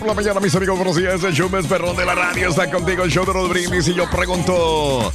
Por 0.00 0.08
la 0.08 0.14
mañana, 0.14 0.40
mis 0.40 0.54
amigos, 0.54 0.76
buenos 0.78 0.96
días. 0.96 1.22
El 1.22 1.34
show 1.34 1.50
más 1.50 1.66
perrón 1.66 1.94
de 1.94 2.06
la 2.06 2.14
radio 2.14 2.48
está 2.48 2.70
contigo, 2.70 3.04
el 3.04 3.10
show 3.10 3.26
de 3.26 3.34
los 3.34 3.50
brindis. 3.50 3.86
Y 3.86 3.94
yo 3.94 4.08
pregunto: 4.08 5.12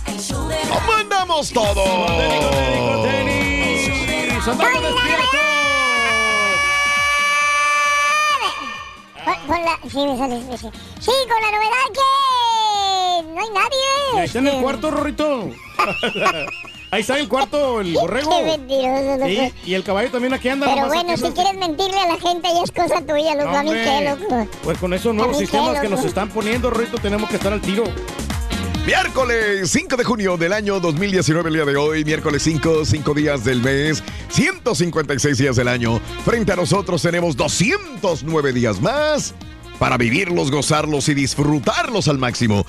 ¿Cómo 0.70 0.94
andamos 0.94 1.50
todos? 1.52 1.76
Con, 9.26 9.48
con 9.48 9.66
la, 9.66 9.80
sí, 9.90 10.06
me 10.06 10.18
sale, 10.18 10.40
sí, 10.40 10.58
sí. 10.58 10.70
Sí, 11.00 11.12
con 11.28 11.42
la 11.42 11.52
novedad 11.52 11.88
que 11.94 12.02
no 13.34 13.42
hay 13.42 13.50
nadie. 13.50 14.26
Está 14.26 14.40
en 14.40 14.48
el 14.48 14.54
este. 14.54 14.64
cuarto, 14.64 14.92
Rorrito. 14.92 15.50
Ahí 16.92 17.02
está 17.02 17.16
en 17.16 17.22
el 17.24 17.28
cuarto 17.30 17.82
el 17.82 17.94
borrego. 17.94 18.30
Qué 18.38 18.44
mentiroso, 18.58 19.18
loco. 19.18 19.26
Sí, 19.28 19.54
y 19.66 19.74
el 19.74 19.84
caballo 19.84 20.10
también 20.12 20.34
aquí 20.34 20.50
anda. 20.50 20.68
Pero 20.74 20.88
bueno, 20.88 21.18
si 21.18 21.24
no- 21.24 21.34
quieres 21.34 21.58
mentirle 21.58 22.00
a 22.00 22.08
la 22.08 22.20
gente 22.20 22.48
ya 22.54 22.64
es 22.64 22.72
cosa 22.72 23.02
tuya, 23.06 23.36
loco. 23.36 23.50
a 23.58 23.64
mí 23.64 23.72
qué, 23.72 24.10
loco. 24.10 24.48
Pues 24.64 24.78
con 24.78 24.94
esos 24.94 25.14
nuevos 25.14 25.38
qué, 25.38 25.46
sistemas 25.46 25.80
que 25.80 25.90
nos 25.90 26.04
están 26.06 26.30
poniendo, 26.30 26.70
Rorrito, 26.70 26.98
tenemos 26.98 27.30
que 27.30 27.36
estar 27.36 27.52
al 27.52 27.62
tiro. 27.62 27.84
Miércoles 28.86 29.72
5 29.72 29.98
de 29.98 30.04
junio 30.04 30.38
del 30.38 30.54
año 30.54 30.80
2019, 30.80 31.50
el 31.50 31.56
día 31.56 31.66
de 31.66 31.76
hoy, 31.76 32.06
miércoles 32.06 32.44
5, 32.44 32.86
5 32.86 33.14
días 33.16 33.44
del 33.44 33.62
mes, 33.64 34.04
156 34.30 35.38
días 35.40 35.56
del 35.56 35.68
año. 35.70 36.00
Frente 36.24 36.52
a 36.52 36.56
nosotros 36.56 37.02
tenemos 37.02 37.36
209 37.36 38.54
días 38.54 38.80
más 38.80 39.34
para 39.80 39.98
vivirlos, 39.98 40.52
gozarlos 40.52 41.10
y 41.10 41.16
disfrutarlos 41.16 42.08
al 42.08 42.20
máximo. 42.20 42.64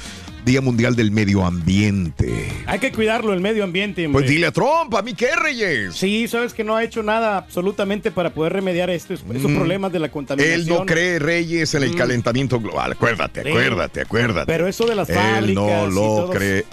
Día 0.47 0.61
Mundial 0.61 0.95
del 0.95 1.11
Medio 1.11 1.45
Ambiente. 1.45 2.33
Hay 2.67 2.79
que 2.79 2.93
cuidarlo, 2.93 3.33
el 3.33 3.41
medio 3.41 3.65
ambiente. 3.65 4.07
hombre. 4.07 4.21
Pues 4.23 4.31
dile 4.31 4.47
a 4.47 4.53
Trump, 4.53 4.95
a 4.95 5.03
mí 5.03 5.13
qué, 5.13 5.35
Reyes. 5.35 5.97
Sí, 5.97 6.29
sabes 6.29 6.55
que 6.55 6.63
no 6.63 6.77
ha 6.77 6.85
hecho 6.85 7.03
nada 7.03 7.37
absolutamente 7.37 8.13
para 8.13 8.31
poder 8.33 8.53
remediar 8.53 8.89
estos, 8.91 9.25
esos 9.35 9.51
Mm. 9.51 9.57
problemas 9.57 9.93
de 9.93 9.99
la 9.99 10.09
contaminación. 10.09 10.61
Él 10.61 10.69
no 10.69 10.87
cree, 10.87 11.19
Reyes, 11.19 11.75
en 11.75 11.83
el 11.83 11.93
Mm. 11.95 11.97
calentamiento 11.97 12.61
global. 12.61 12.93
Acuérdate, 12.93 13.43
Sí. 13.43 13.49
acuérdate, 13.49 14.01
acuérdate. 14.03 14.47
Pero 14.47 14.69
eso 14.69 14.87
de 14.87 14.95
las 14.95 15.09
Él 15.11 15.17
fábricas 15.17 15.55
no 15.55 15.87
lo 15.89 16.01
todos- 16.01 16.31
cree. 16.37 16.65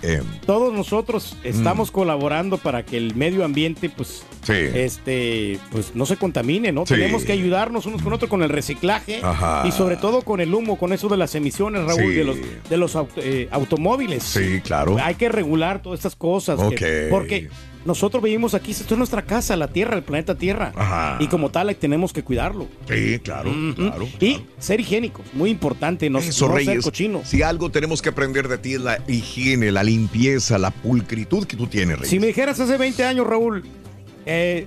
Todos 0.45 0.71
nosotros 0.71 1.35
estamos 1.43 1.89
Mm. 1.89 1.93
colaborando 1.93 2.59
para 2.59 2.85
que 2.85 2.97
el 2.97 3.15
medio 3.15 3.43
ambiente, 3.43 3.89
pues, 3.89 4.23
Sí. 4.43 4.53
este, 4.53 5.57
pues, 5.71 5.95
no 5.95 6.05
se 6.05 6.17
contamine, 6.17 6.71
¿no? 6.71 6.85
Sí. 6.85 6.93
Tenemos 6.93 7.23
que 7.23 7.31
ayudarnos 7.31 7.87
unos 7.87 8.03
con 8.03 8.13
otros 8.13 8.29
con 8.29 8.43
el 8.43 8.49
reciclaje 8.49 9.19
Ajá. 9.23 9.63
y 9.67 9.71
sobre 9.71 9.97
todo 9.97 10.21
con 10.21 10.41
el 10.41 10.53
humo, 10.53 10.77
con 10.77 10.93
eso 10.93 11.07
de 11.09 11.17
las 11.17 11.33
emisiones, 11.33 11.83
Raúl, 11.85 12.13
de 12.13 12.23
los, 12.23 12.37
de 12.69 12.77
los 12.77 12.95
eh, 13.17 13.47
automóviles. 13.63 14.23
Sí, 14.23 14.61
claro. 14.63 14.97
Hay 15.01 15.15
que 15.15 15.29
regular 15.29 15.81
todas 15.81 15.99
estas 15.99 16.15
cosas. 16.15 16.59
que- 16.75 17.05
Ok. 17.05 17.09
porque 17.09 17.49
nosotros 17.85 18.23
vivimos 18.23 18.53
aquí, 18.53 18.71
esto 18.71 18.93
es 18.93 18.97
nuestra 18.97 19.23
casa, 19.23 19.55
la 19.57 19.67
Tierra, 19.67 19.95
el 19.97 20.03
planeta 20.03 20.35
Tierra. 20.37 20.71
Ajá. 20.75 21.17
Y 21.19 21.27
como 21.27 21.49
tal, 21.51 21.75
tenemos 21.75 22.13
que 22.13 22.23
cuidarlo. 22.23 22.67
Sí, 22.87 23.19
claro, 23.19 23.51
claro. 23.75 24.07
Y 24.21 24.41
ser 24.59 24.79
higiénicos, 24.79 25.25
muy 25.33 25.49
importante, 25.49 26.09
no, 26.09 26.19
Eso, 26.19 26.47
no 26.47 26.55
ser 26.57 26.65
Reyes. 26.67 26.83
cochinos. 26.85 27.27
Si 27.27 27.41
algo 27.41 27.69
tenemos 27.71 28.01
que 28.01 28.09
aprender 28.09 28.47
de 28.47 28.57
ti 28.57 28.73
es 28.75 28.81
la 28.81 28.99
higiene, 29.07 29.71
la 29.71 29.83
limpieza, 29.83 30.57
la 30.57 30.71
pulcritud 30.71 31.45
que 31.45 31.57
tú 31.57 31.67
tienes, 31.67 31.97
Reyes. 31.97 32.09
Si 32.09 32.19
me 32.19 32.27
dijeras 32.27 32.59
hace 32.59 32.77
20 32.77 33.03
años, 33.03 33.27
Raúl, 33.27 33.63
eh, 34.25 34.65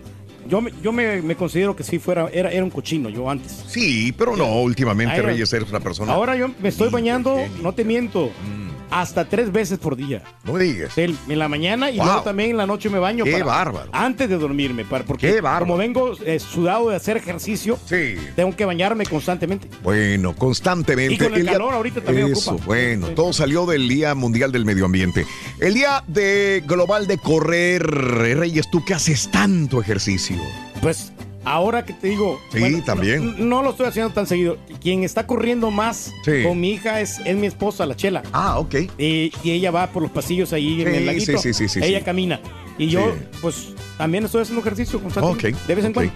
yo, 0.49 0.61
me, 0.61 0.71
yo 0.83 0.93
me, 0.93 1.23
me 1.23 1.35
considero 1.37 1.75
que 1.75 1.83
sí 1.85 1.99
fuera, 1.99 2.29
era, 2.33 2.51
era 2.53 2.63
un 2.63 2.71
cochino 2.71 3.09
yo 3.09 3.29
antes. 3.31 3.65
Sí, 3.67 4.13
pero 4.17 4.37
no, 4.37 4.61
últimamente, 4.61 5.21
Reyes, 5.23 5.51
eres 5.55 5.71
una 5.71 5.81
persona. 5.81 6.13
Ahora 6.13 6.37
yo 6.37 6.51
me 6.61 6.69
estoy 6.69 6.91
bañando, 6.91 7.37
no 7.63 7.73
te 7.73 7.83
miento, 7.85 8.27
Mm, 8.45 8.67
hasta 8.91 9.29
tres 9.29 9.53
veces 9.53 9.79
por 9.79 9.97
día. 9.97 10.23
no 10.45 10.53
me 10.55 10.65
digas. 10.65 10.97
El- 10.99 11.17
En 11.29 11.39
la 11.39 11.49
mañana 11.49 11.91
y 11.91 11.97
Wow. 11.99 12.07
luego 12.07 12.23
también 12.23 12.51
en 12.51 12.57
la 12.57 12.67
noche 12.67 12.89
me 12.89 12.99
baño. 12.99 13.25
Qué 13.25 13.43
bárbaro. 13.43 13.89
Antes 13.93 14.29
de 14.29 14.39
dormirme, 14.39 14.85
para, 14.85 15.05
porque 15.05 15.29
Qué 15.33 15.41
bárbaro. 15.41 15.67
como 15.67 15.77
vengo 15.77 16.13
eh, 16.25 16.39
sudado 16.39 16.91
de 16.91 16.97
hacer 16.97 17.17
ejercicio, 17.17 17.79
Sí. 17.87 18.15
tengo 18.37 18.55
que 18.55 18.65
bañarme 18.65 19.05
constantemente. 19.07 19.69
Bueno, 19.83 20.35
constantemente. 20.37 21.15
Y 21.15 21.19
con 21.19 21.35
el 21.35 21.45
calor 21.47 21.75
ahorita 21.75 22.01
también 22.01 22.33
Eso, 22.33 22.53
ocupa. 22.53 22.67
bueno, 22.67 23.09
Sí. 23.09 23.15
todo 23.15 23.33
salió 23.33 23.67
del 23.67 23.89
Día 23.89 24.15
Mundial 24.15 24.53
del 24.53 24.65
Medio 24.65 24.85
Ambiente. 24.87 25.27
El 25.61 25.75
Día 25.75 26.05
de 26.07 26.63
Global 26.67 27.07
de 27.07 27.19
Correr. 27.19 27.83
Reyes, 27.87 28.71
¿tú 28.71 28.85
qué 28.85 28.95
haces 28.95 29.31
tanto 29.31 29.81
ejercicio? 29.81 30.37
Pues 30.81 31.13
ahora 31.47 31.85
que 31.87 31.93
te 31.95 32.09
digo. 32.09 32.39
Sí, 32.53 32.83
también. 32.85 33.39
No, 33.39 33.45
no 33.47 33.63
lo 33.63 33.71
estoy 33.71 33.87
haciendo 33.87 34.13
tan 34.13 34.27
seguido. 34.27 34.59
Quien 34.83 35.03
está 35.05 35.27
corriendo 35.27 35.71
más 35.71 36.13
Sí. 36.25 36.43
con 36.45 36.61
mi 36.61 36.73
hija 36.73 37.01
es, 37.01 37.19
es 37.25 37.37
mi 37.37 37.47
esposa, 37.47 37.87
la 37.87 37.97
Chela. 37.97 38.23
Ah, 38.33 38.59
ok. 38.59 38.75
Y, 38.99 39.33
y 39.43 39.51
ella 39.53 39.71
va 39.71 39.87
por 39.87 40.03
los 40.03 40.11
pasillos 40.11 40.53
ahí 40.53 40.83
en 40.83 40.89
el 40.95 41.07
laguito. 41.07 41.39
sí, 41.39 41.55
sí, 41.55 41.69
sí, 41.69 41.81
sí, 41.81 41.87
ella 41.87 42.05
camina. 42.05 42.41
Y 42.79 42.89
yo, 42.89 43.15
pues, 43.41 43.69
también 43.97 44.27
estoy 44.27 44.43
haciendo 44.43 44.61
ejercicio 44.61 45.01
constantemente. 45.01 45.49
Ok, 45.59 45.67
De 45.67 45.75
vez 45.75 45.85
en 45.87 45.93
cuando. 45.95 46.13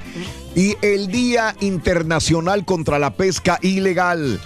Y 0.55 0.75
el 0.83 1.09
Día 1.09 1.55
Internacional 1.61 2.67
contra 2.67 2.99
la 2.99 3.15
Pesca 3.15 3.59
Ilegal. 3.63 4.39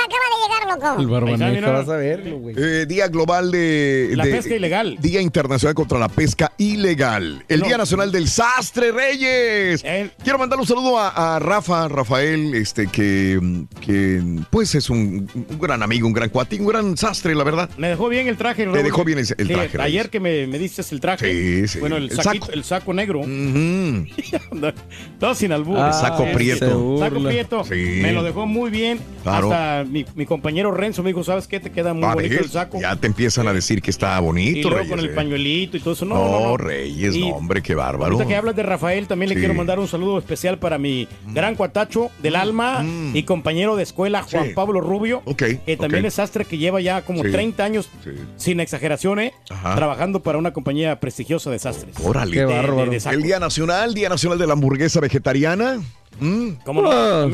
Acaba 0.00 0.24
de 0.30 0.42
llegar, 0.42 0.80
loco. 0.94 1.00
El 1.02 1.06
barbaneja, 1.08 1.50
mira. 1.50 1.70
vas 1.70 1.88
a 1.88 1.96
verlo, 1.96 2.38
güey. 2.38 2.54
Eh, 2.58 2.86
día 2.86 3.08
Global 3.08 3.50
de... 3.50 4.10
La 4.14 4.24
de- 4.24 4.30
pesca 4.32 4.54
ilegal. 4.54 4.96
Día 5.00 5.20
Internacional 5.20 5.74
contra 5.74 5.98
la 5.98 6.08
Pesca 6.08 6.52
Ilegal. 6.58 7.44
El 7.48 7.60
No. 7.60 7.66
Día 7.66 7.78
Nacional 7.78 8.12
del 8.12 8.28
Sastre 8.28 8.92
Reyes. 8.92 9.82
El- 9.84 10.10
Quiero 10.22 10.38
mandar 10.38 10.58
un 10.58 10.66
saludo 10.66 10.98
a, 10.98 11.36
a 11.36 11.38
Rafa, 11.38 11.88
Rafael, 11.88 12.54
este 12.54 12.86
que, 12.86 13.40
que 13.80 14.22
pues 14.50 14.74
es 14.74 14.90
un, 14.90 15.28
un 15.34 15.58
gran 15.58 15.82
amigo, 15.82 16.06
un 16.06 16.12
gran 16.12 16.28
cuate, 16.28 16.60
un 16.60 16.66
gran 16.66 16.96
sastre, 16.96 17.34
la 17.34 17.44
verdad. 17.44 17.68
Me 17.76 17.88
dejó 17.88 18.08
bien 18.08 18.28
el 18.28 18.36
traje. 18.36 18.64
Raúl. 18.64 18.82
dejó 18.82 19.04
bien 19.04 19.18
el- 19.18 19.26
el 19.38 19.46
Sí, 19.48 19.52
traje, 19.52 19.80
ayer 19.80 20.10
que 20.10 20.20
me, 20.20 20.46
me 20.46 20.58
diste 20.58 20.82
el 20.90 21.00
traje. 21.00 21.30
Sí, 21.64 21.68
sí. 21.68 21.78
Bueno, 21.80 21.96
el, 21.96 22.04
El 22.10 22.16
saquito- 22.16 22.46
saco. 22.46 22.52
el 22.52 22.64
saco 22.64 22.94
negro. 22.94 23.20
Ujú. 23.20 24.06
no, 25.20 25.34
sin 25.34 25.52
albur. 25.52 25.78
Ah, 25.78 25.92
saco 25.92 26.24
se 26.24 26.32
prieto. 26.34 26.98
Saco 26.98 27.22
prieto. 27.22 27.64
Sí. 27.64 27.98
Me 28.02 28.12
lo 28.12 28.22
dejó 28.22 28.46
muy 28.46 28.70
bien. 28.70 28.98
Claro. 29.22 29.52
Hasta 29.52 29.83
mi, 29.84 30.04
mi 30.14 30.26
compañero 30.26 30.70
Renzo 30.72 31.02
me 31.02 31.10
dijo, 31.10 31.22
¿sabes 31.24 31.46
qué? 31.46 31.60
Te 31.60 31.70
queda 31.70 31.94
muy 31.94 32.02
bonito 32.12 32.34
el 32.40 32.50
saco. 32.50 32.80
Ya 32.80 32.96
te 32.96 33.06
empiezan 33.06 33.46
a 33.48 33.52
decir 33.52 33.80
que 33.82 33.90
está 33.90 34.18
y 34.18 34.22
bonito, 34.22 34.68
luego 34.70 34.76
Reyes. 34.84 34.90
con 34.90 34.98
el 35.00 35.10
eh. 35.10 35.14
pañuelito 35.14 35.76
y 35.76 35.80
todo 35.80 35.94
eso. 35.94 36.04
No, 36.04 36.14
No, 36.16 36.30
no, 36.30 36.40
no. 36.48 36.56
Reyes, 36.56 37.14
Y 37.14 37.28
no, 37.30 37.36
hombre, 37.36 37.62
qué 37.62 37.74
bárbaro. 37.74 38.12
Ahorita 38.14 38.28
que 38.28 38.36
hablas 38.36 38.56
de 38.56 38.62
Rafael, 38.62 39.06
también 39.06 39.28
le 39.30 39.36
quiero 39.36 39.54
mandar 39.54 39.78
un 39.78 39.88
saludo 39.88 40.18
especial 40.18 40.58
para 40.58 40.78
mi 40.78 41.08
gran 41.32 41.54
cuatacho 41.54 42.10
del 42.22 42.36
alma 42.36 42.84
y 43.12 43.22
compañero 43.24 43.76
de 43.76 43.82
escuela, 43.82 44.22
Juan 44.22 44.44
Mm. 44.44 44.48
Sí. 44.48 44.54
Pablo 44.54 44.80
Rubio, 44.80 45.22
Ok, 45.24 45.42
que 45.64 45.76
también 45.76 46.04
es 46.06 46.14
sastre 46.14 46.44
que 46.44 46.58
lleva 46.58 46.80
ya 46.80 47.02
como 47.02 47.22
Sí. 47.22 47.30
30 47.30 47.64
años, 47.64 47.88
Sí. 48.02 48.10
sin 48.36 48.60
exageración, 48.60 49.18
¿eh? 49.20 49.32
Ajá. 49.50 49.74
trabajando 49.76 50.22
para 50.22 50.38
una 50.38 50.52
compañía 50.52 50.98
prestigiosa 51.00 51.50
de 51.50 51.58
sastres. 51.58 51.94
Órale. 52.02 52.32
Qué 52.32 52.44
bárbaro. 52.44 52.84
de- 52.84 52.90
de 52.90 53.00
sacos. 53.00 53.16
El 53.16 53.22
Día 53.22 53.38
Nacional, 53.40 53.94
Día 53.94 54.08
Nacional 54.08 54.38
de 54.38 54.46
la 54.46 54.52
Hamburguesa 54.54 55.00
Vegetariana. 55.00 55.80
Mm. 56.20 56.48
¿Cómo 56.64 56.82
no? 56.82 56.90
Ah. 56.92 57.26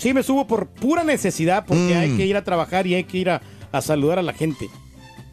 sí 0.00 0.14
me 0.14 0.22
subo 0.22 0.46
por 0.46 0.68
pura 0.68 1.04
necesidad, 1.04 1.64
porque 1.66 1.94
Mm. 1.94 1.98
hay 1.98 2.16
que 2.16 2.24
ir 2.26 2.36
a 2.36 2.42
trabajar 2.44 2.86
y 2.86 2.94
hay 2.94 3.04
que 3.04 3.18
ir 3.18 3.30
a, 3.30 3.42
a 3.70 3.80
saludar 3.82 4.18
a 4.18 4.22
la 4.22 4.32
gente. 4.32 4.68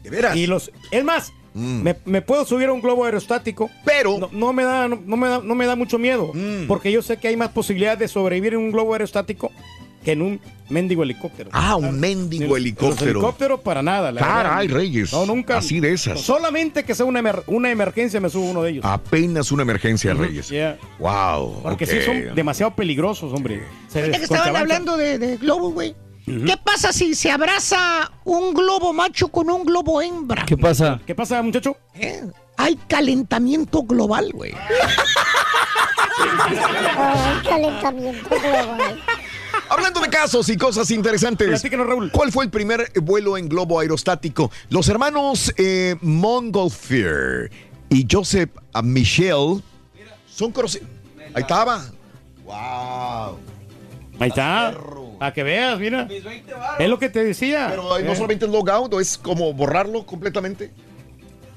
¿De 0.02 0.10
veras? 0.10 0.36
Y 0.36 0.46
los, 0.46 0.70
es 0.90 1.04
más, 1.04 1.32
Mm. 1.54 1.82
me, 1.82 1.96
me 2.04 2.20
puedo 2.22 2.44
subir 2.44 2.68
a 2.68 2.72
un 2.72 2.80
globo 2.82 3.04
aerostático. 3.06 3.70
Pero... 3.84 4.18
No, 4.18 4.28
no 4.30 4.52
me 4.52 4.62
da, 4.64 4.86
no, 4.86 5.00
no 5.04 5.16
me 5.16 5.28
da, 5.28 5.40
no 5.42 5.54
me 5.54 5.64
da 5.66 5.74
mucho 5.74 5.98
miedo, 5.98 6.30
Mm. 6.34 6.66
porque 6.68 6.92
yo 6.92 7.00
sé 7.02 7.16
que 7.16 7.28
hay 7.28 7.36
más 7.36 7.48
posibilidad 7.48 7.96
de 7.96 8.06
sobrevivir 8.06 8.52
en 8.52 8.60
un 8.60 8.70
globo 8.70 8.92
aerostático 8.92 9.50
que 10.04 10.12
en 10.12 10.22
un 10.22 10.40
mendigo 10.70 11.02
helicóptero. 11.02 11.50
Ah, 11.52 11.76
un 11.76 11.98
mendigo 11.98 12.56
helicóptero. 12.56 13.10
helicópteros 13.12 13.60
para 13.60 13.82
nada, 13.82 14.12
la 14.12 14.20
Caray, 14.20 14.66
verdad. 14.68 14.80
Reyes. 14.80 15.12
No, 15.12 15.26
nunca. 15.26 15.58
Así 15.58 15.80
de 15.80 15.92
esas. 15.92 16.20
Solamente 16.20 16.84
que 16.84 16.94
sea 16.94 17.06
una, 17.06 17.20
emer- 17.20 17.42
una 17.46 17.70
emergencia 17.70 18.20
me 18.20 18.28
subo 18.30 18.50
uno 18.50 18.62
de 18.62 18.70
ellos. 18.70 18.84
Apenas 18.84 19.50
una 19.52 19.62
emergencia, 19.62 20.14
Reyes. 20.14 20.48
Yeah. 20.48 20.78
Wow. 20.98 21.62
Porque 21.62 21.86
sí 21.86 22.00
son 22.04 22.34
demasiado 22.34 22.74
peligrosos, 22.74 23.32
hombre. 23.32 23.62
Se 23.88 24.10
que 24.10 24.16
estaban 24.18 24.54
hablando 24.56 24.96
de, 24.96 25.18
de 25.18 25.36
globos, 25.36 25.72
güey. 25.74 25.94
¿Qué 26.26 26.56
pasa 26.62 26.92
si 26.92 27.14
se 27.14 27.30
abraza 27.30 28.12
un 28.24 28.52
globo 28.52 28.92
macho 28.92 29.28
con 29.28 29.48
un 29.48 29.64
globo 29.64 30.02
hembra? 30.02 30.44
¿Qué 30.44 30.58
pasa? 30.58 31.00
¿Qué 31.06 31.14
pasa, 31.14 31.40
muchacho? 31.40 31.74
Eh, 31.94 32.20
Hay 32.58 32.76
calentamiento 32.86 33.82
global, 33.82 34.30
güey. 34.34 34.52
Ay, 36.98 37.40
calentamiento 37.48 38.28
global. 38.28 39.00
Hablando 39.70 40.00
de 40.00 40.08
casos 40.08 40.48
y 40.48 40.56
cosas 40.56 40.90
interesantes. 40.90 41.62
Raúl. 41.70 42.10
¿Cuál 42.10 42.32
fue 42.32 42.44
el 42.44 42.50
primer 42.50 42.90
vuelo 43.02 43.36
en 43.36 43.48
globo 43.48 43.80
aerostático? 43.80 44.50
Los 44.70 44.88
hermanos 44.88 45.52
eh, 45.56 45.96
Montgolfier 46.00 47.50
y 47.90 48.06
Joseph 48.10 48.50
Michel 48.82 49.62
son 50.26 50.52
conocidos. 50.52 50.88
Ahí 51.34 51.42
estaba. 51.42 51.84
Wow. 52.44 53.38
Ahí 54.18 54.28
está. 54.30 54.74
A 55.20 55.32
que 55.32 55.42
veas, 55.42 55.78
mira. 55.78 56.08
Es 56.78 56.88
lo 56.88 56.98
que 56.98 57.08
te 57.08 57.22
decía. 57.24 57.66
Pero 57.70 57.98
eh, 57.98 58.02
no 58.02 58.12
Eh. 58.12 58.16
solamente 58.16 58.44
es 58.46 58.50
logout, 58.50 58.92
o 58.94 59.00
es 59.00 59.18
como 59.18 59.52
borrarlo 59.52 60.06
completamente. 60.06 60.72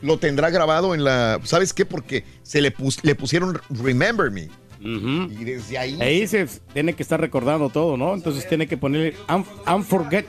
Lo 0.01 0.17
tendrá 0.17 0.49
grabado 0.49 0.95
en 0.95 1.03
la. 1.03 1.39
¿Sabes 1.43 1.73
qué? 1.73 1.85
Porque 1.85 2.25
se 2.43 2.59
le, 2.59 2.71
pus- 2.71 2.99
le 3.03 3.13
pusieron 3.15 3.61
Remember 3.69 4.31
Me. 4.31 4.49
Y 4.83 5.43
desde 5.43 5.77
ahí. 5.77 6.01
Ahí 6.01 6.27
se 6.27 6.47
tiene 6.73 6.93
que 6.93 7.03
estar 7.03 7.19
recordando 7.21 7.69
todo, 7.69 7.97
¿no? 7.97 8.13
Entonces 8.13 8.47
tiene 8.47 8.67
que 8.67 8.77
ponerle 8.77 9.15
un, 9.29 9.45
unforget. 9.73 10.27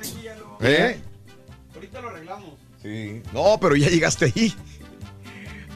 ¿Eh? 0.61 0.99
Ahorita 1.75 2.01
lo 2.01 2.09
arreglamos. 2.09 2.55
Sí. 2.83 3.23
No, 3.33 3.59
pero 3.61 3.77
ya 3.77 3.89
llegaste 3.89 4.27
ahí. 4.27 4.53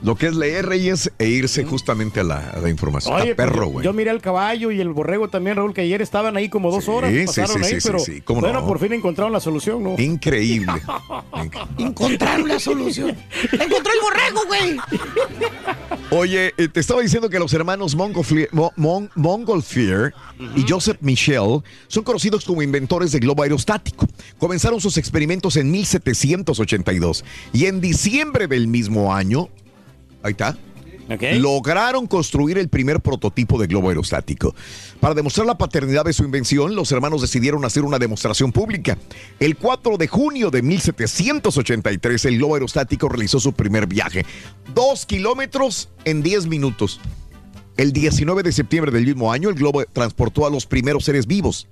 Lo 0.06 0.14
que 0.14 0.26
es 0.28 0.36
leer 0.36 0.66
Reyes 0.66 1.10
e 1.18 1.28
irse 1.28 1.64
justamente 1.64 2.20
a 2.20 2.22
la, 2.24 2.50
a 2.50 2.60
la 2.60 2.70
información. 2.70 3.12
Oye, 3.16 3.32
a 3.32 3.34
pues, 3.36 3.48
perro, 3.48 3.64
yo- 3.64 3.70
güey. 3.72 3.84
yo 3.84 3.92
miré 3.92 4.10
al 4.10 4.20
caballo 4.22 4.70
y 4.70 4.80
el 4.80 4.90
borrego 4.90 5.28
también, 5.28 5.56
Raúl, 5.56 5.74
que 5.74 5.80
ayer 5.80 6.00
estaban 6.00 6.36
ahí 6.36 6.48
como 6.48 6.70
dos 6.70 6.84
Sí, 6.84 6.90
horas. 6.92 7.10
sí, 7.12 7.24
Pasaron 7.26 7.64
sí, 7.64 7.74
ahí, 7.74 7.80
sí, 7.80 7.86
pero 7.88 7.98
sí, 7.98 8.20
cómo 8.20 8.40
bueno, 8.40 8.60
no. 8.60 8.66
por 8.68 8.78
fin 8.78 8.92
encontraron 8.92 9.32
la 9.32 9.40
solución, 9.40 9.82
¿no? 9.82 9.96
Increíble. 9.98 10.72
Encontraron 11.78 12.48
la 12.48 12.60
solución. 12.60 13.16
Encontró 13.52 13.92
el 13.92 14.00
borrego, 14.00 14.46
güey. 14.46 14.76
Oye, 16.10 16.52
eh, 16.56 16.68
te 16.68 16.78
estaba 16.80 17.00
diciendo 17.02 17.28
que 17.28 17.38
los 17.40 17.52
hermanos 17.52 17.96
Montgolfier, 17.96 18.48
Mo- 18.52 18.72
Mon- 18.76 19.10
Montgolfier 19.16 20.14
y 20.54 20.64
Joseph 20.68 20.98
Michel 21.00 21.62
son 21.88 22.04
conocidos 22.04 22.44
como 22.44 22.62
inventores 22.62 23.10
de 23.12 23.18
globo 23.18 23.42
aerostático. 23.42 24.06
Comenzaron 24.38 24.80
sus 24.80 24.98
experimentos 24.98 25.56
en 25.56 25.70
1782 25.70 27.24
y 27.52 27.66
en 27.66 27.80
diciembre 27.80 28.46
del 28.46 28.68
mismo 28.68 29.12
año, 29.14 29.48
ahí 30.26 30.32
está, 30.32 30.56
lograron 31.38 32.06
construir 32.06 32.58
el 32.58 32.68
primer 32.68 33.00
prototipo 33.00 33.58
de 33.58 33.66
globo 33.66 33.88
aerostático. 33.88 34.54
Para 35.00 35.14
demostrar 35.14 35.46
la 35.46 35.58
paternidad 35.58 36.04
de 36.04 36.12
su 36.12 36.24
invención, 36.24 36.74
los 36.74 36.90
hermanos 36.92 37.22
decidieron 37.22 37.64
hacer 37.64 37.84
una 37.84 37.98
demostración 37.98 38.52
pública. 38.52 38.98
El 39.38 39.56
4 39.56 39.96
de 39.96 40.08
junio 40.08 40.50
de 40.50 40.62
1783, 40.62 42.24
el 42.24 42.38
globo 42.38 42.54
aerostático 42.54 43.08
realizó 43.08 43.38
su 43.40 43.52
primer 43.52 43.86
viaje. 43.86 44.24
Dos 44.74 45.06
kilómetros 45.06 45.90
en 46.04 46.22
10 46.22 46.46
minutos. 46.46 47.00
El 47.76 47.92
19 47.92 48.42
de 48.42 48.52
septiembre 48.52 48.90
del 48.90 49.04
mismo 49.04 49.30
año, 49.30 49.50
el 49.50 49.54
globo 49.54 49.84
transportó 49.92 50.46
a 50.46 50.50
los 50.50 50.66
primeros 50.66 51.04
seres 51.04 51.26
vivos. 51.26 51.68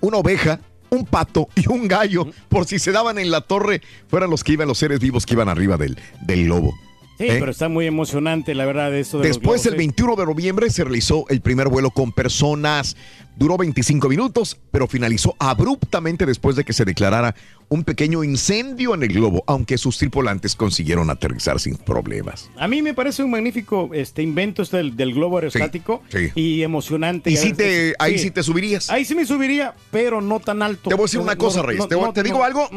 Una 0.00 0.16
oveja, 0.16 0.60
un 0.90 1.04
pato 1.04 1.48
y 1.54 1.68
un 1.68 1.86
gallo, 1.88 2.26
por 2.48 2.66
si 2.66 2.78
se 2.78 2.90
daban 2.90 3.18
en 3.18 3.30
la 3.30 3.42
torre, 3.42 3.82
fueran 4.08 4.30
los 4.30 4.42
que 4.42 4.52
iban 4.52 4.66
los 4.66 4.78
seres 4.78 4.98
vivos 4.98 5.26
que 5.26 5.34
iban 5.34 5.48
arriba 5.48 5.76
del, 5.76 5.98
del 6.26 6.44
globo. 6.46 6.74
Sí, 7.18 7.24
¿Eh? 7.24 7.36
pero 7.38 7.50
está 7.50 7.68
muy 7.68 7.86
emocionante, 7.86 8.54
la 8.54 8.64
verdad, 8.64 8.94
eso 8.96 9.18
de 9.18 9.28
Después, 9.28 9.64
el 9.66 9.72
globos, 9.72 9.74
¿eh? 9.74 9.86
21 9.86 10.16
de 10.16 10.26
noviembre, 10.26 10.70
se 10.70 10.82
realizó 10.84 11.24
el 11.28 11.40
primer 11.40 11.68
vuelo 11.68 11.90
con 11.90 12.12
personas. 12.12 12.96
Duró 13.36 13.56
25 13.56 14.08
minutos, 14.10 14.58
pero 14.70 14.86
finalizó 14.86 15.34
abruptamente 15.38 16.26
después 16.26 16.54
de 16.54 16.64
que 16.64 16.74
se 16.74 16.84
declarara 16.84 17.34
un 17.70 17.82
pequeño 17.82 18.22
incendio 18.24 18.94
en 18.94 19.02
el 19.02 19.08
globo, 19.08 19.42
aunque 19.46 19.78
sus 19.78 19.96
tripulantes 19.96 20.54
consiguieron 20.54 21.08
aterrizar 21.08 21.58
sin 21.58 21.76
problemas. 21.76 22.50
A 22.58 22.68
mí 22.68 22.82
me 22.82 22.92
parece 22.92 23.24
un 23.24 23.30
magnífico 23.30 23.88
este 23.94 24.22
invento 24.22 24.60
este 24.62 24.76
del, 24.76 24.96
del 24.96 25.14
globo 25.14 25.38
aerostático 25.38 26.02
sí. 26.10 26.30
y 26.34 26.62
emocionante. 26.62 27.30
Y 27.30 27.36
ver, 27.36 27.56
te, 27.56 27.94
ahí 27.98 28.18
sí. 28.18 28.24
sí 28.24 28.30
te 28.32 28.42
subirías. 28.42 28.90
Ahí 28.90 29.06
sí 29.06 29.14
me 29.14 29.24
subiría, 29.24 29.74
pero 29.90 30.20
no 30.20 30.38
tan 30.40 30.60
alto. 30.62 30.90
Te 30.90 30.94
voy 30.94 31.04
a 31.04 31.06
decir 31.06 31.18
No, 31.20 31.24
una 31.24 31.36
cosa, 31.36 31.60
no, 31.60 31.66
Reyes. 31.68 31.80
no, 31.80 31.88
te, 31.88 31.94
voy- 31.94 32.04
no, 32.04 32.12
te 32.12 32.22
digo 32.22 32.44
algo. 32.44 32.68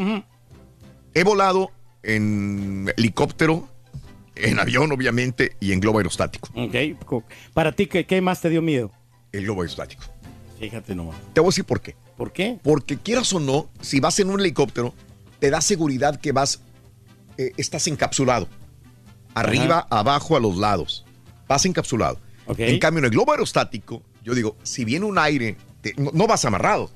He 1.13 1.23
volado 1.25 1.71
en 2.03 2.93
helicóptero, 2.95 3.67
en 4.35 4.59
avión, 4.59 4.91
obviamente, 4.91 5.55
y 5.59 5.71
en 5.71 5.79
globo 5.79 5.99
aerostático. 5.99 6.49
Ok, 6.55 7.23
Para 7.53 7.71
ti, 7.71 7.87
¿qué, 7.87 8.05
qué 8.05 8.21
más 8.21 8.41
te 8.41 8.49
dio 8.49 8.61
miedo? 8.61 8.91
El 9.31 9.43
globo 9.43 9.61
aerostático. 9.61 10.03
Fíjate 10.59 10.95
nomás. 10.95 11.15
Te 11.33 11.41
voy 11.41 11.47
a 11.47 11.51
decir 11.51 11.65
por 11.65 11.81
qué. 11.81 11.95
¿Por 12.17 12.31
qué? 12.31 12.57
Porque 12.63 12.97
quieras 12.97 13.31
o 13.33 13.39
no, 13.39 13.69
si 13.81 13.99
vas 13.99 14.19
en 14.19 14.29
un 14.29 14.39
helicóptero, 14.39 14.93
te 15.39 15.49
da 15.49 15.59
seguridad 15.61 16.19
que 16.19 16.31
vas, 16.31 16.61
eh, 17.37 17.51
estás 17.57 17.87
encapsulado. 17.87 18.47
Arriba, 19.33 19.85
abajo, 19.89 20.37
a 20.37 20.39
los 20.39 20.55
lados. 20.57 21.05
Vas 21.47 21.65
encapsulado. 21.65 22.19
Ok. 22.47 22.59
En 22.59 22.79
cambio, 22.79 22.99
en 22.99 23.05
el 23.05 23.11
globo 23.11 23.31
aerostático, 23.33 24.01
yo 24.23 24.33
digo, 24.33 24.55
si 24.63 24.85
viene 24.85 25.05
un 25.05 25.17
aire, 25.17 25.57
te- 25.81 25.93
no, 25.97 26.11
no 26.13 26.25
vas 26.27 26.45
amarrado. 26.45 26.89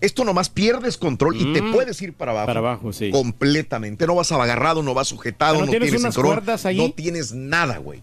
Esto 0.00 0.24
nomás 0.24 0.48
pierdes 0.48 0.96
control 0.96 1.36
y 1.36 1.52
te 1.52 1.60
Mm. 1.62 1.72
puedes 1.72 2.00
ir 2.02 2.12
para 2.14 2.32
abajo. 2.32 2.46
Para 2.46 2.58
abajo, 2.60 2.92
sí. 2.92 3.10
Completamente. 3.10 4.06
No 4.06 4.14
vas 4.14 4.32
agarrado, 4.32 4.82
no 4.82 4.94
vas 4.94 5.08
sujetado, 5.08 5.54
¿No 5.54 5.66
no, 5.66 5.70
tienes 5.70 5.88
tienes 5.88 6.00
unas 6.02 6.14
cinturón, 6.14 6.36
cuerdas 6.36 6.64
ahí? 6.66 6.76
No 6.78 6.90
tienes 6.92 7.32
nada, 7.32 7.78
güey. 7.78 8.02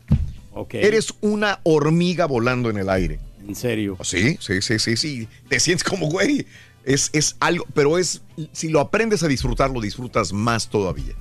Ok. 0.54 0.75
Eres 0.75 1.13
una 1.22 1.60
hormiga 1.63 2.25
volando 2.25 2.70
en 2.70 2.77
el 2.77 2.89
aire. 2.89 3.20
En 3.48 3.56
serio. 3.56 3.98
Sí, 4.04 4.38
sí, 4.39 4.62
sí, 4.62 4.77
sí, 4.80 4.98
sí. 4.98 5.27
Te 5.48 5.60
sientes 5.60 5.84
como, 5.84 6.08
güey. 6.10 6.46
Es, 6.84 7.10
es 7.13 7.36
algo, 7.39 7.66
pero 7.74 7.98
es, 7.98 8.22
si 8.54 8.70
lo 8.70 8.80
aprendes 8.80 9.22
a 9.24 9.27
disfrutar, 9.27 9.70
lo 9.72 9.82
disfrutas 9.82 10.32
más 10.34 10.70
todavía. 10.70 11.13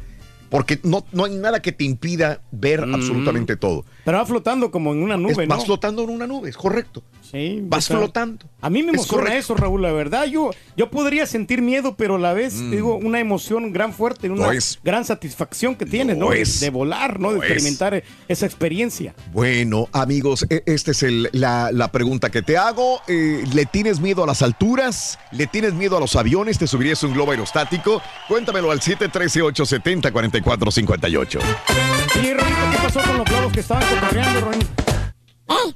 Porque 0.48 0.78
no, 0.84 1.04
no 1.10 1.24
hay 1.24 1.34
nada 1.34 1.60
que 1.60 1.72
te 1.72 1.82
impida 1.82 2.40
ver 2.52 2.86
Mm. 2.86 2.94
absolutamente 2.94 3.56
todo. 3.56 3.84
Pero 4.04 4.18
va 4.18 4.26
flotando 4.26 4.70
como 4.70 4.92
en 4.92 5.02
una 5.02 5.16
nube, 5.16 5.32
Es- 5.32 5.38
¿no? 5.48 5.56
Vas 5.56 5.64
flotando 5.64 6.04
en 6.04 6.10
una 6.10 6.26
nube, 6.28 6.48
es 6.48 6.56
correcto. 6.56 7.02
Sí. 7.30 7.60
Vas 7.62 7.84
está- 7.84 7.98
flotando. 7.98 8.46
A 8.60 8.70
mí 8.70 8.82
me 8.82 8.90
emociona 8.92 9.36
eso, 9.36 9.54
Raúl, 9.54 9.82
la 9.82 9.92
verdad. 9.92 10.24
Yo, 10.26 10.50
yo 10.76 10.90
podría 10.90 11.26
sentir 11.26 11.60
miedo, 11.62 11.94
pero 11.96 12.16
a 12.16 12.18
la 12.18 12.32
vez, 12.32 12.54
Mm. 12.54 12.70
digo, 12.70 12.96
una 12.96 13.20
emoción 13.20 13.72
gran 13.72 13.92
fuerte, 13.92 14.28
una 14.30 14.48
gran 14.82 15.04
satisfacción 15.04 15.76
que 15.76 15.86
tienes, 15.86 16.16
¿no? 16.16 16.30
De- 16.30 16.40
es. 16.42 16.58
De 16.60 16.70
volar, 16.70 17.20
¿no? 17.20 17.30
De 17.32 17.38
es. 17.38 17.44
experimentar 17.44 18.02
esa 18.28 18.46
experiencia. 18.46 19.14
Bueno, 19.32 19.88
amigos, 19.92 20.46
e- 20.50 20.62
esta 20.66 20.90
es 20.92 21.02
el- 21.04 21.28
la, 21.32 21.70
la 21.72 21.92
pregunta 21.92 22.30
que 22.30 22.42
te 22.42 22.56
hago. 22.56 23.00
Eh, 23.08 23.44
¿Le 23.54 23.66
tienes 23.66 24.00
miedo 24.00 24.24
a 24.24 24.26
las 24.26 24.42
alturas? 24.42 25.18
¿Le 25.32 25.46
tienes 25.46 25.74
miedo 25.74 25.96
a 25.96 26.00
los 26.00 26.16
aviones? 26.16 26.58
¿Te 26.58 26.66
subirías 26.66 27.02
un 27.04 27.12
globo 27.12 27.30
aerostático? 27.32 28.00
Cuéntamelo 28.28 28.70
al 28.70 28.80
713-870-4458. 28.80 31.40
Oye, 32.18 32.34
Rolito, 32.34 32.56
¿qué 32.72 32.78
pasó 32.82 33.00
con 33.00 33.18
los 33.18 33.26
globos 33.26 33.52
que 33.52 33.60
estaban 33.60 33.84
cotorreando, 33.94 34.50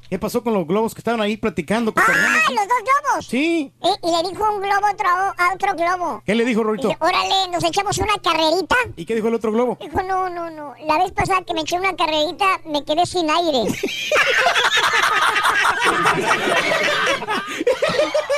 ¿Qué 0.08 0.18
pasó 0.18 0.42
con 0.42 0.52
los 0.54 0.66
globos 0.66 0.94
que 0.94 1.00
estaban 1.00 1.20
ahí 1.20 1.36
platicando? 1.36 1.92
¡Ah, 1.96 2.02
los 2.48 2.66
dos 2.68 2.78
globos! 2.84 3.26
Sí. 3.26 3.72
Y, 3.82 3.88
y 4.08 4.10
le 4.10 4.28
dijo 4.28 4.44
un 4.52 4.60
globo 4.60 4.86
a 4.86 4.90
otro, 4.92 5.08
a 5.08 5.52
otro 5.54 5.74
globo. 5.74 6.22
¿Qué 6.26 6.34
le 6.34 6.44
dijo, 6.44 6.62
Rolito? 6.64 6.88
Dice, 6.88 6.98
órale, 7.00 7.48
nos 7.52 7.62
echamos 7.62 7.96
una 7.98 8.14
carrerita. 8.22 8.74
¿Y 8.96 9.04
qué 9.06 9.14
dijo 9.14 9.28
el 9.28 9.34
otro 9.34 9.52
globo? 9.52 9.78
Dijo, 9.80 10.02
no, 10.02 10.28
no, 10.28 10.50
no. 10.50 10.74
La 10.86 10.98
vez 10.98 11.12
pasada 11.12 11.42
que 11.42 11.54
me 11.54 11.60
eché 11.60 11.76
una 11.76 11.94
carrerita, 11.94 12.46
me 12.66 12.84
quedé 12.84 13.06
sin 13.06 13.30
aire. 13.30 13.62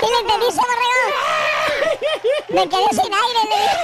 ¿Qué 0.00 0.06
le 0.06 0.18
entendiste, 0.20 0.60
borrego? 0.60 1.61
Me 2.48 2.68
quedé 2.68 2.88
sin 2.90 3.12
aire, 3.12 3.40
le 3.50 3.56
dije. 3.56 3.76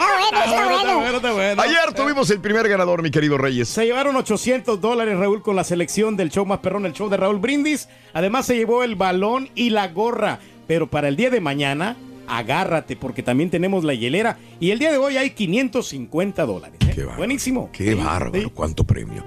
Está 0.00 0.46
bueno, 0.46 0.78
está 0.80 0.94
bueno. 0.96 1.16
está 1.16 1.32
bueno. 1.32 1.62
Ayer 1.62 1.92
tuvimos 1.94 2.30
el 2.30 2.40
primer 2.40 2.68
ganador, 2.68 3.02
mi 3.02 3.10
querido 3.10 3.36
Reyes. 3.36 3.68
Se 3.68 3.84
llevaron 3.84 4.16
800 4.16 4.80
dólares, 4.80 5.18
Raúl, 5.18 5.42
con 5.42 5.56
la 5.56 5.64
selección 5.64 6.16
del 6.16 6.30
show 6.30 6.46
más 6.46 6.60
perrón, 6.60 6.86
el 6.86 6.92
show 6.92 7.08
de 7.10 7.16
Raúl 7.16 7.38
Brindis. 7.38 7.88
Además, 8.14 8.46
se 8.46 8.56
llevó 8.56 8.82
el 8.82 8.94
balón 8.94 9.50
y 9.54 9.70
la 9.70 9.88
gorra. 9.88 10.38
Pero 10.66 10.86
para 10.88 11.08
el 11.08 11.16
día 11.16 11.28
de 11.30 11.40
mañana, 11.40 11.96
agárrate, 12.28 12.96
porque 12.96 13.22
también 13.22 13.50
tenemos 13.50 13.84
la 13.84 13.92
hielera. 13.92 14.38
Y 14.60 14.70
el 14.70 14.78
día 14.78 14.90
de 14.92 14.98
hoy 14.98 15.16
hay 15.16 15.30
550 15.30 16.46
dólares. 16.46 16.76
¿eh? 16.80 16.92
Qué 16.94 17.00
bárbaro. 17.02 17.18
Buenísimo. 17.18 17.70
Qué 17.72 17.90
Sí, 17.92 17.94
bárbaro, 17.94 18.42
sí. 18.44 18.52
cuánto 18.54 18.84
premio. 18.84 19.24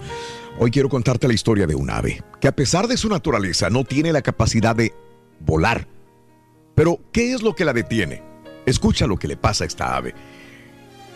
Hoy 0.57 0.71
quiero 0.71 0.87
contarte 0.89 1.27
la 1.27 1.33
historia 1.33 1.67
de 1.67 1.75
un 1.75 1.89
ave 1.89 2.23
que 2.39 2.47
a 2.47 2.51
pesar 2.55 2.87
de 2.87 2.95
su 2.97 3.09
naturaleza 3.09 3.69
no 3.69 3.83
tiene 3.83 4.11
la 4.13 4.21
capacidad 4.21 4.75
de 4.75 4.93
volar. 5.39 5.87
Pero, 6.75 6.99
¿qué 7.11 7.33
es 7.33 7.41
lo 7.41 7.55
que 7.55 7.65
la 7.65 7.73
detiene? 7.73 8.21
Escucha 8.65 9.07
lo 9.07 9.17
que 9.17 9.27
le 9.27 9.37
pasa 9.37 9.63
a 9.63 9.67
esta 9.67 9.95
ave. 9.95 10.13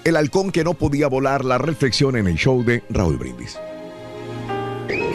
El 0.04 0.16
halcón 0.16 0.52
que 0.52 0.64
no 0.64 0.74
podía 0.76 1.08
volar, 1.08 1.44
la 1.44 1.58
reflexión 1.58 2.16
en 2.16 2.28
el 2.28 2.36
show 2.36 2.64
de 2.64 2.84
Raúl 2.90 3.18
Brindis. 3.18 3.58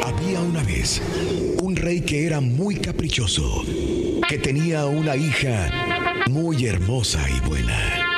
Había 0.05 0.41
una 0.41 0.63
vez 0.65 1.01
un 1.63 1.77
rey 1.77 2.01
que 2.01 2.27
era 2.27 2.41
muy 2.41 2.77
caprichoso, 2.77 3.65
que 4.29 4.39
tenía 4.39 4.87
una 4.87 5.17
hija 5.17 5.71
muy 6.29 6.67
hermosa 6.67 7.21
y 7.31 7.41
buena. 7.49 8.12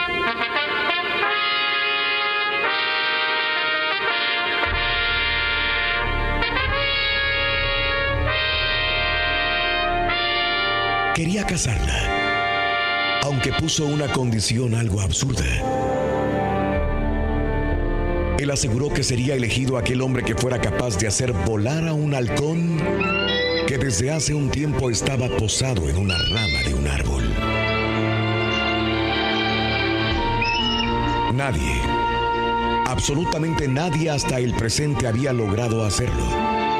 Quería 11.15 11.47
casarla, 11.47 13.23
aunque 13.23 13.53
puso 13.53 13.87
una 13.87 14.11
condición 14.13 14.75
algo 14.75 15.01
absurda. 15.01 15.45
Él 18.37 18.51
aseguró 18.51 18.93
que 18.93 19.05
sería 19.05 19.37
elegido 19.37 19.79
aquel 19.79 20.03
hombre 20.03 20.25
que 20.25 20.35
fuera 20.35 20.61
capaz 20.61 20.99
de 20.99 21.07
hacer 21.07 21.33
volar 21.33 21.87
a 21.87 21.93
un 21.93 22.17
halcón 22.17 22.79
que 23.69 23.79
desde 23.79 24.11
hace 24.11 24.35
un 24.35 24.51
tiempo 24.51 24.91
estaba 24.91 25.29
posado 25.29 25.89
en 25.89 25.99
una 25.99 26.19
rama 26.19 26.63
de 26.67 26.75
un 26.75 26.89
árbol. 26.89 27.23
Nadie, 31.33 31.81
absolutamente 32.89 33.69
nadie 33.69 34.11
hasta 34.11 34.41
el 34.41 34.53
presente 34.55 35.07
había 35.07 35.33
logrado 35.33 35.85
hacerlo. 35.85 36.74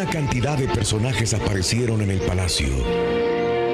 Una 0.00 0.10
cantidad 0.10 0.56
de 0.56 0.66
personajes 0.66 1.34
aparecieron 1.34 2.00
en 2.00 2.10
el 2.10 2.22
palacio 2.22 2.68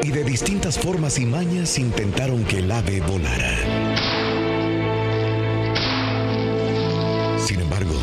y 0.02 0.10
de 0.10 0.24
distintas 0.24 0.76
formas 0.76 1.20
y 1.20 1.24
mañas 1.24 1.78
intentaron 1.78 2.42
que 2.42 2.58
el 2.58 2.72
ave 2.72 3.00
volara. 3.00 3.56
Sin 7.38 7.60
embargo, 7.60 7.94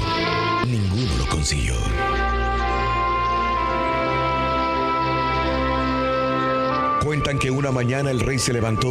ninguno 0.66 1.18
lo 1.18 1.28
consiguió. 1.28 1.76
Cuentan 7.04 7.38
que 7.40 7.52
una 7.52 7.72
mañana 7.72 8.10
el 8.10 8.22
rey 8.22 8.40
se 8.40 8.54
levantó 8.54 8.88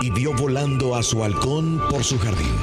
y 0.00 0.10
vio 0.10 0.32
volando 0.32 0.96
a 0.96 1.04
su 1.04 1.22
halcón 1.22 1.80
por 1.88 2.02
su 2.02 2.18
jardín. 2.18 2.56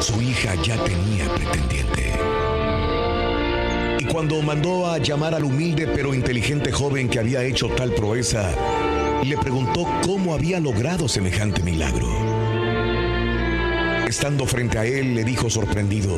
Su 0.00 0.22
hija 0.22 0.54
ya 0.62 0.82
tenía 0.82 1.28
pretendiente. 1.34 2.39
Cuando 4.12 4.42
mandó 4.42 4.90
a 4.90 4.98
llamar 4.98 5.34
al 5.34 5.44
humilde 5.44 5.86
pero 5.86 6.14
inteligente 6.14 6.72
joven 6.72 7.08
que 7.08 7.20
había 7.20 7.44
hecho 7.44 7.68
tal 7.68 7.92
proeza, 7.94 8.50
le 9.22 9.38
preguntó 9.38 9.86
cómo 10.04 10.34
había 10.34 10.58
logrado 10.58 11.08
semejante 11.08 11.62
milagro. 11.62 12.08
Estando 14.08 14.46
frente 14.46 14.78
a 14.78 14.84
él, 14.84 15.14
le 15.14 15.22
dijo 15.22 15.48
sorprendido, 15.48 16.16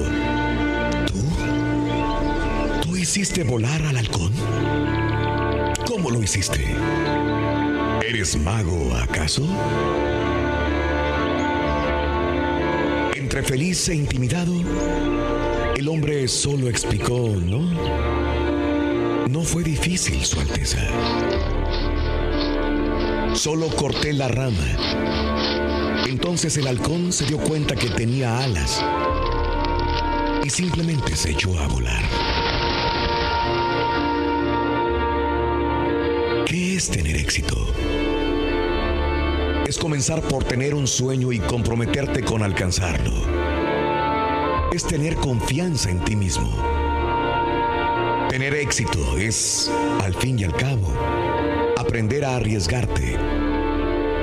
¿tú? 1.07 1.21
¿Tú 2.81 2.97
hiciste 2.97 3.45
volar 3.45 3.83
al 3.83 3.99
halcón? 3.99 4.33
¿Cómo 5.87 6.11
lo 6.11 6.23
hiciste? 6.23 6.75
¿Eres 8.09 8.39
mago 8.39 8.95
acaso? 8.95 9.47
Entre 13.15 13.43
feliz 13.43 13.89
e 13.91 13.95
intimidado, 13.95 14.53
el 15.83 15.89
hombre 15.89 16.29
solo 16.29 16.69
explicó, 16.69 17.35
¿no? 17.45 17.59
No 19.29 19.43
fue 19.43 19.65
difícil, 19.65 20.25
Su 20.25 20.39
Alteza. 20.39 20.79
Solo 23.35 23.67
corté 23.67 24.13
la 24.13 24.29
rama. 24.29 24.65
Entonces 26.07 26.57
el 26.57 26.69
halcón 26.69 27.13
se 27.13 27.25
dio 27.25 27.37
cuenta 27.39 27.75
que 27.75 27.91
tenía 27.91 28.39
alas 28.45 28.81
y 30.45 30.51
simplemente 30.51 31.17
se 31.17 31.33
echó 31.33 31.59
a 31.59 31.67
volar. 31.67 32.05
¿Qué 36.47 36.77
es 36.77 36.91
tener 36.91 37.17
éxito? 37.17 37.57
Es 39.67 39.79
comenzar 39.79 40.23
por 40.29 40.45
tener 40.45 40.77
un 40.77 40.87
sueño 40.87 41.33
y 41.33 41.41
comprometerte 41.41 42.23
con 42.23 42.45
alcanzarlo. 42.45 43.42
Es 44.73 44.85
tener 44.87 45.17
confianza 45.17 45.91
en 45.91 46.03
ti 46.03 46.17
mismo. 46.17 46.51
Tener 48.31 48.55
éxito 48.55 49.19
es, 49.19 49.71
al 50.03 50.15
fin 50.15 50.39
y 50.39 50.45
al 50.45 50.57
cabo, 50.57 50.89
aprender 51.77 52.25
a 52.25 52.37
arriesgarte, 52.37 53.19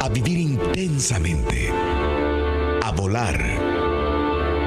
a 0.02 0.10
vivir 0.10 0.40
intensamente, 0.40 1.72
a 2.84 2.92
volar, 2.94 3.40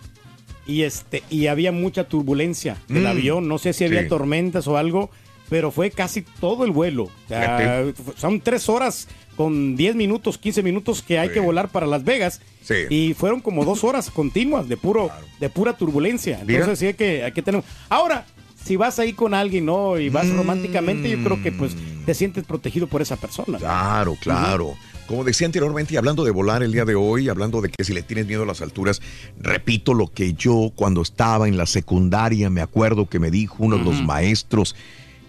y 0.66 0.84
este 0.84 1.24
y 1.30 1.48
había 1.48 1.72
mucha 1.72 2.06
turbulencia 2.08 2.78
del 2.88 3.04
Mm. 3.04 3.08
avión, 3.08 3.48
no 3.48 3.58
sé 3.58 3.74
si 3.74 3.86
había 3.86 4.04
Sí. 4.04 4.10
tormentas 4.10 4.68
o 4.68 4.78
algo, 4.78 5.10
pero 5.50 5.72
fue 5.72 5.92
casi 5.92 6.22
todo 6.40 6.66
el 6.66 6.72
vuelo. 6.72 7.04
O 7.04 7.12
sea, 7.28 7.58
Fíjate. 7.94 8.20
son 8.20 8.42
tres 8.42 8.68
horas 8.70 9.08
con 9.36 9.76
10 9.76 9.96
minutos, 9.96 10.38
15 10.38 10.64
minutos 10.64 11.02
que 11.02 11.20
hay 11.20 11.28
Sí. 11.30 11.36
que 11.36 11.40
volar 11.40 11.70
para 11.70 11.86
Las 11.86 12.04
Vegas. 12.04 12.42
Sí. 12.64 12.74
Y 12.90 13.14
fueron 13.14 13.40
como 13.40 13.64
dos 13.66 13.84
horas 13.84 14.10
continuas 14.14 14.68
de 14.68 14.78
puro, 14.78 15.10
de 15.40 15.50
pura 15.50 15.74
turbulencia. 15.78 16.40
Entonces 16.48 16.80
sí 16.80 16.88
hay 16.88 16.94
que, 16.96 17.24
hay 17.24 17.32
que 17.32 17.42
tener. 17.42 17.64
Ahora, 17.90 18.26
si 18.64 18.76
vas 18.76 19.00
ahí 19.00 19.14
con 19.14 19.34
alguien, 19.34 19.66
¿no? 19.66 20.00
Y 20.00 20.10
Mm. 20.10 20.14
vas 20.14 20.30
románticamente, 20.30 21.10
yo 21.10 21.24
creo 21.24 21.42
que 21.42 21.52
pues 21.52 21.76
te 22.06 22.14
sientes 22.14 22.44
protegido 22.46 22.88
por 22.88 23.02
esa 23.02 23.16
persona. 23.16 23.58
Claro, 23.60 24.18
claro. 24.20 24.76
Como 25.08 25.24
decía 25.24 25.46
anteriormente, 25.46 25.94
y 25.94 25.98
hablando 25.98 26.26
de 26.26 26.32
volar 26.32 26.64
el 26.64 26.74
día 26.74 26.84
de 26.84 26.96
hoy, 26.96 27.30
hablando 27.30 27.62
de 27.62 27.70
que 27.70 27.82
si 27.86 27.94
le 27.94 28.02
tienes 28.02 28.28
miedo 28.28 28.44
a 28.44 28.46
las 28.46 28.60
alturas, 28.62 29.02
repito 29.40 29.94
lo 29.94 30.08
que 30.12 30.34
yo 30.34 30.72
cuando 30.76 31.02
estaba 31.02 31.48
en 31.48 31.56
la 31.56 31.66
secundaria 31.66 32.50
me 32.50 32.60
acuerdo 32.60 33.08
que 33.08 33.18
me 33.20 33.32
dijo 33.32 33.56
uno 33.60 33.78
de 33.78 33.86
los 33.86 34.02
maestros. 34.04 34.76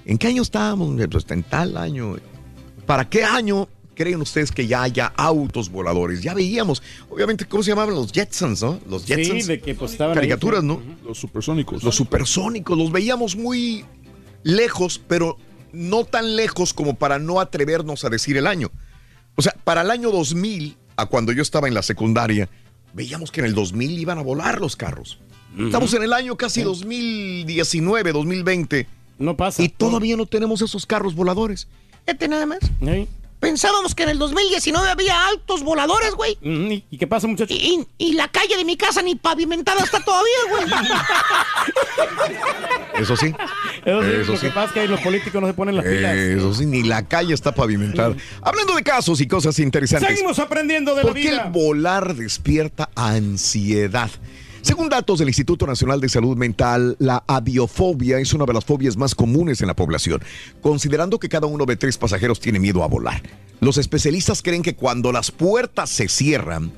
¿En 0.09 0.17
qué 0.17 0.29
año 0.29 0.41
estábamos? 0.41 0.97
Pues 1.11 1.27
en 1.29 1.43
tal 1.43 1.77
año. 1.77 2.17
¿Para 2.87 3.11
qué 3.11 3.25
año 3.25 3.69
creen 3.95 4.23
ustedes 4.23 4.51
que 4.51 4.67
ya 4.67 4.83
haya 4.83 5.13
autos 5.15 5.71
voladores? 5.71 6.23
Ya 6.23 6.33
veíamos, 6.33 6.83
obviamente, 7.11 7.45
¿cómo 7.45 7.63
se 7.63 7.73
llamaban? 7.73 7.95
Los 7.95 8.11
Jetsons, 8.11 8.63
¿no? 8.63 8.81
Los 8.89 9.05
Jetsons. 9.05 9.45
Sí, 9.45 9.49
de 9.49 9.61
que 9.61 9.75
pues 9.75 10.01
ahí, 10.01 10.15
Caricaturas. 10.15 10.65
¿no? 10.65 10.81
Los 11.05 11.19
supersónicos. 11.19 11.85
Los 11.85 11.95
supersónicos, 11.95 12.77
los 12.79 12.91
veíamos 12.91 13.37
muy 13.37 13.85
lejos, 14.45 14.99
pero 15.07 15.37
no 15.73 16.05
tan 16.05 16.37
lejos 16.37 16.73
como 16.73 16.95
para 16.95 17.19
no 17.19 17.39
atrevernos 17.39 18.07
a 18.07 18.09
decir 18.09 18.39
el 18.39 18.47
año. 18.47 18.71
O 19.37 19.43
sea, 19.43 19.55
para 19.63 19.83
el 19.83 19.91
año 19.91 20.11
2000, 20.11 20.79
a 20.97 21.05
cuando 21.05 21.33
yo 21.33 21.43
estaba 21.43 21.69
en 21.69 21.75
la 21.75 21.83
secundaria, 21.83 22.49
veíamos 22.95 23.31
que 23.31 23.41
en 23.41 23.47
el 23.47 23.55
2000 23.55 23.99
iban 23.99 24.17
a 24.17 24.23
volar 24.23 24.59
los 24.59 24.75
carros. 24.75 25.19
Estamos 25.59 25.93
en 25.93 26.03
el 26.03 26.15
año 26.15 26.37
casi 26.37 26.63
2019, 26.63 28.13
2020. 28.13 28.98
No 29.19 29.37
pasa. 29.37 29.63
Y 29.63 29.69
todavía 29.69 30.17
no 30.17 30.27
tenemos 30.27 30.63
esos 30.63 30.87
carros 30.87 31.15
voladores. 31.15 31.69
Fíjate 32.07 32.29
nada 32.29 32.47
más. 32.47 32.59
Pensábamos 33.41 33.95
que 33.95 34.03
en 34.03 34.09
el 34.09 34.19
2019 34.19 34.91
había 34.91 35.29
altos 35.29 35.63
voladores, 35.63 36.13
güey. 36.15 36.37
¿Y 36.91 36.99
qué 36.99 37.07
pasa, 37.07 37.29
muchachos? 37.29 37.57
Y, 37.57 37.87
y 37.97 38.15
la 38.15 38.27
calle 38.29 38.57
de 38.57 38.65
mi 38.65 38.77
casa 38.77 39.01
ni 39.03 39.15
pavimentada 39.15 39.83
está 39.85 40.01
todavía, 40.01 40.35
güey. 40.51 40.65
Eso 43.01 43.17
sí. 43.17 43.33
Eso 43.85 44.03
sí, 44.03 44.09
Eso 44.23 44.33
lo 44.33 44.39
sí. 44.39 44.47
que 44.47 44.53
pasa 44.53 44.67
es 44.67 44.73
que 44.73 44.81
ahí 44.81 44.89
los 44.89 45.01
políticos 45.01 45.41
no 45.41 45.47
se 45.47 45.55
ponen 45.55 45.77
las 45.77 45.85
pilas. 45.85 46.17
Eso 46.17 46.53
sí, 46.55 46.67
ni 46.67 46.83
la 46.83 47.07
calle 47.07 47.33
está 47.33 47.55
pavimentada. 47.55 48.17
Hablando 48.43 48.75
de 48.75 48.83
casos 48.83 49.21
y 49.21 49.29
cosas 49.29 49.57
interesantes. 49.61 50.09
Seguimos 50.09 50.39
aprendiendo 50.41 50.97
de 50.97 51.03
la 51.03 51.09
¿Por 51.09 51.15
qué 51.15 51.31
vida. 51.31 51.45
el 51.45 51.53
volar 51.53 52.17
despierta 52.17 52.91
ansiedad? 52.97 54.11
Según 54.69 54.91
datos 54.91 55.19
del 55.19 55.29
Instituto 55.29 55.67
Nacional 55.67 55.99
de 55.99 56.11
Salud 56.11 56.37
Mental, 56.37 56.95
la 56.99 57.25
aviofobia 57.27 58.19
es 58.19 58.35
una 58.35 58.45
de 58.45 58.53
las 58.53 58.67
fobias 58.67 58.99
más 58.99 59.15
comunes 59.15 59.63
en 59.63 59.67
la 59.67 59.75
población, 59.75 60.23
considerando 60.61 61.19
que 61.19 61.31
cada 61.31 61.47
uno 61.47 61.65
de 61.65 61.79
tres 61.79 61.97
pasajeros 61.97 62.39
tiene 62.39 62.59
miedo 62.59 62.85
a 62.85 62.87
volar. 62.87 63.23
Los 63.61 63.79
especialistas 63.79 64.43
creen 64.43 64.61
que 64.61 64.77
cuando 64.77 65.11
las 65.11 65.31
puertas 65.31 65.89
se 65.89 66.07
cierran, 66.07 66.71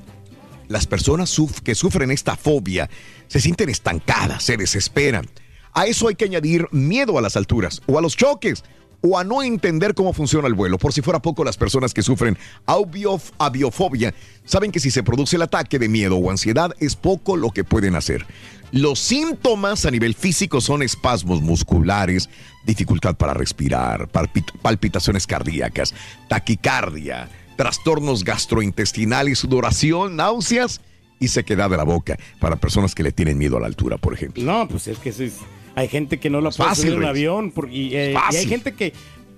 las 0.69 0.87
personas 0.87 1.35
que 1.65 1.75
sufren 1.75 2.11
esta 2.11 2.37
fobia 2.37 2.89
se 3.27 3.41
sienten 3.41 3.67
estancadas, 3.67 4.41
se 4.41 4.55
desesperan. 4.55 5.27
A 5.73 5.85
eso 5.85 6.07
hay 6.07 6.15
que 6.15 6.23
añadir 6.23 6.69
miedo 6.71 7.17
a 7.17 7.21
las 7.21 7.35
alturas 7.35 7.81
o 7.87 7.99
a 7.99 8.01
los 8.01 8.15
choques 8.15 8.63
o 9.01 9.17
a 9.17 9.23
no 9.23 9.41
entender 9.43 9.93
cómo 9.95 10.13
funciona 10.13 10.47
el 10.47 10.53
vuelo. 10.53 10.77
Por 10.77 10.93
si 10.93 11.01
fuera 11.01 11.21
poco, 11.21 11.43
las 11.43 11.57
personas 11.57 11.93
que 11.93 12.01
sufren 12.03 12.37
aviof- 12.67 13.31
aviofobia 13.39 14.13
saben 14.45 14.71
que 14.71 14.79
si 14.79 14.91
se 14.91 15.03
produce 15.03 15.35
el 15.37 15.41
ataque 15.41 15.79
de 15.79 15.89
miedo 15.89 16.17
o 16.17 16.29
ansiedad 16.29 16.71
es 16.79 16.95
poco 16.95 17.35
lo 17.37 17.49
que 17.51 17.63
pueden 17.63 17.95
hacer. 17.95 18.25
Los 18.71 18.99
síntomas 18.99 19.85
a 19.85 19.91
nivel 19.91 20.13
físico 20.15 20.61
son 20.61 20.81
espasmos 20.81 21.41
musculares, 21.41 22.29
dificultad 22.65 23.15
para 23.15 23.33
respirar, 23.33 24.07
palpit- 24.11 24.51
palpitaciones 24.61 25.27
cardíacas, 25.27 25.93
taquicardia, 26.29 27.29
trastornos 27.57 28.23
gastrointestinales, 28.23 29.39
sudoración, 29.39 30.15
náuseas 30.15 30.81
y 31.19 31.27
sequedad 31.27 31.69
de 31.69 31.77
la 31.77 31.83
boca 31.83 32.17
para 32.39 32.55
personas 32.55 32.95
que 32.95 33.03
le 33.03 33.11
tienen 33.11 33.37
miedo 33.37 33.57
a 33.57 33.59
la 33.59 33.67
altura, 33.67 33.97
por 33.97 34.13
ejemplo. 34.13 34.43
No, 34.43 34.67
pues 34.67 34.87
es 34.87 34.97
que 34.99 35.09
eso 35.09 35.23
es- 35.23 35.37
hay 35.75 35.87
gente 35.87 36.19
que 36.19 36.29
no 36.29 36.41
la 36.41 36.49
puede 36.51 36.69
fácil, 36.69 36.83
subir 36.85 36.93
en 36.93 36.99
un 36.99 37.05
avión. 37.05 37.53
y, 37.71 37.95
eh, 37.95 38.15
y 38.31 38.35
hay 38.35 38.45
gente 38.47 38.73
que 38.73 38.93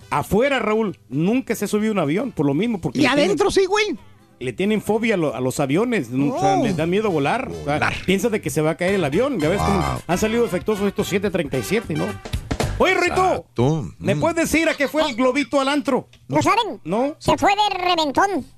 afuera, 0.09 0.59
Raúl, 0.59 0.97
nunca 1.09 1.55
se 1.55 1.65
ha 1.65 1.67
subido 1.67 1.91
un 1.91 1.99
avión 1.99 2.31
por 2.31 2.45
lo 2.45 2.53
mismo. 2.53 2.79
Porque 2.79 2.99
Y 2.99 3.01
tienen- 3.01 3.19
adentro 3.25 3.49
sí, 3.51 3.65
güey. 3.65 3.97
le 4.39 4.51
tienen 4.53 4.81
fobia 4.81 5.13
a, 5.15 5.17
lo- 5.17 5.33
a 5.35 5.39
los 5.41 5.59
aviones, 5.59 6.09
¿no? 6.09 6.35
O 6.35 6.39
sea, 6.39 6.55
Oh. 6.59 6.63
les 6.63 6.75
da 6.75 6.85
miedo 6.85 7.09
volar. 7.09 7.49
O 7.49 7.63
sea, 7.65 7.91
piensa 8.05 8.29
de 8.29 8.41
que 8.41 8.49
se 8.49 8.61
va 8.61 8.71
a 8.71 8.77
caer 8.77 8.95
el 8.95 9.03
avión. 9.05 9.39
Ya 9.39 9.49
ves 9.49 9.61
cómo 9.61 10.01
han 10.05 10.17
salido 10.17 10.43
defectuosos 10.43 10.85
estos 10.87 11.07
737, 11.07 11.93
¿no? 11.93 12.05
Oye, 12.79 12.95
Rito, 12.95 13.45
Tú, 13.53 13.93
¿me 13.99 14.15
puedes 14.15 14.35
decir 14.35 14.67
a 14.67 14.73
qué 14.73 14.87
fue 14.87 15.03
el 15.07 15.15
globito 15.15 15.61
al 15.61 15.67
antro? 15.69 16.09
¿No 16.27 16.41
saben? 16.41 16.81
No. 16.83 17.15
Se 17.19 17.37
fue 17.37 17.51
de 17.51 17.77
reventón. 17.77 18.45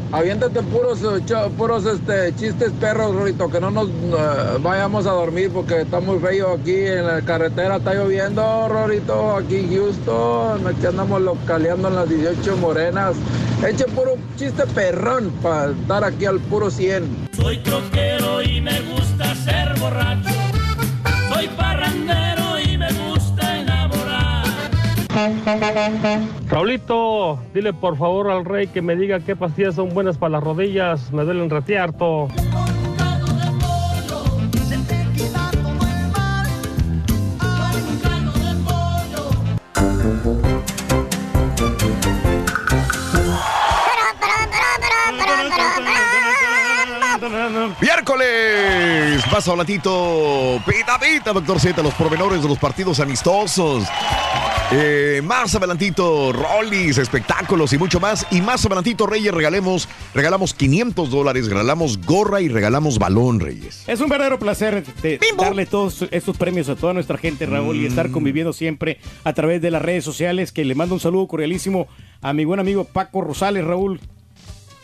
aviéntate 0.11 0.61
puros, 0.63 0.99
puros 1.57 1.85
este, 1.85 2.35
chistes 2.35 2.71
perros, 2.79 3.15
Rorrito, 3.15 3.49
que 3.49 3.59
no 3.59 3.71
nos 3.71 3.87
eh, 3.87 4.57
vayamos 4.61 5.05
a 5.05 5.11
dormir 5.11 5.49
porque 5.53 5.81
está 5.81 5.99
muy 5.99 6.19
feo 6.19 6.53
aquí 6.53 6.75
en 6.75 7.07
la 7.07 7.21
carretera. 7.21 7.77
Está 7.77 7.93
lloviendo, 7.93 8.67
Rorrito, 8.67 9.35
aquí 9.37 9.57
en 9.57 9.73
Houston. 9.75 10.67
Aquí 10.67 10.85
andamos 10.85 11.21
localeando 11.21 11.87
en 11.87 11.95
las 11.95 12.09
18 12.09 12.57
morenas. 12.57 13.15
Eche 13.67 13.85
puro 13.85 14.15
chiste 14.37 14.63
perrón 14.73 15.31
para 15.41 15.71
dar 15.87 16.03
aquí 16.03 16.25
al 16.25 16.39
puro 16.39 16.71
100. 16.71 17.29
Soy 17.33 17.57
troquero 17.59 18.41
y 18.41 18.61
me 18.61 18.81
gusta 18.81 19.35
ser 19.35 19.79
borracho. 19.79 20.29
Soy 21.29 21.47
parrandero 21.49 22.40
Raulito, 26.47 27.39
dile 27.53 27.73
por 27.73 27.97
favor 27.97 28.29
al 28.29 28.45
rey 28.45 28.67
que 28.67 28.81
me 28.81 28.95
diga 28.95 29.19
qué 29.19 29.35
pastillas 29.35 29.75
son 29.75 29.93
buenas 29.93 30.17
para 30.17 30.31
las 30.31 30.43
rodillas. 30.43 31.11
Me 31.11 31.23
duelen 31.23 31.49
retiarto. 31.49 32.27
Miércoles, 47.79 49.23
más 49.31 49.47
adelantito, 49.47 50.61
pita 50.65 50.99
pita, 50.99 51.33
doctor 51.33 51.59
Z, 51.59 51.81
los 51.81 51.93
pormenores 51.95 52.41
de 52.41 52.47
los 52.47 52.57
partidos 52.57 52.99
amistosos. 52.99 53.83
Eh, 54.73 55.21
más 55.25 55.53
adelantito, 55.53 56.31
rollis, 56.31 56.97
espectáculos 56.97 57.73
y 57.73 57.77
mucho 57.77 57.99
más. 57.99 58.25
Y 58.31 58.39
más 58.41 58.65
adelantito, 58.65 59.05
Reyes, 59.05 59.33
regalemos, 59.33 59.89
regalamos 60.13 60.53
500 60.53 61.09
dólares, 61.09 61.47
regalamos 61.47 61.99
gorra 62.05 62.39
y 62.39 62.47
regalamos 62.47 62.97
balón, 62.97 63.41
Reyes. 63.41 63.83
Es 63.87 63.99
un 63.99 64.07
verdadero 64.07 64.39
placer 64.39 64.85
de- 65.01 65.19
darle 65.37 65.65
todos 65.65 66.05
estos 66.11 66.37
premios 66.37 66.69
a 66.69 66.75
toda 66.75 66.93
nuestra 66.93 67.17
gente, 67.17 67.45
Raúl, 67.45 67.75
y 67.77 67.85
estar 67.85 68.11
conviviendo 68.11 68.53
siempre 68.53 68.99
a 69.25 69.33
través 69.33 69.61
de 69.61 69.71
las 69.71 69.81
redes 69.81 70.05
sociales. 70.05 70.53
Que 70.53 70.63
le 70.63 70.73
mando 70.73 70.95
un 70.95 71.01
saludo 71.01 71.27
cordialísimo 71.27 71.87
a 72.21 72.31
mi 72.31 72.45
buen 72.45 72.59
amigo 72.61 72.85
Paco 72.85 73.21
Rosales, 73.21 73.65
Raúl, 73.65 73.99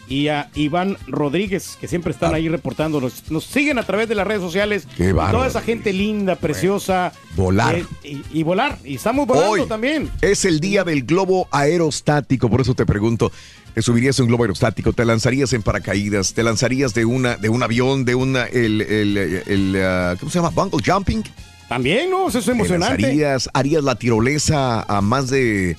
y 0.10 0.30
a 0.30 0.50
Iván 0.56 0.98
Rodríguez, 1.08 1.78
que 1.82 1.88
siempre 1.88 2.12
están 2.14 2.34
ahí 2.34 2.48
reportándonos. 2.48 3.30
Nos 3.30 3.44
siguen 3.46 3.78
a 3.78 3.84
través 3.84 4.08
de 4.08 4.16
las 4.16 4.26
redes 4.26 4.42
sociales. 4.42 4.88
Qué 4.96 5.12
bárbaro, 5.12 5.40
Toda 5.40 5.48
esa 5.50 5.62
gente 5.62 5.92
linda, 5.94 6.36
preciosa. 6.36 7.12
Volar. 7.36 7.76
eh, 7.76 7.86
y, 8.04 8.22
y 8.32 8.44
volar. 8.44 8.78
Y 8.84 8.96
estamos 8.96 9.28
volando 9.28 9.52
Hoy 9.52 9.68
también. 9.68 10.10
Es 10.22 10.46
el 10.46 10.60
día 10.60 10.84
del 10.84 11.04
globo 11.04 11.48
aerostático, 11.52 12.50
por 12.50 12.62
eso 12.62 12.74
te 12.74 12.86
pregunto, 12.86 13.32
¿te 13.74 13.82
subirías 13.82 14.20
a 14.20 14.24
un 14.24 14.30
globo 14.30 14.44
aerostático? 14.44 14.94
¿Te 14.94 15.04
lanzarías 15.06 15.52
en 15.54 15.62
paracaídas? 15.62 16.34
¿Te 16.34 16.44
lanzarías 16.44 16.94
de 16.94 17.06
una 17.06 17.36
de 17.36 17.50
un 17.50 17.62
avión, 17.64 18.06
de 18.06 18.16
una 18.16 18.46
el, 18.46 18.82
el, 18.82 19.18
el, 19.18 19.76
ah, 19.84 20.16
¿cómo 20.20 20.32
se 20.32 20.40
llama? 20.40 20.50
Bungee 20.50 20.90
jumping? 20.92 21.24
También, 21.68 22.10
¿no? 22.10 22.30
Eso 22.30 22.40
es 22.40 22.48
emocionante. 22.48 22.96
¿Te 22.96 23.02
lanzarías, 23.04 23.50
harías 23.54 23.84
la 23.84 23.96
tirolesa 23.96 24.84
a 24.84 25.02
más 25.02 25.30
de 25.30 25.76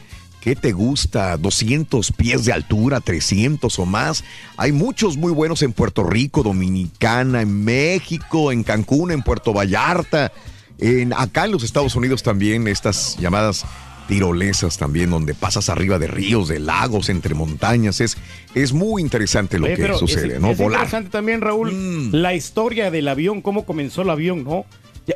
¿Qué 0.48 0.56
te 0.56 0.72
gusta? 0.72 1.36
200 1.36 2.10
pies 2.12 2.46
de 2.46 2.54
altura, 2.54 3.02
300 3.02 3.78
o 3.78 3.84
más. 3.84 4.24
Hay 4.56 4.72
muchos 4.72 5.18
muy 5.18 5.30
buenos 5.30 5.60
en 5.60 5.74
Puerto 5.74 6.04
Rico, 6.04 6.42
Dominicana, 6.42 7.42
en 7.42 7.64
México, 7.64 8.50
en 8.50 8.62
Cancún, 8.62 9.10
en 9.10 9.20
Puerto 9.20 9.52
Vallarta, 9.52 10.32
en 10.78 11.12
acá 11.12 11.44
en 11.44 11.50
los 11.52 11.64
Estados 11.64 11.96
Unidos 11.96 12.22
también 12.22 12.66
estas 12.66 13.18
llamadas 13.18 13.66
tirolesas 14.08 14.78
también 14.78 15.10
donde 15.10 15.34
pasas 15.34 15.68
arriba 15.68 15.98
de 15.98 16.06
ríos, 16.06 16.48
de 16.48 16.60
lagos, 16.60 17.10
entre 17.10 17.34
montañas. 17.34 18.00
Es, 18.00 18.16
es 18.54 18.72
muy 18.72 19.02
interesante 19.02 19.58
lo 19.58 19.66
Oye, 19.66 19.76
que 19.76 19.92
sucede, 19.98 20.36
es, 20.36 20.40
¿no? 20.40 20.52
es 20.52 20.56
Volar. 20.56 20.78
interesante 20.80 21.10
también, 21.10 21.42
Raúl, 21.42 21.74
Mm. 21.74 22.14
la 22.14 22.32
historia 22.32 22.90
del 22.90 23.06
avión, 23.08 23.42
cómo 23.42 23.66
comenzó 23.66 24.00
el 24.00 24.08
avión, 24.08 24.44
¿no? 24.44 24.64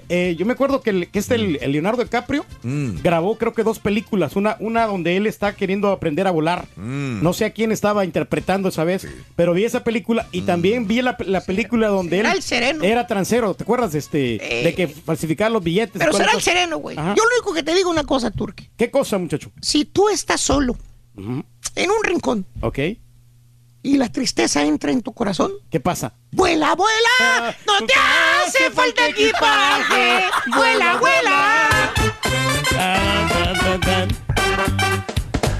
Eh, 0.09 0.37
yo 0.39 0.47
me 0.47 0.53
acuerdo 0.55 0.81
que, 0.81 0.91
el- 0.91 1.09
que 1.11 1.19
este, 1.19 1.35
el, 1.35 1.59
el 1.61 1.73
Leonardo 1.73 2.03
DiCaprio, 2.03 2.45
Mm. 2.63 3.03
grabó 3.03 3.37
creo 3.39 3.53
que 3.53 3.63
dos 3.63 3.79
películas, 3.79 4.37
una, 4.37 4.57
una 4.61 4.87
donde 4.87 5.17
él 5.17 5.27
está 5.27 5.55
queriendo 5.57 5.89
aprender 5.91 6.27
a 6.27 6.31
volar. 6.31 6.67
Mm. 6.77 7.23
No 7.23 7.33
sé 7.33 7.45
a 7.45 7.51
quién 7.53 7.73
estaba 7.73 8.05
interpretando 8.05 8.69
esa 8.69 8.85
vez, 8.85 9.07
pero 9.37 9.53
vi 9.55 9.65
esa 9.65 9.85
película 9.85 10.27
y 10.33 10.43
también 10.43 10.87
vi 10.87 11.03
la, 11.03 11.17
la 11.27 11.41
película 11.43 11.89
donde 11.89 12.21
él 12.21 12.27
Era 12.27 12.33
el 12.35 12.43
sereno. 12.43 12.85
era 12.85 13.07
transero, 13.07 13.55
¿te 13.55 13.65
acuerdas? 13.65 13.95
Este, 13.95 14.39
de 14.65 14.75
que 14.75 14.89
falsificar 14.89 15.51
los 15.51 15.63
billetes. 15.63 15.99
Pero 15.99 16.13
será 16.13 16.33
el 16.33 16.41
sereno, 16.43 16.79
güey. 16.79 16.97
Yo 16.97 17.03
lo 17.03 17.37
único 17.37 17.53
que 17.55 17.63
te 17.63 17.75
digo 17.75 17.91
una 17.91 18.05
cosa, 18.05 18.31
Turque. 18.31 18.71
¿Qué 18.77 18.91
cosa, 18.91 19.19
muchacho? 19.19 19.51
Si 19.61 19.85
tú 19.85 20.09
estás 20.09 20.41
solo, 20.41 20.77
en 21.17 21.91
un 21.91 22.05
rincón, 22.05 22.47
Ok. 22.61 22.79
y 23.83 23.97
la 23.97 24.11
tristeza 24.13 24.65
entra 24.65 24.93
en 24.93 25.03
tu 25.03 25.13
corazón, 25.13 25.53
¿Qué 25.71 25.81
pasa? 25.81 26.15
¡vuela, 26.31 26.75
vuela! 26.75 27.57
¡No 27.67 27.85
te 27.87 27.93
hace 28.45 28.71
falta 28.71 29.07
equipaje! 29.09 30.25
¡Vuela, 30.55 30.97
vuela! 30.97 31.69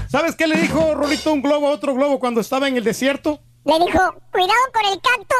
¿Sabes 0.07 0.35
qué 0.35 0.47
le 0.47 0.57
dijo 0.57 0.93
Rolito 0.93 1.33
un 1.33 1.41
globo 1.41 1.67
a 1.67 1.71
otro 1.71 1.95
globo 1.95 2.19
cuando 2.19 2.41
estaba 2.41 2.67
en 2.67 2.77
el 2.77 2.83
desierto? 2.83 3.39
Le 3.65 3.79
dijo, 3.79 3.99
cuidado 4.31 4.59
con 4.73 4.85
el 4.85 5.01
cacto. 5.01 5.35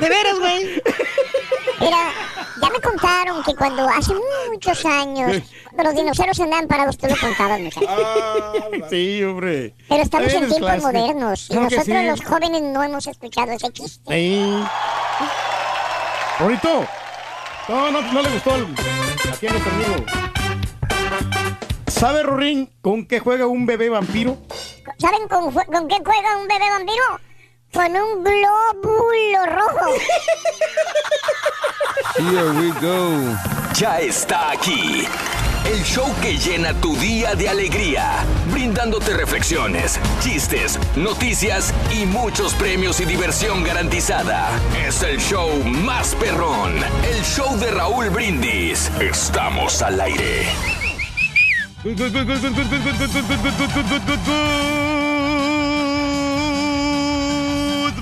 ¿De 0.00 0.08
veras, 0.08 0.38
güey? 0.38 0.82
Mira, 1.80 2.12
ya 2.60 2.70
me 2.70 2.80
contaron 2.80 3.42
que 3.42 3.54
cuando 3.54 3.88
hace 3.88 4.12
muchos 4.50 4.84
años, 4.84 5.42
los 5.82 5.94
dinosaurios 5.94 6.40
andaban 6.40 6.68
parados, 6.68 6.98
tú 6.98 7.06
lo 7.06 7.16
contabas, 7.16 7.60
muchachos. 7.60 7.90
sí, 8.90 9.22
hombre. 9.24 9.74
Pero 9.88 10.02
estamos 10.02 10.32
en 10.32 10.40
tiempos 10.40 10.58
clásico. 10.58 10.86
modernos 10.86 11.50
y 11.50 11.54
nosotros 11.54 11.84
sí. 11.84 11.92
los 12.06 12.24
jóvenes 12.24 12.62
no 12.62 12.82
hemos 12.82 13.06
escuchado 13.06 13.52
ese 13.52 13.70
chiste. 13.72 14.14
Sí. 14.14 14.64
Rolito. 16.38 16.86
No, 17.68 17.90
no, 17.90 18.00
no 18.00 18.22
le 18.22 18.30
gustó 18.30 18.50
aquí 19.32 19.46
a 19.46 19.50
nuestro 19.50 19.72
amigo. 19.72 20.04
¿Sabe, 22.00 22.22
Rorín, 22.22 22.70
con 22.80 23.04
qué 23.04 23.20
juega 23.20 23.46
un 23.46 23.66
bebé 23.66 23.90
vampiro? 23.90 24.38
¿Saben 24.96 25.28
con, 25.28 25.52
qué 25.86 25.96
juega 26.02 26.38
un 26.38 26.48
bebé 26.48 26.70
vampiro? 26.70 27.04
Con 27.74 27.94
un 27.94 28.24
glóbulo 28.24 29.44
rojo. 29.44 29.94
Here 32.16 32.52
we 32.52 32.70
go. 32.80 33.36
Ya 33.74 34.00
está 34.00 34.52
aquí. 34.52 35.06
El 35.66 35.82
show 35.84 36.10
que 36.22 36.38
llena 36.38 36.72
tu 36.80 36.96
día 36.96 37.34
de 37.34 37.50
alegría, 37.50 38.24
brindándote 38.50 39.12
reflexiones, 39.12 40.00
chistes, 40.22 40.78
noticias 40.96 41.74
y 41.92 42.06
muchos 42.06 42.54
premios 42.54 42.98
y 43.00 43.04
diversión 43.04 43.62
garantizada. 43.62 44.48
Es 44.86 45.02
el 45.02 45.18
show 45.18 45.50
más 45.64 46.14
perrón, 46.14 46.76
el 47.04 47.22
show 47.24 47.58
de 47.58 47.70
Raúl 47.70 48.08
Brindis. 48.08 48.90
Estamos 49.00 49.82
al 49.82 50.00
aire. 50.00 50.79
Good 51.82 51.98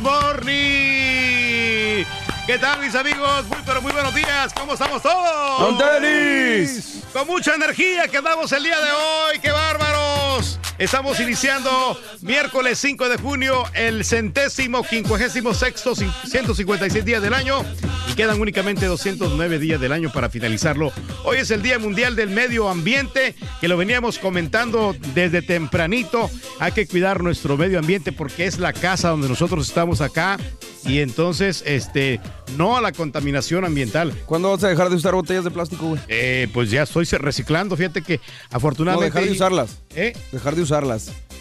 morning. 0.02 2.04
¿Qué 2.44 2.58
tal, 2.60 2.80
mis 2.80 2.96
amigos? 2.96 3.46
Muy, 3.46 3.58
pero 3.64 3.80
muy 3.80 3.92
buenos 3.92 4.12
días. 4.16 4.52
¿Cómo 4.52 4.72
estamos 4.72 5.00
todos? 5.00 5.58
¡Con 5.58 5.78
tenis! 5.78 7.04
Con 7.12 7.28
mucha 7.28 7.54
energía 7.54 8.08
que 8.08 8.16
andamos 8.16 8.50
el 8.50 8.64
día 8.64 8.80
de 8.80 8.90
hoy. 8.90 9.38
¡Qué 9.40 9.52
bárbaros! 9.52 10.58
Estamos 10.78 11.18
iniciando 11.18 11.98
miércoles 12.20 12.78
5 12.78 13.08
de 13.08 13.16
junio, 13.18 13.64
el 13.74 14.04
centésimo, 14.04 14.84
quincuagésimo 14.84 15.52
sexto, 15.52 15.96
156 15.96 17.04
días 17.04 17.20
del 17.20 17.34
año. 17.34 17.64
Y 18.08 18.14
quedan 18.14 18.40
únicamente 18.40 18.86
209 18.86 19.58
días 19.58 19.80
del 19.80 19.92
año 19.92 20.12
para 20.12 20.30
finalizarlo. 20.30 20.92
Hoy 21.24 21.38
es 21.38 21.50
el 21.50 21.62
Día 21.62 21.80
Mundial 21.80 22.14
del 22.14 22.30
Medio 22.30 22.68
Ambiente, 22.68 23.34
que 23.60 23.66
lo 23.66 23.76
veníamos 23.76 24.20
comentando 24.20 24.94
desde 25.14 25.42
tempranito. 25.42 26.30
Hay 26.60 26.70
que 26.70 26.86
cuidar 26.86 27.24
nuestro 27.24 27.56
medio 27.56 27.80
ambiente 27.80 28.12
porque 28.12 28.46
es 28.46 28.60
la 28.60 28.72
casa 28.72 29.08
donde 29.08 29.28
nosotros 29.28 29.66
estamos 29.68 30.00
acá. 30.00 30.38
Y 30.84 31.00
entonces, 31.00 31.64
este, 31.66 32.20
no 32.56 32.76
a 32.76 32.80
la 32.80 32.92
contaminación 32.92 33.64
ambiental. 33.64 34.14
¿Cuándo 34.26 34.50
vas 34.50 34.62
a 34.64 34.68
dejar 34.68 34.88
de 34.88 34.96
usar 34.96 35.12
botellas 35.12 35.44
de 35.44 35.50
plástico, 35.50 35.88
güey? 35.88 36.00
Eh, 36.08 36.48
pues 36.54 36.70
ya 36.70 36.84
estoy 36.84 37.04
reciclando. 37.04 37.76
Fíjate 37.76 38.00
que 38.00 38.18
No, 38.18 38.22
afortunadamente. 38.52 39.06
dejar 39.12 39.24
de 39.24 39.32
usarlas. 39.32 39.78
¿Eh? 39.94 40.16
Dejar 40.32 40.54
de 40.54 40.62
usarlas. 40.62 40.67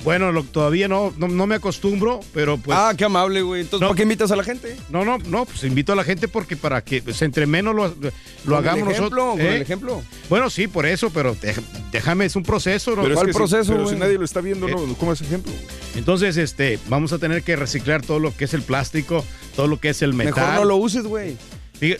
Bueno, 0.03 0.31
lo- 0.31 0.43
todavía 0.43 0.87
no, 0.87 1.11
no, 1.17 1.27
no 1.27 1.47
me 1.47 1.55
acostumbro, 1.55 2.19
pero 2.33 2.57
pues. 2.57 2.77
ah, 2.79 2.93
qué 2.95 3.03
amable, 3.05 3.41
güey. 3.41 3.61
Entonces, 3.61 3.85
¿para 3.87 3.95
qué 3.97 4.03
invitas 4.03 4.31
a 4.31 4.35
la 4.35 4.43
gente? 4.43 4.77
No, 4.89 5.03
no, 5.03 5.17
no, 5.17 5.45
pues 5.45 5.63
invito 5.63 5.91
a 5.91 5.95
la 5.95 6.03
gente 6.03 6.27
porque 6.27 6.55
para 6.55 6.83
que 6.83 7.01
pues, 7.01 7.21
entre 7.23 7.45
menos 7.47 7.75
lo, 7.75 7.87
lo 7.87 7.95
Con 8.45 8.53
hagamos 8.53 8.87
el 8.89 8.91
ejemplo, 8.93 9.25
nosotros. 9.25 9.31
con 9.31 9.41
¿eh? 9.41 9.55
el 9.55 9.61
ejemplo. 9.61 10.01
Bueno, 10.29 10.49
sí, 10.49 10.67
por 10.67 10.85
eso, 10.85 11.09
pero 11.09 11.35
déjame, 11.91 12.25
es 12.25 12.35
un 12.35 12.43
proceso. 12.43 12.91
¿no? 12.95 13.01
Pero 13.01 13.13
es 13.13 13.15
¿Cuál 13.15 13.27
que 13.27 13.33
si- 13.33 13.37
proceso, 13.37 13.73
pero 13.73 13.89
si 13.89 13.95
nadie 13.95 14.17
lo 14.17 14.23
está 14.25 14.39
viendo, 14.39 14.67
Eh. 14.67 14.71
no, 14.71 14.93
¿cómo 14.95 15.13
es 15.13 15.21
ejemplo? 15.21 15.51
Entonces, 15.95 16.37
este, 16.37 16.79
vamos 16.87 17.11
a 17.11 17.17
tener 17.17 17.41
que 17.43 17.55
reciclar 17.55 18.01
todo 18.03 18.19
lo 18.19 18.35
que 18.35 18.45
es 18.45 18.53
el 18.53 18.61
plástico, 18.61 19.25
todo 19.55 19.67
lo 19.67 19.79
que 19.79 19.89
es 19.89 20.01
el 20.03 20.13
metal. 20.13 20.35
Mejor 20.35 20.53
no 20.53 20.63
lo 20.65 20.75
uses, 20.77 21.03
güey. 21.05 21.35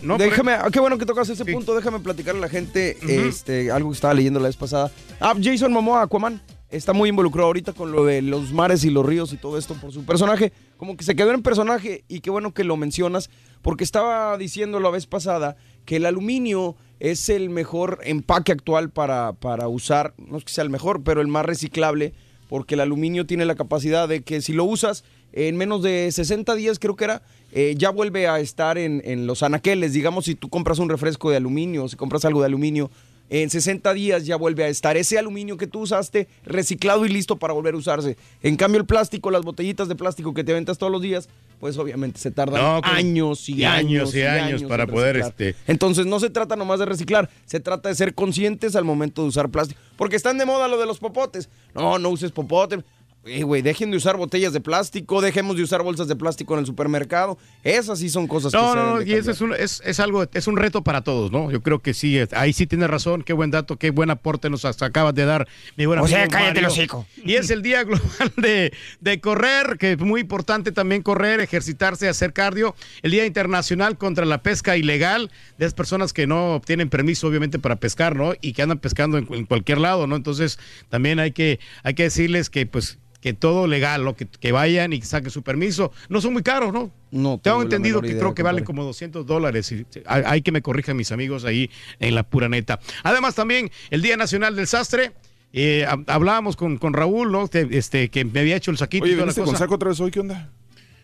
No, 0.01 0.17
Déjame, 0.17 0.55
qué 0.71 0.79
bueno 0.79 0.97
que 0.97 1.05
tocas 1.05 1.29
ese 1.29 1.45
punto. 1.45 1.75
Déjame 1.75 1.99
platicarle 1.99 2.39
a 2.39 2.41
la 2.43 2.49
gente 2.49 2.97
este, 3.27 3.69
algo 3.71 3.89
que 3.91 3.95
estaba 3.95 4.13
leyendo 4.13 4.39
la 4.39 4.47
vez 4.47 4.55
pasada. 4.55 4.91
Ah, 5.19 5.35
Jason 5.39 5.71
Momoa, 5.71 6.01
Aquaman, 6.03 6.41
está 6.69 6.93
muy 6.93 7.10
involucrado 7.10 7.47
ahorita 7.47 7.73
con 7.73 7.91
lo 7.91 8.06
de 8.06 8.21
los 8.21 8.51
mares 8.51 8.84
y 8.84 8.89
los 8.89 9.06
ríos 9.06 9.32
y 9.34 9.38
todo 9.38 9.58
esto 9.58 9.75
por 9.75 9.91
su 9.91 10.06
personaje. 10.06 10.51
Como 10.77 10.97
que 10.97 11.03
se 11.03 11.15
quedó 11.15 11.32
en 11.32 11.41
personaje 11.41 12.03
y 12.08 12.19
qué 12.19 12.30
bueno 12.30 12.53
que 12.53 12.63
lo 12.63 12.77
mencionas, 12.77 13.30
porque 13.62 13.84
estaba 13.84 14.38
diciendo 14.38 14.80
la 14.80 14.89
vez 14.89 15.08
pasada 15.08 15.56
que 15.86 15.97
el 15.97 16.06
aluminio 16.06 16.75
es 16.99 17.30
el 17.30 17.49
mejor 17.49 17.99
empaque 18.03 18.51
actual 18.51 18.89
para, 18.89 19.34
para 19.34 19.67
usar, 19.67 20.13
no 20.17 20.38
es 20.38 20.43
que 20.43 20.51
sea 20.51 20.63
el 20.63 20.69
mejor, 20.69 21.03
pero 21.03 21.21
el 21.21 21.27
más 21.27 21.45
reciclable, 21.45 22.13
porque 22.49 22.75
el 22.75 22.82
aluminio 22.82 23.25
tiene 23.25 23.45
la 23.45 23.56
capacidad 23.56 24.08
de 24.08 24.21
que 24.21 24.41
si 24.41 24.53
lo 24.53 24.63
usas 24.63 25.03
en 25.34 25.58
menos 25.58 25.84
de 25.84 26.10
60 26.12 26.56
días, 26.56 26.80
creo 26.80 26.95
que 26.95 27.03
era, 27.06 27.21
eh, 27.51 27.75
ya 27.77 27.89
vuelve 27.89 28.27
a 28.27 28.39
estar 28.39 28.77
en, 28.77 29.01
en 29.06 29.27
los 29.27 29.43
anaqueles. 29.43 29.93
Digamos, 29.93 30.25
si 30.25 30.36
tú 30.36 30.49
compras 30.49 30.80
un 30.80 30.89
refresco 30.89 31.30
de 31.30 31.38
aluminio, 31.38 31.84
o 31.84 31.89
si 31.89 31.95
compras 31.95 32.25
algo 32.25 32.39
de 32.39 32.47
aluminio, 32.47 32.89
en 33.29 33.49
60 33.49 33.93
días 33.93 34.25
ya 34.25 34.35
vuelve 34.37 34.63
a 34.63 34.67
estar 34.69 34.95
ese 34.97 35.17
aluminio 35.19 35.57
que 35.57 35.67
tú 35.67 35.81
usaste 35.81 36.27
reciclado 36.45 37.05
y 37.05 37.09
listo 37.09 37.37
para 37.37 37.53
volver 37.53 37.73
a 37.73 37.77
usarse. 37.77 38.17
En 38.41 38.55
cambio, 38.55 38.79
el 38.79 38.85
plástico, 38.87 39.31
las 39.31 39.41
botellitas 39.43 39.87
de 39.87 39.95
plástico 39.95 40.33
que 40.33 40.43
te 40.43 40.51
aventas 40.53 40.77
todos 40.77 40.91
los 40.91 41.01
días, 41.01 41.27
pues 41.59 41.77
obviamente 41.77 42.19
se 42.19 42.31
tardan 42.31 42.61
No, 42.61 42.81
con- 42.81 42.91
años 42.91 43.49
y, 43.49 43.55
y 43.55 43.63
años 43.65 44.13
y 44.15 44.21
años 44.21 44.63
para 44.63 44.85
poder, 44.87 45.17
este- 45.17 45.55
Entonces 45.67 46.05
no 46.05 46.19
se 46.19 46.29
trata 46.29 46.55
nomás 46.55 46.79
de 46.79 46.85
reciclar, 46.85 47.29
se 47.45 47.59
trata 47.59 47.89
de 47.89 47.95
ser 47.95 48.13
conscientes 48.13 48.75
al 48.75 48.85
momento 48.85 49.23
de 49.23 49.29
usar 49.29 49.49
plástico. 49.49 49.79
Porque 49.97 50.15
están 50.15 50.37
de 50.37 50.45
moda 50.45 50.67
lo 50.67 50.77
de 50.77 50.85
los 50.85 50.99
popotes. 50.99 51.49
No, 51.73 51.97
no 51.99 52.09
uses 52.09 52.31
popote. 52.31 52.83
Eh, 53.25 53.43
güey, 53.43 53.62
dejen 53.62 53.91
de 53.91 53.97
usar 53.97 54.15
botellas 54.15 54.53
de 54.53 54.62
plástico, 54.62 55.19
dejemos 55.21 55.58
de 55.58 55.63
usar 55.63 55.84
bolsas 55.84 56.08
de 56.08 56.15
plástico 56.15 56.53
en 56.53 56.62
el 56.62 56.65
supermercado. 56.65 57.38
Esas 57.62 57.99
sí 57.99 58.10
son 58.10 58.25
cosas 58.25 58.53
que 58.53 58.58
No, 58.58 58.69
se 58.71 58.75
no, 58.77 58.82
deben 58.82 58.93
no, 58.93 58.99
de 58.99 59.06
y 59.06 59.13
eso 59.15 59.32
cambiar. 59.34 59.36
es, 59.36 59.41
un, 59.41 59.53
es, 59.53 59.82
es 59.86 59.99
algo, 59.99 60.25
es 60.34 60.47
un 60.47 60.56
reto 60.56 60.82
para 60.82 61.01
todos, 61.01 61.30
¿no? 61.30 61.51
Yo 61.51 61.62
creo 61.62 61.80
que 61.80 61.93
sí, 61.93 62.17
ahí 62.32 62.53
sí 62.53 62.67
tienes 62.67 62.89
razón, 62.89 63.23
qué 63.23 63.34
buen 63.34 63.51
dato, 63.51 63.75
qué 63.75 63.89
buen 63.89 64.12
aporte 64.12 64.49
nos 64.49 64.63
acabas 64.63 65.13
de 65.13 65.25
dar, 65.25 65.45
mi 65.75 65.86
buen 65.86 65.99
O 65.99 66.03
amigo 66.03 66.17
sea, 66.17 66.27
cállate 66.30 66.65
hocico. 66.65 67.06
Y 67.21 67.34
es 67.36 67.49
el 67.49 67.62
Día 67.63 67.84
Global 67.84 68.32
de, 68.38 68.71
de 69.01 69.19
Correr, 69.19 69.77
que 69.77 69.91
es 69.93 69.99
muy 69.99 70.21
importante 70.21 70.71
también 70.71 71.01
correr, 71.01 71.41
ejercitarse, 71.41 72.08
hacer 72.08 72.32
cardio. 72.32 72.75
El 73.01 73.12
Día 73.12 73.25
Internacional 73.25 73.97
contra 73.97 74.25
la 74.25 74.41
Pesca 74.41 74.77
Ilegal, 74.77 75.32
de 75.58 75.65
las 75.65 75.73
personas 75.73 76.13
que 76.13 76.27
no 76.27 76.62
tienen 76.65 76.89
permiso, 76.89 77.27
obviamente, 77.27 77.60
para 77.60 77.75
pescar, 77.75 78.15
¿no? 78.15 78.34
Y 78.39 78.53
que 78.53 78.62
andan 78.62 78.80
pescando 78.80 79.17
en, 79.17 79.27
en 79.34 79.45
cualquier 79.45 79.80
lado, 79.80 80.08
¿no? 80.08 80.15
Entonces, 80.15 80.60
también 80.88 81.19
hay 81.19 81.34
que, 81.34 81.60
hay 81.84 81.93
que 81.93 82.03
decirles 82.03 82.49
que, 82.49 82.65
pues, 82.65 82.99
que 83.21 83.34
todo 83.34 83.65
legal, 83.67 84.03
¿no? 84.03 84.15
Que, 84.15 84.25
que 84.27 84.51
vayan 84.51 84.93
y 84.93 85.01
saquen 85.01 85.32
su 85.32 85.41
permiso. 85.41 85.91
No 86.10 86.21
son 86.21 86.34
muy 86.34 86.43
caros, 86.43 86.71
¿no? 86.71 86.91
No 87.12 87.39
Tengo 87.41 87.58
la 87.58 87.63
entendido 87.63 88.01
que 88.01 88.10
idea, 88.10 88.19
creo 88.19 88.36
que 88.36 88.43
valen 88.43 88.63
como 88.63 88.84
200 88.84 89.25
dólares. 89.25 89.71
y- 89.71 89.86
hay, 90.06 90.23
hay 90.25 90.41
que 90.41 90.51
me 90.51 90.62
corrijan 90.62 90.95
mis 90.95 91.12
amigos 91.12 91.43
ahí 91.45 91.69
en 91.99 92.13
la 92.15 92.23
pura 92.23 92.47
neta. 92.49 92.80
Además, 93.03 93.34
también 93.36 93.71
el 93.89 94.01
Día 94.01 94.17
Nacional 94.17 94.56
del 94.56 94.67
Sastre. 94.67 95.13
eh, 95.53 95.86
hab- 95.89 96.03
hablábamos 96.08 96.56
con, 96.56 96.77
con 96.77 96.93
Raúl, 96.93 97.32
¿no? 97.32 97.49
Este, 97.51 98.10
que 98.10 98.25
me 98.25 98.41
había 98.41 98.56
hecho 98.58 98.69
el 98.69 98.77
saquito 98.77 99.06
Oye, 99.06 99.13
y 99.13 99.15
toda 99.15 99.25
la 99.27 99.32
¿viniste 99.32 99.49
con 99.49 99.58
saco 99.58 99.75
otra 99.75 99.89
vez 99.89 99.99
hoy? 99.99 100.12
¿Qué 100.12 100.19
onda? 100.19 100.51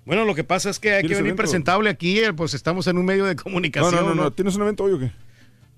Bueno, 0.05 0.25
lo 0.25 0.35
que 0.35 0.43
pasa 0.43 0.69
es 0.69 0.79
que 0.79 0.89
hay 0.91 0.95
que 1.01 1.07
¿Tienes 1.07 1.17
venir 1.19 1.29
evento? 1.29 1.41
presentable 1.43 1.89
aquí, 1.89 2.19
eh, 2.19 2.33
pues 2.33 2.53
estamos 2.53 2.85
en 2.87 2.97
un 2.97 3.05
medio 3.05 3.23
de 3.25 3.35
No, 3.35 3.41
comunicación. 3.43 3.95
no, 3.95 4.13
no, 4.13 4.23
no. 4.23 4.31
¿Tienes 4.31 4.55
un 4.55 4.63
evento 4.63 4.83
hoy 4.83 4.93
o 4.93 4.99
qué? 4.99 5.11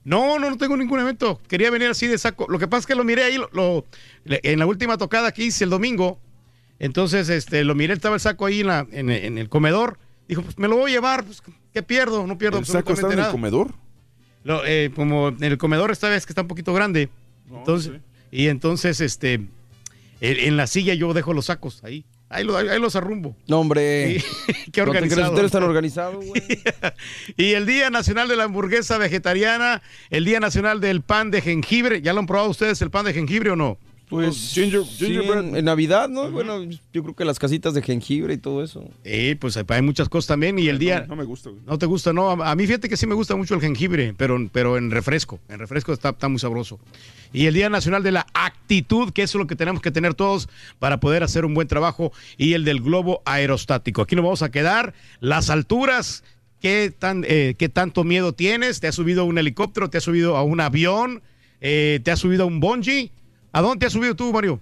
No, 0.04 0.38
no, 0.40 0.50
no 0.50 0.58
tengo 0.58 0.76
ningún 0.78 1.00
evento. 1.00 1.40
Quería 1.48 1.70
venir 1.72 1.90
así 1.90 2.08
de 2.08 2.18
saco. 2.18 2.46
Lo 2.50 2.60
que 2.60 2.68
pasa 2.68 2.82
es 2.82 2.86
que 2.88 2.96
lo 2.96 3.04
miré 3.04 3.24
ahí, 3.24 3.38
lo, 3.38 3.50
lo- 3.54 3.86
en 4.26 4.60
la 4.60 4.66
última 4.66 4.98
tocada 4.98 5.32
que 5.32 5.44
hice 5.44 5.64
el 5.64 5.70
domingo. 5.70 6.20
Entonces, 6.80 7.30
este, 7.30 7.64
lo 7.64 7.76
miré, 7.76 7.94
estaba 7.94 8.16
el 8.16 8.22
saco 8.22 8.46
ahí 8.46 8.62
en, 8.62 8.68
la- 8.68 8.88
en- 8.92 9.10
en 9.10 9.38
el 9.38 9.50
comedor. 9.50 9.98
Dijo, 10.28 10.42
pues 10.42 10.58
me 10.58 10.68
lo 10.68 10.78
voy 10.78 10.92
a 10.92 10.96
llevar, 10.96 11.24
pues, 11.24 11.42
¿qué 11.74 11.84
pierdo? 11.84 12.26
No 12.28 12.38
pierdo 12.38 12.58
¿El 12.60 12.66
saco 12.66 12.94
está 12.94 13.08
en 13.08 13.08
absolutamente 13.10 13.14
el 13.16 13.20
nada. 13.22 13.32
comedor? 13.32 13.74
Lo, 14.44 14.66
eh, 14.66 14.92
como 14.96 15.30
en 15.30 15.44
el 15.44 15.58
comedor 15.58 15.92
esta 15.92 16.10
vez 16.10 16.26
que 16.26 16.32
está 16.32 16.42
un 16.42 16.48
poquito 16.48 16.74
grande. 16.74 17.10
Entonces, 17.52 17.94
y 18.32 18.48
entonces, 18.48 19.02
este, 19.02 19.34
en, 19.36 19.50
en 20.22 20.58
la 20.58 20.68
silla 20.68 20.94
yo 20.96 21.14
dejo 21.14 21.34
los 21.34 21.46
sacos 21.46 21.84
ahí. 21.84 22.06
Ahí, 22.28 22.44
lo- 22.44 22.58
ahí 22.58 22.80
los 22.80 22.96
arrumbo. 22.96 23.38
No, 23.48 23.60
hombre. 23.60 24.20
Sí. 24.20 24.26
Qué 24.72 24.82
¿No 24.84 24.92
te 24.92 24.98
crees 25.00 25.14
organizado. 25.14 25.50
tan 25.50 25.64
organizado, 25.64 26.20
güey? 26.22 26.42
Y 27.38 27.52
el 27.54 27.66
Día 27.68 27.90
Nacional 27.92 28.28
de 28.28 28.36
la 28.36 28.46
Hamburguesa 28.46 28.98
Vegetariana, 28.98 29.82
el 30.10 30.26
Día 30.26 30.40
Nacional 30.40 30.82
del 30.82 31.02
Pan 31.02 31.30
de 31.32 31.42
Jengibre. 31.42 32.02
¿Ya 32.02 32.14
lo 32.14 32.20
han 32.20 32.26
probado 32.26 32.50
ustedes 32.50 32.82
el 32.82 32.90
pan 32.90 33.06
de 33.06 33.14
jengibre 33.14 33.52
o 33.52 33.56
no? 33.56 33.78
Pues 34.10 34.36
sí, 34.36 34.72
en, 35.02 35.56
en 35.56 35.66
Navidad, 35.66 36.08
¿no? 36.10 36.30
Bueno, 36.30 36.62
yo 36.94 37.04
creo 37.04 37.16
que 37.16 37.26
las 37.26 37.40
casitas 37.40 37.74
de 37.74 37.82
jengibre 37.82 38.36
y 38.36 38.38
todo 38.38 38.64
eso. 38.64 38.88
Sí, 39.04 39.36
pues 39.36 39.58
hay 39.58 39.82
muchas 39.82 40.10
cosas 40.10 40.28
también. 40.28 40.60
Y 40.60 40.68
el 40.68 40.78
día. 40.78 41.06
No 41.08 41.16
me 41.16 41.24
gusta, 41.24 41.50
güey. 41.50 41.62
¿No 41.66 41.78
te 41.80 41.88
gusta? 41.88 42.14
No, 42.14 42.30
a 42.30 42.52
a 42.52 42.56
mí 42.56 42.68
fíjate 42.68 42.88
que 42.88 42.98
sí 42.98 43.08
me 43.08 43.16
gusta 43.16 43.36
mucho 43.36 43.56
el 43.56 43.62
jengibre, 43.62 44.14
pero, 44.16 44.38
pero 44.52 44.78
en 44.78 44.92
refresco. 44.92 45.40
En 45.50 45.60
refresco 45.60 45.92
está, 45.92 46.10
está 46.10 46.30
muy 46.30 46.40
sabroso. 46.40 46.80
Y 47.34 47.48
el 47.48 47.56
Día 47.56 47.70
Nacional 47.70 48.04
de 48.04 48.12
la 48.12 48.28
Actitud, 48.34 49.12
que 49.12 49.24
eso 49.24 49.38
es 49.38 49.42
lo 49.42 49.48
que 49.48 49.56
tenemos 49.56 49.82
que 49.82 49.92
tener 49.92 50.14
todos 50.14 50.48
para 50.80 51.00
poder 51.00 51.24
hacer 51.24 51.44
un 51.44 51.56
buen 51.56 51.68
trabajo. 51.68 52.14
Y 52.38 52.54
el 52.54 52.64
del 52.64 52.82
globo 52.82 53.24
aerostático. 53.26 54.04
Aquí 54.04 54.16
nos 54.16 54.24
vamos 54.24 54.42
a 54.44 54.52
quedar. 54.52 54.94
Las 55.20 55.50
alturas. 55.50 56.24
¿Qué, 56.62 56.94
tan, 56.98 57.26
eh, 57.28 57.56
¿Qué 57.58 57.70
tanto 57.70 58.04
miedo 58.04 58.34
tienes? 58.34 58.80
¿Te 58.80 58.88
has 58.88 58.96
subido 58.96 59.22
a 59.22 59.26
un 59.26 59.38
helicóptero? 59.38 59.90
¿Te 59.90 59.98
has 59.98 60.04
subido 60.04 60.38
a 60.38 60.44
un 60.44 60.62
avión? 60.62 61.22
Eh, 61.62 62.00
¿Te 62.04 62.12
has 62.12 62.20
subido 62.20 62.44
a 62.44 62.46
un 62.46 62.60
bungee? 62.60 63.12
¿A 63.56 63.62
dónde 63.62 63.80
te 63.80 63.86
has 63.86 63.94
subido 63.94 64.16
tú, 64.16 64.34
Mario? 64.34 64.60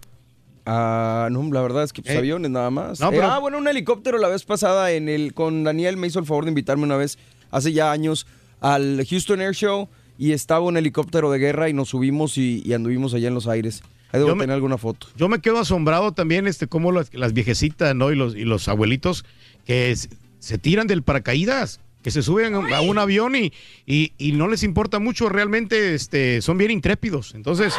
Ah, 0.65 1.27
no, 1.31 1.43
la 1.51 1.61
verdad 1.61 1.83
es 1.83 1.91
que 1.91 2.01
pues, 2.01 2.13
Eh, 2.13 2.19
aviones 2.19 2.51
nada 2.51 2.69
más. 2.69 2.99
no, 2.99 3.07
Eh, 3.07 3.11
pero- 3.13 3.27
ah, 3.27 3.39
bueno, 3.39 3.57
un 3.57 3.67
helicóptero 3.67 4.17
la 4.17 4.27
vez 4.27 4.43
pasada 4.45 4.91
en 4.91 5.09
el 5.09 5.33
con 5.33 5.63
Daniel 5.63 5.97
me 5.97 6.07
hizo 6.07 6.19
el 6.19 6.25
favor 6.25 6.45
de 6.45 6.51
invitarme 6.51 6.83
una 6.83 6.95
vez 6.95 7.17
hace 7.51 7.73
ya 7.73 7.91
años 7.91 8.27
al 8.61 9.03
Houston 9.09 9.41
Air 9.41 9.53
Show 9.55 9.89
y 10.17 10.31
estaba 10.31 10.61
un 10.65 10.77
helicóptero 10.77 11.31
de 11.31 11.39
guerra 11.39 11.69
y 11.69 11.73
nos 11.73 11.89
subimos 11.89 12.37
y, 12.37 12.61
y 12.65 12.73
anduvimos 12.73 13.13
allá 13.13 13.27
en 13.29 13.33
los 13.33 13.47
aires. 13.47 13.81
Ahí 14.11 14.19
debo 14.19 14.29
Yo 14.29 14.35
me- 14.35 14.43
tener 14.43 14.53
alguna 14.53 14.77
foto. 14.77 15.07
Yo 15.17 15.27
me 15.27 15.39
quedo 15.39 15.57
asombrado 15.59 16.11
también, 16.11 16.45
este, 16.47 16.67
cómo 16.67 16.91
las, 16.91 17.11
las 17.15 17.33
viejecitas, 17.33 17.95
¿no? 17.95 18.11
Y 18.11 18.15
los, 18.15 18.35
y 18.35 18.43
los 18.45 18.67
abuelitos 18.67 19.25
que 19.65 19.89
s- 19.91 20.07
se 20.39 20.57
tiran 20.59 20.85
del 20.87 21.01
paracaídas, 21.01 21.79
que 22.03 22.11
se 22.11 22.21
suben 22.21 22.53
a 22.55 22.81
un 22.81 22.97
avión 22.99 23.35
y, 23.35 23.51
y, 23.85 24.13
y 24.17 24.31
no 24.33 24.47
les 24.47 24.63
importa 24.63 24.99
mucho, 24.99 25.29
realmente 25.29 25.95
este, 25.95 26.41
son 26.41 26.57
bien 26.57 26.71
intrépidos. 26.71 27.33
Entonces, 27.33 27.73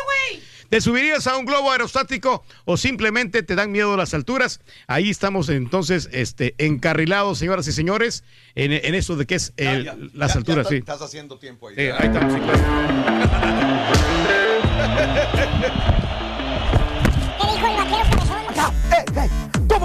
¿Te 0.70 0.82
subirías 0.82 1.28
a 1.28 1.38
un 1.38 1.46
globo 1.46 1.72
aerostático 1.72 2.44
o 2.66 2.78
simplemente 2.78 3.44
te 3.44 3.54
dan 3.56 3.72
miedo 3.72 3.96
las 3.96 4.14
alturas? 4.16 4.60
Ahí 4.88 5.10
estamos 5.10 5.50
entonces 5.50 6.10
este, 6.12 6.56
encarrilados, 6.58 7.38
señoras 7.38 7.68
y 7.68 7.74
señores, 7.74 8.24
en, 8.56 8.72
en 8.72 8.96
eso 8.96 9.16
de 9.16 9.26
que 9.28 9.36
es 9.36 9.54
el- 9.58 9.86
Ya, 9.86 9.96
ya, 9.96 9.98
las 10.14 10.34
ya, 10.34 10.40
alturas, 10.40 10.66
ya 10.66 10.70
sí. 10.72 10.76
Estás 10.78 11.02
haciendo 11.02 11.38
tiempo 11.38 11.68
ahí. 11.68 11.76
Sí, 11.76 11.82
ahí 11.82 12.08
estamos. 12.08 12.34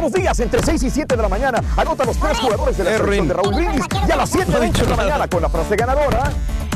los 0.08 0.22
días 0.22 0.40
entre 0.40 0.62
6 0.62 0.82
y 0.84 0.90
7 0.90 1.16
de 1.16 1.22
la 1.22 1.28
mañana 1.28 1.62
anota 1.76 2.04
los 2.04 2.16
tres 2.16 2.38
jugadores 2.38 2.78
de 2.78 2.84
la 2.84 2.96
selección 2.96 3.28
de 3.28 3.34
Raúl 3.34 3.54
Brindis 3.54 3.84
y 4.08 4.10
a 4.10 4.16
las 4.16 4.34
7.20 4.34 4.72
de 4.72 4.88
la 4.88 4.96
mañana 4.96 5.28
con 5.28 5.42
la 5.42 5.48
frase 5.50 5.76
ganadora. 5.76 6.30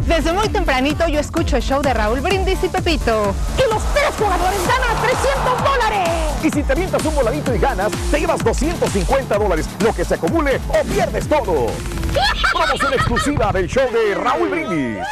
Desde 0.06 0.32
muy 0.32 0.48
tempranito 0.48 1.06
yo 1.08 1.20
escucho 1.20 1.56
el 1.56 1.62
show 1.62 1.80
de 1.80 1.94
Raúl 1.94 2.20
Brindis 2.20 2.62
y 2.62 2.68
Pepito. 2.68 3.34
Y 3.56 3.72
los 3.72 3.82
tres 3.94 4.10
jugadores 4.18 4.60
ganan 4.66 5.02
300 5.02 5.64
dólares. 5.64 6.10
Y 6.42 6.50
si 6.50 6.62
te 6.62 6.72
avientas 6.72 7.04
un 7.04 7.14
voladito 7.14 7.54
y 7.54 7.58
ganas, 7.58 7.90
te 8.10 8.20
llevas 8.20 8.44
250 8.44 9.38
dólares, 9.38 9.66
lo 9.80 9.94
que 9.94 10.04
se 10.04 10.14
acumule 10.14 10.60
o 10.68 10.84
pierdes 10.84 11.26
todo. 11.26 11.68
Promoción 12.52 12.92
exclusiva 12.92 13.52
del 13.52 13.66
show 13.66 13.88
de 13.90 14.14
Raúl 14.14 14.50
Brindis. 14.50 15.06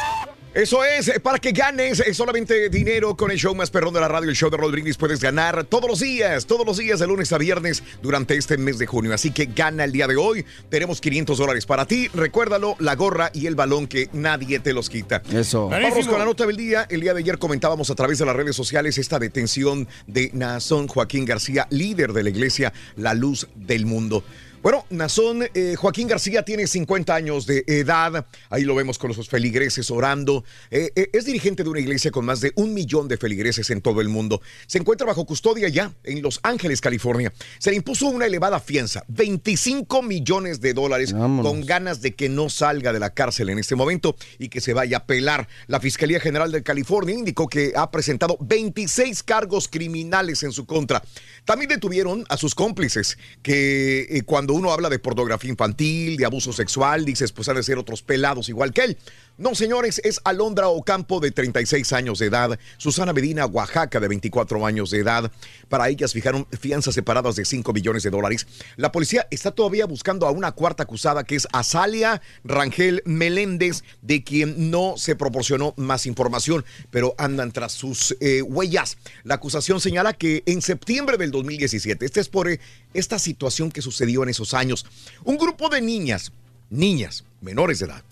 Eso 0.53 0.83
es, 0.83 1.07
eh, 1.07 1.21
para 1.21 1.39
que 1.39 1.53
ganes 1.53 2.01
eh, 2.01 2.13
solamente 2.13 2.67
dinero 2.67 3.15
con 3.15 3.31
el 3.31 3.37
show 3.37 3.55
más 3.55 3.69
perrón 3.69 3.93
de 3.93 4.01
la 4.01 4.09
radio, 4.09 4.29
el 4.29 4.35
show 4.35 4.49
de 4.49 4.57
Rodríguez, 4.57 4.97
puedes 4.97 5.21
ganar 5.21 5.63
todos 5.63 5.89
los 5.89 6.01
días, 6.01 6.45
todos 6.45 6.65
los 6.65 6.77
días 6.77 6.99
de 6.99 7.07
lunes 7.07 7.31
a 7.31 7.37
viernes 7.37 7.81
durante 8.01 8.35
este 8.35 8.57
mes 8.57 8.77
de 8.77 8.85
junio. 8.85 9.13
Así 9.13 9.31
que 9.31 9.45
gana 9.45 9.85
el 9.85 9.93
día 9.93 10.07
de 10.07 10.17
hoy. 10.17 10.45
Tenemos 10.69 10.99
500 10.99 11.37
dólares 11.37 11.65
para 11.65 11.85
ti. 11.85 12.09
Recuérdalo, 12.13 12.75
la 12.79 12.95
gorra 12.95 13.31
y 13.33 13.47
el 13.47 13.55
balón 13.55 13.87
que 13.87 14.09
nadie 14.11 14.59
te 14.59 14.73
los 14.73 14.89
quita. 14.89 15.21
Eso. 15.31 15.69
Vamos 15.69 16.05
con 16.05 16.19
la 16.19 16.25
nota 16.25 16.45
del 16.45 16.57
día. 16.57 16.85
El 16.89 16.99
día 16.99 17.13
de 17.13 17.19
ayer 17.19 17.37
comentábamos 17.37 17.89
a 17.89 17.95
través 17.95 18.19
de 18.19 18.25
las 18.25 18.35
redes 18.35 18.55
sociales 18.55 18.97
esta 18.97 19.19
detención 19.19 19.87
de 20.05 20.31
Nazón 20.33 20.89
Joaquín 20.89 21.23
García, 21.23 21.65
líder 21.69 22.11
de 22.11 22.23
la 22.23 22.29
iglesia 22.29 22.73
La 22.97 23.13
Luz 23.13 23.47
del 23.55 23.85
Mundo. 23.85 24.21
Bueno, 24.61 24.85
Nazón 24.91 25.43
eh, 25.55 25.75
Joaquín 25.75 26.07
García 26.07 26.43
tiene 26.43 26.67
50 26.67 27.15
años 27.15 27.47
de 27.47 27.63
edad. 27.65 28.27
Ahí 28.51 28.61
lo 28.63 28.75
vemos 28.75 28.99
con 28.99 29.11
sus 29.11 29.27
feligreses 29.27 29.89
orando. 29.89 30.43
Eh, 30.69 30.91
eh, 30.95 31.09
es 31.13 31.25
dirigente 31.25 31.63
de 31.63 31.69
una 31.69 31.79
iglesia 31.79 32.11
con 32.11 32.25
más 32.25 32.41
de 32.41 32.53
un 32.55 32.71
millón 32.75 33.07
de 33.07 33.17
feligreses 33.17 33.71
en 33.71 33.81
todo 33.81 34.01
el 34.01 34.09
mundo. 34.09 34.39
Se 34.67 34.77
encuentra 34.77 35.07
bajo 35.07 35.25
custodia 35.25 35.67
ya 35.67 35.91
en 36.03 36.21
Los 36.21 36.39
Ángeles, 36.43 36.79
California. 36.79 37.33
Se 37.57 37.71
le 37.71 37.77
impuso 37.77 38.05
una 38.05 38.27
elevada 38.27 38.59
fianza, 38.59 39.03
25 39.07 40.03
millones 40.03 40.61
de 40.61 40.75
dólares, 40.75 41.11
con 41.11 41.65
ganas 41.65 42.01
de 42.01 42.13
que 42.13 42.29
no 42.29 42.47
salga 42.47 42.93
de 42.93 42.99
la 42.99 43.15
cárcel 43.15 43.49
en 43.49 43.57
este 43.57 43.75
momento 43.75 44.15
y 44.37 44.49
que 44.49 44.61
se 44.61 44.73
vaya 44.73 44.97
a 44.97 45.05
pelar. 45.07 45.47
La 45.65 45.79
Fiscalía 45.79 46.19
General 46.19 46.51
de 46.51 46.61
California 46.61 47.15
indicó 47.15 47.47
que 47.47 47.73
ha 47.75 47.89
presentado 47.89 48.37
26 48.39 49.23
cargos 49.23 49.67
criminales 49.67 50.43
en 50.43 50.51
su 50.51 50.67
contra. 50.67 51.01
También 51.45 51.69
detuvieron 51.69 52.25
a 52.29 52.37
sus 52.37 52.53
cómplices, 52.53 53.17
que 53.41 54.01
eh, 54.07 54.21
uno 54.53 54.71
habla 54.71 54.89
de 54.89 54.99
pornografía 54.99 55.49
infantil, 55.49 56.17
de 56.17 56.25
abuso 56.25 56.53
sexual, 56.53 57.05
dices, 57.05 57.31
pues 57.31 57.49
han 57.49 57.55
de 57.55 57.63
ser 57.63 57.77
otros 57.77 58.01
pelados 58.01 58.49
igual 58.49 58.73
que 58.73 58.83
él. 58.83 58.97
No, 59.41 59.55
señores, 59.55 59.99
es 60.03 60.21
Alondra 60.23 60.67
Ocampo 60.67 61.19
de 61.19 61.31
36 61.31 61.93
años 61.93 62.19
de 62.19 62.27
edad, 62.27 62.59
Susana 62.77 63.11
Medina 63.11 63.47
Oaxaca 63.47 63.99
de 63.99 64.07
24 64.07 64.63
años 64.67 64.91
de 64.91 64.99
edad. 64.99 65.31
Para 65.67 65.89
ellas 65.89 66.13
fijaron 66.13 66.45
fianzas 66.59 66.93
separadas 66.93 67.37
de 67.37 67.45
5 67.45 67.73
millones 67.73 68.03
de 68.03 68.11
dólares. 68.11 68.45
La 68.75 68.91
policía 68.91 69.27
está 69.31 69.49
todavía 69.49 69.87
buscando 69.87 70.27
a 70.27 70.31
una 70.31 70.51
cuarta 70.51 70.83
acusada 70.83 71.23
que 71.23 71.35
es 71.35 71.47
Azalia 71.53 72.21
Rangel 72.43 73.01
Meléndez, 73.05 73.83
de 74.03 74.23
quien 74.23 74.69
no 74.69 74.93
se 74.97 75.15
proporcionó 75.15 75.73
más 75.75 76.05
información, 76.05 76.63
pero 76.91 77.15
andan 77.17 77.51
tras 77.51 77.71
sus 77.71 78.15
eh, 78.19 78.43
huellas. 78.43 78.99
La 79.23 79.33
acusación 79.33 79.81
señala 79.81 80.13
que 80.13 80.43
en 80.45 80.61
septiembre 80.61 81.17
del 81.17 81.31
2017, 81.31 82.05
este 82.05 82.19
es 82.19 82.29
por 82.29 82.47
eh, 82.47 82.59
esta 82.93 83.17
situación 83.17 83.71
que 83.71 83.81
sucedió 83.81 84.21
en 84.21 84.29
esos 84.29 84.53
años, 84.53 84.85
un 85.23 85.39
grupo 85.39 85.67
de 85.69 85.81
niñas, 85.81 86.31
niñas 86.69 87.23
menores 87.41 87.79
de 87.79 87.87
edad, 87.87 88.03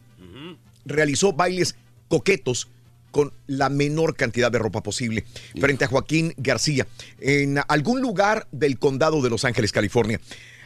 realizó 0.85 1.33
bailes 1.33 1.75
coquetos 2.07 2.67
con 3.11 3.33
la 3.47 3.69
menor 3.69 4.15
cantidad 4.15 4.51
de 4.51 4.59
ropa 4.59 4.83
posible 4.83 5.25
frente 5.59 5.85
a 5.85 5.87
Joaquín 5.87 6.33
García 6.37 6.87
en 7.19 7.59
algún 7.67 8.01
lugar 8.01 8.47
del 8.51 8.77
condado 8.77 9.21
de 9.21 9.29
Los 9.29 9.45
Ángeles, 9.45 9.71
California. 9.71 10.19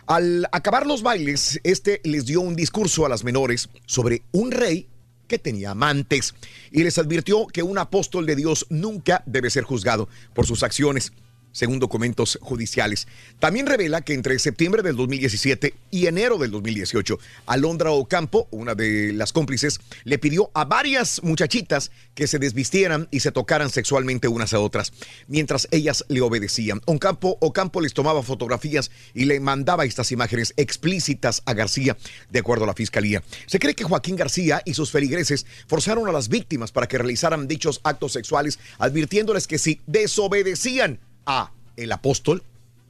Al 0.05 0.47
acabar 0.51 0.85
los 0.85 1.01
bailes, 1.01 1.61
este 1.63 2.01
les 2.03 2.25
dio 2.25 2.41
un 2.41 2.55
discurso 2.55 3.05
a 3.05 3.09
las 3.09 3.23
menores 3.23 3.69
sobre 3.85 4.23
un 4.33 4.51
rey 4.51 4.87
que 5.27 5.39
tenía 5.39 5.71
amantes 5.71 6.35
y 6.71 6.83
les 6.83 6.97
advirtió 6.97 7.47
que 7.47 7.63
un 7.63 7.77
apóstol 7.77 8.25
de 8.25 8.35
Dios 8.35 8.65
nunca 8.69 9.23
debe 9.25 9.49
ser 9.49 9.63
juzgado 9.63 10.09
por 10.33 10.45
sus 10.45 10.63
acciones 10.63 11.13
según 11.53 11.79
documentos 11.79 12.37
judiciales. 12.41 13.07
También 13.39 13.65
revela 13.65 14.01
que 14.01 14.13
entre 14.13 14.37
septiembre 14.39 14.83
del 14.83 14.97
2017 14.97 15.73
y 15.89 16.07
enero 16.07 16.37
del 16.37 16.51
2018, 16.51 17.17
Alondra 17.45 17.91
Ocampo, 17.91 18.47
una 18.51 18.75
de 18.75 19.13
las 19.13 19.31
cómplices, 19.31 19.79
le 20.03 20.17
pidió 20.17 20.51
a 20.53 20.65
varias 20.65 21.23
muchachitas 21.23 21.91
que 22.15 22.27
se 22.27 22.39
desvistieran 22.39 23.07
y 23.11 23.21
se 23.21 23.31
tocaran 23.31 23.69
sexualmente 23.69 24.27
unas 24.27 24.53
a 24.53 24.59
otras, 24.59 24.91
mientras 25.27 25.67
ellas 25.71 26.03
le 26.09 26.19
obedecían. 26.19 26.81
Ocampo, 26.85 27.37
Ocampo 27.39 27.79
les 27.79 27.93
tomaba 27.93 28.23
fotografías 28.23 28.91
y 29.13 29.25
le 29.25 29.39
mandaba 29.39 29.85
estas 29.85 30.11
imágenes 30.11 30.53
explícitas 30.57 31.43
a 31.45 31.53
García, 31.53 31.97
de 32.29 32.39
acuerdo 32.39 32.65
a 32.65 32.67
la 32.67 32.73
fiscalía. 32.73 33.23
Se 33.45 33.59
cree 33.59 33.75
que 33.75 33.83
Joaquín 33.83 34.15
García 34.15 34.61
y 34.65 34.73
sus 34.73 34.91
feligreses 34.91 35.45
forzaron 35.67 36.07
a 36.07 36.11
las 36.11 36.29
víctimas 36.29 36.71
para 36.71 36.87
que 36.87 36.97
realizaran 36.97 37.47
dichos 37.47 37.79
actos 37.83 38.13
sexuales, 38.13 38.59
advirtiéndoles 38.79 39.47
que 39.47 39.59
si 39.59 39.79
desobedecían 39.85 40.99
a 41.25 41.51
el 41.77 41.91
apóstol, 41.91 42.43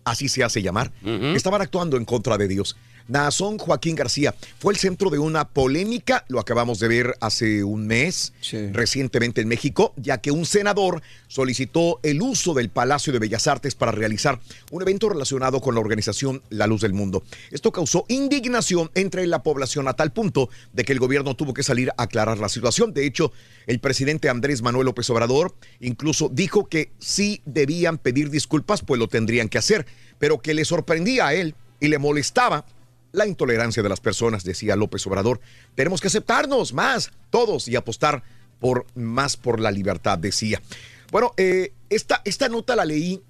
así 0.03 0.27
se 0.27 0.43
hace 0.43 0.61
llamar, 0.61 0.91
estaban 1.35 1.61
actuando 1.61 1.97
en 1.97 2.05
contra 2.05 2.37
de 2.37 2.47
Dios. 2.47 2.75
Naasón 3.07 3.57
Joaquín 3.57 3.95
García 3.95 4.33
fue 4.59 4.73
el 4.73 4.79
centro 4.79 5.09
de 5.09 5.19
una 5.19 5.47
polémica, 5.47 6.25
lo 6.29 6.39
acabamos 6.39 6.79
de 6.79 6.87
ver 6.87 7.15
hace 7.19 7.63
un 7.63 7.87
mes, 7.87 8.33
recientemente 8.71 9.41
en 9.41 9.47
México, 9.47 9.93
ya 9.97 10.19
que 10.19 10.31
un 10.31 10.45
senador 10.45 11.01
solicitó 11.27 11.99
el 12.03 12.21
uso 12.21 12.53
del 12.53 12.69
Palacio 12.69 13.11
de 13.11 13.19
Bellas 13.19 13.47
Artes 13.47 13.75
para 13.75 13.91
realizar 13.91 14.39
un 14.71 14.81
evento 14.81 15.09
relacionado 15.09 15.59
con 15.61 15.75
la 15.75 15.81
organización 15.81 16.41
La 16.49 16.67
Luz 16.67 16.81
del 16.81 16.93
Mundo. 16.93 17.23
Esto 17.51 17.71
causó 17.71 18.05
indignación 18.07 18.89
entre 18.95 19.27
la 19.27 19.43
población 19.43 19.87
a 19.87 19.93
tal 19.93 20.11
punto 20.11 20.49
de 20.71 20.83
que 20.83 20.93
el 20.93 20.99
gobierno 20.99 21.35
tuvo 21.35 21.53
que 21.53 21.63
salir 21.63 21.89
a 21.91 22.03
aclarar 22.03 22.37
la 22.39 22.49
situación. 22.49 22.93
De 22.93 23.05
hecho, 23.05 23.31
el 23.67 23.79
presidente 23.79 24.29
Andrés 24.29 24.61
Manuel 24.61 24.85
López 24.85 25.09
Obrador 25.09 25.55
incluso 25.79 26.29
dijo 26.29 26.67
que 26.67 26.91
sí 26.99 27.41
debían 27.45 27.97
pedir 27.97 28.29
disculpas, 28.29 28.81
pues 28.81 28.99
lo 28.99 29.07
tendrían 29.07 29.49
que 29.49 29.57
hacer, 29.57 29.85
pero 30.19 30.41
que 30.41 30.53
le 30.53 30.65
sorprendía 30.65 31.27
a 31.27 31.33
él 31.33 31.55
y 31.79 31.87
le 31.87 31.97
molestaba 31.97 32.65
la 33.13 33.25
intolerancia 33.25 33.81
de 33.81 33.89
las 33.89 34.01
personas, 34.01 34.43
decía 34.43 34.75
López 34.75 35.07
Obrador. 35.07 35.39
Tenemos 35.75 36.01
que 36.01 36.07
aceptarnos 36.07 36.73
más, 36.73 37.11
todos, 37.29 37.69
y 37.69 37.77
apostar 37.77 38.23
por 38.59 38.85
más 38.95 39.37
por 39.37 39.59
la 39.59 39.71
libertad, 39.71 40.17
decía. 40.17 40.61
Bueno, 41.11 41.31
eh, 41.37 41.71
esta, 41.89 42.21
esta 42.25 42.49
nota 42.49 42.75
la 42.75 42.85
leí 42.85 43.21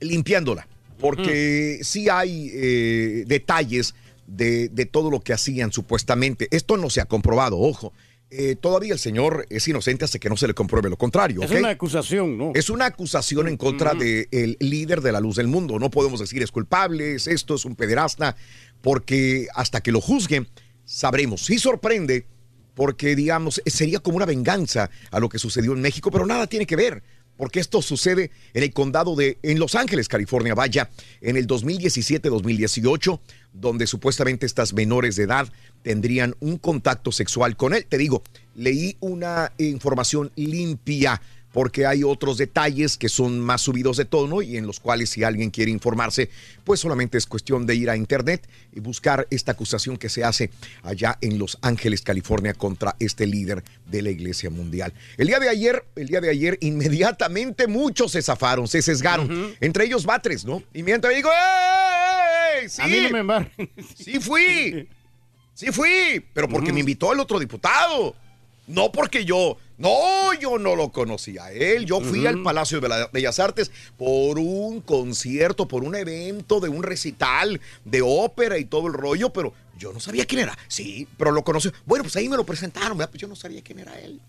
limpiándola, 0.00 0.66
porque 0.98 1.78
sí 1.82 2.08
hay 2.08 2.50
eh, 2.52 3.24
detalles 3.26 3.94
de, 4.26 4.68
de 4.68 4.84
todo 4.84 5.10
lo 5.10 5.20
que 5.20 5.32
hacían 5.32 5.72
supuestamente. 5.72 6.48
Esto 6.50 6.76
no 6.76 6.90
se 6.90 7.00
ha 7.00 7.04
comprobado, 7.04 7.58
ojo. 7.58 7.92
Eh, 8.32 8.54
todavía 8.54 8.92
el 8.92 9.00
señor 9.00 9.44
es 9.50 9.66
inocente 9.66 10.04
hasta 10.04 10.20
que 10.20 10.28
no 10.28 10.36
se 10.36 10.46
le 10.46 10.54
compruebe 10.54 10.88
lo 10.88 10.96
contrario. 10.96 11.42
Es 11.42 11.50
una 11.50 11.70
acusación, 11.70 12.38
¿no? 12.38 12.52
Es 12.54 12.70
una 12.70 12.86
acusación 12.86 13.48
en 13.48 13.56
contra 13.56 13.92
del 13.94 14.56
líder 14.60 15.00
de 15.00 15.10
la 15.10 15.20
luz 15.20 15.36
del 15.36 15.48
mundo. 15.48 15.78
No 15.80 15.90
podemos 15.90 16.20
decir 16.20 16.42
es 16.42 16.52
culpable, 16.52 17.16
es 17.16 17.26
esto, 17.26 17.56
es 17.56 17.64
un 17.64 17.74
pederasta, 17.74 18.36
porque 18.80 19.48
hasta 19.54 19.80
que 19.80 19.90
lo 19.90 20.00
juzguen, 20.00 20.48
sabremos. 20.84 21.44
Sí 21.44 21.58
sorprende, 21.58 22.24
porque 22.74 23.16
digamos, 23.16 23.60
sería 23.66 23.98
como 23.98 24.16
una 24.16 24.26
venganza 24.26 24.90
a 25.10 25.18
lo 25.18 25.28
que 25.28 25.40
sucedió 25.40 25.72
en 25.72 25.80
México, 25.80 26.12
pero 26.12 26.24
nada 26.24 26.46
tiene 26.46 26.66
que 26.66 26.76
ver. 26.76 27.02
Porque 27.40 27.58
esto 27.58 27.80
sucede 27.80 28.30
en 28.52 28.64
el 28.64 28.70
condado 28.74 29.16
de 29.16 29.38
en 29.42 29.58
Los 29.58 29.74
Ángeles, 29.74 30.08
California, 30.08 30.54
vaya, 30.54 30.90
en 31.22 31.38
el 31.38 31.46
2017-2018, 31.46 33.18
donde 33.54 33.86
supuestamente 33.86 34.44
estas 34.44 34.74
menores 34.74 35.16
de 35.16 35.22
edad 35.22 35.48
tendrían 35.80 36.36
un 36.40 36.58
contacto 36.58 37.12
sexual 37.12 37.56
con 37.56 37.72
él. 37.72 37.86
Te 37.86 37.96
digo, 37.96 38.22
leí 38.54 38.98
una 39.00 39.52
información 39.56 40.30
limpia 40.36 41.22
porque 41.52 41.86
hay 41.86 42.04
otros 42.04 42.38
detalles 42.38 42.96
que 42.96 43.08
son 43.08 43.40
más 43.40 43.62
subidos 43.62 43.96
de 43.96 44.04
tono 44.04 44.42
y 44.42 44.56
en 44.56 44.66
los 44.66 44.78
cuales 44.78 45.10
si 45.10 45.24
alguien 45.24 45.50
quiere 45.50 45.70
informarse, 45.70 46.30
pues 46.64 46.80
solamente 46.80 47.18
es 47.18 47.26
cuestión 47.26 47.66
de 47.66 47.74
ir 47.74 47.90
a 47.90 47.96
internet 47.96 48.48
y 48.72 48.80
buscar 48.80 49.26
esta 49.30 49.52
acusación 49.52 49.96
que 49.96 50.08
se 50.08 50.22
hace 50.22 50.50
allá 50.82 51.18
en 51.20 51.38
Los 51.38 51.58
Ángeles, 51.62 52.02
California, 52.02 52.54
contra 52.54 52.94
este 53.00 53.26
líder 53.26 53.64
de 53.86 54.02
la 54.02 54.10
Iglesia 54.10 54.50
Mundial. 54.50 54.92
El 55.16 55.26
día 55.26 55.40
de 55.40 55.48
ayer, 55.48 55.84
el 55.96 56.06
día 56.06 56.20
de 56.20 56.30
ayer, 56.30 56.58
inmediatamente 56.62 57.66
muchos 57.66 58.12
se 58.12 58.22
zafaron, 58.22 58.68
se 58.68 58.82
sesgaron, 58.82 59.54
entre 59.60 59.84
ellos 59.84 60.04
Batres, 60.04 60.44
¿no? 60.44 60.62
Inmediatamente 60.72 61.16
digo, 61.16 61.30
¡Ey! 61.30 62.68
Sí, 62.68 62.82
A 62.82 62.86
mí 62.86 63.00
no 63.02 63.10
me 63.10 63.18
embarren. 63.20 63.70
sí 63.96 64.20
fui, 64.20 64.88
sí 65.54 65.72
fui, 65.72 66.24
pero 66.32 66.48
porque 66.48 66.72
me 66.72 66.80
invitó 66.80 67.12
el 67.12 67.20
otro 67.20 67.38
diputado. 67.38 68.14
No 68.66 68.92
porque 68.92 69.24
yo 69.24 69.56
No, 69.80 70.34
yo 70.34 70.58
no 70.58 70.76
lo 70.76 70.90
conocía 70.92 71.50
él. 71.52 71.86
Yo 71.86 72.00
fui 72.02 72.26
al 72.26 72.42
Palacio 72.42 72.80
de 72.80 72.88
las 72.88 73.10
Bellas 73.12 73.38
Artes 73.40 73.70
por 73.96 74.38
un 74.38 74.82
concierto, 74.82 75.66
por 75.66 75.82
un 75.84 75.94
evento 75.96 76.60
de 76.60 76.68
un 76.68 76.82
recital 76.82 77.60
de 77.86 78.02
ópera 78.02 78.58
y 78.58 78.66
todo 78.66 78.88
el 78.88 78.92
rollo, 78.92 79.32
pero 79.32 79.54
yo 79.78 79.92
no 79.92 79.98
sabía 80.00 80.26
quién 80.26 80.42
era. 80.42 80.58
Sí, 80.68 81.08
pero 81.16 81.30
lo 81.32 81.42
conocí. 81.44 81.70
Bueno, 81.86 82.04
pues 82.04 82.14
ahí 82.16 82.28
me 82.28 82.36
lo 82.36 82.44
presentaron, 82.44 82.98
¿verdad? 82.98 83.10
Pues 83.10 83.22
yo 83.22 83.26
no 83.28 83.34
sabía 83.36 83.62
quién 83.62 83.78
era 83.78 83.98
él. 83.98 84.20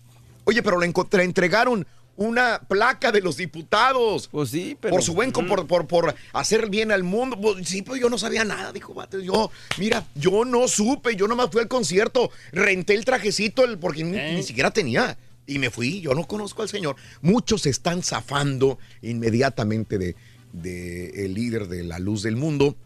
Oye, 0.44 0.62
pero 0.62 0.80
le, 0.80 0.86
encontré- 0.90 1.18
le 1.18 1.24
entregaron 1.24 1.86
una 2.16 2.60
placa 2.66 3.12
de 3.12 3.20
los 3.20 3.36
diputados. 3.36 4.28
Pues 4.28 4.48
sí, 4.50 4.76
pero. 4.80 4.92
Por 4.94 5.02
su 5.02 5.12
buen, 5.12 5.32
por, 5.32 5.66
por, 5.66 5.86
por 5.86 6.14
hacer 6.32 6.70
bien 6.70 6.92
al 6.92 7.02
mundo. 7.04 7.38
Pues, 7.40 7.68
sí, 7.68 7.82
pues 7.82 8.00
yo 8.00 8.08
no 8.08 8.16
sabía 8.16 8.44
nada, 8.44 8.72
dijo 8.72 8.94
Bates. 8.94 9.22
Yo, 9.22 9.50
mira, 9.78 10.06
yo 10.14 10.46
no 10.46 10.66
supe, 10.66 11.14
yo 11.14 11.28
nomás 11.28 11.50
fui 11.52 11.60
al 11.60 11.68
concierto, 11.68 12.30
renté 12.52 12.94
el 12.94 13.04
trajecito 13.04 13.64
el, 13.64 13.78
porque 13.78 14.02
ni, 14.04 14.16
ni 14.34 14.42
siquiera 14.42 14.70
tenía. 14.70 15.18
Y 15.46 15.58
me 15.58 15.70
fui, 15.70 16.00
yo 16.00 16.14
no 16.14 16.24
conozco 16.26 16.62
al 16.62 16.68
señor. 16.68 16.96
Muchos 17.20 17.66
están 17.66 18.02
zafando 18.02 18.78
inmediatamente 19.02 19.98
de, 19.98 20.14
de 20.52 21.24
el 21.24 21.34
líder 21.34 21.68
de 21.68 21.82
la 21.82 21.98
luz 21.98 22.22
del 22.22 22.36
mundo 22.36 22.76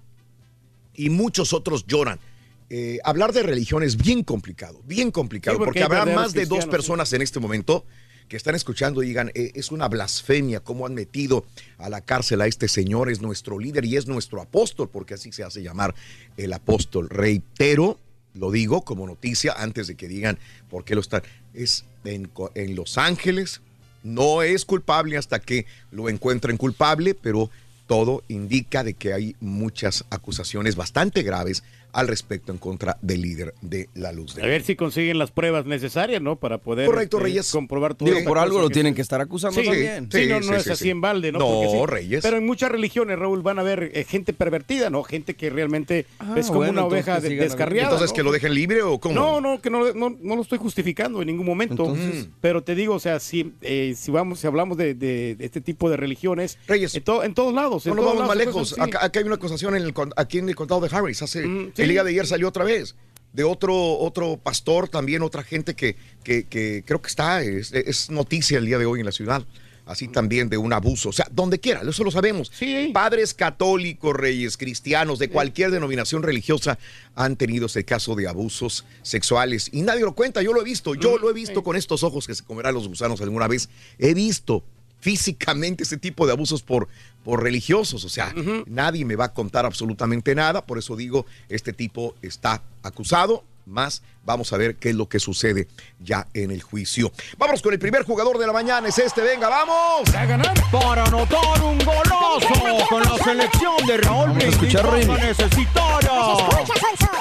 y 0.94 1.10
muchos 1.10 1.52
otros 1.52 1.86
lloran. 1.86 2.18
Eh, 2.68 2.98
hablar 3.04 3.32
de 3.32 3.42
religión 3.42 3.82
es 3.82 3.96
bien 3.96 4.24
complicado, 4.24 4.80
bien 4.86 5.10
complicado, 5.10 5.58
Sí, 5.58 5.64
porque 5.64 5.82
habrá 5.82 6.04
más 6.06 6.32
de 6.32 6.46
dos 6.46 6.66
personas 6.66 7.12
en 7.12 7.22
este 7.22 7.38
momento 7.38 7.84
que 8.28 8.36
están 8.36 8.56
escuchando 8.56 9.04
y 9.04 9.06
digan, 9.06 9.30
"Eh, 9.34 9.52
es 9.54 9.70
una 9.70 9.86
blasfemia 9.86 10.58
cómo 10.58 10.84
han 10.84 10.94
metido 10.94 11.44
a 11.78 11.88
la 11.88 12.00
cárcel 12.00 12.40
a 12.40 12.48
este 12.48 12.66
señor, 12.66 13.08
es 13.08 13.20
nuestro 13.20 13.60
líder 13.60 13.84
y 13.84 13.96
es 13.96 14.08
nuestro 14.08 14.40
apóstol, 14.42 14.88
porque 14.92 15.14
así 15.14 15.30
se 15.30 15.44
hace 15.44 15.62
llamar 15.62 15.94
el 16.36 16.52
apóstol. 16.52 17.08
Reitero, 17.08 18.00
lo 18.36 18.50
digo 18.50 18.82
como 18.82 19.06
noticia 19.06 19.54
antes 19.56 19.86
de 19.86 19.94
que 19.94 20.08
digan 20.08 20.38
por 20.70 20.84
qué 20.84 20.94
lo 20.94 21.00
están. 21.00 21.22
Es 21.54 21.84
en, 22.04 22.30
en 22.54 22.76
Los 22.76 22.98
Ángeles, 22.98 23.60
no 24.02 24.42
es 24.42 24.64
culpable 24.64 25.16
hasta 25.16 25.40
que 25.40 25.66
lo 25.90 26.08
encuentren 26.08 26.56
culpable, 26.56 27.14
pero 27.14 27.50
todo 27.86 28.22
indica 28.28 28.84
de 28.84 28.94
que 28.94 29.12
hay 29.12 29.36
muchas 29.40 30.04
acusaciones 30.10 30.76
bastante 30.76 31.22
graves 31.22 31.62
al 31.96 32.08
respecto 32.08 32.52
en 32.52 32.58
contra 32.58 32.98
del 33.02 33.22
líder 33.22 33.54
de 33.62 33.88
la 33.94 34.12
luz 34.12 34.36
A 34.36 34.40
del 34.40 34.50
ver 34.50 34.62
si 34.62 34.76
consiguen 34.76 35.18
las 35.18 35.30
pruebas 35.30 35.66
necesarias, 35.66 36.20
¿no? 36.20 36.36
Para 36.36 36.58
poder 36.58 36.86
Correcto, 36.86 37.16
este, 37.16 37.24
Reyes. 37.28 37.50
comprobar 37.50 37.94
todo. 37.94 38.08
Digo, 38.08 38.22
por 38.28 38.38
algo 38.38 38.60
lo 38.60 38.68
que- 38.68 38.74
tienen 38.74 38.94
que 38.94 39.02
estar 39.02 39.20
acusando 39.20 39.60
Sí, 39.60 39.66
también. 39.66 40.08
sí, 40.12 40.26
no, 40.26 40.40
no 40.40 40.46
Sí, 40.46 40.54
es 40.54 40.62
sí, 40.64 40.70
así 40.70 40.82
sí. 40.84 40.90
en 40.90 41.00
balde, 41.00 41.32
¿no? 41.32 41.38
No, 41.38 41.62
sí, 41.70 41.86
Reyes. 41.86 42.22
Pero 42.22 42.36
en 42.36 42.46
muchas 42.46 42.70
religiones, 42.70 43.18
Raúl, 43.18 43.42
van 43.42 43.58
a 43.58 43.62
ver 43.62 43.90
eh, 43.94 44.04
gente 44.04 44.32
pervertida, 44.32 44.90
¿no? 44.90 45.02
Gente 45.02 45.34
que 45.34 45.48
realmente 45.50 46.06
Ah, 46.18 46.34
es 46.36 46.46
como 46.48 46.58
bueno, 46.58 46.72
una 46.72 46.84
oveja 46.84 47.20
de- 47.20 47.34
descarriada. 47.36 47.88
Entonces, 47.88 48.10
¿no? 48.10 48.14
¿que 48.16 48.22
lo 48.22 48.32
dejen 48.32 48.54
libre 48.54 48.82
o 48.82 48.98
cómo? 48.98 49.14
No, 49.14 49.40
no, 49.40 49.60
que 49.62 49.70
no, 49.70 49.92
no, 49.94 50.16
no 50.20 50.36
lo 50.36 50.42
estoy 50.42 50.58
justificando 50.58 51.20
en 51.22 51.26
ningún 51.28 51.46
momento. 51.46 51.84
Entonces- 51.86 52.28
pero 52.40 52.62
te 52.62 52.74
digo, 52.74 52.94
o 52.94 53.00
sea, 53.00 53.18
si, 53.20 53.54
eh, 53.62 53.94
si 53.96 54.10
vamos, 54.10 54.40
si 54.40 54.46
hablamos 54.46 54.76
de, 54.76 54.94
de- 54.94 55.34
de 55.36 55.44
este 55.44 55.60
tipo 55.60 55.88
de 55.88 55.96
religiones, 55.96 56.58
en, 56.68 57.02
to- 57.02 57.24
en 57.24 57.32
todos 57.34 57.54
lados. 57.54 57.86
No 57.86 57.94
nos 57.94 58.04
vamos 58.04 58.26
más 58.26 58.36
lejos. 58.36 58.68
sí. 58.70 58.74
Acá, 58.78 59.04
acá 59.04 59.20
hay 59.20 59.24
una 59.26 59.36
acusación 59.36 59.74
en 59.76 59.82
el, 59.82 59.94
aquí 60.16 60.38
en 60.38 60.48
el 60.48 60.54
condado 60.54 60.80
de 60.82 60.94
Harris. 60.94 61.22
Hace, 61.22 61.42
sí. 61.44 61.70
El 61.86 61.92
día 61.92 62.04
de 62.04 62.10
ayer 62.10 62.26
salió 62.26 62.48
otra 62.48 62.64
vez. 62.64 62.96
De 63.32 63.44
otro, 63.44 63.98
otro 63.98 64.38
pastor, 64.38 64.88
también 64.88 65.22
otra 65.22 65.42
gente 65.42 65.74
que, 65.74 65.94
que, 66.24 66.44
que 66.44 66.82
creo 66.84 67.00
que 67.00 67.08
está, 67.08 67.42
es, 67.42 67.72
es 67.72 68.10
noticia 68.10 68.58
el 68.58 68.66
día 68.66 68.78
de 68.78 68.86
hoy 68.86 69.00
en 69.00 69.06
la 69.06 69.12
ciudad. 69.12 69.44
Así 69.84 70.08
también 70.08 70.48
de 70.48 70.56
un 70.56 70.72
abuso. 70.72 71.10
O 71.10 71.12
sea, 71.12 71.28
donde 71.30 71.60
quiera, 71.60 71.82
eso 71.88 72.02
lo 72.02 72.10
sabemos. 72.10 72.50
Padres 72.92 73.34
católicos, 73.34 74.16
reyes, 74.16 74.56
cristianos, 74.56 75.20
de 75.20 75.28
cualquier 75.28 75.70
denominación 75.70 76.24
religiosa 76.24 76.76
han 77.14 77.36
tenido 77.36 77.66
ese 77.66 77.84
caso 77.84 78.16
de 78.16 78.26
abusos 78.26 78.84
sexuales. 79.02 79.70
Y 79.72 79.82
nadie 79.82 80.00
lo 80.00 80.16
cuenta, 80.16 80.42
yo 80.42 80.52
lo 80.52 80.60
he 80.60 80.64
visto, 80.64 80.96
yo 80.96 81.18
lo 81.18 81.30
he 81.30 81.32
visto 81.32 81.62
con 81.62 81.76
estos 81.76 82.02
ojos 82.02 82.26
que 82.26 82.34
se 82.34 82.42
comerán 82.42 82.74
los 82.74 82.88
gusanos 82.88 83.20
alguna 83.20 83.46
vez. 83.46 83.68
He 83.98 84.12
visto 84.12 84.64
físicamente 85.06 85.84
ese 85.84 85.98
tipo 85.98 86.26
de 86.26 86.32
abusos 86.32 86.64
por, 86.64 86.88
por 87.22 87.40
religiosos. 87.40 88.04
O 88.04 88.08
sea, 88.08 88.34
nadie 88.66 89.04
me 89.04 89.14
va 89.14 89.26
a 89.26 89.32
contar 89.32 89.64
absolutamente 89.64 90.34
nada. 90.34 90.66
Por 90.66 90.78
eso 90.78 90.96
digo, 90.96 91.26
este 91.48 91.72
tipo 91.72 92.16
está 92.22 92.60
acusado. 92.82 93.44
Más 93.66 94.02
vamos 94.24 94.52
a 94.52 94.56
ver 94.56 94.74
qué 94.74 94.90
es 94.90 94.96
lo 94.96 95.08
que 95.08 95.20
sucede 95.20 95.68
ya 96.00 96.26
en 96.34 96.50
el 96.50 96.60
juicio. 96.60 97.12
Vamos 97.38 97.62
con 97.62 97.72
el 97.72 97.78
primer 97.78 98.02
jugador 98.02 98.36
de 98.36 98.48
la 98.48 98.52
mañana. 98.52 98.88
Es 98.88 98.98
este, 98.98 99.20
venga, 99.20 99.48
vamos. 99.48 100.12
A 100.12 100.26
ganar 100.26 100.54
para 100.72 101.04
anotar 101.04 101.62
un 101.62 101.78
golazo 101.78 102.86
con 102.88 103.02
la 103.04 103.16
selección 103.22 103.86
de 103.86 103.98
Raúl 103.98 104.26
Vamos 104.30 104.42
a 104.42 104.48
escuchar, 104.48 104.86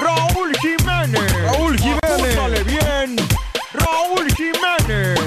Raúl 0.01 0.55
Jiménez. 0.57 1.43
Raúl 1.43 1.77
Jiménez. 1.77 2.35
Raúl 2.35 2.57
Jiménez. 2.57 3.45
Raúl 3.75 4.31
Jiménez, 4.33 5.19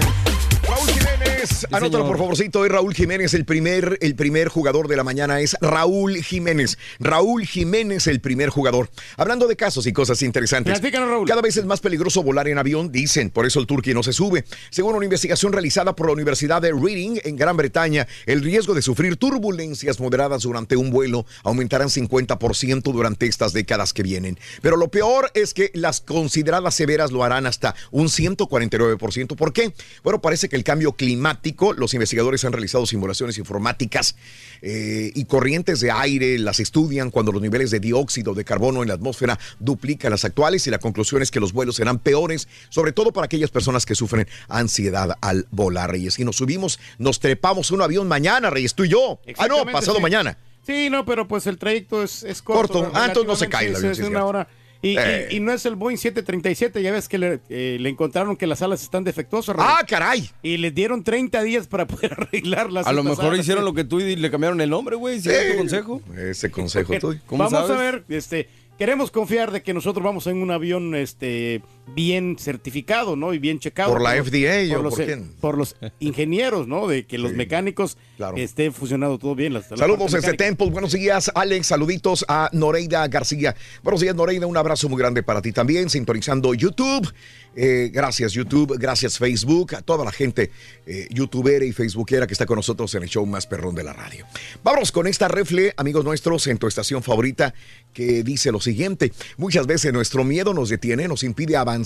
anótalo 1.70 1.91
señor. 1.91 2.07
por 2.07 2.18
favorcito, 2.18 2.64
es 2.64 2.72
Raúl 2.72 2.95
Jiménez, 2.95 3.34
el 3.34 3.45
primer, 3.45 3.99
el 4.01 4.14
primer 4.14 4.49
jugador 4.49 4.89
de 4.89 4.97
la 4.97 5.05
mañana 5.05 5.41
es 5.41 5.57
Raúl 5.61 6.16
Jiménez. 6.16 6.78
Raúl 6.99 7.47
Jiménez, 7.47 8.07
el 8.07 8.20
primer 8.20 8.51
jugador. 8.51 8.91
Hablando 9.16 9.47
de 9.47 9.57
casos 9.57 9.86
y 9.86 9.93
cosas 9.93 10.22
interesantes. 10.22 10.80
Raúl. 10.80 11.28
Cada 11.28 11.43
vez 11.43 11.57
es 11.57 11.64
más 11.64 11.80
peligroso 11.80 12.22
volar 12.22 12.49
en 12.49 12.59
avión, 12.59 12.91
dicen, 12.91 13.30
por 13.30 13.47
eso 13.47 13.61
el 13.61 13.66
turqui 13.66 13.95
no 13.95 14.03
se 14.03 14.12
sube. 14.12 14.45
Según 14.70 14.95
una 14.95 15.05
investigación 15.05 15.53
realizada 15.53 15.95
por 15.95 16.07
la 16.07 16.12
Universidad 16.12 16.62
de 16.62 16.72
Reading 16.72 17.18
en 17.24 17.36
Gran 17.36 17.57
Bretaña, 17.57 18.07
el 18.26 18.43
riesgo 18.43 18.74
de 18.74 18.82
sufrir 18.82 19.16
turbulencias 19.16 20.01
moderadas 20.01 20.43
durante 20.43 20.76
un 20.76 20.91
vuelo 20.91 21.26
aumentarán 21.45 21.89
50% 21.89 22.82
durante 22.93 23.26
estas 23.26 23.53
décadas 23.53 23.93
que 23.93 24.03
vienen. 24.03 24.39
Pero 24.62 24.76
lo 24.76 24.89
peor 24.89 25.30
es 25.34 25.55
que 25.55 25.70
las 25.74 26.01
consideradas 26.01 26.74
severas 26.74 27.12
lo 27.12 27.24
harán 27.24 27.47
hasta 27.47 27.74
un 27.91 28.09
149%. 28.09 29.36
¿Por 29.36 29.53
qué? 29.53 29.72
Bueno, 30.03 30.20
parece 30.20 30.49
que 30.49 30.57
el 30.57 30.64
cambio 30.64 30.93
climático, 30.93 31.28
los 31.76 31.95
investigadores 31.95 32.45
han 32.45 32.53
realizado 32.53 32.86
simulaciones 32.86 33.39
informáticas 33.39 34.16
eh, 34.62 35.12
y 35.14 35.24
corrientes 35.24 35.80
de 35.80 35.91
aire, 35.91 36.39
las 36.39 36.61
estudian 36.61 37.11
cuando 37.11 37.32
los 37.32 37.43
niveles 37.43 37.70
de 37.70 37.80
dióxido 37.80 38.34
de 38.34 38.45
carbono 38.45 38.82
en 38.82 38.89
la 38.89 38.95
atmósfera 38.95 39.39
duplican 39.59 40.11
las 40.11 40.24
actuales 40.24 40.66
y 40.66 40.70
la 40.70 40.78
conclusión 40.78 41.22
es 41.22 41.30
que 41.30 41.41
los 41.41 41.53
vuelos 41.53 41.76
serán 41.76 41.99
peores, 41.99 42.49
sobre 42.68 42.93
todo 42.93 43.12
para 43.12 43.26
aquellas 43.26 43.51
personas 43.51 43.86
que 43.86 43.95
sufren 43.95 44.26
ansiedad 44.49 45.16
al 45.20 45.47
volar, 45.51 45.91
Reyes. 45.91 46.18
Y 46.18 46.24
nos 46.24 46.36
subimos, 46.36 46.78
nos 46.99 47.20
trepamos 47.20 47.70
un 47.70 47.82
avión 47.82 48.09
mañana, 48.09 48.51
Reyes, 48.51 48.74
tú 48.74 48.84
y 48.84 48.89
yo. 48.89 49.20
Ah, 49.36 49.47
no, 49.49 49.64
pasado 49.66 49.97
sí. 49.97 50.03
mañana. 50.03 50.39
Sí, 50.68 50.91
no, 50.91 51.07
pero 51.07 51.26
pues 51.26 51.47
el 51.47 51.57
trayecto 51.57 52.03
es, 52.03 52.22
es 52.24 52.43
corto. 52.43 52.80
Corto. 52.82 52.93
Ah, 52.95 53.07
entonces 53.07 53.26
no 53.26 53.36
se 53.36 53.49
cae 53.49 53.68
el 53.68 53.76
avión, 53.76 53.93
Es 53.93 53.97
sí, 53.97 54.03
es 54.03 54.09
una 54.09 54.24
hora. 54.24 54.49
Y, 54.81 54.91
y- 54.91 54.97
Eh. 54.97 55.29
y 55.33 55.41
no 55.41 55.53
es 55.53 55.66
el 55.66 55.74
Boeing 55.74 55.97
737, 55.97 56.81
ya 56.83 56.93
ves 56.93 57.09
que 57.09 57.18
le, 57.18 57.41
eh, 57.49 57.79
le 57.81 57.89
encontraron 57.89 58.37
que 58.37 58.47
las 58.47 58.62
alas 58.62 58.83
están 58.83 59.03
defectuosas. 59.05 59.57
¡Ah, 59.59 59.81
caray! 59.89 60.31
Y 60.43 60.57
les 60.59 60.72
dieron 60.74 61.03
30 61.03 61.43
días 61.43 61.66
para 61.66 61.87
poder 61.87 62.12
arreglarlas. 62.18 62.87
A 62.87 62.93
lo 62.93 63.03
mejor 63.03 63.37
hicieron 63.37 63.64
lo 63.64 63.74
que 63.74 63.83
tú 63.85 63.99
y 64.01 64.14
le 64.14 64.31
cambiaron 64.31 64.61
el 64.61 64.70
nombre, 64.70 64.95
güey. 64.97 65.20
¿Sí? 65.20 65.31
Eh, 65.33 65.51
tu 65.53 65.59
consejo? 65.59 66.01
Ese 66.16 66.51
consejo 66.51 66.95
tuyo. 66.99 67.20
¿Cómo 67.26 67.45
Vamos 67.45 67.66
sabes? 67.68 67.76
a 67.76 67.91
ver, 67.91 68.05
este, 68.09 68.49
queremos 68.79 69.11
confiar 69.11 69.51
de 69.51 69.62
que 69.62 69.74
nosotros 69.74 70.05
vamos 70.05 70.26
en 70.29 70.37
un 70.41 70.51
avión 70.53 70.95
este, 70.95 71.61
bien 71.95 72.36
certificado, 72.39 73.16
¿no? 73.16 73.34
Y 73.34 73.39
bien 73.39 73.59
checado. 73.59 73.93
¿Por 73.93 74.03
la 74.03 74.22
FDA 74.22 74.76
o 74.78 74.82
los, 74.82 74.95
por 74.95 75.05
quién? 75.05 75.32
Por 75.41 75.59
los 75.59 75.76
ingenieros, 76.01 76.66
¿no? 76.66 76.86
De 76.86 77.07
que 77.07 77.18
los 77.18 77.32
mecánicos 77.32 77.97
estén 78.36 78.72
funcionando 78.72 79.18
todo 79.18 79.34
bien. 79.34 79.61
Saludos 79.62 80.12
desde. 80.12 80.34
Temple. 80.34 80.70
Buenos 80.70 80.93
días, 80.93 81.30
Alex. 81.34 81.66
Saluditos 81.66 82.24
a 82.28 82.49
Noreida 82.53 83.07
García. 83.09 83.57
Buenos 83.82 84.01
días, 84.01 84.14
Noreida. 84.14 84.47
Un 84.47 84.57
abrazo 84.57 84.89
muy 84.89 84.99
grande 84.99 85.22
para 85.22 85.43
ti 85.43 85.53
también. 85.53 85.91
Sintonizando 85.91 86.55
YouTube. 86.55 87.12
Eh, 87.57 87.91
gracias, 87.93 88.32
YouTube. 88.32 88.76
Gracias, 88.78 89.18
Facebook. 89.18 89.74
A 89.74 89.82
toda 89.82 90.05
la 90.05 90.12
gente 90.12 90.51
eh, 90.86 91.09
youtubera 91.11 91.64
y 91.64 91.72
facebookera 91.72 92.26
que 92.26 92.34
está 92.34 92.47
con 92.47 92.57
nosotros 92.57 92.95
en 92.95 93.03
el 93.03 93.09
show 93.09 93.26
más 93.26 93.47
perrón 93.47 93.74
de 93.74 93.82
la 93.82 93.93
radio. 93.93 94.26
Vámonos 94.62 94.93
con 94.93 95.09
esta 95.09 95.26
refle, 95.26 95.74
amigos 95.76 96.05
nuestros, 96.05 96.47
en 96.47 96.59
tu 96.59 96.68
estación 96.68 97.03
favorita, 97.03 97.55
que 97.93 98.22
dice 98.22 98.53
lo 98.53 98.61
siguiente. 98.61 99.12
Muchas 99.36 99.66
veces 99.66 99.93
nuestro 99.93 100.22
miedo 100.22 100.55
nos 100.55 100.68
detiene, 100.68 101.09
nos 101.09 101.24
impide 101.24 101.57
avanzar. 101.57 101.78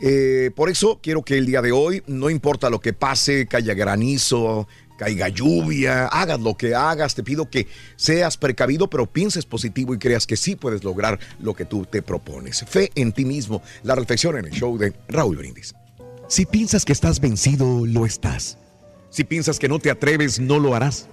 Eh, 0.00 0.50
por 0.56 0.68
eso 0.68 0.98
quiero 1.00 1.22
que 1.22 1.38
el 1.38 1.46
día 1.46 1.62
de 1.62 1.70
hoy, 1.70 2.02
no 2.06 2.28
importa 2.28 2.70
lo 2.70 2.80
que 2.80 2.92
pase, 2.92 3.46
caiga 3.46 3.72
granizo, 3.72 4.66
caiga 4.98 5.28
lluvia, 5.28 6.06
hagas 6.06 6.40
lo 6.40 6.56
que 6.56 6.74
hagas, 6.74 7.14
te 7.14 7.22
pido 7.22 7.48
que 7.50 7.66
seas 7.96 8.36
precavido, 8.36 8.88
pero 8.90 9.06
pienses 9.06 9.46
positivo 9.46 9.94
y 9.94 9.98
creas 9.98 10.26
que 10.26 10.36
sí 10.36 10.56
puedes 10.56 10.84
lograr 10.84 11.20
lo 11.40 11.54
que 11.54 11.64
tú 11.64 11.86
te 11.86 12.02
propones. 12.02 12.64
Fe 12.68 12.90
en 12.94 13.12
ti 13.12 13.24
mismo. 13.24 13.62
La 13.82 13.94
reflexión 13.94 14.36
en 14.38 14.46
el 14.46 14.52
show 14.52 14.76
de 14.76 14.92
Raúl 15.08 15.36
Brindis. 15.36 15.74
Si 16.28 16.46
piensas 16.46 16.84
que 16.84 16.92
estás 16.92 17.20
vencido, 17.20 17.86
lo 17.86 18.06
estás. 18.06 18.58
Si 19.10 19.24
piensas 19.24 19.58
que 19.58 19.68
no 19.68 19.78
te 19.78 19.90
atreves, 19.90 20.40
no 20.40 20.58
lo 20.58 20.74
harás. 20.74 21.08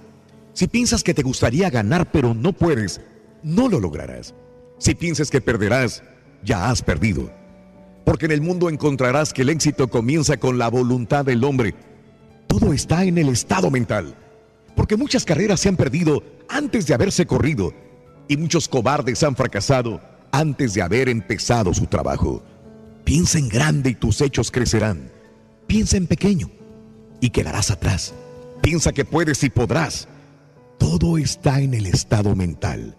Si 0.52 0.66
piensas 0.66 1.02
que 1.02 1.14
te 1.14 1.22
gustaría 1.22 1.70
ganar 1.70 2.10
pero 2.10 2.34
no 2.34 2.52
puedes, 2.52 3.00
no 3.42 3.68
lo 3.68 3.78
lograrás. 3.78 4.34
Si 4.78 4.94
piensas 4.94 5.30
que 5.30 5.40
perderás, 5.40 6.02
ya 6.42 6.70
has 6.70 6.82
perdido. 6.82 7.39
Porque 8.04 8.26
en 8.26 8.32
el 8.32 8.40
mundo 8.40 8.68
encontrarás 8.68 9.32
que 9.32 9.42
el 9.42 9.50
éxito 9.50 9.88
comienza 9.88 10.36
con 10.38 10.58
la 10.58 10.68
voluntad 10.68 11.24
del 11.24 11.44
hombre. 11.44 11.74
Todo 12.46 12.72
está 12.72 13.04
en 13.04 13.18
el 13.18 13.28
estado 13.28 13.70
mental. 13.70 14.14
Porque 14.74 14.96
muchas 14.96 15.24
carreras 15.24 15.60
se 15.60 15.68
han 15.68 15.76
perdido 15.76 16.22
antes 16.48 16.86
de 16.86 16.94
haberse 16.94 17.26
corrido 17.26 17.72
y 18.28 18.36
muchos 18.36 18.68
cobardes 18.68 19.22
han 19.22 19.36
fracasado 19.36 20.00
antes 20.32 20.74
de 20.74 20.82
haber 20.82 21.08
empezado 21.08 21.74
su 21.74 21.86
trabajo. 21.86 22.42
Piensa 23.04 23.38
en 23.38 23.48
grande 23.48 23.90
y 23.90 23.94
tus 23.94 24.20
hechos 24.20 24.50
crecerán. 24.50 25.10
Piensa 25.66 25.96
en 25.96 26.06
pequeño 26.06 26.50
y 27.20 27.30
quedarás 27.30 27.70
atrás. 27.70 28.14
Piensa 28.62 28.92
que 28.92 29.04
puedes 29.04 29.42
y 29.42 29.50
podrás. 29.50 30.08
Todo 30.78 31.18
está 31.18 31.60
en 31.60 31.74
el 31.74 31.86
estado 31.86 32.34
mental. 32.36 32.96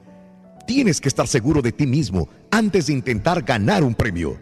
Tienes 0.67 1.01
que 1.01 1.09
estar 1.09 1.27
seguro 1.27 1.61
de 1.61 1.71
ti 1.71 1.87
mismo 1.87 2.29
antes 2.51 2.87
de 2.87 2.93
intentar 2.93 3.43
ganar 3.43 3.83
un 3.83 3.95
premio. 3.95 4.37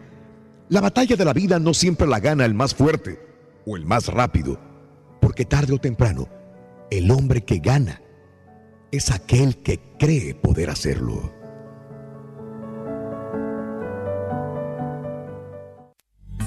La 0.69 0.81
batalla 0.81 1.15
de 1.15 1.25
la 1.25 1.33
vida 1.33 1.57
no 1.57 1.73
siempre 1.73 2.05
la 2.05 2.19
gana 2.19 2.45
el 2.45 2.53
más 2.53 2.75
fuerte 2.75 3.19
o 3.65 3.75
el 3.75 3.87
más 3.87 4.05
rápido, 4.05 4.59
porque 5.19 5.43
tarde 5.43 5.73
o 5.73 5.79
temprano, 5.79 6.27
el 6.91 7.09
hombre 7.09 7.41
que 7.41 7.57
gana 7.57 8.03
es 8.91 9.09
aquel 9.09 9.57
que 9.63 9.79
cree 9.97 10.35
poder 10.35 10.69
hacerlo. 10.69 11.33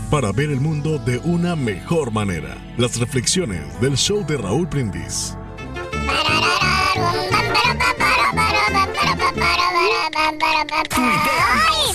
Para 0.08 0.30
ver 0.30 0.50
el 0.50 0.60
mundo 0.60 0.98
de 0.98 1.18
una 1.18 1.56
mejor 1.56 2.12
manera, 2.12 2.56
las 2.78 3.00
reflexiones 3.00 3.80
del 3.80 3.96
show 3.96 4.24
de 4.24 4.36
Raúl 4.36 4.66
Brindis. 4.66 5.36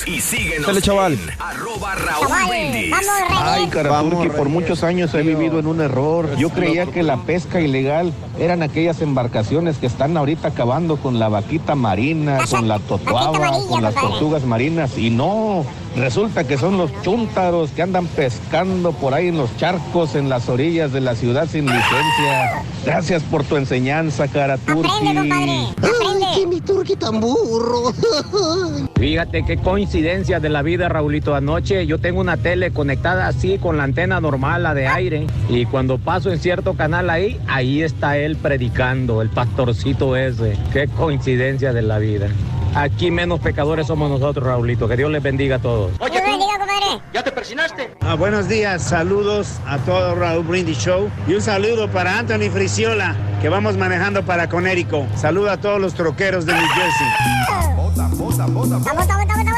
Y 0.05 0.21
síguenos 0.21 0.67
Dale, 0.67 0.81
chaval. 0.81 1.13
en 1.13 1.19
arroba 1.39 1.95
Raúl 1.95 2.49
Brindis. 2.49 2.95
Ay, 3.31 3.67
Caraturki, 3.67 4.29
por 4.29 4.49
muchos 4.49 4.83
años 4.83 5.13
he 5.13 5.21
vivido 5.21 5.59
en 5.59 5.67
un 5.67 5.81
error. 5.81 6.35
Yo 6.37 6.49
creía 6.49 6.85
que 6.85 7.03
la 7.03 7.17
pesca 7.17 7.59
ilegal 7.59 8.13
eran 8.39 8.63
aquellas 8.63 9.01
embarcaciones 9.01 9.77
que 9.77 9.85
están 9.85 10.15
ahorita 10.15 10.49
acabando 10.49 10.97
con 10.97 11.19
la 11.19 11.27
vaquita 11.27 11.75
marina, 11.75 12.39
con 12.49 12.67
la 12.67 12.79
totuaba, 12.79 13.51
con 13.67 13.83
las 13.83 13.95
tortugas 13.95 14.45
marinas. 14.45 14.97
Y 14.97 15.09
no, 15.09 15.65
resulta 15.97 16.45
que 16.45 16.57
son 16.57 16.77
los 16.77 16.91
chúntaros 17.01 17.71
que 17.71 17.81
andan 17.81 18.07
pescando 18.07 18.91
por 18.91 19.13
ahí 19.13 19.27
en 19.27 19.37
los 19.37 19.55
charcos, 19.57 20.15
en 20.15 20.29
las 20.29 20.49
orillas 20.49 20.91
de 20.91 21.01
la 21.01 21.15
ciudad 21.15 21.47
sin 21.47 21.65
licencia. 21.65 22.63
Gracias 22.85 23.23
por 23.23 23.43
tu 23.43 23.57
enseñanza, 23.57 24.27
Caraturki. 24.27 24.89
Ay, 25.07 25.67
que 26.35 26.47
mi 26.47 26.61
turqui 26.61 26.95
tan 26.95 27.19
burro. 27.19 27.93
Fíjate 28.95 29.43
qué 29.45 29.57
coincidencia 29.57 30.39
de 30.39 30.49
la 30.49 30.61
vida, 30.61 30.89
Raulito. 30.89 31.35
Anoche 31.35 31.85
yo 31.85 31.99
tengo 31.99 32.21
una 32.21 32.37
tele 32.37 32.71
conectada 32.71 33.27
así 33.27 33.57
con 33.57 33.77
la 33.77 33.83
antena 33.83 34.19
normal, 34.19 34.63
la 34.63 34.73
de 34.73 34.87
aire. 34.87 35.27
Y 35.49 35.65
cuando 35.65 35.97
paso 35.97 36.31
en 36.31 36.39
cierto 36.39 36.73
canal 36.75 37.09
ahí, 37.09 37.39
ahí 37.47 37.81
está 37.81 38.17
él 38.17 38.37
predicando, 38.37 39.21
el 39.21 39.29
pastorcito 39.29 40.15
ese. 40.15 40.57
Qué 40.73 40.87
coincidencia 40.87 41.73
de 41.73 41.81
la 41.81 41.99
vida. 41.99 42.27
Aquí 42.77 43.09
menos 43.09 43.39
pecadores 43.39 43.87
somos 43.87 44.07
nosotros, 44.07 44.45
Raulito. 44.45 44.87
Que 44.87 44.95
Dios 44.95 45.09
les 45.09 45.23
bendiga 45.23 45.55
a 45.55 45.59
todos. 45.59 45.93
Oye, 45.99 46.21
¿Ya 47.11 47.23
te 47.23 47.31
persinaste? 47.31 47.95
Ah, 48.01 48.13
buenos 48.13 48.47
días, 48.47 48.83
saludos 48.83 49.59
a 49.65 49.79
todo 49.79 50.13
Raúl 50.13 50.45
Brindis 50.45 50.77
Show 50.77 51.09
y 51.27 51.33
un 51.33 51.41
saludo 51.41 51.89
para 51.91 52.19
Anthony 52.19 52.51
Friciola, 52.51 53.15
que 53.41 53.49
vamos 53.49 53.77
manejando 53.77 54.23
para 54.23 54.47
Conérico. 54.47 55.07
Saludo 55.15 55.49
a 55.49 55.57
todos 55.57 55.81
los 55.81 55.95
troqueros 55.95 56.45
de 56.45 56.53
New 56.53 56.67
Jersey. 56.67 57.07
Bota, 57.75 58.07
bota, 58.09 58.45
bota, 58.45 58.77
bota, 58.77 58.93
bota, 58.93 59.17
bota, 59.17 59.53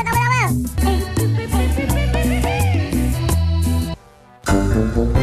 bota. 4.96 5.19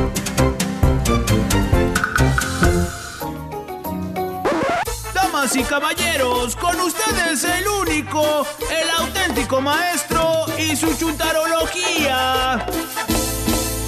Damas 5.47 5.57
y 5.57 5.63
caballeros, 5.63 6.57
con 6.57 6.81
ustedes 6.81 7.45
el 7.45 7.69
único, 7.69 8.45
el 8.69 8.91
auténtico 8.99 9.61
maestro 9.61 10.45
y 10.59 10.75
su 10.75 10.93
chuntarología. 10.99 12.67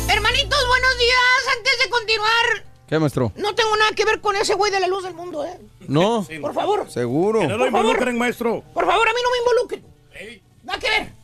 Hermanitos, 0.09 0.69
buenos 0.69 0.99
días. 0.99 1.57
Antes 1.57 1.73
de 1.83 1.91
continuar, 1.91 2.65
¿Qué, 2.89 2.99
maestro? 3.01 3.33
no 3.35 3.57
tengo 3.57 3.77
nada 3.77 3.91
que 3.91 4.05
ver 4.05 4.21
con 4.21 4.37
ese 4.37 4.55
güey 4.55 4.71
de 4.71 4.79
la 4.79 4.87
luz 4.87 5.03
del 5.03 5.15
mundo, 5.15 5.45
¿eh? 5.45 5.59
No. 5.89 6.25
Por 6.41 6.55
favor. 6.55 6.89
Seguro. 6.89 7.41
Que 7.41 7.49
no 7.49 7.57
lo 7.59 7.67
involucren, 7.67 8.17
maestro. 8.17 8.63
Por 8.73 8.87
favor, 8.87 9.09
a 9.09 9.13
mí 9.13 9.19
no 9.25 9.31
me 9.33 9.39
involucren. 9.39 10.43
Nada 10.63 10.79
que 10.79 10.89
ver. 10.91 11.18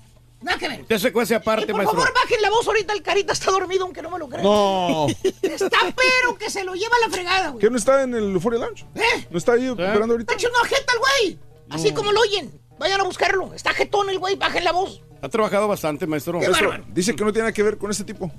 Nada 0.44 0.58
que 0.58 0.68
ver. 0.68 0.80
Usted 0.82 0.98
se 0.98 1.12
cuece 1.12 1.34
aparte, 1.34 1.66
Por 1.68 1.76
maestro. 1.76 1.98
favor, 1.98 2.14
bajen 2.14 2.42
la 2.42 2.50
voz 2.50 2.66
ahorita. 2.66 2.92
El 2.92 3.02
carita 3.02 3.32
está 3.32 3.50
dormido, 3.50 3.84
aunque 3.84 4.02
no 4.02 4.10
me 4.10 4.18
lo 4.18 4.28
crean. 4.28 4.44
No. 4.44 5.06
Está 5.42 5.78
pero 5.96 6.36
que 6.38 6.50
se 6.50 6.62
lo 6.64 6.74
lleva 6.74 6.94
a 7.02 7.08
la 7.08 7.12
fregada, 7.12 7.48
güey. 7.48 7.60
¿Qué 7.60 7.70
no 7.70 7.78
está 7.78 8.02
en 8.02 8.14
el 8.14 8.32
Euphoria 8.34 8.60
Lounge? 8.60 8.84
¿Eh? 8.94 9.26
¿No 9.30 9.38
está 9.38 9.52
ahí 9.54 9.68
operando 9.68 10.12
ahorita? 10.14 10.34
Está 10.34 10.48
una 10.48 10.68
jeta 10.68 10.92
el 10.92 10.98
güey. 10.98 11.38
Así 11.70 11.92
como 11.94 12.12
lo 12.12 12.20
oyen. 12.20 12.60
Vayan 12.78 13.00
a 13.00 13.04
buscarlo. 13.04 13.54
Está 13.54 13.72
jetón 13.72 14.10
el 14.10 14.18
güey. 14.18 14.36
Bajen 14.36 14.64
la 14.64 14.72
voz. 14.72 15.00
Ha 15.22 15.28
trabajado 15.30 15.66
bastante, 15.66 16.06
maestro. 16.06 16.38
Qué 16.40 16.48
Maestro, 16.50 16.84
dice 16.88 17.16
que 17.16 17.24
no 17.24 17.32
tiene 17.32 17.44
nada 17.44 17.52
que 17.54 17.62
ver 17.62 17.78
con 17.78 17.90
este 17.90 18.04
tipo. 18.04 18.30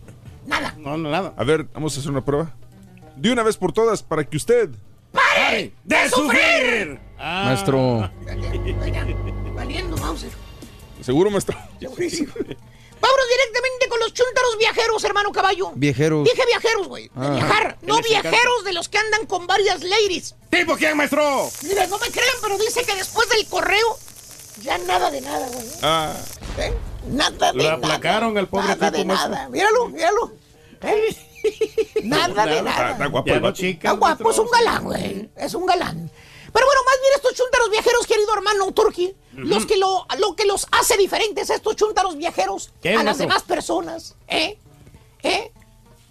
Nada. 0.45 0.75
No, 0.77 0.97
no, 0.97 1.09
nada. 1.09 1.33
A 1.35 1.43
ver, 1.43 1.63
vamos 1.73 1.97
a 1.97 1.99
hacer 1.99 2.11
una 2.11 2.23
prueba. 2.23 2.55
De 3.15 3.31
una 3.31 3.41
vez 3.41 3.57
por 3.57 3.73
todas, 3.73 4.03
para 4.03 4.23
que 4.23 4.37
usted... 4.37 4.69
¡Pare 5.11 5.73
¡De 5.83 6.09
sufrir! 6.09 6.99
Ah. 7.17 7.45
Maestro. 7.45 8.11
Valiendo, 9.55 9.97
Mauser. 9.97 10.29
¿Seguro, 11.05 11.29
maestro? 11.29 11.57
Segurísimo. 11.79 12.33
Vámonos 12.35 13.25
directamente 13.29 13.87
con 13.89 13.99
los 13.99 14.13
chúntaros 14.13 14.57
viajeros, 14.57 15.03
hermano 15.03 15.31
caballo. 15.31 15.71
Viajeros. 15.75 16.23
Dije 16.23 16.43
viajeros, 16.47 16.87
güey. 16.87 17.03
De 17.09 17.11
Ah. 17.15 17.29
viajar. 17.35 17.77
No 17.83 18.01
viajeros 18.01 18.63
de 18.63 18.73
los 18.73 18.89
que 18.89 18.97
andan 18.97 19.25
con 19.27 19.45
varias 19.45 19.83
ladies. 19.83 20.33
¿Tipo 20.49 20.75
quién, 20.75 20.97
maestro? 20.97 21.49
Mira, 21.63 21.85
no 21.87 21.99
me 21.99 22.07
crean, 22.09 22.35
pero 22.41 22.57
dice 22.57 22.83
que 22.83 22.95
después 22.95 23.29
del 23.29 23.45
correo, 23.47 23.99
ya 24.63 24.77
nada 24.79 25.11
de 25.11 25.21
nada, 25.21 25.47
güey. 25.49 25.65
Ah, 25.83 26.13
¿Eh? 26.57 26.73
Nada 27.09 27.51
de 27.51 27.57
Lo 27.57 27.63
nada. 27.63 27.75
aplacaron 27.75 28.37
al 28.37 28.47
pobre 28.47 28.69
Nada 28.69 28.87
tipo, 28.87 28.97
de 28.97 29.05
maestro. 29.05 29.29
nada. 29.29 29.49
Míralo, 29.49 29.89
míralo. 29.89 30.31
¿Eh? 30.81 31.15
Nada 32.03 32.45
de 32.47 32.61
nada. 32.63 32.91
está 32.93 33.05
guapo 33.05 33.27
Ya 33.27 33.35
el 33.35 33.53
chica. 33.53 33.89
Está 33.89 33.99
guapo, 33.99 34.31
es 34.31 34.37
un 34.39 34.49
galán, 34.49 34.83
güey. 34.83 35.29
Es 35.35 35.53
un 35.53 35.65
galán. 35.67 36.09
Pero 36.55 36.65
bueno, 36.67 36.81
más 36.85 36.95
bien 37.01 37.11
estos 37.17 37.33
chúntaros 37.35 37.69
viajeros, 37.69 38.07
querido 38.07 38.33
hermano 38.33 38.71
Turki, 38.71 39.13
los 39.33 39.65
que 39.65 39.75
lo, 39.75 40.07
lo 40.19 40.37
que 40.37 40.45
los 40.45 40.65
hace 40.71 40.95
diferentes 40.95 41.49
a 41.49 41.55
estos 41.55 41.75
chúntaros 41.75 42.15
viajeros 42.15 42.71
¿Qué, 42.81 42.95
a 42.95 43.03
las 43.03 43.17
demás 43.17 43.43
personas, 43.43 44.15
¿eh? 44.29 44.57
¿eh? 45.21 45.51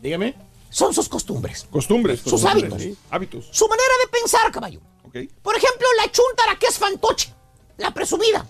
Dígame. 0.03 0.35
Son 0.69 0.93
sus 0.93 1.09
costumbres, 1.09 1.67
Costumbres. 1.71 2.21
sus 2.21 2.33
costumbres. 2.33 2.65
hábitos, 2.65 2.83
Sí. 2.83 2.97
Hábitos. 3.11 3.49
su 3.53 3.67
manera 3.69 3.95
de 4.03 4.09
pensar, 4.21 4.53
caballo. 4.53 4.81
Por 5.43 5.57
ejemplo, 5.57 5.87
la 5.97 6.11
chúntara 6.13 6.59
que 6.59 6.67
es 6.67 6.77
fantoche, 6.77 7.33
la 7.79 7.95
presumida. 7.95 8.47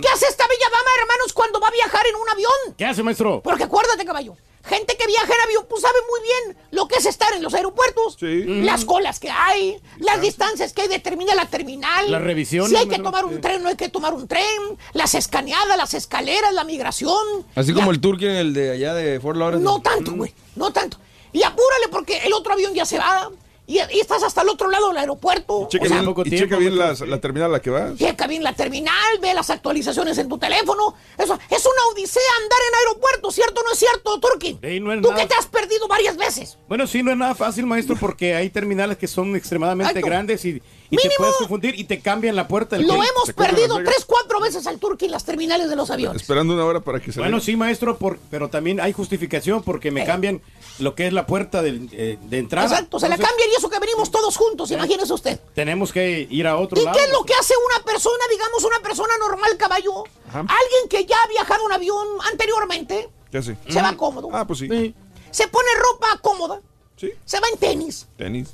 ¿Qué 0.00 0.08
hace 0.08 0.26
esta 0.26 0.46
bella 0.46 0.66
dama, 0.70 0.90
hermanos, 1.00 1.32
cuando 1.32 1.58
va 1.58 1.66
a 1.68 1.72
viajar 1.72 2.06
en 2.06 2.14
un 2.14 2.28
avión? 2.28 2.74
¿Qué 2.78 2.84
hace, 2.84 3.02
maestro? 3.02 3.40
Porque 3.42 3.64
acuérdate, 3.64 4.04
caballo, 4.04 4.36
gente 4.64 4.96
que 4.96 5.06
viaja 5.06 5.26
en 5.26 5.40
avión, 5.44 5.66
pues 5.68 5.82
sabe 5.82 5.98
muy 6.08 6.20
bien 6.22 6.66
lo 6.70 6.88
que 6.88 6.96
es 6.96 7.06
estar 7.06 7.32
en 7.34 7.42
los 7.42 7.54
aeropuertos. 7.54 8.16
Sí. 8.18 8.44
Las 8.62 8.84
colas 8.84 9.20
que 9.20 9.30
hay, 9.30 9.80
las 9.98 10.20
distancias 10.20 10.72
que 10.72 10.82
hay, 10.82 10.88
determina 10.88 11.34
la 11.34 11.46
terminal. 11.46 12.10
Las 12.10 12.22
revisiones, 12.22 12.70
Si 12.70 12.76
hay 12.76 12.88
que 12.88 12.98
tomar 12.98 13.24
un 13.24 13.40
tren, 13.40 13.62
no 13.62 13.68
hay 13.68 13.76
que 13.76 13.88
tomar 13.88 14.14
un 14.14 14.26
tren. 14.26 14.44
Las 14.92 15.14
escaneadas, 15.14 15.76
las 15.76 15.94
escaleras, 15.94 16.52
la 16.54 16.64
migración. 16.64 17.46
Así 17.54 17.72
como 17.72 17.90
el 17.90 18.00
turqui 18.00 18.26
en 18.26 18.36
el 18.36 18.54
de 18.54 18.72
allá 18.72 18.94
de 18.94 19.20
Fort 19.20 19.36
Lauderdale. 19.36 19.64
No 19.64 19.80
tanto, 19.80 20.12
güey, 20.12 20.32
no 20.56 20.72
tanto. 20.72 20.98
Y 21.32 21.42
apúrale 21.42 21.88
porque 21.90 22.18
el 22.18 22.32
otro 22.32 22.52
avión 22.52 22.74
ya 22.74 22.86
se 22.86 22.98
va. 22.98 23.30
Y, 23.66 23.78
y 23.78 24.00
estás 24.00 24.22
hasta 24.22 24.42
el 24.42 24.50
otro 24.50 24.68
lado 24.70 24.88
del 24.88 24.98
aeropuerto. 24.98 25.68
Checa 25.70 25.84
O 25.84 25.88
sea, 25.88 25.96
bien, 25.98 26.06
poco 26.10 26.20
y 26.26 26.30
tiempo, 26.30 26.44
checa 26.44 26.56
bien 26.58 26.76
las- 26.76 27.00
la 27.00 27.18
terminal 27.18 27.48
a 27.48 27.52
la 27.54 27.60
que 27.62 27.70
vas. 27.70 27.96
Checa 27.96 28.26
bien 28.26 28.42
la 28.42 28.52
terminal, 28.52 29.18
ve 29.22 29.32
las 29.32 29.48
actualizaciones 29.48 30.18
en 30.18 30.28
tu 30.28 30.36
teléfono. 30.36 30.94
Eso 31.16 31.38
es 31.50 31.64
una 31.64 31.86
odisea 31.92 32.22
andar 32.42 32.58
en 32.68 32.74
aeropuerto, 32.88 33.30
¿cierto 33.30 33.62
o 33.62 33.64
no 33.64 33.72
es 33.72 33.78
cierto, 33.78 34.20
Turki? 34.20 34.58
Sí, 34.62 34.80
no 34.80 34.92
es 34.92 35.00
Tú 35.00 35.10
nada. 35.10 35.22
que 35.22 35.28
te 35.28 35.34
has 35.34 35.46
perdido 35.46 35.88
varias 35.88 36.16
veces. 36.18 36.58
Bueno, 36.68 36.86
sí, 36.86 37.02
no 37.02 37.10
es 37.12 37.16
nada 37.16 37.34
fácil, 37.34 37.64
maestro, 37.64 37.96
porque 37.98 38.34
hay 38.34 38.50
terminales 38.50 38.98
que 38.98 39.06
son 39.06 39.34
extremadamente 39.34 40.00
grandes 40.02 40.44
y, 40.44 40.60
y 40.90 40.96
te 40.96 41.10
puedes 41.16 41.34
confundir 41.36 41.78
y 41.78 41.84
te 41.84 42.00
cambian 42.00 42.36
la 42.36 42.46
puerta 42.48 42.76
del 42.76 42.86
Lo 42.86 42.94
hemos 42.94 43.32
perdido 43.34 43.76
tres, 43.84 44.04
cuatro 44.06 44.40
veces 44.40 44.66
al 44.66 44.78
Turki 44.78 45.06
en 45.06 45.10
las 45.10 45.24
terminales 45.24 45.68
de 45.70 45.76
los 45.76 45.90
aviones. 45.90 46.22
Esperando 46.22 46.54
una 46.54 46.64
hora 46.64 46.80
para 46.80 47.00
que 47.00 47.12
se 47.12 47.20
Bueno, 47.20 47.40
sí, 47.40 47.56
maestro, 47.56 47.96
por- 47.98 48.18
pero 48.30 48.48
también 48.50 48.80
hay 48.80 48.92
justificación 48.92 49.62
porque 49.62 49.90
me 49.90 50.02
Eh. 50.02 50.06
cambian 50.06 50.42
lo 50.78 50.94
que 50.94 51.06
es 51.06 51.12
la 51.12 51.26
puerta 51.26 51.62
eh, 51.64 52.18
de 52.20 52.38
entrada. 52.38 52.68
Exacto, 52.68 52.98
se 53.00 53.08
la 53.08 53.16
cambian 53.16 53.48
y 53.50 53.54
eso 53.56 53.70
que 53.70 53.78
venimos 53.78 54.10
todos 54.10 54.36
juntos, 54.36 54.70
imagínese 54.70 55.12
usted. 55.12 55.40
Tenemos 55.54 55.92
que 55.92 56.26
ir 56.30 56.46
a 56.46 56.56
otro 56.56 56.80
¿Y 56.80 56.84
lado. 56.84 56.96
qué 56.98 57.04
es 57.04 57.12
lo 57.12 57.24
que 57.24 57.34
hace 57.34 57.54
una 57.74 57.84
persona, 57.84 58.24
digamos, 58.30 58.64
una 58.64 58.80
persona 58.80 59.14
normal, 59.18 59.56
caballo? 59.56 60.04
Alguien 60.32 60.88
que 60.90 61.04
ya 61.06 61.16
ha 61.24 61.28
viajado 61.28 61.66
en 61.66 61.72
avión 61.72 62.06
anteriormente, 62.30 63.08
¿Qué 63.30 63.38
hace? 63.38 63.56
se 63.68 63.80
va 63.82 63.96
cómodo, 63.96 64.28
Ah, 64.32 64.46
pues 64.46 64.58
sí. 64.58 64.68
Sí. 64.68 64.94
se 65.30 65.48
pone 65.48 65.68
ropa 65.78 66.18
cómoda, 66.20 66.60
Sí. 66.96 67.10
se 67.24 67.40
va 67.40 67.48
en 67.52 67.58
tenis, 67.58 68.06
Tenis. 68.16 68.48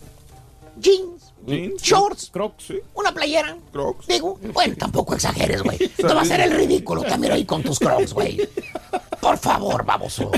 jeans, 0.78 1.29
Jeans. 1.46 1.82
shorts, 1.82 2.30
Crocs. 2.30 2.64
Sí. 2.64 2.80
una 2.94 3.12
playera. 3.12 3.56
Crocs. 3.72 4.06
Digo, 4.06 4.38
bueno, 4.52 4.74
tampoco 4.78 5.14
exageres, 5.14 5.62
güey. 5.62 5.78
Te 5.96 6.02
va 6.02 6.20
a 6.20 6.22
hacer 6.22 6.40
el 6.40 6.52
ridículo 6.52 7.02
también 7.02 7.32
ahí 7.32 7.44
con 7.44 7.62
tus 7.62 7.78
crocs, 7.78 8.12
güey. 8.12 8.48
Por 9.20 9.38
favor, 9.38 9.84
baboso. 9.84 10.30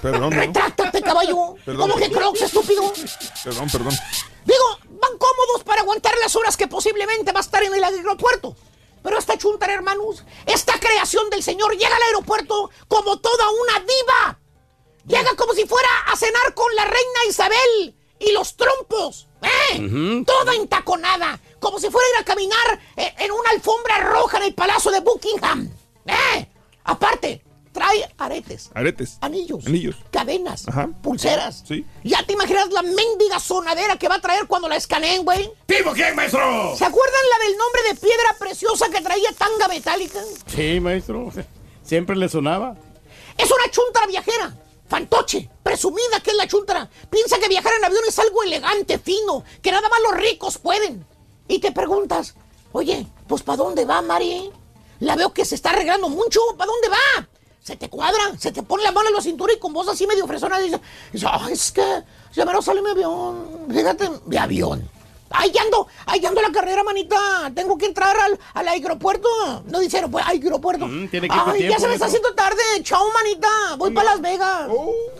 Perdón, 0.00 0.30
¿no? 0.30 0.30
Retráctate, 0.30 1.02
caballo. 1.02 1.54
Perdón. 1.64 1.88
¿Cómo 1.90 2.00
que 2.00 2.10
crocs, 2.10 2.42
estúpido? 2.42 2.92
Perdón, 3.44 3.68
perdón. 3.70 3.94
Digo, 4.44 4.78
van 4.88 5.18
cómodos 5.18 5.64
para 5.64 5.82
aguantar 5.82 6.14
las 6.18 6.34
horas 6.36 6.56
que 6.56 6.68
posiblemente 6.68 7.32
va 7.32 7.40
a 7.40 7.42
estar 7.42 7.62
en 7.62 7.74
el 7.74 7.82
aeropuerto. 7.84 8.56
Pero 9.02 9.18
esta 9.18 9.38
chuntara, 9.38 9.72
hermanos, 9.72 10.24
esta 10.46 10.78
creación 10.78 11.30
del 11.30 11.42
Señor 11.42 11.72
llega 11.72 11.94
al 11.94 12.02
aeropuerto 12.02 12.70
como 12.88 13.18
toda 13.18 13.44
una 13.50 13.80
diva. 13.80 14.38
Llega 15.06 15.34
como 15.36 15.54
si 15.54 15.66
fuera 15.66 15.88
a 16.06 16.16
cenar 16.16 16.54
con 16.54 16.74
la 16.74 16.84
reina 16.84 17.24
Isabel 17.28 17.96
y 18.18 18.32
los 18.32 18.56
trompos. 18.56 19.26
¿Eh? 19.42 19.80
Ujú. 19.86 20.24
Toda 20.24 20.54
entaconada. 20.54 21.38
Como 21.58 21.78
si 21.78 21.90
fuera 21.90 22.06
a 22.06 22.10
ir 22.10 22.22
a 22.22 22.24
caminar 22.24 22.80
eh, 22.96 23.14
en 23.18 23.30
una 23.32 23.50
alfombra 23.50 23.98
roja 24.00 24.38
en 24.38 24.44
el 24.44 24.54
palacio 24.54 24.90
de 24.90 25.00
Buckingham. 25.00 25.70
¿eh? 26.06 26.46
Aparte, 26.84 27.44
trae 27.72 28.12
aretes, 28.18 28.70
Aretes. 28.74 29.18
anillos, 29.20 29.64
Anillos. 29.66 29.96
cadenas, 30.10 30.66
Ajá. 30.66 30.88
pulseras. 31.02 31.62
Sí. 31.68 31.84
¿Ya 32.02 32.22
te 32.24 32.32
imaginas 32.32 32.70
la 32.70 32.82
mendiga 32.82 33.38
sonadera 33.38 33.96
que 33.96 34.08
va 34.08 34.16
a 34.16 34.20
traer 34.20 34.46
cuando 34.46 34.68
la 34.68 34.76
escaneen, 34.76 35.24
güey? 35.24 35.50
¿Tipo 35.66 35.92
quién, 35.92 36.16
maestro? 36.16 36.74
¿Se 36.76 36.84
acuerdan 36.84 37.20
la 37.38 37.44
del 37.46 37.56
nombre 37.58 37.82
de 37.90 37.94
piedra 37.94 38.36
preciosa 38.38 38.88
que 38.90 39.00
traía 39.00 39.30
tanga 39.38 39.68
metálica? 39.68 40.18
Sí, 40.46 40.80
maestro. 40.80 41.30
Siempre 41.84 42.16
le 42.16 42.28
sonaba. 42.28 42.74
Es 43.38 43.50
una 43.50 43.70
chuntara 43.70 44.06
viajera. 44.06 44.54
Fantoche, 44.90 45.48
presumida 45.62 46.18
que 46.20 46.32
es 46.32 46.36
la 46.36 46.48
chuntara. 46.48 46.90
Piensa 47.08 47.38
que 47.38 47.48
viajar 47.48 47.72
en 47.78 47.84
avión 47.84 48.02
es 48.08 48.18
algo 48.18 48.42
elegante, 48.42 48.98
fino, 48.98 49.44
que 49.62 49.70
nada 49.70 49.88
más 49.88 50.00
los 50.02 50.20
ricos 50.20 50.58
pueden. 50.58 51.06
Y 51.46 51.60
te 51.60 51.70
preguntas, 51.70 52.34
oye, 52.72 53.06
pues 53.28 53.44
¿para 53.44 53.58
dónde 53.58 53.84
va, 53.84 54.02
Mari? 54.02 54.50
La 54.98 55.14
veo 55.14 55.32
que 55.32 55.44
se 55.44 55.54
está 55.54 55.70
arreglando 55.70 56.08
mucho. 56.08 56.40
¿Para 56.58 56.72
dónde 56.72 56.88
va? 56.88 57.28
Se 57.60 57.76
te 57.76 57.88
cuadra, 57.88 58.36
se 58.36 58.50
te 58.50 58.64
pone 58.64 58.82
la 58.82 58.90
mano 58.90 59.10
en 59.10 59.14
la 59.14 59.22
cintura 59.22 59.52
y 59.52 59.60
con 59.60 59.72
voz 59.72 59.86
así 59.86 60.08
medio 60.08 60.26
fresona 60.26 60.58
dice, 60.58 60.80
"Ay, 61.24 61.52
es 61.52 61.70
que 61.70 62.02
ya 62.32 62.44
me 62.44 62.60
sale 62.60 62.82
mi 62.82 62.90
avión. 62.90 63.66
Fíjate, 63.70 64.10
mi 64.26 64.36
avión. 64.38 64.90
Ahí 65.30 65.52
ando, 65.58 65.86
ahí 66.06 66.24
ando 66.26 66.42
la 66.42 66.50
carrera, 66.50 66.82
manita. 66.82 67.50
Tengo 67.54 67.78
que 67.78 67.86
entrar 67.86 68.16
al, 68.18 68.38
al 68.54 68.68
aeropuerto. 68.68 69.28
No 69.66 69.78
dice 69.78 69.98
aeropuerto, 69.98 70.28
aeropuerto. 70.28 70.86
Mm, 70.86 71.08
tiene 71.08 71.28
que 71.28 71.34
Ay, 71.46 71.68
ya 71.68 71.78
se 71.78 71.86
me 71.86 71.94
está 71.94 72.06
haciendo 72.06 72.34
tarde. 72.34 72.60
Chao, 72.82 73.04
manita. 73.12 73.48
Voy 73.78 73.92
para 73.92 74.10
Las 74.10 74.20
Vegas. 74.20 74.68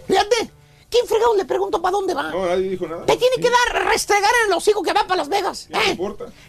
Fíjate, 0.08 0.50
¿quién 0.90 1.06
fregado 1.06 1.36
le 1.36 1.44
pregunto 1.44 1.80
para 1.80 1.92
dónde 1.92 2.14
va? 2.14 2.24
No, 2.24 2.44
nadie 2.44 2.70
dijo 2.70 2.86
nada. 2.88 3.06
Te 3.06 3.16
tiene 3.16 3.36
que 3.36 3.48
dar 3.50 3.84
restregar 3.86 4.30
en 4.44 4.50
el 4.50 4.56
hocico 4.56 4.82
que 4.82 4.92
va 4.92 5.02
para 5.04 5.16
Las 5.16 5.28
Vegas. 5.28 5.68
¿eh? 5.70 5.94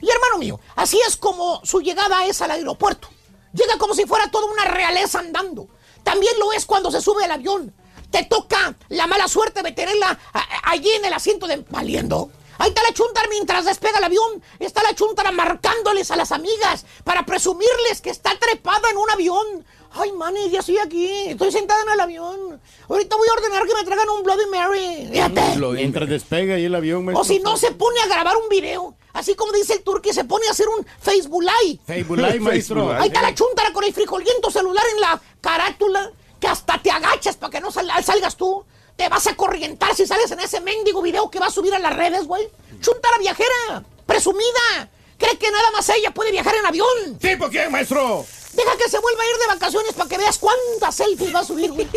Y 0.02 0.10
hermano 0.10 0.38
mío, 0.40 0.60
así 0.76 1.00
es 1.08 1.16
como 1.16 1.62
su 1.64 1.82
llegada 1.82 2.26
es 2.26 2.42
al 2.42 2.52
aeropuerto. 2.52 3.10
Llega 3.54 3.78
como 3.78 3.94
si 3.94 4.06
fuera 4.06 4.32
toda 4.32 4.46
una 4.52 4.66
realeza 4.66 5.20
andando. 5.20 5.68
También 6.04 6.34
lo 6.40 6.52
es 6.54 6.66
cuando 6.66 6.90
se 6.90 7.00
sube 7.02 7.26
al 7.26 7.32
avión. 7.32 7.74
Te 8.10 8.24
toca 8.26 8.76
la 8.90 9.06
mala 9.08 9.28
suerte 9.28 9.62
de 9.62 9.72
tenerla 9.72 10.18
a- 10.34 10.40
a- 10.40 10.72
allí 10.72 10.90
en 10.90 11.06
el 11.06 11.14
asiento 11.14 11.46
de 11.48 11.58
valiendo. 11.70 12.32
Ahí 12.62 12.70
está 12.70 12.84
la 12.84 12.94
chuntara 12.94 13.28
mientras 13.30 13.66
despega 13.66 13.98
el 13.98 14.04
avión. 14.04 14.44
Está 14.60 14.84
la 14.84 14.94
chuntara 14.94 15.32
marcándoles 15.32 16.12
a 16.12 16.16
las 16.16 16.32
amigas 16.32 16.86
para 17.04 17.26
presumirles 17.26 18.02
que 18.02 18.12
está 18.12 18.38
trepada 18.38 18.88
en 18.92 18.98
un 18.98 19.10
avión. 19.10 19.66
Ay, 19.94 20.12
mani, 20.12 20.50
ya 20.52 20.60
estoy 20.60 20.78
aquí. 20.78 21.10
Estoy 21.30 21.52
sentada 21.52 21.82
en 21.82 21.90
el 21.90 22.00
avión. 22.00 22.62
Ahorita 22.88 23.16
voy 23.18 23.28
a 23.30 23.34
ordenar 23.34 23.66
que 23.66 23.74
me 23.74 23.84
traigan 23.84 24.08
un 24.10 24.22
Bloody 24.22 24.46
Mary. 24.52 25.10
Fíjate. 25.12 25.58
Mientras 25.74 26.08
despega 26.08 26.54
ahí 26.56 26.66
el 26.66 26.76
avión, 26.76 27.04
maestro. 27.04 27.22
O 27.22 27.26
si 27.26 27.40
no, 27.40 27.58
se 27.58 27.72
pone 27.72 28.00
a 28.02 28.08
grabar 28.08 28.38
un 28.38 28.48
video. 28.48 28.96
Así 29.14 29.34
como 29.34 29.52
dice 29.54 29.74
el 29.74 29.84
turqui, 29.84 30.14
se 30.14 30.24
pone 30.24 30.48
a 30.48 30.52
hacer 30.52 30.68
un 30.70 30.86
Facebook 31.02 31.42
Live. 31.44 31.80
Facebook 31.88 32.18
Live, 32.20 32.40
maestro. 32.42 32.92
Ahí 32.94 33.08
está 33.08 33.24
la 33.24 33.34
chuntara 33.34 33.74
con 33.74 33.84
el 33.84 33.92
frijoliento 33.94 34.52
celular 34.52 34.86
en 34.94 35.02
la 35.02 35.20
carátula, 35.42 36.12
que 36.40 36.48
hasta 36.48 36.80
te 36.82 36.92
agachas 36.92 37.38
para 37.38 37.50
que 37.50 37.60
no 37.60 37.72
sal- 37.72 37.90
salgas 38.06 38.38
tú. 38.38 38.64
Te 38.96 39.10
vas 39.10 39.28
a 39.28 39.36
corrientar 39.36 39.96
si 39.96 40.06
sales 40.06 40.30
en 40.32 40.40
ese 40.40 40.62
mendigo 40.62 41.02
video 41.02 41.30
que 41.30 41.40
va 41.40 41.48
a 41.48 41.52
subir 41.52 41.74
a 41.74 41.80
las 41.80 41.96
redes, 41.96 42.26
güey. 42.26 42.48
Chuntara 42.80 43.18
viajera, 43.20 43.84
presumida. 44.06 44.90
Cree 45.18 45.38
que 45.38 45.52
nada 45.52 45.72
más 45.72 45.88
ella 45.90 46.12
puede 46.12 46.32
viajar 46.32 46.56
en 46.56 46.66
avión. 46.66 47.18
¿Tipo 47.20 47.48
quién, 47.50 47.72
maestro? 47.72 48.26
Deja 48.54 48.76
que 48.76 48.90
se 48.90 49.00
vuelva 49.00 49.24
a 49.24 49.28
ir 49.28 49.38
de 49.38 49.48
vacaciones 49.48 49.94
para 49.94 50.10
que 50.10 50.18
veas 50.18 50.38
cuántas 50.38 50.96
selfies 50.96 51.34
va 51.34 51.40
a 51.40 51.46
subir, 51.46 51.72
güey. 51.72 51.88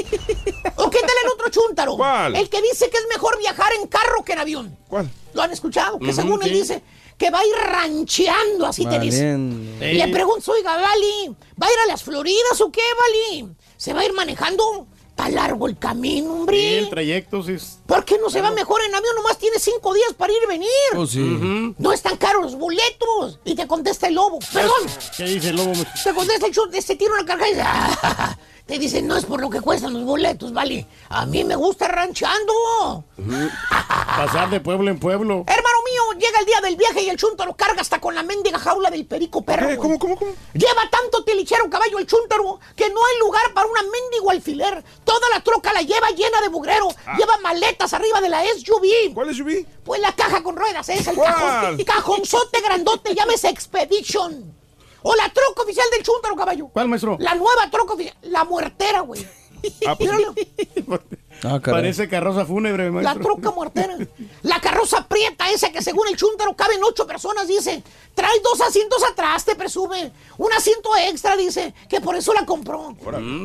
¿O 0.76 0.90
qué 0.90 1.00
tal 1.00 1.16
el 1.24 1.30
otro 1.32 1.48
chuntaro? 1.50 1.96
¿Cuál? 1.96 2.36
El 2.36 2.48
que 2.48 2.62
dice 2.62 2.88
que 2.90 2.98
es 2.98 3.06
mejor 3.08 3.38
viajar 3.38 3.72
en 3.80 3.86
carro 3.88 4.22
que 4.24 4.34
en 4.34 4.38
avión. 4.38 4.78
¿Cuál? 4.88 5.10
¿Lo 5.32 5.42
han 5.42 5.50
escuchado? 5.52 5.98
Que 5.98 6.12
según 6.12 6.42
él 6.42 6.50
sí. 6.50 6.54
dice 6.54 6.82
que 7.18 7.30
va 7.30 7.40
a 7.40 7.46
ir 7.46 7.54
rancheando, 7.54 8.66
así 8.66 8.86
te 8.86 8.98
dice. 8.98 9.32
Valiendo. 9.32 9.80
Le 9.80 10.08
pregunto, 10.08 10.52
oiga, 10.52 10.76
Vali, 10.76 11.34
¿va 11.60 11.66
a 11.66 11.72
ir 11.72 11.78
a 11.84 11.86
las 11.86 12.02
Floridas 12.02 12.60
o 12.60 12.70
qué, 12.70 12.82
Vali? 13.00 13.48
¿Se 13.76 13.92
va 13.92 14.00
a 14.00 14.04
ir 14.04 14.12
manejando? 14.12 14.86
Está 15.16 15.28
largo 15.28 15.68
el 15.68 15.78
camino, 15.78 16.26
Sí, 16.34 16.40
hombre. 16.40 16.78
el 16.78 16.90
trayecto 16.90 17.40
sí 17.44 17.52
es... 17.52 17.78
¿Por 17.86 18.04
qué 18.04 18.18
no 18.18 18.28
se 18.30 18.40
va 18.40 18.50
mejor 18.50 18.80
en 18.82 18.92
avión? 18.96 19.14
Nomás 19.14 19.38
tiene 19.38 19.60
cinco 19.60 19.94
días 19.94 20.12
para 20.14 20.32
ir 20.32 20.40
y 20.42 20.46
venir. 20.48 20.68
Oh, 20.96 21.06
sí. 21.06 21.20
No 21.78 21.92
están 21.92 22.16
caros 22.16 22.42
los 22.42 22.56
boletos. 22.56 23.38
Y 23.44 23.54
te 23.54 23.64
contesta 23.68 24.08
el 24.08 24.14
lobo. 24.14 24.40
Perdón. 24.52 24.74
¿Qué 25.16 25.22
dice 25.24 25.50
el 25.50 25.56
lobo? 25.56 25.72
Te 26.02 26.12
contesta 26.12 26.46
el 26.48 26.52
chute, 26.52 26.82
se 26.82 26.96
tira 26.96 27.12
una 27.14 27.24
carga 27.24 27.46
y 27.46 27.50
dice, 27.52 27.62
"Ah". 27.64 28.36
Te 28.66 28.78
dice, 28.78 29.02
no 29.02 29.14
es 29.16 29.26
por 29.26 29.40
lo 29.42 29.50
que 29.50 29.60
cuestan 29.60 29.92
los 29.92 30.04
boletos, 30.04 30.52
vale. 30.52 30.86
A 31.10 31.26
mí 31.26 31.44
me 31.44 31.54
gusta 31.54 31.86
ranchando. 31.86 33.04
Pasar 34.16 34.48
de 34.48 34.60
pueblo 34.60 34.90
en 34.90 34.98
pueblo. 34.98 35.44
Hermano 35.46 35.78
mío, 35.84 36.18
llega 36.18 36.40
el 36.40 36.46
día 36.46 36.60
del 36.62 36.76
viaje 36.76 37.02
y 37.02 37.10
el 37.10 37.18
chúntaro 37.18 37.54
carga 37.54 37.82
hasta 37.82 38.00
con 38.00 38.14
la 38.14 38.22
mendiga 38.22 38.58
jaula 38.58 38.90
del 38.90 39.04
perico 39.06 39.42
perro. 39.42 39.66
güey. 39.66 39.76
¿Cómo, 39.76 39.98
cómo, 39.98 40.16
cómo? 40.16 40.32
Lleva 40.54 40.88
tanto 40.90 41.24
tilichero 41.24 41.68
caballo 41.68 41.98
el 41.98 42.06
chúntaro 42.06 42.58
que 42.74 42.88
no 42.88 43.00
hay 43.04 43.18
lugar 43.20 43.52
para 43.52 43.68
una 43.68 43.82
mendigo 43.82 44.30
alfiler. 44.30 44.82
Toda 45.04 45.28
la 45.28 45.40
troca 45.40 45.72
la 45.74 45.82
lleva 45.82 46.08
llena 46.10 46.40
de 46.40 46.48
mugrero. 46.48 46.88
Lleva 47.18 47.36
maletas 47.42 47.92
arriba 47.92 48.20
de 48.22 48.28
la 48.30 48.42
SUV. 48.44 48.86
Ah. 49.08 49.10
¿Cuál 49.14 49.34
SUV? 49.34 49.66
Pues 49.84 50.00
la 50.00 50.12
caja 50.12 50.42
con 50.42 50.56
ruedas, 50.56 50.88
esa, 50.88 51.10
el 51.10 51.16
¿Cuál? 51.16 51.34
cajón, 51.34 51.84
cajonzote 51.84 52.60
grandote, 52.62 53.14
llámese 53.14 53.50
Expedition. 53.50 54.53
O 55.06 55.14
la 55.14 55.28
troca 55.28 55.62
oficial 55.62 55.86
del 55.92 56.02
chúntaro, 56.02 56.34
caballo. 56.34 56.68
¿Cuál, 56.68 56.88
maestro? 56.88 57.16
La 57.20 57.34
nueva 57.34 57.70
troca 57.70 57.92
oficial, 57.92 58.16
la 58.22 58.44
muertera, 58.44 59.00
güey. 59.00 59.26
Ah, 59.86 59.96
pues, 59.96 60.10
Ah, 61.42 61.60
caray. 61.60 61.82
Parece 61.82 62.08
carroza 62.08 62.46
fúnebre, 62.46 62.86
la 62.86 62.90
maestro. 62.92 63.22
troca 63.22 63.50
muertera. 63.50 63.96
La 64.42 64.60
carroza 64.60 65.06
prieta 65.08 65.50
esa 65.50 65.70
que 65.70 65.82
según 65.82 66.08
el 66.08 66.16
chúntaro 66.16 66.54
caben 66.54 66.78
ocho 66.82 67.06
personas, 67.06 67.48
dice. 67.48 67.82
Trae 68.14 68.38
dos 68.44 68.60
asientos 68.60 69.02
atrás, 69.02 69.44
te 69.44 69.56
presume. 69.56 70.12
Un 70.38 70.52
asiento 70.52 70.90
extra, 70.96 71.36
dice, 71.36 71.74
que 71.88 72.00
por 72.00 72.14
eso 72.14 72.32
la 72.32 72.46
compró. 72.46 72.94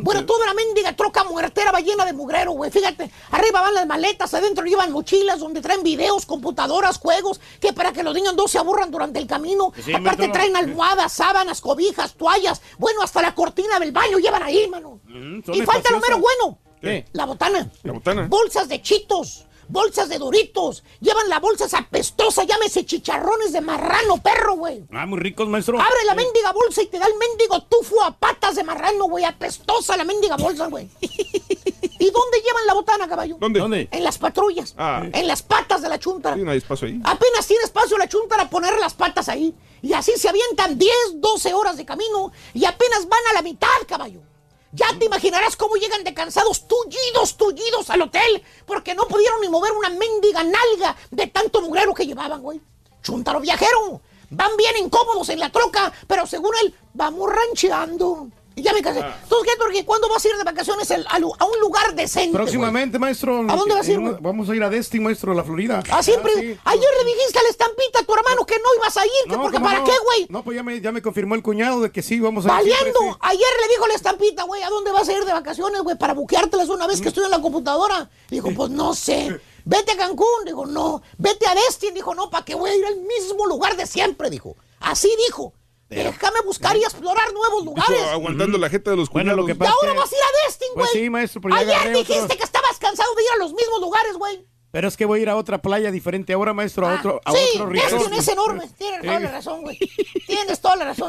Bueno, 0.03 0.25
toda 0.25 0.45
la 0.45 0.53
mendiga 0.53 0.95
troca 0.95 1.23
muertera 1.23 1.71
va 1.71 1.79
llena 1.79 2.05
de 2.05 2.13
mugrero, 2.13 2.51
güey. 2.51 2.69
Fíjate, 2.69 3.09
arriba 3.31 3.61
van 3.61 3.73
las 3.73 3.87
maletas, 3.87 4.33
adentro 4.33 4.63
llevan 4.65 4.91
mochilas 4.91 5.39
donde 5.39 5.61
traen 5.61 5.81
videos, 5.81 6.25
computadoras, 6.27 6.99
juegos, 6.99 7.41
que 7.59 7.73
para 7.73 7.91
que 7.91 8.03
los 8.03 8.13
niños 8.13 8.35
no 8.35 8.47
se 8.47 8.59
aburran 8.59 8.91
durante 8.91 9.17
el 9.19 9.25
camino. 9.27 9.73
Sí, 9.83 9.91
Aparte 9.93 10.27
traen 10.29 10.55
almohadas, 10.55 11.13
sábanas, 11.13 11.61
cobijas, 11.61 12.13
toallas. 12.13 12.61
Bueno, 12.77 13.01
hasta 13.01 13.21
la 13.23 13.33
cortina 13.33 13.79
del 13.79 13.91
baño 13.91 14.19
llevan 14.19 14.43
ahí, 14.43 14.67
mano. 14.67 14.99
Mm, 15.05 15.39
Y 15.51 15.61
falta 15.63 15.91
lo 15.91 15.99
mero 15.99 16.19
bueno. 16.19 16.59
¿Qué? 16.81 17.05
La 17.13 17.25
botana. 17.25 17.69
La 17.83 17.93
botana. 17.93 18.27
Bolsas 18.27 18.69
de 18.69 18.81
chitos. 18.81 19.45
Bolsas 19.67 20.09
de 20.09 20.17
doritos. 20.17 20.83
Llevan 20.99 21.29
la 21.29 21.39
bolsa 21.39 21.65
esa 21.65 21.79
apestosa, 21.79 22.43
llámese 22.43 22.85
chicharrones 22.85 23.53
de 23.53 23.61
marrano, 23.61 24.17
perro, 24.17 24.55
güey. 24.55 24.83
Ah, 24.91 25.05
muy 25.05 25.19
ricos, 25.19 25.47
maestro. 25.47 25.79
Abre 25.79 26.05
la 26.07 26.15
mendiga 26.15 26.51
bolsa 26.51 26.81
y 26.81 26.87
te 26.87 26.97
da 26.97 27.05
el 27.05 27.13
mendigo 27.15 27.61
tufo 27.63 28.03
a 28.03 28.11
patas 28.11 28.55
de 28.55 28.63
marrano, 28.63 29.05
güey. 29.05 29.25
Apestosa 29.25 29.95
la 29.95 30.03
mendiga 30.05 30.37
bolsa, 30.37 30.67
güey. 30.67 30.89
¿Y 31.01 32.11
dónde 32.11 32.41
llevan 32.43 32.65
la 32.65 32.73
botana, 32.73 33.07
caballo? 33.07 33.37
¿Dónde? 33.39 33.59
¿Dónde? 33.59 33.89
En 33.91 34.03
las 34.03 34.17
patrullas. 34.17 34.73
Ah. 34.75 35.03
En 35.13 35.27
las 35.27 35.43
patas 35.43 35.83
de 35.83 35.89
la 35.89 35.99
chuntara. 35.99 36.35
Sí, 36.35 36.41
no 36.41 36.51
hay 36.51 36.57
espacio 36.57 36.87
ahí. 36.87 36.99
Apenas 37.03 37.45
tiene 37.45 37.63
espacio 37.63 37.97
la 37.97 38.07
chunta 38.07 38.37
para 38.37 38.49
poner 38.49 38.73
las 38.79 38.95
patas 38.95 39.29
ahí. 39.29 39.53
Y 39.83 39.93
así 39.93 40.13
se 40.15 40.29
avientan 40.29 40.79
10, 40.79 40.93
12 41.15 41.53
horas 41.53 41.77
de 41.77 41.85
camino 41.85 42.31
y 42.53 42.65
apenas 42.65 43.07
van 43.07 43.19
a 43.29 43.33
la 43.33 43.41
mitad, 43.43 43.67
caballo. 43.87 44.21
Ya 44.71 44.87
te 44.99 45.05
imaginarás 45.05 45.55
cómo 45.55 45.75
llegan 45.75 46.03
de 46.03 46.13
cansados, 46.13 46.67
tullidos, 46.67 47.37
tullidos 47.37 47.89
al 47.89 48.03
hotel, 48.03 48.43
porque 48.65 48.93
no 48.93 49.07
pudieron 49.07 49.41
ni 49.41 49.49
mover 49.49 49.71
una 49.71 49.89
mendiga 49.89 50.43
nalga 50.43 50.95
de 51.09 51.27
tanto 51.27 51.61
mugrero 51.61 51.93
que 51.93 52.05
llevaban, 52.05 52.41
güey. 52.41 52.61
Chuntaro 53.01 53.39
viajero. 53.39 54.01
Van 54.29 54.55
bien 54.57 54.77
incómodos 54.77 55.29
en 55.29 55.39
la 55.39 55.51
troca, 55.51 55.91
pero 56.07 56.27
según 56.27 56.51
él, 56.61 56.75
vamos 56.93 57.31
rancheando. 57.31 58.29
Ya 58.61 58.73
me 58.73 58.81
casé. 58.81 58.99
Entonces, 58.99 59.47
¿qué, 59.53 59.57
Turquía? 59.61 59.85
¿Cuándo 59.85 60.09
vas 60.09 60.23
a 60.23 60.27
ir 60.29 60.35
de 60.37 60.43
vacaciones 60.43 60.89
al- 60.91 61.05
a, 61.09 61.17
un 61.17 61.59
lugar 61.61 61.93
decente? 61.95 62.35
Próximamente, 62.37 62.99
maestro. 62.99 63.39
¿A 63.49 63.55
dónde 63.55 63.75
vas 63.75 63.87
a 63.87 63.91
ir, 63.91 63.95
En 63.97 64.01
una- 64.01 64.11
güey? 64.11 64.21
Vamos 64.23 64.49
a 64.49 64.55
ir 64.55 64.63
a 64.63 64.69
Destin, 64.69 65.03
maestro, 65.03 65.31
a 65.31 65.35
la 65.35 65.43
Florida. 65.43 65.81
Ah, 65.91 66.03
siempre. 66.03 66.31
Ah, 66.35 66.39
sí. 66.39 66.57
Ayer 66.65 66.89
le 67.03 67.11
dijiste 67.13 67.39
a 67.39 67.43
la 67.43 67.49
estampita 67.49 67.99
a 67.99 68.03
tu 68.03 68.13
hermano 68.13 68.45
que 68.45 68.55
no 68.55 68.65
ibas 68.77 68.97
a 68.97 69.05
ir, 69.05 69.11
que 69.25 69.35
No, 69.35 69.41
porque 69.41 69.57
¿cómo 69.57 69.65
para 69.67 69.79
no? 69.79 69.85
qué, 69.85 69.93
güey. 70.03 70.27
No, 70.29 70.43
pues 70.43 70.55
ya 70.55 70.63
me, 70.63 70.79
ya 70.81 70.91
me 70.91 71.01
confirmó 71.01 71.35
el 71.35 71.43
cuñado 71.43 71.81
de 71.81 71.91
que 71.91 72.01
sí, 72.01 72.19
vamos 72.19 72.45
a 72.45 72.49
ir. 72.49 72.53
Valiendo. 72.55 72.99
siempre, 72.99 73.11
sí. 73.13 73.17
Ayer 73.21 73.47
le 73.61 73.67
dijo 73.73 73.87
la 73.87 73.93
estampita, 73.95 74.43
güey, 74.43 74.61
¿a 74.63 74.69
dónde 74.69 74.91
vas 74.91 75.07
a 75.09 75.13
ir 75.13 75.25
de 75.25 75.33
vacaciones, 75.33 75.81
güey? 75.81 75.97
Para 75.97 76.13
buqueártelas 76.13 76.69
una 76.69 76.87
vez 76.87 77.01
que 77.01 77.09
estoy 77.09 77.25
en 77.25 77.31
la 77.31 77.41
computadora. 77.41 78.09
Dijo, 78.29 78.49
pues 78.55 78.69
no 78.69 78.93
sé. 78.93 79.39
Vete 79.65 79.91
a 79.91 79.97
Cancún. 79.97 80.45
Dijo, 80.45 80.65
no. 80.65 81.01
Vete 81.17 81.45
a 81.47 81.53
Destin. 81.55 81.93
Dijo, 81.93 82.15
no, 82.15 82.29
¿para 82.29 82.43
qué 82.45 82.55
voy 82.55 82.69
a 82.71 82.75
ir 82.75 82.85
al 82.85 82.97
mismo 82.97 83.45
lugar 83.45 83.75
de 83.77 83.85
siempre? 83.85 84.29
Dijo. 84.29 84.55
Así 84.79 85.09
dijo. 85.27 85.53
Déjame 85.89 86.39
buscar 86.45 86.77
y 86.77 86.83
explorar 86.83 87.33
nuevos 87.33 87.61
Dijo, 87.63 87.75
lugares. 87.75 88.03
aguantando 88.11 88.57
la 88.57 88.69
jeta 88.69 88.91
de 88.91 88.97
los 88.97 89.09
Bueno, 89.09 89.31
cuñados. 89.31 89.39
lo 89.41 89.45
que 89.47 89.51
Y 89.53 89.55
pasa 89.55 89.71
ahora 89.71 89.87
es 89.87 89.93
que- 89.93 89.99
vas 89.99 90.11
a 90.11 90.15
ir 90.15 90.21
a 90.21 90.47
Destin, 90.47 90.67
güey. 90.73 90.75
Pues 90.85 90.89
sí, 90.91 91.09
maestro, 91.09 91.41
pero 91.41 91.55
ya 91.63 91.81
Ayer 91.81 91.93
dijiste 91.97 92.37
que 92.37 92.43
estabas 92.43 92.77
cansado 92.79 93.13
de 93.15 93.23
ir 93.23 93.29
a 93.33 93.37
los 93.37 93.53
mismos 93.53 93.81
lugares, 93.81 94.13
güey. 94.17 94.45
Pero 94.71 94.87
es 94.87 94.95
que 94.95 95.05
voy 95.05 95.17
a 95.17 95.21
ir 95.23 95.29
a 95.29 95.35
otra 95.35 95.57
playa 95.63 95.89
diferente 95.89 96.31
ahora, 96.31 96.53
maestro, 96.53 96.87
a 96.87 96.93
otro, 96.93 97.19
a 97.25 97.31
sí, 97.31 97.37
otro 97.55 97.73
es, 97.73 97.91
resort. 97.91 98.13
es 98.13 98.27
enorme. 98.27 98.69
Tienes 98.77 99.01
toda 99.01 99.19
la 99.19 99.31
razón, 99.31 99.61
güey. 99.63 99.79
Tienes 100.27 100.61
toda 100.61 100.75
la 100.75 100.85
razón. 100.85 101.07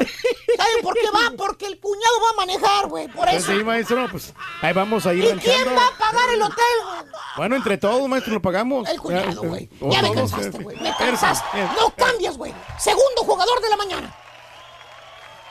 ¿Saben 0.57 0.81
por 0.81 0.95
qué 0.95 1.11
va? 1.13 1.31
Porque 1.37 1.67
el 1.67 1.79
cuñado 1.79 2.21
va 2.23 2.29
a 2.31 2.33
manejar, 2.47 2.87
güey. 2.87 3.07
Por 3.09 3.25
Pues 3.29 3.35
eso. 3.43 3.51
sí, 3.55 3.63
maestro, 3.63 4.07
pues 4.09 4.33
ahí 4.63 4.73
vamos 4.73 5.05
a 5.05 5.13
ir 5.13 5.25
¿Y 5.25 5.37
quién 5.37 5.67
va 5.77 5.87
a 5.89 5.91
pagar 5.95 6.27
el 6.33 6.41
hotel, 6.41 6.55
güey? 6.85 7.11
Bueno, 7.37 7.55
entre 7.55 7.77
todos, 7.77 8.09
maestro, 8.09 8.33
lo 8.33 8.41
pagamos. 8.41 8.89
El 8.89 8.99
cuñado, 8.99 9.43
güey. 9.43 9.69
Ya 9.79 10.01
me 10.01 10.11
cansaste, 10.11 10.57
eh, 10.57 10.63
güey. 10.63 10.77
Me 10.81 10.89
eh, 10.89 10.93
cansaste. 10.97 11.59
eh, 11.61 11.67
No 11.79 11.93
cambias, 11.95 12.37
güey. 12.39 12.51
Segundo 12.79 13.21
jugador 13.23 13.61
de 13.61 13.69
la 13.69 13.77
mañana. 13.77 14.17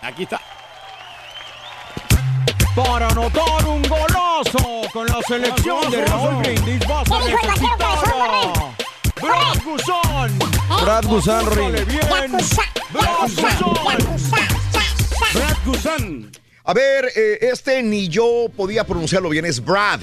Aquí 0.03 0.23
está. 0.23 0.41
Para 2.75 3.09
anotar 3.09 3.67
un 3.67 3.83
golazo 3.83 4.83
con 4.93 5.07
la 5.07 5.21
selección 5.27 5.91
de 5.91 6.05
Raúl 6.07 6.37
Brindis 6.37 6.87
vas 6.89 7.11
a 7.11 7.19
necesitar 7.19 7.99
a 8.09 8.75
Brad 9.21 9.63
Guzán. 9.65 10.39
Brad 10.83 11.05
bien. 11.87 12.33
Brad 15.35 15.57
Guzán. 15.67 16.33
A 16.65 16.73
ver, 16.73 17.07
eh, 17.15 17.39
este 17.43 17.83
ni 17.83 18.09
yo 18.09 18.47
podía 18.57 18.85
pronunciarlo 18.85 19.29
bien, 19.29 19.45
es 19.45 19.63
Brad. 19.63 20.01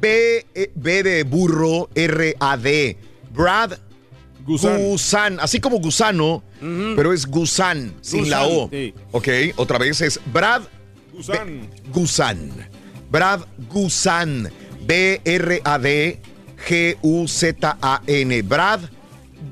B, 0.00 0.46
eh, 0.54 0.70
B 0.74 1.02
de 1.02 1.24
burro, 1.24 1.88
R-A-D. 1.94 2.96
Brad 3.30 3.72
Guzán. 4.48 5.38
Así 5.40 5.60
como 5.60 5.78
gusano, 5.78 6.42
pero 6.96 7.12
es 7.12 7.26
Guzán, 7.26 7.94
sin 8.00 8.30
la 8.30 8.46
O. 8.46 8.68
sí. 8.70 8.94
Ok, 9.12 9.28
otra 9.56 9.78
vez 9.78 10.00
es 10.00 10.20
Brad 10.32 10.62
Guzán. 11.12 11.68
Guzán. 11.92 12.68
Brad 13.10 13.40
Guzán. 13.68 14.50
B-R-A-D 14.86 16.20
G-U-Z-A-N. 16.66 18.42
Brad 18.42 18.80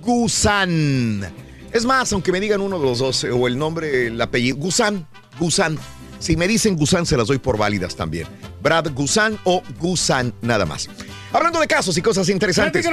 Guzán. 0.02 1.32
Es 1.72 1.84
más, 1.84 2.12
aunque 2.12 2.32
me 2.32 2.40
digan 2.40 2.60
uno 2.60 2.78
de 2.78 2.84
los 2.86 2.98
dos, 2.98 3.24
eh, 3.24 3.30
o 3.30 3.46
el 3.46 3.58
nombre, 3.58 4.06
el 4.06 4.20
apellido, 4.20 4.56
Guzán, 4.56 5.06
Guzán. 5.38 5.78
Si 6.18 6.36
me 6.36 6.48
dicen 6.48 6.76
Guzán, 6.76 7.04
se 7.04 7.16
las 7.16 7.28
doy 7.28 7.38
por 7.38 7.58
válidas 7.58 7.94
también. 7.96 8.26
Brad 8.62 8.92
Guzán 8.94 9.38
o 9.44 9.62
Guzán, 9.78 10.32
nada 10.40 10.64
más. 10.64 10.88
Hablando 11.32 11.60
de 11.60 11.66
casos 11.66 11.96
y 11.98 12.02
cosas 12.02 12.28
interesantes. 12.28 12.84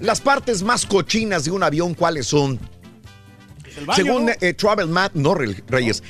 Las 0.00 0.20
partes 0.20 0.62
más 0.62 0.86
cochinas 0.86 1.44
de 1.44 1.50
un 1.50 1.62
avión, 1.62 1.94
¿cuáles 1.94 2.26
son? 2.26 2.58
baño, 3.86 3.94
Según 3.94 4.26
¿no? 4.26 4.32
eh, 4.40 4.54
Travel 4.54 4.88
Mat, 4.88 5.12
no 5.14 5.34
Re- 5.34 5.62
Reyes, 5.68 6.02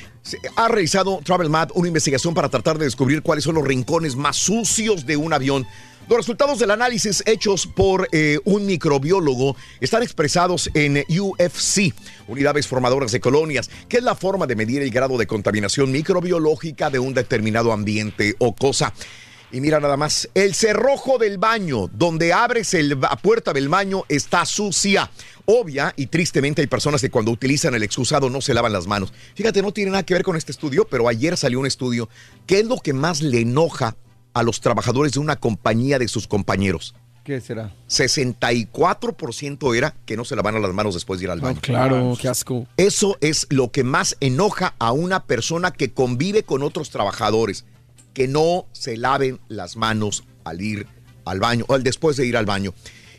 ha 0.55 0.67
realizado 0.67 1.19
Travel 1.23 1.49
Mat 1.49 1.71
una 1.75 1.87
investigación 1.87 2.33
para 2.33 2.49
tratar 2.49 2.77
de 2.77 2.85
descubrir 2.85 3.21
cuáles 3.21 3.43
son 3.43 3.55
los 3.55 3.63
rincones 3.65 4.15
más 4.15 4.37
sucios 4.37 5.05
de 5.05 5.17
un 5.17 5.33
avión. 5.33 5.65
Los 6.09 6.17
resultados 6.17 6.59
del 6.59 6.71
análisis 6.71 7.23
hechos 7.25 7.65
por 7.65 8.09
eh, 8.11 8.39
un 8.43 8.65
microbiólogo 8.65 9.55
están 9.79 10.03
expresados 10.03 10.69
en 10.73 11.05
UFC, 11.07 11.93
unidades 12.27 12.67
formadoras 12.67 13.13
de 13.13 13.21
colonias, 13.21 13.69
que 13.87 13.97
es 13.97 14.03
la 14.03 14.15
forma 14.15 14.45
de 14.45 14.55
medir 14.57 14.81
el 14.81 14.89
grado 14.89 15.17
de 15.17 15.27
contaminación 15.27 15.91
microbiológica 15.93 16.89
de 16.89 16.99
un 16.99 17.13
determinado 17.13 17.71
ambiente 17.71 18.35
o 18.39 18.53
cosa. 18.53 18.93
Y 19.53 19.61
mira 19.61 19.79
nada 19.79 19.95
más, 19.97 20.27
el 20.33 20.55
cerrojo 20.55 21.19
del 21.19 21.37
baño, 21.37 21.87
donde 21.93 22.33
abres 22.33 22.73
el- 22.73 22.99
la 22.99 23.15
puerta 23.15 23.53
del 23.53 23.69
baño, 23.69 24.03
está 24.09 24.45
sucia. 24.45 25.11
Obvia 25.45 25.93
y 25.95 26.07
tristemente 26.07 26.61
hay 26.61 26.67
personas 26.67 27.01
que 27.01 27.11
cuando 27.11 27.29
utilizan 27.29 27.75
el 27.75 27.83
excusado 27.83 28.31
no 28.31 28.41
se 28.41 28.55
lavan 28.55 28.73
las 28.73 28.87
manos. 28.87 29.13
Fíjate, 29.35 29.61
no 29.61 29.71
tiene 29.71 29.91
nada 29.91 30.01
que 30.03 30.15
ver 30.15 30.23
con 30.23 30.35
este 30.37 30.51
estudio, 30.51 30.87
pero 30.89 31.07
ayer 31.07 31.37
salió 31.37 31.59
un 31.59 31.67
estudio. 31.67 32.09
¿Qué 32.47 32.61
es 32.61 32.65
lo 32.65 32.77
que 32.77 32.93
más 32.93 33.21
le 33.21 33.41
enoja 33.41 33.95
a 34.33 34.41
los 34.41 34.59
trabajadores 34.59 35.11
de 35.11 35.19
una 35.19 35.35
compañía 35.35 35.99
de 35.99 36.07
sus 36.07 36.27
compañeros? 36.27 36.95
¿Qué 37.23 37.39
será? 37.39 37.71
64% 37.87 39.75
era 39.77 39.95
que 40.05 40.17
no 40.17 40.25
se 40.25 40.35
lavaban 40.35 40.61
las 40.61 40.73
manos 40.73 40.93
después 40.95 41.19
de 41.19 41.25
ir 41.25 41.31
al 41.31 41.39
baño. 41.41 41.59
Claro, 41.61 42.17
qué 42.19 42.27
asco. 42.27 42.65
Eso 42.75 43.17
es 43.21 43.45
lo 43.49 43.71
que 43.71 43.83
más 43.83 44.17
enoja 44.19 44.73
a 44.79 44.91
una 44.91 45.23
persona 45.25 45.71
que 45.71 45.93
convive 45.93 46.43
con 46.43 46.63
otros 46.63 46.89
trabajadores, 46.89 47.65
que 48.13 48.27
no 48.27 48.65
se 48.71 48.97
laven 48.97 49.39
las 49.47 49.75
manos 49.75 50.23
al 50.43 50.61
ir 50.61 50.87
al 51.25 51.39
baño 51.39 51.65
o 51.67 51.73
al 51.73 51.83
después 51.83 52.17
de 52.17 52.25
ir 52.25 52.37
al 52.37 52.45
baño. 52.45 52.73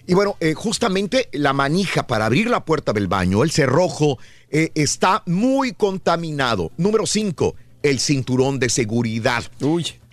Y 0.07 0.13
bueno, 0.15 0.37
eh, 0.41 0.53
justamente 0.55 1.29
la 1.33 1.53
manija 1.55 2.07
para 2.07 2.27
abrir 2.27 2.51
la 2.51 2.65
puerta 2.65 2.93
del 2.93 3.09
baño, 3.09 3.43
el 3.43 3.51
cerrojo, 3.51 4.19
eh, 4.51 4.71
está 4.75 5.23
muy 5.27 5.73
contaminado. 5.73 6.71
Número 6.77 7.07
5, 7.07 7.55
el 7.83 7.99
cinturón 8.01 8.59
de 8.59 8.69
seguridad. 8.69 9.43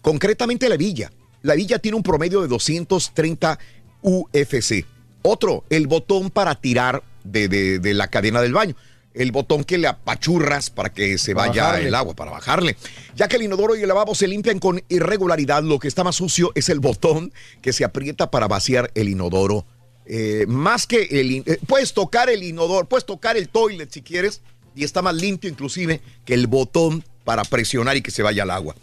Concretamente 0.02 0.70
la 0.70 0.78
villa. 0.78 1.12
La 1.42 1.56
villa 1.56 1.78
tiene 1.80 1.98
un 1.98 2.04
promedio 2.04 2.42
de 2.42 2.48
230 2.48 3.60
UFC. 4.02 4.86
Otro, 5.24 5.64
el 5.70 5.88
botón 5.88 6.30
para 6.32 6.56
tirar 6.56 7.04
de, 7.24 7.48
de- 7.48 7.80
de 7.80 7.94
la 7.94 8.08
cadena 8.08 8.42
del 8.42 8.54
baño. 8.54 8.76
El 9.14 9.32
botón 9.32 9.64
que 9.64 9.78
le 9.78 9.88
apachurras 9.88 10.70
para 10.70 10.92
que 10.94 11.18
se 11.18 11.34
vaya 11.34 11.64
bajarle. 11.64 11.88
el 11.88 11.96
agua, 11.96 12.16
para 12.16 12.32
bajarle. 12.32 12.78
Ya 13.16 13.28
que 13.28 13.36
el 13.36 13.44
inodoro 13.44 13.76
y 13.76 13.82
el 13.82 13.88
lavabo 13.88 14.16
se 14.16 14.28
limpian 14.28 14.60
con 14.60 14.82
irregularidad, 14.90 15.64
lo 15.64 15.80
que 15.80 15.88
está 15.88 16.04
más 16.04 16.16
sucio 16.16 16.52
es 16.56 16.70
el 16.70 16.80
botón 16.80 17.34
que 17.62 17.74
se 17.74 17.84
aprieta 17.84 18.32
para 18.32 18.48
vaciar 18.48 18.92
el 18.96 19.10
inodoro. 19.10 19.66
Eh, 20.06 20.46
más 20.48 20.88
que 20.88 21.04
el... 21.12 21.44
eh, 21.46 21.60
puedes 21.68 21.94
tocar 21.94 22.30
el 22.30 22.44
inodoro, 22.44 22.88
puedes 22.88 23.06
tocar 23.06 23.38
el 23.38 23.50
toilet 23.50 23.92
si 23.92 24.02
quieres, 24.02 24.42
y 24.76 24.84
está 24.84 25.02
más 25.02 25.16
limpio 25.16 25.50
inclusive 25.50 26.02
que 26.26 26.34
el 26.34 26.48
botón 26.48 27.04
para 27.24 27.44
presionar 27.44 27.98
y 27.98 28.02
que 28.02 28.12
se 28.12 28.24
vaya 28.24 28.44
al 28.44 28.52
agua. 28.52 28.76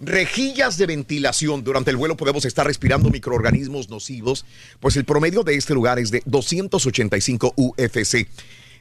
Rejillas 0.00 0.78
de 0.78 0.86
ventilación. 0.86 1.62
Durante 1.62 1.90
el 1.90 1.96
vuelo 1.96 2.16
podemos 2.16 2.44
estar 2.44 2.66
respirando 2.66 3.08
microorganismos 3.10 3.88
nocivos, 3.88 4.44
pues 4.80 4.96
el 4.96 5.04
promedio 5.04 5.44
de 5.44 5.54
este 5.54 5.74
lugar 5.74 5.98
es 5.98 6.10
de 6.10 6.22
285 6.26 7.54
UFC. 7.56 8.26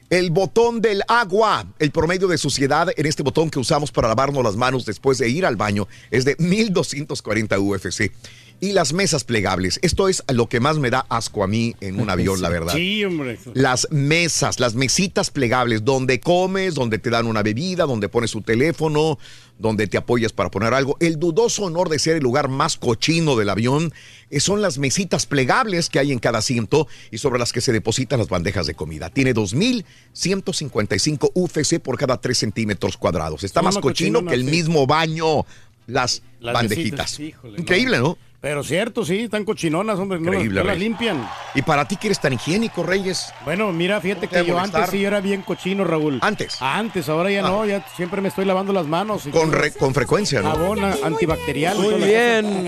El 0.09 0.29
botón 0.29 0.81
del 0.81 1.01
agua, 1.07 1.65
el 1.79 1.91
promedio 1.91 2.27
de 2.27 2.37
suciedad 2.37 2.89
en 2.95 3.05
este 3.05 3.23
botón 3.23 3.49
que 3.49 3.59
usamos 3.59 3.91
para 3.91 4.07
lavarnos 4.07 4.43
las 4.43 4.55
manos 4.55 4.85
después 4.85 5.17
de 5.17 5.29
ir 5.29 5.45
al 5.45 5.55
baño 5.55 5.87
es 6.11 6.25
de 6.25 6.35
1240 6.37 7.59
UFC. 7.59 8.11
Y 8.59 8.71
las 8.71 8.93
mesas 8.93 9.23
plegables, 9.25 9.79
esto 9.81 10.07
es 10.07 10.23
lo 10.31 10.47
que 10.47 10.59
más 10.59 10.77
me 10.77 10.89
da 10.89 11.05
asco 11.09 11.43
a 11.43 11.47
mí 11.47 11.75
en 11.81 11.99
un 11.99 12.09
avión, 12.11 12.41
la 12.41 12.49
verdad. 12.49 12.73
Sí, 12.73 13.03
hombre. 13.03 13.37
Las 13.53 13.87
mesas, 13.91 14.59
las 14.59 14.75
mesitas 14.75 15.31
plegables, 15.31 15.83
donde 15.83 16.19
comes, 16.19 16.73
donde 16.75 16.97
te 16.97 17.09
dan 17.09 17.25
una 17.27 17.43
bebida, 17.43 17.85
donde 17.85 18.07
pones 18.07 18.31
tu 18.31 18.41
teléfono, 18.41 19.19
donde 19.59 19.87
te 19.87 19.97
apoyas 19.97 20.31
para 20.31 20.49
poner 20.49 20.73
algo. 20.73 20.95
El 20.99 21.19
dudoso 21.19 21.63
honor 21.63 21.89
de 21.89 21.99
ser 21.99 22.17
el 22.17 22.23
lugar 22.23 22.47
más 22.47 22.77
cochino 22.77 23.35
del 23.35 23.49
avión 23.49 23.93
eh, 24.29 24.39
son 24.39 24.61
las 24.61 24.77
mesitas 24.77 25.25
plegables 25.25 25.89
que 25.89 25.99
hay 25.99 26.11
en 26.11 26.19
cada 26.19 26.39
asiento 26.39 26.87
y 27.11 27.17
sobre 27.17 27.39
las 27.39 27.51
que 27.53 27.61
se 27.61 27.71
depositan 27.71 28.19
las 28.19 28.29
bandejas 28.29 28.65
de 28.65 28.75
comida. 28.75 29.09
Tiene 29.09 29.33
2.155 29.33 31.31
UFC 31.33 31.79
por 31.79 31.97
cada 31.97 32.19
3 32.19 32.37
centímetros 32.37 32.97
cuadrados. 32.97 33.43
Está 33.43 33.59
Son 33.61 33.65
más 33.65 33.77
cochino 33.77 34.25
que 34.25 34.35
el 34.35 34.43
mismo 34.45 34.87
baño, 34.87 35.45
las, 35.87 36.23
Las 36.39 36.53
bandejitas. 36.53 37.19
mesitas, 37.19 37.19
híjole, 37.19 37.59
Increíble, 37.59 37.99
¿no? 37.99 38.17
Pero 38.43 38.61
cierto, 38.61 39.05
sí, 39.05 39.21
están 39.21 39.45
cochinonas, 39.45 39.97
hombre. 39.97 40.19
No, 40.19 40.33
Increíble, 40.33 40.59
no 40.59 40.67
las 40.67 40.77
limpian. 40.77 41.25
¿Y 41.55 41.61
para 41.61 41.87
ti 41.87 41.95
que 41.95 42.07
eres 42.07 42.19
tan 42.19 42.33
higiénico, 42.33 42.83
Reyes? 42.83 43.33
Bueno, 43.45 43.71
mira, 43.71 44.01
fíjate 44.01 44.27
¿Cómo 44.27 44.37
te 44.41 44.45
que 44.45 44.51
yo 44.51 44.59
antes 44.59 44.89
sí 44.89 45.05
era 45.05 45.21
bien 45.21 45.43
cochino, 45.43 45.85
Raúl. 45.85 46.19
¿Antes? 46.21 46.57
Antes, 46.61 47.07
ahora 47.07 47.31
ya 47.31 47.41
no, 47.41 47.65
ya 47.65 47.85
siempre 47.95 48.19
me 48.19 48.27
estoy 48.27 48.43
lavando 48.43 48.73
las 48.73 48.85
manos. 48.85 49.25
y 49.27 49.29
Con, 49.29 49.53
re- 49.53 49.71
con 49.71 49.93
frecuencia, 49.93 50.41
¿no? 50.41 50.75
Antibacterial. 51.05 51.77
Muy 51.79 51.93
bien. 52.03 52.67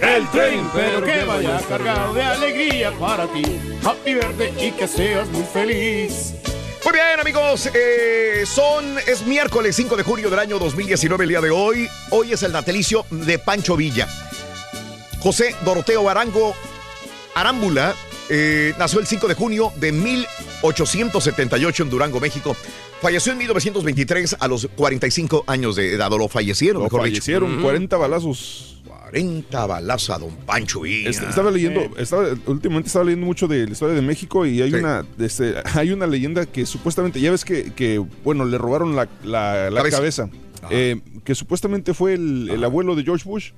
El 0.00 0.28
tren, 0.28 0.60
pero 0.72 1.02
que 1.04 1.24
vaya 1.24 1.60
cargado 1.68 2.14
de 2.14 2.22
alegría 2.22 2.92
para 3.00 3.26
ti. 3.26 3.42
Happy 3.84 4.14
birthday 4.14 4.68
y 4.68 4.70
que 4.70 4.86
seas 4.86 5.28
muy 5.30 5.42
feliz. 5.42 6.34
Muy 6.84 6.92
bien, 6.94 7.20
amigos. 7.20 7.68
eh, 7.74 8.44
son, 8.46 8.98
es 9.06 9.24
miércoles 9.26 9.76
5 9.76 9.96
de 9.96 10.02
junio 10.02 10.30
del 10.30 10.38
año 10.38 10.58
2019, 10.58 11.24
el 11.24 11.28
día 11.28 11.40
de 11.40 11.50
hoy. 11.50 11.88
Hoy 12.10 12.32
es 12.32 12.42
el 12.42 12.52
natalicio 12.52 13.06
de 13.10 13.38
Pancho 13.38 13.76
Villa. 13.76 14.08
José 15.20 15.54
Doroteo 15.64 16.08
Arango 16.08 16.54
Arámbula 17.34 17.94
eh, 18.28 18.74
nació 18.78 18.98
el 18.98 19.06
5 19.06 19.28
de 19.28 19.34
junio 19.34 19.72
de 19.76 19.92
1878 19.92 21.82
en 21.84 21.90
Durango, 21.90 22.18
México. 22.20 22.56
Falleció 23.00 23.32
en 23.32 23.38
1923 23.38 24.36
a 24.40 24.48
los 24.48 24.68
45 24.76 25.44
años 25.46 25.76
de 25.76 25.94
edad, 25.94 26.12
o 26.12 26.18
lo 26.18 26.28
fallecieron, 26.28 26.82
Lo 26.82 26.84
mejor 26.88 27.04
dicho. 27.04 27.14
fallecieron, 27.14 27.52
Ujú. 27.54 27.62
40 27.62 27.96
balazos. 27.96 28.81
40 29.12 29.66
balazos 29.66 30.10
a 30.10 30.18
don 30.18 30.34
Pancho 30.46 30.80
Villa. 30.80 31.10
Est- 31.10 31.22
estaba 31.22 31.50
leyendo, 31.50 31.82
estaba, 31.98 32.28
últimamente 32.46 32.86
estaba 32.86 33.04
leyendo 33.04 33.26
mucho 33.26 33.46
de 33.46 33.66
la 33.66 33.72
historia 33.72 33.94
de 33.94 34.02
México 34.02 34.46
y 34.46 34.62
hay 34.62 34.72
una 34.72 35.04
este, 35.18 35.54
hay 35.74 35.92
una 35.92 36.06
leyenda 36.06 36.46
que 36.46 36.64
supuestamente, 36.66 37.20
ya 37.20 37.30
ves 37.30 37.44
que, 37.44 37.72
que, 37.72 37.98
bueno, 38.24 38.44
le 38.46 38.56
robaron 38.58 38.96
la, 38.96 39.08
la- 39.22 39.70
la 39.70 39.82
Cabeza. 39.82 39.96
cabeza, 39.98 40.30
eh, 40.70 41.00
que 41.24 41.34
supuestamente 41.34 41.92
fue 41.94 42.14
el, 42.14 42.48
el 42.50 42.64
abuelo 42.64 42.94
de 42.96 43.02
George 43.04 43.28
Bush, 43.28 43.50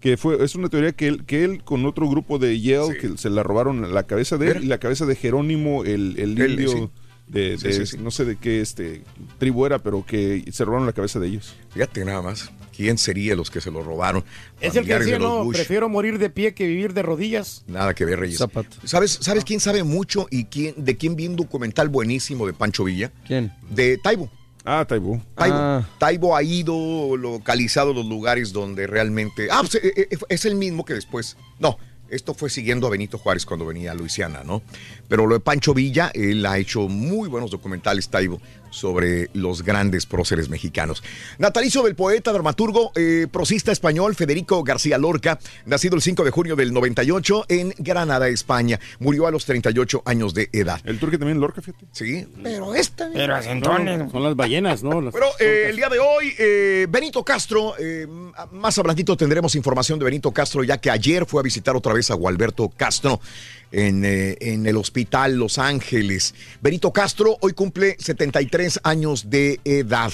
que 0.00 0.18
fue, 0.18 0.44
es 0.44 0.54
una 0.54 0.68
teoría 0.68 0.92
que 0.92 1.08
él, 1.08 1.24
que 1.24 1.44
él 1.44 1.64
con 1.64 1.86
otro 1.86 2.06
grupo 2.08 2.38
de 2.38 2.60
Yale, 2.60 2.98
que 2.98 3.16
se 3.16 3.30
la 3.30 3.42
robaron 3.42 3.94
la 3.94 4.02
cabeza 4.02 4.36
de 4.36 4.50
él 4.50 4.64
y 4.64 4.66
la 4.66 4.76
cabeza 4.78 5.06
de 5.06 5.16
Jerónimo, 5.16 5.84
el, 5.84 6.16
el 6.18 6.38
indio 6.38 6.68
sí. 6.70 6.88
de, 7.26 7.86
sí. 7.86 7.96
no 7.98 8.10
sé 8.10 8.26
de 8.26 8.36
qué 8.36 8.60
este 8.60 9.02
tribu 9.38 9.64
era, 9.64 9.78
pero 9.78 10.04
que 10.04 10.44
se 10.52 10.62
robaron 10.66 10.84
la 10.86 10.92
cabeza 10.92 11.18
de 11.20 11.28
ellos. 11.28 11.56
Fíjate 11.72 12.04
nada 12.04 12.20
más. 12.20 12.50
¿Quién 12.76 12.98
sería 12.98 13.36
los 13.36 13.50
que 13.50 13.60
se 13.60 13.70
lo 13.70 13.82
robaron? 13.82 14.24
Es 14.60 14.74
el 14.76 14.84
que 14.84 14.98
decía, 14.98 15.18
no, 15.18 15.44
Bush. 15.44 15.56
prefiero 15.56 15.88
morir 15.88 16.18
de 16.18 16.28
pie 16.30 16.54
que 16.54 16.66
vivir 16.66 16.92
de 16.92 17.02
rodillas. 17.02 17.64
Nada 17.66 17.94
que 17.94 18.04
ver, 18.04 18.18
Reyes. 18.18 18.42
¿Sabes, 18.84 19.18
¿Sabes 19.20 19.44
quién 19.44 19.60
sabe 19.60 19.84
mucho 19.84 20.26
y 20.30 20.44
quién, 20.46 20.74
de 20.76 20.96
quién 20.96 21.14
vi 21.16 21.26
un 21.28 21.36
documental 21.36 21.88
buenísimo 21.88 22.46
de 22.46 22.52
Pancho 22.52 22.84
Villa? 22.84 23.12
¿Quién? 23.26 23.52
De 23.70 23.98
Taibo. 23.98 24.28
Ah, 24.64 24.84
Taibo. 24.88 25.20
Taibo, 25.36 25.56
Ah. 25.56 25.88
Taibo 25.98 26.34
ha 26.34 26.42
ido 26.42 27.16
localizado 27.16 27.92
los 27.92 28.06
lugares 28.06 28.52
donde 28.52 28.86
realmente. 28.86 29.48
Ah, 29.50 29.60
pues, 29.60 29.74
eh, 29.76 30.08
eh, 30.10 30.16
es 30.28 30.44
el 30.46 30.54
mismo 30.54 30.84
que 30.84 30.94
después. 30.94 31.36
No, 31.60 31.76
esto 32.08 32.32
fue 32.34 32.48
siguiendo 32.50 32.86
a 32.86 32.90
Benito 32.90 33.18
Juárez 33.18 33.44
cuando 33.44 33.66
venía 33.66 33.92
a 33.92 33.94
Luisiana, 33.94 34.42
¿no? 34.42 34.62
Pero 35.06 35.26
lo 35.26 35.34
de 35.34 35.40
Pancho 35.40 35.74
Villa, 35.74 36.10
él 36.14 36.44
ha 36.46 36.56
hecho 36.58 36.88
muy 36.88 37.28
buenos 37.28 37.50
documentales, 37.50 38.08
Taibo, 38.08 38.40
sobre 38.74 39.30
los 39.32 39.62
grandes 39.62 40.04
próceres 40.06 40.48
mexicanos. 40.48 41.02
Natalicio 41.38 41.82
del 41.82 41.94
poeta, 41.94 42.32
dramaturgo, 42.32 42.92
eh, 42.96 43.26
prosista 43.30 43.72
español 43.72 44.14
Federico 44.14 44.62
García 44.64 44.98
Lorca, 44.98 45.38
nacido 45.64 45.94
el 45.96 46.02
5 46.02 46.24
de 46.24 46.30
junio 46.30 46.56
del 46.56 46.72
98 46.72 47.44
en 47.48 47.74
Granada, 47.78 48.28
España. 48.28 48.80
Murió 48.98 49.26
a 49.26 49.30
los 49.30 49.44
38 49.44 50.02
años 50.04 50.34
de 50.34 50.48
edad. 50.52 50.80
El 50.84 50.98
turque 50.98 51.18
también 51.18 51.40
Lorca, 51.40 51.62
fíjate. 51.62 51.86
Sí, 51.92 52.26
pero 52.42 52.74
esta. 52.74 53.08
Pero 53.12 53.34
No, 53.54 54.10
son 54.10 54.22
las 54.24 54.34
ballenas, 54.36 54.82
¿no? 54.82 55.00
Las- 55.00 55.12
Bueno, 55.12 55.26
eh, 55.38 55.66
el 55.70 55.76
día 55.76 55.88
de 55.88 55.98
hoy, 55.98 56.34
eh, 56.38 56.86
Benito 56.90 57.24
Castro, 57.24 57.74
eh, 57.78 58.06
más 58.52 58.76
adelantito 58.78 59.16
tendremos 59.16 59.54
información 59.54 59.98
de 59.98 60.04
Benito 60.04 60.32
Castro, 60.32 60.64
ya 60.64 60.78
que 60.78 60.90
ayer 60.90 61.26
fue 61.26 61.40
a 61.40 61.42
visitar 61.42 61.76
otra 61.76 61.92
vez 61.92 62.10
a 62.10 62.14
Gualberto 62.14 62.68
Castro 62.76 63.20
en, 63.72 64.04
eh, 64.04 64.36
en 64.40 64.66
el 64.66 64.76
hospital 64.76 65.34
Los 65.36 65.58
Ángeles. 65.58 66.34
Benito 66.60 66.92
Castro 66.92 67.36
hoy 67.40 67.52
cumple 67.52 67.96
73 67.98 68.63
años 68.82 69.30
de 69.30 69.60
edad. 69.64 70.12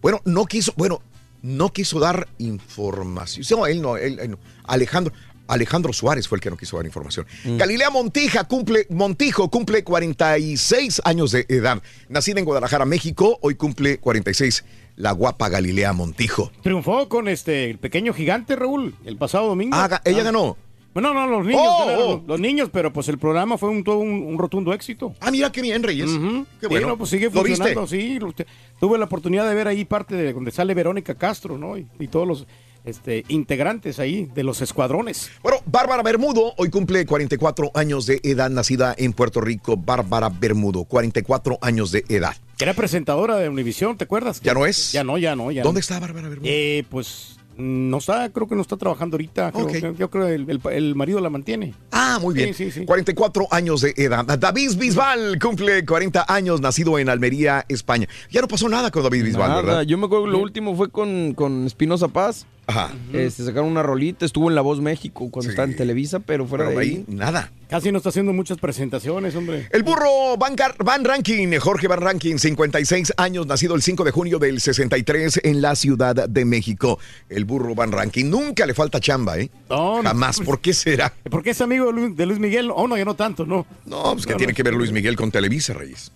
Bueno, 0.00 0.20
no 0.24 0.46
quiso, 0.46 0.72
bueno, 0.76 1.02
no 1.42 1.72
quiso 1.72 2.00
dar 2.00 2.28
información. 2.38 3.46
No, 3.50 3.66
él 3.66 3.82
no, 3.82 3.96
él, 3.96 4.18
él 4.18 4.30
no. 4.32 4.38
Alejandro. 4.64 5.12
Alejandro 5.46 5.92
Suárez 5.92 6.28
fue 6.28 6.36
el 6.36 6.42
que 6.42 6.48
no 6.48 6.56
quiso 6.56 6.76
dar 6.76 6.86
información. 6.86 7.26
Galilea 7.44 7.90
Montija 7.90 8.44
cumple, 8.44 8.86
Montijo 8.88 9.50
cumple 9.50 9.82
46 9.82 11.02
años 11.04 11.32
de 11.32 11.44
edad. 11.48 11.82
Nacida 12.08 12.38
en 12.38 12.44
Guadalajara, 12.44 12.84
México, 12.84 13.36
hoy 13.42 13.56
cumple 13.56 13.98
46 13.98 14.62
la 15.00 15.12
guapa 15.12 15.48
Galilea 15.48 15.92
Montijo. 15.92 16.52
Triunfó 16.62 17.08
con 17.08 17.26
este 17.26 17.70
el 17.70 17.78
pequeño 17.78 18.12
gigante, 18.12 18.54
Raúl, 18.54 18.94
el 19.04 19.16
pasado 19.16 19.48
domingo. 19.48 19.76
Ah, 19.76 20.00
ella 20.04 20.22
ganó. 20.22 20.56
Bueno, 20.92 21.14
no, 21.14 21.26
los 21.26 21.46
niños, 21.46 21.62
Oh, 21.64 21.84
oh. 21.86 22.14
los- 22.16 22.26
los 22.26 22.40
niños, 22.40 22.68
pero 22.72 22.92
pues 22.92 23.08
el 23.08 23.18
programa 23.18 23.56
fue 23.58 23.68
un, 23.68 23.84
todo 23.84 23.98
un, 23.98 24.10
un 24.10 24.38
rotundo 24.38 24.72
éxito. 24.72 25.14
Ah, 25.20 25.30
mira 25.30 25.52
qué 25.52 25.62
bien, 25.62 25.82
Reyes. 25.82 26.10
Qué 26.10 26.16
Sí, 26.62 26.66
bueno. 26.68 26.88
no, 26.88 26.98
pues 26.98 27.10
sigue 27.10 27.26
¿Lo 27.26 27.42
viste? 27.42 27.48
funcionando, 27.58 27.86
sí. 27.86 28.18
lo- 28.18 28.32
te- 28.32 28.46
tuve 28.80 28.98
la 28.98 29.04
oportunidad 29.04 29.48
de 29.48 29.54
ver 29.54 29.68
ahí 29.68 29.84
parte 29.84 30.16
de 30.16 30.32
donde 30.32 30.50
sale 30.50 30.74
Verónica 30.74 31.14
Castro, 31.14 31.56
¿no? 31.58 31.78
Y, 31.78 31.86
y 32.00 32.08
todos 32.08 32.26
los 32.26 32.46
este, 32.84 33.24
integrantes 33.28 33.98
ahí 34.00 34.26
de 34.34 34.42
los 34.42 34.62
escuadrones. 34.62 35.30
Bueno, 35.42 35.58
Bárbara 35.66 36.02
Bermudo 36.02 36.54
hoy 36.56 36.70
cumple 36.70 37.04
44 37.06 37.70
años 37.74 38.06
de 38.06 38.20
edad, 38.22 38.48
nacida 38.50 38.94
en 38.96 39.12
Puerto 39.12 39.40
Rico. 39.42 39.76
Bárbara 39.76 40.28
Bermudo, 40.30 40.84
44 40.84 41.58
años 41.60 41.92
de 41.92 42.04
edad. 42.08 42.34
Era 42.58 42.74
presentadora 42.74 43.36
de 43.36 43.48
Univisión, 43.48 43.96
¿te 43.98 44.04
acuerdas? 44.04 44.40
¿Ya 44.40 44.54
no 44.54 44.64
es? 44.66 44.92
Ya 44.92 45.04
no, 45.04 45.18
ya 45.18 45.36
no. 45.36 45.50
Ya 45.52 45.62
¿Dónde 45.62 45.78
no. 45.78 45.80
está 45.82 46.00
Bárbara 46.00 46.28
Bermudo? 46.30 46.48
Eh, 46.50 46.84
pues 46.90 47.36
no 47.60 47.98
está, 47.98 48.28
creo 48.30 48.48
que 48.48 48.54
no 48.54 48.62
está 48.62 48.76
trabajando 48.76 49.14
ahorita. 49.16 49.52
Creo 49.52 49.64
Ok. 49.66 49.72
que- 49.72 49.94
yo 49.98 50.10
creo 50.10 50.26
que 50.26 50.34
el, 50.34 50.50
el- 50.50 50.60
el 50.72 50.94
marido 50.94 51.20
la 51.20 51.30
mantiene. 51.30 51.74
Ah, 51.92 52.18
muy 52.20 52.34
bien. 52.34 52.54
Sí, 52.54 52.64
sí, 52.70 52.80
sí. 52.80 52.86
44 52.86 53.46
años 53.50 53.80
de 53.82 53.94
edad. 53.96 54.24
David 54.38 54.76
Bisbal 54.78 55.38
cumple 55.40 55.84
40 55.84 56.24
años, 56.28 56.60
nacido 56.60 56.98
en 56.98 57.08
Almería, 57.08 57.64
España. 57.68 58.08
Ya 58.30 58.40
no 58.40 58.48
pasó 58.48 58.68
nada 58.68 58.90
con 58.90 59.02
David 59.02 59.24
Bisbal, 59.24 59.48
Nada, 59.48 59.62
¿verdad? 59.62 59.82
Yo 59.82 59.98
me 59.98 60.06
acuerdo 60.06 60.24
que 60.26 60.30
lo 60.32 60.38
último 60.38 60.74
fue 60.76 60.90
con, 60.90 61.34
con 61.34 61.66
Espinosa 61.66 62.08
Paz. 62.08 62.46
Ajá. 62.70 62.92
Este, 63.12 63.44
sacaron 63.44 63.68
una 63.68 63.82
rolita, 63.82 64.24
estuvo 64.24 64.48
en 64.48 64.54
La 64.54 64.60
Voz 64.62 64.80
México 64.80 65.28
cuando 65.30 65.50
estaba 65.50 65.68
en 65.68 65.76
Televisa, 65.76 66.20
pero 66.20 66.46
fuera 66.46 66.66
Pero 66.66 66.78
de 66.78 66.84
ahí, 66.84 67.04
ahí. 67.08 67.14
nada. 67.14 67.50
Casi 67.68 67.92
no 67.92 67.98
está 67.98 68.08
haciendo 68.08 68.32
muchas 68.32 68.58
presentaciones, 68.58 69.34
hombre. 69.36 69.68
El 69.70 69.82
burro 69.84 70.36
Van, 70.38 70.56
Gar- 70.56 70.74
Van 70.84 71.04
Rankin, 71.04 71.56
Jorge 71.60 71.86
Van 71.88 72.00
Rankin, 72.00 72.38
56 72.38 73.12
años, 73.16 73.46
nacido 73.46 73.74
el 73.76 73.82
5 73.82 74.02
de 74.04 74.10
junio 74.10 74.38
del 74.38 74.60
63 74.60 75.40
en 75.44 75.62
la 75.62 75.74
Ciudad 75.76 76.28
de 76.28 76.44
México. 76.44 76.98
El 77.28 77.44
burro 77.44 77.74
Van 77.76 77.92
Rankin, 77.92 78.28
nunca 78.28 78.66
le 78.66 78.74
falta 78.74 78.98
chamba, 79.00 79.38
¿eh? 79.38 79.50
No, 79.68 80.02
Jamás. 80.02 80.40
¿Por 80.40 80.60
qué 80.60 80.72
será? 80.74 81.12
Porque 81.30 81.50
es 81.50 81.60
amigo 81.60 81.86
de 81.86 81.92
Luis, 81.92 82.16
de 82.16 82.26
Luis 82.26 82.38
Miguel. 82.40 82.70
Oh, 82.74 82.88
no, 82.88 82.96
ya 82.96 83.04
no 83.04 83.14
tanto, 83.14 83.46
no. 83.46 83.66
No, 83.86 84.12
pues 84.14 84.26
que 84.26 84.32
No, 84.32 84.38
tiene 84.38 84.52
no. 84.52 84.56
que 84.56 84.62
ver 84.62 84.74
Luis 84.74 84.90
Miguel 84.92 85.14
con 85.16 85.30
Televisa, 85.30 85.72
Reyes. 85.74 86.10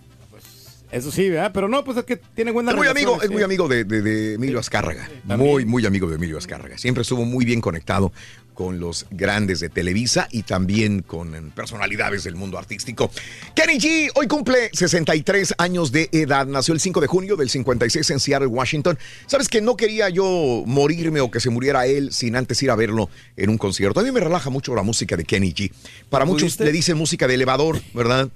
Eso 0.95 1.11
sí, 1.11 1.29
¿verdad? 1.29 1.51
Pero 1.53 1.69
no, 1.69 1.83
pues 1.85 1.97
es 1.99 2.05
que 2.05 2.17
tiene 2.17 2.53
buena 2.53 2.71
Es 2.71 2.77
muy 2.77 2.87
amigo, 2.87 3.17
es 3.21 3.27
sí. 3.29 3.33
muy 3.33 3.43
amigo 3.43 3.67
de, 3.69 3.83
de- 3.85 4.01
de 4.01 4.35
Emilio 4.35 4.61
Azcárraga. 4.61 5.09
Muy, 5.25 5.65
muy 5.65 5.85
amigo 5.87 6.09
de 6.09 6.15
Emilio 6.15 6.39
Azcárraga. 6.39 6.79
Siempre 6.79 7.03
estuvo 7.03 7.25
muy 7.25 7.45
bien 7.45 7.61
conectado 7.61 8.13
con 8.55 8.81
los 8.81 9.07
grandes 9.11 9.61
de 9.61 9.69
Televisa 9.69 10.29
y 10.31 10.45
también 10.45 11.03
con 11.03 11.35
eh, 11.35 11.43
personalidades 11.55 12.25
del 12.25 12.37
mundo 12.37 12.57
artístico. 12.57 13.11
Kenny 13.55 13.79
G 13.79 14.11
hoy 14.15 14.27
cumple 14.27 14.71
63 14.73 15.55
años 15.59 15.93
de 15.93 16.09
edad. 16.13 16.47
Nació 16.47 16.73
el 16.75 16.81
5 16.81 17.01
de 17.01 17.07
junio 17.07 17.37
del 17.37 17.51
56 17.51 18.11
en 18.11 18.21
Seattle, 18.21 18.47
Washington. 18.49 18.99
Sabes 19.27 19.49
que 19.49 19.61
no 19.61 19.77
quería 19.77 20.09
yo 20.09 20.63
morirme 20.67 21.21
o 21.21 21.31
que 21.31 21.41
se 21.41 21.51
muriera 21.51 21.87
él 21.87 22.13
sin 22.13 22.37
antes 22.37 22.63
ir 22.63 22.71
a 22.71 22.77
verlo 22.77 23.11
en 23.37 23.51
un 23.51 23.59
concierto. 23.59 24.01
A 24.01 24.03
mí 24.03 24.13
me 24.13 24.21
relaja 24.21 24.51
mucho 24.51 24.75
la 24.75 24.83
música 24.83 25.17
de 25.17 25.25
Kenny 25.25 25.53
G. 25.53 25.73
Para 26.09 26.25
muchos 26.25 26.43
¿Pudiste? 26.43 26.65
le 26.65 26.73
dicen 26.73 26.97
música 26.97 27.27
de 27.27 27.35
elevador, 27.35 27.81
¿verdad? 27.93 28.29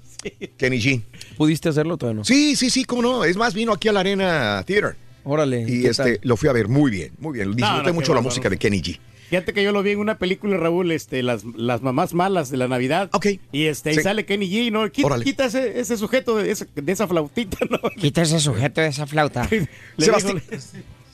Kenny 0.56 0.78
G. 0.80 1.02
¿Pudiste 1.36 1.68
hacerlo 1.68 1.96
todavía 1.96 2.18
no? 2.18 2.24
Sí, 2.24 2.56
sí, 2.56 2.70
sí, 2.70 2.84
cómo 2.84 3.02
no. 3.02 3.24
Es 3.24 3.36
más, 3.36 3.54
vino 3.54 3.72
aquí 3.72 3.88
a 3.88 3.92
la 3.92 4.00
Arena 4.00 4.62
Theater. 4.66 4.96
Órale. 5.24 5.62
Y 5.62 5.82
¿qué 5.82 5.88
este 5.88 6.02
tal? 6.02 6.20
lo 6.22 6.36
fui 6.36 6.48
a 6.48 6.52
ver 6.52 6.68
muy 6.68 6.90
bien, 6.90 7.12
muy 7.18 7.34
bien. 7.34 7.48
Disfruté 7.54 7.70
No, 7.70 7.78
no, 7.78 7.84
qué 7.84 7.92
mucho 7.92 8.14
la 8.14 8.20
música 8.20 8.48
de 8.48 8.56
Kenny 8.56 8.80
G. 8.80 8.98
Fíjate 9.30 9.52
que 9.52 9.62
yo 9.62 9.72
lo 9.72 9.82
vi 9.82 9.90
en 9.92 9.98
una 9.98 10.18
película, 10.18 10.56
Raúl, 10.56 10.90
este, 10.92 11.22
las, 11.22 11.44
las 11.56 11.82
mamás 11.82 12.14
malas 12.14 12.50
de 12.50 12.56
la 12.56 12.66
Navidad. 12.68 13.10
Ok. 13.12 13.26
Y 13.52 13.64
este, 13.64 13.90
ahí 13.90 13.96
Sí. 13.96 14.02
sale 14.02 14.24
Kenny 14.24 14.48
G, 14.50 14.72
¿no? 14.72 14.90
Quita, 14.90 15.20
quita 15.20 15.44
ese, 15.46 15.78
ese 15.80 15.96
sujeto 15.96 16.36
de, 16.36 16.50
ese- 16.50 16.66
de 16.74 16.92
esa 16.92 17.06
flautita, 17.06 17.58
¿no? 17.68 17.78
Quita 17.96 18.22
ese 18.22 18.40
sujeto 18.40 18.80
de 18.80 18.86
esa 18.88 19.06
flauta. 19.06 19.46
Le 19.96 20.04
Sebastián, 20.04 20.42
dijo- 20.50 20.62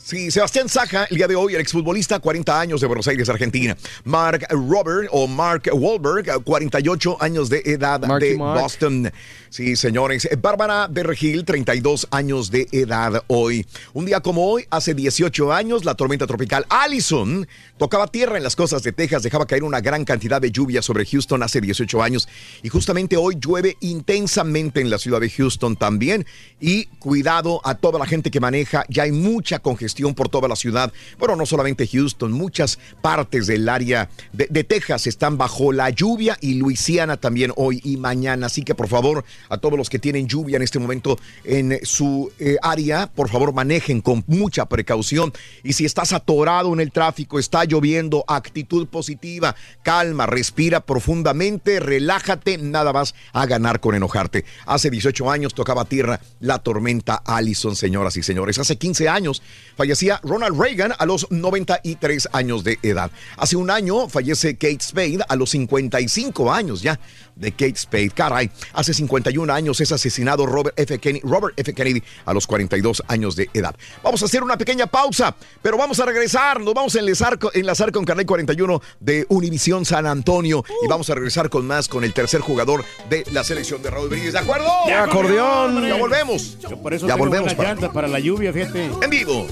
sí, 0.05 0.31
Sebastián 0.31 0.69
Saja, 0.69 1.05
el 1.05 1.17
día 1.17 1.27
de 1.27 1.35
hoy, 1.35 1.55
el 1.55 1.61
exfutbolista, 1.61 2.19
40 2.19 2.61
años 2.61 2.81
de 2.81 2.87
Buenos 2.87 3.09
Aires, 3.09 3.29
Argentina. 3.29 3.77
Mark 4.05 4.47
Robert 4.51 5.09
o 5.13 5.27
Mark 5.27 5.71
Wahlberg, 5.73 6.45
48 6.45 7.17
años 7.21 7.49
de 7.49 7.63
edad 7.65 8.01
Marky 8.03 8.29
de 8.29 8.37
Mark. 8.37 8.61
Boston. 8.61 9.13
Sí, 9.49 9.77
señores. 9.77 10.29
Bárbara 10.43 10.89
Berregil, 10.91 11.45
32 11.45 12.09
años 12.11 12.51
de 12.51 12.67
edad 12.73 13.23
hoy. 13.29 13.67
Un 13.93 14.05
día 14.05 14.21
como 14.21 14.47
hoy, 14.47 14.67
hace 14.71 14.95
18 14.95 15.53
años, 15.53 15.85
la 15.85 15.95
tormenta 15.95 16.27
tropical 16.27 16.67
Allison 16.69 17.47
tocaba 17.79 18.07
tierra 18.07 18.37
en 18.37 18.43
las 18.43 18.57
costas 18.57 18.83
de 18.83 18.93
Texas, 18.93 19.23
dejaba 19.23 19.47
caer 19.47 19.65
una 19.65 19.81
gran 19.81 20.05
cantidad 20.05 20.41
de 20.41 20.51
lluvia 20.51 20.83
sobre 20.83 21.07
Houston 21.07 21.43
hace 21.43 21.61
18 21.61 22.03
años. 22.03 22.29
Y 22.63 22.69
justamente 22.69 23.17
hoy 23.17 23.37
llueve 23.41 23.77
intensamente 23.81 24.81
en 24.81 24.91
la 24.91 24.99
ciudad 24.99 25.21
de 25.21 25.31
Houston 25.31 25.77
también. 25.77 26.27
Y 26.61 26.87
cuidado 26.99 27.61
a 27.65 27.75
toda 27.77 27.99
la 27.99 28.07
gente 28.07 28.31
que 28.31 28.41
maneja, 28.41 28.85
ya 28.89 29.05
hay 29.05 29.13
mucha 29.13 29.61
congestión 29.61 29.94
por 29.95 30.29
toda 30.29 30.49
la 30.49 30.57
ciudad. 30.57 30.93
Bueno, 31.19 31.37
no 31.37 31.47
solamente 31.47 31.87
Houston, 31.87 32.33
muchas 32.33 32.79
partes 33.01 33.47
del 33.47 33.69
área 33.69 34.11
de, 34.33 34.65
Texas 34.65 35.07
están 35.07 35.39
bajo 35.39 35.73
la 35.73 35.91
lluvia 35.91 36.37
y 36.41 36.55
Luisiana 36.55 37.17
también 37.17 37.53
hoy 37.57 37.81
y 37.85 37.97
mañana. 37.97 38.47
Así 38.47 38.63
que 38.63 38.75
por 38.75 38.89
favor, 38.89 39.25
a 39.49 39.59
todos 39.59 39.79
los 39.79 39.89
que 39.89 39.99
tienen 39.99 40.27
lluvia 40.27 40.57
en 40.57 40.63
este 40.63 40.79
momento 40.79 41.19
en 41.45 41.79
su 41.85 42.33
eh, 42.39 42.57
área, 42.63 43.07
por 43.07 43.29
favor 43.29 43.53
manejen 43.53 44.01
con 44.01 44.25
mucha 44.27 44.67
precaución. 44.67 45.33
Y 45.63 45.75
si 45.75 45.85
estás 45.85 46.13
atorado 46.13 46.73
en 46.73 46.81
el 46.81 46.91
tráfico, 46.91 47.39
está 47.39 47.65
lloviendo, 47.65 48.25
actitud 48.27 48.87
positiva, 48.89 49.55
calma, 49.83 50.27
respira 50.27 50.81
profundamente, 50.81 51.79
relájate, 51.79 52.59
nada 52.59 52.91
vas 52.91 53.15
a 53.33 53.47
ganar 53.47 53.81
con 53.81 53.95
enojarte. 53.95 54.45
Hace 54.67 54.91
18 54.91 55.31
años 55.31 55.55
tocaba 55.55 55.85
tierra 55.85 56.21
la 56.41 56.59
tormenta 56.59 57.23
Allison, 57.25 57.77
señoras 57.77 58.17
y 58.17 58.23
señores. 58.23 58.59
Hace 58.59 58.77
15 58.77 59.09
años 59.09 59.43
fallecía 59.85 60.19
Ronald 60.23 60.59
Reagan 60.59 60.95
a 60.99 61.05
los 61.05 61.31
93 61.31 62.31
años 62.33 62.65
de 62.65 62.79
edad. 62.83 63.11
Hace 63.37 63.57
un 63.57 63.71
año 63.71 64.09
fallece 64.09 64.57
Kate 64.57 64.81
Spade 64.81 65.19
a 65.29 65.37
los 65.37 65.51
55 65.51 66.51
años 66.51 66.81
ya 66.81 66.99
de 67.37 67.53
Kate 67.53 67.77
Spade. 67.77 68.11
Caray, 68.11 68.51
hace 68.73 68.95
51 68.95 69.53
años 69.53 69.81
es 69.81 69.93
asesinado 69.93 70.47
Robert 70.47 70.79
F. 70.79 70.99
Kennedy, 70.99 71.21
Robert 71.27 71.55
F. 71.59 71.73
Kennedy 71.75 72.03
a 72.25 72.33
los 72.33 72.47
42 72.47 73.03
años 73.09 73.37
de 73.37 73.49
edad. 73.55 73.75
Vamos 74.03 74.23
a 74.23 74.27
hacer 74.27 74.43
una 74.43 74.57
pequeña 74.57 74.87
pausa, 74.87 75.35
pero 75.63 75.77
vamos 75.77 75.99
a 76.01 76.07
regresar. 76.07 76.61
Nos 76.61 76.75
vamos 76.75 76.95
a 76.97 77.01
enlazar, 77.01 77.39
con- 77.39 77.51
enlazar 77.55 77.93
con 77.93 78.05
Canal 78.05 78.27
41 78.27 78.81
de 79.01 79.27
Univisión 79.29 79.85
San 79.85 80.07
Antonio 80.07 80.65
y 80.85 80.87
vamos 80.89 81.11
a 81.11 81.15
regresar 81.15 81.51
con 81.51 81.67
más 81.67 81.89
con 81.89 82.05
el 82.05 82.13
tercer 82.13 82.41
jugador 82.41 82.85
de 83.09 83.25
la 83.33 83.43
selección 83.45 83.83
de 83.83 83.91
Raúl 83.91 84.09
Brindis. 84.09 84.33
¿De 84.33 84.39
acuerdo? 84.39 84.69
De 84.87 84.95
acordeón. 84.95 85.87
Ya 85.87 85.97
volvemos. 85.97 86.59
Yo 86.69 86.81
por 86.81 86.95
eso 86.95 87.07
ya 87.07 87.15
tengo 87.15 87.27
volvemos 87.29 87.55
para, 87.55 87.75
para 87.93 88.09
la 88.09 88.21
lluvia, 88.21 88.53
fíjate. 88.53 88.85
en 89.03 89.11
vivo. 89.11 89.47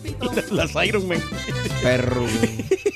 Las 0.50 0.72
Iron 0.86 1.06
Man. 1.06 1.22
Perro. 1.82 2.26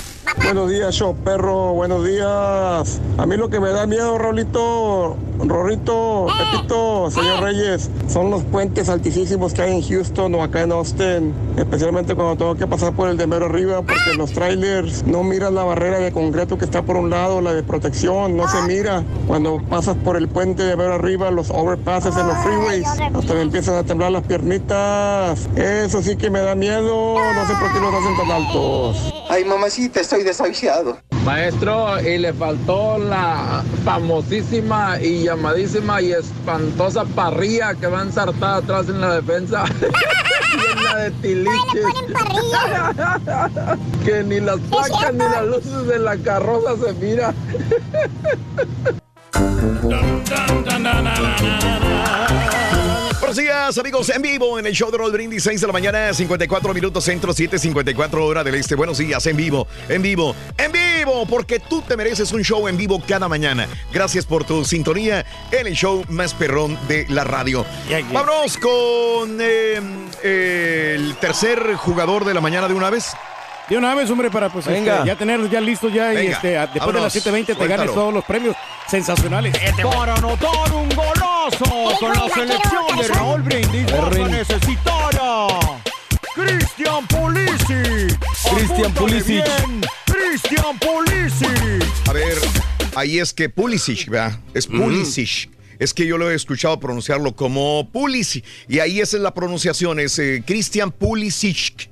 Buenos 0.43 0.69
días, 0.69 0.93
show 0.95 1.15
perro, 1.15 1.73
buenos 1.73 2.05
días. 2.05 3.01
A 3.17 3.25
mí 3.25 3.37
lo 3.37 3.49
que 3.49 3.59
me 3.59 3.69
da 3.69 3.85
miedo, 3.85 4.17
Raulito, 4.17 5.15
Rorrito, 5.39 6.27
Pepito, 6.37 7.09
señor 7.09 7.41
Reyes, 7.41 7.89
son 8.07 8.29
los 8.29 8.43
puentes 8.43 8.89
altísimos 8.89 9.53
que 9.53 9.61
hay 9.63 9.75
en 9.75 9.81
Houston 9.81 10.33
o 10.35 10.43
acá 10.43 10.61
en 10.61 10.71
Austin, 10.71 11.33
especialmente 11.57 12.15
cuando 12.15 12.37
tengo 12.37 12.55
que 12.55 12.67
pasar 12.67 12.93
por 12.93 13.09
el 13.09 13.17
de 13.17 13.27
mero 13.27 13.47
arriba, 13.47 13.81
porque 13.81 14.13
los 14.17 14.31
trailers 14.31 15.05
no 15.05 15.23
miran 15.23 15.55
la 15.55 15.63
barrera 15.63 15.99
de 15.99 16.11
concreto 16.11 16.57
que 16.57 16.65
está 16.65 16.81
por 16.81 16.97
un 16.97 17.09
lado, 17.09 17.41
la 17.41 17.53
de 17.53 17.63
protección, 17.63 18.37
no 18.37 18.47
se 18.47 18.61
mira. 18.63 19.03
Cuando 19.27 19.61
pasas 19.69 19.95
por 19.97 20.17
el 20.17 20.27
puente 20.27 20.63
de 20.63 20.75
mero 20.75 20.93
arriba, 20.93 21.31
los 21.31 21.49
overpasses 21.49 22.15
en 22.15 22.27
los 22.27 22.37
freeways, 22.39 22.87
hasta 22.87 23.33
me 23.33 23.41
empiezan 23.41 23.75
a 23.75 23.83
temblar 23.83 24.11
las 24.11 24.23
piernitas. 24.23 25.47
Eso 25.55 26.01
sí 26.01 26.15
que 26.15 26.29
me 26.29 26.41
da 26.41 26.55
miedo, 26.55 27.15
no 27.15 27.47
sé 27.47 27.53
por 27.59 27.73
qué 27.73 27.79
los 27.79 27.93
hacen 27.93 28.17
tan 28.17 28.31
altos. 28.31 29.13
Ay, 29.29 29.45
mamacita, 29.45 30.01
estoy 30.11 30.23
desahuciado. 30.25 30.97
Maestro, 31.23 32.01
y 32.01 32.17
le 32.17 32.33
faltó 32.33 32.97
la 32.97 33.63
famosísima 33.85 34.99
y 34.99 35.23
llamadísima 35.23 36.01
y 36.01 36.11
espantosa 36.11 37.05
parrilla 37.05 37.75
que 37.75 37.87
va 37.87 38.01
ensartada 38.01 38.57
atrás 38.57 38.89
en 38.89 38.99
la 38.99 39.21
defensa. 39.21 39.63
Llena 39.81 40.95
de 40.97 41.11
tiliches. 41.11 41.85
que 44.05 44.23
ni 44.23 44.41
las 44.41 44.59
placas 44.59 45.13
ni 45.13 45.19
las 45.19 45.45
luces 45.45 45.87
de 45.87 45.99
la 45.99 46.17
carroza 46.17 46.75
se 46.75 46.93
mira. 46.93 47.33
Buenos 53.31 53.45
días, 53.45 53.77
amigos, 53.77 54.09
en 54.09 54.21
vivo 54.21 54.59
en 54.59 54.65
el 54.65 54.73
show 54.73 54.91
de 54.91 54.97
Roll 54.97 55.13
Brindis, 55.13 55.43
6 55.43 55.61
de 55.61 55.67
la 55.67 55.71
mañana, 55.71 56.13
54 56.13 56.73
minutos 56.73 57.01
centro, 57.05 57.33
7.54 57.33 58.15
hora 58.15 58.43
del 58.43 58.55
este. 58.55 58.75
Buenos 58.75 58.97
días, 58.97 59.25
en 59.25 59.37
vivo, 59.37 59.67
en 59.87 60.01
vivo, 60.01 60.35
en 60.57 60.69
vivo, 60.73 61.25
porque 61.25 61.61
tú 61.61 61.81
te 61.81 61.95
mereces 61.95 62.33
un 62.33 62.43
show 62.43 62.67
en 62.67 62.75
vivo 62.75 63.01
cada 63.07 63.29
mañana. 63.29 63.69
Gracias 63.93 64.25
por 64.25 64.43
tu 64.43 64.65
sintonía 64.65 65.25
en 65.49 65.65
el 65.65 65.75
show 65.75 66.03
más 66.09 66.33
perrón 66.33 66.77
de 66.89 67.05
la 67.07 67.23
radio. 67.23 67.65
Vámonos 68.11 68.57
con 68.57 69.37
eh, 69.39 69.79
el 70.23 71.15
tercer 71.15 71.75
jugador 71.75 72.25
de 72.25 72.33
la 72.33 72.41
mañana 72.41 72.67
de 72.67 72.73
una 72.73 72.89
vez. 72.89 73.13
De 73.69 73.77
una 73.77 73.95
vez, 73.95 74.09
hombre, 74.09 74.29
para 74.29 74.49
pues 74.49 74.65
Venga. 74.65 74.95
este, 74.95 75.07
ya 75.07 75.15
tenerlos 75.15 75.49
ya 75.49 75.61
listos 75.61 75.93
ya 75.93 76.11
y 76.11 76.17
Venga, 76.17 76.31
este, 76.33 76.49
después 76.49 76.79
vámonos, 76.81 77.13
de 77.13 77.31
las 77.31 77.47
7.20 77.47 77.57
te 77.57 77.67
ganes 77.67 77.93
todos 77.93 78.13
los 78.13 78.25
premios 78.25 78.57
sensacionales. 78.89 79.55
Para 79.81 80.15
anotar 80.15 80.73
un 80.73 80.89
golazo 81.59 81.99
con 81.99 82.13
la 82.13 82.29
selección 82.33 82.97
de 82.97 83.07
Raúl 83.07 83.41
Brindis 83.41 83.85
vas 83.91 84.15
a 84.15 84.27
necesitar 84.27 85.19
a 85.19 85.47
Cristian 86.35 87.07
Pulisic. 87.07 88.19
Cristian 88.55 88.93
Pulisic. 88.93 89.45
Cristian 90.05 90.79
Pulisic. 90.79 92.09
A 92.09 92.13
ver, 92.13 92.37
ahí 92.95 93.19
es 93.19 93.33
que 93.33 93.49
Pulisic, 93.49 94.09
¿verdad? 94.09 94.39
Es 94.53 94.67
Pulisic. 94.67 95.49
Es 95.79 95.93
que 95.93 96.05
yo 96.05 96.17
lo 96.17 96.29
he 96.29 96.35
escuchado 96.35 96.79
pronunciarlo 96.79 97.35
como 97.35 97.89
Pulisic. 97.91 98.45
Y 98.67 98.79
ahí 98.79 99.01
esa 99.01 99.17
es 99.17 99.23
la 99.23 99.33
pronunciación, 99.33 99.99
es 99.99 100.17
eh, 100.19 100.43
Christian 100.45 100.91
Pulisic. 100.91 101.90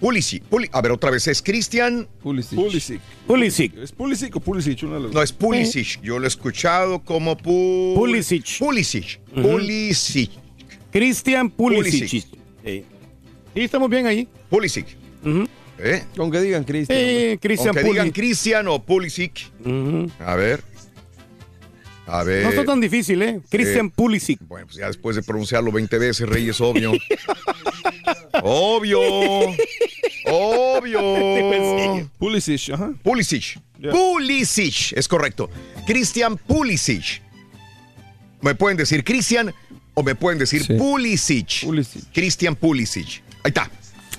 Pulisic. 0.00 0.44
Puli- 0.48 0.68
a 0.72 0.80
ver, 0.80 0.92
otra 0.92 1.10
vez, 1.10 1.26
es 1.26 1.42
Christian 1.42 2.06
Pulisic. 2.22 2.58
Pulisic. 3.26 3.76
¿Es 3.76 3.92
Pulisic 3.92 4.36
o 4.36 4.40
Pulisic? 4.40 4.82
Una 4.84 4.96
de 4.96 5.02
las 5.04 5.12
No, 5.12 5.22
es 5.22 5.32
Pulisic. 5.32 6.00
Yo 6.02 6.18
lo 6.18 6.24
he 6.24 6.28
escuchado 6.28 7.00
como 7.00 7.36
Pu- 7.36 7.94
Pulisic. 7.96 8.58
Pulisic. 8.58 9.18
Pulisic. 9.34 10.30
Cristian 10.92 11.50
Pulisic. 11.50 12.08
Pulisic. 12.08 12.22
Sí. 12.64 12.84
Sí, 13.54 13.60
estamos 13.60 13.90
bien 13.90 14.06
ahí. 14.06 14.28
Pulisic. 14.48 14.86
¿Eh? 15.80 16.04
Aunque 16.16 16.40
digan 16.40 16.64
Cristian. 16.64 16.98
Hombre. 16.98 17.38
Cristian 17.40 17.68
Aunque 17.68 17.82
digan 17.82 17.96
Pulisic. 18.06 18.14
Cristian 18.14 18.68
o 18.68 18.82
Pulisic. 18.84 19.46
A 20.20 20.34
ver. 20.36 20.62
A 22.10 22.24
ver. 22.24 22.42
No 22.42 22.50
está 22.50 22.64
tan 22.64 22.80
difícil, 22.80 23.20
¿eh? 23.22 23.40
Cristian 23.50 23.86
Eh, 23.86 23.92
Pulisic. 23.94 24.40
Bueno, 24.48 24.66
pues 24.66 24.78
ya 24.78 24.86
después 24.86 25.14
de 25.14 25.22
pronunciarlo 25.22 25.70
20 25.70 25.98
veces, 25.98 26.28
Reyes, 26.28 26.60
obvio. 26.60 26.92
obvio. 28.42 29.00
Obvio. 30.26 32.10
Pulisic, 32.18 32.70
ajá. 32.74 32.92
Pulisic. 33.02 33.60
Pulisic, 33.90 34.92
es 34.96 35.06
correcto. 35.06 35.50
Cristian 35.86 36.36
Pulisic. 36.36 37.22
Me 38.40 38.54
pueden 38.54 38.76
decir 38.76 39.04
Cristian 39.04 39.52
o 39.94 40.02
me 40.02 40.14
pueden 40.14 40.38
decir 40.38 40.66
Pulisic. 40.78 41.66
Cristian 42.12 42.56
Pulisic. 42.56 43.22
Ahí 43.44 43.48
está. 43.50 43.70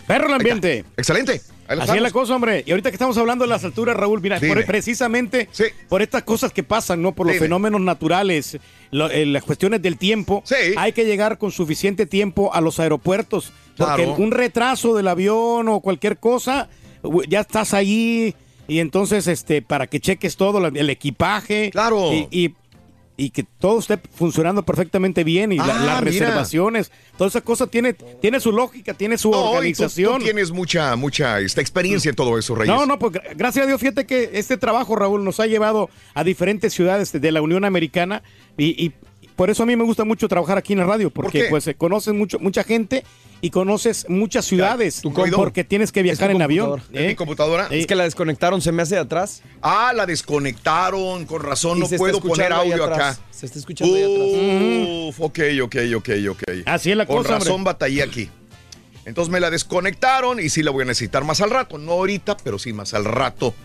Perro 0.05 0.27
el 0.27 0.33
ambiente. 0.33 0.85
Excelente. 0.97 1.41
Así 1.69 1.95
es 1.97 2.01
la 2.01 2.11
cosa, 2.11 2.35
hombre. 2.35 2.63
Y 2.65 2.71
ahorita 2.71 2.89
que 2.89 2.95
estamos 2.95 3.17
hablando 3.17 3.45
de 3.45 3.49
las 3.49 3.63
alturas, 3.63 3.95
Raúl, 3.95 4.21
mira, 4.21 4.39
por- 4.39 4.65
precisamente 4.65 5.47
por 5.87 6.01
estas 6.01 6.23
cosas 6.23 6.51
que 6.51 6.63
pasan, 6.63 7.01
¿no? 7.01 7.13
Por 7.13 7.27
los 7.27 7.33
Dime. 7.35 7.45
fenómenos 7.45 7.79
naturales, 7.81 8.57
lo- 8.91 9.09
eh, 9.11 9.25
las 9.25 9.43
cuestiones 9.43 9.81
del 9.81 9.97
tiempo, 9.97 10.43
hay 10.77 10.91
que 10.93 11.05
llegar 11.05 11.37
con 11.37 11.51
suficiente 11.51 12.05
tiempo 12.05 12.53
a 12.53 12.61
los 12.61 12.79
aeropuertos. 12.79 13.51
Porque 13.77 14.03
Claro. 14.03 14.15
un 14.17 14.31
retraso 14.31 14.93
del 14.95 15.07
avión 15.07 15.69
o 15.69 15.79
cualquier 15.79 16.17
cosa, 16.17 16.67
ya 17.29 17.41
estás 17.41 17.73
ahí 17.73 18.35
y 18.67 18.79
entonces, 18.79 19.25
este, 19.27 19.61
para 19.61 19.87
que 19.87 19.99
cheques 19.99 20.35
todo, 20.35 20.65
el 20.67 20.89
equipaje. 20.89 21.69
Claro. 21.71 22.11
Y, 22.13 22.27
y- 22.31 22.55
y 23.19 23.31
que 23.31 23.43
todo 23.43 23.79
esté 23.79 23.99
funcionando 24.15 24.63
perfectamente 24.63 25.23
bien 25.23 25.51
y 25.51 25.57
la- 25.57 25.63
Ah, 25.65 25.67
las 25.67 25.77
mira. 25.79 26.01
reservaciones, 26.01 26.91
toda 27.17 27.27
esa 27.27 27.41
cosa 27.41 27.67
tiene, 27.67 27.93
tiene 27.93 28.39
su 28.39 28.51
lógica, 28.51 28.93
tiene 28.93 29.17
su 29.17 29.29
No, 29.29 29.37
y 29.37 29.41
tú- 29.41 29.49
organización. 29.49 30.19
Tú, 30.19 30.23
tienes 30.23 30.51
mucha, 30.51 30.95
mucha 30.95 31.39
esta 31.41 31.59
experiencia 31.61 32.09
en 32.09 32.15
todo 32.15 32.37
eso, 32.37 32.55
Reyes. 32.55 32.73
No, 32.73 32.85
no, 32.85 32.97
pues 32.97 33.13
gra- 33.13 33.35
gracias 33.35 33.65
a 33.65 33.67
Dios, 33.67 33.79
fíjate 33.81 34.05
que 34.05 34.29
este 34.33 34.55
trabajo, 34.57 34.95
Raúl, 34.95 35.23
nos 35.23 35.39
ha 35.41 35.47
llevado 35.47 35.89
a 36.13 36.23
diferentes 36.23 36.73
ciudades 36.73 37.11
de 37.11 37.31
la 37.31 37.41
Unión 37.41 37.65
Americana 37.65 38.23
y, 38.57 38.67
y 38.85 38.93
por 39.35 39.49
eso 39.49 39.63
a 39.63 39.65
mí 39.65 39.75
me 39.75 39.83
gusta 39.83 40.05
mucho 40.05 40.27
trabajar 40.27 40.57
aquí 40.57 40.73
en 40.73 40.79
la 40.79 40.85
radio, 40.85 41.09
porque 41.09 41.45
pues 41.49 41.63
se 41.65 41.75
conoces 41.75 42.13
mucho, 42.13 42.39
mucha 42.39 42.63
gente 42.63 43.03
y 43.41 43.49
conoces 43.51 44.05
muchas 44.09 44.45
ciudades, 44.45 45.01
tu 45.01 45.13
porque 45.13 45.63
tienes 45.63 45.91
que 45.91 46.03
viajar 46.03 46.29
Es 46.29 46.35
en 46.35 46.41
avión. 46.41 46.81
¿eh? 46.93 47.07
mi 47.09 47.15
computadora? 47.15 47.67
Es 47.71 47.87
que 47.87 47.95
la 47.95 48.03
desconectaron, 48.03 48.61
se 48.61 48.71
me 48.71 48.81
hace 48.81 48.95
de 48.95 49.01
atrás. 49.01 49.41
Ah, 49.61 49.93
la 49.95 50.05
desconectaron, 50.05 51.25
con 51.25 51.41
razón, 51.41 51.77
Y 51.77 51.81
no 51.81 51.87
puedo 51.89 52.19
poner 52.21 52.51
audio 52.51 52.83
acá. 52.83 53.17
Se 53.31 53.45
está 53.45 53.59
escuchando 53.59 53.95
ahí 53.95 54.03
atrás. 54.03 55.09
Uf, 55.09 55.21
ok, 55.21 55.39
ok, 55.63 55.75
ok, 55.95 56.09
ok. 56.31 56.43
Así 56.65 56.91
es 56.91 56.97
la 56.97 57.05
Con 57.05 57.17
cosa, 57.17 57.33
hombre. 57.35 57.45
razón 57.49 57.63
batallé 57.63 58.03
aquí. 58.03 58.29
Entonces 59.05 59.31
me 59.31 59.39
la 59.39 59.49
desconectaron 59.49 60.39
y 60.39 60.49
sí 60.49 60.61
la 60.61 60.71
voy 60.71 60.83
a 60.83 60.85
necesitar 60.85 61.23
más 61.23 61.41
al 61.41 61.49
rato. 61.49 61.77
No 61.77 61.93
ahorita, 61.93 62.37
pero 62.37 62.59
sí 62.59 62.73
más 62.73 62.93
al 62.93 63.05
rato. 63.05 63.55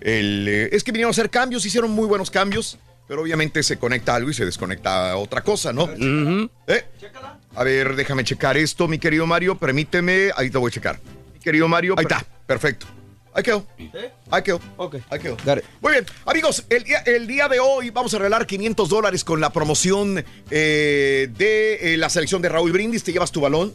El, 0.00 0.46
eh, 0.48 0.68
es 0.72 0.82
que 0.82 0.92
vinieron 0.92 1.10
a 1.10 1.12
hacer 1.12 1.28
cambios, 1.30 1.64
hicieron 1.66 1.90
muy 1.90 2.06
buenos 2.06 2.30
cambios, 2.30 2.78
pero 3.06 3.22
obviamente 3.22 3.62
se 3.62 3.78
conecta 3.78 4.14
algo 4.14 4.30
y 4.30 4.34
se 4.34 4.44
desconecta 4.44 5.16
otra 5.16 5.42
cosa, 5.42 5.72
¿no? 5.72 5.88
¿Eh? 6.66 6.84
A 7.58 7.64
ver, 7.64 7.96
déjame 7.96 8.22
checar 8.22 8.56
esto, 8.56 8.86
mi 8.86 9.00
querido 9.00 9.26
Mario. 9.26 9.58
Permíteme. 9.58 10.30
Ahí 10.36 10.48
te 10.48 10.58
voy 10.58 10.68
a 10.68 10.72
checar. 10.72 11.00
Mi 11.34 11.40
querido 11.40 11.66
Mario. 11.66 11.96
Ahí 11.98 12.04
está. 12.04 12.24
Perfecto. 12.46 12.86
Ahí 13.34 13.42
quedó. 13.42 13.66
Ahí 14.30 14.42
quedó. 14.44 14.60
Ok. 14.76 14.98
Ahí 15.10 15.18
quedó. 15.18 15.36
Muy 15.80 15.90
bien. 15.90 16.06
Amigos, 16.24 16.64
el 16.70 16.84
día, 16.84 16.98
el 17.00 17.26
día 17.26 17.48
de 17.48 17.58
hoy 17.58 17.90
vamos 17.90 18.14
a 18.14 18.18
regalar 18.18 18.46
500 18.46 18.88
dólares 18.88 19.24
con 19.24 19.40
la 19.40 19.50
promoción 19.50 20.24
eh, 20.52 21.28
de 21.36 21.94
eh, 21.94 21.96
la 21.96 22.08
selección 22.08 22.40
de 22.42 22.48
Raúl 22.48 22.70
Brindis. 22.70 23.02
Te 23.02 23.12
llevas 23.12 23.32
tu 23.32 23.40
balón 23.40 23.74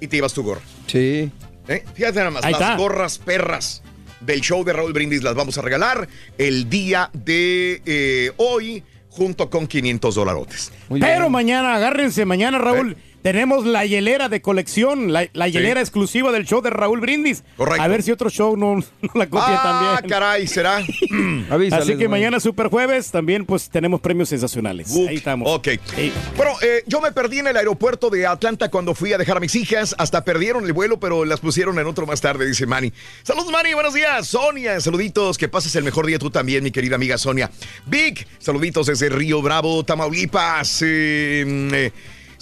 y 0.00 0.06
te 0.06 0.16
llevas 0.18 0.34
tu 0.34 0.42
gorra. 0.42 0.60
Sí. 0.86 1.32
¿Eh? 1.66 1.82
Fíjate 1.94 2.18
nada 2.18 2.30
más, 2.30 2.44
Ahí 2.44 2.52
las 2.52 2.60
está. 2.60 2.76
gorras 2.76 3.16
perras 3.16 3.82
del 4.20 4.42
show 4.42 4.62
de 4.64 4.74
Raúl 4.74 4.92
Brindis 4.92 5.22
las 5.22 5.34
vamos 5.34 5.56
a 5.56 5.62
regalar 5.62 6.06
el 6.36 6.68
día 6.68 7.08
de 7.14 7.80
eh, 7.86 8.32
hoy 8.36 8.84
junto 9.08 9.48
con 9.48 9.66
500 9.66 10.14
dolarotes. 10.14 10.72
Pero 10.88 11.30
mañana, 11.30 11.76
agárrense, 11.76 12.24
mañana, 12.24 12.58
Raúl, 12.58 12.96
tenemos 13.24 13.64
la 13.64 13.86
hielera 13.86 14.28
de 14.28 14.42
colección, 14.42 15.10
la, 15.10 15.26
la 15.32 15.48
hielera 15.48 15.80
exclusiva 15.80 16.30
del 16.30 16.44
show 16.44 16.60
de 16.60 16.68
Raúl 16.68 17.00
Brindis. 17.00 17.42
Correcto. 17.56 17.82
A 17.82 17.88
ver 17.88 18.02
si 18.02 18.10
otro 18.12 18.28
show 18.28 18.54
no, 18.54 18.74
no 19.00 19.10
la 19.14 19.30
copia 19.30 19.46
Ah, 19.48 19.62
también. 19.96 20.10
caray, 20.10 20.46
será. 20.46 20.84
Así 21.72 21.96
que 21.96 22.06
mañana, 22.06 22.38
Super 22.38 22.68
Jueves, 22.68 23.10
también 23.10 23.46
pues 23.46 23.70
tenemos 23.70 24.02
premios 24.02 24.28
sensacionales. 24.28 24.94
Ahí 24.94 25.16
estamos. 25.16 25.48
Ok. 25.50 25.68
Bueno, 26.36 26.52
eh, 26.60 26.84
yo 26.86 27.00
me 27.00 27.12
perdí 27.12 27.38
en 27.38 27.46
el 27.46 27.56
aeropuerto 27.56 28.10
de 28.10 28.26
Atlanta 28.26 28.68
cuando 28.70 28.94
fui 28.94 29.14
a 29.14 29.16
dejar 29.16 29.38
a 29.38 29.40
mis 29.40 29.54
hijas. 29.54 29.94
Hasta 29.96 30.22
perdieron 30.22 30.66
el 30.66 30.74
vuelo, 30.74 31.00
pero 31.00 31.24
las 31.24 31.40
pusieron 31.40 31.78
en 31.78 31.86
otro 31.86 32.04
más 32.04 32.20
tarde, 32.20 32.46
dice 32.46 32.66
Manny. 32.66 32.92
Saludos, 33.22 33.50
Manny. 33.50 33.72
Buenos 33.72 33.94
días. 33.94 34.28
Sonia, 34.28 34.78
saluditos. 34.82 35.38
Que 35.38 35.48
pases 35.48 35.74
el 35.76 35.84
mejor 35.84 36.04
día 36.04 36.18
tú 36.18 36.28
también, 36.28 36.62
mi 36.62 36.70
querida 36.70 36.96
amiga 36.96 37.16
Sonia. 37.16 37.50
Vic, 37.86 38.28
saluditos 38.38 38.86
desde 38.88 39.08
Río 39.08 39.40
Bravo, 39.40 39.82
Tamaulipas. 39.82 40.82
Eh, 40.82 41.44
eh, 41.72 41.90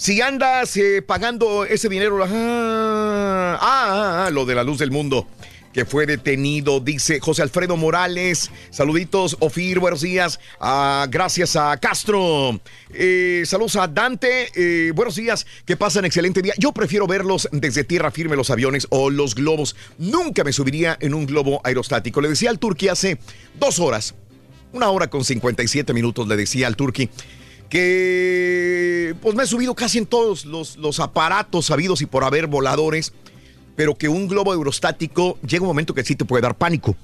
Si 0.03 0.19
andas 0.19 0.75
eh, 0.75 1.01
pagando 1.01 1.63
ese 1.63 1.87
dinero, 1.87 2.21
ah, 2.21 2.27
ah, 2.27 3.57
ah, 3.61 4.25
ah, 4.25 4.29
lo 4.31 4.45
de 4.45 4.53
la 4.53 4.65
luz 4.65 4.79
del 4.79 4.91
mundo 4.91 5.25
que 5.71 5.85
fue 5.85 6.05
detenido, 6.05 6.81
dice 6.81 7.21
José 7.21 7.41
Alfredo 7.41 7.77
Morales. 7.77 8.51
Saluditos, 8.69 9.37
Ofir, 9.39 9.79
buenos 9.79 10.01
días. 10.01 10.41
Ah, 10.59 11.07
gracias 11.09 11.55
a 11.55 11.77
Castro. 11.77 12.59
Eh, 12.93 13.43
saludos 13.45 13.77
a 13.77 13.87
Dante. 13.87 14.51
eh, 14.55 14.91
buenos 14.93 15.15
días, 15.15 15.47
que 15.63 15.77
pasan 15.77 16.03
excelente 16.03 16.41
día. 16.41 16.53
Yo 16.57 16.73
prefiero 16.73 17.07
verlos 17.07 17.47
desde 17.53 17.85
tierra 17.85 18.11
firme, 18.11 18.35
los 18.35 18.49
aviones 18.49 18.87
o 18.89 19.09
los 19.09 19.35
globos. 19.35 19.73
Nunca 19.97 20.43
me 20.43 20.51
subiría 20.51 20.97
en 20.99 21.13
un 21.13 21.25
globo 21.25 21.61
aerostático. 21.63 22.19
Le 22.19 22.27
decía 22.27 22.49
al 22.49 22.59
Turqui 22.59 22.89
hace 22.89 23.19
dos 23.57 23.79
horas, 23.79 24.15
una 24.73 24.89
hora 24.89 25.09
con 25.09 25.23
57 25.23 25.93
minutos, 25.93 26.27
le 26.27 26.35
decía 26.35 26.67
al 26.67 26.75
Turqui 26.75 27.09
que 27.73 29.15
pues 29.19 29.35
me 29.35 29.43
he 29.43 29.47
subido 29.47 29.73
casi 29.73 29.97
en 29.97 30.05
todos 30.05 30.45
los, 30.45 30.77
los 30.77 30.99
aparatos 30.99 31.65
sabidos 31.65 32.01
y 32.01 32.05
por 32.05 32.23
haber 32.23 32.45
voladores 32.45 33.13
pero 33.75 33.95
que 33.95 34.07
un 34.07 34.27
globo 34.27 34.53
aerostático 34.53 35.39
llega 35.41 35.63
un 35.63 35.67
momento 35.67 35.93
que 35.93 36.03
sí 36.03 36.15
te 36.15 36.25
puede 36.25 36.41
dar 36.41 36.55
pánico. 36.55 36.95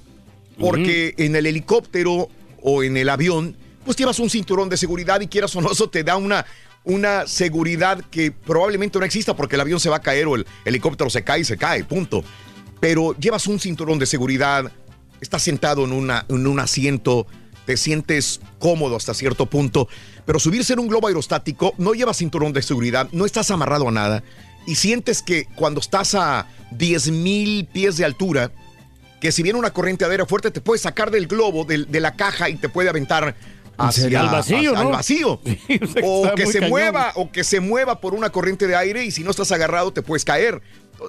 Porque 0.60 1.16
en 1.18 1.36
el 1.36 1.46
helicóptero 1.46 2.28
o 2.62 2.84
en 2.84 2.98
el 2.98 3.10
avión, 3.10 3.56
pues 3.86 3.96
llevas 3.96 4.20
un 4.20 4.30
cinturón 4.30 4.70
de 4.70 4.78
seguridad 4.78 5.22
y 5.22 5.28
quieras 5.28 5.56
o 5.56 5.62
no, 5.62 5.72
eso 5.72 5.90
te 5.90 6.04
da 6.04 6.18
una, 6.18 6.46
una 6.84 7.26
seguridad 7.28 8.04
que 8.12 8.32
probablemente 8.32 9.00
no 9.00 9.06
exista 9.06 9.36
porque 9.36 9.56
el 9.56 9.62
avión 9.62 9.80
se 9.80 9.90
va 9.90 9.98
a 9.98 10.02
caer 10.02 10.28
o 10.28 10.36
el 10.36 10.46
helicóptero 10.66 11.10
se 11.10 11.24
cae 11.24 11.40
y 11.42 11.46
se 11.46 11.58
cae, 11.58 11.86
punto. 11.86 12.24
Pero 12.82 13.18
llevas 13.18 13.48
un 13.48 13.60
cinturón 13.60 14.00
de 14.00 14.06
seguridad, 14.06 14.70
estás 15.22 15.44
sentado 15.44 15.86
en, 15.86 15.94
una, 15.94 16.26
en 16.28 16.46
un 16.46 16.60
asiento, 16.60 17.26
te 17.70 17.78
sientes 17.78 18.42
cómodo 18.58 18.96
hasta 18.96 19.14
cierto 19.14 19.46
punto, 19.46 19.88
pero 20.26 20.40
subirse 20.40 20.74
en 20.74 20.80
un 20.80 20.88
globo 20.88 21.08
aerostático 21.08 21.76
no 21.78 21.94
lleva 21.94 22.16
cinturón 22.16 22.52
de 22.52 22.64
seguridad, 22.64 23.08
no 23.12 23.28
estás 23.28 23.52
amarrado 23.52 23.88
a 23.88 23.92
nada 23.92 24.24
y 24.66 24.74
sientes 24.74 25.22
que 25.22 25.46
cuando 25.54 25.80
estás 25.80 26.16
a 26.16 26.48
10 26.72 27.12
mil 27.12 27.68
pies 27.68 27.96
de 27.98 28.06
altura, 28.06 28.52
que 29.22 29.32
si 29.32 29.44
viene 29.44 29.60
una 29.60 29.70
corriente 29.70 30.04
de 30.06 30.10
aire 30.14 30.26
fuerte 30.26 30.50
te 30.50 30.62
puede 30.62 30.80
sacar 30.80 31.12
del 31.12 31.28
globo, 31.28 31.64
de 31.64 32.00
la 32.00 32.16
caja 32.16 32.50
y 32.50 32.56
te 32.56 32.70
puede 32.70 32.90
aventar 32.90 33.36
hacia? 33.78 34.20
Al 34.20 34.30
vacío, 34.30 34.58
hacia- 34.58 34.72
¿no? 34.72 34.80
al 34.80 34.88
vacío. 34.88 35.40
o 36.04 36.32
que 36.36 36.48
se 36.48 36.54
cañón. 36.54 36.70
mueva, 36.72 37.12
o 37.14 37.32
que 37.32 37.44
se 37.44 37.60
mueva 37.60 38.02
por 38.02 38.16
una 38.16 38.32
corriente 38.32 38.66
de 38.66 38.76
aire 38.76 39.06
y 39.06 39.12
si 39.12 39.24
no 39.24 39.30
estás 39.30 39.52
agarrado 39.52 39.94
te 39.94 40.02
puedes 40.02 40.26
caer. 40.26 40.60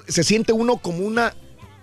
Se 0.07 0.23
siente 0.23 0.53
uno 0.53 0.77
como 0.77 0.99
una 0.99 1.33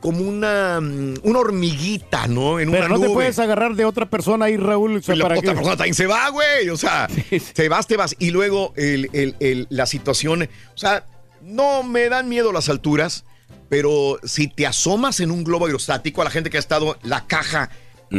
como 0.01 0.21
una, 0.21 0.81
mm, 0.81 1.15
una 1.25 1.39
hormiguita, 1.41 2.27
¿no? 2.29 2.61
En 2.61 2.71
Pero 2.71 2.87
una 2.87 2.95
no 2.95 3.01
te 3.01 3.09
puedes 3.09 3.39
agarrar 3.39 3.75
de 3.75 3.85
otra 3.85 4.07
persona 4.09 4.45
ahí, 4.47 4.57
Raúl. 4.57 4.97
o 4.99 5.03
sea, 5.03 5.15
Y 5.15 5.19
la 5.19 5.25
para 5.25 5.39
otra 5.41 5.51
que- 5.53 5.57
persona 5.57 5.77
también 5.77 5.95
se 5.95 6.07
va, 6.07 6.29
güey. 6.31 6.69
O 6.71 6.77
sea, 6.77 7.09
te 7.55 7.69
vas, 7.69 7.87
te 7.87 7.97
vas. 7.97 8.15
Y 8.19 8.31
luego 8.31 8.73
el- 8.77 9.11
el- 9.13 9.35
el- 9.41 9.67
la 9.71 9.87
situación, 9.87 10.43
o 10.43 10.79
sea, 10.79 11.05
no 11.43 11.83
me 11.83 12.09
dan 12.09 12.29
miedo 12.29 12.53
las 12.53 12.69
alturas, 12.69 13.25
pero 13.69 14.19
si 14.25 14.49
te 14.49 14.67
asomas 14.67 15.21
en 15.21 15.31
un 15.31 15.43
globo 15.45 15.67
aerostático, 15.67 16.21
a 16.23 16.25
la 16.25 16.31
gente 16.31 16.49
que 16.51 16.57
ha 16.59 16.61
estado, 16.61 16.99
la 17.03 17.27
caja, 17.27 17.71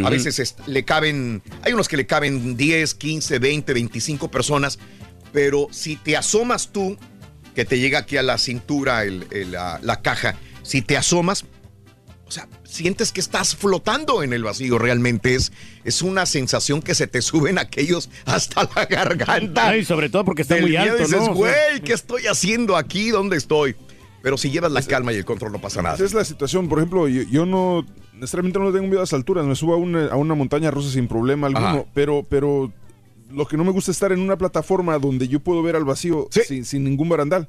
a 0.03 0.09
veces 0.09 0.37
es- 0.39 0.55
le 0.67 0.85
caben, 0.85 1.41
hay 1.63 1.73
unos 1.73 1.87
que 1.87 1.97
le 1.97 2.05
caben 2.05 2.55
10, 2.57 2.93
15, 2.93 3.39
20, 3.39 3.73
25 3.73 4.29
personas, 4.29 4.77
pero 5.31 5.67
si 5.71 5.95
te 5.95 6.15
asomas 6.17 6.69
tú, 6.71 6.97
que 7.55 7.65
te 7.65 7.79
llega 7.79 7.99
aquí 7.99 8.17
a 8.17 8.21
la 8.23 8.37
cintura 8.37 9.03
el- 9.03 9.25
el- 9.31 9.51
la, 9.53 9.79
la 9.81 10.01
caja, 10.01 10.35
si 10.61 10.81
te 10.83 10.95
asomas, 10.97 11.45
o 12.29 12.31
sea, 12.31 12.47
sientes 12.63 13.11
que 13.11 13.19
estás 13.19 13.55
flotando 13.55 14.21
en 14.21 14.33
el 14.33 14.43
vacío, 14.43 14.77
realmente 14.77 15.33
es, 15.33 15.51
es 15.83 16.03
una 16.03 16.27
sensación 16.27 16.79
que 16.83 16.93
se 16.93 17.07
te 17.07 17.23
suben 17.23 17.57
aquellos 17.57 18.11
hasta 18.25 18.69
la 18.75 18.85
garganta. 18.85 19.69
Ay, 19.69 19.83
sobre 19.83 20.09
todo 20.09 20.25
porque 20.25 20.43
está 20.43 20.53
Del 20.53 20.65
muy 20.65 20.75
alto, 20.75 20.97
dices, 20.97 21.11
¿no? 21.11 21.21
O 21.23 21.25
sea, 21.25 21.33
güey, 21.33 21.81
¿qué 21.83 21.93
estoy 21.93 22.27
haciendo 22.27 22.77
aquí? 22.77 23.09
¿Dónde 23.09 23.35
estoy? 23.35 23.75
Pero 24.21 24.37
si 24.37 24.51
llevas 24.51 24.71
la 24.71 24.83
calma 24.83 25.11
y 25.11 25.15
el 25.15 25.25
control 25.25 25.53
no 25.53 25.59
pasa 25.59 25.81
nada. 25.81 25.95
Esa 25.95 26.05
es 26.05 26.13
la 26.13 26.23
situación. 26.23 26.69
Por 26.69 26.77
ejemplo, 26.77 27.07
yo, 27.07 27.23
yo 27.23 27.47
no, 27.47 27.83
necesariamente 28.13 28.59
no 28.59 28.71
tengo 28.71 28.85
miedo 28.85 28.99
a 28.99 29.03
las 29.03 29.13
alturas. 29.13 29.43
Me 29.47 29.55
subo 29.55 29.73
a 29.73 29.77
una, 29.77 30.05
a 30.09 30.15
una 30.15 30.35
montaña 30.35 30.69
rusa 30.69 30.91
sin 30.91 31.07
problema 31.07 31.47
alguno. 31.47 31.67
Ajá. 31.67 31.85
Pero, 31.95 32.23
pero 32.29 32.71
lo 33.31 33.47
que 33.47 33.57
no 33.57 33.63
me 33.63 33.71
gusta 33.71 33.89
es 33.89 33.97
estar 33.97 34.11
en 34.11 34.19
una 34.19 34.37
plataforma 34.37 34.99
donde 34.99 35.27
yo 35.27 35.39
puedo 35.39 35.63
ver 35.63 35.75
al 35.75 35.85
vacío 35.85 36.27
sin, 36.29 36.63
sin 36.63 36.83
ningún 36.83 37.09
barandal. 37.09 37.47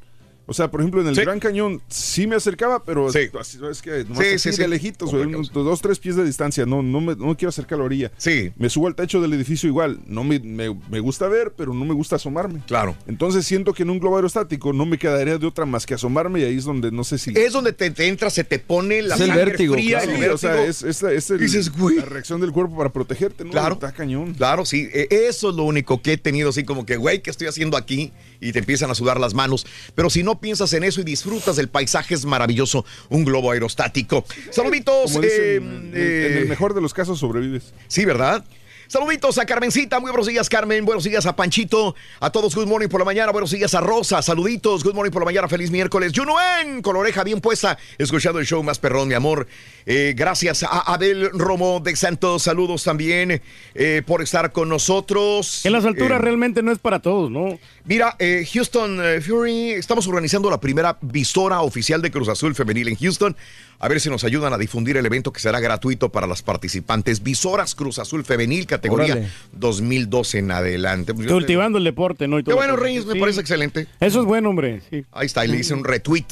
O 0.51 0.53
sea, 0.53 0.69
por 0.69 0.81
ejemplo, 0.81 1.01
en 1.01 1.07
el 1.07 1.15
Sí. 1.15 1.21
Gran 1.21 1.39
Cañón 1.39 1.81
sí 1.89 2.27
me 2.27 2.35
acercaba, 2.35 2.83
pero 2.83 3.13
Sí. 3.13 3.31
así, 3.39 3.59
es 3.71 3.81
que 3.83 4.03
nomás 4.03 4.19
Sí, 4.19 4.25
así 4.35 4.39
sí, 4.39 4.49
de 4.59 4.65
sí. 4.65 4.67
lejitos, 4.69 5.11
güey, 5.13 5.27
unos 5.27 5.53
dos, 5.53 5.81
tres 5.81 6.01
pies 6.01 6.17
de 6.17 6.25
distancia. 6.25 6.67
No, 6.67 6.83
no 6.83 7.01
me, 7.01 7.15
no 7.15 7.37
quiero 7.37 7.51
acercar 7.51 7.77
a 7.77 7.79
la 7.79 7.85
orilla. 7.85 8.11
Sí. 8.17 8.51
Me 8.57 8.69
subo 8.69 8.89
al 8.89 8.97
techo 8.97 9.21
del 9.23 9.33
edificio 9.33 9.69
igual. 9.69 10.01
No 10.09 10.25
me, 10.25 10.41
me- 10.41 10.75
me 10.91 10.99
gusta 10.99 11.29
ver, 11.29 11.55
pero 11.57 11.73
no 11.73 11.85
me 11.85 11.95
gusta 11.95 12.17
asomarme. 12.17 12.63
Claro. 12.67 12.97
Entonces 13.07 13.47
siento 13.47 13.73
que 13.73 13.85
en 13.85 13.91
un 13.91 14.01
globo 14.01 14.17
aerostático 14.17 14.73
no 14.73 14.87
me 14.87 14.99
quedaría 14.99 15.39
de 15.39 15.47
otra 15.47 15.67
más 15.67 15.87
que 15.87 15.95
asomarme 15.95 16.41
y 16.41 16.43
ahí 16.45 16.57
es 16.57 16.65
donde 16.65 16.91
no 16.91 17.05
sé 17.05 17.19
si... 17.19 17.31
Es 17.37 17.53
donde 17.53 17.73
te, 17.73 17.89
te 17.93 18.09
entra, 18.09 18.29
se 18.29 18.43
te 18.43 18.59
pone 18.59 19.03
la 19.03 19.15
Es 19.15 19.21
el 19.21 19.29
sangre 19.29 19.45
vértigo, 19.45 19.75
fría, 19.75 19.99
claro. 20.01 20.13
el 20.13 20.19
Sí, 20.25 20.29
o 20.31 20.39
sea, 20.39 20.51
vértigo. 20.55 20.71
es, 20.71 20.83
es 20.83 21.03
la- 21.03 21.13
es 21.13 21.31
el- 21.31 21.39
Dices, 21.39 21.71
güey. 21.71 21.97
la 21.99 22.07
reacción 22.07 22.41
del 22.41 22.51
cuerpo 22.51 22.77
para 22.77 22.91
protegerte, 22.93 23.45
¿no? 23.45 23.53
Claro. 23.53 23.75
Está 23.75 23.93
cañón. 23.93 24.35
Claro, 24.35 24.65
sí. 24.67 24.89
Eh, 24.93 25.07
Eso 25.11 25.51
es 25.51 25.55
lo 25.55 25.63
único 25.63 26.03
que 26.03 26.15
he 26.15 26.19
tenido 26.19 26.49
así 26.49 26.65
como 26.65 26.85
que, 26.85 26.97
güey, 26.97 27.23
¿qué 27.23 27.31
estoy 27.31 27.47
haciendo 27.47 27.77
aquí? 27.77 28.11
Y 28.41 28.51
te 28.53 28.59
empiezan 28.59 28.91
a 28.91 28.95
sudar 28.97 29.21
las 29.21 29.33
manos. 29.35 29.65
Pero 29.95 30.11
si 30.11 30.23
no 30.25 30.40
piensas 30.41 30.73
en 30.73 30.85
eso 30.85 31.01
y 31.01 31.05
disfrutas 31.05 31.57
del 31.57 31.69
paisaje, 31.69 32.15
es 32.15 32.25
maravilloso 32.25 32.85
un 33.09 33.25
globo 33.25 33.53
aerostático. 33.53 34.25
Saluditos. 34.51 35.13
Como 35.13 35.21
dicen, 35.21 35.41
eh, 35.41 35.57
en, 35.57 35.93
eh, 35.95 36.27
en 36.33 36.39
el 36.39 36.49
mejor 36.49 36.75
de 36.75 36.81
los 36.81 36.95
casos 36.95 37.19
sobrevives. 37.19 37.73
Sí, 37.89 38.05
¿verdad? 38.05 38.45
Saluditos 38.91 39.39
a 39.39 39.47
Carmencita, 39.47 40.01
muy 40.01 40.11
buenos 40.11 40.27
días 40.27 40.49
Carmen, 40.49 40.85
buenos 40.85 41.05
días 41.05 41.25
a 41.25 41.37
Panchito, 41.37 41.95
a 42.19 42.31
todos 42.31 42.57
Good 42.57 42.67
Morning 42.67 42.89
por 42.89 42.99
la 42.99 43.05
mañana, 43.05 43.31
buenos 43.31 43.53
días 43.53 43.73
a 43.77 43.81
Rosa, 43.81 44.21
saluditos, 44.21 44.83
Good 44.83 44.95
Morning 44.95 45.13
por 45.13 45.23
la 45.23 45.27
mañana, 45.27 45.47
feliz 45.47 45.71
miércoles. 45.71 46.11
Junuen, 46.13 46.83
con 46.83 46.95
la 46.95 46.99
oreja 46.99 47.23
bien 47.23 47.41
puesta, 47.41 47.79
escuchando 47.99 48.41
el 48.41 48.47
show 48.47 48.61
más 48.65 48.81
perrón, 48.81 49.07
mi 49.07 49.15
amor. 49.15 49.47
Eh, 49.87 50.15
gracias 50.17 50.65
a 50.65 50.93
Abel 50.93 51.31
Romo 51.31 51.79
de 51.79 51.95
Santos, 51.95 52.43
saludos 52.43 52.83
también 52.83 53.41
eh, 53.77 54.03
por 54.05 54.23
estar 54.23 54.51
con 54.51 54.69
nosotros. 54.69 55.65
En 55.65 55.71
las 55.71 55.85
alturas 55.85 56.19
Eh, 56.19 56.25
realmente 56.25 56.61
no 56.61 56.73
es 56.73 56.81
para 56.81 56.99
todos, 56.99 57.31
¿no? 57.31 57.61
Mira, 57.85 58.17
Houston 58.53 59.01
Fury, 59.25 59.71
estamos 59.71 60.09
organizando 60.09 60.51
la 60.51 60.61
primera 60.61 60.99
visora 61.01 61.61
oficial 61.61 62.03
de 62.03 62.11
Cruz 62.11 62.29
Azul 62.29 62.57
Femenil 62.57 62.89
en 62.89 62.97
Houston. 62.97 63.37
A 63.83 63.89
ver 63.89 63.99
si 64.01 64.11
nos 64.11 64.25
ayudan 64.25 64.53
a 64.53 64.59
difundir 64.59 64.97
el 64.99 65.07
evento 65.07 65.33
que 65.33 65.41
será 65.41 65.59
gratuito 65.59 66.11
para 66.11 66.27
las 66.27 66.43
participantes. 66.43 67.23
Visoras 67.23 67.75
Cruz 67.75 67.99
Azul 67.99 68.25
Femenil, 68.25 68.67
categoría 68.67 69.15
Órale. 69.15 69.31
2012 69.53 70.39
en 70.39 70.51
adelante. 70.51 71.15
Pues 71.15 71.27
te- 71.27 71.33
Cultivando 71.33 71.79
el 71.79 71.85
deporte, 71.85 72.29
¿no? 72.29 72.39
Y 72.39 72.43
Qué 72.43 72.51
todo 72.51 72.57
bueno, 72.57 72.75
eso. 72.75 72.83
Reyes, 72.83 73.07
me 73.07 73.15
Sí. 73.15 73.21
parece 73.21 73.41
excelente. 73.41 73.87
Eso 73.99 74.21
es 74.21 74.27
bueno, 74.27 74.51
hombre. 74.51 74.83
sí. 74.91 75.05
Ahí 75.13 75.27
está, 75.27 75.45
y 75.45 75.49
le 75.49 75.59
hice 75.59 75.73
un 75.75 75.83
retweet. 75.85 76.27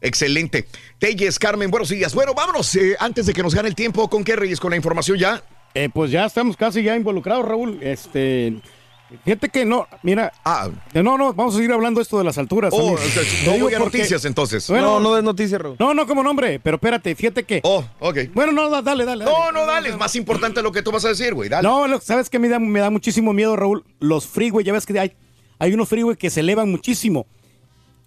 Excelente. 0.00 0.66
Telles, 0.98 1.38
Carmen, 1.38 1.70
buenos 1.70 1.88
días. 1.88 2.14
Bueno, 2.14 2.34
vámonos, 2.34 2.74
eh, 2.76 2.94
antes 3.00 3.26
de 3.26 3.32
que 3.32 3.42
nos 3.42 3.54
gane 3.54 3.68
el 3.68 3.74
tiempo, 3.74 4.08
¿con 4.08 4.22
qué, 4.22 4.36
Reyes? 4.36 4.60
¿Con 4.60 4.70
la 4.70 4.76
información 4.76 5.18
ya? 5.18 5.42
Eh, 5.74 5.88
pues 5.92 6.10
ya 6.10 6.26
estamos 6.26 6.56
casi 6.56 6.82
ya 6.82 6.94
involucrados, 6.94 7.44
Raúl. 7.44 7.78
Este, 7.82 8.54
fíjate 9.24 9.48
que 9.48 9.64
no, 9.64 9.86
mira. 10.02 10.32
eh, 10.94 11.02
no, 11.02 11.16
no, 11.18 11.32
vamos 11.34 11.54
a 11.54 11.56
seguir 11.58 11.72
hablando 11.72 12.00
esto 12.00 12.18
de 12.18 12.24
las 12.24 12.38
alturas. 12.38 12.72
Ah. 12.74 12.78
Oh, 12.80 12.92
o 12.92 12.98
sea, 12.98 13.22
no 13.46 13.58
voy 13.58 13.74
a 13.74 13.78
porque- 13.78 13.98
noticias 13.98 14.24
entonces. 14.24 14.68
Bueno, 14.68 14.94
no, 14.94 15.00
no 15.00 15.14
des 15.14 15.24
noticias, 15.24 15.60
Raúl. 15.60 15.76
No, 15.78 15.92
no 15.94 16.06
como 16.06 16.22
nombre, 16.22 16.58
pero 16.60 16.76
espérate, 16.76 17.14
fíjate 17.14 17.44
que. 17.44 17.60
Oh, 17.64 17.84
ok. 18.00 18.18
Bueno, 18.34 18.52
no, 18.52 18.68
da- 18.70 18.82
dale, 18.82 19.04
dale. 19.04 19.24
No, 19.24 19.52
no, 19.52 19.66
dale, 19.66 19.90
es 19.90 19.96
más 19.98 20.16
importante 20.16 20.62
lo 20.62 20.72
que 20.72 20.82
tú 20.82 20.90
vas 20.90 21.04
a 21.04 21.08
decir, 21.08 21.34
güey. 21.34 21.48
Dale. 21.48 21.66
No, 21.68 21.86
lo- 21.86 22.00
sabes 22.00 22.30
que 22.30 22.38
me 22.38 22.48
da, 22.48 22.58
me 22.58 22.80
da 22.80 22.90
muchísimo 22.90 23.32
miedo, 23.32 23.54
Raúl. 23.56 23.84
Los 24.00 24.26
freeway, 24.26 24.64
ya 24.64 24.72
ves 24.72 24.86
que 24.86 24.98
hay, 24.98 25.12
hay 25.58 25.72
unos 25.74 25.88
freeway 25.88 26.16
que 26.16 26.30
se 26.30 26.40
elevan 26.40 26.70
muchísimo. 26.70 27.26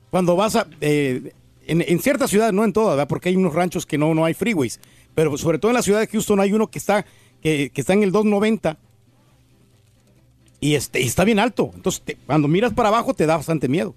Cuando 0.10 0.36
vas 0.36 0.56
a. 0.56 0.68
eh, 0.82 1.34
en, 1.66 1.84
en 1.86 2.00
ciertas 2.00 2.30
ciudades, 2.30 2.54
no 2.54 2.64
en 2.64 2.72
todas, 2.72 2.92
¿verdad? 2.96 3.10
Porque 3.10 3.28
hay 3.30 3.36
unos 3.36 3.54
ranchos 3.54 3.86
que 3.86 3.98
no, 3.98 4.14
no 4.16 4.24
hay 4.24 4.34
freeways. 4.34 4.80
Pero 5.14 5.38
sobre 5.38 5.60
todo 5.60 5.72
en 5.72 5.76
la 5.76 5.82
ciudad 5.82 6.00
de 6.00 6.08
Houston 6.08 6.40
hay 6.40 6.54
uno 6.54 6.68
que 6.68 6.80
está, 6.80 7.06
que, 7.42 7.72
que 7.74 7.82
está 7.82 7.92
en 7.94 8.04
el 8.04 8.12
290 8.12 8.78
y 10.60 10.76
este, 10.76 11.02
y 11.02 11.06
está 11.08 11.24
bien 11.24 11.40
alto. 11.40 11.72
Entonces, 11.76 12.02
te- 12.04 12.16
cuando 12.26 12.48
miras 12.48 12.74
para 12.74 12.90
abajo 12.90 13.14
te 13.14 13.26
da 13.26 13.38
bastante 13.38 13.68
miedo. 13.68 13.96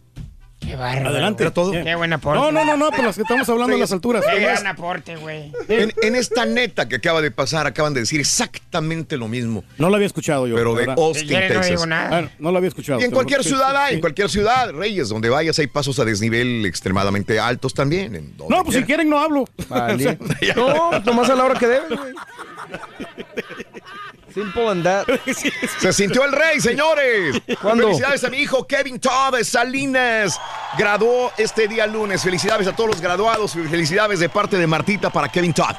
Qué 0.61 0.77
bárbaro. 0.77 1.09
Adelante. 1.09 1.43
¿Era 1.43 1.55
todo? 1.55 1.73
Qué 1.73 1.95
buen 1.95 2.13
aporte. 2.13 2.39
No, 2.39 2.53
no, 2.53 2.67
no, 2.67 2.77
no, 2.77 2.91
por 2.91 3.03
los 3.03 3.17
que 3.17 3.23
estamos 3.23 3.49
hablando 3.49 3.73
de 3.73 3.81
las 3.81 3.93
alturas. 3.93 4.23
Qué 4.31 4.41
gran 4.41 4.67
aporte, 4.67 5.17
güey. 5.17 5.51
En, 5.69 5.91
en 6.03 6.15
esta 6.15 6.45
neta 6.45 6.87
que 6.87 6.97
acaba 6.97 7.23
de 7.23 7.31
pasar, 7.31 7.67
acaban 7.67 7.95
de 7.95 8.01
decir 8.01 8.21
exactamente 8.21 9.17
lo 9.17 9.27
mismo. 9.27 9.65
No 9.79 9.89
lo 9.89 9.95
había 9.97 10.07
escuchado 10.07 10.47
yo. 10.47 10.55
Pero 10.57 10.75
de 10.75 10.81
¿verdad? 10.87 10.97
Austin, 11.03 11.29
Texas. 11.29 11.87
Bueno, 11.87 12.29
no 12.39 12.53
lo 12.53 12.59
había 12.59 12.69
escuchado. 12.69 13.01
Y 13.01 13.05
en 13.05 13.09
pero- 13.11 13.17
cualquier 13.17 13.43
sí, 13.43 13.49
ciudad 13.49 13.71
sí, 13.71 13.77
hay, 13.79 13.89
sí. 13.89 13.95
en 13.95 14.01
cualquier 14.03 14.29
ciudad, 14.29 14.71
Reyes, 14.75 15.09
donde 15.09 15.31
vayas 15.31 15.59
hay 15.59 15.67
pasos 15.67 15.99
a 15.99 16.05
desnivel 16.05 16.67
extremadamente 16.67 17.41
altos 17.41 17.73
también. 17.73 18.15
en 18.15 18.35
No, 18.51 18.63
pues 18.63 18.77
si 18.77 18.83
quieren 18.85 19.09
no 19.09 19.19
hablo. 19.19 19.47
Vale. 19.71 20.19
No, 20.57 20.99
nomás 21.01 21.31
a 21.31 21.37
la 21.37 21.45
hora 21.47 21.59
que 21.59 21.67
debes, 21.69 21.89
güey. 21.99 22.13
Simple 24.33 24.69
and 24.71 24.85
that. 24.85 25.07
Se 25.81 25.93
sintió 25.93 26.25
el 26.25 26.33
rey, 26.33 26.61
señores. 26.61 27.41
¿Cuándo? 27.61 27.85
Felicidades 27.85 28.25
a 28.25 28.31
mi 28.31 28.39
hijo 28.39 28.67
Kevin 28.67 28.99
Todd 29.01 29.37
de 29.37 29.45
Salinas. 29.45 30.39
Graduó 30.79 31.33
este 31.37 31.67
día 31.69 31.87
lunes. 31.87 32.23
Felicidades 32.23 32.67
a 32.67 32.73
todos 32.77 32.91
los 32.91 33.01
graduados. 33.01 33.53
Felicidades 33.53 34.21
de 34.21 34.29
parte 34.29 34.57
de 34.57 34.67
Martita 34.67 35.11
para 35.11 35.29
Kevin 35.29 35.53
Todd. 35.53 35.75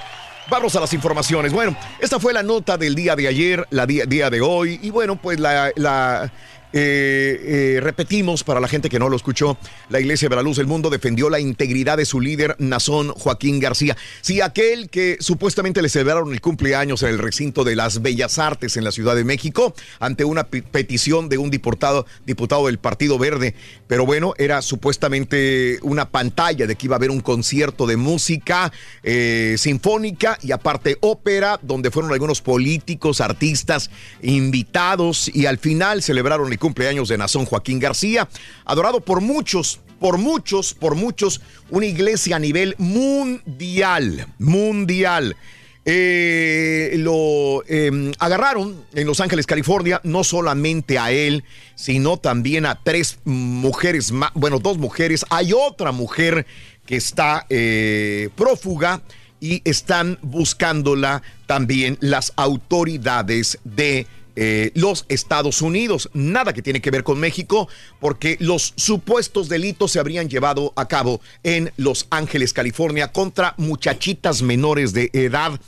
Vamos 0.49 0.75
a 0.75 0.79
las 0.81 0.91
informaciones. 0.93 1.53
Bueno, 1.53 1.77
esta 1.99 2.19
fue 2.19 2.33
la 2.33 2.43
nota 2.43 2.77
del 2.77 2.93
día 2.95 3.15
de 3.15 3.27
ayer, 3.27 3.65
la 3.69 3.85
día, 3.85 4.05
día 4.05 4.29
de 4.29 4.41
hoy. 4.41 4.79
Y 4.81 4.89
bueno, 4.89 5.15
pues 5.15 5.39
la, 5.39 5.71
la- 5.75 6.29
Eh, 6.73 7.75
eh, 7.75 7.79
repetimos 7.81 8.43
para 8.43 8.59
la 8.59 8.67
gente 8.67 8.89
que 8.89 8.97
no 8.99 9.09
lo 9.09 9.15
escuchó, 9.15 9.57
la 9.89 9.99
Iglesia 9.99 10.29
de 10.29 10.35
la 10.35 10.41
Luz 10.41 10.57
del 10.57 10.67
Mundo 10.67 10.89
defendió 10.89 11.29
la 11.29 11.39
integridad 11.39 11.97
de 11.97 12.05
su 12.05 12.21
líder, 12.21 12.55
Nazón 12.59 13.09
Joaquín 13.09 13.59
García. 13.59 13.97
Sí, 14.21 14.39
aquel 14.41 14.89
que 14.89 15.17
supuestamente 15.19 15.81
le 15.81 15.89
celebraron 15.89 16.31
el 16.31 16.39
cumpleaños 16.39 17.03
en 17.03 17.09
el 17.09 17.19
recinto 17.19 17.63
de 17.63 17.75
las 17.75 18.01
Bellas 18.01 18.39
Artes 18.39 18.77
en 18.77 18.83
la 18.83 18.91
Ciudad 18.91 19.15
de 19.15 19.23
México, 19.23 19.73
ante 19.99 20.23
una 20.23 20.45
pe- 20.45 20.61
petición 20.63 21.27
de 21.27 21.37
un 21.37 21.51
diputado, 21.51 22.05
diputado 22.25 22.67
del 22.67 22.79
Partido 22.79 23.17
Verde. 23.17 23.53
Pero 23.87 24.05
bueno, 24.05 24.33
era 24.37 24.61
supuestamente 24.61 25.79
una 25.81 26.09
pantalla 26.09 26.67
de 26.67 26.75
que 26.75 26.87
iba 26.87 26.95
a 26.95 26.97
haber 26.97 27.11
un 27.11 27.21
concierto 27.21 27.85
de 27.85 27.97
música 27.97 28.71
eh, 29.03 29.55
sinfónica 29.57 30.37
y 30.41 30.51
aparte 30.51 30.97
ópera, 31.01 31.59
donde 31.61 31.91
fueron 31.91 32.13
algunos 32.13 32.41
políticos, 32.41 33.19
artistas 33.19 33.89
invitados 34.21 35.29
y 35.33 35.45
al 35.45 35.57
final 35.57 36.01
celebraron 36.01 36.51
el 36.51 36.59
cumpleaños 36.61 37.09
de 37.09 37.17
Nazón 37.17 37.45
Joaquín 37.45 37.79
García, 37.79 38.29
adorado 38.63 39.01
por 39.01 39.19
muchos, 39.19 39.81
por 39.99 40.17
muchos, 40.17 40.73
por 40.73 40.95
muchos, 40.95 41.41
una 41.69 41.85
iglesia 41.85 42.37
a 42.37 42.39
nivel 42.39 42.75
mundial, 42.77 44.27
mundial. 44.39 45.35
Eh, 45.83 46.93
lo 46.99 47.63
eh, 47.67 48.11
agarraron 48.19 48.85
en 48.93 49.07
Los 49.07 49.19
Ángeles, 49.19 49.47
California, 49.47 49.99
no 50.03 50.23
solamente 50.23 50.99
a 50.99 51.11
él, 51.11 51.43
sino 51.75 52.17
también 52.17 52.65
a 52.65 52.79
tres 52.81 53.17
mujeres, 53.25 54.13
bueno, 54.35 54.59
dos 54.59 54.77
mujeres. 54.77 55.25
Hay 55.29 55.53
otra 55.53 55.91
mujer 55.91 56.45
que 56.85 56.95
está 56.95 57.47
eh, 57.49 58.29
prófuga 58.35 59.01
y 59.39 59.61
están 59.65 60.19
buscándola 60.21 61.23
también 61.47 61.97
las 61.99 62.31
autoridades 62.35 63.57
de 63.63 64.05
eh, 64.43 64.71
los 64.73 65.05
Estados 65.07 65.61
Unidos. 65.61 66.09
Nada 66.13 66.51
que 66.51 66.63
tiene 66.63 66.81
que 66.81 66.89
ver 66.89 67.03
con 67.03 67.19
México, 67.19 67.69
porque 67.99 68.37
los 68.39 68.73
supuestos 68.75 69.49
delitos 69.49 69.91
se 69.91 69.99
habrían 69.99 70.29
llevado 70.29 70.73
a 70.75 70.87
cabo 70.87 71.21
en 71.43 71.71
Los 71.77 72.07
Ángeles, 72.09 72.51
California, 72.51 73.11
contra 73.11 73.53
muchachitas 73.57 74.41
menores 74.41 74.93
de 74.93 75.11
edad. 75.13 75.61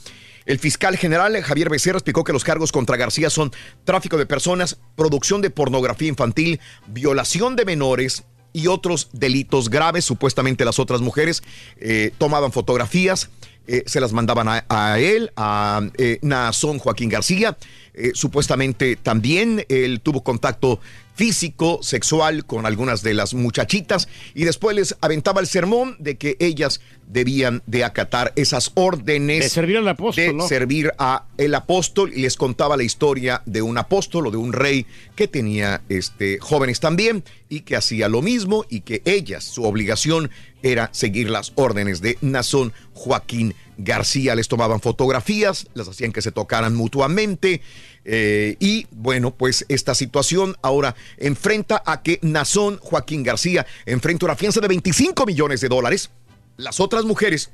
El 0.48 0.58
fiscal 0.58 0.98
general 0.98 1.40
Javier 1.44 1.70
Becerra 1.70 2.00
explicó 2.00 2.24
que 2.24 2.34
los 2.34 2.44
cargos 2.44 2.72
contra 2.72 2.98
García 2.98 3.30
son 3.30 3.52
tráfico 3.84 4.18
de 4.18 4.26
personas, 4.26 4.80
producción 4.96 5.44
de 5.44 5.52
pornografía 5.52 6.10
infantil, 6.10 6.60
violación 6.88 7.56
de 7.56 7.66
menores 7.66 8.24
y 8.54 8.66
otros 8.66 9.10
delitos 9.14 9.70
graves. 9.70 10.04
Supuestamente 10.04 10.66
las 10.66 10.80
otras 10.80 11.02
mujeres 11.02 11.44
eh, 11.78 12.12
tomaban 12.18 12.52
fotografías, 12.52 13.30
eh, 13.68 13.84
se 13.86 14.00
las 14.00 14.12
mandaban 14.12 14.48
a, 14.48 14.66
a 14.70 15.00
él, 15.00 15.32
a 15.36 15.82
eh, 15.98 16.20
Naasón 16.22 16.80
Joaquín 16.80 17.10
García. 17.10 17.58
Eh, 17.94 18.12
supuestamente 18.16 18.96
también 18.96 19.66
él 19.70 20.02
tuvo 20.02 20.24
contacto 20.24 20.80
físico, 21.16 21.80
sexual 21.84 22.46
con 22.46 22.66
algunas 22.66 23.04
de 23.04 23.14
las 23.14 23.36
muchachitas 23.36 24.08
y 24.34 24.46
después 24.46 24.76
les 24.76 24.96
aventaba 25.00 25.42
el 25.42 25.48
sermón 25.48 25.96
de 26.00 26.18
que 26.18 26.36
ellas 26.40 26.82
debían 27.08 27.62
de 27.66 27.84
acatar 27.84 28.34
esas 28.36 28.72
órdenes 28.76 29.44
De 29.44 29.50
servir 29.50 29.78
al 29.78 29.88
apóstol, 29.88 30.26
de 30.26 30.34
¿no? 30.34 30.48
servir 30.48 30.92
a 30.98 31.26
el 31.38 31.56
apóstol 31.56 32.12
y 32.14 32.22
les 32.22 32.38
contaba 32.38 32.78
la 32.78 32.84
historia 32.84 33.42
de 33.46 33.62
un 33.62 33.78
apóstol 33.78 34.28
o 34.28 34.32
de 34.32 34.38
un 34.38 34.54
rey 34.54 34.86
que 35.16 35.28
tenía 35.28 35.82
este 35.90 36.40
jóvenes 36.40 36.80
también 36.80 37.24
y 37.50 37.62
que 37.62 37.76
hacía 37.76 38.10
lo 38.10 38.22
mismo 38.22 38.66
y 38.70 38.82
que 38.82 39.02
ellas 39.06 39.44
su 39.44 39.64
obligación 39.64 40.32
era 40.62 40.90
seguir 40.94 41.30
las 41.30 41.52
órdenes 41.56 42.02
de 42.02 42.18
Nazón 42.22 42.74
Joaquín 42.94 43.54
García 43.78 44.36
les 44.36 44.48
tomaban 44.48 44.80
fotografías 44.80 45.68
las 45.74 45.88
hacían 45.88 46.12
que 46.12 46.22
se 46.22 46.32
tocaran 46.32 46.76
mutuamente 46.76 47.62
eh, 48.06 48.58
y 48.60 48.88
bueno, 48.92 49.32
pues 49.32 49.66
esta 49.70 49.96
situación 49.96 50.56
ahora 50.62 50.96
enfrenta 51.18 51.82
a 51.86 52.02
que 52.02 52.20
Nazón 52.22 52.78
Joaquín 52.82 53.24
García 53.24 53.66
enfrenta 53.86 54.26
una 54.26 54.36
fianza 54.36 54.60
de 54.60 54.68
25 54.68 55.26
millones 55.26 55.62
de 55.62 55.70
dólares. 55.70 56.10
Las 56.58 56.80
otras 56.80 57.06
mujeres, 57.06 57.52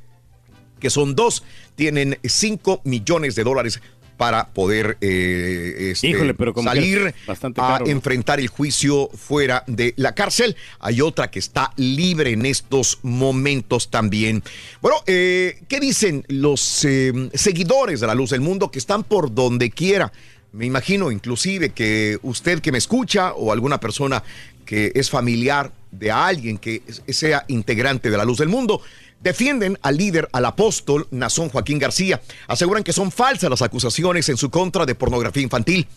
que 0.80 0.90
son 0.90 1.16
dos, 1.16 1.44
tienen 1.76 2.18
5 2.24 2.82
millones 2.84 3.36
de 3.36 3.44
dólares 3.44 3.82
para 4.20 4.50
poder 4.50 4.98
eh, 5.00 5.92
este, 5.92 6.10
Híjole, 6.10 6.34
pero 6.34 6.54
salir 6.62 7.16
bastante 7.26 7.62
a 7.62 7.80
enfrentar 7.86 8.42
el 8.42 8.50
juicio 8.50 9.10
fuera 9.14 9.64
de 9.66 9.94
la 9.96 10.14
cárcel. 10.14 10.58
Hay 10.80 11.00
otra 11.00 11.32
que 11.32 11.40
está 11.40 11.72
libre 11.78 12.32
en 12.32 12.46
estos 12.46 13.00
momentos 13.02 13.90
también. 13.90 14.44
Bueno, 14.82 14.98
eh, 15.08 15.62
¿qué 15.70 15.80
dicen 15.80 16.26
los 16.28 16.84
eh, 16.84 17.30
seguidores 17.34 18.02
de 18.02 18.08
la 18.08 18.14
luz 18.14 18.32
del 18.32 18.42
mundo 18.42 18.70
que 18.70 18.80
están 18.80 19.06
por 19.06 19.34
donde 19.34 19.72
quiera? 19.72 20.12
Me 20.52 20.66
imagino 20.66 21.12
inclusive 21.12 21.70
que 21.70 22.20
usted 22.22 22.60
que 22.60 22.74
me 22.74 22.78
escucha 22.78 23.32
o 23.32 23.54
alguna 23.54 23.80
persona 23.80 24.22
que 24.66 24.92
es 24.96 25.10
familiar 25.10 25.72
de 25.92 26.12
alguien 26.12 26.58
que 26.58 26.84
sea 27.08 27.46
integrante 27.48 28.10
de 28.10 28.18
la 28.18 28.26
luz 28.26 28.38
del 28.38 28.50
mundo, 28.50 28.82
defienden 29.22 29.78
al 29.82 29.98
líder, 29.98 30.30
al 30.32 30.46
apóstol 30.46 31.08
Nazón 31.12 31.50
Joaquín 31.50 31.80
García. 31.80 32.22
Aseguran 32.48 32.84
que 32.84 32.94
son 32.94 33.12
falsas 33.12 33.50
las 33.50 33.62
acusaciones 33.62 34.30
en 34.30 34.38
su 34.38 34.50
contra 34.50 34.86
de 34.86 34.96
pornografía 34.96 35.44
infantil. 35.44 35.88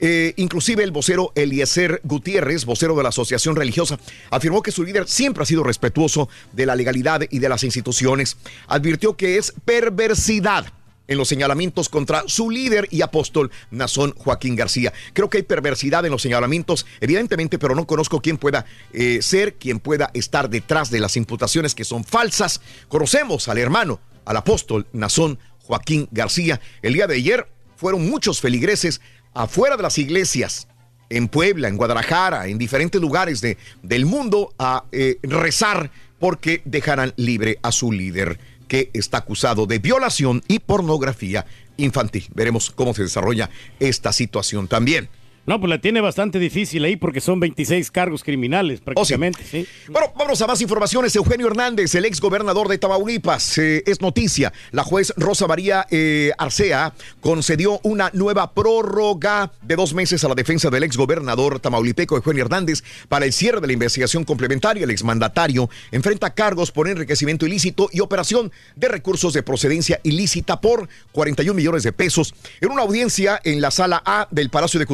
Eh, 0.00 0.34
inclusive 0.36 0.82
el 0.82 0.90
vocero 0.90 1.32
Eliezer 1.36 2.00
Gutiérrez, 2.02 2.64
vocero 2.64 2.96
de 2.96 3.04
la 3.04 3.10
Asociación 3.10 3.54
Religiosa, 3.54 3.98
afirmó 4.30 4.60
que 4.60 4.72
su 4.72 4.82
líder 4.82 5.06
siempre 5.08 5.44
ha 5.44 5.46
sido 5.46 5.62
respetuoso 5.62 6.28
de 6.52 6.66
la 6.66 6.74
legalidad 6.74 7.22
y 7.30 7.38
de 7.38 7.48
las 7.48 7.62
instituciones. 7.62 8.36
Advirtió 8.66 9.16
que 9.16 9.38
es 9.38 9.54
perversidad 9.64 10.66
en 11.08 11.18
los 11.18 11.28
señalamientos 11.28 11.88
contra 11.88 12.24
su 12.26 12.50
líder 12.50 12.88
y 12.90 13.02
apóstol 13.02 13.50
Nazón 13.70 14.14
Joaquín 14.16 14.56
García. 14.56 14.92
Creo 15.12 15.28
que 15.28 15.38
hay 15.38 15.42
perversidad 15.42 16.04
en 16.04 16.12
los 16.12 16.22
señalamientos, 16.22 16.86
evidentemente, 17.00 17.58
pero 17.58 17.74
no 17.74 17.86
conozco 17.86 18.20
quién 18.20 18.38
pueda 18.38 18.64
eh, 18.92 19.20
ser, 19.22 19.54
quién 19.54 19.80
pueda 19.80 20.10
estar 20.14 20.48
detrás 20.48 20.90
de 20.90 21.00
las 21.00 21.16
imputaciones 21.16 21.74
que 21.74 21.84
son 21.84 22.04
falsas. 22.04 22.60
Conocemos 22.88 23.48
al 23.48 23.58
hermano, 23.58 24.00
al 24.24 24.36
apóstol 24.36 24.86
Nazón 24.92 25.38
Joaquín 25.58 26.08
García. 26.10 26.60
El 26.82 26.94
día 26.94 27.06
de 27.06 27.16
ayer 27.16 27.48
fueron 27.76 28.08
muchos 28.08 28.40
feligreses 28.40 29.00
afuera 29.34 29.76
de 29.76 29.82
las 29.82 29.98
iglesias 29.98 30.68
en 31.10 31.28
Puebla, 31.28 31.68
en 31.68 31.76
Guadalajara, 31.76 32.46
en 32.46 32.58
diferentes 32.58 33.00
lugares 33.00 33.40
de, 33.40 33.58
del 33.82 34.06
mundo 34.06 34.54
a 34.58 34.84
eh, 34.92 35.18
rezar 35.22 35.90
porque 36.18 36.62
dejaran 36.64 37.12
libre 37.16 37.58
a 37.62 37.70
su 37.70 37.92
líder 37.92 38.38
que 38.74 38.90
está 38.92 39.18
acusado 39.18 39.66
de 39.66 39.78
violación 39.78 40.42
y 40.48 40.58
pornografía 40.58 41.46
infantil. 41.76 42.26
Veremos 42.34 42.72
cómo 42.72 42.92
se 42.92 43.04
desarrolla 43.04 43.48
esta 43.78 44.12
situación 44.12 44.66
también. 44.66 45.08
No, 45.46 45.60
pues 45.60 45.68
la 45.68 45.78
tiene 45.78 46.00
bastante 46.00 46.38
difícil 46.38 46.84
ahí 46.84 46.96
porque 46.96 47.20
son 47.20 47.38
26 47.38 47.90
cargos 47.90 48.24
criminales 48.24 48.80
prácticamente, 48.80 49.44
sí. 49.44 49.66
Bueno, 49.88 50.12
vamos 50.16 50.40
a 50.40 50.46
más 50.46 50.60
informaciones. 50.62 51.14
Eugenio 51.16 51.48
Hernández, 51.48 51.94
el 51.94 52.06
ex 52.06 52.20
gobernador 52.20 52.68
de 52.68 52.78
Tamaulipas, 52.78 53.58
eh, 53.58 53.82
es 53.86 54.00
noticia. 54.00 54.52
La 54.70 54.84
juez 54.84 55.12
Rosa 55.16 55.46
María 55.46 55.86
eh, 55.90 56.32
Arcea 56.38 56.94
concedió 57.20 57.78
una 57.82 58.10
nueva 58.14 58.52
prórroga 58.52 59.52
de 59.60 59.76
dos 59.76 59.92
meses 59.92 60.24
a 60.24 60.28
la 60.28 60.34
defensa 60.34 60.70
del 60.70 60.84
ex 60.84 60.96
gobernador 60.96 61.60
tamaulipeco 61.60 62.16
Eugenio 62.16 62.44
Hernández 62.44 62.82
para 63.08 63.26
el 63.26 63.32
cierre 63.32 63.60
de 63.60 63.66
la 63.66 63.72
investigación 63.74 64.24
complementaria. 64.24 64.84
El 64.84 64.90
exmandatario 64.90 65.68
enfrenta 65.92 66.34
cargos 66.34 66.72
por 66.72 66.88
enriquecimiento 66.88 67.46
ilícito 67.46 67.88
y 67.92 68.00
operación 68.00 68.50
de 68.76 68.88
recursos 68.88 69.34
de 69.34 69.42
procedencia 69.42 70.00
ilícita 70.04 70.60
por 70.60 70.88
41 71.12 71.54
millones 71.54 71.82
de 71.82 71.92
pesos. 71.92 72.34
En 72.60 72.70
una 72.70 72.82
audiencia 72.82 73.40
en 73.44 73.60
la 73.60 73.70
sala 73.70 74.02
A 74.06 74.26
del 74.30 74.50
Palacio 74.50 74.80
de 74.80 74.86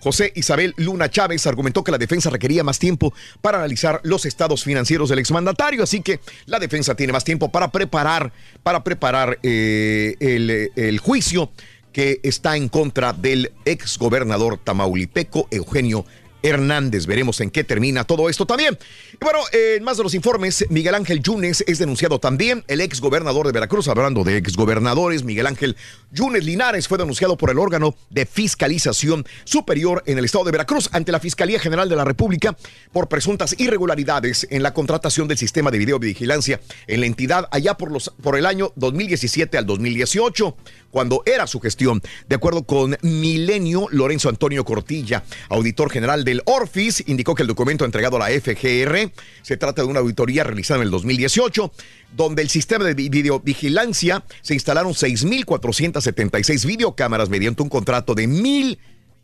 José 0.00 0.32
Isabel 0.34 0.74
Luna 0.76 1.10
Chávez 1.10 1.46
argumentó 1.46 1.84
que 1.84 1.92
la 1.92 1.98
defensa 1.98 2.30
requería 2.30 2.64
más 2.64 2.78
tiempo 2.78 3.12
para 3.40 3.58
analizar 3.58 4.00
los 4.04 4.24
estados 4.24 4.64
financieros 4.64 5.08
del 5.08 5.18
exmandatario, 5.18 5.82
así 5.82 6.00
que 6.00 6.20
la 6.46 6.58
defensa 6.58 6.94
tiene 6.94 7.12
más 7.12 7.24
tiempo 7.24 7.50
para 7.50 7.70
preparar, 7.70 8.32
para 8.62 8.84
preparar 8.84 9.38
eh, 9.42 10.16
el, 10.20 10.70
el 10.76 10.98
juicio 10.98 11.50
que 11.92 12.20
está 12.22 12.56
en 12.56 12.68
contra 12.68 13.12
del 13.12 13.52
exgobernador 13.64 14.58
tamaulipeco 14.58 15.48
Eugenio 15.50 16.04
Hernández. 16.42 17.06
Veremos 17.06 17.40
en 17.40 17.50
qué 17.50 17.64
termina 17.64 18.04
todo 18.04 18.28
esto 18.28 18.46
también. 18.46 18.78
Y 19.12 19.24
bueno, 19.24 19.40
en 19.52 19.82
más 19.82 19.96
de 19.96 20.02
los 20.02 20.14
informes, 20.14 20.64
Miguel 20.70 20.94
Ángel 20.94 21.22
Yunes 21.22 21.64
es 21.66 21.78
denunciado 21.78 22.18
también. 22.18 22.64
El 22.68 22.80
ex 22.80 23.00
gobernador 23.00 23.46
de 23.46 23.52
Veracruz, 23.52 23.88
hablando 23.88 24.24
de 24.24 24.36
ex 24.36 24.56
gobernadores, 24.56 25.24
Miguel 25.24 25.46
Ángel 25.46 25.76
Yunes 26.12 26.44
Linares 26.44 26.88
fue 26.88 26.98
denunciado 26.98 27.36
por 27.36 27.50
el 27.50 27.58
órgano 27.58 27.94
de 28.10 28.26
fiscalización 28.26 29.26
superior 29.44 30.02
en 30.06 30.18
el 30.18 30.24
estado 30.24 30.44
de 30.44 30.52
Veracruz 30.52 30.88
ante 30.92 31.12
la 31.12 31.20
Fiscalía 31.20 31.58
General 31.58 31.88
de 31.88 31.96
la 31.96 32.04
República 32.04 32.56
por 32.92 33.08
presuntas 33.08 33.54
irregularidades 33.58 34.46
en 34.50 34.62
la 34.62 34.72
contratación 34.72 35.28
del 35.28 35.38
sistema 35.38 35.70
de 35.70 35.78
videovigilancia 35.78 36.60
en 36.86 37.00
la 37.00 37.06
entidad 37.06 37.48
allá 37.50 37.74
por, 37.74 37.90
los, 37.90 38.12
por 38.22 38.36
el 38.36 38.46
año 38.46 38.72
2017 38.76 39.58
al 39.58 39.66
2018 39.66 40.56
cuando 40.90 41.22
era 41.26 41.46
su 41.46 41.60
gestión. 41.60 42.00
De 42.28 42.36
acuerdo 42.36 42.62
con 42.64 42.96
Milenio, 43.02 43.88
Lorenzo 43.90 44.28
Antonio 44.28 44.64
Cortilla, 44.64 45.22
auditor 45.48 45.90
general 45.90 46.24
del 46.24 46.42
Orfis, 46.46 47.04
indicó 47.06 47.34
que 47.34 47.42
el 47.42 47.48
documento 47.48 47.84
entregado 47.84 48.16
a 48.16 48.28
la 48.28 48.40
FGR 48.40 49.12
se 49.42 49.56
trata 49.56 49.82
de 49.82 49.88
una 49.88 50.00
auditoría 50.00 50.44
realizada 50.44 50.80
en 50.80 50.84
el 50.86 50.90
2018, 50.90 51.72
donde 52.16 52.42
el 52.42 52.48
sistema 52.48 52.84
de 52.84 52.94
vi- 52.94 53.08
videovigilancia 53.08 54.24
se 54.42 54.54
instalaron 54.54 54.94
6.476 54.94 56.64
videocámaras 56.66 57.28
mediante 57.28 57.62
un 57.62 57.68
contrato 57.68 58.14
de 58.14 58.26
mil 58.26 58.78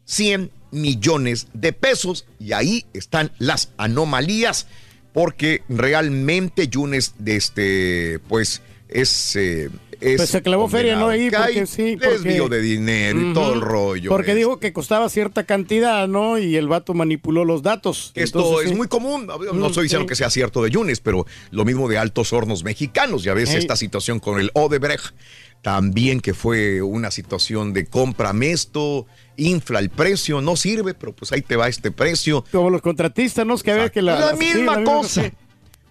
100 0.07 0.51
millones 0.71 1.47
de 1.55 1.73
pesos. 1.73 2.27
Y 2.39 2.53
ahí 2.53 2.85
están 2.93 3.33
las 3.39 3.71
anomalías, 3.79 4.67
porque 5.13 5.63
realmente 5.69 6.69
Yunes, 6.69 7.15
este, 7.25 8.19
pues, 8.29 8.61
es... 8.89 9.37
eh, 9.37 9.71
es 10.13 10.17
Pues 10.19 10.31
se 10.31 10.43
clavó 10.43 10.69
feria, 10.69 10.97
¿no? 10.97 11.09
Ahí, 11.09 11.31
porque 11.31 11.67
sí, 11.67 11.97
porque- 11.97 12.11
Desvío 12.15 12.49
de 12.49 12.61
dinero 12.61 13.21
y 13.21 13.33
todo 13.33 13.55
el 13.55 13.61
rollo. 13.61 14.11
Porque 14.11 14.35
dijo 14.35 14.59
que 14.59 14.73
costaba 14.73 15.09
cierta 15.09 15.45
cantidad, 15.45 16.07
¿no? 16.09 16.39
Y 16.39 16.57
el 16.57 16.69
vato 16.69 16.95
manipuló 16.95 17.45
los 17.45 17.63
datos. 17.63 18.13
Esto 18.15 18.39
Entonces, 18.41 18.65
es 18.67 18.71
sí. 18.73 18.77
muy 18.77 18.89
común. 18.89 19.27
No 19.27 19.67
estoy 19.67 19.85
diciendo 19.85 20.05
sí. 20.05 20.09
que 20.09 20.15
sea 20.17 20.31
cierto 20.31 20.63
de 20.63 20.71
Yunes, 20.71 21.01
pero 21.01 21.27
lo 21.51 21.65
mismo 21.65 21.89
de 21.89 21.99
altos 21.99 22.33
hornos 22.33 22.65
mexicanos. 22.65 23.23
Ya 23.25 23.35
ves 23.35 23.51
Ey. 23.51 23.57
esta 23.59 23.77
situación 23.77 24.21
con 24.21 24.39
el 24.41 24.51
Odebrecht. 24.55 25.15
También 25.63 26.21
que 26.21 26.35
fue 26.35 26.83
una 26.83 27.11
situación 27.11 27.73
de 27.73 27.87
cómprame 27.87 28.51
esto, 28.51 29.07
infla 29.39 29.79
el 29.79 29.89
precio, 29.89 30.43
no 30.43 30.57
sirve, 30.57 30.93
pero 30.93 31.15
pues 31.15 31.33
ahí 31.33 31.41
te 31.41 31.57
va 31.57 31.69
este 31.69 31.91
precio. 31.91 32.45
Como 32.53 32.69
los 32.69 32.83
contratistas, 32.83 33.47
¿no? 33.47 33.55
Es 33.55 33.63
que 33.63 33.71
a 33.73 33.77
ver 33.77 33.91
que 33.91 34.03
la, 34.03 34.21
La 34.21 34.31
sí, 34.33 34.45
misma 34.45 34.77
misma- 34.77 34.85
cosa. 34.85 35.33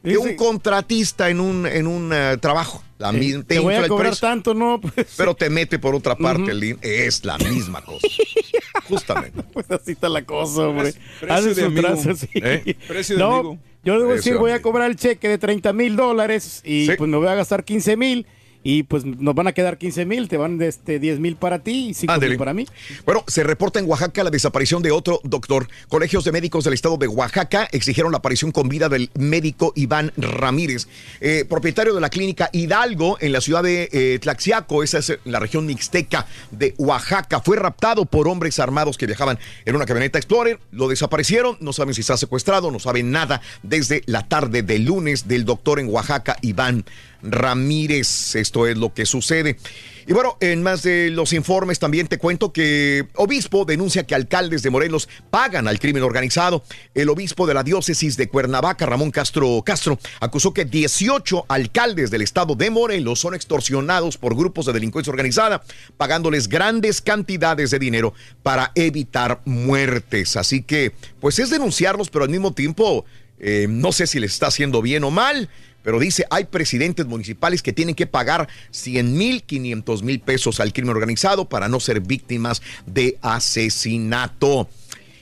Que 0.03 0.17
un 0.17 0.35
contratista 0.35 1.29
en 1.29 1.39
un, 1.39 1.65
en 1.65 1.87
un 1.87 2.11
eh, 2.13 2.37
trabajo. 2.39 2.83
La 3.03 3.11
sí, 3.11 3.17
mi- 3.17 3.43
te 3.43 3.59
voy 3.59 3.73
infla 3.73 3.79
a 3.79 3.83
el 3.83 3.87
cobrar 3.89 4.09
precio, 4.11 4.27
tanto, 4.29 4.53
¿no? 4.53 4.79
Pues, 4.95 5.13
pero 5.17 5.35
te 5.35 5.49
mete 5.49 5.77
por 5.77 5.93
otra 5.93 6.15
parte 6.15 6.43
Ujú. 6.43 6.51
el 6.51 6.61
din- 6.61 6.79
Es 6.81 7.25
la 7.25 7.37
misma 7.37 7.81
cosa. 7.83 8.07
Justamente. 8.87 9.43
pues 9.53 9.69
así 9.71 9.91
está 9.91 10.07
la 10.07 10.23
cosa, 10.23 10.67
hombre. 10.69 10.93
De 10.93 11.53
su 11.55 11.73
trazo, 11.73 12.15
sí. 12.15 12.27
¿Eh? 12.35 12.75
Precio 12.87 13.15
de 13.17 13.21
no, 13.21 13.33
amigo. 13.35 13.57
yo 13.83 13.93
debo 13.95 14.05
Precio 14.11 14.15
decir, 14.15 14.33
de 14.33 14.39
voy 14.39 14.51
a 14.51 14.61
cobrar 14.61 14.89
el 14.89 14.95
cheque 14.95 15.27
de 15.27 15.37
30 15.37 15.73
mil 15.73 15.95
dólares 15.97 16.61
y 16.63 16.87
Sí. 16.87 16.93
pues 16.97 17.09
me 17.09 17.17
voy 17.17 17.27
a 17.27 17.35
gastar 17.35 17.63
15 17.65 17.97
mil 17.97 18.25
y 18.63 18.83
pues 18.83 19.05
nos 19.05 19.35
van 19.35 19.47
a 19.47 19.53
quedar 19.53 19.77
15 19.77 20.05
mil, 20.05 20.27
te 20.27 20.37
van 20.37 20.57
de 20.57 20.67
este 20.67 20.99
10 20.99 21.19
mil 21.19 21.35
para 21.35 21.59
ti 21.59 21.89
y 21.89 21.93
5 21.93 22.13
Ándele. 22.13 22.31
mil 22.31 22.39
para 22.39 22.53
mí. 22.53 22.65
Bueno, 23.05 23.23
se 23.27 23.43
reporta 23.43 23.79
en 23.79 23.89
Oaxaca 23.89 24.23
la 24.23 24.29
desaparición 24.29 24.81
de 24.81 24.91
otro 24.91 25.19
doctor. 25.23 25.67
Colegios 25.89 26.23
de 26.23 26.31
médicos 26.31 26.63
del 26.63 26.73
estado 26.73 26.97
de 26.97 27.07
Oaxaca 27.07 27.67
exigieron 27.71 28.11
la 28.11 28.19
aparición 28.19 28.51
con 28.51 28.69
vida 28.69 28.89
del 28.89 29.09
médico 29.15 29.73
Iván 29.75 30.13
Ramírez, 30.17 30.87
eh, 31.19 31.45
propietario 31.47 31.93
de 31.93 32.01
la 32.01 32.09
clínica 32.09 32.49
Hidalgo 32.53 33.17
en 33.19 33.33
la 33.33 33.41
ciudad 33.41 33.63
de 33.63 33.89
eh, 33.91 34.19
Tlaxiaco, 34.19 34.83
esa 34.83 34.99
es 34.99 35.19
la 35.25 35.39
región 35.39 35.65
mixteca 35.65 36.25
de 36.51 36.73
Oaxaca. 36.77 37.41
Fue 37.41 37.57
raptado 37.57 38.05
por 38.05 38.27
hombres 38.27 38.59
armados 38.59 38.97
que 38.97 39.07
viajaban 39.07 39.39
en 39.65 39.75
una 39.75 39.85
camioneta 39.85 40.17
Explorer. 40.17 40.59
Lo 40.71 40.87
desaparecieron, 40.87 41.57
no 41.59 41.73
saben 41.73 41.93
si 41.93 42.01
está 42.01 42.17
secuestrado, 42.17 42.71
no 42.71 42.79
saben 42.79 43.11
nada 43.11 43.41
desde 43.61 44.03
la 44.05 44.27
tarde 44.27 44.63
del 44.63 44.85
lunes 44.85 45.27
del 45.27 45.45
doctor 45.45 45.79
en 45.79 45.89
Oaxaca, 45.89 46.37
Iván 46.41 46.85
Ramírez. 46.85 47.12
Esto 47.23 48.67
es 48.67 48.77
lo 48.77 48.93
que 48.93 49.05
sucede. 49.05 49.57
Y 50.05 50.11
bueno, 50.11 50.37
en 50.41 50.61
más 50.61 50.83
de 50.83 51.09
los 51.09 51.31
informes 51.31 51.79
también 51.79 52.07
te 52.07 52.17
cuento 52.17 52.51
que 52.51 53.07
obispo 53.15 53.63
denuncia 53.63 54.03
que 54.03 54.15
alcaldes 54.15 54.61
de 54.61 54.69
Morelos 54.69 55.07
pagan 55.29 55.67
al 55.67 55.79
crimen 55.79 56.03
organizado. 56.03 56.63
El 56.93 57.07
obispo 57.07 57.47
de 57.47 57.53
la 57.53 57.63
diócesis 57.63 58.17
de 58.17 58.27
Cuernavaca, 58.27 58.85
Ramón 58.85 59.11
Castro 59.11 59.63
Castro, 59.65 59.97
acusó 60.19 60.53
que 60.53 60.65
18 60.65 61.45
alcaldes 61.47 62.11
del 62.11 62.21
estado 62.21 62.55
de 62.55 62.69
Morelos 62.69 63.21
son 63.21 63.33
extorsionados 63.33 64.17
por 64.17 64.35
grupos 64.35 64.65
de 64.65 64.73
delincuencia 64.73 65.11
organizada, 65.11 65.63
pagándoles 65.95 66.49
grandes 66.49 67.01
cantidades 67.01 67.71
de 67.71 67.79
dinero 67.79 68.13
para 68.41 68.73
evitar 68.75 69.39
muertes. 69.45 70.35
Así 70.35 70.63
que, 70.63 70.91
pues 71.21 71.39
es 71.39 71.49
denunciarlos, 71.49 72.09
pero 72.09 72.25
al 72.25 72.29
mismo 72.29 72.53
tiempo, 72.53 73.05
eh, 73.45 73.67
no 73.69 73.91
sé 73.91 74.07
si 74.07 74.19
les 74.19 74.31
está 74.31 74.47
haciendo 74.47 74.81
bien 74.81 75.03
o 75.03 75.11
mal. 75.11 75.49
Pero 75.83 75.99
dice, 75.99 76.25
hay 76.29 76.45
presidentes 76.45 77.05
municipales 77.05 77.61
que 77.61 77.73
tienen 77.73 77.93
que 77.93 78.07
pagar 78.07 78.47
100 78.71 79.17
mil, 79.17 79.43
500 79.43 80.01
mil 80.01 80.21
pesos 80.21 80.61
al 80.61 80.71
crimen 80.71 80.91
organizado 80.91 81.49
para 81.49 81.67
no 81.67 81.81
ser 81.81 81.99
víctimas 81.99 82.61
de 82.85 83.17
asesinato. 83.21 84.69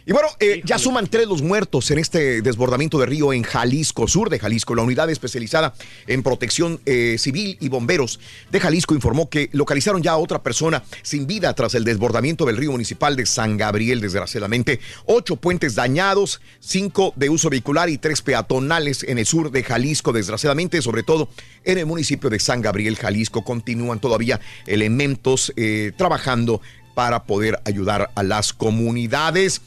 Y 0.03 0.13
bueno, 0.13 0.29
eh, 0.39 0.61
ya 0.65 0.79
suman 0.79 1.07
tres 1.07 1.27
los 1.27 1.43
muertos 1.43 1.91
en 1.91 1.99
este 1.99 2.41
desbordamiento 2.41 2.97
de 2.97 3.05
río 3.05 3.33
en 3.33 3.43
Jalisco, 3.43 4.07
sur 4.07 4.31
de 4.31 4.39
Jalisco. 4.39 4.73
La 4.73 4.81
unidad 4.81 5.09
especializada 5.11 5.75
en 6.07 6.23
protección 6.23 6.79
eh, 6.87 7.17
civil 7.19 7.57
y 7.59 7.69
bomberos 7.69 8.19
de 8.51 8.59
Jalisco 8.59 8.95
informó 8.95 9.29
que 9.29 9.49
localizaron 9.53 10.01
ya 10.01 10.13
a 10.13 10.17
otra 10.17 10.41
persona 10.41 10.83
sin 11.03 11.27
vida 11.27 11.53
tras 11.53 11.75
el 11.75 11.83
desbordamiento 11.83 12.45
del 12.45 12.57
río 12.57 12.71
municipal 12.71 13.15
de 13.15 13.27
San 13.27 13.57
Gabriel, 13.57 14.01
desgraciadamente. 14.01 14.79
Ocho 15.05 15.35
puentes 15.35 15.75
dañados, 15.75 16.41
cinco 16.59 17.13
de 17.15 17.29
uso 17.29 17.51
vehicular 17.51 17.89
y 17.89 17.99
tres 17.99 18.23
peatonales 18.23 19.03
en 19.03 19.19
el 19.19 19.27
sur 19.27 19.51
de 19.51 19.63
Jalisco, 19.63 20.13
desgraciadamente, 20.13 20.81
sobre 20.81 21.03
todo 21.03 21.29
en 21.63 21.77
el 21.77 21.85
municipio 21.85 22.31
de 22.31 22.39
San 22.39 22.61
Gabriel, 22.61 22.95
Jalisco. 22.95 23.43
Continúan 23.43 23.99
todavía 23.99 24.39
elementos 24.65 25.53
eh, 25.57 25.91
trabajando 25.95 26.59
para 26.93 27.23
poder 27.23 27.59
ayudar 27.65 28.11
a 28.15 28.23
las 28.23 28.53
comunidades. 28.53 29.61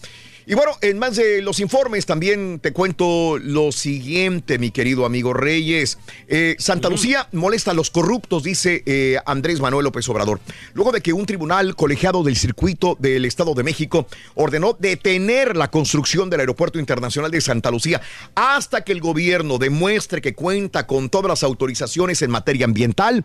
Y 0.46 0.52
bueno, 0.54 0.72
en 0.82 0.98
más 0.98 1.16
de 1.16 1.40
los 1.40 1.58
informes 1.58 2.04
también 2.04 2.60
te 2.60 2.74
cuento 2.74 3.38
lo 3.38 3.72
siguiente, 3.72 4.58
mi 4.58 4.70
querido 4.70 5.06
amigo 5.06 5.32
Reyes. 5.32 5.98
Eh, 6.28 6.54
Santa 6.58 6.90
Lucía 6.90 7.28
molesta 7.32 7.70
a 7.70 7.74
los 7.74 7.88
corruptos, 7.90 8.42
dice 8.42 8.82
eh, 8.84 9.16
Andrés 9.24 9.60
Manuel 9.60 9.84
López 9.84 10.06
Obrador. 10.10 10.40
Luego 10.74 10.92
de 10.92 11.00
que 11.00 11.14
un 11.14 11.24
tribunal 11.24 11.74
colegiado 11.76 12.22
del 12.22 12.36
circuito 12.36 12.94
del 13.00 13.24
Estado 13.24 13.54
de 13.54 13.62
México 13.62 14.06
ordenó 14.34 14.76
detener 14.78 15.56
la 15.56 15.70
construcción 15.70 16.28
del 16.28 16.40
Aeropuerto 16.40 16.78
Internacional 16.78 17.30
de 17.30 17.40
Santa 17.40 17.70
Lucía 17.70 18.02
hasta 18.34 18.84
que 18.84 18.92
el 18.92 19.00
gobierno 19.00 19.56
demuestre 19.56 20.20
que 20.20 20.34
cuenta 20.34 20.86
con 20.86 21.08
todas 21.08 21.28
las 21.30 21.42
autorizaciones 21.42 22.20
en 22.20 22.30
materia 22.30 22.66
ambiental. 22.66 23.24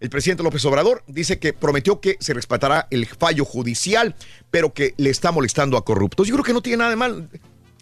El 0.00 0.08
presidente 0.08 0.42
López 0.42 0.64
Obrador 0.64 1.04
dice 1.06 1.38
que 1.38 1.52
prometió 1.52 2.00
que 2.00 2.16
se 2.20 2.32
respetará 2.32 2.88
el 2.90 3.06
fallo 3.06 3.44
judicial, 3.44 4.14
pero 4.50 4.72
que 4.72 4.94
le 4.96 5.10
está 5.10 5.30
molestando 5.30 5.76
a 5.76 5.84
corruptos. 5.84 6.26
Yo 6.26 6.34
creo 6.34 6.44
que 6.44 6.54
no 6.54 6.62
tiene 6.62 6.78
nada 6.78 6.90
de 6.90 6.96
mal. 6.96 7.28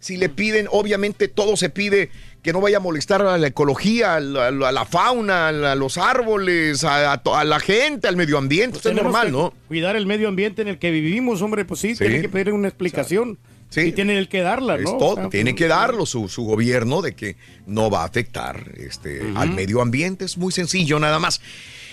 Si 0.00 0.16
le 0.16 0.28
piden, 0.28 0.66
obviamente 0.70 1.28
todo 1.28 1.56
se 1.56 1.70
pide 1.70 2.10
que 2.42 2.52
no 2.52 2.60
vaya 2.60 2.76
a 2.76 2.80
molestar 2.80 3.22
a 3.22 3.36
la 3.38 3.48
ecología, 3.48 4.16
a 4.16 4.20
la, 4.20 4.48
a 4.48 4.72
la 4.72 4.84
fauna, 4.84 5.48
a, 5.48 5.74
los 5.74 5.98
árboles, 5.98 6.84
a, 6.84 7.20
la 7.44 7.60
gente, 7.60 8.08
al 8.08 8.16
medio 8.16 8.38
ambiente. 8.38 8.76
Esto 8.78 8.90
es 8.90 8.96
normal, 8.96 9.32
¿no? 9.32 9.52
Cuidar 9.68 9.96
el 9.96 10.06
medio 10.06 10.28
ambiente 10.28 10.62
en 10.62 10.68
el 10.68 10.78
que 10.78 10.90
vivimos, 10.90 11.42
hombre, 11.42 11.64
pues 11.64 11.80
sí, 11.80 11.94
Sí. 11.94 11.98
tiene 12.04 12.20
que 12.20 12.28
pedir 12.28 12.52
una 12.52 12.68
explicación. 12.68 13.38
Sí. 13.70 13.80
Y 13.82 13.92
tiene 13.92 14.16
el 14.18 14.28
que 14.28 14.40
darla, 14.40 14.78
¿no? 14.78 14.96
todo, 14.96 15.10
O 15.10 15.14
sea, 15.16 15.28
tiene 15.28 15.54
que 15.54 15.68
darlo 15.68 16.06
su, 16.06 16.28
su 16.28 16.44
gobierno 16.44 17.02
de 17.02 17.14
que 17.14 17.36
no 17.66 17.90
va 17.90 18.02
a 18.02 18.06
afectar 18.06 18.64
este, 18.76 19.20
al 19.34 19.50
medio 19.50 19.82
ambiente. 19.82 20.24
Es 20.24 20.38
muy 20.38 20.52
sencillo, 20.52 20.98
nada 20.98 21.18
más. 21.18 21.42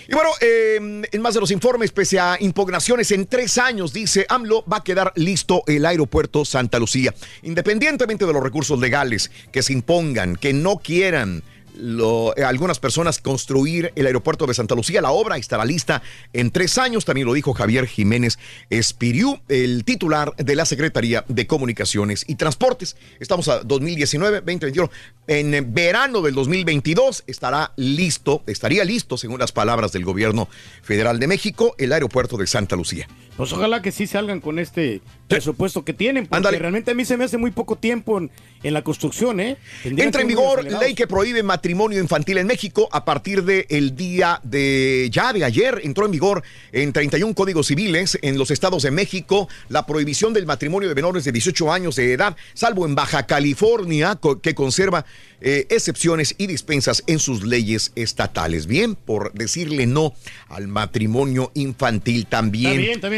Y 0.08 0.14
bueno, 0.14 0.30
eh, 0.40 0.76
en 1.10 1.22
más 1.22 1.34
de 1.34 1.40
los 1.40 1.50
informes, 1.50 1.90
pese 1.90 2.20
a 2.20 2.36
impugnaciones 2.38 3.10
en 3.10 3.26
tres 3.26 3.58
años, 3.58 3.92
dice 3.92 4.24
AMLO, 4.28 4.64
va 4.70 4.78
a 4.78 4.84
quedar 4.84 5.12
listo 5.16 5.64
el 5.66 5.84
aeropuerto 5.84 6.44
Santa 6.44 6.78
Lucía. 6.78 7.12
Independientemente 7.42 8.24
de 8.24 8.32
los 8.32 8.42
recursos 8.42 8.78
legales 8.78 9.30
que 9.50 9.62
se 9.62 9.72
impongan, 9.72 10.36
que 10.36 10.52
no 10.52 10.78
quieran 10.78 11.42
eh, 11.76 12.44
algunas 12.44 12.78
personas 12.78 13.18
construir 13.18 13.92
el 13.96 14.06
aeropuerto 14.06 14.46
de 14.46 14.54
Santa 14.54 14.74
Lucía. 14.74 15.00
La 15.00 15.10
obra 15.10 15.36
estará 15.36 15.64
lista 15.64 16.02
en 16.32 16.50
tres 16.50 16.78
años, 16.78 17.04
también 17.04 17.26
lo 17.26 17.34
dijo 17.34 17.54
Javier 17.54 17.86
Jiménez 17.86 18.38
Espiriú, 18.70 19.40
el 19.48 19.84
titular 19.84 20.34
de 20.36 20.56
la 20.56 20.64
Secretaría 20.64 21.24
de 21.28 21.46
Comunicaciones 21.46 22.24
y 22.26 22.36
Transportes. 22.36 22.96
Estamos 23.20 23.48
a 23.48 23.60
2019, 23.60 24.38
2021. 24.38 24.90
En 25.28 25.74
verano 25.74 26.22
del 26.22 26.34
2022 26.34 27.24
estará 27.26 27.72
listo, 27.76 28.42
estaría 28.46 28.84
listo, 28.84 29.16
según 29.16 29.40
las 29.40 29.52
palabras 29.52 29.92
del 29.92 30.04
gobierno 30.04 30.48
federal 30.82 31.18
de 31.18 31.26
México, 31.26 31.74
el 31.78 31.92
aeropuerto 31.92 32.36
de 32.36 32.46
Santa 32.46 32.76
Lucía. 32.76 33.08
Pues 33.36 33.52
ojalá 33.52 33.82
que 33.82 33.92
sí 33.92 34.06
salgan 34.06 34.40
con 34.40 34.58
este 34.58 35.02
presupuesto 35.28 35.84
que 35.84 35.92
tienen, 35.92 36.26
porque 36.26 36.58
realmente 36.58 36.92
a 36.92 36.94
mí 36.94 37.04
se 37.04 37.16
me 37.16 37.24
hace 37.24 37.36
muy 37.36 37.50
poco 37.50 37.76
tiempo 37.76 38.18
en, 38.18 38.30
en 38.62 38.74
la 38.74 38.82
construcción, 38.82 39.40
¿eh? 39.40 39.56
Tendrían 39.82 40.08
Entra 40.08 40.22
en 40.22 40.28
vigor 40.28 40.64
ley 40.64 40.94
que 40.94 41.06
prohíbe 41.06 41.42
matrimonio 41.42 42.00
infantil 42.00 42.38
en 42.38 42.46
México 42.46 42.88
a 42.92 43.04
partir 43.04 43.42
del 43.44 43.94
día 43.94 44.40
de 44.42 45.08
ya 45.12 45.32
de 45.32 45.44
ayer. 45.44 45.80
Entró 45.84 46.06
en 46.06 46.12
vigor 46.12 46.42
en 46.72 46.92
31 46.92 47.34
códigos 47.34 47.66
civiles 47.66 48.18
en 48.22 48.38
los 48.38 48.50
estados 48.50 48.82
de 48.84 48.90
México 48.90 49.48
la 49.68 49.84
prohibición 49.84 50.32
del 50.32 50.46
matrimonio 50.46 50.88
de 50.88 50.94
menores 50.94 51.24
de 51.24 51.32
18 51.32 51.72
años 51.72 51.96
de 51.96 52.12
edad, 52.12 52.36
salvo 52.54 52.86
en 52.86 52.94
Baja 52.94 53.26
California, 53.26 54.18
que 54.42 54.54
conserva 54.54 55.04
eh, 55.40 55.66
excepciones 55.70 56.34
y 56.38 56.46
dispensas 56.46 57.04
en 57.06 57.18
sus 57.18 57.44
leyes 57.44 57.92
estatales. 57.94 58.66
Bien, 58.66 58.94
por 58.94 59.32
decirle 59.32 59.86
no 59.86 60.14
al 60.48 60.66
matrimonio 60.66 61.50
infantil 61.54 62.26
también. 62.26 62.72
Está 62.72 62.80
bien, 62.80 62.92
está 62.92 63.08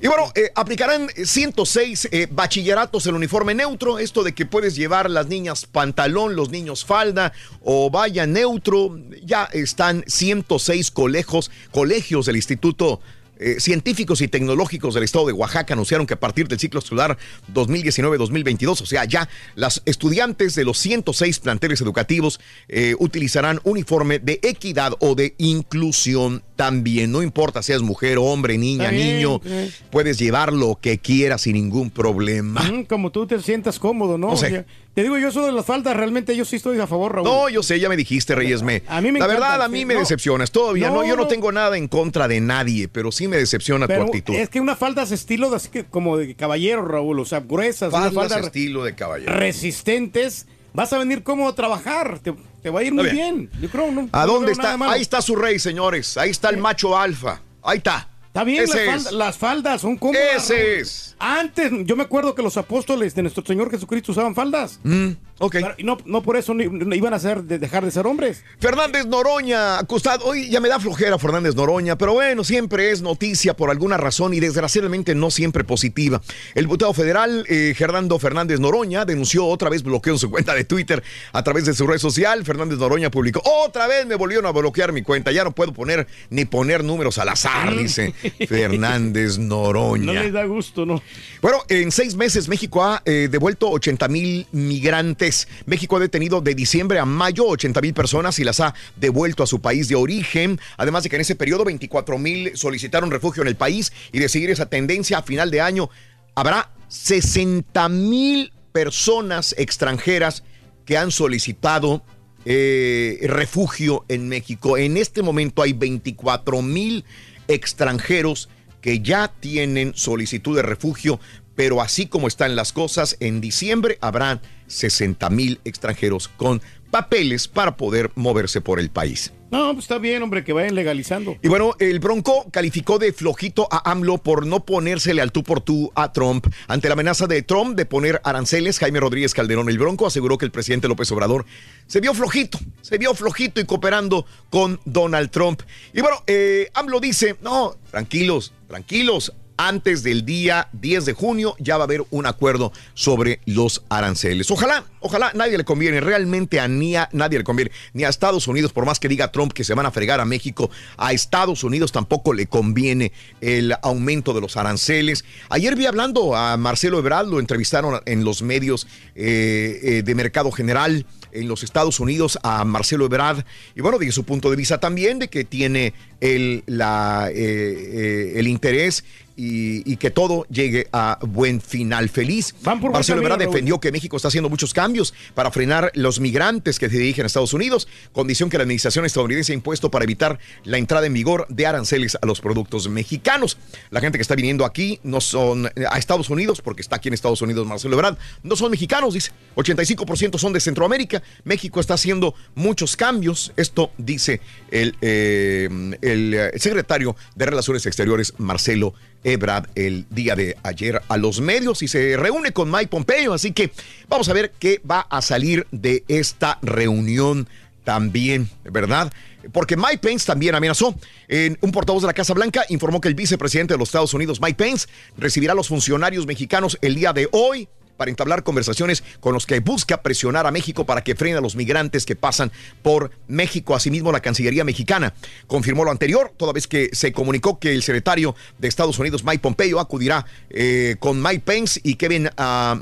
Y 0.00 0.06
bueno, 0.06 0.30
eh, 0.34 0.50
aplicarán 0.54 1.08
106 1.08 2.08
eh, 2.10 2.28
bachilleratos 2.30 3.06
en 3.06 3.14
uniforme 3.14 3.54
neutro. 3.54 3.98
Esto 3.98 4.22
de 4.22 4.34
que 4.34 4.46
puedes 4.46 4.76
llevar 4.76 5.10
las 5.10 5.28
niñas 5.28 5.66
pantalón, 5.66 6.36
los 6.36 6.50
niños 6.50 6.84
falda 6.84 7.32
o 7.62 7.90
vaya 7.90 8.26
neutro. 8.26 8.98
Ya 9.24 9.44
están 9.52 10.04
106 10.06 10.90
colegios, 10.90 11.50
colegios 11.70 12.26
del 12.26 12.36
Instituto 12.36 13.00
eh, 13.38 13.60
científicos 13.60 14.20
y 14.20 14.28
tecnológicos 14.28 14.94
del 14.94 15.04
estado 15.04 15.26
de 15.26 15.32
Oaxaca 15.32 15.74
anunciaron 15.74 16.06
que 16.06 16.14
a 16.14 16.20
partir 16.20 16.48
del 16.48 16.58
ciclo 16.58 16.80
escolar 16.80 17.16
2019-2022, 17.52 18.82
o 18.82 18.86
sea, 18.86 19.04
ya 19.04 19.28
las 19.54 19.82
estudiantes 19.84 20.54
de 20.54 20.64
los 20.64 20.78
106 20.78 21.38
planteles 21.40 21.80
educativos 21.80 22.40
eh, 22.68 22.94
utilizarán 22.98 23.60
uniforme 23.64 24.18
de 24.18 24.40
equidad 24.42 24.92
o 25.00 25.14
de 25.14 25.34
inclusión 25.38 26.42
también. 26.56 27.12
No 27.12 27.22
importa 27.22 27.62
si 27.62 27.72
es 27.72 27.82
mujer, 27.82 28.18
hombre, 28.18 28.58
niña, 28.58 28.90
bien, 28.90 29.16
niño, 29.16 29.40
eh. 29.44 29.70
puedes 29.90 30.18
llevar 30.18 30.52
lo 30.52 30.78
que 30.80 30.98
quieras 30.98 31.42
sin 31.42 31.54
ningún 31.54 31.90
problema. 31.90 32.62
Mm, 32.62 32.84
como 32.84 33.12
tú 33.12 33.26
te 33.26 33.40
sientas 33.40 33.78
cómodo, 33.78 34.18
¿no? 34.18 34.30
O 34.30 34.36
sea, 34.36 34.66
te 34.98 35.04
digo, 35.04 35.16
yo 35.16 35.28
eso 35.28 35.46
de 35.46 35.52
las 35.52 35.64
faldas, 35.64 35.96
realmente 35.96 36.34
yo 36.34 36.44
sí 36.44 36.56
estoy 36.56 36.80
a 36.80 36.88
favor, 36.88 37.14
Raúl. 37.14 37.24
No, 37.28 37.48
yo 37.48 37.62
sé, 37.62 37.78
ya 37.78 37.88
me 37.88 37.96
dijiste, 37.96 38.34
Reyes 38.34 38.64
Me. 38.64 38.82
A 38.88 39.00
mí 39.00 39.12
me 39.12 39.20
La 39.20 39.26
encanta, 39.26 39.48
verdad, 39.48 39.62
a 39.62 39.66
sí, 39.66 39.72
mí 39.72 39.84
me 39.84 39.94
no. 39.94 40.00
decepcionas. 40.00 40.50
Todavía 40.50 40.88
no, 40.88 40.96
No, 40.96 41.02
yo 41.06 41.14
no 41.14 41.22
no. 41.22 41.28
tengo 41.28 41.52
nada 41.52 41.76
en 41.76 41.86
contra 41.86 42.26
de 42.26 42.40
nadie, 42.40 42.88
pero 42.88 43.12
sí 43.12 43.28
me 43.28 43.36
decepciona 43.36 43.86
Pero 43.86 44.00
tu 44.06 44.08
actitud. 44.08 44.34
es 44.34 44.48
que 44.48 44.60
una 44.60 44.74
falda 44.74 45.04
es 45.04 45.12
estilo 45.12 45.50
de, 45.50 45.56
así 45.56 45.68
que, 45.68 45.84
como 45.84 46.16
de 46.16 46.34
caballero, 46.34 46.84
Raúl, 46.84 47.20
o 47.20 47.24
sea, 47.24 47.38
gruesas, 47.38 47.92
Faldas 47.92 48.10
una 48.10 48.22
falda 48.22 48.40
estilo 48.40 48.82
de 48.82 48.96
caballero. 48.96 49.32
resistentes. 49.34 50.46
Vas 50.74 50.92
a 50.92 50.98
venir 50.98 51.22
cómodo 51.22 51.50
a 51.50 51.54
trabajar, 51.54 52.18
te, 52.18 52.34
te 52.60 52.70
va 52.70 52.80
a 52.80 52.82
ir 52.82 52.92
muy 52.92 53.04
bien. 53.04 53.48
bien. 53.48 53.50
Yo 53.62 53.68
creo, 53.70 53.86
¿A 54.10 54.26
no 54.26 54.32
dónde 54.32 54.50
está? 54.50 54.76
Ahí 54.90 55.00
está 55.02 55.22
su 55.22 55.36
rey, 55.36 55.60
señores. 55.60 56.16
Ahí 56.16 56.30
está 56.30 56.50
el 56.50 56.56
macho 56.56 56.98
alfa. 56.98 57.40
Ahí 57.62 57.78
está. 57.78 58.08
Está 58.38 58.44
bien, 58.44 58.62
las, 58.68 58.84
faldas, 58.84 59.12
las 59.12 59.38
faldas 59.38 59.80
son 59.80 59.96
cómodas. 59.96 60.44
Ese 60.44 60.78
es. 60.78 61.16
Antes, 61.18 61.72
yo 61.84 61.96
me 61.96 62.04
acuerdo 62.04 62.36
que 62.36 62.42
los 62.42 62.56
apóstoles 62.56 63.12
de 63.16 63.22
nuestro 63.22 63.44
Señor 63.44 63.68
Jesucristo 63.68 64.12
usaban 64.12 64.36
faldas. 64.36 64.78
Mm, 64.84 65.10
ok. 65.38 65.56
Y 65.78 65.84
no, 65.84 65.98
no 66.04 66.22
por 66.22 66.36
eso 66.36 66.54
ni- 66.54 66.68
ni 66.68 66.96
iban 66.96 67.14
a 67.14 67.18
ser, 67.18 67.42
de 67.44 67.58
dejar 67.58 67.84
de 67.84 67.90
ser 67.90 68.06
hombres. 68.06 68.44
Fernández 68.60 69.06
Noroña, 69.06 69.78
acusado. 69.78 70.24
Hoy 70.26 70.48
ya 70.50 70.60
me 70.60 70.68
da 70.68 70.78
flojera 70.80 71.18
Fernández 71.18 71.54
Noroña, 71.54 71.96
pero 71.96 72.14
bueno, 72.14 72.44
siempre 72.44 72.90
es 72.90 73.02
noticia 73.02 73.54
por 73.54 73.70
alguna 73.70 73.96
razón 73.96 74.34
y 74.34 74.40
desgraciadamente 74.40 75.14
no 75.14 75.30
siempre 75.30 75.64
positiva. 75.64 76.20
El 76.54 76.64
diputado 76.64 76.92
federal 76.92 77.44
eh, 77.48 77.74
Fernando 77.76 78.18
Fernández 78.18 78.60
Noroña 78.60 79.04
denunció 79.04 79.46
otra 79.46 79.70
vez 79.70 79.82
bloqueo 79.82 80.14
en 80.14 80.18
su 80.18 80.30
cuenta 80.30 80.54
de 80.54 80.64
Twitter 80.64 81.02
a 81.32 81.42
través 81.42 81.64
de 81.66 81.74
su 81.74 81.86
red 81.86 81.98
social. 81.98 82.44
Fernández 82.44 82.78
Noroña 82.78 83.10
publicó, 83.10 83.42
otra 83.44 83.86
vez 83.86 84.06
me 84.06 84.14
volvieron 84.14 84.46
a 84.46 84.50
bloquear 84.50 84.92
mi 84.92 85.02
cuenta, 85.02 85.30
ya 85.32 85.44
no 85.44 85.52
puedo 85.52 85.72
poner 85.72 86.06
ni 86.30 86.44
poner 86.44 86.84
números 86.84 87.18
al 87.18 87.28
azar, 87.28 87.76
dice 87.76 88.12
Fernández 88.48 89.38
Noroña. 89.38 90.04
No 90.04 90.12
les 90.14 90.32
da 90.32 90.44
gusto, 90.44 90.84
¿no? 90.84 91.02
Bueno, 91.40 91.58
en 91.68 91.92
seis 91.92 92.14
meses 92.16 92.48
México 92.48 92.82
ha 92.84 93.02
eh, 93.04 93.28
devuelto 93.30 93.70
80 93.70 94.08
mil 94.08 94.46
migrantes. 94.52 95.27
México 95.66 95.96
ha 95.96 96.00
detenido 96.00 96.40
de 96.40 96.54
diciembre 96.54 96.98
a 96.98 97.04
mayo 97.04 97.46
80 97.46 97.80
mil 97.80 97.94
personas 97.94 98.38
y 98.38 98.44
las 98.44 98.60
ha 98.60 98.74
devuelto 98.96 99.42
a 99.42 99.46
su 99.46 99.60
país 99.60 99.88
de 99.88 99.94
origen. 99.94 100.60
Además 100.76 101.02
de 101.02 101.10
que 101.10 101.16
en 101.16 101.22
ese 101.22 101.36
periodo 101.36 101.64
24 101.64 102.18
mil 102.18 102.56
solicitaron 102.56 103.10
refugio 103.10 103.42
en 103.42 103.48
el 103.48 103.56
país 103.56 103.92
y 104.12 104.18
de 104.18 104.28
seguir 104.28 104.50
esa 104.50 104.66
tendencia 104.66 105.18
a 105.18 105.22
final 105.22 105.50
de 105.50 105.60
año 105.60 105.90
habrá 106.34 106.70
60 106.88 107.88
mil 107.88 108.52
personas 108.72 109.54
extranjeras 109.58 110.44
que 110.84 110.96
han 110.96 111.10
solicitado 111.10 112.02
eh, 112.44 113.18
refugio 113.24 114.04
en 114.08 114.28
México. 114.28 114.78
En 114.78 114.96
este 114.96 115.22
momento 115.22 115.62
hay 115.62 115.72
24 115.72 116.62
mil 116.62 117.04
extranjeros 117.48 118.48
que 118.80 119.00
ya 119.00 119.28
tienen 119.28 119.92
solicitud 119.94 120.56
de 120.56 120.62
refugio, 120.62 121.20
pero 121.58 121.82
así 121.82 122.06
como 122.06 122.28
están 122.28 122.54
las 122.54 122.72
cosas, 122.72 123.16
en 123.18 123.40
diciembre 123.40 123.98
habrá 124.00 124.40
60 124.68 125.28
mil 125.30 125.60
extranjeros 125.64 126.28
con 126.28 126.62
papeles 126.92 127.48
para 127.48 127.76
poder 127.76 128.12
moverse 128.14 128.60
por 128.60 128.78
el 128.78 128.90
país. 128.90 129.32
No, 129.50 129.72
pues 129.72 129.86
está 129.86 129.98
bien, 129.98 130.22
hombre, 130.22 130.44
que 130.44 130.52
vayan 130.52 130.76
legalizando. 130.76 131.36
Y 131.42 131.48
bueno, 131.48 131.74
el 131.80 131.98
Bronco 131.98 132.46
calificó 132.52 133.00
de 133.00 133.12
flojito 133.12 133.66
a 133.72 133.90
AMLO 133.90 134.18
por 134.18 134.46
no 134.46 134.64
ponérsele 134.64 135.20
al 135.20 135.32
tú 135.32 135.42
por 135.42 135.60
tú 135.60 135.90
a 135.96 136.12
Trump. 136.12 136.46
Ante 136.68 136.86
la 136.86 136.92
amenaza 136.92 137.26
de 137.26 137.42
Trump 137.42 137.76
de 137.76 137.86
poner 137.86 138.20
aranceles, 138.22 138.78
Jaime 138.78 139.00
Rodríguez 139.00 139.34
Calderón, 139.34 139.68
el 139.68 139.80
Bronco, 139.80 140.06
aseguró 140.06 140.38
que 140.38 140.44
el 140.44 140.52
presidente 140.52 140.86
López 140.86 141.10
Obrador 141.10 141.44
se 141.88 141.98
vio 141.98 142.14
flojito, 142.14 142.60
se 142.82 142.98
vio 142.98 143.14
flojito 143.14 143.60
y 143.60 143.64
cooperando 143.64 144.26
con 144.48 144.78
Donald 144.84 145.32
Trump. 145.32 145.62
Y 145.92 146.02
bueno, 146.02 146.22
eh, 146.28 146.70
AMLO 146.74 147.00
dice, 147.00 147.34
no, 147.42 147.76
tranquilos, 147.90 148.52
tranquilos. 148.68 149.32
Antes 149.60 150.04
del 150.04 150.24
día 150.24 150.68
10 150.72 151.04
de 151.04 151.14
junio 151.14 151.56
ya 151.58 151.76
va 151.76 151.82
a 151.82 151.86
haber 151.86 152.04
un 152.10 152.26
acuerdo 152.26 152.72
sobre 152.94 153.40
los 153.44 153.82
aranceles. 153.88 154.52
Ojalá, 154.52 154.84
ojalá 155.00 155.32
nadie 155.34 155.58
le 155.58 155.64
conviene, 155.64 156.00
realmente 156.00 156.60
a, 156.60 156.68
ni 156.68 156.94
a 156.94 157.08
nadie 157.12 157.38
le 157.38 157.44
conviene, 157.44 157.72
ni 157.92 158.04
a 158.04 158.08
Estados 158.08 158.46
Unidos, 158.46 158.72
por 158.72 158.86
más 158.86 159.00
que 159.00 159.08
diga 159.08 159.32
Trump 159.32 159.52
que 159.52 159.64
se 159.64 159.74
van 159.74 159.84
a 159.84 159.90
fregar 159.90 160.20
a 160.20 160.24
México, 160.24 160.70
a 160.96 161.12
Estados 161.12 161.64
Unidos 161.64 161.90
tampoco 161.90 162.34
le 162.34 162.46
conviene 162.46 163.10
el 163.40 163.74
aumento 163.82 164.32
de 164.32 164.42
los 164.42 164.56
aranceles. 164.56 165.24
Ayer 165.48 165.74
vi 165.74 165.86
hablando 165.86 166.36
a 166.36 166.56
Marcelo 166.56 167.00
Ebrard, 167.00 167.26
lo 167.26 167.40
entrevistaron 167.40 168.00
en 168.06 168.22
los 168.22 168.42
medios 168.42 168.86
eh, 169.16 169.80
eh, 169.82 170.02
de 170.04 170.14
Mercado 170.14 170.52
General 170.52 171.04
en 171.32 171.48
los 171.48 171.62
Estados 171.62 172.00
Unidos 172.00 172.38
a 172.42 172.64
Marcelo 172.64 173.06
Ebrard 173.06 173.44
y 173.74 173.80
bueno, 173.80 173.98
de 173.98 174.10
su 174.12 174.24
punto 174.24 174.50
de 174.50 174.56
vista 174.56 174.78
también 174.78 175.18
de 175.18 175.28
que 175.28 175.44
tiene 175.44 175.92
el, 176.20 176.62
la, 176.66 177.28
eh, 177.32 178.34
el 178.36 178.48
interés 178.48 179.04
y, 179.38 179.90
y 179.90 179.96
que 179.96 180.10
todo 180.10 180.44
llegue 180.50 180.88
a 180.92 181.18
buen 181.22 181.60
final 181.60 182.08
feliz. 182.08 182.54
por 182.62 182.90
Marcelo 182.90 183.22
Ebrard 183.22 183.38
defendió 183.38 183.78
que 183.78 183.92
México 183.92 184.16
está 184.16 184.28
haciendo 184.28 184.50
muchos 184.50 184.74
cambios 184.74 185.14
para 185.34 185.52
frenar 185.52 185.92
los 185.94 186.18
migrantes 186.18 186.80
que 186.80 186.90
se 186.90 186.98
dirigen 186.98 187.22
a 187.22 187.26
Estados 187.28 187.54
Unidos, 187.54 187.86
condición 188.12 188.50
que 188.50 188.58
la 188.58 188.64
administración 188.64 189.06
estadounidense 189.06 189.52
ha 189.52 189.54
impuesto 189.54 189.90
para 189.90 190.04
evitar 190.04 190.40
la 190.64 190.78
entrada 190.78 191.06
en 191.06 191.14
vigor 191.14 191.46
de 191.48 191.66
aranceles 191.66 192.18
a 192.20 192.26
los 192.26 192.40
productos 192.40 192.88
mexicanos. 192.88 193.58
La 193.90 194.00
gente 194.00 194.18
que 194.18 194.22
está 194.22 194.34
viniendo 194.34 194.64
aquí 194.64 194.98
no 195.04 195.20
son 195.20 195.66
eh, 195.66 195.84
a 195.88 195.98
Estados 195.98 196.30
Unidos, 196.30 196.60
porque 196.60 196.82
está 196.82 196.96
aquí 196.96 197.08
en 197.08 197.14
Estados 197.14 197.40
Unidos 197.40 197.66
Marcelo 197.66 197.94
Ebrard, 197.94 198.18
no 198.42 198.56
son 198.56 198.72
mexicanos, 198.72 199.14
dice. 199.14 199.30
85% 199.56 200.38
son 200.38 200.52
de 200.52 200.60
Centroamérica. 200.60 201.22
México 201.44 201.80
está 201.80 201.94
haciendo 201.94 202.34
muchos 202.54 202.96
cambios. 202.96 203.52
Esto 203.56 203.92
dice 203.98 204.40
el, 204.70 204.96
eh, 205.00 205.68
el 206.02 206.34
eh, 206.34 206.50
secretario 206.56 207.16
de 207.36 207.46
Relaciones 207.46 207.86
Exteriores, 207.86 208.34
Marcelo 208.38 208.94
Ebrard, 209.24 209.68
el 209.74 210.06
día 210.10 210.34
de 210.36 210.56
ayer 210.62 211.02
a 211.08 211.16
los 211.16 211.40
medios 211.40 211.82
y 211.82 211.88
se 211.88 212.16
reúne 212.16 212.52
con 212.52 212.70
Mike 212.70 212.88
Pompeo. 212.88 213.34
Así 213.34 213.52
que 213.52 213.72
vamos 214.08 214.28
a 214.28 214.32
ver 214.32 214.52
qué 214.58 214.80
va 214.88 215.00
a 215.00 215.22
salir 215.22 215.66
de 215.70 216.04
esta 216.08 216.58
reunión 216.62 217.48
también, 217.84 218.50
¿verdad? 218.64 219.12
Porque 219.52 219.76
Mike 219.76 219.98
Pence 219.98 220.26
también 220.26 220.54
amenazó. 220.54 220.94
En 221.26 221.56
un 221.60 221.72
portavoz 221.72 222.02
de 222.02 222.08
la 222.08 222.12
Casa 222.12 222.34
Blanca 222.34 222.64
informó 222.68 223.00
que 223.00 223.08
el 223.08 223.14
vicepresidente 223.14 223.74
de 223.74 223.78
los 223.78 223.88
Estados 223.88 224.12
Unidos, 224.12 224.40
Mike 224.40 224.56
Pence, 224.56 224.88
recibirá 225.16 225.52
a 225.52 225.56
los 225.56 225.68
funcionarios 225.68 226.26
mexicanos 226.26 226.76
el 226.82 226.94
día 226.94 227.12
de 227.12 227.28
hoy 227.32 227.68
para 227.98 228.10
entablar 228.10 228.44
conversaciones 228.44 229.04
con 229.20 229.34
los 229.34 229.44
que 229.44 229.60
busca 229.60 230.00
presionar 230.00 230.46
a 230.46 230.50
México 230.50 230.86
para 230.86 231.04
que 231.04 231.14
frene 231.14 231.36
a 231.36 231.42
los 231.42 231.56
migrantes 231.56 232.06
que 232.06 232.16
pasan 232.16 232.50
por 232.82 233.10
México. 233.26 233.74
Asimismo, 233.74 234.10
la 234.10 234.20
Cancillería 234.20 234.64
mexicana 234.64 235.12
confirmó 235.46 235.84
lo 235.84 235.90
anterior, 235.90 236.32
toda 236.36 236.54
vez 236.54 236.66
que 236.66 236.88
se 236.92 237.12
comunicó 237.12 237.58
que 237.58 237.74
el 237.74 237.82
secretario 237.82 238.34
de 238.58 238.68
Estados 238.68 238.98
Unidos, 238.98 239.24
Mike 239.24 239.40
Pompeo, 239.40 239.80
acudirá 239.80 240.24
eh, 240.48 240.96
con 240.98 241.20
Mike 241.20 241.42
Pence 241.44 241.80
y 241.82 241.96
Kevin 241.96 242.28
uh, 242.28 242.78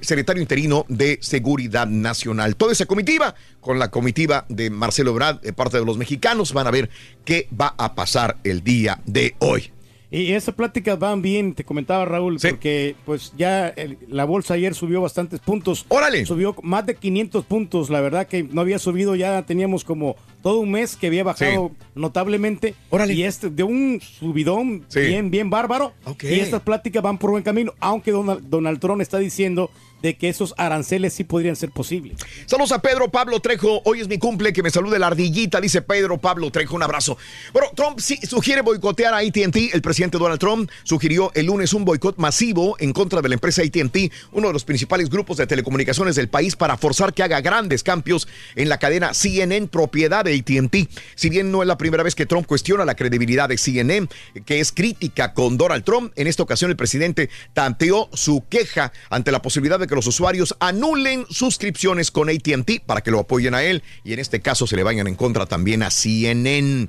secretario 0.00 0.40
interino 0.40 0.86
de 0.88 1.18
Seguridad 1.20 1.86
Nacional. 1.86 2.56
Toda 2.56 2.72
esa 2.72 2.86
comitiva, 2.86 3.34
con 3.60 3.78
la 3.78 3.90
comitiva 3.90 4.46
de 4.48 4.70
Marcelo 4.70 5.10
Ebrard, 5.10 5.40
de 5.40 5.52
parte 5.52 5.78
de 5.78 5.84
los 5.84 5.98
mexicanos, 5.98 6.52
van 6.52 6.66
a 6.66 6.70
ver 6.70 6.88
qué 7.24 7.48
va 7.58 7.74
a 7.76 7.94
pasar 7.94 8.36
el 8.44 8.62
día 8.62 9.00
de 9.04 9.34
hoy. 9.40 9.72
Y 10.12 10.32
esas 10.32 10.56
pláticas 10.56 10.98
van 10.98 11.22
bien, 11.22 11.54
te 11.54 11.62
comentaba 11.62 12.04
Raúl, 12.04 12.38
porque 12.40 12.96
pues 13.06 13.32
ya 13.38 13.68
el- 13.68 13.96
la 14.08 14.24
bolsa 14.24 14.54
ayer 14.54 14.74
subió 14.74 15.00
bastantes 15.00 15.38
puntos. 15.38 15.86
¡Órale! 15.88 16.26
Subió 16.26 16.56
más 16.64 16.84
de 16.84 16.96
500 16.96 17.44
puntos, 17.44 17.90
la 17.90 18.00
verdad 18.00 18.26
que 18.26 18.42
no 18.42 18.60
había 18.60 18.80
subido, 18.80 19.14
ya 19.14 19.42
teníamos 19.46 19.84
como 19.84 20.16
todo 20.42 20.58
un 20.58 20.72
mes 20.72 20.96
que 20.96 21.06
había 21.06 21.22
bajado 21.22 21.70
notablemente. 21.94 22.74
Y 23.14 23.22
este 23.22 23.50
de 23.50 23.62
un 23.62 24.00
subidón 24.00 24.84
Sí. 24.88 25.00
bien, 25.00 25.30
bien 25.30 25.48
bárbaro. 25.48 25.92
Ok. 26.04 26.24
Y 26.24 26.40
estas 26.40 26.62
pláticas 26.62 27.02
van 27.02 27.18
por 27.18 27.30
buen 27.30 27.42
camino, 27.44 27.72
aunque 27.78 28.10
Donald, 28.10 28.48
Donald 28.48 28.80
Trump 28.80 29.00
está 29.02 29.18
diciendo 29.18 29.70
de 30.02 30.16
que 30.16 30.28
esos 30.28 30.54
aranceles 30.56 31.14
sí 31.14 31.24
podrían 31.24 31.56
ser 31.56 31.70
posibles. 31.70 32.18
Saludos 32.46 32.72
a 32.72 32.80
Pedro 32.80 33.10
Pablo 33.10 33.40
Trejo. 33.40 33.82
Hoy 33.84 34.00
es 34.00 34.08
mi 34.08 34.18
cumple, 34.18 34.52
que 34.52 34.62
me 34.62 34.70
salude 34.70 34.98
la 34.98 35.08
ardillita, 35.08 35.60
dice 35.60 35.82
Pedro 35.82 36.18
Pablo 36.18 36.50
Trejo. 36.50 36.76
Un 36.76 36.82
abrazo. 36.82 37.18
Bueno, 37.52 37.68
Trump 37.74 37.98
sí 38.00 38.18
sugiere 38.22 38.62
boicotear 38.62 39.14
a 39.14 39.18
ATT. 39.18 39.56
El 39.72 39.82
presidente 39.82 40.18
Donald 40.18 40.40
Trump 40.40 40.70
sugirió 40.84 41.30
el 41.34 41.46
lunes 41.46 41.74
un 41.74 41.84
boicot 41.84 42.16
masivo 42.18 42.76
en 42.78 42.92
contra 42.92 43.20
de 43.20 43.28
la 43.28 43.34
empresa 43.34 43.62
ATT, 43.62 44.12
uno 44.32 44.48
de 44.48 44.52
los 44.52 44.64
principales 44.64 45.10
grupos 45.10 45.36
de 45.36 45.46
telecomunicaciones 45.46 46.16
del 46.16 46.28
país, 46.28 46.56
para 46.56 46.76
forzar 46.76 47.12
que 47.12 47.22
haga 47.22 47.40
grandes 47.40 47.82
cambios 47.82 48.28
en 48.56 48.68
la 48.68 48.78
cadena 48.78 49.14
CNN, 49.14 49.68
propiedad 49.68 50.24
de 50.24 50.34
ATT. 50.34 50.90
Si 51.14 51.28
bien 51.28 51.50
no 51.50 51.62
es 51.62 51.68
la 51.68 51.78
primera 51.78 52.02
vez 52.02 52.14
que 52.14 52.26
Trump 52.26 52.46
cuestiona 52.46 52.84
la 52.84 52.94
credibilidad 52.94 53.48
de 53.48 53.58
CNN, 53.58 54.08
que 54.44 54.60
es 54.60 54.72
crítica 54.72 55.34
con 55.34 55.56
Donald 55.56 55.84
Trump, 55.84 56.12
en 56.16 56.26
esta 56.26 56.42
ocasión 56.42 56.70
el 56.70 56.76
presidente 56.76 57.30
tanteó 57.52 58.08
su 58.12 58.44
queja 58.48 58.92
ante 59.10 59.32
la 59.32 59.42
posibilidad 59.42 59.78
de 59.78 59.86
que 59.90 59.96
los 59.96 60.06
usuarios 60.06 60.56
anulen 60.60 61.26
suscripciones 61.28 62.10
con 62.10 62.30
ATT 62.30 62.84
para 62.86 63.02
que 63.02 63.10
lo 63.10 63.20
apoyen 63.20 63.54
a 63.54 63.62
él 63.62 63.82
y 64.04 64.14
en 64.14 64.20
este 64.20 64.40
caso 64.40 64.66
se 64.66 64.76
le 64.76 64.82
vayan 64.82 65.06
en 65.06 65.16
contra 65.16 65.44
también 65.44 65.82
a 65.82 65.90
CNN. 65.90 66.88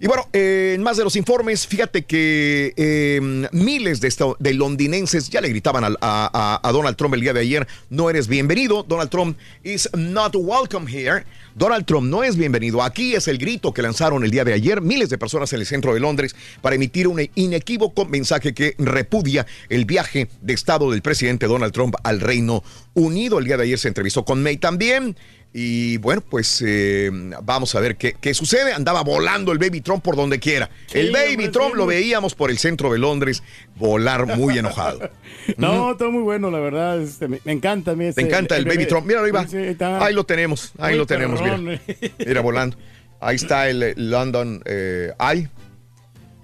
Y 0.00 0.06
bueno, 0.06 0.28
eh, 0.32 0.74
en 0.76 0.82
más 0.82 0.96
de 0.96 1.02
los 1.04 1.16
informes, 1.16 1.66
fíjate 1.66 2.04
que 2.04 2.72
eh, 2.76 3.20
miles 3.52 4.00
de, 4.00 4.14
de 4.38 4.54
londinenses 4.54 5.28
ya 5.28 5.40
le 5.40 5.48
gritaban 5.48 5.82
a, 5.84 5.88
a- 6.00 6.60
a 6.62 6.72
Donald 6.72 6.96
Trump 6.96 7.14
el 7.14 7.20
día 7.20 7.32
de 7.32 7.40
ayer, 7.40 7.66
no 7.90 8.08
eres 8.08 8.28
bienvenido, 8.28 8.84
Donald 8.84 9.10
Trump 9.10 9.36
is 9.64 9.88
not 9.96 10.34
welcome 10.36 10.86
here. 10.88 11.24
Donald 11.56 11.84
Trump 11.86 12.08
no 12.08 12.22
es 12.22 12.36
bienvenido. 12.36 12.80
Aquí 12.84 13.14
es 13.16 13.26
el 13.26 13.38
grito 13.38 13.74
que 13.74 13.82
lanzaron 13.82 14.22
el 14.22 14.30
día 14.30 14.44
de 14.44 14.52
ayer 14.52 14.80
miles 14.80 15.10
de 15.10 15.18
personas 15.18 15.52
en 15.52 15.58
el 15.58 15.66
centro 15.66 15.92
de 15.92 15.98
Londres 15.98 16.36
para 16.62 16.76
emitir 16.76 17.08
un 17.08 17.20
inequívoco 17.34 18.04
mensaje 18.04 18.54
que 18.54 18.76
repudia 18.78 19.44
el 19.68 19.84
viaje 19.84 20.28
de 20.40 20.52
Estado 20.54 20.92
del 20.92 21.02
presidente 21.02 21.46
Donald 21.46 21.72
Trump 21.72 21.96
al 22.04 22.20
Reino 22.20 22.62
Unido. 22.94 23.40
El 23.40 23.46
día 23.46 23.56
de 23.56 23.64
ayer 23.64 23.78
se 23.78 23.88
entrevistó 23.88 24.24
con 24.24 24.40
May 24.40 24.58
también. 24.58 25.16
Y 25.52 25.96
bueno, 25.96 26.20
pues 26.20 26.62
eh, 26.64 27.10
vamos 27.42 27.74
a 27.74 27.80
ver 27.80 27.96
qué, 27.96 28.14
qué 28.20 28.34
sucede. 28.34 28.72
Andaba 28.74 29.02
volando 29.02 29.50
el 29.50 29.58
Baby 29.58 29.80
Trump 29.80 30.04
por 30.04 30.14
donde 30.14 30.38
quiera. 30.38 30.68
Sí, 30.86 30.98
el 30.98 31.10
Baby 31.10 31.30
hombre, 31.32 31.48
Trump 31.48 31.70
sí, 31.72 31.76
lo 31.78 31.86
veíamos 31.86 32.34
por 32.34 32.50
el 32.50 32.58
centro 32.58 32.92
de 32.92 32.98
Londres 32.98 33.42
volar 33.76 34.26
muy 34.36 34.58
enojado. 34.58 35.10
No, 35.56 35.92
está 35.92 36.06
muy 36.10 36.20
bueno, 36.22 36.50
la 36.50 36.58
verdad. 36.58 37.00
este, 37.00 37.26
me, 37.26 37.40
me 37.42 37.52
encanta 37.52 37.92
a 37.92 37.96
mí 37.96 38.12
Te 38.12 38.20
encanta 38.20 38.54
el, 38.58 38.64
Baby 38.66 38.76
bebé. 38.76 38.88
Trump. 38.90 39.06
Mira, 39.06 39.22
ahí 39.24 39.30
va. 39.30 39.44
Sí, 39.44 39.52
sí, 39.52 39.56
está. 39.56 40.04
Ahí 40.04 40.12
lo 40.12 40.24
tenemos. 40.24 40.72
Ahí 40.78 40.90
Muy 40.90 40.98
lo 40.98 41.06
tenemos. 41.06 41.40
Mira. 41.40 41.58
eh. 41.86 42.12
Mira, 42.26 42.42
volando. 42.42 42.76
Ahí 43.18 43.36
está 43.36 43.66
el 43.70 43.82
eh, 43.82 43.94
London 43.96 44.62
eh, 44.66 45.12
Eye. 45.18 45.48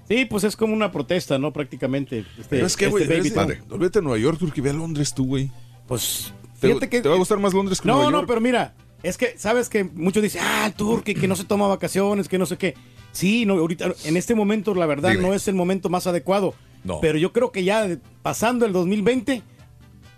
Sí, 0.09 0.25
pues 0.25 0.43
es 0.43 0.55
como 0.55 0.73
una 0.73 0.91
protesta, 0.91 1.37
¿no? 1.37 1.53
Prácticamente. 1.53 2.19
Este, 2.39 2.43
Pero 2.49 2.65
es 2.65 2.75
que, 2.75 2.85
este 2.85 2.91
güey, 3.05 3.07
Baby 3.07 3.27
es- 3.27 3.33
Trump. 3.35 3.71
olvídate 3.71 3.99
de 3.99 4.03
Nueva 4.03 4.17
York, 4.17 4.39
Turquía, 4.39 4.63
ve 4.63 4.69
a 4.71 4.73
Londres 4.73 5.13
tú, 5.13 5.27
güey. 5.27 5.51
Pues, 5.87 6.33
te, 6.59 6.67
fíjate 6.67 6.89
que- 6.89 7.01
te 7.01 7.07
va 7.09 7.13
a 7.15 7.17
gustar 7.19 7.37
más 7.39 7.53
Londres 7.53 7.79
que 7.79 7.87
No, 7.87 7.95
Nueva 7.97 8.09
no, 8.11 8.17
York. 8.17 8.27
pero 8.27 8.41
mira, 8.41 8.73
es 9.05 9.17
que, 9.17 9.35
¿sabes 9.37 9.69
que 9.69 9.83
Muchos 9.83 10.23
dicen, 10.23 10.41
ah, 10.43 10.65
el 10.65 10.73
turque, 10.73 11.13
que 11.13 11.27
no 11.27 11.35
se 11.35 11.43
toma 11.43 11.67
vacaciones, 11.67 12.27
que 12.27 12.37
no 12.37 12.45
sé 12.45 12.57
qué. 12.57 12.73
Sí, 13.11 13.45
no, 13.45 13.53
ahorita, 13.53 13.93
en 14.03 14.17
este 14.17 14.35
momento, 14.35 14.73
la 14.73 14.87
verdad, 14.87 15.11
Dime. 15.11 15.21
no 15.21 15.33
es 15.33 15.47
el 15.47 15.55
momento 15.55 15.89
más 15.89 16.07
adecuado. 16.07 16.55
No. 16.83 16.99
Pero 17.01 17.17
yo 17.17 17.31
creo 17.31 17.51
que 17.51 17.63
ya 17.63 17.87
pasando 18.21 18.65
el 18.65 18.73
2020, 18.73 19.43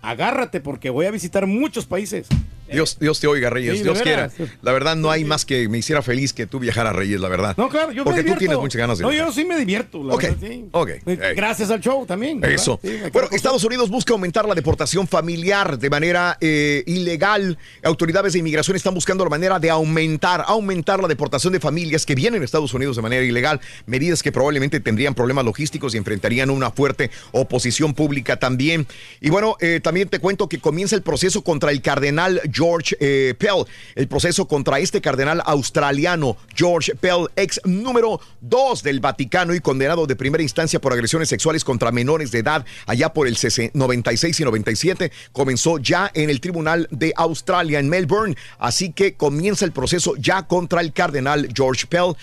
agárrate 0.02 0.60
porque 0.60 0.90
voy 0.90 1.06
a 1.06 1.10
visitar 1.10 1.46
muchos 1.46 1.86
países. 1.86 2.28
Dios, 2.70 2.98
Dios 3.00 3.20
te 3.20 3.26
oiga, 3.26 3.50
Reyes. 3.50 3.78
Sí, 3.78 3.82
Dios 3.82 4.00
quiera. 4.02 4.30
La 4.62 4.72
verdad, 4.72 4.96
no 4.96 5.10
hay 5.10 5.24
más 5.24 5.44
que 5.44 5.68
me 5.68 5.78
hiciera 5.78 6.02
feliz 6.02 6.32
que 6.32 6.46
tú 6.46 6.58
viajaras, 6.58 6.94
Reyes, 6.94 7.20
la 7.20 7.28
verdad. 7.28 7.54
No, 7.56 7.68
claro, 7.68 7.92
yo 7.92 8.04
Porque 8.04 8.22
me 8.22 8.32
tú 8.32 8.38
tienes 8.38 8.58
muchas 8.58 8.78
ganas 8.78 8.98
de 8.98 9.02
No, 9.04 9.10
viajar. 9.10 9.28
yo 9.28 9.32
sí 9.34 9.44
me 9.44 9.58
divierto, 9.58 10.02
la 10.04 10.14
Ok, 10.14 10.22
verdad, 10.22 10.36
sí. 10.40 10.64
ok. 10.72 10.88
Eh, 11.06 11.32
Gracias 11.36 11.70
al 11.70 11.80
show 11.80 12.04
también. 12.06 12.40
¿verdad? 12.40 12.54
Eso. 12.56 12.78
Sí, 12.82 12.98
bueno, 13.12 13.28
Estados 13.32 13.64
Unidos 13.64 13.90
busca 13.90 14.12
aumentar 14.12 14.46
la 14.46 14.54
deportación 14.54 15.06
familiar 15.08 15.78
de 15.78 15.90
manera 15.90 16.36
eh, 16.40 16.82
ilegal. 16.86 17.58
Autoridades 17.82 18.32
de 18.32 18.38
inmigración 18.40 18.76
están 18.76 18.94
buscando 18.94 19.24
la 19.24 19.30
manera 19.30 19.58
de 19.58 19.70
aumentar, 19.70 20.44
aumentar 20.46 21.00
la 21.00 21.08
deportación 21.08 21.52
de 21.52 21.60
familias 21.60 22.04
que 22.06 22.14
vienen 22.14 22.42
a 22.42 22.44
Estados 22.44 22.74
Unidos 22.74 22.96
de 22.96 23.02
manera 23.02 23.24
ilegal. 23.24 23.60
Medidas 23.86 24.22
que 24.22 24.32
probablemente 24.32 24.80
tendrían 24.80 25.14
problemas 25.14 25.44
logísticos 25.44 25.94
y 25.94 25.98
enfrentarían 25.98 26.50
una 26.50 26.70
fuerte 26.70 27.10
oposición 27.32 27.94
pública 27.94 28.38
también. 28.38 28.86
Y 29.20 29.30
bueno, 29.30 29.56
eh, 29.60 29.80
también 29.82 30.08
te 30.08 30.18
cuento 30.18 30.48
que 30.48 30.58
comienza 30.58 30.96
el 30.96 31.02
proceso 31.02 31.42
contra 31.42 31.70
el 31.70 31.82
cardenal 31.82 32.40
George 32.58 32.96
eh, 32.98 33.34
Pell. 33.38 33.64
El 33.94 34.08
proceso 34.08 34.48
contra 34.48 34.80
este 34.80 35.00
cardenal 35.00 35.40
australiano, 35.46 36.36
George 36.56 36.96
Pell, 36.96 37.26
ex 37.36 37.60
número 37.64 38.20
2 38.40 38.82
del 38.82 38.98
Vaticano 38.98 39.54
y 39.54 39.60
condenado 39.60 40.06
de 40.06 40.16
primera 40.16 40.42
instancia 40.42 40.80
por 40.80 40.92
agresiones 40.92 41.28
sexuales 41.28 41.64
contra 41.64 41.92
menores 41.92 42.32
de 42.32 42.40
edad 42.40 42.64
allá 42.86 43.12
por 43.12 43.28
el 43.28 43.36
60 43.36 43.68
96 43.74 44.40
y 44.40 44.44
97, 44.44 45.12
comenzó 45.32 45.78
ya 45.78 46.10
en 46.14 46.30
el 46.30 46.40
Tribunal 46.40 46.88
de 46.90 47.12
Australia 47.16 47.78
en 47.78 47.88
Melbourne. 47.88 48.36
Así 48.58 48.92
que 48.92 49.14
comienza 49.14 49.64
el 49.64 49.72
proceso 49.72 50.14
ya 50.16 50.46
contra 50.46 50.80
el 50.80 50.92
cardenal 50.92 51.48
George 51.54 51.86
Pell. 51.86 52.14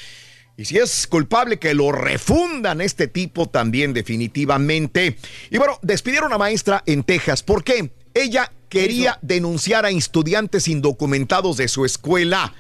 Y 0.58 0.66
si 0.66 0.78
es 0.78 1.08
culpable, 1.08 1.60
que 1.60 1.74
lo 1.74 1.92
refundan 1.92 2.80
este 2.80 3.08
tipo 3.08 3.48
también 3.48 3.94
definitivamente. 3.94 5.18
Y 5.50 5.58
bueno, 5.58 5.80
despidieron 5.82 6.32
a 6.32 6.38
maestra 6.38 6.82
en 6.86 7.04
Texas. 7.04 7.44
¿Por 7.44 7.64
qué? 7.64 7.92
Ella 8.14 8.50
quería 8.76 9.18
denunciar 9.22 9.86
a 9.86 9.90
estudiantes 9.90 10.68
indocumentados 10.68 11.56
de 11.56 11.70
su 11.70 11.86
escuela 11.86 12.54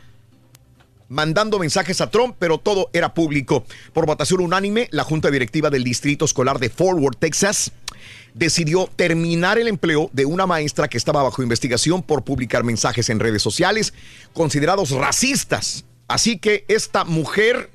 mandando 1.09 1.59
mensajes 1.59 1.99
a 1.99 2.09
Trump, 2.09 2.37
pero 2.39 2.57
todo 2.57 2.89
era 2.93 3.13
público. 3.13 3.65
Por 3.91 4.05
votación 4.05 4.39
unánime, 4.39 4.87
la 4.91 5.03
Junta 5.03 5.29
Directiva 5.29 5.69
del 5.69 5.83
Distrito 5.83 6.23
Escolar 6.23 6.57
de 6.59 6.69
Forward, 6.69 7.17
Texas, 7.17 7.73
decidió 8.33 8.89
terminar 8.95 9.59
el 9.59 9.67
empleo 9.67 10.09
de 10.13 10.25
una 10.25 10.47
maestra 10.47 10.87
que 10.87 10.97
estaba 10.97 11.21
bajo 11.21 11.43
investigación 11.43 12.01
por 12.01 12.23
publicar 12.23 12.63
mensajes 12.63 13.09
en 13.09 13.19
redes 13.19 13.41
sociales 13.41 13.93
considerados 14.33 14.91
racistas. 14.91 15.83
Así 16.07 16.39
que 16.39 16.63
esta 16.69 17.03
mujer, 17.03 17.69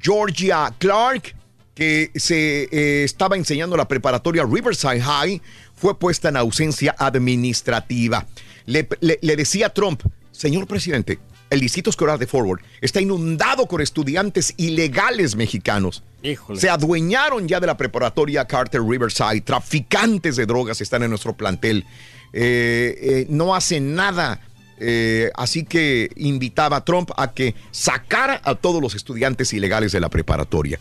Georgia 0.00 0.74
Clark, 0.78 1.32
que 1.78 2.10
se 2.16 2.64
eh, 2.72 3.04
estaba 3.04 3.36
enseñando 3.36 3.76
en 3.76 3.78
la 3.78 3.86
preparatoria 3.86 4.42
Riverside 4.44 5.00
High, 5.00 5.40
fue 5.76 5.96
puesta 5.96 6.28
en 6.28 6.36
ausencia 6.36 6.92
administrativa. 6.98 8.26
Le, 8.66 8.88
le- 8.98 9.20
le 9.22 9.36
decía 9.36 9.66
a 9.66 9.70
Trump, 9.70 10.02
señor 10.32 10.66
presidente, 10.66 11.20
el 11.50 11.60
distrito 11.60 11.88
escolar 11.88 12.18
de 12.18 12.26
Forward 12.26 12.60
está 12.80 13.00
inundado 13.00 13.66
con 13.66 13.80
estudiantes 13.80 14.54
ilegales 14.56 15.36
mexicanos. 15.36 16.02
Híjole. 16.24 16.60
Se 16.60 16.68
adueñaron 16.68 17.46
ya 17.46 17.60
de 17.60 17.68
la 17.68 17.76
preparatoria 17.76 18.44
Carter 18.44 18.82
Riverside. 18.82 19.40
Traficantes 19.42 20.34
de 20.34 20.46
drogas 20.46 20.80
están 20.80 21.04
en 21.04 21.10
nuestro 21.10 21.36
plantel. 21.36 21.84
Eh, 22.32 22.98
eh, 23.00 23.26
no 23.30 23.54
hacen 23.54 23.94
nada. 23.94 24.40
Eh, 24.80 25.30
así 25.36 25.64
que 25.64 26.10
invitaba 26.16 26.78
a 26.78 26.84
Trump 26.84 27.10
a 27.16 27.32
que 27.32 27.54
sacara 27.70 28.40
a 28.44 28.56
todos 28.56 28.82
los 28.82 28.96
estudiantes 28.96 29.52
ilegales 29.52 29.92
de 29.92 30.00
la 30.00 30.08
preparatoria. 30.08 30.78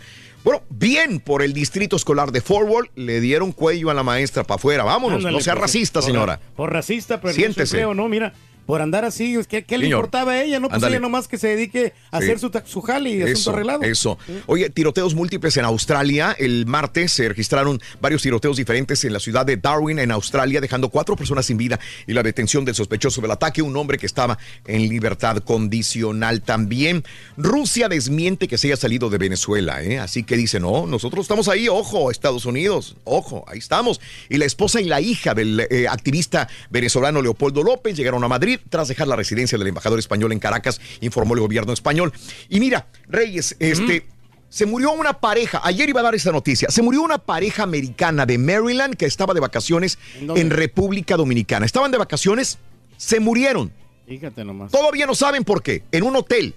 Bueno, 0.48 0.64
bien 0.70 1.20
por 1.20 1.42
el 1.44 1.52
distrito 1.52 1.98
escolar 1.98 2.32
de 2.32 2.40
Forward, 2.40 2.88
le 2.96 3.20
dieron 3.20 3.52
cuello 3.52 3.90
a 3.90 3.94
la 3.94 4.02
maestra 4.04 4.46
para 4.46 4.56
afuera. 4.56 4.86
Vámonos, 4.86 5.18
Ándale, 5.18 5.36
no 5.36 5.42
sea 5.44 5.56
pues, 5.56 5.64
racista, 5.64 6.00
por- 6.00 6.06
señora. 6.08 6.40
Por 6.56 6.72
racista, 6.72 7.20
pero 7.20 7.34
Siéntese. 7.34 7.76
empleo, 7.76 7.94
no, 7.94 8.08
mira, 8.08 8.32
por 8.68 8.82
andar 8.84 9.04
así, 9.06 9.34
es 9.34 9.48
que- 9.48 9.64
¿qué 9.64 9.80
le 9.80 9.88
importaba 9.88 10.34
a 10.34 10.44
ella? 10.44 10.60
No, 10.60 10.68
pues 10.68 10.76
ándale. 10.76 10.98
ella 10.98 11.02
nomás 11.02 11.28
que 11.28 11.40
se 11.40 11.48
dedique 11.48 11.94
a 12.12 12.20
Sí. 12.20 12.26
hacer 12.26 12.38
su, 12.40 12.52
su 12.66 12.82
jale 12.82 13.10
y 13.10 13.22
asunto 13.24 13.50
arreglado. 13.52 13.82
eso. 13.82 14.20
Oye, 14.46 14.70
tiroteos 14.70 15.16
múltiples 15.16 15.58
en 15.58 15.66
Australia. 15.66 16.36
El 16.38 16.66
martes 16.68 17.14
se 17.14 17.28
registraron 17.30 17.82
varios 18.02 18.22
tiroteos 18.22 18.58
diferentes 18.58 19.04
en 19.06 19.14
la 19.14 19.20
ciudad 19.20 19.46
de 19.46 19.58
Darwin, 19.58 19.98
en 20.00 20.12
Australia, 20.12 20.62
dejando 20.62 20.90
cuatro 20.90 21.16
personas 21.16 21.48
sin 21.48 21.58
vida 21.58 21.80
y 22.06 22.14
la 22.14 22.22
detención 22.22 22.66
del 22.66 22.76
sospechoso 22.76 23.22
del 23.22 23.32
ataque, 23.32 23.62
un 23.62 23.76
hombre 23.78 23.98
que 23.98 24.06
estaba 24.06 24.38
en 24.68 24.88
libertad 24.90 25.38
condicional 25.38 26.42
también. 26.42 27.04
Rusia 27.38 27.88
desmiente 27.88 28.48
que 28.50 28.58
se 28.58 28.68
haya 28.68 28.76
salido 28.78 29.10
de 29.10 29.18
Venezuela, 29.18 29.82
¿eh? 29.82 30.00
así 30.00 30.24
que 30.24 30.36
dice, 30.36 30.60
no, 30.60 30.86
nosotros 30.88 31.24
estamos 31.24 31.48
ahí, 31.48 31.70
ojo, 31.70 32.12
Estados 32.12 32.46
Unidos, 32.46 32.98
ojo, 33.06 33.46
ahí 33.48 33.60
estamos. 33.60 34.02
Y 34.30 34.38
la 34.38 34.46
esposa 34.46 34.82
y 34.82 34.86
la 34.86 35.00
hija 35.00 35.34
del 35.34 35.66
eh, 35.70 35.88
activista 35.88 36.50
venezolano 36.70 37.22
Leopoldo 37.22 37.64
López 37.64 37.96
llegaron 37.96 38.24
a 38.24 38.28
Madrid 38.28 38.57
tras 38.70 38.88
dejar 38.88 39.08
la 39.08 39.16
residencia 39.16 39.58
del 39.58 39.68
embajador 39.68 40.00
español 40.00 40.32
en 40.32 40.40
Caracas, 40.40 40.82
informó 41.02 41.34
el 41.34 41.42
gobierno 41.42 41.74
español. 41.74 42.14
Y 42.50 42.60
mira, 42.60 42.88
Reyes, 43.08 43.56
este... 43.60 44.06
Se 44.50 44.66
murió 44.66 44.92
una 44.94 45.20
pareja, 45.20 45.60
ayer 45.62 45.90
iba 45.90 46.00
a 46.00 46.04
dar 46.04 46.16
esta 46.16 46.32
noticia, 46.32 46.70
se 46.70 46.82
murió 46.82 47.02
una 47.02 47.18
pareja 47.18 47.64
americana 47.64 48.26
de 48.26 48.38
Maryland 48.38 48.96
que 48.96 49.06
estaba 49.06 49.34
de 49.34 49.42
vacaciones 49.42 50.00
en 50.22 50.50
República 50.50 51.18
Dominicana. 51.18 51.66
Estaban 51.66 51.92
de 51.92 51.98
vacaciones, 51.98 52.58
se 52.96 53.20
murieron. 53.20 53.74
Fíjate 54.08 54.46
nomás. 54.46 54.72
Todavía 54.72 55.06
no 55.06 55.16
saben 55.16 55.44
por 55.44 55.62
qué. 55.62 55.84
En 55.92 56.04
un 56.04 56.16
hotel. 56.16 56.56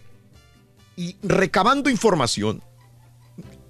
Y 0.95 1.17
recabando 1.25 1.91
información, 1.91 2.63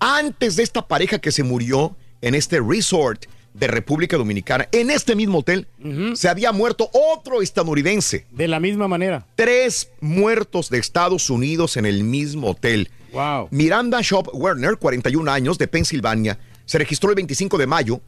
antes 0.00 0.56
de 0.56 0.64
esta 0.64 0.86
pareja 0.86 1.18
que 1.18 1.32
se 1.32 1.42
murió 1.42 1.96
en 2.20 2.34
este 2.34 2.60
resort 2.60 3.24
de 3.60 3.66
República 3.66 4.16
Dominicana, 4.16 4.68
en 4.72 4.90
este 4.90 5.14
mismo 5.14 5.40
hotel, 5.40 5.68
se 6.14 6.28
había 6.30 6.50
muerto 6.50 6.90
otro 6.92 7.42
estadounidense. 7.42 8.26
De 8.30 8.48
la 8.48 8.58
misma 8.58 8.88
manera. 8.88 9.26
Tres 9.36 9.90
muertos 10.00 10.70
de 10.70 10.78
Estados 10.78 11.28
Unidos 11.28 11.76
en 11.76 11.84
el 11.84 12.02
mismo 12.02 12.52
hotel. 12.52 12.90
Wow. 13.12 13.48
Miranda 13.50 14.00
Shop 14.00 14.30
Werner, 14.32 14.78
41 14.78 15.30
años, 15.30 15.58
de 15.58 15.68
Pensilvania, 15.68 16.38
se 16.64 16.78
registró 16.78 17.10
el 17.10 17.16
25 17.16 17.58
de 17.58 17.66
mayo. 17.66 18.00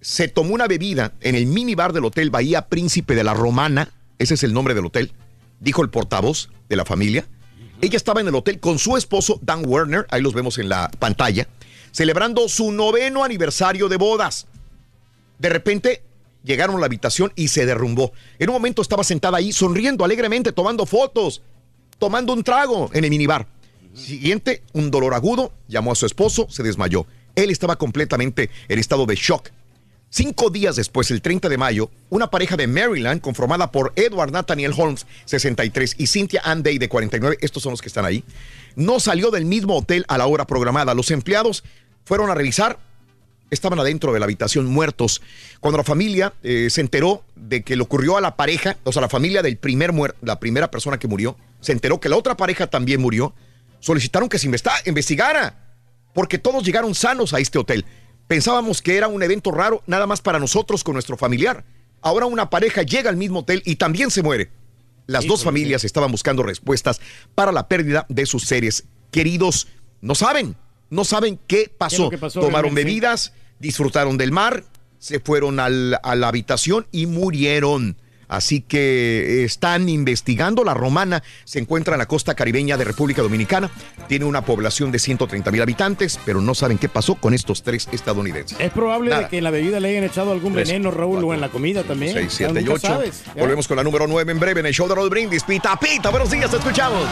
Se 0.00 0.28
tomó 0.28 0.54
una 0.54 0.68
bebida 0.68 1.12
en 1.22 1.34
el 1.34 1.46
minibar 1.46 1.92
del 1.92 2.04
hotel 2.04 2.30
Bahía 2.30 2.68
Príncipe 2.68 3.16
de 3.16 3.24
la 3.24 3.34
Romana. 3.34 3.90
Ese 4.18 4.34
es 4.34 4.44
el 4.44 4.54
nombre 4.54 4.74
del 4.74 4.86
hotel, 4.86 5.12
dijo 5.58 5.82
el 5.82 5.90
portavoz 5.90 6.50
de 6.68 6.76
la 6.76 6.84
familia. 6.84 7.26
Ella 7.80 7.96
estaba 7.96 8.20
en 8.20 8.28
el 8.28 8.34
hotel 8.36 8.60
con 8.60 8.78
su 8.78 8.96
esposo, 8.96 9.40
Dan 9.42 9.64
Werner, 9.66 10.06
ahí 10.10 10.22
los 10.22 10.34
vemos 10.34 10.58
en 10.58 10.68
la 10.68 10.88
pantalla, 11.00 11.48
celebrando 11.90 12.48
su 12.48 12.70
noveno 12.70 13.24
aniversario 13.24 13.88
de 13.88 13.96
bodas. 13.96 14.46
De 15.38 15.48
repente 15.48 16.02
llegaron 16.44 16.76
a 16.76 16.80
la 16.80 16.86
habitación 16.86 17.32
y 17.36 17.48
se 17.48 17.66
derrumbó. 17.66 18.12
En 18.38 18.48
un 18.48 18.54
momento 18.54 18.82
estaba 18.82 19.04
sentada 19.04 19.38
ahí 19.38 19.52
sonriendo 19.52 20.04
alegremente, 20.04 20.52
tomando 20.52 20.86
fotos, 20.86 21.42
tomando 21.98 22.32
un 22.32 22.42
trago 22.42 22.90
en 22.92 23.04
el 23.04 23.10
minibar. 23.10 23.46
Siguiente, 23.94 24.62
un 24.72 24.90
dolor 24.90 25.14
agudo, 25.14 25.52
llamó 25.66 25.92
a 25.92 25.96
su 25.96 26.06
esposo, 26.06 26.46
se 26.50 26.62
desmayó. 26.62 27.06
Él 27.34 27.50
estaba 27.50 27.76
completamente 27.76 28.50
en 28.68 28.78
estado 28.78 29.06
de 29.06 29.14
shock. 29.16 29.50
Cinco 30.10 30.48
días 30.48 30.76
después, 30.76 31.10
el 31.10 31.20
30 31.20 31.50
de 31.50 31.58
mayo, 31.58 31.90
una 32.08 32.30
pareja 32.30 32.56
de 32.56 32.66
Maryland 32.66 33.20
conformada 33.20 33.70
por 33.70 33.92
Edward 33.94 34.32
Nathaniel 34.32 34.72
Holmes, 34.74 35.06
63, 35.26 35.96
y 35.98 36.06
Cynthia 36.06 36.40
Ann 36.44 36.62
Day, 36.62 36.78
de 36.78 36.88
49, 36.88 37.36
estos 37.42 37.62
son 37.62 37.72
los 37.72 37.82
que 37.82 37.88
están 37.88 38.06
ahí, 38.06 38.24
no 38.74 39.00
salió 39.00 39.30
del 39.30 39.44
mismo 39.44 39.76
hotel 39.76 40.06
a 40.08 40.16
la 40.16 40.26
hora 40.26 40.46
programada. 40.46 40.94
Los 40.94 41.10
empleados 41.10 41.62
fueron 42.04 42.30
a 42.30 42.34
revisar, 42.34 42.78
estaban 43.50 43.78
adentro 43.78 44.12
de 44.12 44.18
la 44.20 44.24
habitación 44.24 44.66
muertos. 44.66 45.22
Cuando 45.60 45.78
la 45.78 45.84
familia 45.84 46.32
eh, 46.42 46.68
se 46.70 46.80
enteró 46.80 47.24
de 47.34 47.62
que 47.62 47.76
le 47.76 47.82
ocurrió 47.82 48.16
a 48.16 48.20
la 48.20 48.36
pareja, 48.36 48.76
o 48.84 48.92
sea, 48.92 49.02
la 49.02 49.08
familia 49.08 49.42
del 49.42 49.56
primer 49.56 49.92
muer- 49.92 50.14
la 50.22 50.38
primera 50.38 50.70
persona 50.70 50.98
que 50.98 51.08
murió, 51.08 51.36
se 51.60 51.72
enteró 51.72 52.00
que 52.00 52.08
la 52.08 52.16
otra 52.16 52.36
pareja 52.36 52.66
también 52.66 53.00
murió, 53.00 53.34
solicitaron 53.80 54.28
que 54.28 54.38
se 54.38 54.50
investigara, 54.86 55.74
porque 56.14 56.38
todos 56.38 56.62
llegaron 56.64 56.94
sanos 56.94 57.32
a 57.32 57.38
este 57.40 57.58
hotel. 57.58 57.84
Pensábamos 58.26 58.82
que 58.82 58.96
era 58.96 59.08
un 59.08 59.22
evento 59.22 59.50
raro 59.50 59.82
nada 59.86 60.06
más 60.06 60.20
para 60.20 60.38
nosotros 60.38 60.84
con 60.84 60.94
nuestro 60.94 61.16
familiar. 61.16 61.64
Ahora 62.02 62.26
una 62.26 62.50
pareja 62.50 62.82
llega 62.82 63.08
al 63.08 63.16
mismo 63.16 63.40
hotel 63.40 63.62
y 63.64 63.76
también 63.76 64.10
se 64.10 64.22
muere. 64.22 64.50
Las 65.06 65.26
dos 65.26 65.42
familias 65.42 65.84
estaban 65.84 66.12
buscando 66.12 66.42
respuestas 66.42 67.00
para 67.34 67.50
la 67.52 67.66
pérdida 67.68 68.04
de 68.10 68.26
sus 68.26 68.44
seres 68.44 68.84
queridos. 69.10 69.68
No 70.02 70.14
saben, 70.14 70.54
no 70.90 71.04
saben 71.04 71.38
qué 71.46 71.70
pasó. 71.76 72.10
Tomaron 72.10 72.52
realmente? 72.52 72.84
bebidas, 72.84 73.32
disfrutaron 73.58 74.16
del 74.18 74.32
mar, 74.32 74.64
se 74.98 75.20
fueron 75.20 75.60
al- 75.60 75.98
a 76.02 76.14
la 76.14 76.28
habitación 76.28 76.86
y 76.92 77.06
murieron. 77.06 77.96
Así 78.30 78.60
que 78.60 79.40
eh, 79.40 79.44
están 79.44 79.88
investigando. 79.88 80.62
La 80.62 80.74
Romana 80.74 81.22
se 81.44 81.60
encuentra 81.60 81.94
en 81.94 81.98
la 81.98 82.04
costa 82.04 82.34
caribeña 82.34 82.76
de 82.76 82.84
República 82.84 83.22
Dominicana. 83.22 83.70
Tiene 84.06 84.26
una 84.26 84.42
población 84.42 84.92
de 84.92 84.98
130 84.98 85.50
mil 85.50 85.62
habitantes, 85.62 86.20
pero 86.26 86.42
no 86.42 86.54
saben 86.54 86.76
qué 86.76 86.90
pasó 86.90 87.14
con 87.14 87.32
estos 87.32 87.62
tres 87.62 87.88
estadounidenses. 87.90 88.60
Es 88.60 88.70
probable 88.70 89.16
de 89.16 89.28
que 89.28 89.38
en 89.38 89.44
la 89.44 89.50
bebida 89.50 89.80
le 89.80 89.88
hayan 89.88 90.04
echado 90.04 90.32
algún 90.32 90.52
Tres, 90.52 90.68
veneno, 90.68 90.90
Raúl, 90.90 91.24
o 91.24 91.32
en 91.32 91.40
la 91.40 91.48
comida 91.48 91.84
también. 91.84 92.12
6, 92.12 92.30
7 92.36 92.60
y 92.60 92.64
Nunca 92.64 92.72
8. 92.74 92.86
sabes, 92.86 93.22
¿ya? 93.34 93.40
Volvemos 93.40 93.66
con 93.66 93.78
la 93.78 93.82
número 93.82 94.06
9 94.06 94.30
en 94.30 94.38
breve 94.38 94.60
en 94.60 94.66
el 94.66 94.74
show 94.74 94.86
de 94.86 94.94
Roll 94.94 95.08
Brindis. 95.08 95.42
Pita, 95.44 95.78
pita, 95.80 96.10
buenos 96.10 96.30
días, 96.30 96.50
te 96.50 96.58
escuchamos. 96.58 97.08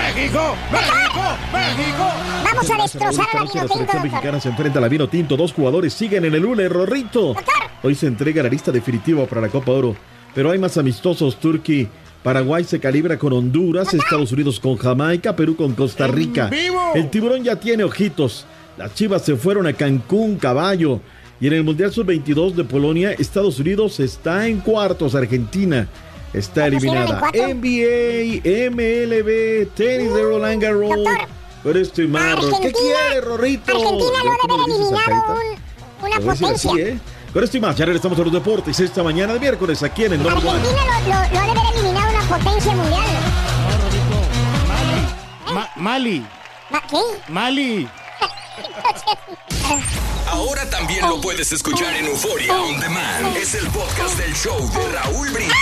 ¡México! 0.00 0.56
¡México! 0.72 1.22
¡México! 1.52 2.04
Vamos 2.44 2.70
a 2.70 2.82
destrozar 2.82 3.26
a 3.32 3.34
la 3.34 3.44
la 3.44 3.44
vino 3.44 3.52
tinto, 3.52 3.68
selección 3.68 3.78
doctor. 3.86 4.02
mexicana 4.02 4.40
se 4.40 4.48
enfrenta 4.48 4.78
a 4.78 4.82
la 4.82 4.88
vino 4.88 5.08
tinto. 5.08 5.36
Dos 5.36 5.52
jugadores 5.52 5.92
siguen 5.92 6.24
en 6.24 6.34
el 6.34 6.44
UNE, 6.44 6.68
Rorrito. 6.68 7.36
Hoy 7.82 7.94
se 7.94 8.06
entrega 8.06 8.42
la 8.42 8.48
lista 8.48 8.72
definitiva 8.72 9.26
para 9.26 9.42
la 9.42 9.48
Copa 9.48 9.72
Oro. 9.72 9.96
Pero 10.34 10.50
hay 10.50 10.58
más 10.58 10.78
amistosos. 10.78 11.38
Turquía, 11.38 11.88
Paraguay 12.22 12.64
se 12.64 12.80
calibra 12.80 13.18
con 13.18 13.32
Honduras, 13.32 13.92
Estados 13.92 14.32
Unidos 14.32 14.58
con 14.58 14.76
Jamaica, 14.76 15.36
Perú 15.36 15.56
con 15.56 15.74
Costa 15.74 16.06
Rica. 16.06 16.48
vivo! 16.48 16.92
El 16.94 17.10
tiburón 17.10 17.44
ya 17.44 17.56
tiene 17.56 17.84
ojitos. 17.84 18.46
Las 18.78 18.94
chivas 18.94 19.22
se 19.22 19.36
fueron 19.36 19.66
a 19.66 19.74
Cancún, 19.74 20.36
caballo. 20.36 21.00
Y 21.40 21.46
en 21.46 21.54
el 21.54 21.64
Mundial 21.64 21.92
Sub-22 21.92 22.52
de 22.52 22.64
Polonia, 22.64 23.12
Estados 23.12 23.58
Unidos 23.58 24.00
está 24.00 24.46
en 24.46 24.60
cuartos. 24.60 25.14
Argentina 25.14 25.88
está 26.32 26.66
eliminada. 26.66 27.20
NBA, 27.32 28.42
MLB, 28.70 29.68
tenis 29.74 30.12
de 30.14 30.22
Roland 30.22 30.62
Garros. 30.62 30.98
Pero 31.62 31.78
estoy 31.78 32.06
marro. 32.08 32.48
¿Qué 32.60 32.72
quiere, 32.72 33.20
Rorrito? 33.20 33.70
Argentina 33.72 34.24
lo 34.24 34.36
¿Cómo 34.48 34.66
debe 34.66 34.78
eliminado 34.78 35.34
un- 35.34 36.06
una 36.06 36.16
potencia. 36.20 36.70
así, 36.70 36.80
¿eh? 36.80 36.98
Con 37.32 37.44
esto 37.44 37.56
y 37.58 37.60
más, 37.60 37.76
ya 37.76 37.84
regresamos 37.84 38.18
a 38.18 38.22
los 38.22 38.32
deportes 38.32 38.80
esta 38.80 39.02
mañana 39.04 39.34
de 39.34 39.40
miércoles 39.40 39.82
aquí 39.82 40.04
en 40.04 40.14
el 40.14 40.20
One. 40.26 40.30
Argentina 40.36 40.62
lo, 40.62 41.08
lo, 41.08 41.10
lo 41.10 41.16
ha 41.16 41.28
de 41.28 41.38
haber 41.38 41.74
eliminado 41.74 42.10
una 42.10 42.38
potencia 42.38 42.72
mundial. 42.74 43.04
Ma- 45.54 45.70
Mali. 45.76 46.26
¿Ma- 46.70 46.82
¿Qué? 46.88 46.96
Mali. 47.28 47.88
Ahora 50.28 50.68
también 50.70 51.08
lo 51.08 51.20
puedes 51.20 51.52
escuchar 51.52 51.94
en 51.96 52.06
Euforia 52.06 52.54
On 52.60 52.78
Demand. 52.80 53.36
Es 53.36 53.54
el 53.54 53.66
podcast 53.68 54.16
del 54.18 54.32
show 54.34 54.58
de 54.72 54.88
Raúl 54.92 55.28
Brindis. 55.30 55.54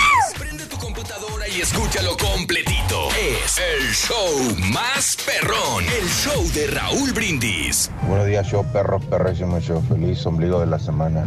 Escúchalo 1.61 2.15
completito. 2.15 3.09
Es 3.19 3.57
el 3.57 3.91
show 3.91 4.71
más 4.71 5.17
perrón. 5.25 5.83
El 5.83 6.07
show 6.07 6.41
de 6.53 6.67
Raúl 6.67 7.11
Brindis. 7.11 7.91
Buenos 8.07 8.27
días, 8.27 8.47
show 8.47 8.65
perro, 8.71 9.01
perrísimo 9.01 9.59
show. 9.59 9.83
Feliz 9.89 10.25
ombligo 10.25 10.61
de 10.61 10.67
la 10.67 10.79
semana. 10.79 11.25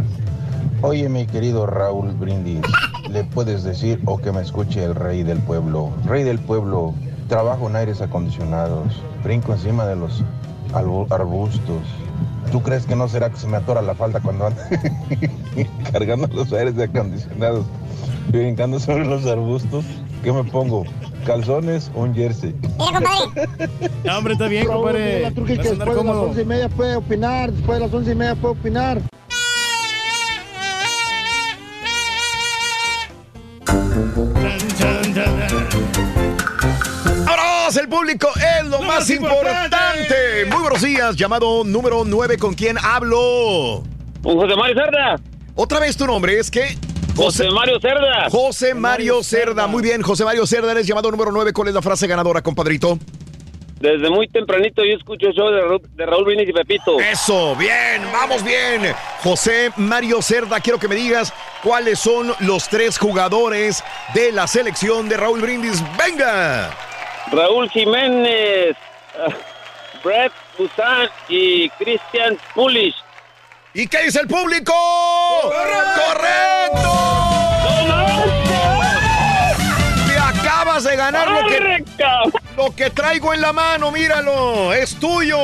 Oye, 0.80 1.10
mi 1.10 1.26
querido 1.26 1.66
Raúl 1.66 2.12
Brindis, 2.12 2.62
¿le 3.10 3.24
puedes 3.24 3.62
decir 3.62 4.00
o 4.06 4.16
que 4.16 4.32
me 4.32 4.40
escuche 4.40 4.82
el 4.82 4.94
rey 4.94 5.22
del 5.22 5.38
pueblo? 5.38 5.92
Rey 6.06 6.24
del 6.24 6.38
pueblo, 6.38 6.94
trabajo 7.28 7.68
en 7.68 7.76
aires 7.76 8.00
acondicionados, 8.00 9.02
brinco 9.22 9.52
encima 9.52 9.84
de 9.84 9.96
los 9.96 10.24
arbustos. 10.72 11.82
¿Tú 12.50 12.62
crees 12.62 12.86
que 12.86 12.96
no 12.96 13.06
será 13.06 13.28
que 13.28 13.36
se 13.36 13.46
me 13.46 13.58
atora 13.58 13.82
la 13.82 13.94
falda 13.94 14.20
cuando 14.20 14.46
ando 14.46 14.62
cargando 15.92 16.26
los 16.28 16.50
aires 16.54 16.78
acondicionados 16.78 17.66
brincando 18.28 18.80
sobre 18.80 19.04
los 19.04 19.26
arbustos? 19.26 19.84
¿Qué 20.22 20.32
me 20.32 20.44
pongo? 20.44 20.84
¿Calzones 21.26 21.90
o 21.94 22.02
un 22.02 22.14
jersey? 22.14 22.54
Mira, 22.78 23.00
compadre. 23.00 23.48
No, 24.04 24.18
hombre, 24.18 24.32
está 24.34 24.46
bien, 24.46 24.66
compadre. 24.66 25.22
Vas 25.22 25.32
que 25.34 25.40
a 25.40 25.56
después 25.56 25.96
de 25.96 26.04
las 26.04 26.16
once 26.16 26.42
y 26.42 26.44
media 26.44 26.68
puede 26.68 26.96
opinar, 26.96 27.52
después 27.52 27.78
de 27.78 27.86
las 27.86 27.94
once 27.94 28.12
y 28.12 28.14
media 28.14 28.34
puede 28.36 28.54
opinar. 28.54 29.02
¡Vámonos! 37.26 37.76
El 37.76 37.88
público 37.88 38.28
es 38.36 38.66
lo 38.66 38.82
más 38.82 39.08
importante. 39.10 40.46
Muy 40.50 40.60
buenos 40.60 40.82
días. 40.82 41.16
Llamado 41.16 41.64
número 41.64 42.04
9. 42.04 42.36
¿Con 42.38 42.54
quién 42.54 42.76
hablo? 42.78 43.82
Con 44.22 44.36
José 44.36 44.54
Mario 44.56 44.76
Cerda. 44.76 45.20
Otra 45.54 45.80
vez 45.80 45.96
tu 45.96 46.06
nombre 46.06 46.38
es 46.38 46.50
que. 46.50 46.76
José 47.16 47.50
Mario 47.50 47.78
Cerda. 47.80 48.30
José 48.30 48.74
Mario 48.74 49.22
Cerda. 49.22 49.66
Muy 49.66 49.82
bien, 49.82 50.02
José 50.02 50.24
Mario 50.24 50.46
Cerda. 50.46 50.72
Eres 50.72 50.86
llamado 50.86 51.10
número 51.10 51.30
9. 51.30 51.52
¿Cuál 51.52 51.68
es 51.68 51.74
la 51.74 51.82
frase 51.82 52.06
ganadora, 52.06 52.42
compadrito? 52.42 52.98
Desde 53.80 54.08
muy 54.10 54.28
tempranito 54.28 54.84
yo 54.84 54.94
escucho 54.96 55.26
el 55.26 55.34
show 55.34 55.50
de 55.50 55.60
Raúl, 55.60 55.82
de 55.96 56.06
Raúl 56.06 56.24
Brindis 56.24 56.48
y 56.48 56.52
Pepito. 56.52 57.00
Eso, 57.00 57.56
bien, 57.56 58.00
vamos 58.12 58.44
bien. 58.44 58.94
José 59.24 59.72
Mario 59.76 60.22
Cerda, 60.22 60.60
quiero 60.60 60.78
que 60.78 60.86
me 60.86 60.94
digas 60.94 61.34
cuáles 61.64 61.98
son 61.98 62.32
los 62.40 62.68
tres 62.68 62.96
jugadores 62.96 63.82
de 64.14 64.30
la 64.30 64.46
selección 64.46 65.08
de 65.08 65.16
Raúl 65.16 65.40
Brindis. 65.40 65.82
¡Venga! 65.98 66.70
Raúl 67.32 67.68
Jiménez, 67.70 68.76
ah, 69.18 69.34
Brett 70.04 70.32
Busan 70.56 71.08
y 71.28 71.68
Christian 71.70 72.38
Pulish. 72.54 72.94
¿Y 73.74 73.86
qué 73.86 74.04
dice 74.04 74.20
el 74.20 74.26
público? 74.28 74.74
¡Correcto! 75.42 76.92
Te 80.06 80.18
acabas 80.18 80.84
de 80.84 80.94
ganar 80.94 81.30
lo 81.30 81.48
que, 81.48 81.84
lo 82.56 82.76
que 82.76 82.90
traigo 82.90 83.32
en 83.32 83.40
la 83.40 83.54
mano, 83.54 83.90
míralo, 83.90 84.74
es 84.74 84.96
tuyo. 84.96 85.38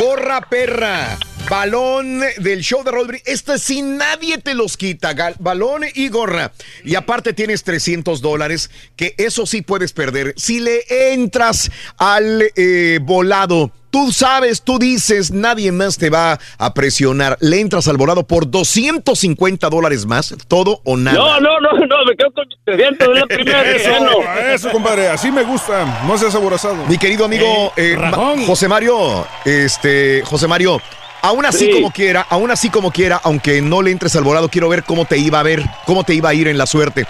Gorra 0.00 0.40
perra. 0.40 1.16
Balón 1.48 2.20
del 2.38 2.60
show 2.60 2.82
de 2.82 2.90
Rodri. 2.90 3.22
Este 3.24 3.58
sí 3.58 3.80
nadie 3.80 4.38
te 4.38 4.54
los 4.54 4.76
quita. 4.76 5.14
Balón 5.38 5.84
y 5.94 6.08
gorra. 6.08 6.52
Y 6.84 6.96
aparte 6.96 7.32
tienes 7.32 7.62
300 7.62 8.20
dólares, 8.20 8.70
que 8.96 9.14
eso 9.16 9.46
sí 9.46 9.62
puedes 9.62 9.92
perder. 9.92 10.34
Si 10.36 10.58
le 10.60 10.82
entras 11.12 11.70
al 11.96 12.50
eh, 12.54 12.98
volado, 13.00 13.70
tú 13.98 14.12
sabes, 14.12 14.62
tú 14.62 14.78
dices, 14.78 15.32
nadie 15.32 15.72
más 15.72 15.98
te 15.98 16.08
va 16.08 16.38
a 16.56 16.72
presionar. 16.74 17.36
Le 17.40 17.58
entras 17.60 17.88
al 17.88 17.96
volado 17.96 18.24
por 18.26 18.48
250 18.48 19.68
dólares 19.68 20.06
más, 20.06 20.36
todo 20.46 20.80
o 20.84 20.96
nada. 20.96 21.18
No, 21.18 21.40
no, 21.40 21.60
no, 21.60 21.72
no, 21.72 22.04
me 22.06 22.16
quedo 22.16 22.30
con 22.32 22.44
300 22.64 23.08
de 23.08 23.14
la 23.14 23.26
primera 23.28 23.62
Eso, 23.68 23.90
gano. 23.90 24.10
eso, 24.52 24.70
compadre, 24.70 25.08
así 25.08 25.32
me 25.32 25.42
gusta. 25.42 26.04
No 26.06 26.16
seas 26.16 26.32
aborazado. 26.36 26.76
Mi 26.86 26.96
querido 26.96 27.24
amigo 27.24 27.72
eh, 27.76 27.96
Ma- 27.98 28.34
José 28.46 28.68
Mario, 28.68 29.26
este, 29.44 30.22
José 30.24 30.46
Mario, 30.46 30.80
aún 31.22 31.44
así 31.44 31.64
Sí. 31.66 31.70
como 31.72 31.90
quiera, 31.90 32.24
aún 32.30 32.52
así 32.52 32.70
como 32.70 32.92
quiera, 32.92 33.20
aunque 33.24 33.60
no 33.60 33.82
le 33.82 33.90
entres 33.90 34.14
al 34.14 34.22
volado, 34.22 34.48
quiero 34.48 34.68
ver 34.68 34.84
cómo 34.84 35.06
te 35.06 35.18
iba 35.18 35.40
a 35.40 35.42
ver, 35.42 35.64
cómo 35.86 36.04
te 36.04 36.14
iba 36.14 36.28
a 36.28 36.34
ir 36.34 36.46
en 36.46 36.56
la 36.56 36.66
suerte. 36.66 37.04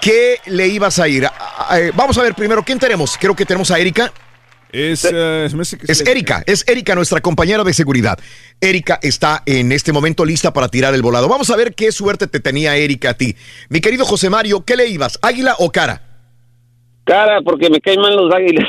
¿Qué 0.00 0.40
le 0.46 0.66
ibas 0.66 0.98
a 0.98 1.06
ir? 1.08 1.24
Eh, 1.76 1.92
vamos 1.94 2.18
a 2.18 2.22
ver 2.22 2.34
primero, 2.34 2.62
¿quién 2.64 2.78
tenemos? 2.80 3.16
Creo 3.18 3.34
que 3.36 3.46
tenemos 3.46 3.70
a 3.70 3.78
Erika. 3.78 4.12
Es, 4.74 5.04
eh, 5.08 5.48
Es 5.86 6.00
Erika, 6.00 6.42
es 6.46 6.64
Erika, 6.66 6.96
nuestra 6.96 7.20
compañera 7.20 7.62
de 7.62 7.72
seguridad. 7.72 8.18
Erika 8.60 8.98
está 9.02 9.44
en 9.46 9.70
este 9.70 9.92
momento 9.92 10.24
lista 10.24 10.52
para 10.52 10.66
tirar 10.66 10.92
el 10.94 11.02
volado. 11.02 11.28
Vamos 11.28 11.48
a 11.50 11.56
ver 11.56 11.76
qué 11.76 11.92
suerte 11.92 12.26
te 12.26 12.40
tenía 12.40 12.74
Erika 12.74 13.10
a 13.10 13.14
ti. 13.14 13.36
Mi 13.68 13.80
querido 13.80 14.04
José 14.04 14.30
Mario, 14.30 14.64
¿qué 14.64 14.74
le 14.74 14.88
ibas? 14.88 15.20
¿Águila 15.22 15.54
o 15.60 15.70
cara? 15.70 16.02
Cara, 17.04 17.40
porque 17.42 17.70
me 17.70 17.80
caen 17.80 18.00
mal 18.00 18.16
los 18.16 18.34
águilas. 18.34 18.66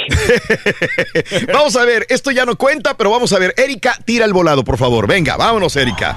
Vamos 1.52 1.76
a 1.76 1.86
ver, 1.86 2.06
esto 2.10 2.30
ya 2.30 2.46
no 2.46 2.56
cuenta, 2.56 2.96
pero 2.98 3.10
vamos 3.10 3.32
a 3.34 3.40
ver. 3.40 3.56
Erika, 3.58 3.98
tira 4.06 4.26
el 4.26 4.34
volado, 4.34 4.64
por 4.64 4.78
favor. 4.78 5.08
Venga, 5.08 5.38
vámonos, 5.38 5.76
Erika. 5.76 6.16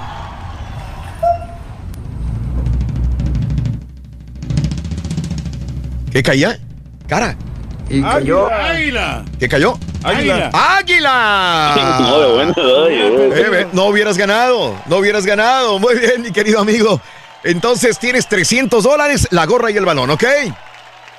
¿Qué 6.11 6.21
caía? 6.21 6.59
Cara. 7.07 7.37
Y 7.89 8.01
cayó- 8.01 8.49
Águila. 8.51 9.23
¿Qué 9.39 9.49
cayó? 9.49 9.77
Águila. 10.03 10.49
¡Águila! 10.53 11.97
No, 12.01 12.19
de 12.19 12.31
buena, 12.33 12.53
ay, 12.87 13.61
Eh, 13.61 13.67
no 13.73 13.85
hubieras 13.85 14.17
ganado, 14.17 14.75
no 14.85 14.97
hubieras 14.97 15.25
ganado. 15.25 15.79
Muy 15.79 15.95
bien, 15.95 16.21
mi 16.21 16.31
querido 16.31 16.59
amigo. 16.59 17.01
Entonces 17.43 17.97
tienes 17.99 18.27
300 18.27 18.83
dólares, 18.83 19.27
la 19.31 19.45
gorra 19.45 19.71
y 19.71 19.77
el 19.77 19.85
balón, 19.85 20.09
¿ok? 20.09 20.23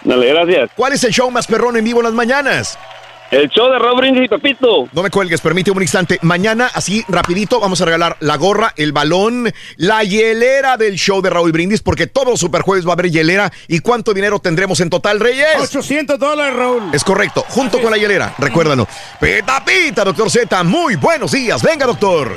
Dale, 0.03 0.27
gracias. 0.29 0.71
¿Cuál 0.77 0.93
es 0.93 1.05
el 1.05 1.13
show 1.13 1.31
más 1.31 1.47
perrón 1.47 1.77
en 1.77 1.85
vivo 1.85 2.01
en 2.01 2.05
las 2.05 2.15
mañanas? 2.15 2.79
El 3.31 3.49
show 3.49 3.71
de 3.71 3.79
Raúl 3.79 4.01
Brindis 4.01 4.25
y 4.25 4.29
Pepito. 4.29 4.89
No 4.93 5.03
me 5.05 5.11
cuelgues, 5.11 5.41
permíteme 5.41 5.77
un 5.77 5.83
instante. 5.83 6.19
Mañana, 6.23 6.69
así 6.75 7.05
rapidito, 7.09 7.61
vamos 7.61 7.81
a 7.81 7.85
regalar 7.85 8.17
la 8.19 8.37
gorra, 8.37 8.73
el 8.77 8.93
balón, 8.93 9.53
la 9.77 10.03
hielera 10.03 10.77
del 10.77 10.97
show 10.97 11.23
de 11.23 11.31
Raúl 11.31 11.53
Brindis, 11.53 11.81
porque 11.81 12.09
todos 12.09 12.29
los 12.29 12.41
superjueves 12.41 12.85
va 12.85 12.91
a 12.91 12.93
haber 12.95 13.11
hielera. 13.11 13.53
¿Y 13.69 13.79
cuánto 13.81 14.15
dinero 14.15 14.41
tendremos 14.41 14.81
en 14.81 14.91
total, 14.91 15.21
Reyes? 15.21 15.47
800 15.61 16.19
dólares, 16.19 16.57
Raúl. 16.57 16.83
Es 16.93 17.05
correcto, 17.05 17.45
junto 17.49 17.81
con 17.81 17.93
la 17.93 17.99
hielera, 17.99 18.35
recuérdalo. 18.39 18.89
Pita, 19.21 19.65
pita, 19.65 20.03
doctor 20.03 20.29
Z, 20.29 20.65
muy 20.65 20.97
buenos 20.97 21.31
días. 21.31 21.63
Venga, 21.63 21.87
doctor. 21.87 22.37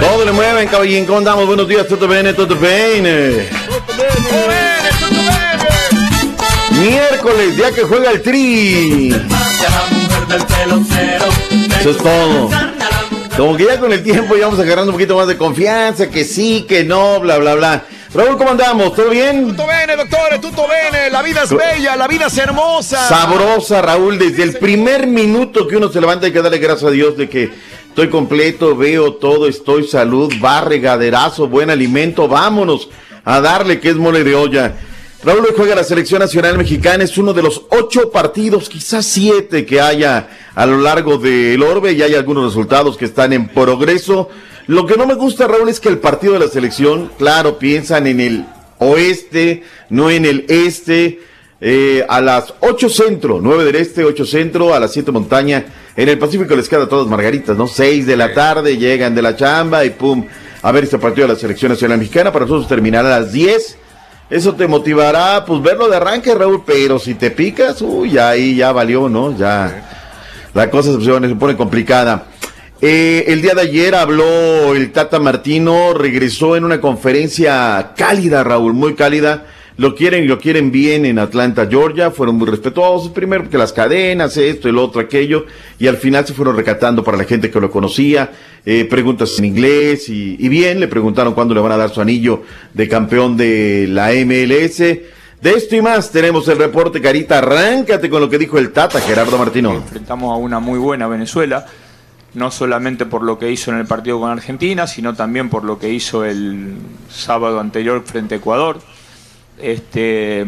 Todo 0.00 0.24
le 0.24 0.30
mueven, 0.30 0.68
caballín. 0.68 1.04
¿Cómo 1.04 1.18
andamos? 1.18 1.46
Buenos 1.46 1.66
días, 1.66 1.88
todo 1.88 2.06
bien, 2.06 2.32
todo 2.36 2.54
bien. 2.56 3.48
Miércoles, 6.78 7.56
día 7.56 7.72
que 7.72 7.82
juega 7.82 8.10
el 8.10 8.22
tri. 8.22 9.14
Eso 11.80 11.90
es 11.90 11.96
todo. 11.96 12.50
Como 13.36 13.56
que 13.56 13.64
ya 13.64 13.78
con 13.78 13.92
el 13.92 14.02
tiempo 14.02 14.36
ya 14.36 14.46
vamos 14.46 14.60
agarrando 14.60 14.90
un 14.90 14.96
poquito 14.96 15.16
más 15.16 15.26
de 15.26 15.36
confianza, 15.36 16.10
que 16.10 16.24
sí, 16.24 16.64
que 16.68 16.84
no, 16.84 17.20
bla, 17.20 17.38
bla, 17.38 17.54
bla. 17.54 17.84
Raúl, 18.14 18.38
¿cómo 18.38 18.50
andamos? 18.50 18.94
¿Todo 18.94 19.10
bien? 19.10 19.48
Tutto 19.48 19.66
bene, 19.66 19.96
doctor, 19.96 20.40
tutto 20.40 20.66
bene. 20.66 21.10
La 21.10 21.22
vida 21.22 21.42
es 21.42 21.50
bella, 21.50 21.96
la 21.96 22.08
vida 22.08 22.26
es 22.26 22.38
hermosa. 22.38 23.08
Sabrosa, 23.08 23.82
Raúl, 23.82 24.18
desde 24.18 24.42
el 24.42 24.56
primer 24.56 25.06
minuto 25.06 25.66
que 25.68 25.76
uno 25.76 25.90
se 25.90 26.00
levanta 26.00 26.26
hay 26.26 26.32
que 26.32 26.40
darle 26.40 26.58
gracias 26.58 26.84
a 26.84 26.92
Dios 26.92 27.16
de 27.18 27.28
que 27.28 27.50
estoy 27.88 28.08
completo, 28.08 28.74
veo 28.74 29.14
todo, 29.14 29.48
estoy 29.48 29.86
salud, 29.86 30.32
va, 30.42 30.62
regaderazo, 30.62 31.46
buen 31.48 31.68
alimento, 31.68 32.28
vámonos 32.28 32.88
a 33.24 33.40
darle 33.40 33.80
que 33.80 33.90
es 33.90 33.96
mole 33.96 34.24
de 34.24 34.34
olla. 34.34 34.74
Raúl 35.24 35.46
hoy 35.46 35.54
juega 35.56 35.74
la 35.74 35.82
selección 35.82 36.20
nacional 36.20 36.58
mexicana, 36.58 37.02
es 37.02 37.16
uno 37.18 37.32
de 37.32 37.42
los 37.42 37.62
ocho 37.70 38.10
partidos, 38.10 38.68
quizás 38.68 39.06
siete 39.06 39.64
que 39.64 39.80
haya 39.80 40.28
a 40.54 40.66
lo 40.66 40.78
largo 40.78 41.18
del 41.18 41.62
orbe 41.62 41.92
y 41.92 42.02
hay 42.02 42.14
algunos 42.14 42.44
resultados 42.44 42.96
que 42.96 43.06
están 43.06 43.32
en 43.32 43.48
progreso. 43.48 44.28
Lo 44.66 44.86
que 44.86 44.96
no 44.96 45.06
me 45.06 45.14
gusta, 45.14 45.48
Raúl, 45.48 45.68
es 45.68 45.80
que 45.80 45.88
el 45.88 45.98
partido 45.98 46.34
de 46.34 46.40
la 46.40 46.48
selección, 46.48 47.10
claro, 47.18 47.58
piensan 47.58 48.06
en 48.06 48.20
el 48.20 48.46
oeste, 48.78 49.64
no 49.88 50.10
en 50.10 50.26
el 50.26 50.44
este. 50.48 51.20
Eh, 51.58 52.04
a 52.06 52.20
las 52.20 52.52
8 52.60 52.88
centro, 52.90 53.40
9 53.42 53.64
del 53.64 53.76
este, 53.76 54.04
8 54.04 54.26
centro, 54.26 54.74
a 54.74 54.80
las 54.80 54.92
7 54.92 55.10
montaña. 55.10 55.64
En 55.96 56.10
el 56.10 56.18
Pacífico 56.18 56.54
les 56.54 56.68
queda 56.68 56.82
a 56.84 56.88
todas 56.88 57.08
margaritas, 57.08 57.56
¿no? 57.56 57.66
6 57.66 58.06
de 58.06 58.16
la 58.16 58.34
tarde, 58.34 58.76
llegan 58.76 59.14
de 59.14 59.22
la 59.22 59.34
chamba 59.34 59.82
y 59.86 59.90
pum, 59.90 60.26
a 60.60 60.72
ver 60.72 60.84
este 60.84 60.98
partido 60.98 61.26
de 61.26 61.32
la 61.32 61.40
selección 61.40 61.72
nacional 61.72 61.98
mexicana. 61.98 62.30
Para 62.30 62.44
nosotros 62.44 62.68
terminará 62.68 63.16
a 63.16 63.20
las 63.20 63.32
10. 63.32 63.78
Eso 64.28 64.54
te 64.54 64.66
motivará, 64.66 65.44
pues 65.44 65.62
verlo 65.62 65.88
de 65.88 65.96
arranque, 65.96 66.34
Raúl, 66.34 66.64
pero 66.66 66.98
si 66.98 67.14
te 67.14 67.30
picas, 67.30 67.80
uy, 67.80 68.18
ahí 68.18 68.56
ya 68.56 68.72
valió, 68.72 69.08
¿no? 69.08 69.36
Ya 69.36 69.88
la 70.52 70.68
cosa 70.68 70.98
se 71.00 71.34
pone, 71.36 71.56
complicada. 71.56 72.26
Eh, 72.80 73.24
el 73.28 73.40
día 73.40 73.54
de 73.54 73.62
ayer 73.62 73.94
habló 73.94 74.74
el 74.74 74.90
Tata 74.90 75.20
Martino, 75.20 75.94
regresó 75.94 76.56
en 76.56 76.64
una 76.64 76.80
conferencia 76.80 77.92
cálida, 77.96 78.42
Raúl, 78.42 78.74
muy 78.74 78.96
cálida. 78.96 79.46
Lo 79.78 79.94
quieren, 79.94 80.26
lo 80.26 80.38
quieren 80.38 80.70
bien 80.70 81.04
en 81.04 81.18
Atlanta, 81.18 81.66
Georgia. 81.68 82.10
Fueron 82.10 82.36
muy 82.36 82.48
respetuosos. 82.48 83.10
Primero 83.10 83.50
que 83.50 83.58
las 83.58 83.74
cadenas, 83.74 84.36
esto, 84.38 84.70
el 84.70 84.78
otro, 84.78 85.02
aquello. 85.02 85.44
Y 85.78 85.86
al 85.86 85.98
final 85.98 86.26
se 86.26 86.32
fueron 86.32 86.56
recatando 86.56 87.04
para 87.04 87.18
la 87.18 87.24
gente 87.24 87.50
que 87.50 87.60
lo 87.60 87.70
conocía. 87.70 88.30
Eh, 88.64 88.86
preguntas 88.88 89.38
en 89.38 89.44
inglés 89.44 90.08
y, 90.08 90.36
y 90.38 90.48
bien. 90.48 90.80
Le 90.80 90.88
preguntaron 90.88 91.34
cuándo 91.34 91.54
le 91.54 91.60
van 91.60 91.72
a 91.72 91.76
dar 91.76 91.90
su 91.90 92.00
anillo 92.00 92.42
de 92.72 92.88
campeón 92.88 93.36
de 93.36 93.86
la 93.88 94.12
MLS. 94.12 94.78
De 94.78 95.50
esto 95.50 95.76
y 95.76 95.82
más 95.82 96.10
tenemos 96.10 96.48
el 96.48 96.56
reporte, 96.56 97.02
Carita. 97.02 97.38
Arráncate 97.38 98.08
con 98.08 98.22
lo 98.22 98.30
que 98.30 98.38
dijo 98.38 98.56
el 98.56 98.72
Tata, 98.72 98.98
Gerardo 99.00 99.36
Martino. 99.36 99.74
Enfrentamos 99.74 100.32
a 100.32 100.36
una 100.36 100.58
muy 100.58 100.78
buena 100.78 101.06
Venezuela, 101.06 101.66
no 102.32 102.50
solamente 102.50 103.04
por 103.04 103.22
lo 103.22 103.38
que 103.38 103.52
hizo 103.52 103.70
en 103.70 103.78
el 103.78 103.86
partido 103.86 104.18
con 104.18 104.30
Argentina, 104.30 104.86
sino 104.86 105.14
también 105.14 105.50
por 105.50 105.64
lo 105.64 105.78
que 105.78 105.90
hizo 105.92 106.24
el 106.24 106.76
sábado 107.10 107.60
anterior 107.60 108.02
frente 108.06 108.36
a 108.36 108.38
Ecuador. 108.38 108.78
Este, 109.58 110.44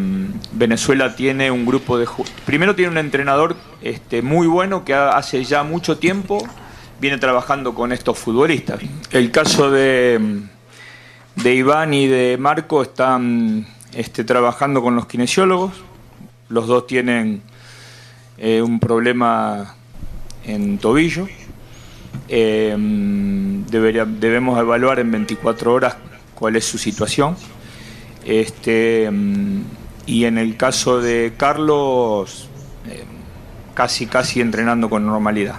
Venezuela 0.53 1.17
tiene 1.17 1.51
un 1.51 1.65
grupo 1.65 1.99
de... 1.99 2.07
Primero 2.45 2.75
tiene 2.75 2.91
un 2.93 2.99
entrenador 2.99 3.57
este, 3.81 4.21
muy 4.23 4.47
bueno 4.47 4.85
que 4.85 4.93
ha- 4.95 5.11
hace 5.11 5.43
ya 5.45 5.63
mucho 5.63 5.97
tiempo 5.99 6.47
viene 7.01 7.17
trabajando 7.19 7.75
con 7.75 7.93
estos 7.93 8.19
futbolistas. 8.19 8.81
El 9.11 9.31
caso 9.31 9.71
de, 9.71 10.21
Iván 11.45 11.95
y 11.95 12.07
de 12.07 12.37
Marco 12.39 12.83
están 12.83 13.67
este, 13.95 14.25
trabajando 14.25 14.83
con 14.83 14.95
los 14.97 15.07
kinesiólogos. 15.07 15.73
Los 16.51 16.67
dos 16.67 16.87
tienen 16.87 17.41
eh, 18.37 18.61
un 18.61 18.79
problema 18.81 19.75
en 20.45 20.79
tobillo. 20.79 21.29
Eh, 22.29 22.75
debemos 23.71 24.59
evaluar 24.59 24.99
en 24.99 25.11
24 25.11 25.73
horas 25.73 25.97
cuál 26.35 26.57
es 26.57 26.65
su 26.65 26.77
situación. 26.79 27.37
Este, 28.29 29.09
mm, 29.11 29.63
y 30.05 30.27
en 30.27 30.37
el 30.37 30.57
caso 30.59 31.01
de 31.01 31.33
Carlos, 31.39 32.49
eh, 32.87 33.05
casi, 33.75 34.07
casi 34.07 34.43
entrenando 34.43 34.91
con 34.91 35.07
normalidad. 35.07 35.57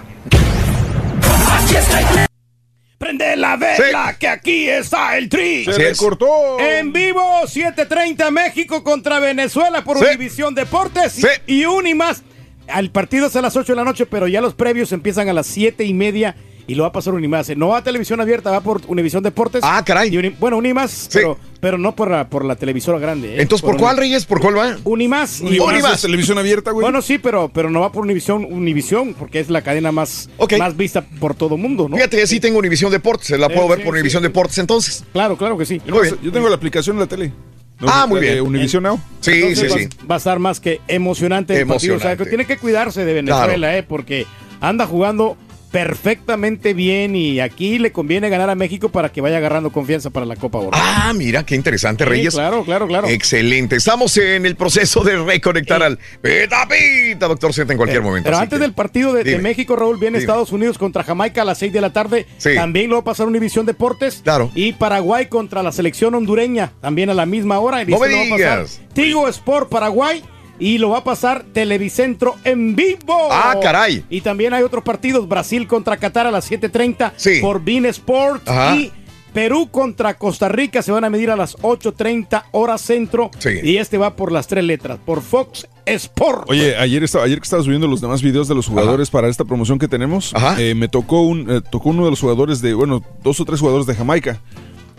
Prende 2.98 3.34
la 3.36 3.56
vela, 3.56 4.14
que 4.18 4.28
aquí 4.28 4.68
está 4.68 5.16
el 5.16 5.28
tri. 5.28 5.64
Se 5.64 5.78
le 5.78 5.96
cortó. 5.96 6.60
En 6.60 6.92
vivo, 6.92 7.22
7:30 7.46 8.30
México 8.30 8.84
contra 8.84 9.18
Venezuela 9.20 9.82
por 9.82 9.98
Sí. 9.98 10.04
Univisión 10.04 10.54
Deportes. 10.54 11.18
Y- 11.18 11.22
Sí. 11.22 11.28
Y, 11.46 11.64
Unimas. 11.64 12.22
El 12.68 12.90
partido 12.90 13.26
es 13.26 13.34
a 13.36 13.42
las 13.42 13.56
8 13.56 13.72
de 13.72 13.76
la 13.76 13.84
noche, 13.84 14.06
pero 14.06 14.28
ya 14.28 14.40
los 14.40 14.54
previos 14.54 14.92
empiezan 14.92 15.28
a 15.28 15.32
las 15.32 15.46
7 15.46 15.84
y 15.84 15.94
media. 15.94 16.36
Y 16.70 16.76
lo 16.76 16.84
va 16.84 16.90
a 16.90 16.92
pasar 16.92 17.14
Unimás. 17.14 17.50
No 17.56 17.66
va 17.70 17.78
a 17.78 17.82
televisión 17.82 18.20
abierta, 18.20 18.52
va 18.52 18.60
por 18.60 18.80
Univisión 18.86 19.24
Deportes. 19.24 19.60
Ah, 19.64 19.82
caray. 19.84 20.14
Y 20.14 20.18
Uni- 20.18 20.36
bueno, 20.38 20.56
Unimás, 20.56 21.08
pero, 21.12 21.36
pero 21.58 21.78
no 21.78 21.96
por 21.96 22.08
la, 22.08 22.28
por 22.28 22.44
la 22.44 22.54
televisora 22.54 23.00
grande. 23.00 23.34
¿eh? 23.34 23.42
Entonces, 23.42 23.66
¿por 23.66 23.76
cuál, 23.76 23.96
Reyes? 23.96 24.24
¿Por 24.24 24.40
cuál 24.40 24.56
va? 24.56 24.76
Unimás. 24.84 25.40
Unimás. 25.40 25.94
¿Es 25.96 26.02
televisión 26.02 26.38
abierta, 26.38 26.70
güey? 26.70 26.84
Bueno, 26.84 27.02
sí, 27.02 27.18
pero, 27.18 27.50
pero 27.52 27.70
no 27.70 27.80
va 27.80 27.90
por 27.90 28.04
Univisión, 28.04 28.44
Univisión, 28.48 29.14
porque 29.18 29.40
es 29.40 29.50
la 29.50 29.62
cadena 29.62 29.90
más, 29.90 30.30
más 30.60 30.76
vista 30.76 31.02
por 31.18 31.34
todo 31.34 31.56
mundo, 31.56 31.88
¿no? 31.88 31.96
Fíjate, 31.96 32.24
sí 32.28 32.38
tengo 32.38 32.60
Univisión 32.60 32.92
Deportes. 32.92 33.30
La 33.36 33.48
Sí, 33.48 33.54
puedo 33.54 33.66
ver 33.66 33.78
sí, 33.78 33.84
por 33.84 33.94
sí. 33.94 33.98
Univisión 33.98 34.22
Deportes 34.22 34.58
entonces. 34.58 35.04
Claro, 35.12 35.36
claro 35.36 35.58
que 35.58 35.66
sí. 35.66 35.82
Muy 35.88 36.02
bien. 36.02 36.18
Yo 36.22 36.30
tengo 36.30 36.48
la 36.48 36.54
aplicación 36.54 36.94
en 36.94 37.00
la 37.00 37.06
tele. 37.08 37.32
Ah, 37.80 38.06
muy 38.08 38.20
bien. 38.20 38.42
Univision 38.42 38.84
Now. 38.84 39.00
Sí, 39.20 39.32
Entonces 39.32 39.72
sí, 39.72 39.78
va, 39.86 39.90
sí. 39.90 40.06
va 40.08 40.14
a 40.14 40.18
estar 40.18 40.38
más 40.38 40.60
que 40.60 40.80
emocionante 40.86 41.60
el 41.60 41.66
partido. 41.66 41.96
O 41.96 41.98
sea, 41.98 42.10
que 42.10 42.22
Emocionante. 42.22 42.30
tiene 42.30 42.46
que 42.46 42.58
cuidarse 42.58 43.04
de 43.04 43.12
Venezuela, 43.14 43.76
eh, 43.76 43.82
porque 43.82 44.24
anda 44.60 44.86
jugando 44.86 45.36
perfectamente 45.70 46.74
bien 46.74 47.14
y 47.16 47.40
aquí 47.40 47.78
le 47.78 47.92
conviene 47.92 48.28
ganar 48.28 48.50
a 48.50 48.54
México 48.54 48.88
para 48.90 49.10
que 49.10 49.20
vaya 49.20 49.36
agarrando 49.38 49.70
confianza 49.70 50.10
para 50.10 50.26
la 50.26 50.36
Copa 50.36 50.58
Oro. 50.58 50.70
Ah, 50.72 51.12
mira, 51.14 51.44
qué 51.44 51.54
interesante, 51.54 52.04
Sí, 52.04 52.10
Reyes. 52.10 52.34
claro, 52.34 52.64
claro, 52.64 52.86
claro. 52.86 53.08
Excelente. 53.08 53.76
Estamos 53.76 54.16
en 54.16 54.46
el 54.46 54.56
proceso 54.56 55.02
de 55.04 55.16
reconectar 55.22 55.82
al 55.82 55.98
Pita 56.22 56.66
Pita, 56.68 57.28
doctor 57.28 57.52
Z, 57.52 57.72
en 57.72 57.76
cualquier 57.76 58.02
momento. 58.02 58.26
Pero 58.28 58.38
antes 58.38 58.58
que- 58.58 58.62
del 58.62 58.72
partido 58.72 59.12
de. 59.12 59.38
México, 59.40 59.74
Raúl, 59.74 59.96
viene 59.98 60.18
Dime. 60.18 60.24
Estados 60.30 60.52
Unidos 60.52 60.76
contra 60.76 61.02
Jamaica 61.02 61.42
a 61.42 61.44
las 61.44 61.58
6 61.58 61.72
de 61.72 61.80
la 61.80 61.92
tarde. 61.92 62.26
Sí. 62.36 62.54
También 62.54 62.90
lo 62.90 62.96
va 62.96 63.00
a 63.00 63.04
pasar 63.04 63.26
Univisión 63.26 63.64
Deportes. 63.64 64.20
Claro. 64.22 64.50
Y 64.54 64.72
Paraguay 64.74 65.26
contra 65.26 65.62
la 65.62 65.72
selección 65.72 66.14
hondureña, 66.14 66.72
también 66.80 67.08
a 67.10 67.14
la 67.14 67.24
misma 67.26 67.58
hora. 67.58 67.82
Y 67.82 67.86
No 67.86 67.96
este 67.96 68.08
me 68.08 68.12
lo 68.12 68.18
va 68.18 68.24
a 68.26 68.38
pasar 68.38 68.58
digas. 68.66 68.80
Tigo 68.92 69.28
Sport 69.28 69.70
Paraguay. 69.70 70.22
Y 70.60 70.78
lo 70.78 70.90
va 70.90 70.98
a 70.98 71.04
pasar 71.04 71.44
Televicentro 71.52 72.36
en 72.44 72.76
vivo. 72.76 73.28
Ah, 73.30 73.56
caray. 73.62 74.04
Y 74.10 74.20
también 74.20 74.52
hay 74.54 74.62
otros 74.62 74.84
partidos. 74.84 75.26
Brasil 75.26 75.66
contra 75.66 75.96
Qatar 75.96 76.26
a 76.26 76.30
las 76.30 76.48
7.30 76.50 77.12
Sí. 77.16 77.38
por 77.40 77.64
Bean 77.64 77.86
Sports. 77.86 78.46
Ajá. 78.46 78.76
Y 78.76 78.92
Perú 79.32 79.68
contra 79.70 80.14
Costa 80.18 80.48
Rica 80.48 80.82
se 80.82 80.90
van 80.92 81.04
a 81.04 81.10
medir 81.10 81.30
a 81.30 81.36
las 81.36 81.56
8.30 81.58 82.44
horas 82.50 82.80
centro. 82.80 83.30
Sí. 83.38 83.50
Y 83.62 83.76
este 83.78 83.96
va 83.96 84.16
por 84.16 84.32
las 84.32 84.48
tres 84.48 84.64
letras, 84.64 84.98
por 85.04 85.22
Fox 85.22 85.66
Sport. 85.86 86.50
Oye, 86.50 86.76
ayer 86.76 87.02
estaba, 87.04 87.24
ayer 87.24 87.38
que 87.38 87.44
estaba 87.44 87.62
subiendo 87.62 87.86
los 87.86 88.00
demás 88.00 88.22
videos 88.22 88.48
de 88.48 88.54
los 88.56 88.66
jugadores 88.66 89.08
para 89.08 89.28
esta 89.28 89.44
promoción 89.44 89.78
que 89.78 89.86
tenemos, 89.88 90.34
Ajá. 90.34 90.60
eh, 90.60 90.74
me 90.74 90.88
tocó 90.88 91.22
un, 91.22 91.48
eh, 91.48 91.60
tocó 91.70 91.90
uno 91.90 92.04
de 92.04 92.10
los 92.10 92.20
jugadores 92.20 92.60
de, 92.60 92.74
bueno, 92.74 93.02
dos 93.22 93.38
o 93.40 93.44
tres 93.44 93.60
jugadores 93.60 93.86
de 93.86 93.94
Jamaica. 93.94 94.40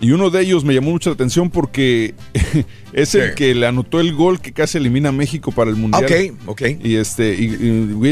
Y 0.01 0.11
uno 0.11 0.31
de 0.31 0.41
ellos 0.41 0.65
me 0.65 0.73
llamó 0.73 0.91
mucho 0.91 1.11
la 1.11 1.13
atención 1.13 1.49
porque 1.51 2.15
es 2.93 3.15
el 3.15 3.29
Sí. 3.29 3.35
que 3.35 3.55
le 3.55 3.67
anotó 3.67 3.99
el 3.99 4.13
gol 4.13 4.41
que 4.41 4.51
casi 4.51 4.79
elimina 4.79 5.09
a 5.09 5.11
México 5.11 5.51
para 5.51 5.69
el 5.69 5.75
Mundial. 5.77 6.03
Ok, 6.45 6.47
ok. 6.47 6.61
Y 6.83 6.95
este, 6.95 7.35
y, 7.35 7.47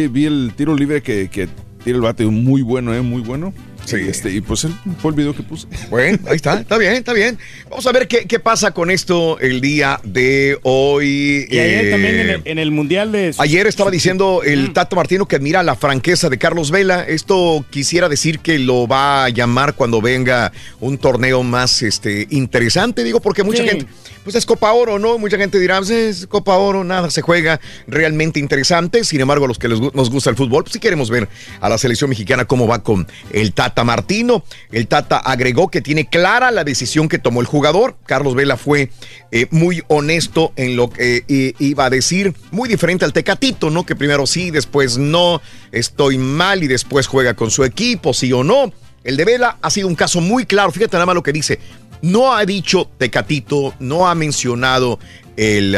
vi 0.07 0.26
el 0.26 0.53
tiro 0.56 0.76
libre 0.76 1.02
que, 1.02 1.30
que 1.30 1.48
tira 1.84 1.95
el 1.98 2.02
bate 2.02 2.26
muy 2.26 2.61
bueno, 2.61 2.94
eh, 2.94 3.02
muy 3.02 3.22
bueno. 3.22 3.53
Y, 3.98 4.07
este, 4.10 4.32
y 4.32 4.41
pues 4.41 4.64
él 4.66 4.74
fue 5.02 5.11
el 5.11 5.18
video 5.18 5.34
que 5.36 5.41
puse. 5.44 5.68
Bueno, 5.90 6.20
ahí 6.28 6.36
está, 6.36 6.60
está 6.60 6.78
bien, 6.78 6.94
está 6.94 7.14
bien. 7.14 7.38
Vamos 7.70 7.86
a 7.88 7.91
ver 7.91 8.07
qué, 8.07 8.26
qué 8.26 8.40
pasa 8.40 8.72
con 8.72 8.91
esto 8.91 9.40
el 9.40 9.61
día 9.61 9.99
de 10.03 10.60
hoy. 10.64 11.48
Y 11.49 11.57
ayer 11.60 11.86
Eh, 11.86 11.91
también 11.91 12.16
en 12.20 12.30
el, 12.30 12.41
en 12.45 12.60
el 12.60 12.72
Mundial 12.72 13.11
de... 13.11 13.34
Ayer 13.38 13.68
estaba 13.68 13.90
diciendo 13.91 14.41
el 14.44 14.74
Tato 14.74 14.95
Martino 14.95 15.28
que 15.28 15.38
admira 15.38 15.64
la 15.64 15.76
franqueza 15.76 16.30
de 16.30 16.38
Carlos 16.38 16.72
Vela. 16.72 17.03
Esto 17.07 17.66
quisiera 17.70 18.10
decir 18.10 18.40
que 18.40 18.60
lo 18.60 18.88
va 18.88 19.26
a 19.26 19.30
llamar 19.30 19.74
cuando 19.76 20.02
venga 20.02 20.52
un 20.80 20.98
torneo 20.98 21.44
más 21.44 21.82
este, 21.82 22.28
interesante, 22.30 23.03
digo, 23.03 23.20
porque 23.22 23.44
mucha 23.44 23.64
Sí. 23.64 23.70
gente, 23.70 23.88
pues 24.30 24.44
es 24.44 24.46
Copa 24.46 24.72
Oro, 24.74 25.00
¿no? 25.00 25.18
Mucha 25.18 25.38
gente 25.38 25.60
dirá, 25.60 25.78
pues 25.78 25.90
es 25.90 26.28
Copa 26.28 26.56
Oro, 26.56 26.84
nada, 26.84 27.10
se 27.10 27.24
juega 27.24 27.60
realmente 27.88 28.40
interesante. 28.40 29.04
Sin 29.04 29.20
embargo, 29.22 29.46
a 29.46 29.48
los 29.48 29.58
que 29.58 29.68
nos 29.68 30.12
gusta 30.12 30.30
el 30.30 30.36
fútbol, 30.36 30.64
pues 30.64 30.74
sí 30.74 30.80
queremos 30.80 31.10
ver 31.10 31.28
a 31.60 31.68
la 31.68 31.80
selección 31.80 32.12
mexicana 32.12 32.46
cómo 32.46 32.68
va 32.68 32.84
con 32.84 33.08
el 33.32 33.54
Tata 33.54 33.84
Martino. 33.84 34.44
El 34.72 34.88
Tata 34.88 35.18
agregó 35.18 35.70
que 35.70 35.82
tiene 35.82 36.08
clara 36.08 36.52
la 36.52 36.64
decisión 36.64 37.10
que 37.10 37.18
tomó 37.18 37.42
el 37.42 37.48
jugador. 37.48 37.98
Carlos 38.06 38.36
Vela 38.36 38.56
fue 38.56 38.92
eh, 39.32 39.48
muy 39.50 39.82
honesto 39.88 40.54
en 40.56 40.76
lo 40.76 40.92
que 40.92 41.24
eh, 41.28 41.54
iba 41.58 41.86
a 41.86 41.90
decir, 41.90 42.36
muy 42.52 42.70
diferente 42.70 43.06
al 43.06 43.14
Tecatito, 43.14 43.72
¿no? 43.72 43.84
Que 43.84 43.96
primero 43.96 44.28
sí, 44.28 44.52
después 44.52 45.00
no, 45.00 45.42
estoy 45.72 46.20
mal 46.20 46.64
y 46.64 46.68
después 46.68 47.08
juega 47.08 47.34
con 47.34 47.50
su 47.50 47.64
equipo, 47.64 48.14
sí 48.14 48.32
o 48.32 48.44
no. 48.44 48.72
El 49.04 49.18
de 49.18 49.26
Vela 49.26 49.58
ha 49.62 49.70
sido 49.72 49.88
un 49.88 49.96
caso 49.96 50.22
muy 50.22 50.46
claro. 50.46 50.72
Fíjate 50.72 50.98
nada 50.98 51.08
más 51.08 51.16
lo 51.16 51.24
que 51.24 51.32
dice. 51.34 51.60
No 52.02 52.34
ha 52.34 52.46
dicho 52.46 52.90
Tecatito, 52.98 53.74
no 53.80 54.08
ha 54.08 54.16
mencionado 54.16 55.00
el 55.36 55.78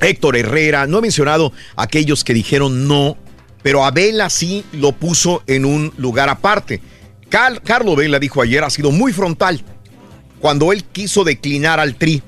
Héctor 0.00 0.36
Herrera, 0.36 0.86
no 0.86 0.98
ha 0.98 1.00
mencionado 1.02 1.52
aquellos 1.76 2.24
que 2.24 2.34
dijeron 2.34 2.88
no, 2.88 3.16
pero 3.62 3.84
a 3.84 3.90
Vela 3.90 4.30
sí 4.30 4.64
lo 4.72 4.92
puso 4.92 5.42
en 5.46 5.64
un 5.64 5.92
lugar 5.96 6.28
aparte. 6.28 6.80
Car- 7.28 7.62
Carlos 7.62 7.96
Vela 7.96 8.18
dijo 8.18 8.42
ayer, 8.42 8.64
ha 8.64 8.70
sido 8.70 8.90
muy 8.90 9.12
frontal 9.12 9.62
cuando 10.40 10.72
él 10.72 10.84
quiso 10.84 11.22
declinar 11.24 11.78
al 11.78 11.94
tri. 11.94 12.22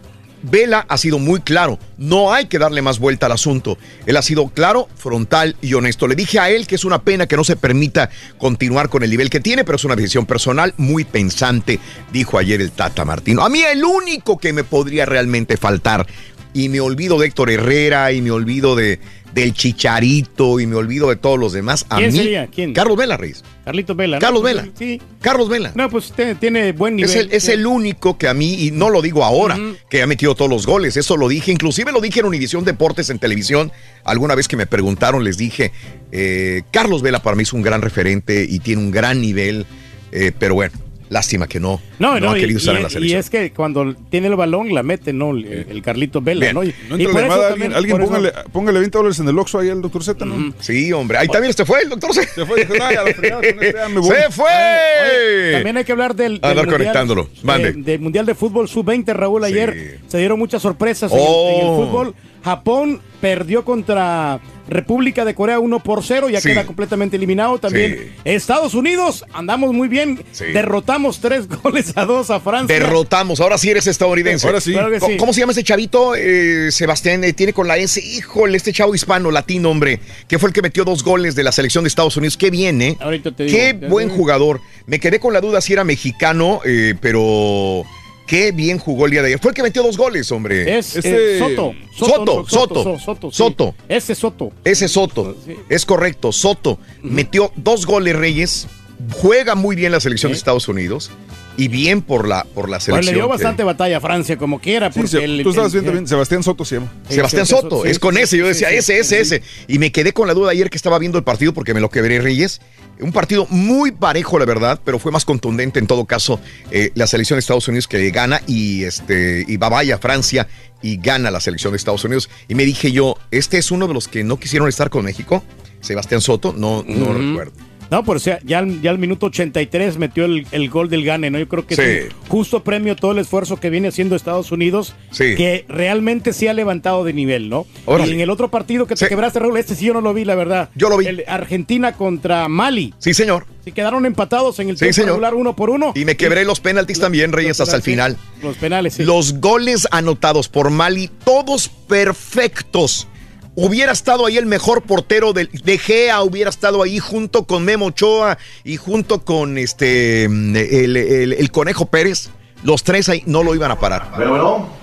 Vela 0.45 0.85
ha 0.89 0.97
sido 0.99 1.19
muy 1.19 1.41
claro, 1.41 1.79
no 1.97 2.33
hay 2.33 2.47
que 2.47 2.59
darle 2.59 2.83
más 2.83 2.99
vuelta 2.99 3.27
al 3.27 3.33
asunto. 3.33 3.79
Él 4.07 4.16
ha 4.16 4.23
sido 4.23 4.49
claro, 4.49 4.89
frontal 4.97 5.57
y 5.61 5.75
honesto. 5.75 6.07
Le 6.07 6.15
dije 6.15 6.39
a 6.39 6.51
él 6.51 6.66
que 6.66 6.75
es 6.75 6.85
una 6.85 7.03
pena 7.03 7.27
que 7.27 7.37
no 7.37 7.45
se 7.45 7.57
permita 7.57 8.11
continuar 8.39 8.89
con 8.89 9.03
el 9.03 9.11
nivel 9.11 9.31
que 9.31 9.41
tiene, 9.41 9.65
pero 9.65 9.77
es 9.77 9.85
una 9.85 9.97
decisión 9.97 10.27
personal 10.27 10.75
muy 10.77 11.05
pensante, 11.05 11.81
dijo 12.12 12.39
ayer 12.39 12.61
el 12.61 12.73
Tata 12.73 13.05
Martino. 13.05 13.45
A 13.45 13.49
mí 13.49 13.62
el 13.62 13.85
único 13.85 14.39
que 14.39 14.53
me 14.53 14.65
podría 14.65 15.07
realmente 15.07 15.57
faltar, 15.57 16.07
y 16.53 16.69
me 16.69 16.81
olvido 16.81 17.19
de 17.19 17.27
Héctor 17.27 17.51
Herrera, 17.51 18.12
y 18.12 18.23
me 18.23 18.31
olvido 18.31 18.77
de, 18.77 19.01
del 19.33 19.55
Chicharito, 19.55 20.61
y 20.61 20.66
me 20.66 20.77
olvido 20.77 21.09
de 21.09 21.16
todos 21.16 21.39
los 21.39 21.53
demás, 21.53 21.87
a 21.89 21.97
¿Quién 21.97 22.12
mí, 22.12 22.19
sería? 22.19 22.47
¿Quién? 22.47 22.73
Carlos 22.75 22.97
Vela, 22.97 23.16
Reyes. 23.16 23.43
Carlitos 23.65 23.97
Vela. 23.97 24.16
¿no? 24.16 24.20
Carlos 24.20 24.43
Vela. 24.43 24.69
Sí. 24.78 25.01
Carlos 25.20 25.49
Vela. 25.49 25.73
No, 25.74 25.89
pues 25.89 26.12
te- 26.12 26.35
tiene 26.35 26.73
buen 26.73 26.97
nivel. 26.97 27.11
Es 27.11 27.16
el, 27.16 27.32
es 27.32 27.49
el 27.49 27.66
único 27.66 28.19
que 28.19 28.28
a 28.28 28.35
mí, 28.35 28.55
y 28.66 28.70
no 28.70 28.91
lo 28.91 29.01
digo 29.01 29.24
ahora, 29.24 29.59
que 29.89 30.03
ha 30.03 30.07
metido 30.07 30.35
todos 30.35 30.51
los 30.51 30.66
goles. 30.66 30.97
Eso 30.97 31.16
lo 31.16 31.28
dije, 31.28 31.51
inclusive 31.51 31.91
lo 31.93 32.01
dije 32.01 32.20
en 32.20 32.27
Univisión 32.27 32.65
Deportes 32.65 33.09
en 33.11 33.19
televisión. 33.19 33.73
Alguna 34.05 34.35
vez 34.35 34.49
que 34.49 34.57
me 34.57 34.66
preguntaron, 34.66 35.24
les 35.24 35.39
dije, 35.39 35.73
eh, 36.12 36.62
Carlos 36.70 37.01
Vela 37.03 37.23
para 37.23 37.36
mí 37.36 37.43
es 37.45 37.53
un 37.53 37.62
gran 37.62 37.81
referente 37.81 38.47
y 38.49 38.59
tiene 38.59 38.82
un 38.82 38.91
gran 38.91 39.20
nivel, 39.20 39.65
eh, 40.12 40.32
pero 40.39 40.55
bueno, 40.55 40.74
lástima 41.10 41.47
que 41.47 41.60
no, 41.60 41.81
No, 41.98 42.14
no, 42.14 42.20
no, 42.20 42.31
ha 42.32 42.39
y, 42.39 42.40
querido 42.40 42.59
estar 42.59 42.74
y- 42.74 42.76
en 42.78 42.82
la 42.82 42.89
y 42.89 42.93
selección. 42.93 43.20
es 43.20 43.31
que 43.31 43.52
cuando 43.52 43.94
tiene 44.10 44.26
el 44.28 44.36
balón 44.36 44.72
la 44.74 44.82
mete, 44.82 45.12
¿no? 45.12 45.31
El, 45.32 45.44
el 45.68 45.82
Carlitos 45.82 46.22
Vela, 46.24 46.40
Bien. 46.40 46.55
¿no? 46.55 46.64
Y, 46.64 46.74
No 46.89 46.97
y 46.98 47.02
entra 47.05 47.12
por 47.12 47.14
la 47.14 47.26
eso 47.26 47.28
llamada, 47.36 47.48
también- 47.51 47.72
alguien, 47.74 47.93
alguien 47.94 47.97
por 47.97 48.02
eso- 48.02 48.32
póngale, 48.32 48.51
póngale 48.52 48.78
20 48.81 48.98
dólares 48.98 49.18
en 49.20 49.28
el 49.28 49.39
Oxxo 49.39 49.59
ahí 49.59 49.68
al 49.70 49.82
doctor 49.82 50.02
Z, 50.05 50.24
¿no? 50.24 50.55
Sí, 50.60 50.93
hombre. 50.93 51.18
Ahí 51.18 51.28
también 51.28 51.52
se 51.52 51.64
fue 51.64 51.82
el 51.82 51.89
doctor 51.90 52.14
Z. 52.14 52.26
Se 52.35 52.47
fue, 52.47 52.60
dijo, 52.64 52.74
"Ay, 52.82 52.97
a 52.97 53.02
la 53.05 53.14
fregada, 53.14 53.40
con 53.43 53.62
este 53.64 53.72
ya 53.78 53.89
me 53.89 54.01
voy". 54.01 54.09
¡Se 54.16 54.31
fue! 54.31 54.47
Oye, 54.48 55.52
también 55.52 55.76
hay 55.76 55.85
que 55.85 55.93
hablar 55.93 56.14
del, 56.16 56.40
del 56.40 56.51
Andar 56.51 56.56
mundial, 56.66 56.78
conectándolo. 56.78 57.28
Mande. 57.43 57.68
eh, 57.68 57.72
del 57.76 58.01
Mundial 58.01 58.26
de 58.26 58.35
Fútbol 58.35 58.68
Sub-20, 58.68 59.12
Raúl. 59.14 59.44
Ayer 59.44 60.01
se 60.09 60.18
dieron 60.18 60.39
muchas 60.39 60.62
sorpresas 60.62 61.12
en 61.12 61.18
el- 61.18 61.24
Oh. 61.26 61.48
en, 61.51 61.66
el, 61.66 61.86
fútbol. 61.86 62.14
Japón 62.45 63.01
perdió 63.23 63.65
contra 63.65 64.39
República 64.69 65.25
de 65.25 65.35
Corea 65.35 65.59
1 65.59 65.81
por 65.83 66.05
0, 66.05 66.29
ya 66.29 66.41
Sí. 66.43 66.49
queda 66.51 66.66
completamente 66.66 67.16
eliminado. 67.16 67.59
También 67.59 67.97
Sí. 67.99 68.12
Estados 68.25 68.75
Unidos, 68.75 69.25
andamos 69.33 69.73
muy 69.73 69.89
bien. 69.89 70.23
Sí. 70.33 70.45
Derrotamos 70.53 71.21
3 71.21 71.49
goles 71.62 71.93
a 71.97 72.05
2 72.05 72.31
a 72.31 72.41
Francia. 72.41 72.79
Derrotamos, 72.79 73.41
ahora 73.41 73.57
sí 73.57 73.71
eres 73.71 73.87
estadounidense. 73.87 74.47
Ahora 74.47 74.61
sí. 74.61 74.73
Claro 74.73 74.91
que 74.91 74.99
¿Cómo, 74.99 75.12
sí. 75.12 75.16
cómo 75.19 75.33
se 75.33 75.41
llama 75.41 75.53
ese 75.53 75.65
chavito? 75.65 76.15
Eh, 76.16 76.71
Sebastián, 76.71 77.25
eh, 77.25 77.33
tiene 77.33 77.53
con 77.55 77.66
la 77.66 77.79
S. 77.79 77.99
Híjole, 78.01 78.57
este 78.59 78.73
chavo 78.75 78.95
hispano, 78.95 79.31
latino, 79.31 79.71
hombre, 79.71 80.01
que 80.29 80.39
fue 80.39 80.51
el 80.51 80.53
que 80.55 80.61
metió 80.62 80.85
dos 80.85 81.03
goles 81.03 81.35
de 81.35 81.45
la 81.45 81.53
selección 81.53 81.85
de 81.85 81.89
Estados 81.89 82.16
Unidos. 82.19 82.37
Qué 82.37 82.51
bien, 82.51 82.81
¿eh? 82.83 82.97
Ahorita 83.01 83.33
te 83.33 83.45
digo. 83.45 83.57
Qué 83.57 83.73
buen 83.89 84.11
jugador. 84.11 84.61
Me 84.87 85.01
quedé 85.01 85.19
con 85.19 85.33
la 85.33 85.41
duda 85.41 85.62
si 85.62 85.73
era 85.73 85.83
mexicano, 85.85 86.61
eh, 86.66 86.95
pero 87.01 87.85
qué 88.27 88.53
bien 88.53 88.79
jugó 88.79 89.05
el 89.07 89.11
día 89.13 89.23
de 89.23 89.29
ayer. 89.29 89.39
Fue 89.41 89.51
el 89.51 89.55
que 89.55 89.63
metió 89.63 89.83
dos 89.83 89.97
goles, 89.97 90.31
hombre. 90.33 90.79
Es 90.79 90.97
eh, 90.97 91.37
Soto. 91.39 91.73
Soto, 91.97 92.47
Soto, 92.49 92.83
So- 92.85 92.99
Soto. 92.99 93.31
sí. 93.31 93.37
Soto. 93.37 93.75
Ese 93.89 94.15
Soto. 94.15 94.53
Ese 94.65 94.89
Soto. 94.89 95.37
Es 95.69 95.85
correcto, 95.87 96.33
Soto. 96.33 96.79
Metió 97.03 97.53
dos 97.57 97.87
goles 97.87 98.17
Reyes. 98.17 98.67
Juega 99.13 99.55
muy 99.55 99.77
bien 99.77 99.93
la 99.93 100.01
selección 100.01 100.33
de 100.33 100.39
Estados 100.39 100.69
Unidos. 100.69 101.11
Y 101.57 101.69
bien 101.69 102.03
por 102.03 102.27
la, 102.27 102.43
por 102.53 102.69
la 102.69 102.79
Pues 102.79 102.85
selección. 102.87 103.15
le 103.15 103.21
dio 103.21 103.27
que- 103.27 103.31
bastante 103.35 103.63
batalla 103.63 103.99
a 103.99 104.01
Francia, 104.01 104.37
como 104.37 104.61
quiera. 104.61 104.91
Sí, 104.91 105.01
Porque 105.03 105.25
el- 105.25 105.43
tú 105.45 105.51
estabas 105.51 105.73
viendo 105.73 105.93
bien, 105.93 106.09
Sebastián 106.09 106.43
Soto 106.43 106.65
se 106.65 106.77
llama. 106.77 106.93
Sebastián 107.09 107.47
Soto, 107.47 107.85
sí, 107.85 107.91
es 107.91 108.01
con 108.01 108.17
sí, 108.17 108.23
ese. 108.23 108.39
Yo 108.39 108.45
sí, 108.47 108.49
decía, 108.49 108.71
sí, 108.71 108.75
ese, 108.77 108.99
ese, 108.99 109.21
ese. 109.21 109.43
Y 109.69 109.79
me 109.79 109.93
quedé 109.93 110.13
con 110.13 110.27
la 110.27 110.35
duda 110.35 110.51
ayer 110.51 110.69
que 110.69 110.77
estaba 110.77 110.99
viendo 110.99 111.17
el 111.17 111.23
partido 111.23 111.55
porque 111.55 111.73
me 111.73 111.81
lo 111.81 111.91
quebré 111.91 112.21
Reyes. 112.21 112.61
Un 113.01 113.12
partido 113.12 113.47
muy 113.51 113.93
parejo, 113.93 114.39
la 114.39 114.45
verdad, 114.45 114.81
pero 114.85 114.99
fue 114.99 115.11
más 115.11 115.25
contundente 115.25 115.79
en 115.79 115.87
todo 115.87 116.05
caso 116.05 116.41
eh, 116.71 116.91
la 116.95 117.07
selección 117.07 117.37
de 117.37 117.41
Estados 117.41 117.66
Unidos 117.69 117.89
que 117.89 118.11
gana 118.11 118.41
y 118.47 118.85
este 118.85 119.45
y 119.49 119.57
va 119.57 119.69
vaya 119.69 119.99
Francia 119.99 120.47
y 120.81 120.99
gana 120.99 121.31
la 121.31 121.41
selección 121.41 121.73
de 121.73 121.79
Estados 121.79 122.05
Unidos. 122.05 122.31
Y 122.47 122.55
me 122.55 122.65
dije 122.65 122.93
yo, 122.93 123.16
este 123.31 123.59
es 123.59 123.71
uno 123.71 123.89
de 123.89 123.95
los 123.95 124.07
que 124.07 124.23
no 124.23 124.39
quisieron 124.39 124.69
estar 124.69 124.91
con 124.91 125.05
México, 125.05 125.43
Sebastián 125.81 126.21
Soto, 126.21 126.55
no, 126.57 126.85
no 126.87 127.12
recuerdo. 127.12 127.53
No, 127.90 128.02
pero 128.05 128.16
o 128.16 128.20
sea, 128.20 128.39
ya, 128.44 128.59
al- 128.61 128.81
ya 128.82 128.90
al 128.90 128.98
minuto 128.98 129.27
83 129.27 129.98
metió 129.98 130.24
el, 130.24 130.47
el 130.52 130.69
gol 130.70 130.89
del 130.89 131.05
Gane, 131.05 131.31
¿no? 131.31 131.39
Yo 131.39 131.48
creo 131.48 131.66
que 131.66 131.77
Sí. 131.77 131.82
es 131.82 132.05
un 132.23 132.28
justo 132.28 132.65
premio 132.65 132.97
todo 132.97 133.12
el 133.12 133.19
esfuerzo 133.19 133.59
que 133.61 133.70
viene 133.70 133.89
haciendo 133.89 134.16
Estados 134.16 134.51
Unidos, 134.52 134.94
Sí. 135.11 135.35
que 135.36 135.65
realmente 135.69 136.32
sí 136.32 136.48
ha 136.48 136.55
levantado 136.55 137.05
de 137.05 137.12
nivel, 137.12 137.48
¿no? 137.48 137.66
Órale. 137.85 138.11
Y 138.11 138.15
en 138.15 138.20
el 138.20 138.31
otro 138.31 138.51
partido 138.51 138.86
que 138.86 138.94
te 138.94 139.05
Sí. 139.05 139.09
quebraste, 139.09 139.39
Raúl, 139.39 139.56
este 139.59 139.74
sí 139.74 139.85
yo 139.86 139.94
no 139.94 140.01
lo 140.01 140.12
vi, 140.15 140.24
la 140.24 140.35
verdad. 140.35 140.70
Yo 140.74 140.89
lo 140.89 140.97
vi. 140.97 141.06
El 141.06 141.24
Argentina 141.28 141.93
contra 141.93 142.48
Mali. 142.48 142.94
Sí, 142.98 143.15
señor. 143.15 143.47
Sí, 143.65 143.73
quedaron 143.73 144.05
empatados 144.06 144.59
en 144.61 144.69
el 144.70 144.77
Sí, 144.77 144.86
tiempo 144.90 145.02
regular 145.12 145.35
uno 145.35 145.56
por 145.56 145.70
uno. 145.70 145.93
Y 145.94 146.05
me 146.05 146.16
quebré 146.16 146.44
los 146.44 146.61
penaltis 146.61 147.01
también, 147.01 147.32
Reyes, 147.32 147.61
hasta 147.61 147.77
el 147.77 147.82
final. 147.82 148.16
Los 148.43 148.56
penales, 148.56 148.94
sí. 148.94 149.05
Los 149.05 149.40
goles 149.40 149.89
anotados 149.90 150.48
por 150.48 150.69
Mali, 150.70 151.09
todos 151.24 151.69
perfectos. 151.69 153.09
Hubiera 153.56 153.93
estado 153.93 154.26
ahí 154.26 154.36
el 154.36 154.47
mejor 154.47 154.82
portero 154.82 155.32
del 155.32 155.48
de 155.52 155.78
Gea, 155.78 156.22
hubiera 156.22 156.51
estado 156.51 156.82
ahí 156.82 156.98
junto 156.98 157.44
con 157.44 157.64
Memo 157.64 157.86
Ochoa 157.86 158.36
y 158.64 158.76
junto 158.76 159.24
con 159.24 159.59
este 159.59 160.24
el, 160.24 160.97
el- 160.97 161.32
el 161.35 161.51
Conejo 161.52 161.86
Pérez. 161.86 162.31
Los 162.64 162.82
tres 162.82 163.10
ahí 163.10 163.22
no 163.26 163.43
lo 163.43 163.55
iban 163.55 163.70
a 163.70 163.78
parar. 163.78 164.10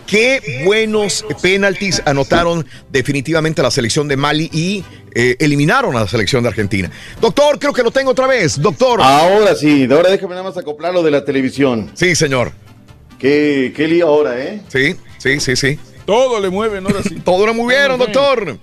Qué 0.05 0.61
buenos 0.65 1.25
penaltis 1.41 1.99
anotaron 2.05 2.63
definitivamente 2.91 3.63
la 3.63 3.71
selección 3.71 4.07
de 4.07 4.17
Mali 4.17 4.49
y 4.53 4.83
eh, 5.15 5.35
eliminaron 5.39 5.95
a 5.97 6.01
la 6.01 6.07
selección 6.07 6.43
de 6.43 6.49
Argentina. 6.49 6.91
Doctor, 7.19 7.57
creo 7.57 7.73
que 7.73 7.81
lo 7.81 7.89
tengo 7.89 8.11
otra 8.11 8.27
vez. 8.27 8.61
Doctor. 8.61 9.01
Ahora 9.01 9.55
sí, 9.55 9.87
ahora 9.91 10.11
déjame 10.11 10.35
nada 10.35 10.43
más 10.43 10.57
acoplarlo 10.57 11.01
de 11.01 11.09
la 11.11 11.25
televisión. 11.25 11.89
Sí, 11.95 12.15
señor. 12.15 12.51
¿Qué, 13.17 13.73
qué 13.75 13.87
lío 13.87 14.07
ahora, 14.07 14.39
eh? 14.39 14.61
Sí, 14.67 14.95
sí, 15.17 15.39
sí, 15.39 15.55
sí. 15.55 15.79
Todo 16.11 16.41
le 16.41 16.49
mueven, 16.49 16.85
ahora 16.85 17.01
sí. 17.03 17.15
Todo 17.23 17.45
lo 17.45 17.53
movieron, 17.53 17.97
doctor. 17.97 18.57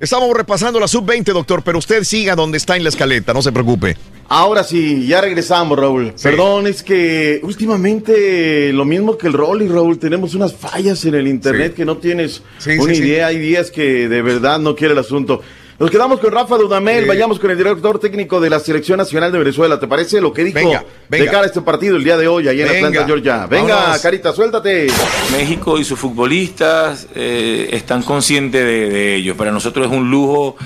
Estamos 0.00 0.36
repasando 0.36 0.80
la 0.80 0.88
sub-20, 0.88 1.32
doctor, 1.32 1.62
pero 1.64 1.78
usted 1.78 2.02
siga 2.02 2.34
donde 2.34 2.56
está 2.58 2.76
en 2.76 2.82
la 2.82 2.88
escaleta, 2.88 3.32
no 3.32 3.40
se 3.40 3.52
preocupe. 3.52 3.96
Ahora 4.28 4.62
sí, 4.64 5.06
ya 5.06 5.20
regresamos, 5.20 5.78
Raúl. 5.78 6.12
Perdón, 6.20 6.66
es 6.66 6.82
que 6.82 7.40
últimamente 7.44 8.72
lo 8.72 8.84
mismo 8.84 9.16
que 9.16 9.28
el 9.28 9.32
Rolly, 9.32 9.68
Raúl, 9.68 9.98
tenemos 9.98 10.34
unas 10.34 10.54
fallas 10.54 11.04
en 11.04 11.14
el 11.14 11.26
internet 11.28 11.70
Sí. 11.72 11.76
que 11.76 11.84
no 11.84 11.98
tienes 11.98 12.42
Sí, 12.58 12.70
una 12.78 12.94
sí, 12.94 13.00
sí. 13.00 13.08
idea. 13.08 13.28
Hay 13.28 13.38
días 13.38 13.70
que 13.70 14.08
de 14.08 14.22
verdad 14.22 14.58
no 14.58 14.74
quiere 14.76 14.92
el 14.92 14.98
asunto. 15.00 15.40
Nos 15.78 15.92
quedamos 15.92 16.18
con 16.18 16.32
Rafa 16.32 16.56
Dudamel, 16.56 17.06
vayamos 17.06 17.38
con 17.38 17.52
el 17.52 17.56
director 17.56 18.00
técnico 18.00 18.40
de 18.40 18.50
la 18.50 18.58
Selección 18.58 18.98
Nacional 18.98 19.30
de 19.30 19.38
Venezuela. 19.38 19.78
¿Te 19.78 19.86
parece 19.86 20.20
lo 20.20 20.32
que 20.32 20.42
dijo 20.42 20.58
Venga, 20.58 20.84
venga. 21.08 21.24
de 21.24 21.30
cara 21.30 21.44
a 21.44 21.46
este 21.46 21.60
partido 21.60 21.96
el 21.96 22.02
día 22.02 22.16
de 22.16 22.26
hoy 22.26 22.48
allá 22.48 22.66
en 22.66 22.72
Venga. 22.72 22.88
Atlanta, 22.88 23.06
Georgia? 23.06 23.46
Venga, 23.46 23.76
Vámonos. 23.76 24.02
Carita, 24.02 24.32
suéltate. 24.32 24.88
México 25.30 25.78
y 25.78 25.84
sus 25.84 25.96
futbolistas 25.96 27.06
eh, 27.14 27.68
están 27.70 28.02
conscientes 28.02 28.60
de, 28.64 28.90
de 28.90 29.14
ello. 29.14 29.36
Para 29.36 29.52
nosotros 29.52 29.86
es 29.86 29.92
un 29.92 30.10
lujo 30.10 30.56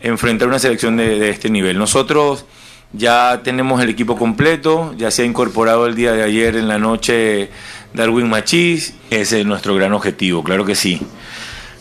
enfrentar 0.00 0.46
una 0.46 0.60
selección 0.60 0.96
de, 0.96 1.18
de 1.18 1.30
este 1.30 1.50
nivel. 1.50 1.76
Nosotros 1.76 2.44
ya 2.92 3.40
tenemos 3.42 3.82
el 3.82 3.88
equipo 3.88 4.16
completo, 4.16 4.94
ya 4.96 5.10
se 5.10 5.22
ha 5.22 5.24
incorporado 5.24 5.86
el 5.86 5.96
día 5.96 6.12
de 6.12 6.22
ayer 6.22 6.54
en 6.54 6.68
la 6.68 6.78
noche 6.78 7.50
Darwin 7.94 8.28
Machís, 8.28 8.94
ese 9.10 9.40
es 9.40 9.46
nuestro 9.46 9.74
gran 9.74 9.92
objetivo, 9.92 10.44
claro 10.44 10.64
que 10.64 10.76
sí. 10.76 11.00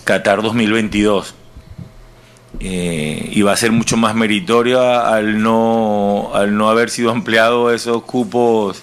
Qatar 0.03 0.41
2022. 0.41 1.35
Eh, 2.59 3.29
y 3.31 3.41
va 3.41 3.53
a 3.53 3.57
ser 3.57 3.71
mucho 3.71 3.97
más 3.97 4.13
meritoria 4.15 5.07
al 5.07 5.41
no, 5.41 6.31
al 6.33 6.55
no 6.55 6.69
haber 6.69 6.89
sido 6.89 7.11
empleado 7.11 7.73
esos 7.73 8.03
cupos 8.03 8.81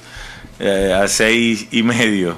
eh, 0.58 0.92
a 0.92 1.06
seis 1.08 1.68
y 1.70 1.82
medio. 1.82 2.36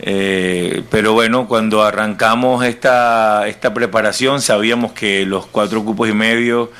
Eh, 0.00 0.82
pero 0.90 1.12
bueno, 1.12 1.48
cuando 1.48 1.82
arrancamos 1.82 2.64
esta, 2.64 3.48
esta 3.48 3.74
preparación 3.74 4.40
sabíamos 4.40 4.92
que 4.92 5.26
los 5.26 5.46
cuatro 5.46 5.84
cupos 5.84 6.08
y 6.08 6.12
medio 6.12 6.70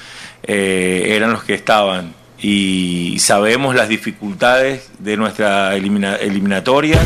eh, 0.45 1.15
eran 1.17 1.33
los 1.33 1.43
que 1.43 1.55
estaban 1.55 2.15
y 2.41 3.17
sabemos 3.19 3.75
las 3.75 3.89
dificultades 3.89 4.89
de 5.01 5.17
nuestra 5.17 5.75
elimina- 5.77 6.15
eliminatoria. 6.21 7.01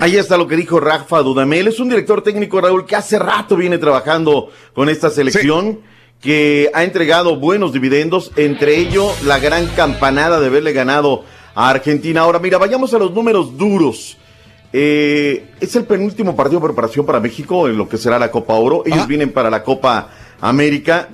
Ahí 0.00 0.16
está 0.16 0.38
lo 0.38 0.48
que 0.48 0.56
dijo 0.56 0.80
Rafa 0.80 1.20
Dudamel. 1.20 1.68
Es 1.68 1.78
un 1.78 1.90
director 1.90 2.22
técnico, 2.22 2.58
Raúl, 2.58 2.86
que 2.86 2.96
hace 2.96 3.18
rato 3.18 3.54
viene 3.54 3.76
trabajando 3.76 4.48
con 4.72 4.88
esta 4.88 5.10
selección, 5.10 5.80
que 6.22 6.70
ha 6.72 6.84
entregado 6.84 7.36
buenos 7.36 7.74
dividendos, 7.74 8.32
entre 8.36 8.78
ellos 8.78 9.22
la 9.24 9.38
gran 9.38 9.66
campanada 9.66 10.40
de 10.40 10.46
haberle 10.46 10.72
ganado 10.72 11.24
a 11.54 11.68
Argentina. 11.68 12.22
Ahora, 12.22 12.38
mira, 12.38 12.56
vayamos 12.56 12.94
a 12.94 12.98
los 12.98 13.12
números 13.12 13.58
duros. 13.58 14.16
Eh, 14.72 15.50
es 15.60 15.76
el 15.76 15.84
penúltimo 15.84 16.34
partido 16.34 16.60
de 16.60 16.68
preparación 16.68 17.04
para 17.04 17.20
México 17.20 17.68
en 17.68 17.76
lo 17.76 17.86
que 17.86 17.98
será 17.98 18.18
la 18.18 18.30
Copa 18.30 18.54
Oro. 18.54 18.84
Ellos 18.86 19.06
vienen 19.06 19.32
para 19.32 19.50
la 19.50 19.62
Copa 19.62 20.08
América. 20.40 21.10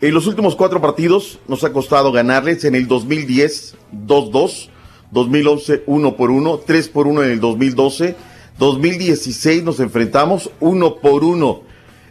En 0.00 0.14
los 0.14 0.26
últimos 0.26 0.56
cuatro 0.56 0.80
partidos 0.80 1.38
nos 1.48 1.64
ha 1.64 1.72
costado 1.72 2.12
ganarles. 2.12 2.64
En 2.64 2.76
el 2.76 2.88
2010, 2.88 3.76
2-2. 4.06 4.70
2011, 5.10 5.82
1 5.86 6.16
por 6.16 6.30
1. 6.30 6.58
3 6.66 6.88
por 6.88 7.06
1 7.06 7.24
en 7.24 7.30
el 7.30 7.40
2012. 7.40 8.14
2016 8.58 9.62
nos 9.64 9.80
enfrentamos 9.80 10.50
1 10.60 10.96
por 10.96 11.24
1. 11.24 11.62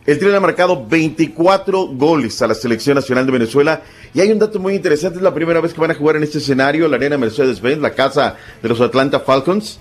El 0.06 0.20
Tri 0.20 0.32
ha 0.34 0.40
marcado 0.40 0.86
24 0.88 1.88
goles 1.88 2.40
a 2.44 2.48
la 2.48 2.54
Selección 2.54 2.96
Nacional 2.96 3.26
de 3.26 3.32
Venezuela. 3.32 3.82
Y 4.14 4.20
hay 4.22 4.32
un 4.32 4.38
dato 4.40 4.60
muy 4.60 4.76
interesante. 4.76 5.18
Es 5.18 5.24
la 5.24 5.34
primera 5.34 5.60
vez 5.62 5.74
que 5.74 5.82
van 5.82 5.92
a 5.92 5.96
jugar 5.96 6.16
en 6.18 6.24
este 6.24 6.38
escenario, 6.38 6.88
la 6.88 6.98
Arena 6.98 7.18
Mercedes-Benz, 7.18 7.80
la 7.82 7.94
casa 7.96 8.36
de 8.62 8.70
los 8.70 8.80
Atlanta 8.82 9.20
Falcons. 9.20 9.80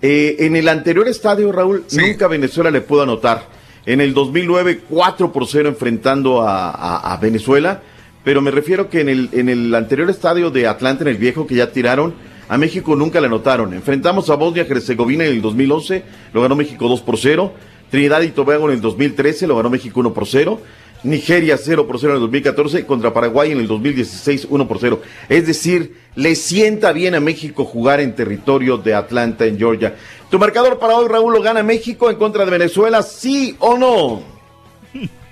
Eh, 0.00 0.36
en 0.40 0.54
el 0.54 0.68
anterior 0.68 1.08
estadio, 1.08 1.50
Raúl, 1.50 1.84
nunca 2.12 2.28
Venezuela 2.28 2.70
le 2.70 2.82
pudo 2.82 3.02
anotar. 3.02 3.48
En 3.86 4.00
el 4.00 4.14
2009, 4.14 4.82
4 4.88 5.32
por 5.32 5.46
0 5.46 5.68
enfrentando 5.68 6.42
a, 6.42 6.70
a- 6.70 7.12
a 7.12 7.16
Venezuela. 7.16 7.82
Pero 8.22 8.40
me 8.40 8.50
refiero 8.52 8.88
que 8.88 9.00
en 9.00 9.08
el, 9.08 9.28
en 9.32 9.48
el 9.48 9.74
anterior 9.74 10.08
estadio 10.08 10.50
de 10.50 10.66
Atlanta, 10.68 11.02
en 11.02 11.08
el 11.08 11.16
viejo, 11.16 11.46
que 11.46 11.56
ya 11.56 11.72
tiraron, 11.72 12.14
a 12.54 12.58
México 12.58 12.94
nunca 12.94 13.20
le 13.20 13.26
anotaron. 13.26 13.74
Enfrentamos 13.74 14.30
a 14.30 14.36
Bosnia-Herzegovina 14.36 15.24
en 15.24 15.32
el 15.32 15.42
2011, 15.42 16.04
lo 16.32 16.42
ganó 16.42 16.54
México 16.54 16.88
2 16.88 17.00
por 17.00 17.18
0. 17.18 17.52
Trinidad 17.90 18.22
y 18.22 18.28
Tobago 18.28 18.68
en 18.68 18.76
el 18.76 18.80
2013, 18.80 19.48
lo 19.48 19.56
ganó 19.56 19.70
México 19.70 19.98
1 19.98 20.14
por 20.14 20.24
0. 20.24 20.60
Nigeria 21.02 21.58
0 21.58 21.84
por 21.88 21.98
0 21.98 22.12
en 22.12 22.14
el 22.14 22.20
2014, 22.20 22.86
contra 22.86 23.12
Paraguay 23.12 23.50
en 23.50 23.58
el 23.58 23.66
2016 23.66 24.46
1 24.48 24.68
por 24.68 24.78
0. 24.78 25.02
Es 25.28 25.48
decir, 25.48 25.96
le 26.14 26.36
sienta 26.36 26.92
bien 26.92 27.16
a 27.16 27.20
México 27.20 27.64
jugar 27.64 27.98
en 27.98 28.14
territorio 28.14 28.78
de 28.78 28.94
Atlanta, 28.94 29.46
en 29.46 29.58
Georgia. 29.58 29.96
Tu 30.30 30.38
marcador 30.38 30.78
para 30.78 30.94
hoy, 30.94 31.08
Raúl, 31.08 31.32
lo 31.32 31.42
gana 31.42 31.64
México 31.64 32.08
en 32.08 32.16
contra 32.16 32.44
de 32.44 32.52
Venezuela, 32.52 33.02
¿sí 33.02 33.56
o 33.58 33.76
no? 33.76 34.22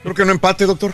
Creo 0.02 0.14
que 0.16 0.24
no 0.24 0.32
empate, 0.32 0.66
doctor. 0.66 0.90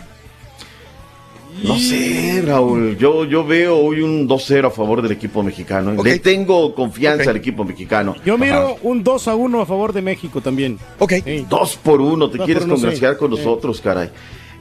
No 1.62 1.76
sé, 1.78 2.42
Raúl. 2.46 2.96
Yo, 2.98 3.24
yo 3.24 3.44
veo 3.44 3.76
hoy 3.78 4.00
un 4.00 4.28
2-0 4.28 4.66
a 4.68 4.70
favor 4.70 5.02
del 5.02 5.12
equipo 5.12 5.42
mexicano. 5.42 6.02
Le 6.02 6.18
tengo 6.20 6.74
confianza 6.74 7.30
al 7.30 7.36
equipo 7.36 7.64
mexicano. 7.64 8.14
Yo 8.24 8.38
miro 8.38 8.76
un 8.82 9.02
2 9.02 9.28
a 9.28 9.34
1 9.34 9.60
a 9.62 9.66
favor 9.66 9.92
de 9.92 10.02
México 10.02 10.40
también. 10.40 10.78
Ok. 10.98 11.14
Dos 11.48 11.76
por 11.76 12.00
uno, 12.00 12.30
te 12.30 12.38
Dos 12.38 12.44
quieres 12.46 12.64
uno, 12.64 12.74
congraciar 12.74 13.14
sí. 13.14 13.18
con 13.18 13.30
Sí. 13.32 13.38
nosotros, 13.38 13.80
caray. 13.80 14.10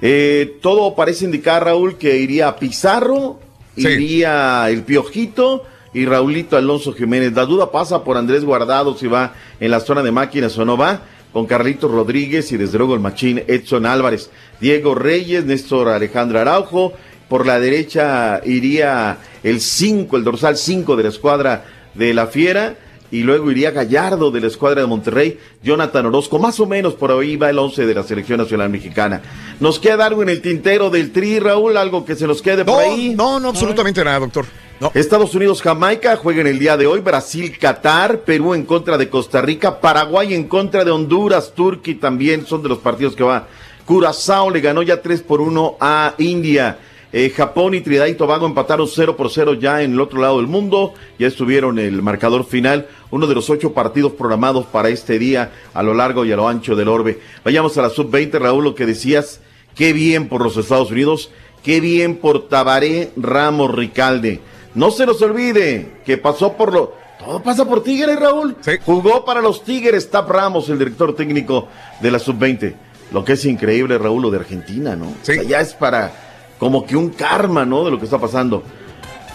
Eh, 0.01 0.57
todo 0.61 0.95
parece 0.95 1.25
indicar, 1.25 1.63
Raúl, 1.65 1.97
que 1.97 2.17
iría 2.17 2.55
Pizarro, 2.55 3.39
iría 3.75 4.69
el 4.69 4.83
Piojito 4.83 5.63
y 5.93 6.05
Raulito 6.05 6.57
Alonso 6.57 6.93
Jiménez. 6.93 7.33
La 7.33 7.45
duda 7.45 7.71
pasa 7.71 8.03
por 8.03 8.17
Andrés 8.17 8.43
Guardado 8.43 8.97
si 8.97 9.07
va 9.07 9.33
en 9.59 9.71
la 9.71 9.79
zona 9.79 10.03
de 10.03 10.11
máquinas 10.11 10.57
o 10.57 10.65
no 10.65 10.77
va, 10.77 11.01
con 11.33 11.45
Carlitos 11.45 11.91
Rodríguez 11.91 12.51
y 12.51 12.57
desde 12.57 12.77
luego 12.77 12.93
el 12.93 12.99
machín 12.99 13.43
Edson 13.47 13.85
Álvarez. 13.85 14.29
Diego 14.59 14.95
Reyes, 14.95 15.45
Néstor 15.45 15.89
Alejandro 15.89 16.39
Araujo. 16.39 16.93
Por 17.29 17.45
la 17.45 17.59
derecha 17.59 18.41
iría 18.45 19.17
el 19.43 19.59
5, 19.59 20.15
el 20.17 20.23
dorsal 20.23 20.57
5 20.57 20.95
de 20.95 21.03
la 21.03 21.09
escuadra 21.09 21.65
de 21.93 22.13
la 22.13 22.27
Fiera 22.27 22.75
y 23.11 23.23
luego 23.23 23.51
iría 23.51 23.71
Gallardo 23.71 24.31
de 24.31 24.41
la 24.41 24.47
escuadra 24.47 24.81
de 24.81 24.87
Monterrey, 24.87 25.39
Jonathan 25.63 26.05
Orozco, 26.07 26.39
más 26.39 26.59
o 26.59 26.65
menos 26.65 26.93
por 26.93 27.11
ahí 27.11 27.37
va 27.37 27.49
el 27.49 27.57
11 27.57 27.85
de 27.85 27.93
la 27.93 28.03
selección 28.03 28.39
nacional 28.39 28.69
mexicana. 28.69 29.21
¿Nos 29.59 29.79
queda 29.79 30.05
algo 30.05 30.23
en 30.23 30.29
el 30.29 30.41
tintero 30.41 30.89
del 30.89 31.11
tri, 31.11 31.39
Raúl? 31.39 31.77
¿Algo 31.77 32.03
que 32.03 32.15
se 32.15 32.27
nos 32.27 32.41
quede 32.41 32.65
por 32.65 32.81
ahí? 32.81 33.13
No, 33.15 33.39
no, 33.39 33.49
absolutamente 33.49 34.03
nada, 34.03 34.19
doctor. 34.19 34.45
Estados 34.93 35.33
Unidos, 35.33 35.63
Jamaica 35.63 36.15
juegan 36.17 36.45
el 36.45 36.59
día 36.59 36.77
de 36.77 36.85
hoy, 36.85 36.99
Brasil, 36.99 37.57
Qatar, 37.57 38.19
Perú 38.19 38.53
en 38.53 38.63
contra 38.63 38.95
de 38.97 39.09
Costa 39.09 39.41
Rica, 39.41 39.79
Paraguay 39.79 40.35
en 40.35 40.47
contra 40.47 40.85
de 40.85 40.91
Honduras, 40.91 41.53
Turquía 41.55 41.97
también 41.99 42.45
son 42.45 42.61
de 42.61 42.69
los 42.69 42.77
partidos 42.77 43.15
que 43.15 43.23
va. 43.23 43.47
Curazao 43.85 44.51
le 44.51 44.61
ganó 44.61 44.83
ya 44.83 45.01
3 45.01 45.21
por 45.21 45.41
1 45.41 45.77
a 45.79 46.13
India. 46.19 46.77
Eh, 47.11 47.31
Japón 47.35 47.73
y 47.73 47.81
Trinidad 47.81 48.05
y 48.05 48.13
Tobago 48.13 48.45
empataron 48.45 48.87
0 48.87 49.17
por 49.17 49.31
0 49.31 49.55
ya 49.55 49.81
en 49.81 49.93
el 49.93 50.01
otro 50.01 50.21
lado 50.21 50.37
del 50.37 50.47
mundo. 50.47 50.93
Ya 51.17 51.25
estuvieron 51.25 51.79
el 51.79 52.03
marcador 52.03 52.45
final, 52.45 52.87
uno 53.09 53.25
de 53.25 53.33
los 53.33 53.49
ocho 53.49 53.73
partidos 53.73 54.11
programados 54.11 54.65
para 54.67 54.89
este 54.89 55.17
día 55.17 55.53
a 55.73 55.81
lo 55.81 55.95
largo 55.95 56.23
y 56.23 56.31
a 56.31 56.35
lo 56.35 56.47
ancho 56.47 56.75
del 56.75 56.89
orbe. 56.89 57.19
Vayamos 57.43 57.75
a 57.77 57.81
la 57.81 57.89
sub-20, 57.89 58.39
Raúl, 58.39 58.63
lo 58.63 58.75
que 58.75 58.85
decías. 58.85 59.39
Qué 59.73 59.93
bien 59.93 60.27
por 60.27 60.43
los 60.43 60.57
Estados 60.57 60.91
Unidos, 60.91 61.31
qué 61.63 61.79
bien 61.79 62.17
por 62.17 62.47
Tabaré 62.47 63.11
Ramos 63.15 63.73
Ricalde. 63.73 64.41
No 64.77 64.91
se 64.91 65.05
nos 65.05 65.21
olvide 65.21 65.93
que 66.05 66.17
pasó 66.17 66.53
por 66.53 66.71
lo. 66.71 66.93
Todo 67.19 67.41
pasa 67.41 67.65
por 67.65 67.81
Tigres, 67.83 68.19
Raúl. 68.19 68.55
Jugó 68.85 69.25
para 69.25 69.41
los 69.41 69.63
Tigres, 69.63 70.09
Tap 70.11 70.29
Ramos, 70.29 70.69
el 70.69 70.77
director 70.77 71.15
técnico 71.15 71.67
de 71.99 72.11
la 72.11 72.19
sub-20. 72.19 72.75
Lo 73.11 73.25
que 73.25 73.33
es 73.33 73.43
increíble, 73.45 73.97
Raúl, 73.97 74.21
lo 74.21 74.29
de 74.29 74.37
Argentina, 74.37 74.95
¿no? 74.95 75.05
O 75.07 75.15
sea, 75.23 75.41
ya 75.41 75.61
es 75.61 75.73
para 75.73 76.11
como 76.59 76.85
que 76.85 76.95
un 76.95 77.09
karma, 77.09 77.65
¿no? 77.65 77.83
De 77.83 77.89
lo 77.91 77.97
que 77.97 78.05
está 78.05 78.19
pasando. 78.19 78.61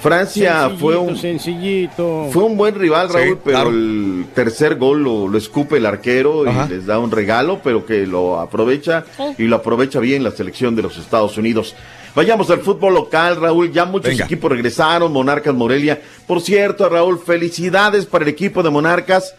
Francia 0.00 0.70
fue 0.80 0.96
un 0.96 1.16
sencillito. 1.16 2.28
fue 2.32 2.42
un 2.44 2.56
buen 2.56 2.74
rival, 2.74 3.08
Sí, 3.08 3.14
Raúl, 3.18 3.38
pero 3.44 3.56
claro. 3.56 3.70
el 3.70 4.26
tercer 4.34 4.76
gol 4.76 5.02
lo, 5.02 5.28
lo 5.28 5.38
escupe 5.38 5.76
el 5.76 5.86
arquero 5.86 6.48
Ajá. 6.48 6.66
y 6.68 6.74
les 6.74 6.86
da 6.86 6.98
un 6.98 7.10
regalo, 7.12 7.60
pero 7.62 7.86
que 7.86 8.04
lo 8.06 8.40
aprovecha 8.40 9.04
y 9.38 9.44
lo 9.44 9.56
aprovecha 9.56 10.00
bien 10.00 10.24
la 10.24 10.32
selección 10.32 10.74
de 10.74 10.82
los 10.82 10.98
Estados 10.98 11.36
Unidos. 11.38 11.74
Vayamos 12.14 12.50
al 12.50 12.60
fútbol 12.60 12.94
local, 12.94 13.36
Raúl. 13.36 13.72
Ya 13.72 13.86
muchos 13.86 14.10
Venga. 14.10 14.26
equipos 14.26 14.50
regresaron, 14.50 15.12
Monarcas 15.12 15.54
Morelia. 15.54 16.00
Por 16.26 16.42
cierto, 16.42 16.88
Raúl, 16.88 17.18
felicidades 17.18 18.04
para 18.04 18.24
el 18.24 18.28
equipo 18.28 18.62
de 18.62 18.70
Monarcas. 18.70 19.34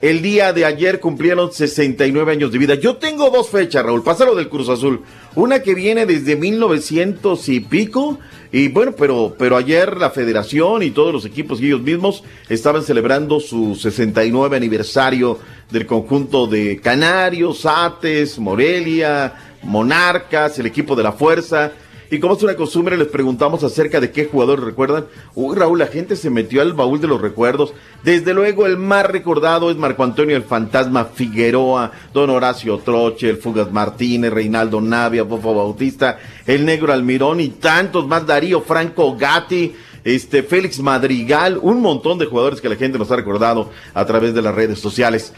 El 0.00 0.22
día 0.22 0.52
de 0.52 0.64
ayer 0.64 1.00
cumplieron 1.00 1.50
69 1.52 2.30
años 2.30 2.52
de 2.52 2.58
vida. 2.58 2.74
Yo 2.74 2.98
tengo 2.98 3.30
dos 3.30 3.48
fechas, 3.48 3.84
Raúl. 3.84 4.04
Pásalo 4.04 4.36
del 4.36 4.48
Cruz 4.48 4.68
Azul. 4.68 5.02
Una 5.34 5.60
que 5.60 5.74
viene 5.74 6.06
desde 6.06 6.36
1900 6.36 7.48
y 7.48 7.60
pico. 7.60 8.18
Y 8.52 8.68
bueno, 8.68 8.92
pero, 8.92 9.34
pero 9.36 9.56
ayer 9.56 9.96
la 9.96 10.10
federación 10.10 10.82
y 10.82 10.90
todos 10.90 11.12
los 11.12 11.24
equipos 11.24 11.60
y 11.60 11.66
ellos 11.66 11.80
mismos 11.80 12.22
estaban 12.48 12.82
celebrando 12.82 13.40
su 13.40 13.74
69 13.74 14.56
aniversario 14.56 15.38
del 15.70 15.86
conjunto 15.86 16.46
de 16.46 16.78
Canarios, 16.80 17.66
Ates, 17.66 18.38
Morelia, 18.38 19.34
Monarcas, 19.62 20.58
el 20.58 20.66
equipo 20.66 20.94
de 20.94 21.02
la 21.02 21.12
Fuerza. 21.12 21.72
Y 22.10 22.20
como 22.20 22.34
es 22.34 22.42
una 22.42 22.56
costumbre, 22.56 22.96
les 22.96 23.08
preguntamos 23.08 23.62
acerca 23.64 24.00
de 24.00 24.10
qué 24.10 24.24
jugador 24.24 24.64
recuerdan. 24.64 25.06
Uy, 25.34 25.56
Raúl, 25.56 25.78
la 25.78 25.88
gente 25.88 26.16
se 26.16 26.30
metió 26.30 26.62
al 26.62 26.72
baúl 26.72 27.00
de 27.00 27.06
los 27.06 27.20
recuerdos. 27.20 27.74
Desde 28.02 28.32
luego, 28.32 28.66
el 28.66 28.78
más 28.78 29.04
recordado 29.04 29.70
es 29.70 29.76
Marco 29.76 30.04
Antonio 30.04 30.36
el 30.36 30.42
Fantasma 30.42 31.04
Figueroa, 31.04 31.92
Don 32.14 32.30
Horacio 32.30 32.78
Troche, 32.78 33.28
el 33.28 33.36
Fugas 33.36 33.70
Martínez, 33.70 34.32
Reinaldo 34.32 34.80
Navia, 34.80 35.24
Fofo 35.24 35.54
Bautista, 35.54 36.18
el 36.46 36.64
Negro 36.64 36.92
Almirón 36.92 37.40
y 37.40 37.48
tantos 37.48 38.06
más, 38.06 38.26
Darío 38.26 38.62
Franco 38.62 39.16
Gatti, 39.16 39.74
este 40.04 40.42
Félix 40.42 40.80
Madrigal, 40.80 41.58
un 41.60 41.82
montón 41.82 42.18
de 42.18 42.26
jugadores 42.26 42.60
que 42.60 42.68
la 42.70 42.76
gente 42.76 42.98
nos 42.98 43.10
ha 43.10 43.16
recordado 43.16 43.70
a 43.92 44.04
través 44.06 44.32
de 44.32 44.42
las 44.42 44.54
redes 44.54 44.78
sociales. 44.78 45.34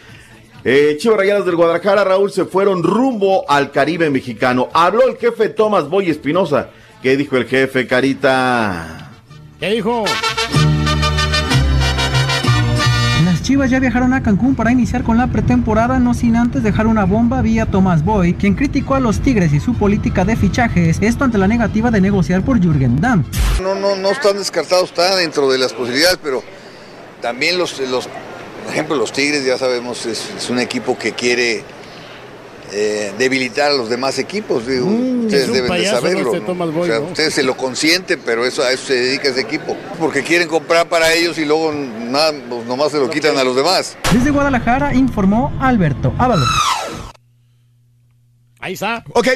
Eh, 0.63 0.97
Chivas 0.99 1.17
Rayadas 1.17 1.47
del 1.47 1.57
Guadalajara, 1.57 2.05
Raúl, 2.05 2.31
se 2.31 2.45
fueron 2.45 2.83
rumbo 2.83 3.49
al 3.49 3.71
Caribe 3.71 4.11
mexicano. 4.11 4.69
Habló 4.75 5.09
el 5.09 5.17
jefe 5.17 5.49
Tomás 5.49 5.89
Boy 5.89 6.11
Espinosa. 6.11 6.69
¿Qué 7.03 7.17
dijo 7.17 7.39
el 7.39 7.47
jefe, 7.47 7.87
Carita? 7.87 9.11
¿Qué 9.59 9.71
dijo? 9.71 10.05
Las 13.25 13.43
Chivas 13.43 13.71
ya 13.71 13.81
viajaron 13.81 14.13
a 14.13 14.23
Cancún 14.23 14.55
para 14.55 14.71
iniciar 14.71 15.03
con 15.03 15.17
la 15.17 15.29
pretemporada, 15.29 15.99
no 15.99 16.13
sin 16.13 16.37
antes 16.37 16.63
dejar 16.63 16.87
una 16.87 17.05
bomba 17.05 17.41
vía 17.41 17.65
Tomás 17.65 18.05
Boy, 18.05 18.35
quien 18.35 18.55
criticó 18.55 18.97
a 18.97 19.01
los 19.01 19.21
Tigres 19.21 19.55
y 19.55 19.61
su 19.61 19.75
política 19.75 20.27
de 20.27 20.37
fichajes, 20.37 20.99
esto 21.01 21.25
ante 21.25 21.39
la 21.39 21.49
negativa 21.49 21.91
de 21.91 22.03
negociar 22.03 22.45
por 22.45 22.61
Jürgen 22.61 23.01
Damm. 23.01 23.25
No, 23.63 23.75
no, 23.75 23.97
no 23.97 24.11
están 24.11 24.37
descartados, 24.37 24.91
está 24.91 25.17
dentro 25.17 25.51
de 25.51 25.59
las 25.59 25.73
posibilidades, 25.73 26.19
pero 26.23 26.43
también 27.23 27.57
los, 27.57 27.79
los 27.81 28.09
por 28.65 28.73
ejemplo, 28.73 28.97
los 28.97 29.13
Tigres, 29.13 29.45
ya 29.45 29.59
sabemos, 29.59 30.07
es, 30.07 30.31
es 30.37 30.51
un 30.51 30.59
equipo 30.59 30.97
que 30.99 31.13
quiere 31.13 31.65
eh, 32.73 33.13
debilitar 33.19 33.73
a 33.73 33.75
los 33.75 33.89
demás 33.89 34.19
equipos. 34.19 34.67
digo, 34.67 34.87
Mm, 34.87 35.19
es 35.21 35.25
ustedes 35.27 35.53
deben 35.53 35.73
de 35.73 35.87
saberlo. 35.87 36.35
Este 36.35 36.51
O 36.53 36.85
sea, 36.85 36.99
¿no? 37.01 37.07
ustedes 37.07 37.35
se 37.35 37.43
lo 37.43 37.57
consienten, 37.57 38.21
pero 38.25 38.47
eso, 38.47 38.63
a 38.63 38.71
eso 38.73 38.87
se 38.87 38.95
dedica 38.95 39.29
ese 39.29 39.41
equipo. 39.41 39.77
Porque 39.99 40.23
quieren 40.23 40.47
comprar 40.49 40.89
para 40.89 41.13
ellos 41.13 41.37
y 41.39 41.45
luego 41.45 41.73
nada, 41.73 42.33
pues, 42.49 42.67
nomás 42.67 42.93
se 42.93 42.99
lo 42.99 43.11
quitan 43.11 43.37
a 43.39 43.45
los 43.45 43.57
demás. 43.57 43.97
Desde 44.13 44.31
Guadalajara 44.31 44.95
informó 44.95 45.53
Alberto 45.61 46.13
Ábalos. 46.19 46.49
Ahí 48.61 48.75
está. 48.75 49.03
Ok. 49.15 49.29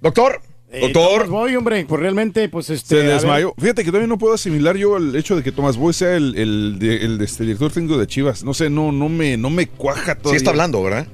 Doctor. 0.00 0.42
Doctor. 0.80 1.26
Voy, 1.28 1.56
hombre, 1.56 1.84
pues 1.88 2.00
realmente, 2.00 2.48
pues 2.48 2.70
este. 2.70 2.88
Se 3.00 3.02
desmayó. 3.02 3.54
Fíjate 3.58 3.82
que 3.82 3.90
todavía 3.90 4.06
no 4.06 4.18
puedo 4.18 4.34
asimilar 4.34 4.76
yo 4.76 4.96
el 4.98 5.16
hecho 5.16 5.34
de 5.34 5.42
que 5.42 5.50
Tomás 5.50 5.76
Boy 5.76 5.92
sea 5.92 6.14
el, 6.16 6.36
el, 6.36 6.78
de- 6.78 7.04
el 7.04 7.18
de 7.18 7.24
este 7.24 7.42
director 7.44 7.72
técnico 7.72 7.98
de 7.98 8.06
Chivas. 8.06 8.44
No 8.44 8.54
sé, 8.54 8.70
no, 8.70 8.92
no 8.92 9.08
me, 9.08 9.36
no 9.36 9.50
me 9.50 9.66
cuaja 9.66 10.14
todavía. 10.14 10.30
Sí 10.30 10.36
está 10.36 10.50
hablando, 10.50 10.82
¿verdad? 10.82 11.06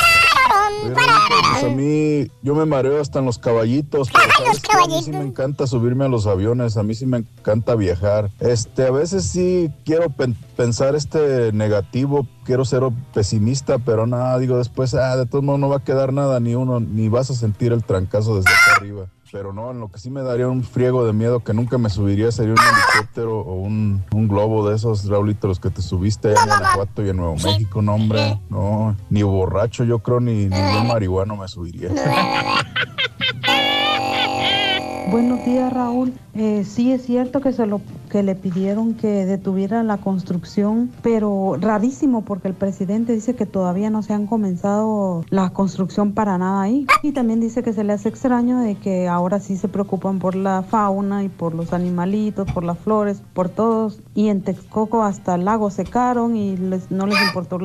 Pues 1.29 1.63
a 1.63 1.67
mí, 1.75 2.27
yo 2.41 2.55
me 2.55 2.65
mareo 2.65 2.99
hasta 2.99 3.19
en 3.19 3.25
los 3.25 3.37
caballitos, 3.37 4.09
pero 4.11 4.25
¿sabes 4.37 4.59
qué? 4.61 4.77
a 4.77 4.87
mí 4.87 5.01
sí 5.03 5.11
me 5.11 5.21
encanta 5.21 5.67
subirme 5.67 6.05
a 6.05 6.07
los 6.07 6.25
aviones, 6.27 6.75
a 6.77 6.83
mí 6.83 6.95
sí 6.95 7.05
me 7.05 7.17
encanta 7.17 7.75
viajar. 7.75 8.29
Este, 8.39 8.87
a 8.87 8.91
veces 8.91 9.25
sí 9.25 9.69
quiero 9.85 10.09
pen- 10.09 10.35
pensar 10.57 10.95
este 10.95 11.51
negativo, 11.53 12.27
quiero 12.45 12.65
ser 12.65 12.83
pesimista, 13.13 13.77
pero 13.79 14.07
nada, 14.07 14.37
digo 14.39 14.57
después, 14.57 14.93
ah, 14.95 15.15
de 15.17 15.25
todos 15.25 15.43
modos 15.43 15.59
no 15.59 15.69
va 15.69 15.77
a 15.77 15.83
quedar 15.83 16.13
nada, 16.13 16.39
ni 16.39 16.55
uno, 16.55 16.79
ni 16.79 17.09
vas 17.09 17.29
a 17.29 17.35
sentir 17.35 17.71
el 17.73 17.83
trancazo 17.83 18.35
desde 18.37 18.49
acá 18.51 18.73
arriba. 18.77 19.05
Pero 19.31 19.53
no, 19.53 19.69
en 19.69 19.79
lo 19.79 19.91
que 19.91 19.99
sí 19.99 20.09
me 20.09 20.23
daría 20.23 20.47
un 20.47 20.63
friego 20.63 21.05
de 21.05 21.13
miedo 21.13 21.43
que 21.43 21.53
nunca 21.53 21.77
me 21.77 21.89
subiría 21.89 22.31
sería 22.31 22.53
un 22.53 22.59
helicóptero 22.59 23.39
o 23.39 23.53
un, 23.55 24.03
un 24.11 24.27
globo 24.27 24.67
de 24.67 24.75
esos, 24.75 25.07
Raulito, 25.07 25.47
los 25.47 25.59
que 25.59 25.69
te 25.69 25.83
subiste 25.83 26.29
allá 26.29 26.41
en 26.41 26.47
Guanajuato 26.47 27.05
y 27.05 27.09
en 27.09 27.17
Nuevo 27.17 27.35
México, 27.35 27.81
no, 27.81 27.93
hombre, 27.93 28.39
no, 28.49 28.95
ni 29.09 29.21
borracho 29.21 29.83
yo 29.83 29.99
creo, 29.99 30.19
ni 30.19 30.47
ningún 30.47 30.87
marihuano 30.87 31.35
me 31.35 31.47
subiría. 31.47 31.89
Buenos 35.11 35.43
días, 35.45 35.71
Raúl. 35.73 36.13
Eh, 36.35 36.63
sí 36.65 36.91
es 36.91 37.03
cierto 37.03 37.41
que 37.41 37.51
se 37.51 37.65
lo 37.65 37.81
que 38.09 38.21
le 38.23 38.35
pidieron 38.35 38.93
que 38.93 39.25
detuviera 39.25 39.81
la 39.83 39.97
construcción, 39.97 40.91
pero 41.01 41.57
rarísimo 41.59 42.21
porque 42.23 42.47
el 42.47 42.53
presidente 42.53 43.13
dice 43.13 43.35
que 43.35 43.45
todavía 43.45 43.89
no 43.89 44.03
se 44.03 44.13
han 44.13 44.27
comenzado 44.27 45.23
la 45.29 45.49
construcción 45.51 46.11
para 46.13 46.37
nada 46.37 46.61
ahí. 46.61 46.85
Y 47.03 47.11
también 47.11 47.39
dice 47.39 47.63
que 47.63 47.73
se 47.73 47.83
le 47.83 47.93
hace 47.93 48.09
extraño 48.09 48.59
de 48.59 48.75
que 48.75 49.07
ahora 49.07 49.39
sí 49.39 49.57
se 49.57 49.67
preocupan 49.67 50.19
por 50.19 50.35
la 50.35 50.63
fauna 50.63 51.23
y 51.23 51.29
por 51.29 51.55
los 51.55 51.73
animalitos, 51.73 52.51
por 52.51 52.63
las 52.63 52.77
flores, 52.77 53.21
por 53.33 53.49
todos. 53.49 53.99
Y 54.15 54.27
en 54.29 54.41
Texcoco 54.41 55.03
hasta 55.03 55.35
el 55.35 55.45
lago 55.45 55.69
secaron 55.71 56.35
y 56.35 56.55
les- 56.57 56.91
no 56.91 57.05
les 57.07 57.19
importó 57.21 57.57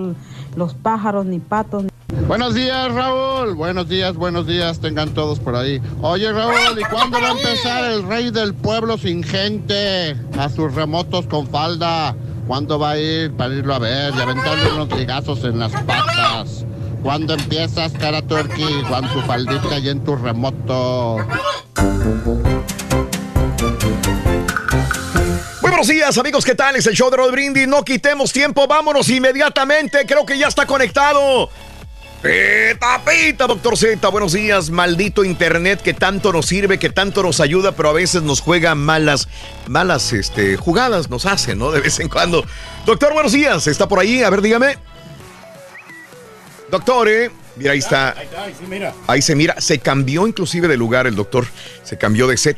los 0.56 0.74
pájaros 0.74 1.26
ni 1.26 1.38
patos. 1.40 1.84
Buenos 2.26 2.54
días, 2.54 2.92
Raúl. 2.92 3.54
Buenos 3.54 3.88
días, 3.88 4.14
buenos 4.14 4.46
días, 4.46 4.80
tengan 4.80 5.10
todos 5.12 5.38
por 5.38 5.54
ahí. 5.56 5.80
Oye, 6.00 6.32
Raúl, 6.32 6.78
¿y 6.80 6.84
cuándo 6.84 7.20
va 7.20 7.28
a 7.28 7.32
empezar 7.32 7.84
el 7.84 8.02
rey 8.08 8.30
del 8.30 8.54
pueblo 8.54 8.96
sin 8.96 9.22
gente? 9.22 10.16
A 10.38 10.48
sus 10.48 10.74
remotos 10.74 11.26
con 11.26 11.46
falda. 11.46 12.16
¿Cuándo 12.46 12.78
va 12.78 12.90
a 12.90 12.98
ir 12.98 13.32
para 13.32 13.54
irlo 13.54 13.74
a 13.74 13.78
ver 13.78 14.14
y 14.14 14.20
aventarle 14.20 14.72
unos 14.72 14.90
ligazos 14.98 15.44
en 15.44 15.58
las 15.58 15.72
patas? 15.72 16.64
¿Cuándo 17.02 17.34
empiezas, 17.34 17.92
cara 17.92 18.22
turkey, 18.22 18.82
con 18.88 19.06
tu 19.12 19.20
faldita 19.20 19.78
y 19.78 19.90
en 19.90 20.02
tu 20.02 20.16
remoto? 20.16 21.18
Muy 25.60 25.70
buenos 25.70 25.88
días, 25.88 26.16
amigos, 26.16 26.44
¿qué 26.44 26.54
tal? 26.54 26.76
Es 26.76 26.86
el 26.86 26.94
show 26.94 27.10
de 27.10 27.18
Rod 27.18 27.30
Brindis. 27.30 27.68
No 27.68 27.84
quitemos 27.84 28.32
tiempo, 28.32 28.66
vámonos 28.66 29.08
inmediatamente. 29.10 30.06
Creo 30.06 30.24
que 30.24 30.38
ya 30.38 30.48
está 30.48 30.64
conectado. 30.64 31.50
Pita, 32.24 33.02
pita, 33.04 33.46
doctor 33.46 33.76
Z. 33.76 34.08
Buenos 34.08 34.32
días, 34.32 34.70
maldito 34.70 35.24
internet 35.24 35.82
que 35.82 35.92
tanto 35.92 36.32
nos 36.32 36.46
sirve, 36.46 36.78
que 36.78 36.88
tanto 36.88 37.22
nos 37.22 37.38
ayuda, 37.38 37.72
pero 37.72 37.90
a 37.90 37.92
veces 37.92 38.22
nos 38.22 38.40
juega 38.40 38.74
malas, 38.74 39.28
malas 39.66 40.10
este, 40.14 40.56
jugadas, 40.56 41.10
nos 41.10 41.26
hace, 41.26 41.54
¿no? 41.54 41.70
De 41.70 41.80
vez 41.80 42.00
en 42.00 42.08
cuando. 42.08 42.42
Doctor, 42.86 43.12
buenos 43.12 43.32
días. 43.32 43.66
¿Está 43.66 43.86
por 43.88 43.98
ahí? 43.98 44.22
A 44.22 44.30
ver, 44.30 44.40
dígame. 44.40 44.78
Doctor, 46.70 47.10
¿eh? 47.10 47.30
Mira, 47.56 47.72
ahí 47.72 47.80
está. 47.80 48.12
Ahí 48.12 48.24
está, 48.24 48.44
ahí 48.44 48.54
sí, 48.58 48.64
mira. 48.66 48.94
Ahí 49.06 49.20
se 49.20 49.34
mira. 49.34 49.60
Se 49.60 49.78
cambió 49.80 50.26
inclusive 50.26 50.66
de 50.66 50.78
lugar 50.78 51.06
el 51.06 51.16
doctor. 51.16 51.46
Se 51.82 51.98
cambió 51.98 52.26
de 52.26 52.38
set. 52.38 52.56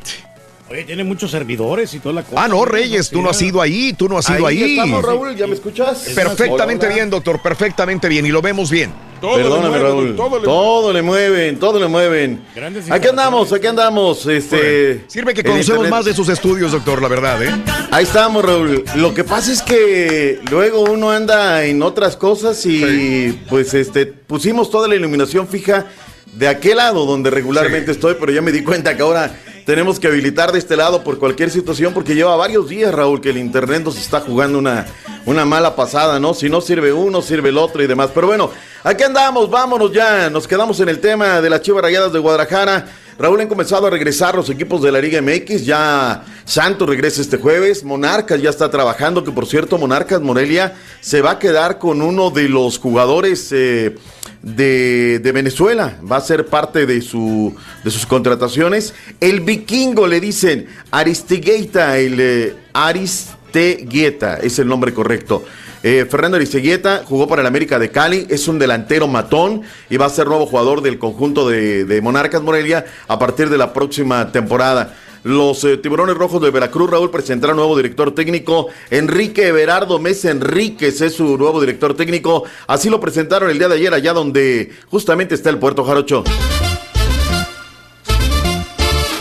Oye, 0.69 0.85
tiene 0.85 1.03
muchos 1.03 1.29
servidores 1.29 1.93
y 1.93 1.99
toda 1.99 2.15
la 2.15 2.23
cosa. 2.23 2.41
Ah, 2.41 2.47
no, 2.47 2.63
Reyes, 2.63 3.09
tú 3.09 3.21
no 3.21 3.31
has 3.31 3.41
ido 3.41 3.61
ahí, 3.61 3.91
tú 3.91 4.07
no 4.07 4.17
has 4.17 4.29
ido 4.29 4.47
ahí. 4.47 4.63
Ahí 4.63 4.71
estamos, 4.77 5.03
Raúl, 5.03 5.35
¿ya 5.35 5.45
me 5.45 5.55
escuchas? 5.55 6.03
Perfectamente 6.15 6.85
Hola, 6.85 6.93
hola. 6.93 6.95
bien, 6.95 7.09
doctor, 7.09 7.41
perfectamente 7.41 8.07
bien. 8.07 8.25
Y 8.25 8.29
lo 8.29 8.41
vemos 8.41 8.71
bien. 8.71 8.93
Perdóname, 9.21 9.79
Raúl. 9.79 10.15
Todo 10.15 10.93
le, 10.93 11.01
mueven, 11.01 11.59
todo 11.59 11.79
le 11.79 11.87
mueven. 11.87 12.41
Aquí 12.89 13.07
andamos, 13.07 13.51
aquí 13.53 13.67
andamos. 13.67 14.25
Este, 14.25 15.03
Sirve 15.07 15.33
que 15.33 15.43
conocemos 15.43 15.85
internet. 15.85 15.91
más 15.91 16.05
de 16.05 16.13
sus 16.13 16.29
estudios, 16.29 16.71
doctor, 16.71 17.01
la 17.01 17.07
verdad, 17.07 17.41
¿eh? 17.43 17.51
Ahí 17.91 18.03
estamos, 18.03 18.43
Raúl. 18.43 18.83
Lo 18.95 19.13
que 19.13 19.23
pasa 19.23 19.51
es 19.51 19.61
que 19.61 20.39
luego 20.49 20.81
uno 20.81 21.11
anda 21.11 21.63
en 21.65 21.81
otras 21.81 22.15
cosas 22.15 22.65
y 22.65 23.39
pues 23.49 23.73
este 23.73 24.05
pusimos 24.05 24.69
toda 24.69 24.87
la 24.87 24.95
iluminación 24.95 25.47
fija 25.47 25.87
de 26.33 26.47
aquel 26.47 26.77
lado 26.77 27.05
donde 27.05 27.29
regularmente 27.29 27.91
estoy, 27.91 28.15
pero 28.19 28.31
ya 28.31 28.41
me 28.41 28.51
di 28.51 28.63
cuenta 28.63 28.95
que 28.95 29.01
ahora 29.01 29.35
tenemos 29.67 29.99
que 29.99 30.07
habilitar 30.07 30.53
de 30.53 30.59
este 30.59 30.77
lado 30.77 31.03
por 31.03 31.19
cualquier 31.19 31.51
situación 31.51 31.93
porque 31.93 32.15
lleva 32.15 32.37
varios 32.37 32.69
días, 32.69 32.93
Raúl, 32.93 33.19
que 33.19 33.31
el 33.31 33.37
internet 33.37 33.83
nos 33.83 33.97
está 33.97 34.21
jugando 34.21 34.57
una, 34.57 34.85
una 35.25 35.43
mala 35.43 35.75
pasada, 35.75 36.21
¿no? 36.21 36.33
Si 36.33 36.47
no 36.47 36.61
sirve 36.61 36.93
uno, 36.93 37.21
sirve 37.21 37.49
el 37.49 37.57
otro 37.57 37.83
y 37.83 37.87
demás. 37.87 38.11
Pero 38.15 38.27
bueno, 38.27 38.49
aquí 38.81 39.03
andamos, 39.03 39.49
vámonos 39.49 39.91
ya. 39.91 40.29
Nos 40.29 40.47
quedamos 40.47 40.79
en 40.79 40.87
el 40.87 41.01
tema 41.01 41.41
de 41.41 41.49
las 41.49 41.59
Chivas 41.63 41.81
Rayadas 41.81 42.13
de 42.13 42.19
Guadalajara. 42.19 42.87
Raúl, 43.19 43.41
han 43.41 43.47
comenzado 43.47 43.87
a 43.87 43.89
regresar 43.89 44.35
los 44.35 44.49
equipos 44.49 44.81
de 44.83 44.91
la 44.91 45.01
Liga 45.01 45.21
MX. 45.21 45.65
Ya 45.65 46.23
Santos 46.45 46.87
regresa 46.87 47.21
este 47.21 47.37
jueves. 47.37 47.83
Monarcas 47.83 48.39
ya 48.39 48.51
está 48.51 48.69
trabajando. 48.69 49.23
Que 49.23 49.31
por 49.31 49.47
cierto, 49.47 49.79
Monarcas 49.79 50.21
Morelia 50.21 50.75
se 51.01 51.21
va 51.21 51.31
a 51.31 51.39
quedar 51.39 51.79
con 51.79 52.03
uno 52.03 52.29
de 52.29 52.47
los 52.47 52.77
jugadores 52.77 53.51
eh, 53.51 53.95
de, 54.43 55.31
Venezuela. 55.33 55.97
Va 56.09 56.17
a 56.17 56.21
ser 56.21 56.45
parte 56.45 56.85
de, 56.85 57.01
su, 57.01 57.55
de 57.83 57.89
sus 57.89 58.05
contrataciones. 58.05 58.93
El 59.19 59.39
vikingo 59.41 60.05
le 60.05 60.19
dicen 60.19 60.67
Aristegueta, 60.91 61.97
el 61.97 62.19
eh, 62.19 62.55
Aristegueta 62.73 64.37
es 64.37 64.59
el 64.59 64.67
nombre 64.67 64.93
correcto. 64.93 65.43
Eh, 65.83 66.05
Fernando 66.09 66.37
Aristeguieta 66.37 67.03
jugó 67.05 67.27
para 67.27 67.41
el 67.41 67.47
América 67.47 67.77
de 67.77 67.91
Cali, 67.91 68.25
es 68.29 68.47
un 68.47 68.57
delantero 68.57 69.07
matón 69.07 69.61
y 69.89 69.97
va 69.97 70.07
a 70.07 70.09
ser 70.09 70.27
nuevo 70.27 70.45
jugador 70.45 70.81
del 70.81 70.97
conjunto 70.97 71.47
de, 71.47 71.99
Monarcas 72.01 72.41
Morelia 72.41 72.85
a 73.07 73.19
partir 73.19 73.49
de 73.49 73.57
la 73.57 73.73
próxima 73.73 74.31
temporada. 74.31 74.95
Los 75.23 75.63
eh, 75.65 75.77
Tiburones 75.77 76.15
Rojos 76.15 76.41
de 76.41 76.51
Veracruz, 76.51 76.89
Raúl, 76.89 77.11
presentará 77.11 77.53
nuevo 77.53 77.75
director 77.75 78.13
técnico. 78.15 78.67
Enrique 78.89 79.47
Everardo 79.47 79.99
Mesa 79.99 80.31
Enríquez 80.31 81.01
es 81.01 81.15
su 81.15 81.37
nuevo 81.37 81.59
director 81.59 81.95
técnico. 81.95 82.43
Así 82.67 82.89
lo 82.89 82.99
presentaron 82.99 83.49
el 83.49 83.57
día 83.57 83.67
de 83.67 83.75
ayer 83.75 83.93
allá 83.93 84.13
donde 84.13 84.71
justamente 84.89 85.35
está 85.35 85.49
el 85.49 85.57
Puerto 85.57 85.83
Jarocho. 85.83 86.23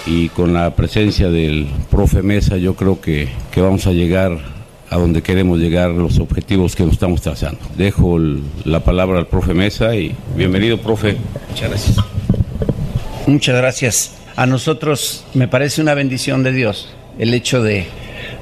y 0.09 0.29
con 0.29 0.53
la 0.55 0.73
presencia 0.77 1.31
del 1.31 1.67
profe 1.91 2.23
Mesa 2.23 2.57
yo 2.59 2.75
creo 2.75 3.01
que 3.01 3.29
vamos 3.57 3.89
a 3.89 3.91
llegar 3.91 4.56
a 4.91 4.97
donde 4.97 5.23
queremos 5.23 5.59
llegar, 5.59 5.91
los 5.91 6.19
objetivos 6.19 6.77
que 6.77 6.85
nos 6.85 6.93
estamos 6.93 7.21
trazando. 7.21 7.59
Dejo 7.77 8.19
la 8.65 8.81
palabra 8.81 9.19
al 9.19 9.27
profe 9.27 9.53
Mesa 9.55 9.95
y 9.97 10.15
bienvenido, 10.37 10.79
profe. 10.79 11.17
Muchas 11.51 11.69
gracias. 11.71 11.97
Muchas 13.27 13.57
gracias. 13.57 14.15
A 14.37 14.47
nosotros 14.47 15.25
me 15.35 15.49
parece 15.49 15.81
una 15.83 15.95
bendición 15.95 16.43
de 16.43 16.53
Dios 16.53 16.95
el 17.19 17.33
hecho 17.35 17.63
de, 17.63 17.87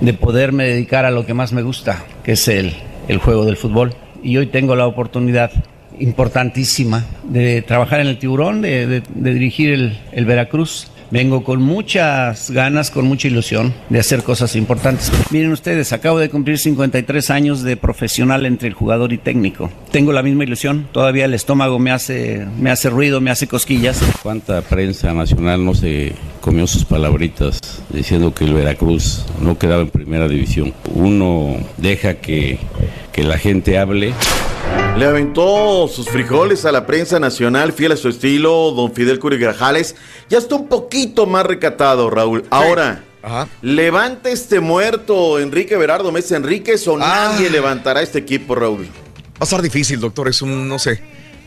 de 0.00 0.12
poderme 0.14 0.64
dedicar 0.64 1.04
a 1.04 1.10
lo 1.10 1.24
que 1.24 1.32
más 1.34 1.52
me 1.52 1.62
gusta, 1.62 2.04
que 2.24 2.32
es 2.32 2.48
el, 2.48 2.74
el 3.08 3.18
juego 3.18 3.44
del 3.46 3.56
fútbol. 3.56 3.94
Y 4.22 4.36
hoy 4.36 4.46
tengo 4.46 4.74
la 4.76 4.86
oportunidad 4.86 5.50
importantísima 5.98 7.04
de 7.22 7.62
trabajar 7.62 8.00
en 8.00 8.08
el 8.08 8.18
tiburón, 8.18 8.62
de, 8.62 8.86
de- 8.86 9.02
de 9.14 9.34
dirigir 9.34 9.72
el, 9.72 9.98
el 10.12 10.24
Veracruz. 10.24 10.88
Vengo 11.10 11.44
con 11.44 11.62
muchas 11.62 12.50
ganas, 12.50 12.90
con 12.90 13.06
mucha 13.06 13.28
ilusión 13.28 13.72
de 13.88 14.00
hacer 14.00 14.22
cosas 14.22 14.56
importantes. 14.56 15.12
Miren 15.30 15.52
ustedes, 15.52 15.92
acabo 15.92 16.18
de 16.18 16.30
cumplir 16.30 16.58
53 16.58 17.30
años 17.30 17.62
de 17.62 17.76
profesional 17.76 18.46
entre 18.46 18.68
el 18.68 18.74
jugador 18.74 19.12
y 19.12 19.18
técnico. 19.18 19.70
Tengo 19.90 20.12
la 20.12 20.22
misma 20.22 20.44
ilusión, 20.44 20.88
todavía 20.92 21.26
el 21.26 21.34
estómago 21.34 21.78
me 21.78 21.90
hace, 21.90 22.46
me 22.58 22.70
hace 22.70 22.90
ruido, 22.90 23.20
me 23.20 23.30
hace 23.30 23.46
cosquillas. 23.46 24.00
¿Cuánta 24.22 24.62
prensa 24.62 25.12
nacional 25.12 25.64
no 25.64 25.74
se 25.74 26.14
comió 26.40 26.66
sus 26.66 26.84
palabritas 26.84 27.60
diciendo 27.90 28.34
que 28.34 28.44
el 28.44 28.54
Veracruz 28.54 29.24
no 29.40 29.58
quedaba 29.58 29.82
en 29.82 29.90
primera 29.90 30.28
división? 30.28 30.74
Uno 30.94 31.56
deja 31.76 32.14
que, 32.14 32.58
que 33.14 33.22
la 33.22 33.38
gente 33.38 33.78
hable. 33.78 34.12
Le 34.98 35.06
aventó 35.06 35.88
sus 35.88 36.08
frijoles 36.08 36.64
a 36.64 36.72
la 36.72 36.84
prensa 36.84 37.20
nacional, 37.20 37.72
fiel 37.72 37.92
a 37.92 37.96
su 37.96 38.08
estilo, 38.08 38.72
don 38.72 38.92
Fidel 38.92 39.20
Curi 39.20 39.38
Grajales. 39.38 39.94
Ya 40.28 40.38
está 40.38 40.56
un 40.56 40.66
poquito 40.66 41.24
más 41.24 41.46
recatado, 41.46 42.10
Raúl. 42.10 42.44
Ahora, 42.50 43.04
¿levanta 43.62 44.30
este 44.30 44.58
muerto 44.58 45.38
Enrique 45.38 45.76
Berardo 45.76 46.10
Mesa 46.10 46.36
Enríquez 46.36 46.86
o 46.88 46.98
nadie 46.98 47.50
levantará 47.50 48.02
este 48.02 48.18
equipo, 48.18 48.56
Raúl? 48.56 48.86
Va 48.86 49.40
a 49.40 49.44
estar 49.44 49.62
difícil, 49.62 50.00
doctor, 50.00 50.28
es 50.28 50.42
un, 50.42 50.68
no 50.68 50.78
sé, 50.80 51.00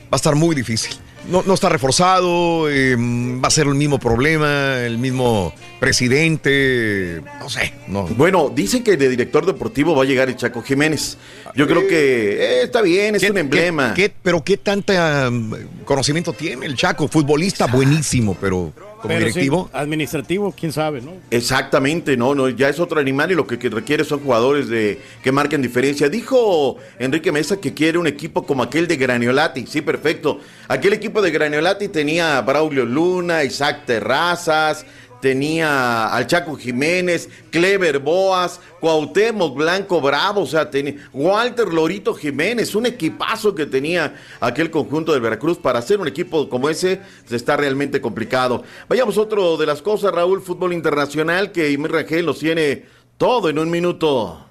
va 0.04 0.14
a 0.14 0.16
estar 0.16 0.36
muy 0.36 0.56
difícil. 0.56 0.96
No, 1.30 1.44
no 1.46 1.54
está 1.56 1.68
reforzado, 1.68 2.70
eh, 2.70 2.96
va 2.96 3.48
a 3.50 3.52
ser 3.52 3.68
el 3.68 3.76
mismo 3.76 4.00
problema, 4.00 4.80
el 4.86 4.98
mismo 4.98 5.54
presidente, 5.80 7.22
no 7.40 7.50
sé. 7.50 7.74
No. 7.88 8.04
Bueno, 8.04 8.50
dicen 8.54 8.84
que 8.84 8.96
de 8.98 9.10
director 9.10 9.46
deportivo 9.46 9.96
va 9.96 10.04
a 10.04 10.06
llegar 10.06 10.30
el 10.30 10.36
Chaco 10.38 10.62
Jiménez. 10.62 11.18
Yo 11.56 11.68
creo 11.68 11.88
que 11.88 12.34
eh, 12.34 12.64
está 12.64 12.82
bien, 12.82 13.16
es 13.16 13.22
¿Qué- 13.24 13.32
un 13.32 13.38
emblema. 13.40 13.94
qué- 13.94 14.10
qué- 14.10 14.16
pero 14.24 14.44
qué 14.44 14.58
tanta 14.58 15.28
um, 15.30 15.52
conocimiento 15.86 16.34
tiene 16.34 16.66
el 16.66 16.76
Chaco? 16.76 17.08
Futbolista 17.08 17.66
buenísimo, 17.68 18.38
pero 18.40 18.72
como 18.98 19.08
Pero 19.10 19.28
sí, 19.28 19.40
directivo. 19.40 19.70
administrativo, 19.74 20.54
quién 20.58 20.72
sabe, 20.72 21.02
¿no? 21.02 21.14
Exactamente, 21.32 22.18
no, 22.18 22.36
no, 22.36 22.50
ya 22.50 22.70
es 22.70 22.80
otro 22.80 23.00
animal 23.00 23.32
y 23.32 23.36
lo 23.36 23.46
que, 23.46 23.58
que 23.60 23.70
requiere 23.70 24.04
son 24.04 24.20
jugadores 24.20 24.68
de 24.68 25.00
que 25.24 25.32
marquen 25.32 25.62
diferencia. 25.62 26.10
Dijo 26.10 26.78
Enrique 27.00 27.32
Mesa 27.32 27.58
que 27.58 27.74
quiere 27.74 27.98
un 27.98 28.08
equipo 28.08 28.46
como 28.46 28.64
aquel 28.64 28.88
de 28.88 28.98
Graniolati, 28.98 29.66
sí, 29.68 29.82
perfecto. 29.82 30.40
Aquel 30.68 30.94
equipo 30.94 31.22
de 31.22 31.32
Graniolati 31.32 31.88
tenía 31.88 32.38
a 32.38 32.42
Braulio 32.42 32.86
Luna, 32.86 33.44
Isaac 33.44 33.86
Terrazas, 33.86 34.86
tenía 35.22 36.08
al 36.08 36.28
Chaco 36.28 36.56
Jiménez, 36.56 37.30
Clever 37.50 38.00
Boas, 38.00 38.60
Cuauhtémoc 38.80 39.56
Blanco 39.56 40.02
Bravo, 40.02 40.42
o 40.42 40.46
sea, 40.46 40.70
tenía 40.70 40.96
Walter 41.14 41.68
Lorito 41.68 42.14
Jiménez, 42.14 42.76
un 42.76 42.86
equipazo 42.86 43.56
que 43.56 43.66
tenía 43.66 44.16
aquel 44.40 44.70
conjunto 44.72 45.12
del 45.12 45.22
Veracruz 45.22 45.58
para 45.58 45.80
hacer 45.80 46.00
un 46.00 46.08
equipo 46.08 46.50
como 46.50 46.70
ese 46.70 47.02
está 47.30 47.58
realmente 47.58 48.02
complicado. 48.02 48.64
Vayamos 48.88 49.18
otro 49.18 49.58
de 49.58 49.66
las 49.66 49.82
cosas, 49.82 50.12
Raúl, 50.14 50.42
fútbol 50.42 50.74
internacional 50.74 51.52
que 51.52 51.72
Imir 51.72 51.92
Rangel 51.92 52.26
nos 52.26 52.40
tiene 52.40 52.86
todo 53.18 53.50
en 53.50 53.60
un 53.60 53.70
minuto. 53.70 54.46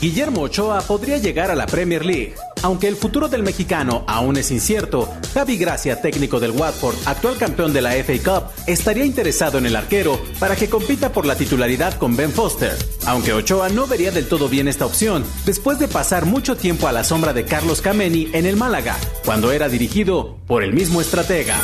Guillermo 0.00 0.42
Ochoa 0.42 0.80
podría 0.82 1.18
llegar 1.18 1.50
a 1.50 1.54
la 1.54 1.66
Premier 1.66 2.04
League. 2.04 2.34
Aunque 2.64 2.88
el 2.88 2.96
futuro 2.96 3.28
del 3.28 3.42
mexicano 3.42 4.04
aún 4.06 4.38
es 4.38 4.50
incierto, 4.50 5.12
Javi 5.34 5.58
Gracia, 5.58 6.00
técnico 6.00 6.40
del 6.40 6.52
Watford, 6.52 6.96
actual 7.04 7.36
campeón 7.36 7.74
de 7.74 7.82
la 7.82 7.90
FA 8.02 8.14
Cup, 8.24 8.44
estaría 8.66 9.04
interesado 9.04 9.58
en 9.58 9.66
el 9.66 9.76
arquero 9.76 10.18
para 10.40 10.56
que 10.56 10.70
compita 10.70 11.12
por 11.12 11.26
la 11.26 11.36
titularidad 11.36 11.98
con 11.98 12.16
Ben 12.16 12.32
Foster. 12.32 12.74
Aunque 13.04 13.34
Ochoa 13.34 13.68
no 13.68 13.86
vería 13.86 14.12
del 14.12 14.28
todo 14.28 14.48
bien 14.48 14.66
esta 14.66 14.86
opción, 14.86 15.26
después 15.44 15.78
de 15.78 15.88
pasar 15.88 16.24
mucho 16.24 16.56
tiempo 16.56 16.88
a 16.88 16.92
la 16.92 17.04
sombra 17.04 17.34
de 17.34 17.44
Carlos 17.44 17.82
Kameni 17.82 18.30
en 18.32 18.46
el 18.46 18.56
Málaga, 18.56 18.96
cuando 19.26 19.52
era 19.52 19.68
dirigido 19.68 20.38
por 20.46 20.64
el 20.64 20.72
mismo 20.72 21.02
estratega. 21.02 21.60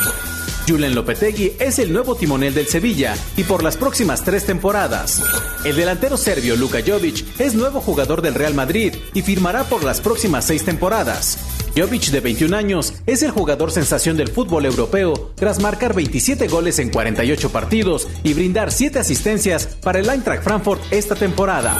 Julen 0.70 0.94
Lopetegui 0.94 1.54
es 1.58 1.80
el 1.80 1.92
nuevo 1.92 2.14
timonel 2.14 2.54
del 2.54 2.68
Sevilla 2.68 3.16
y 3.36 3.42
por 3.42 3.64
las 3.64 3.76
próximas 3.76 4.22
tres 4.22 4.46
temporadas. 4.46 5.20
El 5.64 5.74
delantero 5.74 6.16
serbio 6.16 6.54
Luka 6.54 6.78
Jovic 6.86 7.40
es 7.40 7.54
nuevo 7.54 7.80
jugador 7.80 8.22
del 8.22 8.34
Real 8.34 8.54
Madrid 8.54 8.94
y 9.12 9.22
firmará 9.22 9.64
por 9.64 9.82
las 9.82 10.00
próximas 10.00 10.44
seis 10.44 10.64
temporadas. 10.64 11.38
Jovic, 11.76 12.10
de 12.10 12.20
21 12.20 12.56
años, 12.56 12.94
es 13.06 13.24
el 13.24 13.32
jugador 13.32 13.72
sensación 13.72 14.16
del 14.16 14.28
fútbol 14.28 14.64
europeo 14.64 15.32
tras 15.34 15.60
marcar 15.60 15.92
27 15.92 16.46
goles 16.46 16.78
en 16.78 16.90
48 16.90 17.50
partidos 17.50 18.06
y 18.22 18.34
brindar 18.34 18.70
7 18.70 19.00
asistencias 19.00 19.66
para 19.66 19.98
el 19.98 20.08
Eintracht 20.08 20.44
Frankfurt 20.44 20.80
esta 20.92 21.16
temporada. 21.16 21.76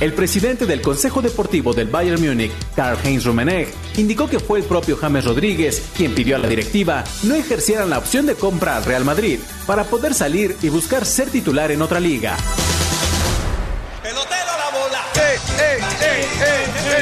El 0.00 0.12
presidente 0.12 0.64
del 0.64 0.80
Consejo 0.80 1.20
Deportivo 1.22 1.74
del 1.74 1.88
Bayern 1.88 2.24
Múnich, 2.24 2.52
Karl-Heinz 2.76 3.24
Rummenigge, 3.24 3.72
indicó 3.96 4.28
que 4.28 4.38
fue 4.38 4.60
el 4.60 4.64
propio 4.64 4.96
James 4.96 5.24
Rodríguez 5.24 5.82
quien 5.96 6.14
pidió 6.14 6.36
a 6.36 6.38
la 6.38 6.46
directiva 6.46 7.02
no 7.24 7.34
ejercieran 7.34 7.90
la 7.90 7.98
opción 7.98 8.24
de 8.28 8.36
compra 8.36 8.76
al 8.76 8.84
Real 8.84 9.04
Madrid 9.04 9.40
para 9.66 9.84
poder 9.84 10.14
salir 10.14 10.56
y 10.62 10.68
buscar 10.68 11.04
ser 11.06 11.30
titular 11.30 11.72
en 11.72 11.82
otra 11.82 11.98
liga. 11.98 12.36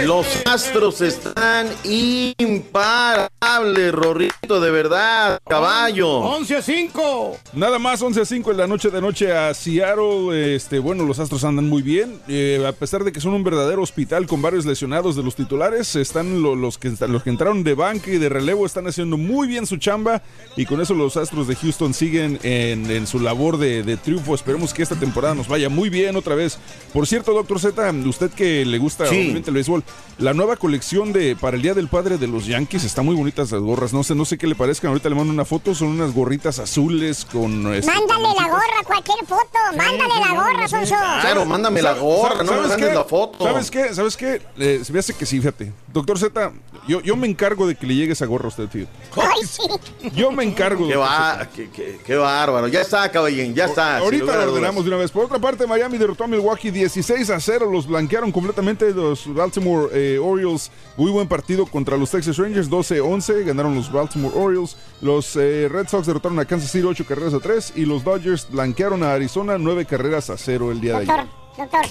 Los 0.05 0.27
astros 0.47 1.01
están 1.01 1.69
imparables, 1.85 3.93
Rorrito, 3.93 4.61
de 4.61 4.71
verdad, 4.71 5.41
caballo. 5.49 6.09
11 6.19 6.57
a 6.57 6.63
5. 6.63 7.39
Nada 7.55 7.79
más 7.79 8.01
11 8.03 8.21
a 8.21 8.25
5 8.25 8.51
en 8.53 8.57
la 8.57 8.67
noche 8.67 8.91
de 8.91 9.01
noche 9.01 9.33
a 9.33 9.53
Seattle. 9.55 10.55
Este, 10.55 10.79
bueno, 10.79 11.05
los 11.05 11.19
Astros 11.19 11.45
andan 11.45 11.69
muy 11.69 11.83
bien. 11.83 12.21
Eh, 12.29 12.65
a 12.67 12.73
pesar 12.73 13.05
de 13.05 13.13
que 13.13 13.21
son 13.21 13.33
un 13.35 13.43
verdadero 13.43 13.83
hospital 13.83 14.27
con 14.27 14.43
varios 14.43 14.65
lesionados 14.67 15.17
de 15.17 15.23
los 15.23 15.35
titulares, 15.35 15.97
están 15.97 16.43
lo- 16.43 16.55
los, 16.55 16.79
que, 16.79 16.93
los 17.09 17.23
que 17.23 17.31
entraron 17.31 17.65
de 17.65 17.75
banca 17.75 18.11
y 18.11 18.19
de 18.19 18.29
relevo 18.29 18.67
están 18.67 18.87
haciendo 18.87 19.17
muy 19.17 19.49
bien 19.49 19.67
su 19.67 19.77
chamba. 19.79 20.23
Y 20.57 20.67
con 20.67 20.81
eso 20.81 20.95
los 20.95 21.17
Astros 21.17 21.49
de 21.49 21.57
Houston 21.57 21.95
siguen 21.95 22.39
en, 22.43 22.91
en 22.91 23.07
su 23.07 23.19
labor 23.19 23.57
de, 23.59 23.83
de 23.83 23.97
triunfo. 23.97 24.35
Esperemos 24.35 24.75
que 24.75 24.83
esta 24.83 24.97
temporada 24.97 25.35
nos 25.35 25.49
vaya 25.49 25.69
muy 25.69 25.89
bien 25.89 26.17
otra 26.17 26.35
vez. 26.35 26.59
Por 26.93 27.07
cierto, 27.07 27.33
doctor 27.33 27.59
Z, 27.61 27.91
usted 28.07 28.31
que 28.31 28.65
le 28.65 28.79
gusta 28.79 29.07
Sí. 29.07 29.16
Obviamente 29.21 29.51
el 29.51 29.55
béisbol, 29.55 29.83
la 30.19 30.35
nueva 30.35 30.57
colección 30.57 31.13
de 31.13 31.37
para 31.37 31.57
el 31.57 31.63
Día 31.63 31.75
del 31.75 31.89
Padre 31.89 32.19
de 32.19 32.27
los 32.27 32.47
Yankees 32.47 32.85
está 32.85 33.03
muy 33.03 33.15
bonitas 33.17 33.51
las 33.53 33.61
gorras. 33.61 33.93
No 33.93 34.03
sé, 34.05 34.15
no 34.15 34.25
sé 34.25 34.39
qué 34.39 34.47
le 34.47 34.55
parezcan. 34.55 34.89
Ahorita 34.91 35.09
le 35.09 35.15
mando 35.15 35.33
una 35.33 35.45
foto. 35.45 35.75
Son 35.75 35.89
unas 35.89 36.13
gorritas 36.15 36.59
azules 36.59 37.25
con. 37.31 37.75
este, 37.75 37.91
Mándale 37.93 38.29
la 38.41 38.49
gorra, 38.49 38.83
cualquier 38.87 39.19
foto. 39.27 39.59
Mándale 39.77 40.21
la 40.21 40.35
gorra, 40.35 40.69
Sonso. 40.69 40.95
Claro, 41.21 41.45
mándame 41.45 41.83
la 41.83 41.95
gorra, 41.95 42.37
no 42.39 42.45
me 42.45 42.49
¿Sabes 42.49 42.69
mandes 42.71 42.89
qué? 42.89 42.95
la 42.95 43.05
foto. 43.05 43.45
¿Sabes 43.45 43.71
qué? 43.71 43.95
¿Sabes 43.95 44.17
qué? 44.17 44.43
Eh, 44.59 44.81
se 44.85 44.93
me 44.93 44.99
hace 44.99 45.15
que 45.15 45.27
sí, 45.27 45.39
fíjate. 45.39 45.73
Doctor 45.93 46.19
Z, 46.19 46.53
yo, 46.89 47.01
yo 47.01 47.17
me 47.17 47.27
encargo 47.27 47.67
de 47.67 47.75
que 47.75 47.87
le 47.87 47.95
llegue 47.95 48.13
esa 48.13 48.27
gorra 48.27 48.47
a 48.47 48.49
usted, 48.49 48.69
tío. 48.69 48.87
Ay, 49.17 49.47
sí. 49.47 49.63
Yo 50.15 50.31
me 50.31 50.45
encargo. 50.45 50.87
Qué, 50.87 50.97
va- 50.97 51.49
qué- 51.55 51.69
qué- 51.71 51.99
qué 52.05 52.17
bárbaro. 52.17 52.69
Ya 52.69 52.81
está, 52.83 53.11
caballín, 53.11 53.55
ya 53.55 53.65
está. 53.65 53.99
Ahorita 53.99 54.37
lo 54.45 54.53
ordenamos 54.53 54.85
de 54.85 54.91
una 54.91 54.99
vez. 54.99 55.11
Por 55.11 55.25
otra 55.25 55.39
parte, 55.39 55.67
Miami 55.67 55.97
derrotó 55.99 56.25
a 56.25 56.27
Milwaukee 56.27 56.71
16 56.71 57.31
a 57.31 57.41
0. 57.41 57.71
Los 57.71 57.87
blanquearon 57.87 58.31
completamente 58.31 58.93
los 59.11 59.35
Baltimore 59.35 59.89
eh, 59.93 60.19
Orioles. 60.19 60.71
Muy 60.97 61.11
buen 61.11 61.29
partido 61.29 61.67
contra 61.67 61.97
los 61.97 62.11
Texas 62.11 62.37
Rangers. 62.37 62.71
12-11. 62.71 63.45
Ganaron 63.45 63.75
los 63.75 63.91
Baltimore 63.93 64.35
Orioles. 64.37 64.77
Los 65.01 65.37
eh, 65.37 65.69
Red 65.71 65.89
Sox 65.89 66.07
derrotaron 66.07 66.39
a 66.39 66.45
Kansas 66.45 66.71
City 66.71 66.85
8 66.87 67.05
carreras 67.07 67.35
a 67.35 67.41
3. 67.41 67.73
Y 67.77 67.85
los 67.85 68.05
Dodgers 68.05 68.49
blanquearon 68.51 69.03
a 69.03 69.13
Arizona 69.15 69.57
9 69.59 69.85
carreras 69.87 70.31
a 70.31 70.37
0 70.37 70.73
el 70.73 70.81
día 70.81 70.99
de 70.99 71.07
Doctor, 71.07 71.21
ayer. 71.21 71.31
doctor, 71.59 71.87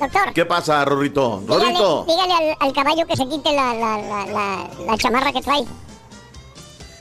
doctor. 0.00 0.32
¿Qué 0.34 0.44
pasa, 0.46 0.84
Rorrito? 0.84 1.40
Dígale, 1.42 1.62
Rorrito. 1.64 2.04
dígale 2.08 2.32
al, 2.34 2.56
al 2.60 2.72
caballo 2.72 3.06
que 3.06 3.16
se 3.16 3.26
quite 3.28 3.52
la, 3.52 3.74
la, 3.74 3.98
la, 3.98 4.26
la, 4.26 4.70
la 4.86 4.96
chamarra 4.98 5.32
que 5.32 5.40
trae. 5.42 5.64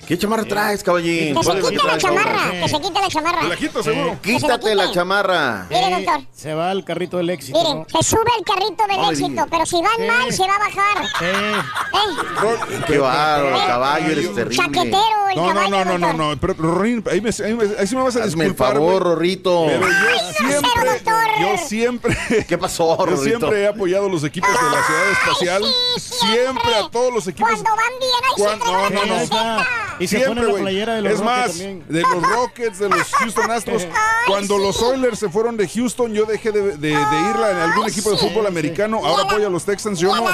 ¿Qué 0.07 0.17
chamarra 0.17 0.45
traes, 0.45 0.81
caballín? 0.83 1.35
Que 1.35 1.43
se 1.43 1.45
¿Cuál 1.45 1.57
es 1.57 1.69
quite 1.69 1.83
la 1.85 1.97
chamarra, 1.97 2.51
que 2.51 2.69
se 2.69 2.79
quite 2.81 3.01
la 3.01 3.07
chamarra. 3.09 3.41
¿Te 3.41 3.47
la 3.49 3.55
quito, 3.57 3.83
seguro? 3.83 4.17
Se 4.23 4.31
la 4.31 4.37
Quítate 4.39 4.75
la 4.75 4.83
quite. 4.83 4.95
chamarra. 4.95 5.67
Mire, 5.69 5.89
doctor. 6.05 6.21
Se 6.33 6.53
va 6.53 6.71
al 6.71 6.85
carrito 6.85 7.17
del 7.17 7.29
éxito. 7.29 7.59
Miren, 7.59 7.79
¿no? 7.79 7.85
se 8.01 8.09
sube 8.09 8.31
el 8.37 8.45
carrito 8.45 8.87
del 8.87 8.97
No 8.97 9.03
me 9.03 9.09
éxito, 9.09 9.45
pero 9.51 9.65
si 9.65 9.81
van 9.81 9.91
Sí. 9.97 10.03
mal, 10.07 10.31
se 10.33 10.47
va 10.47 10.55
a 10.55 10.59
bajar. 10.59 11.05
Eh, 11.21 11.53
¿Eh? 11.93 12.79
Qué 12.87 12.97
bárbaro, 12.99 13.57
caballo, 13.67 14.07
eres 14.11 14.33
terrible. 14.33 14.55
Chaquetero, 14.55 15.29
el 15.31 15.35
No, 15.35 15.47
no, 15.47 15.53
caballo. 15.53 15.69
no, 15.69 15.85
no, 15.85 15.97
no, 15.97 16.07
doctor. 16.07 16.15
no. 16.49 16.55
Pero, 16.57 16.73
Rorín, 16.73 17.03
ahí, 17.11 17.19
me, 17.21 17.29
ahí, 17.29 17.53
me- 17.53 17.77
ahí 17.77 17.87
sí 17.87 17.95
me 17.95 18.03
vas 18.03 18.15
a 18.15 18.23
Hazme 18.23 18.45
el 18.45 18.51
disculpar. 18.51 18.73
favor, 18.75 19.03
güey. 19.03 19.13
Rorrito. 19.13 19.65
Pero 19.67 19.87
yo 19.87 19.93
Ay, 20.09 20.33
siempre, 20.37 20.91
doctor. 20.93 21.23
yo 21.41 21.57
siempre, 21.67 22.17
¿Qué 22.47 22.57
pasó, 22.57 22.97
yo 22.97 23.05
Rorrito? 23.05 23.23
siempre 23.23 23.61
he 23.63 23.67
apoyado 23.67 24.07
los 24.07 24.23
equipos 24.23 24.49
de 24.49 24.55
la 24.55 24.83
ciudad 24.85 25.11
espacial. 25.11 25.63
sí, 25.97 26.13
siempre 26.27 26.75
a 26.75 26.89
todos 26.89 27.13
los 27.13 27.27
equipos. 27.27 27.49
Cuando 27.51 27.69
van 27.71 27.99
bien, 27.99 28.11
ahí 28.23 28.35
se 28.37 28.57
no, 28.57 28.89
no, 28.89 29.57
no. 29.57 29.65
Y 29.99 30.07
se 30.07 30.17
Siempre, 30.17 30.29
pone 30.35 30.41
la 30.43 30.49
güey. 30.51 30.61
playera 30.63 30.95
de 30.95 31.01
los 31.01 31.13
Es 31.13 31.19
Rockets 31.19 31.37
más, 31.37 31.47
también. 31.49 31.83
de 31.89 32.01
los 32.01 32.23
Rockets, 32.23 32.79
de 32.79 32.89
los 32.89 33.11
Houston 33.13 33.51
Astros. 33.51 33.87
Cuando 34.27 34.57
los 34.57 34.81
Oilers 34.81 35.19
se 35.19 35.29
fueron 35.29 35.57
de 35.57 35.67
Houston, 35.67 36.13
yo 36.13 36.25
dejé 36.25 36.51
de, 36.51 36.61
de- 36.61 36.77
de 36.77 36.91
irla 36.91 37.51
en 37.51 37.57
algún 37.57 37.87
equipo 37.87 38.11
de 38.11 38.17
fútbol 38.17 38.45
americano. 38.47 39.01
Ahora 39.03 39.23
apoyo 39.23 39.47
a 39.47 39.49
los 39.49 39.63
Texans. 39.65 39.99
Yo 39.99 40.13
no, 40.15 40.25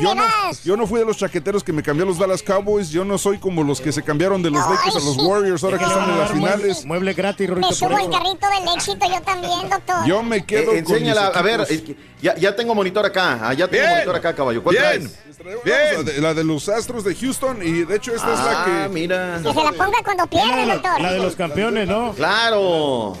yo, 0.00 0.14
no, 0.14 0.24
yo 0.64 0.76
no 0.76 0.86
fui 0.86 1.00
de 1.00 1.04
los 1.06 1.16
chaqueteros 1.16 1.62
que 1.64 1.72
me 1.72 1.82
cambié 1.82 2.04
a 2.04 2.06
los 2.06 2.18
Dallas 2.18 2.42
Cowboys. 2.42 2.90
Yo 2.90 3.04
no 3.04 3.18
soy 3.18 3.38
como 3.38 3.62
los 3.64 3.80
que 3.80 3.92
se 3.92 4.02
cambiaron 4.02 4.42
de 4.42 4.50
los 4.50 4.64
Lakers 4.68 4.96
a 4.96 5.00
los 5.00 5.16
Warriors 5.18 5.62
ahora 5.64 5.78
que 5.78 5.84
están 5.84 6.08
en 6.10 6.18
las 6.18 6.30
finales. 6.32 6.84
Mueble 6.86 7.12
gratis, 7.14 7.50
Me 7.50 7.72
subo 7.72 7.96
al 7.96 8.10
carrito 8.10 8.46
del 8.48 8.76
éxito 8.76 9.06
yo 9.10 9.20
también, 9.22 9.68
doctor. 9.68 10.06
Yo 10.06 10.22
me 10.22 10.44
quedo 10.46 10.72
Eh, 10.72 10.82
con 10.84 10.94
enséñala, 10.94 11.26
a 11.26 11.42
ver, 11.42 11.60
equipos. 11.62 11.70
es 11.70 11.82
que 11.82 11.96
ya, 12.22 12.36
ya 12.36 12.54
tengo 12.54 12.74
monitor 12.74 13.04
acá, 13.04 13.40
ah, 13.42 13.52
ya 13.52 13.66
tengo 13.68 13.82
Bien. 13.82 13.94
monitor 13.94 14.16
acá, 14.16 14.34
caballo. 14.34 14.62
¿Cuál 14.62 14.76
Bien. 14.76 14.84
traes? 15.10 15.18
La 15.64 16.02
de, 16.04 16.20
la 16.20 16.34
de 16.34 16.44
los 16.44 16.68
Astros 16.68 17.02
de 17.02 17.16
Houston 17.16 17.62
y 17.66 17.82
de 17.84 17.96
hecho 17.96 18.14
esta 18.14 18.32
es 18.32 18.38
la 18.38 18.62
Ah, 18.62 18.64
que... 18.84 18.88
mira. 19.02 19.40
Que 19.42 19.52
se 19.52 19.64
la 19.64 19.72
ponga 19.72 19.98
cuando 20.04 20.26
pierde, 20.26 20.66
doctor. 20.72 21.00
La 21.00 21.12
de 21.12 21.18
los 21.18 21.36
campeones, 21.36 21.88
¿no? 21.88 22.12
Claro. 22.12 23.16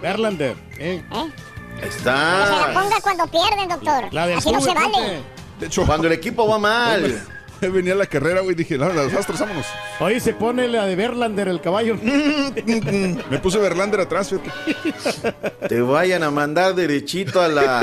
Verlander. 0.00 0.56
¿eh? 0.78 1.02
Ahí 1.10 1.32
Que 1.80 1.90
se 1.90 2.04
la 2.04 2.68
está. 2.70 2.70
ponga 2.74 3.00
cuando 3.02 3.26
pierden, 3.26 3.68
doctor. 3.68 4.12
La 4.12 4.26
del 4.26 4.38
Así 4.38 4.50
no 4.52 4.60
se 4.60 4.72
vale. 4.74 5.20
De 5.60 5.66
hecho, 5.66 5.84
Cuando 5.86 6.06
el 6.06 6.12
equipo 6.20 6.46
va 6.48 6.58
mal. 6.58 7.22
venía 7.60 7.94
la 7.94 8.04
carrera, 8.06 8.40
güey, 8.42 8.54
dije, 8.54 8.76
no, 8.76 8.90
los 8.90 9.14
Astros, 9.14 9.40
vámonos. 9.40 9.66
Oye, 10.00 10.20
se 10.20 10.34
pone 10.34 10.68
la 10.68 10.84
de 10.84 10.96
Verlander, 10.96 11.48
el 11.48 11.60
caballo. 11.62 11.96
Me 12.02 13.38
puse 13.38 13.58
Verlander 13.58 14.00
atrás, 14.00 14.28
fíjate. 14.30 15.32
Te 15.68 15.80
vayan 15.80 16.22
a 16.24 16.30
mandar 16.30 16.74
derechito 16.74 17.40
a 17.40 17.48
la. 17.48 17.82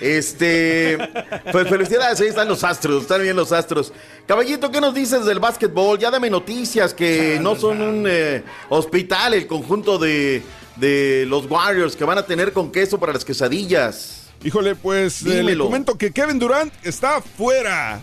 Este. 0.00 0.98
Pues 1.50 1.68
felicidades, 1.68 2.20
ahí 2.20 2.28
están 2.28 2.48
los 2.48 2.62
astros, 2.64 3.02
están 3.02 3.22
bien 3.22 3.36
los 3.36 3.52
astros. 3.52 3.92
Caballito, 4.26 4.70
¿qué 4.70 4.80
nos 4.80 4.94
dices 4.94 5.24
del 5.24 5.40
básquetbol? 5.40 5.98
Ya 5.98 6.10
dame 6.10 6.30
noticias 6.30 6.94
que 6.94 7.38
no 7.40 7.56
son 7.56 7.80
un 7.80 8.06
eh, 8.08 8.42
hospital 8.68 9.34
el 9.34 9.46
conjunto 9.46 9.98
de, 9.98 10.42
de 10.76 11.24
los 11.26 11.50
Warriors 11.50 11.96
que 11.96 12.04
van 12.04 12.18
a 12.18 12.26
tener 12.26 12.52
con 12.52 12.70
queso 12.70 12.98
para 12.98 13.12
las 13.12 13.24
quesadillas. 13.24 14.17
Híjole, 14.44 14.76
pues 14.76 15.26
eh, 15.26 15.42
le 15.42 15.58
comento 15.58 15.98
que 15.98 16.12
Kevin 16.12 16.38
Durant 16.38 16.72
está 16.84 17.20
fuera. 17.20 18.00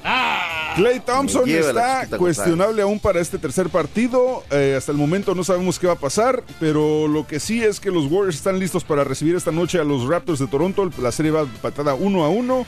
Clay 0.75 0.99
Thompson 0.99 1.45
lleva 1.45 1.71
la 1.71 2.03
está 2.03 2.17
cuestionable 2.17 2.81
aún 2.81 2.99
para 2.99 3.21
este 3.21 3.37
tercer 3.37 3.69
partido. 3.69 4.43
Eh, 4.51 4.75
hasta 4.77 4.91
el 4.91 4.97
momento 4.97 5.33
no 5.33 5.43
sabemos 5.45 5.79
qué 5.79 5.87
va 5.87 5.93
a 5.93 5.99
pasar, 5.99 6.43
pero 6.59 7.07
lo 7.07 7.25
que 7.25 7.39
sí 7.39 7.63
es 7.63 7.79
que 7.79 7.89
los 7.89 8.11
Warriors 8.11 8.35
están 8.35 8.59
listos 8.59 8.83
para 8.83 9.05
recibir 9.05 9.35
esta 9.35 9.51
noche 9.51 9.79
a 9.79 9.85
los 9.85 10.07
Raptors 10.07 10.39
de 10.39 10.47
Toronto. 10.47 10.89
La 11.01 11.13
serie 11.13 11.31
va 11.31 11.45
patada 11.61 11.93
uno 11.93 12.25
a 12.25 12.29
uno. 12.29 12.65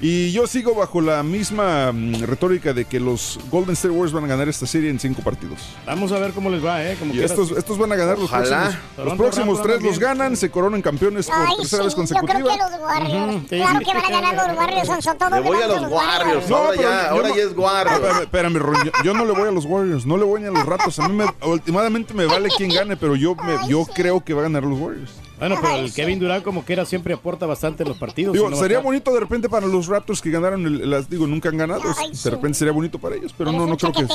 Y 0.00 0.32
yo 0.32 0.46
sigo 0.46 0.74
bajo 0.74 1.00
la 1.00 1.22
misma 1.22 1.90
mm, 1.92 2.24
retórica 2.24 2.72
de 2.74 2.84
que 2.84 2.98
los 3.00 3.38
Golden 3.50 3.72
State 3.74 3.90
Warriors 3.92 4.12
van 4.12 4.24
a 4.24 4.26
ganar 4.26 4.48
esta 4.48 4.66
serie 4.66 4.90
en 4.90 4.98
cinco 4.98 5.22
partidos. 5.22 5.60
Vamos 5.86 6.10
a 6.12 6.18
ver 6.18 6.32
cómo 6.32 6.50
les 6.50 6.62
va, 6.64 6.84
¿eh? 6.84 6.96
Como 6.98 7.14
Y 7.14 7.20
estos, 7.22 7.52
estos 7.52 7.78
van 7.78 7.92
a 7.92 7.96
ganar 7.96 8.18
los 8.18 8.26
Ojalá. 8.28 8.78
próximos. 8.96 9.06
Los 9.06 9.14
próximos 9.16 9.62
tres 9.62 9.82
los 9.82 9.98
ganan, 9.98 10.36
se 10.36 10.50
coronan 10.50 10.82
campeones 10.82 11.26
por 11.26 11.36
Ay, 11.36 11.56
tercera 11.58 11.84
vez 11.84 11.92
sí, 11.94 11.98
yo 12.00 12.04
creo 12.06 12.16
consecutiva. 12.18 12.52
que 12.52 12.58
los 12.74 12.80
Warriors. 12.82 13.48
Claro 13.48 13.78
que 13.80 13.94
van 13.94 14.04
a 14.04 14.10
ganar 14.10 14.48
los 14.48 14.58
Warriors, 14.58 14.86
son, 14.88 15.02
son 15.02 15.16
todos 15.18 15.32
Le 15.32 15.40
voy 15.40 15.62
a 15.62 15.66
los 15.68 15.90
Warriors. 15.90 16.50
No, 16.50 16.56
ahora 16.56 16.70
pero 16.76 16.82
ya, 16.82 17.08
ahora 17.10 17.28
no- 17.28 17.36
ya 17.36 17.42
es 17.42 17.56
Warriors. 17.56 18.20
Espérame, 18.22 18.56
Ron, 18.58 18.84
yo, 18.84 18.90
yo 19.04 19.14
no 19.14 19.24
le 19.24 19.32
voy 19.32 19.48
a 19.48 19.52
los 19.52 19.64
Warriors, 19.64 20.04
no 20.04 20.16
le 20.18 20.24
voy 20.24 20.40
ni 20.40 20.48
a 20.48 20.50
los 20.50 20.66
Raptors. 20.66 20.98
A 20.98 21.08
mí 21.08 21.14
me, 21.14 21.24
últimamente 21.48 22.12
me 22.12 22.26
vale 22.26 22.48
quién 22.56 22.70
gane, 22.70 22.96
pero 22.96 23.14
yo, 23.16 23.34
me- 23.36 23.68
yo 23.68 23.84
creo 23.86 24.22
que 24.22 24.34
va 24.34 24.40
a 24.40 24.44
ganar 24.44 24.64
los 24.64 24.78
Warriors. 24.78 25.12
Bueno, 25.38 25.56
pero 25.60 25.76
el 25.76 25.92
Kevin 25.92 26.18
Durant, 26.20 26.44
como 26.44 26.64
quiera, 26.64 26.84
siempre 26.84 27.12
aporta 27.14 27.44
bastante 27.46 27.82
en 27.82 27.88
los 27.88 27.98
partidos. 27.98 28.32
Digo, 28.34 28.54
sería 28.54 28.78
bonito 28.78 29.12
de 29.12 29.20
repente 29.20 29.48
para 29.48 29.66
los 29.66 29.86
Raptors 29.88 30.20
que 30.22 30.30
ganaron, 30.30 30.64
el- 30.66 30.88
las 30.88 31.10
digo, 31.10 31.26
nunca 31.26 31.48
han 31.48 31.56
ganado. 31.56 31.82
Ay, 31.98 32.10
de 32.10 32.16
sí. 32.16 32.30
repente 32.30 32.58
sería 32.58 32.72
bonito 32.72 32.98
para 32.98 33.16
ellos, 33.16 33.34
pero 33.36 33.50
no, 33.52 33.66
no 33.66 33.76
creo 33.76 33.92
que. 33.92 34.06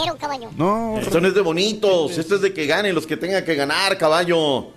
No, 0.58 0.98
Esto 0.98 1.20
no 1.22 1.28
es 1.28 1.34
de 1.36 1.42
bonitos, 1.42 2.18
esto 2.18 2.36
es 2.36 2.42
de 2.42 2.54
que 2.54 2.66
ganen 2.66 2.96
los 2.96 3.06
que 3.06 3.18
tengan 3.18 3.44
que 3.44 3.56
ganar, 3.56 3.98
caballo. 3.98 4.68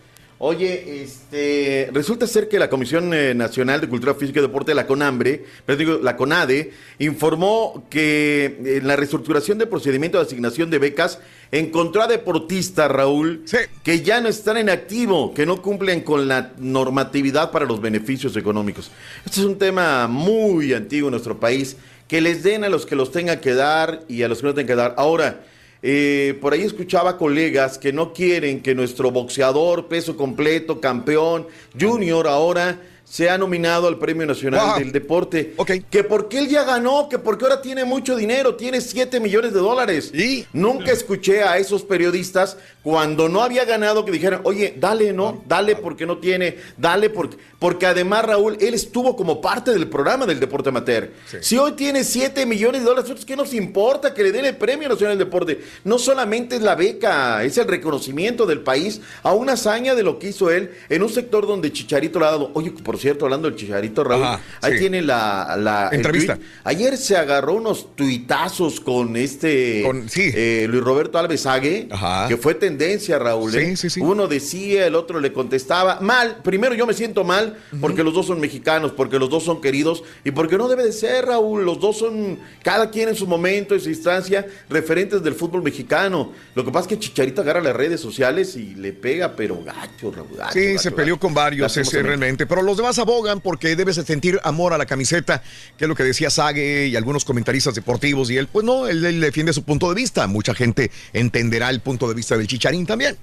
Oye, 0.45 1.05
este, 1.05 1.89
resulta 1.93 2.27
ser 2.27 2.49
que 2.49 2.59
la 2.59 2.69
Comisión 2.69 3.15
eh, 3.15 3.33
Nacional 3.33 3.81
de 3.81 3.89
Cultura 3.89 4.13
Física 4.17 4.41
y 4.41 4.43
Deporte, 4.43 4.75
la 4.75 4.89
CONAMBRE, 4.89 5.45
pero 5.65 5.79
digo, 5.79 6.01
la 6.03 6.17
CONADE, 6.17 6.73
informó 6.99 7.87
que 7.89 8.59
en 8.65 8.89
la 8.89 8.97
reestructuración 8.97 9.59
del 9.59 9.69
procedimiento 9.69 10.19
de 10.19 10.25
asignación 10.25 10.69
de 10.69 10.81
becas 10.81 11.21
encontró 11.53 12.03
a 12.03 12.09
deportistas, 12.09 12.91
Raúl, 12.91 13.43
Sí. 13.45 13.59
que 13.85 14.01
ya 14.03 14.21
no 14.21 14.29
están 14.29 14.57
en 14.57 14.69
activo, 14.69 15.33
que 15.33 15.47
no 15.47 15.63
cumplen 15.63 16.01
con 16.01 16.27
la 16.27 16.51
normatividad 16.59 17.53
para 17.53 17.65
los 17.65 17.81
beneficios 17.81 18.37
económicos. 18.37 18.91
Este 19.25 19.39
es 19.39 19.47
un 19.47 19.59
tema 19.59 20.09
muy 20.09 20.75
antiguo 20.75 21.07
en 21.07 21.13
nuestro 21.13 21.39
país, 21.39 21.77
que 22.09 22.21
les 22.21 22.43
den 22.43 22.65
a 22.65 22.69
los 22.69 22.85
que 22.85 22.97
los 22.97 23.13
tengan 23.13 23.39
que 23.39 23.55
dar 23.55 24.03
y 24.09 24.25
a 24.25 24.29
los 24.29 24.41
que 24.41 24.49
no 24.49 24.55
tengan 24.55 24.67
que 24.67 24.75
dar. 24.75 24.95
Ahora, 24.99 25.45
eh, 25.83 26.39
por 26.41 26.53
ahí 26.53 26.63
escuchaba 26.63 27.19
colegas 27.19 27.77
que 27.77 27.93
no 27.93 28.13
quieren 28.13 28.63
que 28.63 28.75
nuestro 28.75 29.11
boxeador, 29.11 29.89
peso 29.89 30.17
completo, 30.17 30.81
campeón, 30.81 31.49
junior 31.79 32.29
ahora, 32.29 32.81
sea 33.13 33.37
nominado 33.37 33.89
al 33.89 33.99
Premio 33.99 34.25
Nacional 34.25 34.69
Wow. 34.69 34.79
del 34.79 34.91
Deporte. 34.91 35.53
Ok. 35.59 35.71
Que 35.91 36.03
porque 36.03 36.39
él 36.39 36.49
ya 36.49 36.65
ganó, 36.65 37.11
que 37.11 37.19
porque 37.19 37.45
ahora 37.45 37.61
tiene 37.61 37.85
mucho 37.85 38.17
dinero, 38.17 38.55
tiene 38.55 38.81
7 38.81 39.21
millones 39.21 39.53
de 39.53 39.61
dólares. 39.61 40.11
¿Y? 40.15 40.47
Nunca 40.55 40.93
escuché 40.93 41.43
a 41.43 41.59
esos 41.59 41.83
periodistas 41.83 42.57
cuando 42.83 43.29
no 43.29 43.43
había 43.43 43.67
ganado 43.67 44.07
que 44.07 44.13
dijeran, 44.13 44.41
oye, 44.45 44.75
dale, 44.79 45.13
¿no? 45.13 45.43
Dale 45.47 45.77
porque 45.77 46.07
no 46.07 46.19
tiene, 46.19 46.57
dale 46.79 47.11
porque... 47.11 47.37
Porque 47.59 47.87
además, 47.87 48.25
Raúl, 48.25 48.57
él 48.61 48.75
estuvo 48.75 49.15
como 49.15 49.41
parte 49.41 49.73
del 49.73 49.89
programa 49.89 50.27
del 50.27 50.41
deporte 50.41 50.71
amateur. 50.71 51.13
Si 51.41 51.57
hoy 51.59 51.73
tiene 51.73 52.03
7 52.03 52.45
millones 52.45 52.81
de 52.81 52.87
dólares, 52.87 53.05
¿nosotros 53.05 53.25
¿qué 53.25 53.37
nos 53.37 53.55
importa 53.55 54.13
que 54.15 54.23
le 54.25 54.33
den 54.33 54.47
el 54.47 54.57
Premio 54.57 54.89
Nacional 54.89 55.17
del 55.17 55.27
Deporte? 55.27 55.61
No 55.85 55.99
solamente 55.99 56.57
es 56.57 56.63
la 56.63 56.75
beca, 56.75 57.45
es 57.45 57.59
el 57.59 57.69
reconocimiento 57.69 58.47
del 58.47 58.63
país 58.63 59.01
a 59.23 59.33
una 59.35 59.53
hazaña 59.53 59.95
de 59.95 60.03
lo 60.03 60.19
que 60.19 60.31
hizo 60.31 60.51
él 60.51 60.73
en 60.89 61.03
un 61.05 61.09
sector 61.11 61.47
donde 61.47 61.71
Chicharito 61.73 62.19
le 62.19 62.25
ha 62.27 62.31
dado... 62.33 62.51
Oye, 62.55 62.73
por 62.73 62.97
cierto, 63.03 63.27
hablando 63.27 63.49
del 63.49 63.59
Chicharito, 63.59 64.03
Raúl, 64.05 64.25
Ajá, 64.25 64.41
ahí 64.63 64.73
sí. 64.75 64.79
tiene 64.81 65.03
la... 65.03 65.91
Entrevista. 65.93 66.39
Ayer 66.65 66.97
se 66.97 67.17
agarró 67.17 67.55
unos 67.55 67.95
tuitazos 67.97 68.81
con 68.81 69.17
este 69.17 69.83
Con- 69.85 70.09
sí. 70.09 70.31
eh, 70.35 70.67
Luis 70.69 70.83
Roberto 70.83 71.19
Alves 71.19 71.47
Ague, 71.47 71.89
Ajá. 71.91 72.29
que 72.29 72.37
fue 72.37 72.55
tendencia, 72.55 73.19
Raúl. 73.19 73.53
Sí, 73.53 73.59
¿eh? 73.59 73.77
sí, 73.77 73.91
sí. 73.91 74.01
Uno 74.01 74.27
decía, 74.29 74.87
el 74.87 74.95
otro 74.95 75.21
le 75.21 75.33
contestaba. 75.33 76.01
Mal, 76.01 76.39
primero 76.43 76.75
yo 76.75 76.87
me 76.87 76.95
siento 76.95 77.25
mal 77.25 77.57
porque 77.81 78.03
los 78.03 78.15
dos 78.15 78.27
son 78.27 78.41
mexicanos, 78.41 78.93
porque 78.93 79.19
los 79.19 79.29
dos 79.31 79.45
son 79.45 79.61
queridos 79.61 80.03
y 80.25 80.31
porque 80.31 80.57
no 80.57 80.69
debe 80.69 80.85
de 80.85 80.93
ser, 80.93 81.27
Raúl. 81.27 81.65
Los 81.65 81.81
dos 81.81 81.99
son, 81.99 82.39
cada 82.63 82.91
quien 82.91 83.09
en 83.09 83.15
su 83.17 83.27
momento, 83.27 83.75
en 83.75 83.81
su 83.81 83.89
instancia, 83.89 84.47
referentes 84.71 85.23
del 85.23 85.35
fútbol 85.35 85.63
mexicano. 85.63 86.33
Lo 86.55 86.65
que 86.65 86.71
pasa 86.71 86.83
es 86.85 86.89
que 86.89 86.99
Chicharito 86.99 87.43
agarra 87.43 87.61
las 87.61 87.75
redes 87.75 88.01
sociales 88.01 88.57
y 88.57 88.75
le 88.75 88.93
pega, 88.93 89.35
pero 89.37 89.63
gacho, 89.63 90.11
Raúl. 90.11 90.37
gacho, 90.37 90.53
Sí, 90.53 90.67
gacho, 90.69 90.79
se 90.83 90.91
peleó 90.93 91.15
gacho. 91.17 91.21
con 91.21 91.35
varios 91.35 91.73
realmente, 91.93 92.47
pero 92.47 92.63
los 92.63 92.77
demás 92.77 92.92
abogan 92.99 93.41
porque 93.41 93.77
debes 93.77 93.97
de 93.97 94.05
sentir 94.05 94.41
amor 94.45 94.73
a 94.73 94.79
la 94.79 94.87
camiseta, 94.87 95.43
que 95.77 95.85
es 95.85 95.89
lo 95.89 95.95
que 95.95 96.05
decía 96.05 96.31
Sage 96.31 96.89
y 96.89 96.97
algunos 96.97 97.25
comentaristas 97.25 97.75
deportivos 97.75 98.31
y 98.31 98.37
él, 98.37 98.49
pues 98.49 98.65
no, 98.65 98.87
él, 98.87 99.05
él 99.05 99.21
defiende 99.21 99.53
su 99.53 99.65
punto 99.65 99.89
de 99.89 99.95
vista, 99.95 100.27
mucha 100.27 100.55
gente 100.55 100.91
entenderá 101.13 101.71
el 101.71 101.81
punto 101.81 102.09
de 102.09 102.15
vista 102.15 102.37
del 102.37 102.47
Chicharín 102.47 102.87
también. 102.87 103.17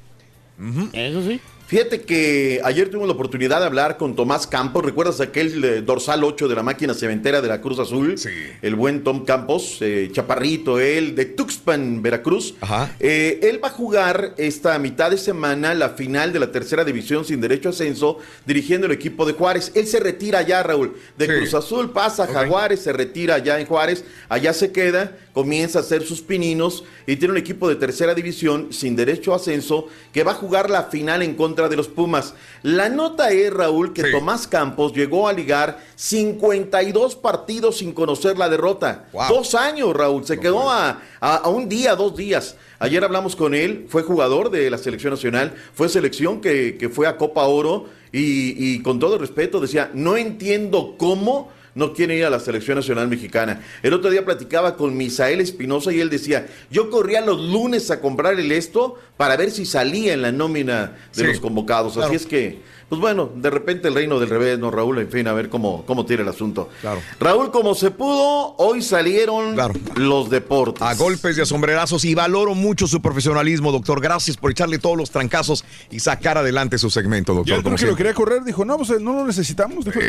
Eso 0.93 1.23
sí. 1.23 1.39
Fíjate 1.69 2.01
que 2.01 2.59
ayer 2.63 2.87
tuvimos 2.89 3.07
la 3.07 3.13
oportunidad 3.13 3.59
de 3.59 3.67
hablar 3.67 3.97
con 3.97 4.15
Tomás 4.15 4.47
Campos. 4.47 4.83
¿Recuerdas 4.83 5.21
aquel 5.21 5.63
eh, 5.63 5.81
dorsal 5.83 6.23
8 6.23 6.47
de 6.47 6.55
la 6.55 6.63
máquina 6.63 6.95
cementera 6.95 7.41
de 7.41 7.47
la 7.47 7.61
Cruz 7.61 7.77
Azul? 7.77 8.17
Sí. 8.17 8.29
El 8.63 8.73
buen 8.73 9.03
Tom 9.03 9.23
Campos, 9.23 9.77
eh, 9.81 10.09
chaparrito, 10.11 10.79
él, 10.79 11.13
de 11.13 11.25
Tuxpan, 11.25 12.01
Veracruz. 12.01 12.55
Ajá. 12.61 12.95
Eh, 12.99 13.39
él 13.43 13.63
va 13.63 13.67
a 13.67 13.71
jugar 13.71 14.33
esta 14.37 14.79
mitad 14.79 15.11
de 15.11 15.19
semana 15.19 15.75
la 15.75 15.89
final 15.89 16.33
de 16.33 16.39
la 16.39 16.51
tercera 16.51 16.83
división 16.83 17.23
sin 17.23 17.39
derecho 17.39 17.69
a 17.69 17.71
ascenso, 17.71 18.17
dirigiendo 18.47 18.87
el 18.87 18.91
equipo 18.93 19.23
de 19.27 19.33
Juárez. 19.33 19.71
Él 19.75 19.85
se 19.85 19.99
retira 19.99 20.39
allá, 20.39 20.63
Raúl. 20.63 20.95
De 21.19 21.27
Sí. 21.27 21.33
Cruz 21.33 21.53
Azul 21.53 21.91
pasa 21.91 22.23
a 22.23 22.25
Ok. 22.25 22.33
Jaguares, 22.33 22.79
se 22.81 22.93
retira 22.93 23.35
allá 23.35 23.59
en 23.59 23.67
Juárez, 23.67 24.03
allá 24.27 24.53
se 24.53 24.71
queda, 24.71 25.15
comienza 25.39 25.79
a 25.79 25.83
hacer 25.83 26.03
sus 26.03 26.19
pininos 26.21 26.83
y 27.07 27.15
tiene 27.15 27.31
un 27.31 27.37
equipo 27.37 27.69
de 27.69 27.77
tercera 27.77 28.13
división 28.13 28.73
sin 28.73 28.97
derecho 28.97 29.31
a 29.31 29.37
ascenso 29.37 29.87
que 30.11 30.23
va 30.25 30.31
a 30.33 30.35
jugar 30.35 30.69
la 30.69 30.83
final 30.83 31.21
en 31.21 31.33
contra 31.35 31.69
de 31.69 31.77
los 31.77 31.87
Pumas. 31.87 32.33
La 32.61 32.89
nota 32.89 33.31
es, 33.31 33.53
Raúl, 33.53 33.93
que 33.93 34.03
Sí. 34.03 34.11
Tomás 34.11 34.47
Campos 34.47 34.91
llegó 34.93 35.29
a 35.29 35.33
ligar 35.33 35.79
52 35.95 37.15
partidos 37.15 37.77
sin 37.77 37.93
conocer 37.93 38.37
la 38.37 38.49
derrota. 38.49 39.07
Wow. 39.13 39.23
Dos 39.29 39.55
años, 39.55 39.93
Raúl. 39.95 40.25
Se 40.25 40.39
quedó 40.41 40.69
a, 40.69 40.99
a- 41.21 41.35
a 41.37 41.47
un 41.47 41.69
día, 41.69 41.95
dos 41.95 42.17
días. 42.17 42.57
Ayer 42.79 43.01
hablamos 43.03 43.35
con 43.37 43.53
él, 43.55 43.85
fue 43.87 44.03
jugador 44.03 44.49
de 44.51 44.69
la 44.69 44.77
selección 44.77 45.13
nacional, 45.13 45.53
fue 45.73 45.87
selección 45.87 46.41
que, 46.41 46.75
que 46.77 46.89
fue 46.89 47.07
a 47.07 47.15
Copa 47.15 47.45
Oro 47.45 47.85
y, 48.11 48.73
y 48.75 48.81
con 48.81 48.99
todo 48.99 49.17
respeto 49.17 49.61
decía, 49.61 49.89
no 49.93 50.17
entiendo 50.17 50.95
cómo 50.97 51.49
no 51.79 51.93
quiere 51.93 52.15
ir 52.15 52.25
a 52.25 52.29
la 52.29 52.39
selección 52.39 52.75
nacional 52.77 53.07
mexicana. 53.07 53.61
El 53.81 53.93
otro 53.93 54.11
día 54.11 54.23
platicaba 54.23 54.75
con 54.75 54.95
Misael 54.95 55.41
Espinosa 55.41 55.91
y 55.91 55.99
él 55.99 56.09
decía, 56.09 56.45
yo 56.69 56.89
corría 56.91 57.21
los 57.21 57.39
lunes 57.41 57.89
a 57.89 57.99
comprar 58.01 58.39
el 58.39 58.51
esto 58.51 58.99
para 59.17 59.35
ver 59.37 59.49
si 59.49 59.65
salía 59.65 60.13
en 60.13 60.21
la 60.21 60.31
nómina 60.31 60.97
de 61.15 61.21
Sí, 61.21 61.27
los 61.27 61.39
convocados. 61.39 61.93
claro. 61.93 62.07
Así 62.07 62.15
es 62.17 62.25
que, 62.27 62.59
pues 62.89 62.99
bueno, 62.99 63.29
de 63.35 63.49
repente 63.49 63.87
el 63.87 63.93
reino 63.93 64.19
del 64.19 64.29
revés, 64.29 64.57
¿no, 64.59 64.71
Raúl? 64.71 64.97
En 64.99 65.09
fin, 65.09 65.27
a 65.27 65.33
ver 65.33 65.49
cómo, 65.49 65.85
cómo 65.85 66.05
tira 66.05 66.23
el 66.23 66.27
asunto. 66.27 66.69
Claro. 66.81 66.99
Raúl, 67.19 67.51
como 67.51 67.75
se 67.75 67.91
pudo, 67.91 68.55
hoy 68.57 68.81
salieron 68.81 69.55
los 69.95 70.29
deportes. 70.29 70.81
A 70.81 70.95
golpes 70.95 71.37
y 71.37 71.41
a 71.41 71.45
sombrerazos 71.45 72.03
y 72.05 72.15
valoro 72.15 72.55
mucho 72.55 72.87
su 72.87 73.01
profesionalismo, 73.01 73.71
doctor. 73.71 74.01
Gracias 74.01 74.37
por 74.37 74.51
echarle 74.51 74.79
todos 74.79 74.97
los 74.97 75.11
trancazos 75.11 75.63
y 75.91 75.99
sacar 75.99 76.37
adelante 76.37 76.77
su 76.77 76.89
segmento, 76.89 77.33
doctor. 77.33 77.57
El 77.57 77.63
como 77.63 77.75
Turqui 77.75 77.89
lo 77.91 77.95
quería 77.95 78.13
correr, 78.13 78.43
dijo, 78.43 78.65
no, 78.65 78.77
pues 78.77 78.89
no 78.99 79.13
lo 79.13 79.25
necesitamos. 79.27 79.85
Dijo. 79.85 79.99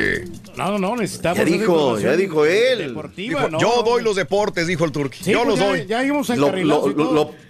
No, 0.56 0.72
no, 0.72 0.78
no, 0.78 0.96
necesitamos. 0.96 1.38
Ya 1.38 1.44
dijo, 1.44 1.98
ya 1.98 2.16
dijo 2.16 2.44
él. 2.46 2.78
Deportiva, 2.78 3.40
Dijo, 3.40 3.50
¿no? 3.50 3.60
yo 3.60 3.82
doy 3.84 4.02
los 4.02 4.16
deportes, 4.16 4.66
dijo 4.66 4.84
el 4.84 4.92
Turqui. 4.92 5.22
Sí, 5.22 5.32
yo 5.32 5.38
pues 5.44 5.48
los 5.50 5.58
ya- 5.58 5.66
doy. 5.68 5.86
Ya 5.86 6.04
íbamos 6.04 6.28
Lo, 6.30 6.50
lo- 6.50 6.58
y 6.58 6.94
todo. 6.94 7.12
lo- 7.12 7.49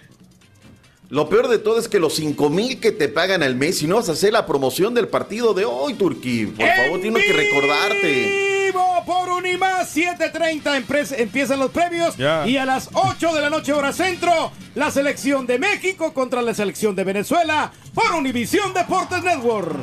lo 1.11 1.29
peor 1.29 1.47
de 1.49 1.59
todo 1.59 1.77
es 1.77 1.87
que 1.87 1.99
los 1.99 2.15
5 2.15 2.49
mil 2.49 2.79
que 2.79 2.91
te 2.91 3.07
pagan 3.07 3.43
al 3.43 3.55
mes, 3.55 3.77
si 3.77 3.85
no 3.87 3.97
vas 3.97 4.09
a 4.09 4.13
hacer 4.13 4.33
la 4.33 4.45
promoción 4.47 4.93
del 4.95 5.07
partido 5.07 5.53
de 5.53 5.65
hoy, 5.65 5.93
Turquí, 5.93 6.47
por 6.47 6.65
favor, 6.67 6.99
tienes 7.01 7.23
que 7.23 7.33
recordarte. 7.33 8.63
Vivo 8.67 9.03
por 9.05 9.29
Unimás 9.29 9.93
7:30 9.95 10.77
empres- 10.77 11.13
empiezan 11.19 11.59
los 11.59 11.69
premios 11.71 12.15
y 12.47 12.55
a 12.57 12.65
las 12.65 12.89
8 12.93 13.33
de 13.35 13.41
la 13.41 13.49
noche 13.49 13.73
hora 13.73 13.91
centro 13.93 14.51
la 14.75 14.89
selección 14.89 15.45
de 15.45 15.59
México 15.59 16.13
contra 16.13 16.41
la 16.41 16.53
selección 16.53 16.95
de 16.95 17.03
Venezuela 17.03 17.71
por 17.93 18.13
Univisión 18.13 18.73
Deportes 18.73 19.21
Network. 19.23 19.75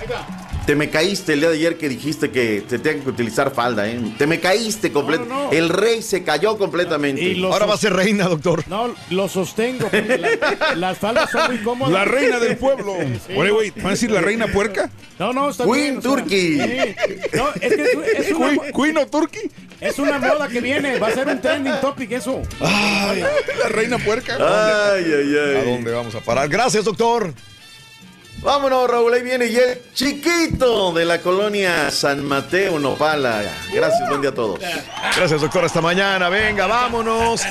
Ahí 0.00 0.06
va. 0.08 0.45
Te 0.66 0.74
me 0.74 0.90
caíste 0.90 1.34
el 1.34 1.40
día 1.40 1.48
de 1.50 1.54
ayer 1.54 1.78
que 1.78 1.88
dijiste 1.88 2.32
que 2.32 2.64
se 2.68 2.80
tenga 2.80 3.04
que 3.04 3.08
utilizar 3.10 3.54
falda, 3.54 3.88
¿eh? 3.88 4.00
Te 4.18 4.26
me 4.26 4.40
caíste 4.40 4.90
completamente. 4.90 5.56
El 5.56 5.68
rey 5.68 6.02
se 6.02 6.24
cayó 6.24 6.58
completamente. 6.58 7.22
Y 7.22 7.40
Ahora 7.44 7.66
va 7.66 7.74
a 7.74 7.78
ser 7.78 7.92
reina, 7.92 8.26
doctor. 8.26 8.64
No, 8.66 8.92
lo 9.10 9.28
sostengo. 9.28 9.86
porque 9.88 10.18
la- 10.18 10.74
las 10.74 10.98
faldas 10.98 11.30
son 11.30 11.52
muy 11.52 11.62
cómodas. 11.62 11.92
La 11.92 12.04
reina 12.04 12.40
del 12.40 12.56
pueblo. 12.56 12.96
Sí. 13.28 13.34
Oye, 13.36 13.50
güey, 13.52 13.70
¿van 13.76 13.86
a 13.86 13.90
decir 13.90 14.10
la 14.10 14.20
reina 14.20 14.48
puerca? 14.48 14.90
No, 15.20 15.32
no, 15.32 15.50
está 15.50 15.64
Queen 15.64 15.76
bien. 15.76 15.98
o 15.98 16.02
sea, 16.02 16.10
Turkey. 16.10 16.58
sí. 16.58 16.96
No, 17.34 17.48
es 17.60 17.74
que 17.76 17.82
es, 17.82 18.26
es 18.26 18.32
una, 18.34 18.48
Queen- 18.48 18.72
Queen 18.74 18.98
o 18.98 19.06
Turkey. 19.06 19.50
es 19.80 19.98
una 20.00 20.18
moda 20.18 20.48
que 20.48 20.60
viene. 20.60 20.98
Va 20.98 21.06
a 21.06 21.12
ser 21.14 21.28
un 21.28 21.40
trending 21.40 21.80
topic 21.80 22.10
eso. 22.10 22.42
Ay, 22.60 23.20
la 23.62 23.68
reina 23.68 23.98
puerca. 23.98 24.34
Ay, 24.34 25.04
ay, 25.04 25.36
ay. 25.38 25.56
¿A 25.58 25.64
dónde 25.64 25.92
vamos 25.92 26.12
a 26.16 26.20
parar? 26.20 26.48
Gracias, 26.48 26.84
doctor. 26.84 27.32
Vámonos, 28.46 28.88
Raúl, 28.88 29.12
ahí 29.12 29.24
viene 29.24 29.46
y 29.46 29.56
el 29.56 29.80
chiquito 29.92 30.92
de 30.92 31.04
la 31.04 31.20
colonia 31.20 31.90
San 31.90 32.24
Mateo, 32.24 32.78
Nopala. 32.78 33.42
Gracias, 33.74 34.08
buen 34.08 34.20
día 34.20 34.30
a 34.30 34.34
todos. 34.34 34.60
Gracias, 35.16 35.40
doctor. 35.40 35.64
Hasta 35.64 35.80
mañana. 35.80 36.28
Venga, 36.28 36.68
vámonos. 36.68 37.42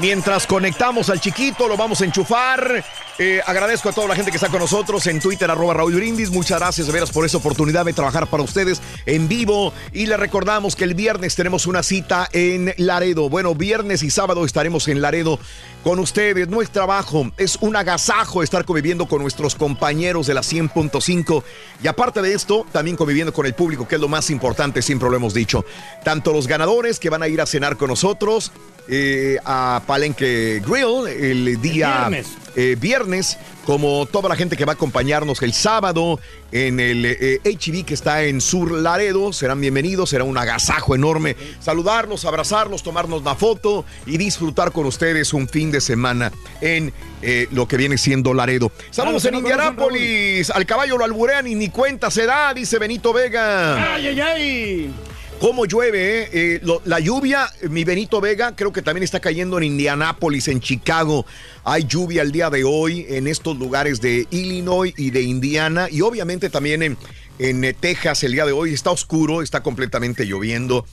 Mientras 0.00 0.46
conectamos 0.46 1.10
al 1.10 1.20
chiquito, 1.20 1.68
lo 1.68 1.76
vamos 1.76 2.00
a 2.00 2.06
enchufar. 2.06 2.82
Eh, 3.18 3.42
agradezco 3.44 3.90
a 3.90 3.92
toda 3.92 4.08
la 4.08 4.14
gente 4.14 4.30
que 4.30 4.38
está 4.38 4.48
con 4.48 4.60
nosotros 4.60 5.06
en 5.08 5.20
Twitter, 5.20 5.50
arroba 5.50 5.74
Raúl 5.74 5.96
Brindis. 5.96 6.30
Muchas 6.30 6.60
gracias 6.60 6.86
de 6.86 6.92
veras 6.94 7.10
por 7.10 7.26
esa 7.26 7.36
oportunidad 7.36 7.84
de 7.84 7.92
trabajar 7.92 8.26
para 8.28 8.42
ustedes 8.42 8.80
en 9.04 9.28
vivo. 9.28 9.74
Y 9.92 10.06
les 10.06 10.18
recordamos 10.18 10.76
que 10.76 10.84
el 10.84 10.94
viernes 10.94 11.34
tenemos 11.34 11.66
una 11.66 11.82
cita 11.82 12.26
en 12.32 12.72
Laredo. 12.78 13.28
Bueno, 13.28 13.54
viernes 13.54 14.02
y 14.02 14.10
sábado 14.10 14.46
estaremos 14.46 14.88
en 14.88 15.02
Laredo 15.02 15.38
con 15.82 15.98
ustedes. 15.98 16.48
No 16.48 16.62
es 16.62 16.70
trabajo, 16.70 17.30
es 17.36 17.56
un 17.60 17.76
agasajo 17.76 18.42
estar 18.42 18.64
conviviendo 18.64 19.06
con 19.06 19.22
nuestros 19.22 19.54
compañeros 19.54 20.26
de 20.26 20.34
la 20.34 20.42
100.5. 20.42 21.42
Y 21.82 21.88
aparte 21.88 22.22
de 22.22 22.32
esto, 22.34 22.66
también 22.72 22.96
conviviendo 22.96 23.32
con 23.32 23.46
el 23.46 23.54
público, 23.54 23.86
que 23.86 23.94
es 23.96 24.00
lo 24.00 24.08
más 24.08 24.30
importante, 24.30 24.82
siempre 24.82 25.08
lo 25.08 25.16
hemos 25.16 25.34
dicho. 25.34 25.64
Tanto 26.04 26.32
los 26.32 26.46
ganadores 26.46 26.98
que 26.98 27.10
van 27.10 27.22
a 27.22 27.28
ir 27.28 27.40
a 27.40 27.46
cenar 27.46 27.76
con 27.76 27.88
nosotros, 27.88 28.52
eh, 28.88 29.36
a 29.44 29.82
Palenque 29.86 30.62
Grill 30.66 31.06
el 31.08 31.60
día 31.60 32.08
viernes. 32.08 32.26
eh, 32.56 32.76
viernes, 32.80 33.38
como 33.68 34.06
toda 34.06 34.30
la 34.30 34.34
gente 34.34 34.56
que 34.56 34.64
va 34.64 34.72
a 34.72 34.76
acompañarnos 34.76 35.42
el 35.42 35.52
sábado 35.52 36.18
en 36.52 36.80
el 36.80 37.04
eh, 37.04 37.38
HB 37.44 37.84
que 37.84 37.92
está 37.92 38.24
en 38.24 38.40
Sur 38.40 38.72
Laredo, 38.72 39.30
serán 39.34 39.60
bienvenidos, 39.60 40.08
será 40.08 40.24
un 40.24 40.38
agasajo 40.38 40.94
enorme 40.94 41.36
saludarlos, 41.60 42.24
abrazarlos, 42.24 42.82
tomarnos 42.82 43.24
la 43.24 43.34
foto 43.34 43.84
y 44.06 44.16
disfrutar 44.16 44.72
con 44.72 44.86
ustedes 44.86 45.34
un 45.34 45.50
fin 45.50 45.70
de 45.70 45.82
semana 45.82 46.32
en 46.62 46.94
eh, 47.20 47.46
lo 47.50 47.68
que 47.68 47.76
viene 47.76 47.98
siendo 47.98 48.32
Laredo. 48.32 48.72
Saludos 48.88 49.26
en 49.26 49.34
Indianápolis, 49.34 50.48
al 50.48 50.64
caballo 50.64 50.96
lo 50.96 51.04
alburean 51.04 51.46
y 51.46 51.54
ni 51.54 51.68
cuenta 51.68 52.10
se 52.10 52.24
da, 52.24 52.54
dice 52.54 52.78
Benito 52.78 53.12
Vega. 53.12 53.96
¡Ay, 53.96 54.06
ay, 54.06 54.20
ay! 54.22 54.94
¿Cómo 55.40 55.66
llueve? 55.66 56.22
eh? 56.22 56.28
Eh, 56.32 56.60
la 56.84 56.98
lluvia, 56.98 57.48
mi 57.70 57.84
Benito 57.84 58.20
Vega, 58.20 58.56
creo 58.56 58.72
que 58.72 58.82
también 58.82 59.04
está 59.04 59.20
cayendo 59.20 59.56
en 59.58 59.64
Indianápolis, 59.64 60.48
en 60.48 60.60
Chicago. 60.60 61.26
Hay 61.62 61.84
lluvia 61.84 62.22
el 62.22 62.32
día 62.32 62.50
de 62.50 62.64
hoy 62.64 63.06
en 63.08 63.28
estos 63.28 63.56
lugares 63.56 64.00
de 64.00 64.26
Illinois 64.30 64.92
y 64.96 65.10
de 65.10 65.22
Indiana. 65.22 65.86
Y 65.90 66.00
obviamente 66.00 66.50
también 66.50 66.82
en, 66.82 66.98
en, 67.38 67.62
eh, 67.62 67.72
Texas 67.72 68.24
el 68.24 68.32
día 68.32 68.46
de 68.46 68.52
hoy. 68.52 68.74
Está 68.74 68.90
oscuro, 68.90 69.40
está 69.40 69.62
completamente 69.62 70.24
lloviendo 70.24 70.84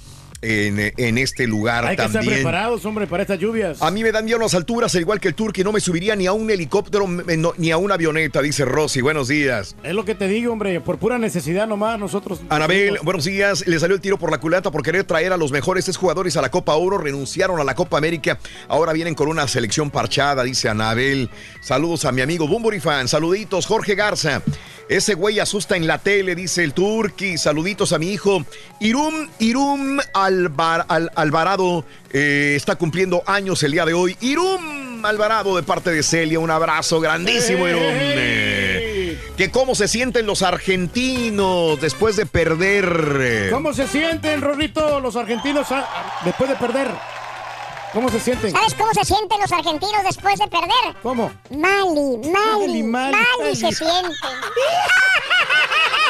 en, 0.46 0.94
en 0.98 1.18
este 1.18 1.48
lugar 1.48 1.86
Hay 1.86 1.96
que 1.96 2.04
estar 2.04 2.20
también. 2.22 2.36
preparados, 2.44 2.86
hombre, 2.86 3.08
para 3.08 3.24
estas 3.24 3.40
lluvias. 3.40 3.82
A 3.82 3.92
mí 3.92 4.04
me 4.04 4.12
dan 4.12 4.26
miedo 4.26 4.40
las 4.40 4.54
alturas, 4.54 4.94
al 4.96 5.02
igual 5.02 5.20
que 5.20 5.28
el 5.30 5.36
Turqui. 5.36 5.64
No 5.64 5.72
me 5.72 5.80
subiría 5.80 6.16
ni 6.16 6.28
a 6.28 6.32
un 6.34 6.50
helicóptero 6.50 7.08
no- 7.08 7.54
ni 7.58 7.72
a 7.72 7.78
una 7.78 7.96
avioneta, 7.96 8.42
dice 8.42 8.66
Rosy. 8.66 9.02
Buenos 9.02 9.28
días. 9.28 9.76
Es 9.84 9.94
lo 9.94 10.06
que 10.06 10.16
te 10.16 10.28
digo, 10.28 10.54
hombre, 10.54 10.80
por 10.82 10.98
pura 10.98 11.18
necesidad 11.18 11.68
nomás 11.68 12.00
nosotros. 12.00 12.42
Anabel, 12.50 13.00
buenos 13.04 13.26
días. 13.26 13.66
Le 13.68 13.80
salió 13.80 13.96
el 13.96 14.02
tiro 14.02 14.18
por 14.18 14.32
la 14.32 14.38
culata 14.40 14.72
por 14.72 14.84
querer 14.84 15.04
traer 15.04 15.34
a 15.34 15.38
los 15.38 15.52
mejores 15.52 15.86
tres 15.86 15.98
jugadores 15.98 16.38
a 16.38 16.42
la 16.42 16.52
Copa 16.52 16.76
Oro. 16.76 16.98
Renunciaron 16.98 17.60
a 17.60 17.64
la 17.64 17.76
Copa 17.76 17.98
América. 17.98 18.38
Ahora 18.68 18.94
vienen 18.94 19.16
con 19.16 19.28
una 19.28 19.48
selección 19.48 19.90
parchada, 19.92 20.44
dice 20.44 20.70
Anabel. 20.70 21.30
Saludos 21.62 22.06
a 22.06 22.12
mi 22.12 22.22
amigo 22.22 22.48
Bumburi 22.48 22.80
Fan. 22.80 23.08
Saluditos, 23.08 23.66
Jorge 23.66 23.96
Garza. 23.96 24.42
Ese 24.88 25.16
güey 25.16 25.40
asusta 25.40 25.76
en 25.76 25.88
la 25.88 25.98
tele, 25.98 26.36
dice 26.36 26.64
el 26.64 26.74
Turqui. 26.74 27.40
Saluditos 27.40 27.92
a 27.92 27.98
mi 27.98 28.12
hijo. 28.12 28.46
Irum, 28.80 29.28
Irum 29.40 29.98
Alvar- 30.46 30.86
Al- 30.90 31.12
Alvarado 31.16 31.86
eh, 32.12 32.54
está 32.56 32.76
cumpliendo 32.76 33.24
años 33.26 33.62
el 33.64 33.72
día 33.72 33.86
de 33.86 33.94
hoy. 33.94 34.16
Irum 34.22 35.06
Alvarado 35.06 35.56
de 35.56 35.64
parte 35.64 35.92
de 35.92 36.02
Celia. 36.04 36.40
Un 36.40 36.52
abrazo 36.52 37.00
grandísimo, 37.00 37.68
Irum. 37.68 37.82
Eh, 37.84 39.20
Que 39.38 39.52
cómo 39.52 39.76
se 39.76 39.88
sienten 39.88 40.26
los 40.26 40.42
argentinos 40.42 41.80
después 41.82 42.16
de 42.16 42.26
perder. 42.26 43.18
eh, 43.20 43.50
¿Cómo 43.52 43.74
se 43.74 43.88
sienten, 43.88 44.42
Rorrito, 44.42 45.00
los 45.00 45.16
argentinos 45.16 45.68
después 46.24 46.50
de 46.50 46.56
perder? 46.56 46.88
¿Cómo 47.94 48.10
se 48.10 48.20
sienten? 48.20 48.52
¿Sabes 48.52 48.74
cómo 48.74 48.92
se 48.94 49.06
sienten 49.06 49.40
los 49.40 49.52
argentinos 49.52 50.04
después 50.04 50.38
de 50.40 50.48
perder? 50.48 50.96
¿Cómo? 51.02 51.32
Mali, 51.50 52.18
Mali, 52.30 52.84
Mali, 52.84 52.84
Mali, 52.84 53.18
Mali 53.40 53.56
se 53.56 53.64
Mali. 53.64 53.76
sienten. 53.76 54.12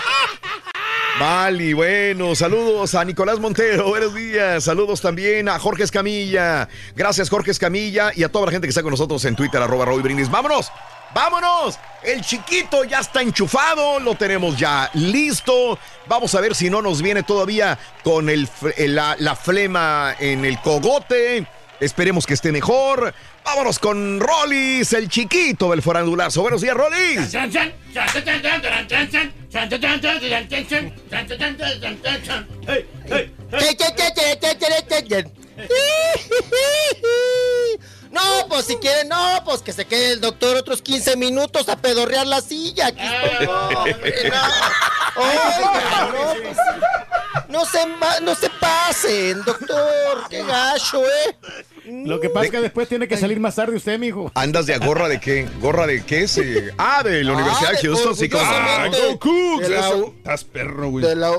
Vale, 1.18 1.74
bueno, 1.74 2.36
saludos 2.36 2.94
a 2.94 3.06
Nicolás 3.06 3.40
Montero, 3.40 3.88
buenos 3.88 4.14
días, 4.14 4.66
saludos 4.66 5.00
también 5.00 5.48
a 5.48 5.58
Jorge 5.60 5.84
Escamilla, 5.84 6.68
gracias 6.94 7.30
Jorge 7.30 7.52
Escamilla 7.52 8.12
y 8.14 8.24
a 8.24 8.30
toda 8.30 8.48
la 8.48 8.52
gente 8.52 8.68
que 8.68 8.70
está 8.70 8.84
con 8.84 8.92
nosotros 8.92 9.24
en 9.24 9.34
Twitter, 9.34 9.62
arroba 9.62 9.86
Raúl 9.86 10.02
Brindis. 10.02 10.30
¡Vámonos! 10.30 10.74
¡Vámonos! 11.14 11.80
El 12.04 12.20
chiquito 12.22 12.84
ya 12.84 13.00
está 13.00 13.22
enchufado, 13.22 14.02
lo 14.02 14.16
tenemos 14.16 14.58
ya 14.58 14.90
listo. 14.94 15.80
Vamos 16.08 16.36
a 16.36 16.42
ver 16.42 16.54
si 16.54 16.70
no 16.70 16.82
nos 16.82 17.02
viene 17.02 17.24
todavía 17.24 17.80
con 18.04 18.30
la, 18.78 19.16
la 19.18 19.36
flema 19.38 20.16
en 20.20 20.44
el 20.44 20.60
cogote. 20.60 21.48
Esperemos 21.80 22.26
que 22.26 22.34
esté 22.34 22.52
mejor. 22.52 23.14
Vámonos 23.46 23.78
con 23.78 24.20
Rollis, 24.20 24.92
el 24.94 25.08
chiquito 25.08 25.70
del 25.70 25.82
forandulazo. 25.82 26.42
Buenos 26.42 26.62
días, 26.62 26.76
Rollis. 26.76 27.32
No, 38.12 38.48
pues 38.48 38.66
si 38.66 38.78
quieren, 38.78 39.10
no, 39.10 39.42
pues 39.44 39.62
que 39.62 39.74
se 39.74 39.86
quede 39.86 40.14
el 40.14 40.22
doctor 40.22 40.56
otros 40.56 40.82
15 40.82 41.18
minutos 41.18 41.68
a 41.70 41.76
pedorrear 41.76 42.26
la 42.26 42.42
silla. 42.42 42.88
Aquí 42.88 43.02
estoy, 43.02 43.46
no, 43.46 43.68
hombre, 43.68 44.30
no. 44.30 45.22
Oiga, 45.22 46.12
no, 46.12 46.34
pues, 46.42 46.58
no 47.50 47.66
se, 47.66 47.86
no 48.22 48.36
se 48.36 48.50
pasen, 48.50 49.44
doctor. 49.44 50.28
Qué 50.30 50.44
gacho, 50.44 51.06
¿eh? 51.06 51.38
Lo 51.88 52.20
que 52.20 52.30
pasa 52.30 52.46
es 52.46 52.52
que 52.52 52.62
después 52.62 52.88
tiene 52.90 53.08
que 53.08 53.18
salir 53.18 53.40
más 53.40 53.56
tarde 53.56 53.76
usted, 53.76 53.98
mijo. 54.00 54.32
¿Andas 54.36 54.66
de 54.66 54.74
a 54.74 54.80
gorra 54.80 55.08
de 55.08 55.20
qué? 55.20 55.48
¿Gorra 55.62 55.86
de 55.88 56.04
qué? 56.04 56.24
es? 56.24 56.38
eh? 56.38 56.72
Ah, 56.78 57.04
de 57.04 57.24
la 57.24 57.34
Universidad 57.34 57.72
de 57.72 57.78
Houston, 57.78 58.16
sí, 58.16 58.30
como. 58.30 58.44
Ah, 58.46 58.88
go. 59.22 60.14
Estás 60.18 60.44
perro, 60.44 60.90
güey. 60.90 61.06
De 61.06 61.16
la 61.16 61.32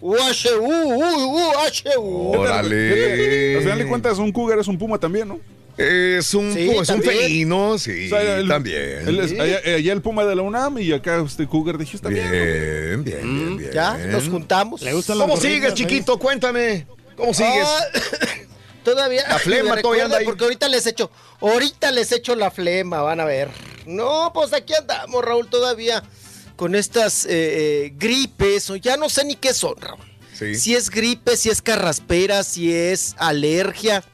UHU, 0.00 0.16
UHU. 0.60 2.36
Órale. 2.38 3.56
Al 3.56 3.62
final 3.62 3.78
de 3.78 3.86
cuentas, 3.86 4.18
un 4.18 4.32
cougar 4.32 4.58
es 4.58 4.68
un 4.68 4.78
puma 4.78 4.98
también, 4.98 5.28
¿no? 5.28 5.40
Es 5.76 6.32
un, 6.34 6.52
Sí, 6.54 6.70
es 6.70 6.88
un 6.88 7.02
felino, 7.02 7.78
sí, 7.78 8.06
O 8.06 8.10
sea, 8.10 8.38
el- 8.38 8.46
también. 8.46 9.08
él 9.08 9.18
es- 9.18 9.32
allá, 9.32 9.58
allá 9.76 9.92
el 9.92 10.00
puma 10.02 10.24
de 10.24 10.36
la 10.36 10.42
UNAM 10.42 10.78
y 10.78 10.92
acá 10.92 11.20
este 11.26 11.48
cougar 11.48 11.78
de 11.78 11.84
Houston. 11.86 12.12
Bien, 12.14 12.30
bien, 12.30 13.02
bien, 13.02 13.56
bien. 13.56 13.70
Ya, 13.72 13.96
nos 14.06 14.28
juntamos. 14.28 14.82
¿Le 14.82 14.92
¿Cómo 14.92 15.36
sigues, 15.36 15.72
eh? 15.72 15.74
chiquito? 15.74 16.16
Cuéntame. 16.18 16.86
¿Cómo 17.16 17.34
sigues? 17.34 17.66
Ah, 17.66 17.84
todavía. 18.84 19.26
La 19.28 19.38
flema 19.40 19.76
todavía 19.80 20.04
anda 20.04 20.18
recuerda 20.18 20.18
ahí. 20.18 20.24
Porque 20.24 20.44
ahorita 20.44 20.68
les 20.68 20.86
echo, 20.86 21.10
ahorita 21.40 21.90
les 21.90 22.12
echo 22.12 22.36
la 22.36 22.50
flema, 22.52 23.02
van 23.02 23.18
a 23.20 23.24
ver. 23.24 23.50
No, 23.86 24.30
pues 24.32 24.52
aquí 24.52 24.74
andamos, 24.74 25.24
Raúl, 25.24 25.48
todavía. 25.48 26.02
con 26.56 26.76
estas 26.76 27.24
eh, 27.24 27.30
eh, 27.86 27.92
gripes, 27.96 28.70
o 28.70 28.76
ya 28.76 28.96
no 28.96 29.08
sé 29.08 29.24
ni 29.24 29.34
qué 29.34 29.52
son, 29.52 29.74
Raúl. 29.80 29.98
Sí. 30.38 30.54
Si 30.54 30.74
es 30.74 30.90
gripe, 30.90 31.36
si 31.36 31.48
es 31.50 31.62
carraspera, 31.62 32.42
si 32.44 32.72
es 32.72 33.14
alergia. 33.18 34.04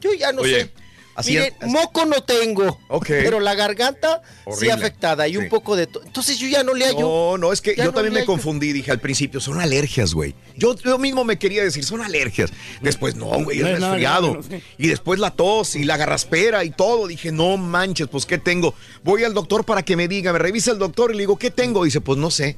Yo 0.00 0.12
ya 0.14 0.32
no 0.32 0.42
Oye, 0.42 0.62
sé. 0.64 0.72
Así 1.20 1.32
Miren, 1.32 1.54
es- 1.60 1.68
moco 1.68 2.04
no 2.04 2.22
tengo, 2.22 2.78
Ok. 2.88 3.06
pero 3.08 3.40
la 3.40 3.54
garganta 3.54 4.22
sí 4.58 4.68
afectada 4.68 5.26
y 5.28 5.36
un 5.36 5.48
poco 5.48 5.76
de 5.76 5.86
todo. 5.86 6.02
Entonces 6.04 6.38
yo 6.38 6.48
ya 6.48 6.62
no 6.64 6.74
le 6.74 6.86
hallo. 6.86 7.00
No, 7.00 7.38
no, 7.38 7.52
es 7.52 7.60
que 7.60 7.70
Ya 7.76 7.84
yo 7.84 7.90
no 7.90 7.94
también 7.94 8.12
me 8.14 8.20
hallo. 8.20 8.26
confundí. 8.26 8.72
Dije 8.72 8.90
al 8.90 9.00
principio, 9.00 9.40
son 9.40 9.60
alergias, 9.60 10.12
güey. 10.14 10.34
Yo, 10.56 10.74
yo 10.76 10.98
mismo 10.98 11.24
me 11.24 11.38
quería 11.38 11.62
decir, 11.62 11.84
son 11.84 12.00
alergias. 12.02 12.50
Después, 12.80 13.14
no, 13.16 13.26
güey, 13.44 13.58
No 13.60 13.68
es 13.68 13.80
nada 13.80 13.92
resfriado. 13.94 14.34
no. 14.34 14.58
Y 14.78 14.88
después 14.88 15.18
la 15.20 15.30
tos 15.30 15.76
y 15.76 15.84
la 15.84 15.96
garraspera 15.96 16.64
y 16.64 16.70
todo. 16.70 17.06
Dije, 17.06 17.32
no 17.32 17.56
manches, 17.56 18.08
pues, 18.08 18.26
¿qué 18.26 18.38
tengo? 18.38 18.74
Voy 19.04 19.24
al 19.24 19.34
doctor 19.34 19.64
para 19.64 19.82
que 19.82 19.96
me 19.96 20.08
diga. 20.08 20.32
Me 20.32 20.38
revisa 20.38 20.70
el 20.72 20.78
doctor 20.78 21.10
y 21.10 21.14
le 21.14 21.20
digo, 21.22 21.38
¿qué 21.38 21.50
tengo? 21.50 21.84
Dice, 21.84 22.00
pues, 22.00 22.18
no 22.18 22.30
sé. 22.30 22.56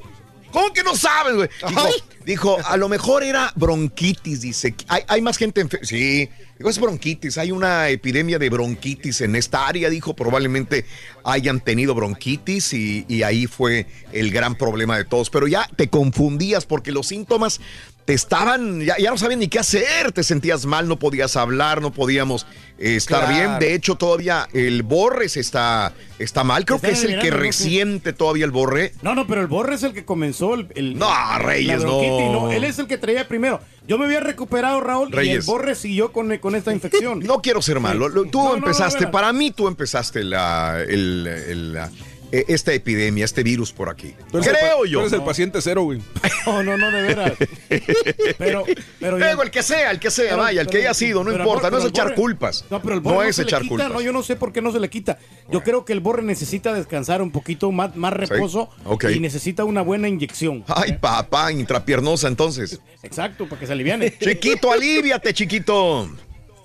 ¿Cómo 0.52 0.72
que 0.72 0.82
no 0.82 0.94
sabes, 0.94 1.34
güey? 1.34 1.48
Dijo, 1.66 1.88
dijo, 2.24 2.58
a 2.64 2.76
lo 2.76 2.88
mejor 2.88 3.24
era 3.24 3.52
bronquitis, 3.56 4.42
dice. 4.42 4.74
Hay, 4.88 5.02
hay 5.08 5.22
más 5.22 5.38
gente 5.38 5.62
enferma. 5.62 5.86
Sí, 5.86 6.28
digo, 6.58 6.70
es 6.70 6.78
bronquitis. 6.78 7.38
Hay 7.38 7.50
una 7.50 7.88
epidemia 7.88 8.38
de 8.38 8.50
bronquitis 8.50 9.22
en 9.22 9.34
esta 9.34 9.66
área, 9.66 9.88
dijo. 9.88 10.14
Probablemente 10.14 10.84
hayan 11.24 11.60
tenido 11.60 11.94
bronquitis 11.94 12.74
y, 12.74 13.06
y 13.08 13.22
ahí 13.22 13.46
fue 13.46 13.86
el 14.12 14.30
gran 14.30 14.54
problema 14.54 14.98
de 14.98 15.04
todos. 15.04 15.30
Pero 15.30 15.46
ya 15.46 15.68
te 15.74 15.88
confundías 15.88 16.66
porque 16.66 16.92
los 16.92 17.08
síntomas 17.08 17.60
te 18.04 18.14
estaban, 18.14 18.80
ya, 18.80 18.96
ya 18.98 19.10
no 19.10 19.18
sabían 19.18 19.38
ni 19.40 19.48
qué 19.48 19.60
hacer, 19.60 20.10
te 20.12 20.24
sentías 20.24 20.66
mal, 20.66 20.88
no 20.88 20.98
podías 20.98 21.36
hablar, 21.36 21.80
no 21.80 21.92
podíamos 21.92 22.46
eh, 22.78 22.96
estar 22.96 23.26
Claro. 23.26 23.34
bien. 23.36 23.58
De 23.60 23.74
hecho, 23.74 23.94
todavía 23.94 24.48
el 24.52 24.82
Borres 24.82 25.36
está, 25.36 25.92
está 26.18 26.42
mal. 26.42 26.64
Creo 26.64 26.76
Está 26.78 26.88
que 26.88 26.94
es 26.94 27.04
el 27.04 27.20
que 27.20 27.30
¿no? 27.30 27.36
resiente 27.36 28.12
todavía 28.12 28.44
el 28.44 28.50
Borre. 28.50 28.92
No, 29.02 29.14
no, 29.14 29.26
pero 29.28 29.40
el 29.40 29.46
Borre 29.46 29.76
es 29.76 29.84
el 29.84 29.92
que 29.92 30.04
comenzó 30.04 30.54
el. 30.54 30.66
el- 30.74 30.98
No, 30.98 31.08
Reyes, 31.38 31.80
bronquitis, 31.82 32.30
no. 32.32 32.50
Él 32.50 32.64
es 32.64 32.78
el 32.80 32.88
que 32.88 32.98
traía 32.98 33.28
primero. 33.28 33.60
Yo 33.86 33.98
me 33.98 34.06
había 34.06 34.20
recuperado, 34.20 34.80
Raúl, 34.80 35.08
y 35.08 35.12
el 35.12 35.16
Reyes. 35.18 35.46
Borre 35.46 35.74
siguió 35.76 36.10
con, 36.12 36.36
con 36.38 36.56
esta 36.56 36.72
infección. 36.72 37.20
No 37.24 37.40
quiero 37.40 37.62
ser 37.62 37.78
malo. 37.78 38.08
lo- 38.08 38.24
Tú 38.24 38.38
No, 38.42 38.48
no, 38.50 38.54
empezaste, 38.56 39.06
para 39.06 39.32
mí 39.32 39.52
tú 39.52 39.68
empezaste 39.68 40.24
la, 40.24 40.80
el- 40.82 41.26
el- 41.26 41.72
la- 41.74 41.90
eh, 42.32 42.44
esta 42.48 42.72
epidemia, 42.72 43.24
este 43.24 43.42
virus 43.42 43.72
por 43.72 43.88
aquí. 43.88 44.14
El 44.32 44.40
Creo 44.40 44.84
yo. 44.86 44.98
tú 44.98 45.00
eres 45.00 45.12
el 45.12 45.18
No. 45.20 45.24
paciente 45.26 45.60
cero, 45.62 45.82
güey. 45.82 46.00
No, 46.46 46.62
no, 46.62 46.76
no, 46.76 46.90
de 46.90 47.02
veras. 47.02 47.32
Pero, 48.38 48.64
pero 48.98 49.42
el 49.42 49.50
que 49.50 49.62
sea, 49.62 49.90
el 49.92 50.00
que 50.00 50.10
sea, 50.10 50.30
Pero- 50.30 50.38
vaya, 50.42 50.60
el 50.62 50.66
que 50.66 50.78
pero- 50.78 50.84
haya 50.88 50.94
sido, 50.94 51.20
no 51.22 51.30
pero 51.30 51.36
el 51.44 51.48
importa, 51.48 51.70
no 51.70 51.78
es 51.78 51.84
el 51.84 51.90
echar 51.90 52.06
Borre- 52.08 52.14
culpas. 52.16 52.64
No, 52.70 52.82
pero 52.82 52.94
el 52.94 53.00
Borre 53.00 53.16
No 53.16 53.22
no 53.22 53.28
es 53.28 53.36
se 53.36 53.42
le 53.42 53.48
echar 53.48 53.62
quita, 53.62 53.68
culpas. 53.70 53.92
No, 53.92 54.00
yo 54.00 54.12
no 54.12 54.22
sé 54.24 54.34
por 54.36 54.52
qué 54.52 54.60
no 54.60 54.72
se 54.72 54.80
le 54.80 54.90
quita. 54.90 55.18
Yo 55.50 55.62
creo 55.62 55.84
que 55.84 55.92
el 55.92 56.00
Borre 56.00 56.22
necesita 56.22 56.74
descansar 56.74 57.22
un 57.22 57.30
poquito 57.30 57.70
más, 57.70 57.94
más 57.96 58.12
reposo 58.12 58.70
y 59.14 59.20
necesita 59.20 59.64
una 59.64 59.82
buena 59.82 60.08
inyección. 60.08 60.64
Ay, 60.66 60.94
papá, 61.00 61.52
intrapiernosa 61.52 62.26
entonces. 62.28 62.80
Exacto, 63.02 63.48
para 63.48 63.60
que 63.60 63.66
se 63.66 63.72
aliviane. 63.72 64.16
Chiquito, 64.18 64.72
aliviate, 64.72 65.32
chiquito. 65.34 66.08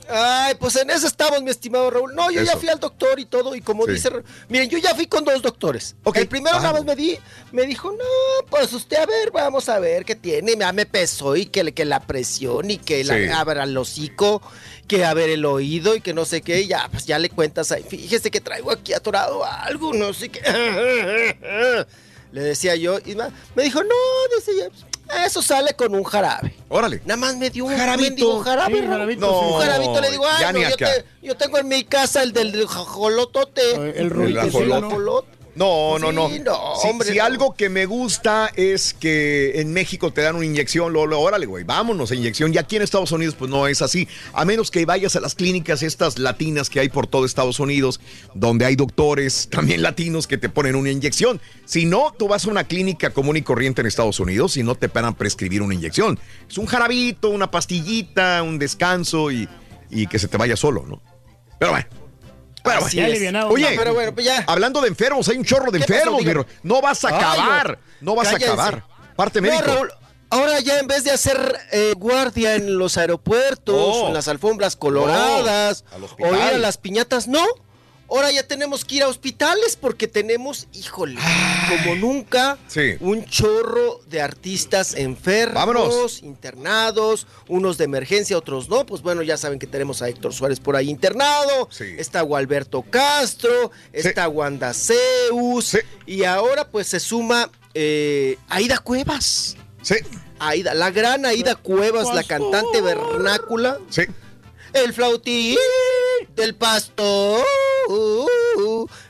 Ay, 0.09 0.55
pues 0.59 0.75
en 0.77 0.89
eso 0.89 1.05
estamos, 1.07 1.41
mi 1.43 1.49
estimado 1.51 1.89
Raúl. 1.89 2.15
No, 2.15 2.31
yo 2.31 2.41
ya 2.43 2.55
fui 2.57 2.69
al 2.69 2.79
doctor 2.79 3.19
y 3.19 3.25
todo, 3.25 3.55
y 3.55 3.61
como 3.61 3.85
Sí. 3.85 3.91
dice, 3.93 4.09
miren, 4.49 4.69
yo 4.69 4.77
ya 4.77 4.95
fui 4.95 5.07
con 5.07 5.23
dos 5.25 5.41
doctores. 5.41 5.95
El 6.15 6.27
primero 6.27 6.55
Ah. 6.57 6.61
nada 6.61 6.73
más 6.73 6.85
me 6.85 6.95
di, 6.95 7.17
me 7.51 7.63
dijo, 7.65 7.91
no, 7.91 8.47
pues 8.49 8.71
usted 8.73 8.97
a 8.97 9.05
ver, 9.05 9.31
vamos 9.31 9.67
a 9.69 9.79
ver 9.79 10.05
qué 10.05 10.15
tiene. 10.15 10.55
Ya 10.57 10.71
me 10.71 10.85
pesó 10.85 11.35
y 11.35 11.45
que, 11.47 11.73
que 11.73 11.85
la 11.85 11.99
presión 11.99 12.71
y 12.71 12.77
que 12.77 13.03
Sí. 13.03 13.09
la 13.27 13.39
abra 13.39 13.63
el 13.63 13.77
hocico, 13.77 14.41
que 14.87 15.03
a 15.03 15.13
ver 15.13 15.29
el 15.29 15.43
oído 15.45 15.95
y 15.95 16.01
que 16.01 16.13
no 16.13 16.23
sé 16.25 16.41
qué. 16.41 16.61
y 16.61 16.67
Ya, 16.67 16.87
pues 16.89 17.05
ya 17.05 17.19
le 17.19 17.29
cuentas 17.29 17.71
ahí. 17.71 17.83
Fíjese 17.83 18.31
que 18.31 18.39
traigo 18.41 18.71
aquí 18.71 18.93
atorado 18.93 19.43
algo, 19.45 19.93
no 19.93 20.13
sé 20.13 20.29
qué. 20.29 20.41
Le 22.31 22.41
decía 22.41 22.75
yo, 22.75 22.99
y 23.05 23.15
me 23.55 23.63
dijo, 23.63 23.81
no, 23.83 23.95
dice 24.35 24.51
ya, 24.59 24.67
eso 25.25 25.41
sale 25.41 25.73
con 25.73 25.93
un 25.95 26.03
jarabe. 26.03 26.53
Órale. 26.69 27.01
Nada 27.05 27.17
más 27.17 27.35
me 27.37 27.49
dio 27.49 27.65
un 27.65 27.75
Jarabito. 27.77 28.39
jarabe. 28.41 28.79
Sí, 28.81 28.85
jarabito, 28.87 29.21
No, 29.21 29.39
un 29.55 29.61
jarabito 29.61 30.01
le 30.01 30.11
digo, 30.11 30.25
ay, 30.29 30.53
no, 30.53 30.59
yo, 30.69 30.75
te- 30.77 31.05
yo 31.21 31.35
tengo 31.37 31.57
en 31.57 31.67
mi 31.67 31.83
casa 31.83 32.23
el 32.23 32.33
del 32.33 32.67
jajolotote. 32.67 33.99
El 33.99 34.09
rolito, 34.09 34.41
El 34.41 34.51
sí, 34.51 34.57
¿no? 34.67 35.23
No, 35.57 35.97
no, 35.97 36.11
no. 36.11 36.29
Sí, 36.29 36.39
no, 36.39 36.73
Si- 36.81 36.87
hombre, 36.87 37.09
si 37.09 37.17
no. 37.17 37.23
algo 37.23 37.55
que 37.55 37.69
me 37.69 37.85
gusta 37.85 38.51
es 38.55 38.93
que 38.93 39.59
en 39.61 39.73
México 39.73 40.11
te 40.13 40.21
dan 40.21 40.35
una 40.35 40.45
inyección, 40.45 40.93
lo, 40.93 41.05
lo- 41.07 41.19
órale, 41.19 41.45
güey, 41.45 41.63
vámonos 41.63 42.11
a 42.11 42.15
inyección. 42.15 42.53
Y 42.53 42.57
aquí 42.57 42.75
en 42.75 42.81
Estados 42.83 43.11
Unidos, 43.11 43.35
pues 43.39 43.49
no 43.49 43.65
es 43.67 43.81
así. 43.81 44.07
A 44.33 44.45
menos 44.45 44.69
que 44.69 44.85
vayas 44.85 45.15
a 45.15 45.19
las 45.19 45.33
clínicas 45.33 45.81
estas 45.83 46.19
latinas 46.19 46.69
que 46.69 46.79
hay 46.79 46.89
por 46.89 47.07
todo 47.07 47.25
Estados 47.25 47.59
Unidos, 47.59 47.99
donde 48.35 48.65
hay 48.65 48.75
doctores 48.75 49.47
también 49.49 49.81
latinos 49.81 50.27
que 50.27 50.37
te 50.37 50.49
ponen 50.49 50.75
una 50.75 50.91
inyección. 50.91 51.41
Si 51.65 51.85
no, 51.85 52.13
tú 52.17 52.27
vas 52.27 52.45
a 52.45 52.49
una 52.51 52.65
clínica 52.65 53.09
común 53.11 53.37
y 53.37 53.41
corriente 53.41 53.81
en 53.81 53.87
Estados 53.87 54.19
Unidos 54.19 54.57
y 54.57 54.63
no 54.63 54.75
te 54.75 54.89
a 55.05 55.11
prescribir 55.13 55.61
una 55.61 55.73
inyección. 55.73 56.19
Es 56.49 56.57
un 56.57 56.65
jarabito, 56.65 57.29
una 57.29 57.49
pastillita, 57.51 58.43
un 58.43 58.59
descanso 58.59 59.31
y, 59.31 59.47
y 59.89 60.07
que 60.07 60.19
se 60.19 60.27
te 60.27 60.37
vaya 60.37 60.55
solo, 60.55 60.85
¿no? 60.87 61.01
Pero 61.59 61.71
bueno. 61.71 61.87
Pero 62.67 62.85
Así 62.85 62.97
bueno. 62.97 63.07
es. 63.07 63.13
alivianado. 63.15 63.49
Oye, 63.49 63.69
No, 63.71 63.77
pero 63.81 63.93
bueno, 63.93 64.13
pues 64.13 64.25
ya. 64.25 64.43
hablando 64.47 64.81
de 64.81 64.87
enfermos, 64.89 65.27
hay 65.29 65.37
un 65.37 65.43
chorro 65.45 65.71
de 65.71 65.79
¿Qué 65.79 65.85
pasó? 65.85 66.17
enfermos, 66.17 66.33
Ro- 66.33 66.45
No 66.63 66.81
vas 66.81 67.03
a 67.05 67.09
Ay, 67.09 67.15
acabar. 67.15 67.79
No, 68.01 68.15
vas 68.15 68.27
cállense. 68.27 68.49
a 68.49 68.53
acabar. 68.53 68.83
Parte 69.15 69.41
No, 69.41 69.49
médico. 69.49 69.65
Raúl, 69.65 69.91
ahora 70.29 70.59
ya 70.59 70.79
en 70.79 70.87
vez 70.87 71.03
de 71.03 71.11
hacer 71.11 71.57
eh, 71.71 71.93
guardia 71.97 72.55
en 72.55 72.77
los 72.77 72.97
aeropuertos, 72.97 73.75
No. 73.75 74.03
o 74.03 74.07
en 74.09 74.13
las 74.13 74.27
alfombras 74.27 74.75
coloradas, 74.75 75.83
al 75.93 76.03
o 76.03 76.35
ir 76.35 76.41
a 76.55 76.57
las 76.57 76.77
piñatas, 76.77 77.27
no. 77.27 77.43
Ahora 78.09 78.31
ya 78.31 78.43
tenemos 78.43 78.85
que 78.85 78.95
ir 78.95 79.03
a 79.03 79.07
hospitales 79.09 79.75
porque 79.75 80.07
tenemos, 80.07 80.67
híjole, 80.73 81.19
como 81.69 81.95
nunca, 81.95 82.57
Sí. 82.67 82.93
un 83.01 83.25
chorro 83.25 83.99
de 84.07 84.21
artistas 84.21 84.93
enfermos, 84.95 85.53
Vámonos. 85.55 86.23
internados, 86.23 87.27
unos 87.49 87.77
de 87.77 87.83
emergencia, 87.83 88.37
otros 88.37 88.69
no. 88.69 88.85
Pues 88.85 89.01
bueno, 89.01 89.21
ya 89.23 89.35
saben 89.35 89.59
que 89.59 89.67
tenemos 89.67 90.01
a 90.01 90.07
Héctor 90.07 90.33
Suárez 90.33 90.59
por 90.61 90.75
ahí 90.77 90.89
internado, 90.89 91.67
Sí. 91.69 91.83
está 91.97 92.21
Gualberto 92.21 92.81
Castro, 92.89 93.71
está 93.91 94.29
Wanda 94.29 94.73
Zeus, 94.73 95.77
y 96.05 96.23
ahora 96.23 96.67
pues 96.69 96.87
se 96.87 96.99
suma 97.01 97.49
eh, 97.73 98.37
Aida 98.49 98.79
Cuevas. 98.79 99.55
Sí, 99.81 99.95
Aida, 100.39 100.73
la 100.73 100.91
gran 100.91 101.25
Aida 101.25 101.55
Cuevas, 101.55 102.07
la 102.13 102.23
cantante 102.23 102.81
vernácula. 102.81 103.77
sí. 103.89 104.03
El 104.83 104.93
flautín 104.93 105.57
del 106.35 106.55
pastor. 106.55 107.43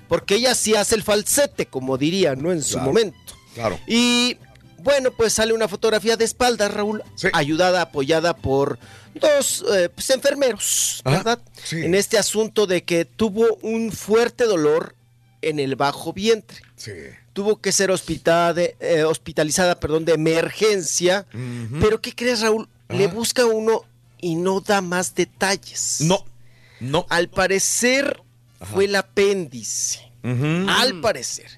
Porque 0.08 0.36
ella 0.36 0.56
sí 0.56 0.76
hace 0.76 0.96
el 0.96 1.04
falsete, 1.04 1.66
como 1.66 1.98
diría, 1.98 2.36
¿no? 2.36 2.52
En 2.52 2.62
su 2.64 2.74
Claro. 2.74 2.86
momento. 2.88 3.18
Claro. 3.54 3.80
Y 3.88 4.38
bueno, 4.80 5.12
pues 5.12 5.34
sale 5.34 5.54
una 5.54 5.68
fotografía 5.68 6.16
de 6.16 6.26
espalda, 6.26 6.68
Raúl, 6.70 7.04
Sí. 7.16 7.28
ayudada, 7.34 7.82
apoyada 7.82 8.36
por 8.36 8.80
dos 9.16 9.66
eh, 9.74 9.90
pues, 9.90 10.10
enfermeros, 10.12 11.02
Ajá, 11.04 11.18
¿verdad? 11.18 11.40
sí. 11.64 11.84
En 11.84 11.96
este 11.96 12.18
asunto 12.18 12.68
de 12.68 12.84
que 12.84 13.04
tuvo 13.06 13.58
un 13.64 13.92
fuerte 13.92 14.46
dolor 14.46 14.96
en 15.42 15.60
el 15.60 15.76
bajo 15.76 16.14
vientre. 16.14 16.60
Sí. 16.76 16.92
Tuvo 17.34 17.60
que 17.60 17.72
ser 17.72 17.92
hospitada- 17.92 18.62
eh, 18.80 19.04
hospitalizada, 19.04 19.80
perdón, 19.80 20.06
de 20.06 20.14
emergencia. 20.14 21.26
Pero 21.82 22.00
¿qué 22.02 22.14
crees, 22.14 22.42
Raúl? 22.42 22.68
Le 22.90 23.08
busca 23.08 23.46
uno 23.46 23.84
y 24.20 24.36
no 24.36 24.62
da 24.62 24.82
más 24.82 25.16
detalles. 25.16 25.98
No. 26.02 26.26
No. 26.80 27.06
Al 27.10 27.30
parecer 27.30 28.22
fue 28.62 28.86
el 28.86 28.96
apéndice. 28.96 30.12
Al 30.24 31.00
parecer. 31.02 31.50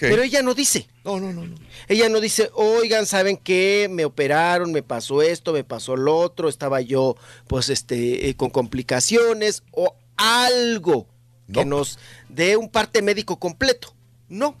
Pero 0.00 0.22
ella 0.22 0.42
no 0.42 0.54
dice. 0.54 0.88
No, 1.04 1.20
no, 1.20 1.32
no, 1.32 1.46
no. 1.46 1.54
Ella 1.86 2.08
no 2.08 2.20
dice, 2.20 2.50
oigan, 2.54 3.06
¿saben 3.06 3.36
qué? 3.36 3.86
Me 3.88 4.04
operaron, 4.04 4.72
me 4.72 4.82
pasó 4.82 5.22
esto, 5.22 5.52
me 5.52 5.62
pasó 5.62 5.94
lo 5.96 6.16
otro, 6.18 6.48
estaba 6.48 6.80
yo, 6.80 7.16
pues, 7.46 7.68
este, 7.68 8.28
eh, 8.28 8.34
con 8.34 8.50
complicaciones 8.50 9.62
o 9.70 9.94
algo 10.16 11.06
que 11.52 11.64
No. 11.64 11.76
nos 11.78 12.00
dé 12.28 12.56
un 12.56 12.68
parte 12.68 13.00
médico 13.02 13.38
completo. 13.38 13.94
No. 14.28 14.56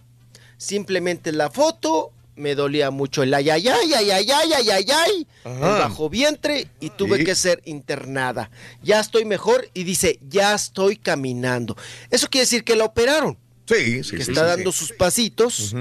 Simplemente 0.56 1.32
la 1.32 1.50
foto, 1.50 2.12
me 2.36 2.54
dolía 2.54 2.90
mucho 2.90 3.22
el 3.22 3.32
ay, 3.34 3.48
ay, 3.50 3.66
ay, 3.68 3.92
ay, 3.94 4.10
ay, 4.10 4.30
ay, 4.30 4.52
ay, 4.52 4.70
ay, 4.70 4.86
ay, 4.90 5.26
el 5.44 5.58
bajo 5.60 6.08
vientre 6.10 6.68
y 6.80 6.90
tuve 6.90 7.18
Sí. 7.18 7.24
que 7.24 7.34
ser 7.34 7.62
internada. 7.64 8.50
Ya 8.82 9.00
estoy 9.00 9.24
mejor 9.24 9.68
y 9.74 9.84
dice, 9.84 10.18
ya 10.28 10.54
estoy 10.54 10.96
caminando. 10.96 11.76
Eso 12.10 12.28
quiere 12.28 12.42
decir 12.44 12.62
que 12.64 12.76
la 12.76 12.84
operaron 12.84 13.38
Sí, 13.68 14.04
sí, 14.04 14.16
que 14.16 14.24
sí, 14.24 14.30
está 14.30 14.42
sí, 14.42 14.46
dando 14.48 14.70
sus 14.70 14.92
pasitos 14.92 15.74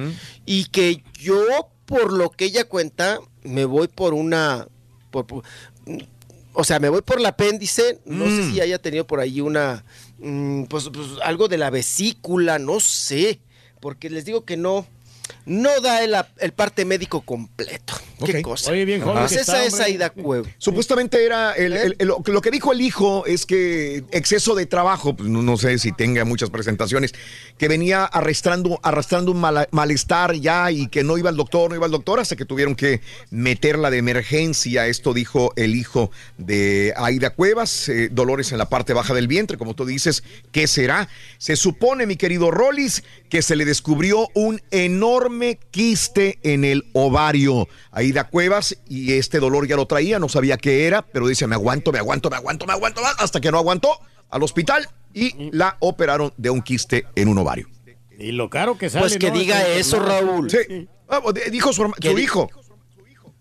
y 0.46 0.66
que 0.66 1.04
yo, 1.20 1.44
por 1.86 2.12
lo 2.14 2.30
que 2.32 2.46
ella 2.46 2.64
cuenta, 2.64 3.20
me 3.44 3.66
voy 3.66 3.88
por 3.88 4.14
una... 4.14 4.68
por- 5.12 5.28
por- 5.28 5.44
o 6.58 6.64
sea, 6.64 6.80
me 6.80 6.88
voy 6.90 7.02
por 7.02 7.20
el 7.20 7.26
apéndice, 7.26 8.00
no 8.06 8.26
sé 8.26 8.32
Mm. 8.44 8.54
si 8.54 8.62
haya 8.62 8.80
tenido 8.80 9.06
por 9.06 9.20
ahí 9.20 9.42
una... 9.42 9.84
mm, 10.20 10.64
pues, 10.64 10.90
pues, 10.92 11.08
algo 11.24 11.48
de 11.50 11.58
la 11.58 11.70
vesícula, 11.70 12.58
no 12.60 12.80
sé, 12.80 13.40
porque 13.82 14.10
les 14.10 14.24
digo 14.26 14.46
que 14.46 14.56
no, 14.58 14.88
no 15.46 15.80
da 15.82 16.04
el, 16.04 16.16
el 16.40 16.54
parte 16.54 16.86
médico 16.86 17.22
completo. 17.22 17.96
Qué 18.24 18.42
cosa. 18.42 18.72
Oye, 18.72 18.86
bien 18.86 19.02
joven 19.02 19.20
Pues 19.20 19.32
esa 19.34 19.66
está, 19.66 19.66
es. 19.66 19.80
Aida 19.80 20.10
Cueva. 20.12 20.48
Supuestamente 20.58 21.26
era 21.26 21.54
el- 21.54 21.74
el- 21.74 21.96
el- 22.00 22.08
lo, 22.08 22.22
lo 22.26 22.42
que 22.42 22.52
dijo 22.52 22.72
el 22.72 22.82
hijo 22.82 23.26
es 23.26 23.46
que 23.46 24.04
exceso 24.12 24.56
de 24.56 24.66
trabajo, 24.66 25.16
pues 25.16 25.30
no, 25.30 25.42
no 25.42 25.58
sé 25.58 25.78
si 25.80 25.92
tenga 25.92 26.24
muchas 26.26 26.50
presentaciones, 26.50 27.14
que 27.58 27.68
venía 27.68 28.06
arrastrando, 28.06 28.80
arrastrando 28.84 29.32
un 29.32 29.40
malestar 29.72 30.34
ya 30.36 30.72
y 30.72 30.88
que 30.88 31.04
no 31.04 31.18
iba 31.18 31.30
al 31.30 31.36
doctor, 31.38 31.70
no 31.70 31.76
iba 31.76 31.86
al 31.86 31.92
doctor 31.92 32.20
hasta 32.20 32.36
que 32.36 32.46
tuvieron 32.46 32.76
que 32.76 33.02
meterla 33.32 33.90
de 33.90 33.98
emergencia. 33.98 34.88
Esto 34.88 35.14
dijo 35.14 35.52
el 35.56 35.76
hijo 35.76 36.12
de 36.38 36.94
Aida 36.98 37.32
Cuevas, 37.32 37.90
eh, 37.90 38.10
dolores 38.12 38.52
en 38.52 38.58
la 38.58 38.70
parte 38.70 38.94
baja 38.94 39.14
del 39.14 39.28
vientre, 39.28 39.58
como 39.58 39.74
tú 39.76 39.86
dices, 39.86 40.24
¿qué 40.52 40.68
será? 40.68 41.08
Se 41.38 41.56
supone, 41.56 42.06
mi 42.06 42.16
querido 42.16 42.52
Rollis, 42.52 43.04
que 43.30 43.42
se 43.42 43.56
le 43.56 43.66
descubrió 43.66 44.28
un 44.34 44.62
enorme 44.72 45.60
quiste 45.72 46.40
en 46.44 46.64
el 46.64 46.86
ovario. 46.94 47.68
Aida 48.06 48.28
Cuevas, 48.30 48.78
y 48.88 49.14
este 49.14 49.40
dolor 49.40 49.68
ya 49.68 49.76
lo 49.76 49.86
traía, 49.86 50.20
no 50.20 50.30
sabía 50.30 50.58
qué 50.58 50.88
era, 50.88 51.02
pero 51.02 51.28
dice, 51.28 51.46
me 51.48 51.56
aguanto, 51.56 51.92
me 51.92 52.00
aguanto, 52.00 52.30
me 52.30 52.38
aguanto, 52.38 52.66
me 52.66 52.74
aguanto, 52.74 53.02
hasta 53.20 53.40
que 53.42 53.52
no 53.52 53.58
aguantó 53.58 53.90
al 54.30 54.44
hospital 54.44 54.88
y 55.14 55.50
la 55.52 55.78
operaron 55.80 56.34
de 56.38 56.50
un 56.50 56.62
quiste 56.62 57.06
en 57.16 57.28
un 57.28 57.38
ovario. 57.38 57.68
Y 58.18 58.32
lo 58.32 58.50
caro 58.50 58.78
que 58.78 58.90
sale. 58.90 59.02
Pues 59.04 59.18
que 59.18 59.30
¿no? 59.32 59.38
diga 59.38 59.60
Esta 59.68 59.98
eso. 59.98 60.00
Raúl. 60.00 60.50
Sí. 60.50 60.88
Ah, 61.10 61.22
de- 61.34 61.50
dijo 61.52 61.74
su, 61.74 61.92
su 62.02 62.18
hijo. 62.18 62.50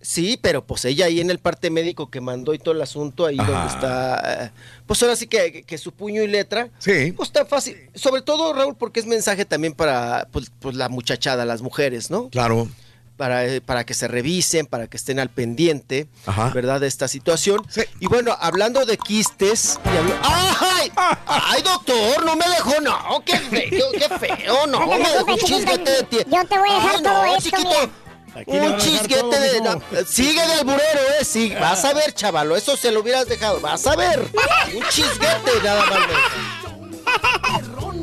Sí, 0.01 0.39
pero 0.43 0.67
pues 0.67 0.85
ella 0.85 1.07
ahí 1.07 1.21
en 1.21 1.31
el 1.31 1.39
parte 1.39 1.71
médico 1.71 2.11
que 2.11 2.21
mandó 2.21 2.53
y 2.53 2.59
todo 2.59 2.75
el 2.75 2.83
asunto, 2.83 3.25
ahí 3.25 3.37
Ajá. 3.39 3.51
donde 3.51 3.73
está, 3.73 4.45
eh, 4.47 4.51
pues 4.87 5.03
ahora 5.03 5.17
sí 5.17 5.27
que, 5.27 5.63
que 5.63 5.79
su 5.79 5.93
puño 5.93 6.23
y 6.23 6.27
letra, 6.27 6.69
Sí. 6.79 7.13
pues 7.13 7.33
tan 7.33 7.47
fácil. 7.47 7.77
Sobre 7.95 8.21
todo, 8.21 8.53
Raúl, 8.53 8.77
porque 8.77 9.01
es 9.01 9.07
mensaje 9.07 9.47
también 9.47 9.73
para 9.73 10.29
pues, 10.31 10.53
pues, 10.61 10.77
la 10.77 10.91
muchachada, 10.91 11.47
las 11.47 11.63
mujeres, 11.63 12.11
¿no? 12.11 12.29
Claro. 12.29 12.69
Para, 13.17 13.45
eh, 13.47 13.61
para 13.61 13.85
que 13.85 13.95
se 13.95 14.09
revisen, 14.09 14.67
para 14.67 14.89
que 14.89 14.97
estén 14.97 15.21
al 15.21 15.29
pendiente, 15.31 16.09
Ajá. 16.27 16.51
¿verdad? 16.51 16.81
De 16.81 16.89
esta 16.89 17.07
situación. 17.07 17.65
Y 18.01 18.07
bueno, 18.09 18.37
hablando 18.41 18.85
de 18.85 18.99
quistes. 18.99 19.79
y 19.85 19.89
hablo- 19.97 20.19
¡Ay! 20.23 20.91
¡Ay, 21.27 21.63
doctor! 21.63 22.25
No 22.25 22.35
me 22.35 22.45
dejó, 22.49 22.81
no. 22.81 23.23
¡Qué 23.25 23.39
feo! 23.39 23.87
¡Qué 23.93 24.09
feo! 24.19 24.67
No, 24.67 24.81
No 24.81 24.99
me 24.99 25.09
dejó 25.09 25.33
un 25.33 25.39
chisguete 25.39 25.91
de 25.93 26.03
ti. 26.03 26.17
yo 26.27 26.45
te 26.45 26.59
voy 26.59 26.71
a 26.71 26.75
dejar 26.75 26.97
Ay, 26.97 27.03
todo 27.05 27.13
no, 27.25 27.37
esto, 27.37 27.51
chiquito. 27.51 27.91
Aquí 28.37 28.51
Un 28.51 28.77
chisguete 28.79 29.21
todo, 29.21 29.31
de. 29.31 29.61
no, 29.61 29.81
sigue 30.09 30.45
del 30.49 30.65
burero, 30.65 31.01
eh. 31.21 31.25
Sí, 31.25 31.55
vas 31.61 31.85
a 31.85 31.95
ver, 31.95 32.13
chavalo. 32.15 32.57
Eso 32.57 32.77
se 32.77 32.91
lo 32.91 32.99
hubieras 33.01 33.29
dejado. 33.29 33.61
Vas 33.61 33.87
a 33.87 33.95
ver. 33.95 34.19
Un 34.75 34.83
chisguete, 34.89 35.53
nada 35.63 35.87
más. 35.87 36.01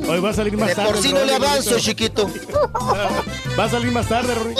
Hoy 0.07 0.19
va 0.19 0.29
a 0.29 0.33
salir 0.33 0.57
más 0.57 0.69
De 0.69 0.75
tarde. 0.75 0.93
por 0.93 1.05
el 1.05 1.13
no 1.13 1.23
le 1.23 1.35
avanzo, 1.35 1.79
chiquito. 1.79 2.29
Va 3.57 3.63
a 3.65 3.69
salir 3.69 3.91
más 3.91 4.07
tarde, 4.07 4.33
Rory. 4.35 4.55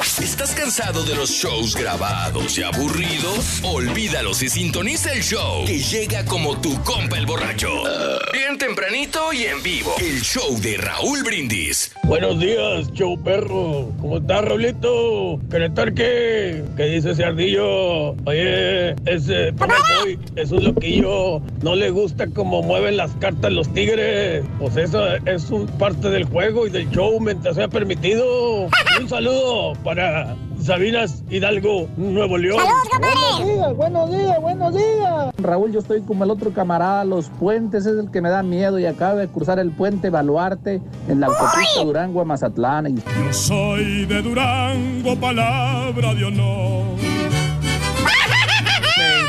¿Estás 0.00 0.54
cansado 0.54 1.04
de 1.04 1.14
los 1.14 1.28
shows 1.28 1.76
grabados 1.76 2.56
y 2.56 2.62
aburridos? 2.62 3.60
Olvídalos 3.62 4.42
y 4.42 4.48
sintoniza 4.48 5.12
el 5.12 5.22
show 5.22 5.66
que 5.66 5.78
llega 5.78 6.24
como 6.24 6.58
tu 6.62 6.82
compa 6.82 7.18
el 7.18 7.26
borracho. 7.26 7.68
Bien 8.32 8.56
tempranito 8.56 9.34
y 9.34 9.44
en 9.44 9.62
vivo. 9.62 9.94
El 10.00 10.22
show 10.22 10.58
de 10.60 10.78
Raúl 10.78 11.22
Brindis. 11.22 11.92
Buenos 12.04 12.40
días, 12.40 12.90
show 12.94 13.22
perro. 13.22 13.92
¿Cómo 14.00 14.16
estás, 14.16 14.42
Raulito? 14.46 15.38
¿Qué 15.50 15.68
tal 15.68 15.92
qué? 15.92 16.64
¿Qué 16.74 16.84
dice 16.84 17.10
ese 17.10 17.24
ardillo? 17.24 18.12
Oye, 18.24 18.92
ese 19.04 19.52
hoy 20.02 20.18
es 20.36 20.50
un 20.52 20.64
loquillo. 20.64 21.40
No 21.62 21.76
le 21.76 21.90
gusta 21.90 22.26
cómo 22.28 22.62
mueven 22.62 22.96
las 22.96 23.10
cartas 23.16 23.52
los 23.52 23.72
tigres. 23.74 24.42
Pues 24.58 24.74
eso 24.78 25.06
es 25.26 25.50
un 25.50 25.66
parte 25.66 26.08
del 26.08 26.24
juego 26.24 26.66
y 26.66 26.70
del 26.70 26.90
show 26.90 27.20
mientras 27.20 27.56
sea 27.56 27.68
permitido. 27.68 28.68
Un 28.98 29.08
saludo 29.08 29.74
para 29.82 30.36
Sabinas 30.60 31.24
Hidalgo, 31.30 31.88
Nuevo 31.96 32.38
León. 32.38 32.58
¡Saludos, 32.58 32.98
Buenos 32.98 33.44
días, 33.44 33.76
buenos 33.76 34.10
días, 34.10 34.40
buenos 34.40 34.74
días. 34.74 35.34
Raúl, 35.38 35.72
yo 35.72 35.80
estoy 35.80 36.02
como 36.02 36.24
el 36.24 36.30
otro 36.30 36.52
camarada. 36.52 37.04
Los 37.04 37.28
puentes 37.28 37.86
es 37.86 37.98
el 37.98 38.10
que 38.10 38.20
me 38.20 38.30
da 38.30 38.42
miedo 38.42 38.78
y 38.78 38.86
acabo 38.86 39.18
de 39.18 39.28
cruzar 39.28 39.58
el 39.58 39.70
puente 39.72 40.10
Baluarte 40.10 40.80
en 41.08 41.20
la 41.20 41.26
autopista 41.26 41.84
Durango 41.84 42.20
a 42.20 42.24
Mazatlán. 42.24 42.86
Y... 42.86 42.94
Yo 42.96 43.32
soy 43.32 44.06
de 44.06 44.22
Durango, 44.22 45.16
palabra 45.16 46.14
de 46.14 46.24
honor. 46.24 47.41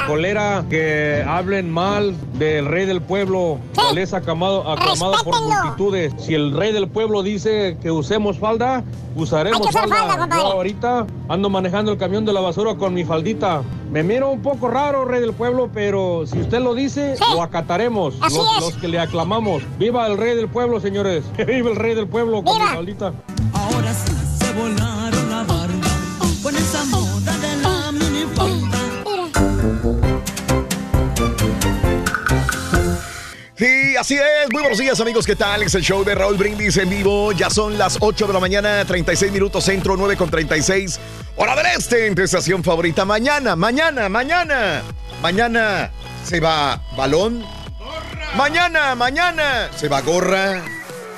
Colera 0.07 0.65
que 0.69 1.23
hablen 1.27 1.71
mal 1.71 2.15
del 2.33 2.65
rey 2.65 2.85
del 2.85 3.01
pueblo, 3.01 3.59
él 3.91 3.97
es 3.97 4.13
aclamado, 4.13 4.69
aclamado 4.69 5.15
por 5.23 5.41
multitudes. 5.41 6.13
Si 6.17 6.33
el 6.33 6.55
rey 6.55 6.71
del 6.71 6.87
pueblo 6.87 7.23
dice 7.23 7.77
que 7.81 7.91
usemos 7.91 8.37
falda, 8.37 8.83
usaremos 9.15 9.67
que 9.67 9.73
falda. 9.73 10.27
Yo 10.31 10.51
ahorita 10.51 11.07
ando 11.29 11.49
manejando 11.49 11.91
el 11.91 11.97
camión 11.97 12.25
de 12.25 12.33
la 12.33 12.41
basura 12.41 12.75
con 12.75 12.93
mi 12.93 13.03
faldita. 13.03 13.61
Me 13.91 14.03
miro 14.03 14.31
un 14.31 14.41
poco 14.41 14.69
raro, 14.69 15.05
rey 15.05 15.21
del 15.21 15.33
pueblo, 15.33 15.69
pero 15.73 16.25
si 16.25 16.39
usted 16.39 16.61
lo 16.61 16.73
dice, 16.73 17.15
lo 17.33 17.43
acataremos. 17.43 18.15
Así 18.21 18.37
los, 18.37 18.57
es. 18.57 18.61
los 18.61 18.73
que 18.77 18.87
le 18.87 18.99
aclamamos. 18.99 19.63
¡Viva 19.77 20.07
el 20.07 20.17
rey 20.17 20.35
del 20.35 20.47
pueblo, 20.47 20.79
señores! 20.79 21.23
¡Viva 21.47 21.69
el 21.69 21.75
rey 21.75 21.93
del 21.93 22.07
pueblo 22.07 22.43
con 22.43 22.59
mi 22.59 22.67
faldita! 22.67 23.13
Ahora 23.53 23.93
sí 23.93 24.13
se 24.39 24.51
volaron 24.53 24.82
Sí, 33.55 33.95
así 33.97 34.15
es. 34.15 34.51
Muy 34.51 34.61
buenos 34.61 34.79
días, 34.79 34.99
amigos. 34.99 35.27
¿Qué 35.27 35.35
tal? 35.35 35.61
Es 35.61 35.75
el 35.75 35.83
show 35.83 36.03
de 36.03 36.15
Raúl 36.15 36.37
Brindis 36.37 36.77
en 36.77 36.89
vivo. 36.89 37.31
Ya 37.33 37.51
son 37.51 37.77
las 37.77 37.97
8 37.99 38.25
de 38.25 38.33
la 38.33 38.39
mañana, 38.39 38.83
36 38.83 39.31
minutos 39.31 39.63
centro, 39.63 39.95
9 39.95 40.17
con 40.17 40.29
36. 40.31 40.99
Hora 41.35 41.55
del 41.55 41.67
este, 41.67 42.07
en 42.07 42.15
tu 42.15 42.23
estación 42.23 42.63
favorita. 42.63 43.05
Mañana, 43.05 43.55
mañana, 43.55 44.09
mañana. 44.09 44.81
Mañana 45.21 45.91
se 46.25 46.39
va 46.39 46.81
balón. 46.97 47.45
Mañana, 48.35 48.95
mañana 48.95 49.69
se 49.75 49.87
va 49.87 50.01
gorra. 50.01 50.63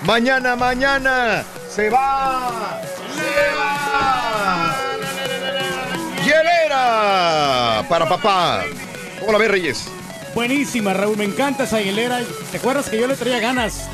Mañana, 0.03 0.57
mañana 0.57 1.43
se 1.73 1.89
va. 1.89 2.81
Se 3.15 3.55
va. 3.57 4.75
Hielera 6.21 7.85
para 7.87 8.09
papá. 8.09 8.65
¿Cómo 9.21 9.31
la 9.31 9.37
ves, 9.37 9.51
Reyes? 9.51 9.85
Buenísima, 10.35 10.93
Raúl. 10.93 11.15
Me 11.15 11.23
encanta 11.23 11.63
esa 11.63 11.81
hielera. 11.81 12.19
¿Te 12.51 12.57
acuerdas 12.57 12.89
que 12.89 12.99
yo 12.99 13.07
le 13.07 13.15
traía 13.15 13.39
ganas? 13.39 13.89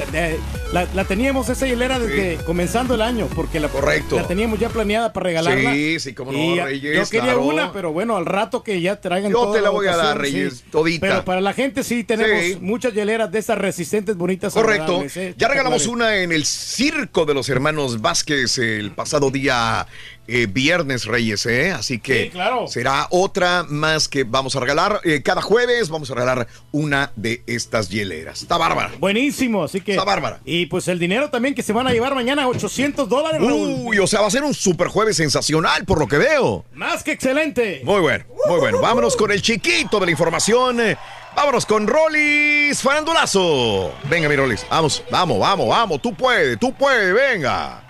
La, 0.73 0.85
la 0.95 1.05
teníamos 1.05 1.47
esa 1.49 1.67
hielera 1.67 1.99
desde 1.99 2.37
comenzando 2.45 2.95
el 2.95 3.01
año, 3.03 3.27
porque 3.35 3.59
la, 3.59 3.67
Correcto. 3.69 4.15
la 4.15 4.27
teníamos 4.27 4.59
ya 4.59 4.69
planeada 4.69 5.13
para 5.13 5.25
regalarla. 5.25 5.71
Sí, 5.71 5.99
sí, 5.99 6.13
cómo 6.15 6.31
no, 6.31 6.39
Y, 6.39 6.59
Reyes, 6.59 6.95
Yo 6.97 7.09
quería 7.11 7.33
claro. 7.33 7.43
una, 7.43 7.71
pero 7.71 7.93
bueno, 7.93 8.17
al 8.17 8.25
rato 8.25 8.63
que 8.63 8.81
ya 8.81 8.99
traigan 8.99 9.31
Yo 9.31 9.37
toda 9.37 9.53
te 9.53 9.61
la 9.61 9.69
voy 9.69 9.85
a 9.85 9.95
dar, 9.95 10.17
Reyes, 10.17 10.63
todita. 10.71 11.07
Pero 11.07 11.25
para 11.25 11.41
la 11.41 11.53
gente 11.53 11.83
sí 11.83 12.03
tenemos 12.03 12.41
Sí. 12.43 12.57
muchas 12.59 12.93
hieleras 12.93 13.31
de 13.31 13.37
estas 13.37 13.59
resistentes, 13.59 14.17
bonitas. 14.17 14.51
Correcto. 14.53 15.03
¿eh? 15.15 15.35
Ya 15.37 15.47
regalamos 15.47 15.85
una 15.85 16.17
en 16.17 16.31
el 16.31 16.45
circo 16.45 17.25
de 17.25 17.35
los 17.35 17.49
hermanos 17.49 18.01
Vázquez 18.01 18.57
el 18.57 18.91
pasado 18.91 19.29
día 19.29 19.85
eh, 20.27 20.47
viernes, 20.49 21.05
Reyes, 21.05 21.45
¿eh? 21.45 21.71
Así 21.71 21.99
que 21.99 22.25
Sí, 22.25 22.29
claro. 22.29 22.67
será 22.67 23.07
otra 23.09 23.65
más 23.67 24.07
que 24.07 24.23
vamos 24.23 24.55
a 24.55 24.59
regalar. 24.59 25.01
Eh, 25.03 25.21
cada 25.23 25.41
jueves 25.41 25.89
vamos 25.89 26.09
a 26.11 26.15
regalar 26.15 26.47
una 26.71 27.11
de 27.15 27.43
estas 27.47 27.89
hieleras. 27.89 28.41
Está 28.41 28.57
bárbara. 28.57 28.91
Buenísimo, 28.99 29.63
así 29.63 29.81
que. 29.81 29.91
Está 29.91 30.03
bárbara. 30.03 30.39
Y 30.45 30.67
pues 30.67 30.87
el 30.87 30.99
dinero 30.99 31.29
también 31.29 31.53
que 31.55 31.63
se 31.63 31.73
van 31.73 31.87
a 31.87 31.91
llevar 31.91 32.15
mañana, 32.15 32.47
800 32.47 33.09
dólares. 33.09 33.41
Uy, 33.41 33.99
o 33.99 34.07
sea, 34.07 34.21
va 34.21 34.27
a 34.27 34.31
ser 34.31 34.43
un 34.43 34.53
super 34.53 34.87
jueves 34.87 35.17
sensacional 35.17 35.85
por 35.85 35.99
lo 35.99 36.07
que 36.07 36.17
veo. 36.17 36.65
Más 36.73 37.03
que 37.03 37.11
excelente. 37.11 37.81
Muy 37.83 37.99
bueno, 38.01 38.23
muy 38.47 38.59
bueno. 38.59 38.79
Vámonos 38.81 39.15
con 39.15 39.31
el 39.31 39.41
chiquito 39.41 39.99
de 39.99 40.05
la 40.05 40.11
información. 40.11 40.79
Eh, 40.81 40.97
Vámonos 41.33 41.65
con 41.65 41.87
Rolis 41.87 42.81
Farandulazo. 42.81 43.93
Venga, 44.09 44.27
mi 44.27 44.35
Rolis. 44.35 44.65
Vamos, 44.69 45.01
vamos, 45.09 45.39
vamos, 45.39 45.67
vamos. 45.67 46.01
Tú 46.01 46.13
puedes, 46.13 46.59
tú 46.59 46.73
puedes, 46.73 47.13
venga. 47.13 47.81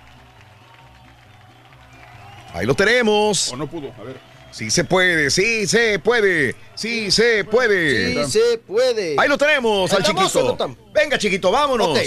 Ahí 2.52 2.66
lo 2.66 2.74
tenemos. 2.74 3.52
O 3.52 3.56
no 3.56 3.68
pudo, 3.68 3.92
a 3.98 4.02
ver. 4.02 4.16
Sí 4.50 4.70
se 4.70 4.84
puede, 4.84 5.30
sí 5.30 5.66
se 5.66 5.98
puede, 5.98 6.54
sí 6.74 7.10
se 7.10 7.42
puede. 7.44 8.24
Sí 8.26 8.30
se 8.40 8.58
puede. 8.58 9.16
Ahí 9.18 9.26
lo 9.28 9.38
tenemos 9.38 9.90
¿Ahí 9.90 9.96
al 9.96 10.02
no 10.14 10.28
chiquito. 10.28 10.76
Venga, 10.92 11.18
chiquito, 11.18 11.50
vámonos. 11.50 11.98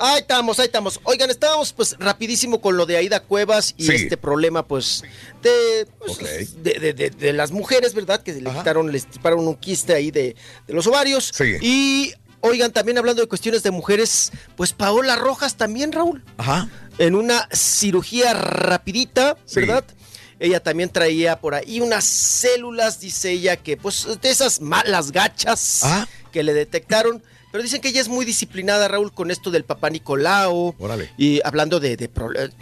Ahí 0.00 0.20
estamos, 0.20 0.58
ahí 0.60 0.66
estamos. 0.66 1.00
Oigan, 1.04 1.28
estábamos 1.30 1.72
pues 1.72 1.96
rapidísimo 1.98 2.60
con 2.60 2.76
lo 2.76 2.86
de 2.86 2.98
Aida 2.98 3.18
Cuevas 3.20 3.74
y 3.76 3.84
Sí. 3.86 3.94
este 3.94 4.16
problema 4.16 4.64
pues 4.64 5.02
de, 5.42 5.86
pues, 5.98 6.18
de, 6.62 6.74
de- 6.78 6.92
de- 6.92 7.10
de 7.10 7.32
las 7.32 7.50
mujeres, 7.50 7.94
¿verdad? 7.94 8.22
Que 8.22 8.32
le 8.34 8.48
quitaron, 8.50 8.92
les 8.92 9.06
dispararon 9.08 9.48
un 9.48 9.56
quiste 9.56 9.94
ahí 9.94 10.10
de, 10.12 10.36
de 10.68 10.72
los 10.74 10.86
ovarios. 10.86 11.32
Sí. 11.34 11.56
Y 11.62 12.12
oigan, 12.40 12.72
también 12.72 12.98
hablando 12.98 13.22
de 13.22 13.28
cuestiones 13.28 13.62
de 13.62 13.70
mujeres, 13.70 14.32
pues 14.56 14.72
Paola 14.72 15.16
Rojas 15.16 15.56
también, 15.56 15.92
Raúl. 15.92 16.22
Ajá. 16.36 16.68
En 16.98 17.14
una 17.14 17.48
cirugía 17.52 18.32
rapidita, 18.34 19.36
Sí. 19.44 19.60
¿verdad? 19.60 19.84
Ella 20.40 20.60
también 20.60 20.88
traía 20.90 21.40
por 21.40 21.54
ahí 21.54 21.80
unas 21.80 22.04
células, 22.04 23.00
dice 23.00 23.30
ella, 23.32 23.56
que 23.56 23.76
pues 23.76 24.06
de 24.20 24.30
esas 24.30 24.60
malas 24.60 25.10
gachas 25.10 25.80
Ah. 25.82 26.06
que 26.30 26.42
le 26.44 26.54
detectaron, 26.54 27.22
Pero 27.50 27.62
dicen 27.62 27.80
que 27.80 27.88
ella 27.88 28.00
es 28.02 28.08
muy 28.08 28.24
disciplinada, 28.26 28.88
Raúl, 28.88 29.12
con 29.12 29.30
esto 29.30 29.50
del 29.50 29.64
papá 29.64 29.88
Nicolau. 29.88 30.74
Órale. 30.78 31.10
Y 31.16 31.40
hablando 31.44 31.80
de, 31.80 31.96
de, 31.96 32.12
prole- 32.12 32.52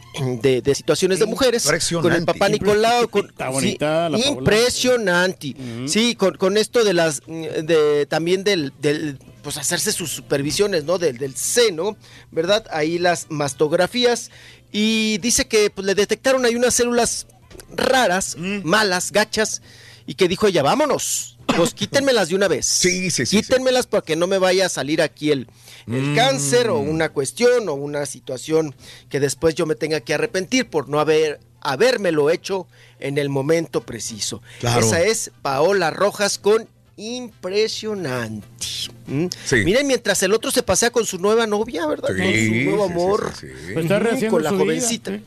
de- 0.41 0.63
de 0.63 0.75
situaciones 0.77 1.19
de 1.19 1.27
mujeres. 1.27 1.65
Con 2.01 2.13
el 2.13 2.25
papá 2.25 2.49
Nicolau. 2.49 3.09
Con, 3.09 3.27
Está 3.27 3.49
bonita 3.49 4.09
la 4.09 4.17
Paola. 4.19 4.31
impresionante. 4.41 5.55
Sí, 5.87 6.15
con, 6.15 6.37
con 6.37 6.57
esto 6.57 6.85
de 6.85 6.95
las. 6.95 7.21
de 7.27 8.07
También 8.09 8.45
del. 8.45 8.73
del 8.81 9.19
pues 9.43 9.59
hacerse 9.59 9.93
sus 9.93 10.11
supervisiones, 10.11 10.83
¿no? 10.85 10.99
Del, 10.99 11.19
del 11.19 11.37
seno, 11.37 11.97
¿verdad? 12.33 12.65
Ahí 12.73 12.99
las 12.99 13.27
mastografías. 13.31 14.31
Y 14.73 15.19
dice 15.19 15.47
que 15.47 15.71
pues, 15.71 15.87
le 15.87 15.95
detectaron 15.95 16.45
ahí 16.45 16.57
unas 16.57 16.75
células 16.75 17.27
raras, 17.75 18.37
Mm. 18.39 18.61
malas, 18.65 19.13
gachas. 19.13 19.63
Y 20.07 20.15
que 20.15 20.27
dijo 20.29 20.47
ella, 20.49 20.63
vámonos. 20.63 21.36
Pues 21.57 21.75
quítenmelas 21.75 22.29
de 22.29 22.35
una 22.35 22.49
vez. 22.49 22.67
Sí, 22.67 23.11
sí, 23.11 23.27
sí. 23.27 23.37
Quítenmelas 23.41 23.87
porque 23.87 24.17
no 24.17 24.27
me 24.27 24.39
vaya 24.39 24.67
a 24.67 24.69
salir 24.69 25.01
aquí 25.03 25.31
el, 25.31 25.49
el 25.87 26.03
Mm. 26.03 26.17
cáncer 26.17 26.69
o 26.71 26.79
una 26.79 27.09
cuestión 27.11 27.69
o 27.69 27.75
una 27.75 28.07
situación 28.07 28.75
que 29.09 29.21
después 29.21 29.55
yo 29.55 29.67
me 29.67 29.75
tenga 29.75 30.01
que 30.01 30.15
arrepentir 30.15 30.69
por 30.69 30.89
no 30.89 31.01
haber 31.01 31.41
habérmelo 31.61 32.31
hecho 32.31 32.69
en 33.01 33.19
el 33.19 33.29
momento 33.29 33.81
preciso. 33.83 34.41
Claro. 34.61 34.87
Esa 34.87 35.01
es 35.03 35.33
Paola 35.43 35.91
Rojas 35.91 36.39
con 36.39 36.69
impresionante. 36.97 38.47
¿Mm? 39.07 39.27
Sí. 39.45 39.57
Miren, 39.65 39.87
mientras 39.87 40.23
el 40.23 40.33
otro 40.33 40.51
se 40.51 40.63
pasea 40.63 40.91
con 40.91 41.05
su 41.07 41.19
nueva 41.19 41.47
novia, 41.47 41.87
¿verdad? 41.87 42.11
Sí, 42.17 42.23
con 42.23 42.33
su 42.59 42.65
nuevo 42.71 42.85
amor. 42.85 43.33
sí, 43.39 43.47
sí, 43.49 43.53
sí. 43.69 43.73
Pues 43.75 43.85
está 43.85 44.29
con 44.31 44.43
la 44.43 44.51
su 44.51 44.57
vida, 44.57 44.65
jovencita. 44.65 45.19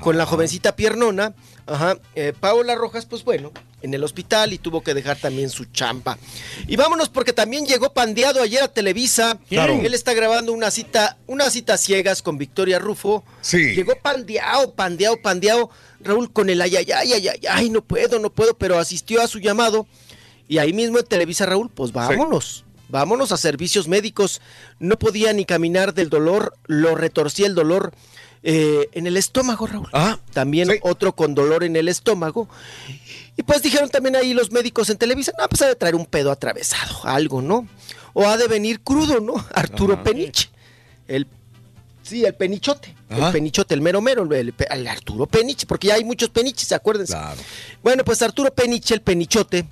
Con 0.00 0.18
la 0.18 0.26
jovencita 0.26 0.76
piernona. 0.76 1.34
Ajá. 1.68 1.98
eh, 2.14 2.32
Paola 2.38 2.74
Rojas, 2.74 3.04
pues 3.04 3.24
bueno, 3.24 3.52
en 3.82 3.92
el 3.92 4.02
hospital 4.02 4.52
y 4.52 4.58
tuvo 4.58 4.82
que 4.82 4.94
dejar 4.94 5.18
también 5.18 5.50
su 5.50 5.66
chamba. 5.66 6.18
Y 6.66 6.76
vámonos 6.76 7.08
porque 7.10 7.32
también 7.32 7.66
llegó 7.66 7.92
pandeado 7.92 8.42
ayer 8.42 8.62
a 8.62 8.68
Televisa. 8.68 9.38
Claro. 9.48 9.74
Él 9.74 9.94
está 9.94 10.14
grabando 10.14 10.52
una 10.52 10.70
cita, 10.70 11.18
unas 11.26 11.52
citas 11.52 11.80
ciegas 11.80 12.22
con 12.22 12.38
Victoria 12.38 12.78
Rufo. 12.78 13.22
Sí. 13.42 13.74
Llegó 13.74 13.94
pandeado, 14.02 14.72
pandeado, 14.74 15.20
pandeado. 15.20 15.70
Raúl 16.00 16.32
con 16.32 16.48
el 16.48 16.60
ay, 16.62 16.76
ay, 16.76 16.92
ay, 16.92 17.12
ay, 17.12 17.28
ay, 17.28 17.40
ay, 17.48 17.70
no 17.70 17.82
puedo, 17.82 18.18
no 18.18 18.30
puedo, 18.30 18.56
pero 18.56 18.78
asistió 18.78 19.20
a 19.20 19.28
su 19.28 19.38
llamado. 19.38 19.86
Y 20.48 20.58
ahí 20.58 20.72
mismo 20.72 20.98
en 20.98 21.04
Televisa, 21.04 21.44
Raúl, 21.44 21.70
pues 21.70 21.92
vámonos. 21.92 22.64
Vámonos 22.88 23.32
a 23.32 23.36
servicios 23.36 23.86
médicos. 23.86 24.40
No 24.78 24.98
podía 24.98 25.34
ni 25.34 25.44
caminar 25.44 25.92
del 25.92 26.08
dolor, 26.08 26.54
lo 26.66 26.94
retorcía 26.94 27.46
el 27.46 27.54
dolor 27.54 27.92
eh, 28.42 28.88
en 28.92 29.06
el 29.06 29.16
estómago, 29.16 29.66
Raúl. 29.66 29.88
Ah, 29.92 30.18
También 30.32 30.68
otro 30.82 31.14
con 31.14 31.34
dolor 31.34 31.64
en 31.64 31.76
el 31.76 31.88
estómago. 31.88 32.48
Y 33.36 33.42
pues 33.42 33.62
dijeron 33.62 33.88
también 33.88 34.16
ahí 34.16 34.34
los 34.34 34.50
médicos 34.50 34.90
en 34.90 34.98
Televisa, 34.98 35.32
no, 35.38 35.48
pues 35.48 35.62
ha 35.62 35.66
de 35.68 35.74
traer 35.76 35.94
un 35.94 36.06
pedo 36.06 36.30
atravesado, 36.30 37.00
algo, 37.04 37.42
¿no? 37.42 37.68
O 38.14 38.26
ha 38.26 38.36
de 38.36 38.48
venir 38.48 38.80
crudo, 38.80 39.20
¿no? 39.20 39.34
Arturo 39.54 40.02
Peniche. 40.02 40.50
El, 41.06 41.26
sí, 42.02 42.24
el 42.24 42.34
penichote. 42.34 42.94
Ajá. 43.08 43.26
El 43.26 43.32
penichote, 43.32 43.74
el 43.74 43.80
mero 43.80 44.00
mero, 44.00 44.22
el, 44.34 44.54
el 44.70 44.86
Arturo 44.88 45.26
Peniche, 45.26 45.66
porque 45.66 45.88
ya 45.88 45.94
hay 45.94 46.04
muchos 46.04 46.28
peniches, 46.28 46.72
acuérdense. 46.72 47.16
Bueno, 47.82 48.04
pues 48.04 48.20
Arturo 48.22 48.52
Peniche, 48.52 48.94
el 48.94 49.00
penichote, 49.00 49.66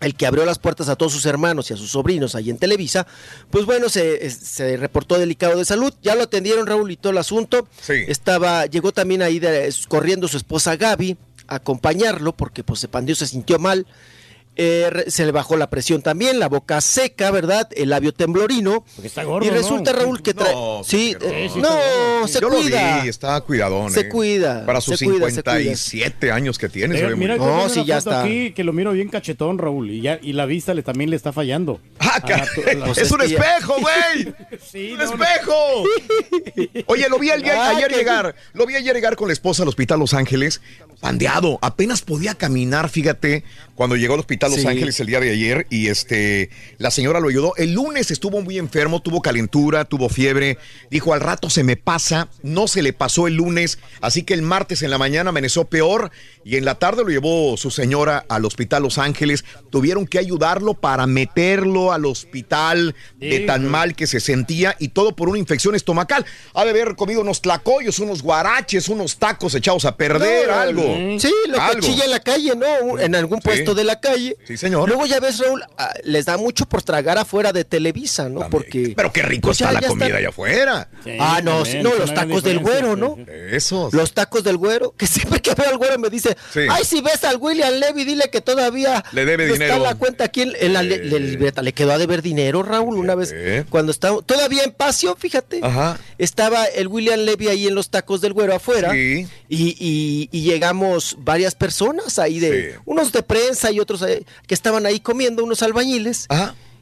el 0.00 0.14
que 0.14 0.26
abrió 0.26 0.44
las 0.46 0.58
puertas 0.58 0.88
a 0.88 0.96
todos 0.96 1.12
sus 1.12 1.26
hermanos 1.26 1.70
y 1.70 1.74
a 1.74 1.76
sus 1.76 1.90
sobrinos 1.90 2.34
ahí 2.34 2.48
en 2.50 2.56
Televisa, 2.58 3.06
pues 3.50 3.66
bueno, 3.66 3.88
se, 3.88 4.30
se 4.30 4.76
reportó 4.76 5.18
delicado 5.18 5.58
de 5.58 5.64
salud, 5.64 5.92
ya 6.02 6.14
lo 6.14 6.22
atendieron 6.22 6.66
Raúl 6.66 6.90
y 6.90 6.96
todo 6.96 7.12
el 7.12 7.18
asunto. 7.18 7.68
Estaba, 8.08 8.66
llegó 8.66 8.92
también 8.92 9.22
ahí 9.22 9.38
de- 9.38 9.72
corriendo 9.88 10.26
su 10.28 10.36
esposa 10.38 10.76
Gaby 10.76 11.16
a 11.48 11.56
acompañarlo 11.56 12.32
porque 12.32 12.64
pues 12.64 12.80
se 12.80 12.88
pandió, 12.88 13.14
se 13.14 13.26
sintió 13.26 13.58
mal. 13.58 13.86
Eh, 14.62 15.04
se 15.06 15.24
le 15.24 15.32
bajó 15.32 15.56
la 15.56 15.70
presión 15.70 16.02
también, 16.02 16.38
la 16.38 16.46
boca 16.48 16.82
seca, 16.82 17.30
¿verdad? 17.30 17.66
El 17.74 17.88
labio 17.88 18.12
temblorino. 18.12 18.84
está 19.02 19.24
gordo, 19.24 19.46
y 19.46 19.50
resulta, 19.50 19.92
¿no? 19.94 20.00
Raúl, 20.00 20.22
que 20.22 20.34
trae. 20.34 20.52
No, 20.52 20.82
sí, 20.84 21.16
eh, 21.18 21.48
horror. 21.50 21.62
no, 22.20 22.28
se 22.28 22.40
Yo 22.42 22.50
cuida. 22.50 22.96
lo 22.98 23.02
vi, 23.02 23.08
está 23.08 23.40
cuidadón. 23.40 23.90
Se 23.90 24.00
eh. 24.00 24.08
cuida, 24.10 24.66
Para 24.66 24.82
sus 24.82 24.98
se 24.98 25.06
cuida, 25.06 25.30
se 25.30 25.42
cuida. 25.42 25.52
57 25.54 26.30
años 26.30 26.58
que 26.58 26.68
tiene. 26.68 26.98
se 26.98 27.04
Eh, 27.04 27.06
muy 27.08 27.16
mira, 27.16 27.34
tengo 27.36 27.46
una 27.64 27.68
foto 27.70 28.10
aquí 28.18 28.52
que 28.52 28.62
lo 28.62 28.74
miro 28.74 28.92
bien 28.92 29.08
cachetón, 29.08 29.56
Raúl, 29.56 29.90
y 29.90 30.02
ya 30.02 30.18
y 30.20 30.34
la 30.34 30.44
vista 30.44 30.74
le 30.74 30.82
también 30.82 31.08
le 31.08 31.16
está 31.16 31.32
fallando. 31.32 31.80
Ah, 31.98 32.20
Pues 32.84 32.98
es 32.98 33.10
un 33.10 33.22
espejo, 33.22 33.76
güey. 33.80 34.34
Sí, 34.70 34.92
¡Un 34.92 34.98
no, 34.98 35.04
no. 35.16 35.24
espejo! 35.24 35.84
Oye, 36.86 37.08
lo 37.08 37.18
vi 37.18 37.30
el 37.30 37.42
día- 37.42 37.54
Ah, 37.66 37.70
ayer 37.76 37.88
que- 37.88 37.96
llegar. 37.96 38.34
Lo 38.52 38.66
vi 38.66 38.74
ayer 38.76 38.94
llegar 38.94 39.16
con 39.16 39.28
la 39.28 39.32
esposa 39.32 39.62
al 39.62 39.68
hospital 39.68 39.98
Los 40.00 40.12
Ángeles. 40.14 40.60
Pandeado. 41.00 41.58
Apenas 41.62 42.02
podía 42.02 42.34
caminar, 42.34 42.88
fíjate, 42.90 43.42
cuando 43.80 43.96
llegó 43.96 44.12
al 44.12 44.20
hospital 44.20 44.50
Los 44.50 44.60
Sí. 44.60 44.66
Ángeles 44.66 45.00
el 45.00 45.06
día 45.06 45.20
de 45.20 45.30
ayer. 45.30 45.66
Y 45.70 45.86
este, 45.88 46.50
la 46.76 46.90
señora 46.90 47.18
lo 47.18 47.30
ayudó. 47.30 47.54
El 47.56 47.72
lunes 47.72 48.10
estuvo 48.10 48.42
muy 48.42 48.58
enfermo, 48.58 49.00
tuvo 49.00 49.22
calentura, 49.22 49.86
tuvo 49.86 50.10
fiebre. 50.10 50.58
Dijo, 50.90 51.14
al 51.14 51.20
rato 51.22 51.48
se 51.48 51.64
me 51.64 51.76
pasa. 51.78 52.28
No 52.42 52.68
se 52.68 52.82
le 52.82 52.92
pasó 52.92 53.26
el 53.26 53.36
lunes. 53.36 53.78
Así 54.02 54.22
que 54.22 54.34
el 54.34 54.42
martes 54.42 54.82
en 54.82 54.90
la 54.90 54.98
mañana 54.98 55.30
amaneció 55.30 55.64
peor. 55.64 56.10
Y 56.44 56.56
en 56.56 56.66
la 56.66 56.74
tarde 56.74 57.04
lo 57.04 57.08
llevó 57.08 57.56
su 57.56 57.70
señora 57.70 58.26
al 58.28 58.44
hospital 58.44 58.82
Los 58.82 58.98
Ángeles. 58.98 59.46
Tuvieron 59.70 60.06
que 60.06 60.18
ayudarlo 60.18 60.74
para 60.74 61.06
meterlo 61.06 61.92
al 61.94 62.04
hospital 62.04 62.94
de 63.16 63.40
tan 63.40 63.66
mal 63.66 63.96
que 63.96 64.06
se 64.06 64.20
sentía 64.20 64.76
y 64.78 64.88
todo 64.88 65.16
por 65.16 65.30
una 65.30 65.38
infección 65.38 65.74
estomacal. 65.74 66.26
Ha 66.52 66.64
de 66.64 66.70
haber 66.70 66.96
comido 66.96 67.22
unos 67.22 67.40
tlacoyos, 67.40 67.98
unos 67.98 68.20
guaraches, 68.20 68.90
unos 68.90 69.16
tacos 69.16 69.54
echados 69.54 69.86
a 69.86 69.96
perder, 69.96 70.48
No, 70.48 70.54
algo. 70.54 70.82
Sí, 71.18 71.32
lo 71.48 71.54
que 71.54 71.60
Algo. 71.60 71.80
chilla 71.80 72.04
en 72.04 72.10
la 72.10 72.20
calle, 72.20 72.52
¿no? 72.54 72.98
En 72.98 73.14
algún 73.14 73.40
puesto 73.40 73.69
de 73.74 73.84
la 73.84 74.00
calle. 74.00 74.36
Sí, 74.46 74.56
señor. 74.56 74.88
Luego 74.88 75.06
ya 75.06 75.20
ves, 75.20 75.38
Raúl, 75.38 75.62
ah, 75.78 75.92
les 76.04 76.24
da 76.26 76.36
mucho 76.36 76.66
por 76.66 76.82
tragar 76.82 77.18
afuera 77.18 77.52
de 77.52 77.64
Televisa, 77.64 78.28
¿no? 78.28 78.48
Porque. 78.50 78.92
Pero 78.96 79.12
qué 79.12 79.22
rico 79.22 79.48
pues 79.48 79.58
ya- 79.58 79.66
está 79.66 79.74
la 79.74 79.80
ya 79.80 79.88
comida 79.88 80.06
están- 80.06 80.18
allá 80.18 80.28
afuera. 80.28 80.88
ah, 81.20 81.40
no, 81.42 81.62
también, 81.62 81.82
no, 81.82 81.94
los 81.94 82.14
tacos 82.14 82.42
del 82.42 82.58
güero, 82.58 82.96
¿no? 82.96 83.16
Esos. 83.50 83.92
Los 83.92 84.12
tacos 84.12 84.44
del 84.44 84.56
güero, 84.56 84.94
que 84.96 85.06
siempre 85.38 85.40
que 85.40 85.54
veo 85.54 85.68
al 85.68 85.78
güero 85.78 85.98
me 85.98 86.10
dice, 86.10 86.36
Sí. 86.52 86.60
ay, 86.70 86.84
si 86.84 87.00
ves 87.00 87.24
al 87.24 87.36
William 87.36 87.74
Levy, 87.74 88.04
dile 88.04 88.30
que 88.30 88.40
todavía 88.40 89.04
Le 89.12 89.24
debe 89.24 89.44
está 89.44 89.52
dinero. 89.64 89.78
la 89.82 89.94
cuenta 89.94 90.24
aquí 90.24 90.42
en, 90.42 90.52
en 90.60 90.72
la, 90.72 90.82
le- 90.82 91.04
le- 91.04 91.20
libreta. 91.20 91.62
Le 91.62 91.72
quedó 91.72 91.92
a 91.92 91.98
deber 91.98 92.22
dinero, 92.22 92.62
Raúl, 92.62 92.96
una 92.96 93.14
vez 93.14 93.34
cuando 93.70 93.92
estaba, 93.92 94.20
todavía 94.22 94.64
en 94.64 94.72
Pasio, 94.72 95.16
fíjate, 95.18 95.60
Ajá. 95.62 95.98
estaba 96.18 96.64
el 96.64 96.88
William 96.88 97.20
Levy 97.20 97.48
ahí 97.48 97.66
en 97.66 97.74
los 97.74 97.90
tacos 97.90 98.20
del 98.20 98.32
güero 98.32 98.54
afuera 98.54 98.92
Sí. 98.92 99.26
y, 99.48 99.76
y- 99.78 100.28
y 100.32 100.42
llegamos 100.42 101.16
varias 101.18 101.54
personas 101.54 102.18
ahí 102.18 102.40
de, 102.40 102.76
unos 102.84 103.12
de 103.12 103.22
prensa 103.22 103.59
y 103.70 103.80
otros 103.80 104.02
eh, 104.02 104.24
que 104.46 104.54
estaban 104.54 104.86
ahí 104.86 105.00
comiendo, 105.00 105.44
unos 105.44 105.62
albañiles. 105.62 106.26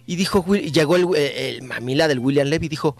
Y 0.06 0.16
dijo, 0.16 0.44
llegó 0.54 0.96
el, 0.96 1.06
el 1.16 1.62
mamila 1.62 2.08
del 2.08 2.18
William 2.18 2.46
Levy 2.48 2.66
y 2.66 2.68
dijo, 2.70 2.96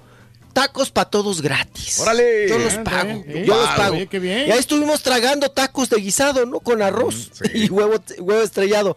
tacos 0.52 0.90
para 0.90 1.08
todos 1.08 1.40
gratis. 1.40 2.00
¡Órale! 2.00 2.48
Yo 2.48 2.58
los 2.58 2.74
Ah, 2.74 2.84
pago, 2.84 3.22
bien. 3.24 3.44
yo 3.44 3.56
los 3.56 3.68
pago. 3.70 3.96
qué. 4.10 4.18
Y 4.48 4.50
ahí 4.50 4.58
estuvimos 4.58 5.02
tragando 5.02 5.50
tacos 5.50 5.88
de 5.88 5.96
guisado, 6.00 6.44
¿no? 6.46 6.60
Con 6.60 6.82
arroz 6.82 7.30
y 7.54 7.70
huevo, 7.70 7.94
huevo 8.18 8.42
estrellado. 8.42 8.96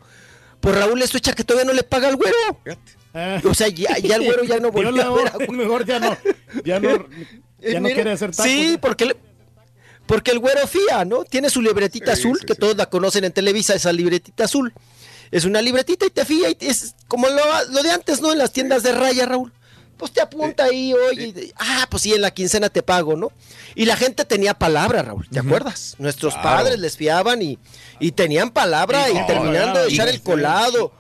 Pues 0.60 0.76
Raúl 0.76 1.02
es 1.02 1.14
echa 1.16 1.34
que 1.34 1.44
todavía 1.44 1.66
no 1.72 1.74
le 1.74 1.84
paga 1.84 2.08
al 2.10 2.16
güero. 2.18 2.38
O 3.50 3.54
sea, 3.54 3.68
ya, 3.70 3.98
ya 3.98 4.16
el 4.16 4.24
güero 4.26 4.44
ya 4.44 4.60
no 4.60 4.72
volvió 4.72 5.04
a 5.04 5.16
ver 5.16 5.28
a 5.28 5.52
mejor 5.52 5.86
ya 5.86 6.00
no, 6.00 6.18
ya 6.64 6.80
no, 6.80 6.90
ya 7.62 7.74
no 7.80 7.82
Mira, 7.82 7.96
quiere 7.96 8.12
hacer 8.12 8.32
tacos. 8.32 8.46
Sí, 8.52 8.78
porque, 8.82 9.06
le- 9.06 9.18
porque 10.12 10.32
el 10.32 10.40
güero 10.40 10.68
fía, 10.68 11.06
¿no? 11.06 11.24
Tiene 11.24 11.50
su 11.50 11.62
libretita 11.62 12.12
azul, 12.12 12.38
que 12.46 12.54
todos 12.54 12.76
la 12.76 12.88
conocen 12.88 13.24
en 13.24 13.32
Televisa, 13.32 13.76
esa 13.76 13.94
libretita 13.94 14.44
azul. 14.44 14.74
Es 15.32 15.46
una 15.46 15.62
libretita 15.62 16.06
y 16.06 16.10
te 16.10 16.26
fía, 16.26 16.50
y 16.50 16.58
es 16.60 16.96
como 17.08 17.30
lo, 17.30 17.42
lo 17.70 17.82
de 17.82 17.92
antes, 17.92 18.20
¿no? 18.20 18.34
En 18.34 18.38
las 18.38 18.52
tiendas 18.52 18.84
de 18.84 18.92
raya, 18.92 19.26
Raúl. 19.26 19.54
Pues 19.96 20.12
te 20.12 20.20
apunta 20.20 20.66
ahí, 20.66 20.94
oye, 20.94 21.28
y 21.28 21.54
ah, 21.56 21.88
pues 21.90 22.04
sí, 22.04 22.14
en 22.14 22.20
la 22.20 22.32
quincena 22.32 22.68
te 22.68 22.84
pago, 22.84 23.16
¿no? 23.16 23.32
Y 23.74 23.86
la 23.86 23.96
gente 23.96 24.26
tenía 24.26 24.54
palabra, 24.54 25.02
Raúl, 25.02 25.30
¿te 25.30 25.40
acuerdas? 25.40 25.96
Nuestros 25.98 26.34
Claro. 26.34 26.58
padres 26.58 26.80
les 26.80 26.98
fiaban 26.98 27.42
y, 27.42 27.58
y 28.02 28.12
tenían 28.12 28.50
palabra 28.50 29.10
y, 29.10 29.14
no, 29.14 29.26
terminando 29.26 29.82
de 29.82 29.88
echar 29.88 30.10
el 30.10 30.22
colado. 30.22 30.92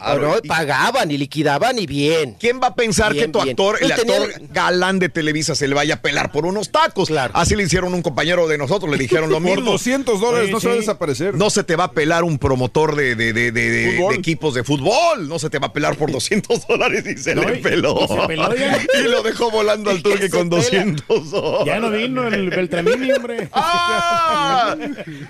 Claro, 0.00 0.40
pagaban 0.48 1.10
y 1.10 1.18
liquidaban 1.18 1.78
y 1.78 1.86
bien. 1.86 2.36
¿Quién 2.40 2.60
va 2.62 2.68
a 2.68 2.74
pensar 2.74 3.12
Bien, 3.12 3.26
que 3.26 3.32
tu 3.32 3.38
bien. 3.40 3.50
actor, 3.50 3.76
el 3.80 3.90
Entonces 3.90 4.34
actor 4.36 4.48
galán 4.52 4.98
de 4.98 5.08
Televisa 5.08 5.54
se 5.54 5.68
le 5.68 5.74
vaya 5.74 5.94
a 5.94 6.02
pelar 6.02 6.32
por 6.32 6.46
unos 6.46 6.70
tacos? 6.70 7.10
Así 7.34 7.54
le 7.56 7.62
hicieron 7.64 7.92
un 7.94 8.02
compañero 8.02 8.48
de 8.48 8.58
nosotros, 8.58 8.90
le 8.90 8.96
dijeron 8.98 9.30
lo 9.30 9.36
Por 9.40 9.56
mismo. 9.56 9.70
200 9.72 10.20
dólares 10.20 10.50
no 10.50 10.60
se 10.60 10.68
va 10.68 10.74
a 10.74 10.76
desaparecer. 10.76 11.34
No 11.34 11.50
se 11.50 11.64
te 11.64 11.76
va 11.76 11.84
a 11.84 11.92
pelar 11.92 12.24
un 12.24 12.38
promotor 12.38 12.96
de, 12.96 13.14
de- 13.14 13.32
de- 13.32 13.52
de- 13.52 13.70
de- 13.70 13.92
Fútbol. 13.96 14.12
de 14.14 14.18
equipos 14.18 14.54
de 14.54 14.64
fútbol. 14.64 15.28
No 15.28 15.38
se 15.38 15.50
te 15.50 15.58
va 15.58 15.68
a 15.68 15.72
pelar 15.72 15.96
por 15.96 16.10
200 16.10 16.66
dólares 16.66 17.04
y 17.06 17.16
se 17.16 17.34
No, 17.34 17.42
le 17.48 17.58
y- 17.58 17.62
peló. 17.62 17.98
y 18.04 18.08
se 18.08 18.26
peló. 18.26 18.48
Y 19.00 19.08
lo 19.08 19.22
dejó 19.22 19.50
volando 19.50 19.90
al 19.90 20.02
turque 20.02 20.28
con 20.30 20.48
200 20.48 21.30
dólares. 21.30 21.66
Ya 21.66 21.78
no 21.80 21.90
vino 21.90 22.26
el 22.28 22.50
Beltramini, 22.50 23.12
hombre. 23.12 23.48
¡Ah! 23.52 24.76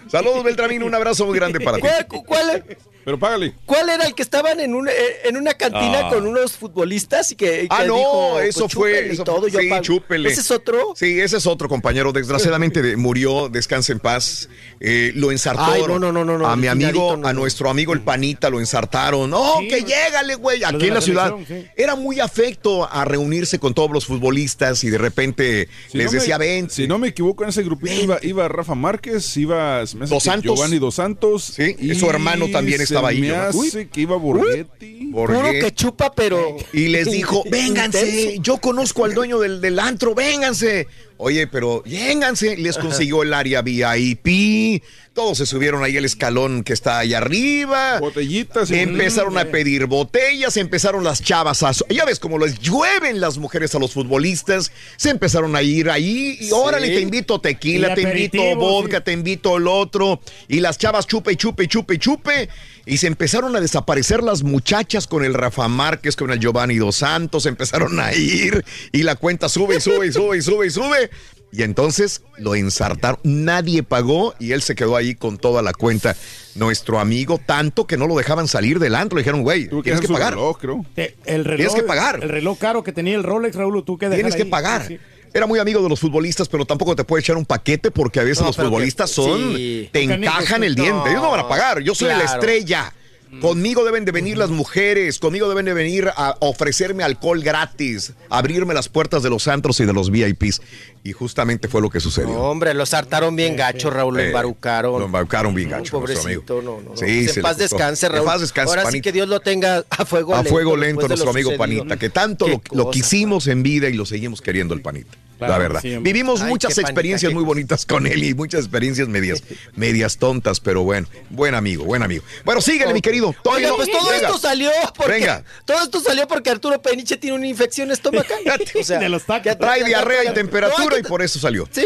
Saludos, 0.08 0.42
Beltramín. 0.44 0.82
Un 0.82 0.94
abrazo 0.94 1.26
muy 1.26 1.36
grande 1.38 1.60
para 1.60 1.78
ti. 1.78 1.82
¿Cuál, 2.08 2.24
cuál 2.26 2.50
es? 2.50 2.76
Pero 3.10 3.18
págale. 3.18 3.54
¿Cuál 3.66 3.88
era 3.88 4.06
el 4.06 4.14
que 4.14 4.22
estaban 4.22 4.60
en, 4.60 4.72
un, 4.72 4.86
eh, 4.86 4.92
en 5.24 5.36
una 5.36 5.54
cantina 5.54 6.02
Ah. 6.06 6.10
con 6.10 6.28
unos 6.28 6.52
futbolistas 6.52 7.32
y 7.32 7.34
que, 7.34 7.66
Ah, 7.68 7.78
que 7.82 7.88
no, 7.88 7.96
dijo, 7.96 8.40
eso 8.40 8.60
pues, 8.60 8.72
fue. 8.74 9.12
eso- 9.12 9.24
todo, 9.24 9.48
yo 9.48 9.58
sí, 9.58 9.68
pago? 9.68 9.82
chúpele. 9.82 10.28
¿Ese 10.30 10.42
es 10.42 10.50
otro? 10.52 10.92
Sí, 10.94 11.18
ese 11.20 11.38
es 11.38 11.46
otro, 11.48 11.68
compañero. 11.68 12.12
Desgraciadamente 12.12 12.82
de- 12.82 12.96
murió, 12.96 13.48
descansa 13.48 13.90
en 13.90 13.98
paz. 13.98 14.48
Eh, 14.78 15.10
lo 15.16 15.32
ensartaron. 15.32 15.74
Ay, 15.74 15.82
no, 15.88 15.98
no, 15.98 16.12
no, 16.12 16.24
no, 16.24 16.38
no, 16.38 16.46
A 16.46 16.54
mi 16.54 16.68
amigo, 16.68 17.16
no, 17.16 17.26
a 17.26 17.32
no. 17.32 17.40
nuestro 17.40 17.68
amigo 17.68 17.92
el 17.94 18.00
Panita 18.02 18.48
lo 18.48 18.60
ensartaron. 18.60 19.28
No, 19.28 19.58
Sí, 19.58 19.66
que 19.66 19.80
llégale, 19.82 20.36
güey. 20.36 20.62
Aquí 20.62 20.84
en 20.84 20.88
la 20.90 20.94
la 20.94 21.00
ciudad. 21.00 21.34
sí. 21.48 21.66
Era 21.76 21.96
muy 21.96 22.20
afecto 22.20 22.88
a 22.90 23.04
reunirse 23.04 23.58
con 23.58 23.74
todos 23.74 23.90
los 23.90 24.06
futbolistas 24.06 24.84
y 24.84 24.90
de 24.90 24.98
repente 24.98 25.68
Si 25.90 25.98
les 25.98 26.06
no 26.06 26.12
me- 26.12 26.18
decía, 26.18 26.38
ven. 26.38 26.70
Si 26.70 26.86
no 26.86 26.98
me 27.00 27.08
equivoco, 27.08 27.42
en 27.42 27.48
ese 27.50 27.64
grupito 27.64 28.00
iba, 28.00 28.18
iba 28.22 28.46
Rafa 28.46 28.76
Márquez, 28.76 29.36
iba 29.36 29.80
Dos 29.80 30.22
Santos. 30.22 30.42
Giovanni 30.54 30.78
Dos 30.78 30.94
Santos. 30.94 31.44
Sí, 31.56 31.74
y 31.78 31.94
su 31.96 32.08
hermano 32.08 32.48
también 32.50 32.86
se 32.86 32.99
estaba 33.00 33.08
ahí, 33.08 33.20
Me 33.20 33.30
hace 33.34 33.88
que 33.88 34.00
iba 34.02 34.16
Borghetti. 34.16 35.10
Puro 35.12 35.34
Borghetti. 35.34 35.60
que 35.60 35.74
chupa, 35.74 36.12
pero... 36.14 36.56
Y 36.72 36.88
les 36.88 37.10
dijo, 37.10 37.42
vénganse, 37.50 38.38
yo 38.40 38.58
conozco 38.58 39.04
al 39.04 39.14
dueño 39.14 39.38
del, 39.40 39.60
del 39.60 39.78
antro, 39.78 40.14
vénganse. 40.14 40.86
Oye, 41.22 41.46
pero 41.46 41.82
vénganse, 41.84 42.56
les 42.56 42.78
consiguió 42.78 43.22
el 43.22 43.34
área 43.34 43.60
VIP, 43.60 44.82
todos 45.12 45.36
se 45.36 45.44
subieron 45.44 45.84
ahí 45.84 45.98
el 45.98 46.06
escalón 46.06 46.64
que 46.64 46.72
está 46.72 47.00
ahí 47.00 47.12
arriba. 47.12 47.98
Botellitas. 48.00 48.70
Empezaron 48.70 49.36
a 49.36 49.44
pedir 49.44 49.84
botellas, 49.84 50.56
empezaron 50.56 51.04
las 51.04 51.22
chavas 51.22 51.62
a... 51.62 51.72
Ya 51.90 52.06
ves 52.06 52.20
cómo 52.20 52.38
les 52.38 52.58
llueven 52.58 53.20
las 53.20 53.36
mujeres 53.36 53.74
a 53.74 53.78
los 53.78 53.92
futbolistas, 53.92 54.72
se 54.96 55.10
empezaron 55.10 55.54
a 55.56 55.62
ir 55.62 55.90
ahí 55.90 56.38
y 56.40 56.50
órale, 56.52 56.88
te 56.88 57.00
invito 57.00 57.38
tequila, 57.38 57.94
te 57.94 58.02
invito 58.02 58.56
vodka, 58.56 58.98
sí. 58.98 59.02
te 59.04 59.12
invito 59.12 59.58
el 59.58 59.68
otro. 59.68 60.20
Y 60.48 60.60
las 60.60 60.78
chavas 60.78 61.06
chupe, 61.06 61.32
y 61.32 61.36
chupe, 61.36 61.64
y 61.64 61.68
chupe, 61.68 61.94
y 61.94 61.98
chupe. 61.98 62.48
Y 62.86 62.96
se 62.96 63.06
empezaron 63.06 63.54
a 63.56 63.60
desaparecer 63.60 64.22
las 64.22 64.42
muchachas 64.42 65.06
con 65.06 65.24
el 65.24 65.34
Rafa 65.34 65.68
Márquez, 65.68 66.16
con 66.16 66.30
el 66.30 66.40
Giovanni 66.40 66.76
Dos 66.76 66.96
Santos, 66.96 67.46
empezaron 67.46 68.00
a 68.00 68.14
ir 68.14 68.64
y 68.90 69.02
la 69.02 69.16
cuenta 69.16 69.48
sube 69.48 69.76
y 69.76 69.80
sube 69.80 70.06
y 70.06 70.12
sube 70.12 70.38
y 70.38 70.42
sube 70.42 70.66
y 70.66 70.70
sube. 70.70 71.09
Y 71.52 71.64
entonces 71.64 72.22
lo 72.38 72.54
ensartaron, 72.54 73.18
nadie 73.24 73.82
pagó 73.82 74.34
y 74.38 74.52
él 74.52 74.62
se 74.62 74.76
quedó 74.76 74.94
ahí 74.94 75.16
con 75.16 75.36
toda 75.36 75.62
la 75.62 75.72
cuenta. 75.72 76.14
Nuestro 76.54 77.00
amigo, 77.00 77.40
tanto 77.44 77.88
que 77.88 77.96
no 77.96 78.06
lo 78.06 78.14
dejaban 78.16 78.46
salir 78.46 78.78
del 78.78 78.94
antro, 78.94 79.16
le 79.16 79.22
dijeron, 79.22 79.42
güey, 79.42 79.68
tienes 79.82 80.00
que 80.00 80.06
pagar. 80.08 80.34
reloj, 80.34 80.58
creo. 80.60 80.86
Te- 80.94 81.16
el 81.24 81.44
reloj, 81.44 81.56
Tienes 81.66 81.74
que 81.74 81.82
pagar. 81.88 82.20
El 82.22 82.28
reloj 82.28 82.56
caro 82.58 82.84
que 82.84 82.92
tenía 82.92 83.16
el 83.16 83.24
Rolex, 83.24 83.56
Raúl, 83.56 83.84
tú 83.84 83.98
que 83.98 84.08
Tienes 84.08 84.36
que 84.36 84.42
ahí. 84.44 84.48
pagar. 84.48 84.86
Sí, 84.86 84.94
sí. 84.96 85.00
Era 85.32 85.46
muy 85.46 85.58
amigo 85.58 85.82
de 85.82 85.88
los 85.88 85.98
futbolistas, 86.00 86.48
pero 86.48 86.64
tampoco 86.64 86.94
te 86.96 87.02
puede 87.04 87.20
echar 87.20 87.36
un 87.36 87.44
paquete 87.46 87.90
porque 87.90 88.20
a 88.20 88.24
veces 88.24 88.40
No, 88.42 88.48
los 88.48 88.56
que- 88.56 88.62
futbolistas 88.62 89.10
son, 89.10 89.54
sí. 89.56 89.88
te 89.92 90.02
encajan 90.02 90.62
el 90.64 90.74
no. 90.76 90.82
diente. 90.84 91.10
Ellos 91.10 91.22
no 91.22 91.30
van 91.32 91.40
a 91.40 91.48
pagar. 91.48 91.80
Yo 91.82 91.94
soy 91.96 92.08
la 92.08 92.24
estrella. 92.24 92.92
Conmigo 93.40 93.84
deben 93.84 94.04
de 94.04 94.10
venir 94.12 94.36
las 94.36 94.50
mujeres, 94.50 95.18
conmigo 95.20 95.48
deben 95.48 95.64
de 95.64 95.72
venir 95.72 96.08
a 96.16 96.36
ofrecerme 96.40 97.04
alcohol 97.04 97.40
gratis, 97.42 98.12
abrirme 98.28 98.74
las 98.74 98.88
puertas 98.88 99.22
de 99.22 99.30
los 99.30 99.46
antros 99.46 99.78
y 99.80 99.84
de 99.84 99.92
los 99.92 100.10
VIPs. 100.10 100.60
Y 101.04 101.12
justamente 101.12 101.68
fue 101.68 101.80
lo 101.80 101.90
que 101.90 102.00
sucedió. 102.00 102.30
No, 102.34 102.40
hombre, 102.50 102.74
lo 102.74 102.84
sartaron 102.86 103.36
bien 103.36 103.54
gacho, 103.56 103.88
Raúl, 103.90 104.14
lo 104.16 104.20
Eh, 104.20 104.26
embarucaron. 104.28 104.98
Lo 104.98 105.06
embaucaron 105.06 105.54
bien 105.54 105.70
gacho, 105.70 105.98
nuestro 106.00 106.22
Pobrecito, 106.22 106.58
amigo. 106.58 106.62
no, 106.62 106.82
no, 106.82 106.90
no. 106.90 106.96
Sí, 106.96 107.22
Pues 107.24 107.36
en 107.36 107.42
paz 107.42 107.56
descanse, 107.56 108.06
En 108.06 108.12
Raúl. 108.12 108.26
paz 108.26 108.40
descanse, 108.40 108.76
Ahora 108.76 108.90
sí 108.90 109.00
que 109.00 109.12
Dios 109.12 109.28
lo 109.28 109.38
tenga 109.40 109.84
a 109.90 110.04
fuego 110.04 110.34
A 110.34 110.38
lento. 110.38 110.50
fuego 110.50 110.70
después 110.72 110.88
lento 110.88 111.08
nuestro 111.08 111.30
amigo 111.30 111.50
sucedido. 111.52 111.78
Panita, 111.84 111.96
que 111.98 112.10
tanto 112.10 112.48
lo, 112.48 112.60
lo 112.72 112.90
quisimos 112.90 113.46
en 113.46 113.62
vida 113.62 113.88
y 113.88 113.94
lo 113.94 114.06
seguimos 114.06 114.40
queriendo 114.42 114.74
el 114.74 114.82
Panita. 114.82 115.16
Claro, 115.46 115.52
la 115.54 115.58
verdad. 115.58 115.80
sí. 115.82 115.96
Vivimos 115.98 116.42
Ay, 116.42 116.48
muchas 116.50 116.78
experiencias 116.78 117.32
muy 117.32 117.42
bonitas 117.44 117.84
con 117.86 118.06
él 118.06 118.22
y 118.22 118.34
muchas 118.34 118.60
experiencias 118.60 119.08
medias, 119.08 119.42
medias 119.74 120.16
tontas, 120.18 120.60
pero 120.60 120.82
bueno, 120.84 121.08
buen 121.30 121.54
amigo, 121.54 121.84
buen 121.84 122.02
amigo. 122.02 122.22
Bueno, 122.44 122.60
síguele, 122.60 122.92
mi 122.92 123.00
querido. 123.00 123.34
No- 123.44 123.76
pues 123.76 123.90
todo 123.90 124.10
venga. 124.10 124.28
esto 124.28 124.38
salió 124.38 124.70
porque 124.96 125.12
Venga. 125.12 125.44
todo 125.64 125.82
esto 125.82 126.00
salió 126.00 126.28
porque 126.28 126.50
Arturo 126.50 126.80
Peniche 126.80 127.16
tiene 127.16 127.36
una 127.36 127.46
infección 127.46 127.90
estomacal. 127.90 128.38
O 128.80 128.84
sea, 128.84 128.98
De 128.98 129.08
los 129.08 129.24
tacos. 129.24 129.42
que- 129.52 129.56
Trae 129.56 129.82
diarrea 129.84 130.30
y 130.30 130.34
temperatura 130.34 130.98
y 130.98 131.02
por 131.02 131.22
eso 131.22 131.38
salió. 131.38 131.68
Sí, 131.72 131.84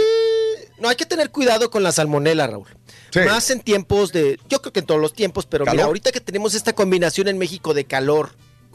no 0.78 0.88
hay 0.88 0.96
que 0.96 1.06
tener 1.06 1.30
cuidado 1.30 1.70
con 1.70 1.82
la 1.82 1.92
salmonela, 1.92 2.46
Raúl. 2.46 2.66
Sí. 3.10 3.20
Más 3.20 3.48
en 3.50 3.60
tiempos 3.60 4.12
de, 4.12 4.38
yo 4.48 4.60
creo 4.60 4.72
que 4.72 4.80
en 4.80 4.86
todos 4.86 5.00
los 5.00 5.12
tiempos, 5.14 5.46
pero 5.46 5.64
¿Calor? 5.64 5.76
mira, 5.76 5.86
ahorita 5.86 6.10
que 6.12 6.20
tenemos 6.20 6.54
esta 6.54 6.72
combinación 6.74 7.28
en 7.28 7.38
México 7.38 7.72
de 7.72 7.84
calor 7.84 8.32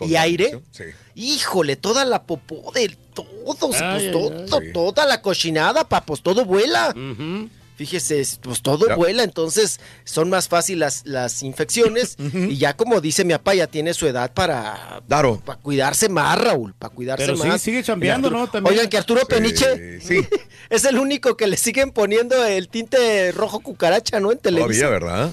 y 0.08 0.16
aire, 0.16 0.62
Sí. 0.72 0.84
híjole, 1.16 1.76
toda 1.76 2.06
la 2.06 2.24
popó 2.24 2.72
de 2.74 2.96
todos, 3.14 3.76
Ay, 3.76 3.92
pues 3.92 4.04
ay, 4.06 4.12
todo, 4.12 4.60
ay. 4.62 4.74
toda 4.74 5.06
la 5.06 5.22
cochinada, 5.22 5.88
pa, 5.88 6.02
pues 6.06 6.22
todo 6.22 6.46
vuela. 6.46 6.90
Ujú. 6.96 7.50
Fíjese, 7.76 8.22
pues 8.42 8.62
todo 8.62 8.90
Ya. 8.90 8.96
vuela, 8.98 9.24
entonces 9.24 9.80
son 10.04 10.30
más 10.30 10.50
fáciles 10.50 10.80
las, 10.80 11.06
las 11.06 11.44
infecciones 11.44 12.18
y 12.50 12.58
ya 12.58 12.76
como 12.76 13.00
dice 13.00 13.24
mi 13.24 13.32
papá, 13.34 13.56
ya 13.56 13.68
tiene 13.68 13.94
su 13.94 14.06
edad 14.06 14.34
para, 14.34 15.02
Claro. 15.08 15.42
para 15.46 15.58
cuidarse 15.62 16.10
más, 16.10 16.38
Raúl, 16.42 16.74
para 16.74 16.94
cuidarse 16.94 17.26
Pero 17.26 17.38
sí, 17.38 17.48
más. 17.48 17.62
sigue 17.62 17.82
chambeando, 17.82 18.30
¿no? 18.30 18.48
También. 18.50 18.74
Oigan, 18.76 18.90
que 18.90 18.98
Arturo 18.98 19.26
Peniche 19.26 20.00
Sí, 20.02 20.06
sí. 20.22 20.28
es 20.70 20.84
el 20.84 21.00
único 21.00 21.38
que 21.38 21.48
le 21.48 21.56
siguen 21.56 21.92
poniendo 21.92 22.44
el 22.46 22.68
tinte 22.68 23.32
rojo 23.32 23.62
cucaracha, 23.62 24.20
¿no? 24.20 24.34
En 24.34 24.40
Televisa. 24.40 24.88
Todavía, 24.88 24.90
¿verdad? 24.90 25.32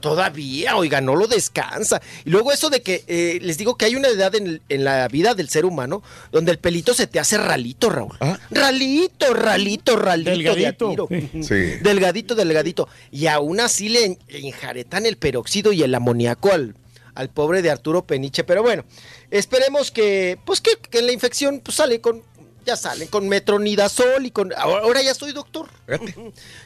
Todavía, 0.00 0.76
oiga, 0.76 1.00
no 1.00 1.16
lo 1.16 1.26
descansa. 1.26 2.00
Y 2.24 2.30
luego 2.30 2.52
eso 2.52 2.70
de 2.70 2.82
que 2.82 3.04
eh, 3.06 3.38
les 3.42 3.58
digo 3.58 3.76
que 3.76 3.84
hay 3.84 3.96
una 3.96 4.08
edad 4.08 4.34
en, 4.34 4.60
en 4.68 4.84
la 4.84 5.06
vida 5.08 5.34
del 5.34 5.48
ser 5.48 5.64
humano 5.64 6.02
donde 6.32 6.52
el 6.52 6.58
pelito 6.58 6.94
se 6.94 7.06
te 7.06 7.20
hace 7.20 7.38
ralito, 7.38 7.90
Raúl. 7.90 8.16
Ah. 8.20 8.38
Ralito, 8.50 9.34
ralito, 9.34 9.96
ralito. 9.96 10.30
de 10.30 10.36
Delgadito. 10.36 10.88
tiro. 10.90 11.08
Sí. 11.42 11.78
Delgadito, 11.82 12.34
delgadito. 12.34 12.88
Y 13.10 13.26
aún 13.26 13.60
así 13.60 13.88
le, 13.88 14.18
le 14.28 14.38
enjaretan 14.46 15.06
el 15.06 15.16
peróxido 15.16 15.72
y 15.72 15.82
el 15.82 15.94
amoníaco 15.94 16.52
al, 16.52 16.74
al 17.14 17.28
pobre 17.28 17.62
de 17.62 17.70
Arturo 17.70 18.04
Peniche. 18.04 18.44
Pero 18.44 18.62
bueno, 18.62 18.84
esperemos 19.30 19.90
que, 19.90 20.38
pues 20.44 20.60
que, 20.60 20.72
que 20.90 21.02
la 21.02 21.12
infección 21.12 21.60
pues 21.60 21.76
sale 21.76 22.00
con, 22.00 22.22
ya 22.70 22.76
sale 22.76 23.08
con 23.08 23.28
metronidazol 23.28 24.24
y 24.26 24.30
con, 24.30 24.52
ahora, 24.56 25.02
ya 25.02 25.12
soy 25.12 25.32
doctor. 25.32 25.68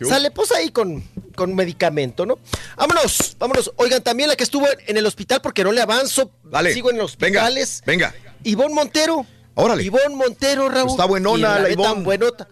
Sale 0.07 0.31
pues 0.31 0.53
ahí 0.53 0.71
con, 0.71 1.03
con 1.35 1.55
medicamento, 1.55 2.27
¿no? 2.27 2.39
Vámonos, 2.77 3.37
vámonos. 3.39 3.73
Oigan, 3.77 4.03
también 4.03 4.29
la 4.29 4.37
que 4.37 4.45
estuvo 4.45 4.67
en 4.87 4.97
el 4.99 5.07
hospital 5.07 5.41
porque 5.41 5.65
no 5.65 5.73
le 5.73 5.81
avanzo. 5.81 6.31
Dale. 6.45 6.75
Sigo 6.75 6.91
en 6.91 6.99
los 6.99 7.17
Venga, 7.17 7.41
hospitales. 7.41 7.83
venga. 7.87 8.15
Ivonne 8.43 8.75
Montero. 8.75 9.25
Órale. 9.55 9.83
Ivonne 9.83 10.15
Montero, 10.15 10.69
Raúl. 10.69 10.91
Está 10.91 11.07
buenona 11.07 11.59
la 11.59 11.63
tan 11.65 11.73
Ivonne. 11.73 12.03
buenota. 12.03 12.49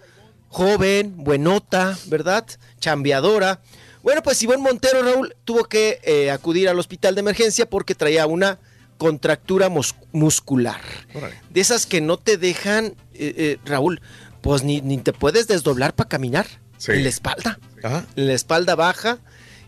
Joven, 0.48 1.12
buenota, 1.18 1.98
¿verdad? 2.06 2.46
Chambeadora. 2.80 3.60
Bueno, 4.02 4.22
pues 4.22 4.42
Ivonne 4.42 4.62
Montero, 4.62 5.02
Raúl, 5.02 5.36
tuvo 5.44 5.64
que 5.64 6.00
eh, 6.04 6.30
acudir 6.30 6.70
al 6.70 6.78
hospital 6.78 7.14
de 7.14 7.20
emergencia 7.20 7.68
porque 7.68 7.94
traía 7.94 8.26
una 8.26 8.58
contractura 9.02 9.68
mus- 9.68 9.96
muscular. 10.12 10.80
Órale. 11.12 11.34
De 11.50 11.60
esas 11.60 11.86
que 11.86 12.00
no 12.00 12.18
te 12.18 12.36
dejan, 12.36 12.94
eh, 13.14 13.34
eh, 13.36 13.58
Raúl, 13.64 14.00
pues 14.42 14.62
ni, 14.62 14.80
ni 14.80 14.98
te 14.98 15.12
puedes 15.12 15.48
desdoblar 15.48 15.92
para 15.94 16.08
caminar. 16.08 16.46
Sí. 16.78 16.92
En 16.92 17.02
la 17.02 17.08
espalda. 17.08 17.58
Ajá. 17.82 18.06
En 18.14 18.28
la 18.28 18.32
espalda 18.34 18.76
baja. 18.76 19.18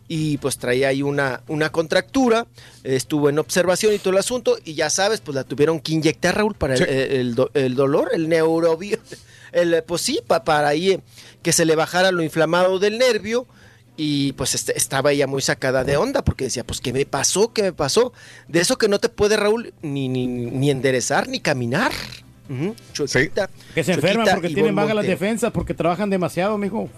Y 0.06 0.36
pues 0.36 0.58
traía 0.58 0.88
ahí 0.88 1.02
una, 1.02 1.42
una 1.48 1.72
contractura, 1.72 2.46
estuvo 2.84 3.28
en 3.30 3.38
observación 3.38 3.92
y 3.94 3.98
todo 3.98 4.10
el 4.10 4.18
asunto, 4.18 4.58
y 4.62 4.74
ya 4.74 4.90
sabes, 4.90 5.20
pues 5.22 5.34
la 5.34 5.44
tuvieron 5.44 5.80
que 5.80 5.94
inyectar, 5.94 6.36
Raúl, 6.36 6.54
para 6.54 6.74
el- 6.74 6.78
Sí. 6.80 6.84
el, 6.86 7.10
el 7.12 7.34
do- 7.34 7.50
el 7.54 7.74
dolor, 7.74 8.10
el 8.12 8.28
neurobio, 8.28 8.98
el, 9.52 9.82
pues 9.84 10.02
sí, 10.02 10.20
pa- 10.26 10.44
para 10.44 10.68
ahí 10.68 10.90
eh, 10.92 11.00
que 11.42 11.52
se 11.54 11.64
le 11.64 11.74
bajara 11.74 12.12
lo 12.12 12.22
inflamado 12.22 12.78
del 12.78 12.98
nervio, 12.98 13.46
y 13.96 14.32
pues 14.32 14.54
este- 14.54 14.76
estaba 14.76 15.12
ella 15.12 15.26
muy 15.26 15.40
sacada 15.42 15.84
de 15.84 15.96
onda, 15.96 16.22
porque 16.24 16.44
decía, 16.44 16.64
pues, 16.64 16.80
¿qué 16.80 16.92
me 16.92 17.06
pasó? 17.06 17.52
¿Qué 17.52 17.62
me 17.62 17.72
pasó? 17.72 18.12
De 18.48 18.60
eso 18.60 18.76
que 18.78 18.88
no 18.88 18.98
te 18.98 19.08
puede, 19.08 19.36
Raúl, 19.36 19.72
ni, 19.82 20.08
ni, 20.08 20.26
ni 20.26 20.70
enderezar, 20.70 21.28
ni 21.28 21.40
caminar. 21.40 21.92
Chuequita, 22.92 23.48
Que 23.74 23.82
se 23.82 23.92
enferman 23.94 24.28
porque 24.32 24.50
tienen 24.50 24.74
vagas 24.74 24.94
las 24.94 25.06
defensas, 25.06 25.50
porque 25.52 25.72
trabajan 25.74 26.10
demasiado, 26.10 26.58
mijo. 26.58 26.90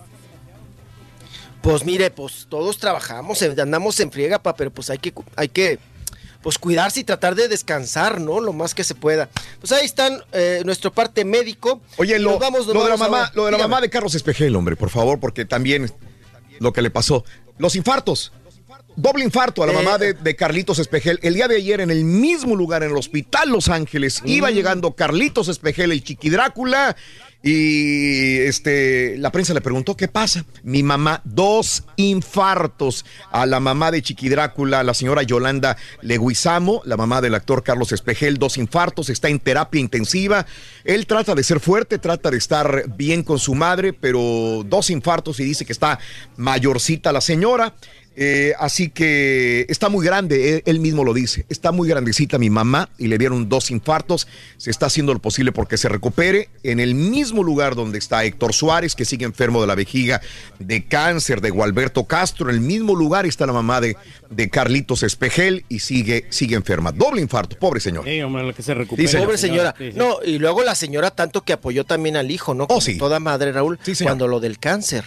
Pues 1.62 1.84
mire, 1.84 2.10
pues 2.10 2.46
todos 2.48 2.78
trabajamos, 2.78 3.40
eh, 3.42 3.54
andamos 3.60 3.98
en 4.00 4.12
friega, 4.12 4.40
pa, 4.42 4.54
pero 4.54 4.70
pues 4.70 4.88
hay 4.90 4.98
que, 4.98 5.12
hay 5.34 5.48
que, 5.48 5.78
pues 6.42 6.58
cuidarse 6.58 7.00
y 7.00 7.04
tratar 7.04 7.34
de 7.34 7.48
descansar, 7.48 8.20
¿no? 8.20 8.40
Lo 8.40 8.52
más 8.52 8.74
que 8.74 8.84
se 8.84 8.94
pueda. 8.94 9.28
Pues 9.60 9.72
ahí 9.72 9.84
están 9.84 10.20
eh, 10.32 10.62
nuestro 10.64 10.92
parte 10.92 11.24
médico. 11.24 11.80
Oye, 11.96 12.18
lo, 12.20 12.38
vamos, 12.38 12.66
lo 12.68 12.84
de 12.84 12.90
la 12.90 12.96
mamá, 12.96 13.18
ahora. 13.18 13.32
lo 13.34 13.44
de 13.46 13.50
la 13.52 13.56
Dígame. 13.58 13.70
mamá 13.70 13.80
de 13.80 13.90
Carlos 13.90 14.14
Espejel, 14.14 14.54
hombre, 14.54 14.76
por 14.76 14.90
favor, 14.90 15.18
porque 15.18 15.44
también 15.44 15.90
lo 16.60 16.72
que 16.72 16.82
le 16.82 16.90
pasó. 16.90 17.24
Los 17.58 17.76
infartos. 17.76 18.32
Doble 18.96 19.24
infarto 19.24 19.62
a 19.62 19.66
la 19.66 19.72
Eh. 19.72 19.76
mamá 19.76 19.98
de, 19.98 20.14
de 20.14 20.36
Carlitos 20.36 20.78
Espejel. 20.78 21.18
El 21.22 21.34
día 21.34 21.48
de 21.48 21.56
ayer, 21.56 21.80
en 21.82 21.90
el 21.90 22.04
mismo 22.04 22.56
lugar, 22.56 22.82
en 22.82 22.90
el 22.90 22.96
Hospital 22.96 23.50
Los 23.50 23.68
Ángeles, 23.68 24.22
iba 24.24 24.50
llegando 24.50 24.92
Carlitos 24.94 25.48
Espejel, 25.48 25.92
el 25.92 26.02
Chiqui 26.02 26.30
Drácula, 26.30 26.96
y 27.46 28.38
este, 28.38 29.16
la 29.18 29.30
prensa 29.30 29.54
le 29.54 29.60
preguntó, 29.60 29.96
¿qué 29.96 30.08
pasa? 30.08 30.44
Mi 30.64 30.82
mamá, 30.82 31.20
dos 31.22 31.84
infartos 31.94 33.04
a 33.30 33.46
la 33.46 33.60
mamá 33.60 33.92
de 33.92 34.02
Chiqui 34.02 34.28
Drácula, 34.28 34.82
la 34.82 34.94
señora 34.94 35.22
Yolanda 35.22 35.76
Leguizamo, 36.02 36.82
la 36.84 36.96
mamá 36.96 37.20
del 37.20 37.36
actor 37.36 37.62
Carlos 37.62 37.92
Espejel, 37.92 38.38
dos 38.38 38.56
infartos, 38.58 39.10
está 39.10 39.28
en 39.28 39.38
terapia 39.38 39.80
intensiva. 39.80 40.44
Él 40.82 41.06
trata 41.06 41.36
de 41.36 41.44
ser 41.44 41.60
fuerte, 41.60 41.98
trata 41.98 42.32
de 42.32 42.38
estar 42.38 42.96
bien 42.96 43.22
con 43.22 43.38
su 43.38 43.54
madre, 43.54 43.92
pero 43.92 44.64
dos 44.66 44.90
infartos 44.90 45.38
y 45.38 45.44
dice 45.44 45.64
que 45.64 45.72
está 45.72 46.00
mayorcita 46.36 47.12
la 47.12 47.20
señora. 47.20 47.74
Eh, 48.18 48.54
así 48.58 48.88
que 48.88 49.66
está 49.68 49.90
muy 49.90 50.04
grande, 50.04 50.54
él, 50.54 50.62
él 50.64 50.80
mismo 50.80 51.04
lo 51.04 51.12
dice. 51.12 51.44
Está 51.50 51.70
muy 51.70 51.86
grandecita 51.88 52.38
mi 52.38 52.48
mamá 52.48 52.88
y 52.96 53.08
le 53.08 53.18
dieron 53.18 53.48
dos 53.48 53.70
infartos. 53.70 54.26
Se 54.56 54.70
está 54.70 54.86
haciendo 54.86 55.12
lo 55.12 55.20
posible 55.20 55.52
porque 55.52 55.76
se 55.76 55.88
recupere 55.90 56.48
en 56.62 56.80
el 56.80 56.94
mismo 56.94 57.42
lugar 57.42 57.74
donde 57.74 57.98
está 57.98 58.24
Héctor 58.24 58.54
Suárez, 58.54 58.94
que 58.94 59.04
sigue 59.04 59.26
enfermo 59.26 59.60
de 59.60 59.66
la 59.66 59.74
vejiga, 59.74 60.22
de 60.58 60.86
cáncer, 60.86 61.40
de 61.42 61.50
Gualberto 61.50 62.04
Castro. 62.04 62.48
En 62.48 62.54
el 62.56 62.60
mismo 62.62 62.94
lugar 62.94 63.26
está 63.26 63.44
la 63.44 63.52
mamá 63.52 63.80
de, 63.82 63.96
de 64.30 64.48
Carlitos 64.48 65.02
Espejel 65.02 65.64
y 65.68 65.80
sigue, 65.80 66.24
sigue 66.30 66.56
enferma. 66.56 66.92
Doble 66.92 67.20
infarto, 67.20 67.58
pobre 67.58 67.80
señor. 67.80 68.04
Sí, 68.06 68.22
hombre, 68.22 68.44
la 68.46 68.52
que 68.54 68.62
se 68.62 68.72
recupera. 68.72 69.06
Dice- 69.06 69.18
Pobre 69.18 69.36
señora. 69.36 69.74
Sí, 69.76 69.92
sí. 69.92 69.98
No, 69.98 70.16
y 70.24 70.38
luego 70.38 70.62
la 70.64 70.74
señora 70.74 71.10
tanto 71.10 71.42
que 71.44 71.52
apoyó 71.52 71.84
también 71.84 72.16
al 72.16 72.30
hijo, 72.30 72.54
¿no? 72.54 72.66
Como 72.66 72.80
toda 72.98 73.20
madre, 73.20 73.52
Raúl, 73.52 73.78
cuando 74.04 74.26
lo 74.26 74.40
del 74.40 74.58
cáncer 74.58 75.04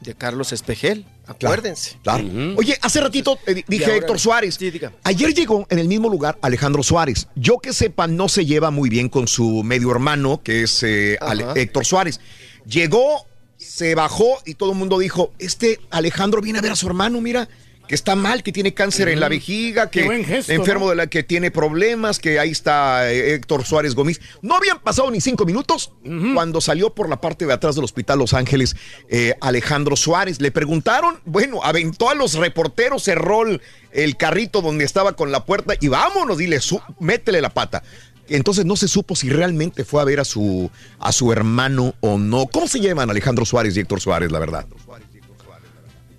de 0.00 0.14
Carlos 0.14 0.52
Espejel. 0.54 1.04
Acuérdense. 1.26 1.98
Claro. 2.02 2.24
Oye, 2.56 2.78
hace 2.80 3.00
ratito 3.00 3.38
eh, 3.46 3.64
dije 3.66 3.84
ahora- 3.84 3.96
Héctor 3.96 4.18
Suárez. 4.18 4.58
Ayer 5.04 5.34
llegó 5.34 5.66
en 5.70 5.78
el 5.78 5.88
mismo 5.88 6.08
lugar 6.08 6.38
Alejandro 6.40 6.82
Suárez. 6.82 7.26
Yo 7.34 7.58
que 7.58 7.72
sepa, 7.72 8.06
no 8.06 8.28
se 8.28 8.46
lleva 8.46 8.70
muy 8.70 8.88
bien 8.88 9.08
con 9.08 9.26
su 9.26 9.62
medio 9.62 9.90
hermano, 9.90 10.40
que 10.42 10.62
es 10.62 10.82
eh. 10.82 11.18
Héctor 11.56 11.84
Suárez. 11.84 12.20
Llegó, 12.66 13.26
se 13.56 13.94
bajó 13.94 14.38
y 14.44 14.54
todo 14.54 14.72
el 14.72 14.78
mundo 14.78 14.98
dijo: 14.98 15.32
Este 15.38 15.80
Alejandro 15.90 16.40
viene 16.40 16.58
a 16.58 16.62
ver 16.62 16.72
a 16.72 16.76
su 16.76 16.86
hermano, 16.86 17.20
mira. 17.20 17.48
Que 17.88 17.94
está 17.94 18.16
mal, 18.16 18.42
que 18.42 18.50
tiene 18.52 18.74
cáncer 18.74 19.08
en 19.08 19.20
la 19.20 19.28
vejiga, 19.28 19.90
Qué 19.90 20.02
que 20.08 20.24
gesto, 20.24 20.52
enfermo 20.52 20.86
¿no? 20.86 20.90
de 20.90 20.96
la 20.96 21.06
que 21.06 21.22
tiene 21.22 21.52
problemas, 21.52 22.18
que 22.18 22.40
ahí 22.40 22.50
está 22.50 23.12
eh, 23.12 23.34
Héctor 23.34 23.64
Suárez 23.64 23.94
Gómez. 23.94 24.20
No 24.42 24.56
habían 24.56 24.80
pasado 24.80 25.08
ni 25.10 25.20
cinco 25.20 25.44
minutos 25.44 25.92
cuando 26.34 26.60
salió 26.60 26.94
por 26.94 27.08
la 27.08 27.20
parte 27.20 27.46
de 27.46 27.52
atrás 27.52 27.76
del 27.76 27.84
Hospital 27.84 28.18
Los 28.18 28.34
Ángeles 28.34 28.74
eh, 29.08 29.34
Alejandro 29.40 29.94
Suárez. 29.94 30.40
Le 30.40 30.50
preguntaron, 30.50 31.20
bueno, 31.24 31.60
aventó 31.62 32.10
a 32.10 32.14
los 32.16 32.34
reporteros, 32.34 33.04
cerró 33.04 33.46
el, 33.46 33.60
el 33.92 34.16
carrito 34.16 34.62
donde 34.62 34.84
estaba 34.84 35.12
con 35.12 35.30
la 35.30 35.44
puerta 35.44 35.74
y 35.80 35.86
vámonos, 35.86 36.38
dile, 36.38 36.60
su- 36.60 36.80
métele 36.98 37.40
la 37.40 37.50
pata. 37.50 37.84
Entonces 38.28 38.64
no 38.64 38.74
se 38.74 38.88
supo 38.88 39.14
si 39.14 39.28
realmente 39.28 39.84
fue 39.84 40.02
a 40.02 40.04
ver 40.04 40.18
a 40.18 40.24
su, 40.24 40.68
a 40.98 41.12
su 41.12 41.30
hermano 41.32 41.94
o 42.00 42.18
no. 42.18 42.46
¿Cómo 42.48 42.66
se 42.66 42.80
llaman 42.80 43.08
Alejandro 43.08 43.44
Suárez 43.44 43.76
y 43.76 43.80
Héctor 43.80 44.00
Suárez, 44.00 44.32
la 44.32 44.40
verdad? 44.40 44.66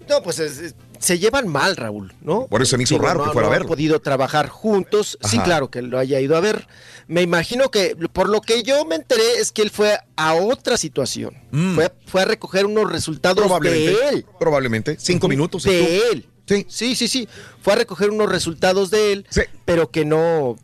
No, 0.10 0.24
pues 0.24 0.40
es- 0.40 0.58
es- 0.60 0.76
se 1.00 1.20
llevan 1.20 1.48
mal, 1.48 1.76
Raúl, 1.76 2.14
¿no? 2.22 2.48
Por 2.48 2.62
eso 2.62 2.72
se 2.72 2.78
me 2.78 2.84
hizo 2.84 2.98
raro 2.98 3.20
no, 3.20 3.26
que 3.26 3.32
fuera 3.32 3.48
no 3.48 3.54
a 3.54 3.56
han 3.56 3.62
verlo. 3.62 3.68
podido 3.76 4.00
trabajar 4.00 4.48
juntos. 4.50 5.18
Sí, 5.22 5.40
claro 5.40 5.70
que 5.70 5.82
lo 5.82 5.98
haya 6.00 6.20
ido 6.20 6.36
a 6.36 6.40
ver. 6.40 6.68
Me 7.08 7.22
imagino 7.22 7.70
que 7.72 7.96
por 8.12 8.30
lo 8.30 8.42
que 8.42 8.64
yo 8.64 8.84
me 8.86 8.96
enteré 8.96 9.40
es 9.40 9.52
que 9.52 9.62
él 9.62 9.70
fue 9.70 9.98
a 10.16 10.34
otra 10.34 10.78
situación. 10.78 11.36
Mm. 11.52 11.76
Fue, 11.76 11.92
fue 12.06 12.22
a 12.22 12.26
recoger 12.26 12.66
unos 12.66 12.92
resultados 12.92 13.62
de 13.62 13.96
él. 14.10 14.26
Probablemente. 14.40 14.98
Cinco 15.00 15.28
minutos. 15.28 15.64
De 15.64 16.10
él. 16.10 16.30
Sí. 16.48 16.66
sí, 16.70 16.96
sí, 16.96 17.28
Fue 17.62 17.74
a 17.74 17.76
recoger 17.76 18.10
unos 18.10 18.30
resultados 18.30 18.90
de 18.90 19.12
él, 19.12 19.28
pero 19.66 19.92
que 19.92 20.06
no, 20.06 20.56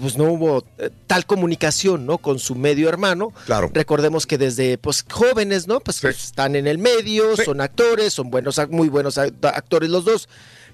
pues 0.00 0.16
no 0.16 0.24
hubo 0.24 0.64
eh, 0.78 0.90
tal 1.06 1.26
comunicación, 1.26 2.06
¿no? 2.06 2.18
Con 2.18 2.38
su 2.38 2.54
medio 2.54 2.88
hermano. 2.88 3.32
Claro. 3.44 3.70
Recordemos 3.74 4.26
que 4.26 4.38
desde, 4.38 4.78
pues, 4.78 5.04
jóvenes, 5.10 5.66
¿no? 5.66 5.80
Pues, 5.80 6.00
pues, 6.00 6.24
están 6.24 6.56
en 6.56 6.66
el 6.66 6.78
medio, 6.78 7.36
son 7.36 7.60
actores, 7.60 8.14
son 8.14 8.30
buenos, 8.30 8.58
muy 8.70 8.88
buenos 8.88 9.18
act- 9.18 9.44
actores 9.46 9.90
los 9.90 10.04
dos. 10.06 10.28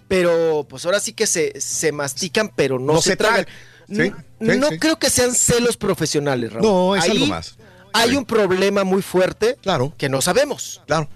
Pero, 0.09 0.67
pues 0.69 0.85
ahora 0.85 1.01
sí 1.01 1.13
que 1.13 1.27
se, 1.27 1.59
se 1.61 1.91
mastican, 1.91 2.51
pero 2.55 2.79
no, 2.79 2.93
No 2.95 3.03
se, 3.03 3.11
se 3.11 3.17
tragan. 3.17 3.47
tragan. 3.47 3.63
Sí, 3.89 4.23
sí, 4.53 4.59
no 4.59 4.69
sí. 4.69 4.79
creo 4.79 4.99
que 4.99 5.11
sean 5.11 5.35
celos 5.35 5.77
profesionales, 5.77 6.53
Raúl. 6.53 6.67
No, 6.67 6.97
es 6.97 7.03
Ahí 7.05 7.11
algo 7.11 7.27
más. 7.27 7.57
Hay 7.95 8.17
un 8.17 8.25
problema 8.25 8.85
muy 8.85 9.03
fuerte 9.03 9.57
claro. 9.61 9.93
que 9.99 10.09
no 10.09 10.23
sabemos. 10.23 10.81
Claro. 10.87 11.09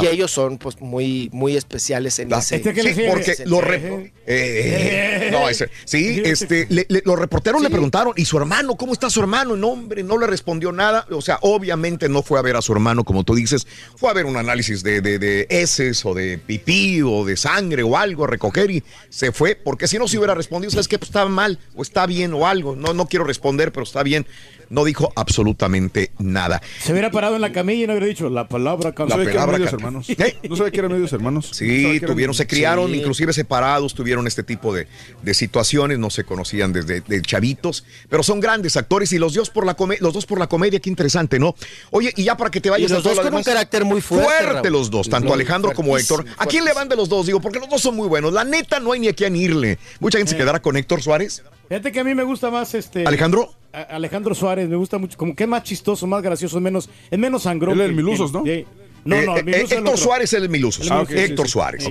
Y 0.00 0.06
ellos 0.06 0.30
son 0.30 0.58
pues 0.58 0.80
muy 0.80 1.28
muy 1.32 1.56
especiales 1.56 2.18
en 2.18 2.32
ese 2.32 2.56
Sí, 2.62 2.70
porque 3.10 3.30
ese- 3.32 3.46
lo 3.46 3.60
rep- 3.60 4.10
eh, 4.26 5.28
no, 5.30 5.48
ese- 5.48 5.68
sí, 5.84 6.22
este, 6.24 6.66
le- 6.70 6.86
le- 6.88 7.02
los 7.04 7.18
reporteros 7.18 7.60
le 7.62 7.68
preguntaron, 7.70 8.12
¿y 8.16 8.24
su 8.24 8.36
hermano? 8.38 8.76
¿Cómo 8.76 8.92
está 8.92 9.10
su 9.10 9.20
hermano? 9.20 9.56
No, 9.56 9.68
hombre, 9.68 10.02
no 10.02 10.18
le 10.18 10.26
respondió 10.26 10.72
nada. 10.72 11.06
O 11.10 11.20
sea, 11.20 11.38
obviamente 11.42 12.08
no 12.08 12.22
fue 12.22 12.38
a 12.38 12.42
ver 12.42 12.56
a 12.56 12.62
su 12.62 12.72
hermano, 12.72 13.04
como 13.04 13.24
tú 13.24 13.34
dices, 13.34 13.66
fue 13.96 14.10
a 14.10 14.12
ver 14.14 14.24
un 14.26 14.36
análisis 14.36 14.82
de, 14.82 15.00
de, 15.00 15.18
de 15.18 15.46
heces 15.50 16.04
o 16.06 16.14
de 16.14 16.38
pipí 16.38 17.02
o 17.02 17.24
de 17.24 17.36
sangre 17.36 17.82
o 17.82 17.96
algo, 17.96 18.24
a 18.24 18.28
recoger 18.28 18.70
y 18.70 18.82
se 19.10 19.32
fue, 19.32 19.56
porque 19.56 19.88
si 19.88 19.98
no 19.98 20.08
se 20.08 20.18
hubiera 20.18 20.34
respondido, 20.34 20.70
¿sabes 20.70 20.88
qué? 20.88 20.98
Pues 20.98 21.10
estaba 21.10 21.28
mal 21.28 21.58
o 21.74 21.82
está 21.82 22.06
bien 22.06 22.32
o 22.34 22.46
algo. 22.46 22.76
No, 22.76 22.94
no 22.94 23.06
quiero 23.06 23.24
responder, 23.24 23.72
pero 23.72 23.84
está 23.84 24.02
bien. 24.02 24.26
No 24.72 24.84
dijo 24.84 25.12
absolutamente 25.16 26.10
nada. 26.18 26.62
Se 26.80 26.92
hubiera 26.92 27.10
parado 27.10 27.34
en 27.36 27.42
la 27.42 27.52
camilla 27.52 27.84
y 27.84 27.86
no 27.86 27.92
hubiera 27.92 28.06
dicho 28.06 28.30
la 28.30 28.48
palabra 28.48 28.94
La 28.96 29.16
palabra 29.16 29.58
medios 29.58 29.72
hermanos. 29.72 30.08
¿Eh? 30.08 30.38
No 30.48 30.56
sabía 30.56 30.70
que 30.72 30.78
eran 30.78 30.92
medios 30.92 31.12
hermanos. 31.12 31.50
Sí, 31.52 32.00
tuvieron, 32.06 32.34
se 32.34 32.46
criaron, 32.46 32.90
Sí. 32.90 32.96
inclusive 32.98 33.32
separados, 33.34 33.94
tuvieron 33.94 34.26
este 34.26 34.42
tipo 34.42 34.72
de, 34.74 34.88
de 35.22 35.34
situaciones, 35.34 35.98
no 35.98 36.08
se 36.08 36.24
conocían 36.24 36.72
desde 36.72 37.02
de 37.02 37.20
chavitos, 37.20 37.84
pero 38.08 38.22
son 38.22 38.40
grandes 38.40 38.76
actores 38.78 39.12
y 39.12 39.18
los 39.18 39.34
dos 39.34 39.50
por 39.50 39.66
la 39.66 39.74
come- 39.74 39.98
los 40.00 40.14
dos 40.14 40.24
por 40.24 40.38
la 40.38 40.46
comedia, 40.46 40.80
qué 40.80 40.88
interesante, 40.88 41.38
¿no? 41.38 41.54
Oye, 41.90 42.12
y 42.16 42.24
ya 42.24 42.36
para 42.38 42.50
que 42.50 42.60
te 42.62 42.70
vayas 42.70 42.90
Y 42.90 42.94
los 42.94 43.04
a 43.04 43.08
dos 43.10 43.20
con 43.20 43.34
un 43.34 43.42
carácter 43.42 43.84
muy 43.84 44.00
fuerte, 44.00 44.26
Fuerte 44.26 44.52
Raúl. 44.54 44.72
los 44.72 44.90
dos, 44.90 45.08
tanto 45.08 45.28
Muy 45.28 45.34
Alejandro 45.34 45.72
como 45.74 45.98
Héctor. 45.98 46.24
¿A 46.38 46.46
quién 46.46 46.64
le 46.64 46.72
van 46.72 46.88
de 46.88 46.96
los 46.96 47.10
dos? 47.10 47.26
Digo, 47.26 47.40
porque 47.42 47.58
los 47.58 47.68
dos 47.68 47.82
son 47.82 47.94
muy 47.94 48.08
buenos. 48.08 48.32
La 48.32 48.44
neta, 48.44 48.80
no 48.80 48.92
hay 48.92 49.00
ni 49.00 49.08
a 49.08 49.12
quién 49.12 49.36
irle. 49.36 49.78
Mucha 50.00 50.16
gente 50.18 50.30
se 50.32 50.38
quedará 50.38 50.62
con 50.62 50.76
Héctor 50.78 51.02
Suárez. 51.02 51.42
Fíjate 51.68 51.92
que 51.92 52.00
a 52.00 52.04
mí 52.04 52.14
me 52.14 52.22
gusta 52.24 52.50
más 52.50 52.74
este. 52.74 53.06
¿Alejandro? 53.06 53.52
Alejandro 53.72 54.34
Suárez, 54.34 54.68
me 54.68 54.76
gusta 54.76 54.98
mucho. 54.98 55.16
Como 55.16 55.34
que 55.34 55.44
es 55.44 55.48
más 55.48 55.62
chistoso, 55.62 56.06
más 56.06 56.22
gracioso, 56.22 56.60
menos, 56.60 56.88
es 57.10 57.18
menos 57.18 57.42
sangrón. 57.44 57.74
Él 57.74 57.80
es 57.82 57.88
el 57.90 57.94
Milusos, 57.94 58.32
¿no? 58.32 58.44
sí. 58.44 58.66
No, 59.04 59.20
no, 59.22 59.36
Eh, 59.36 59.40
el 59.40 59.44
Milusos 59.46 59.62
eh, 59.62 59.64
es 59.64 59.72
el 59.72 59.78
Héctor 59.78 59.94
otro. 59.94 59.96
Suárez 60.04 60.32
es 60.32 60.40
el 60.42 60.48
Milusos. 60.48 60.86
El 60.86 60.92
Milusos, 60.92 61.14
sí, 61.14 61.20
Héctor 61.20 61.46
sí, 61.46 61.52
Suárez. 61.52 61.84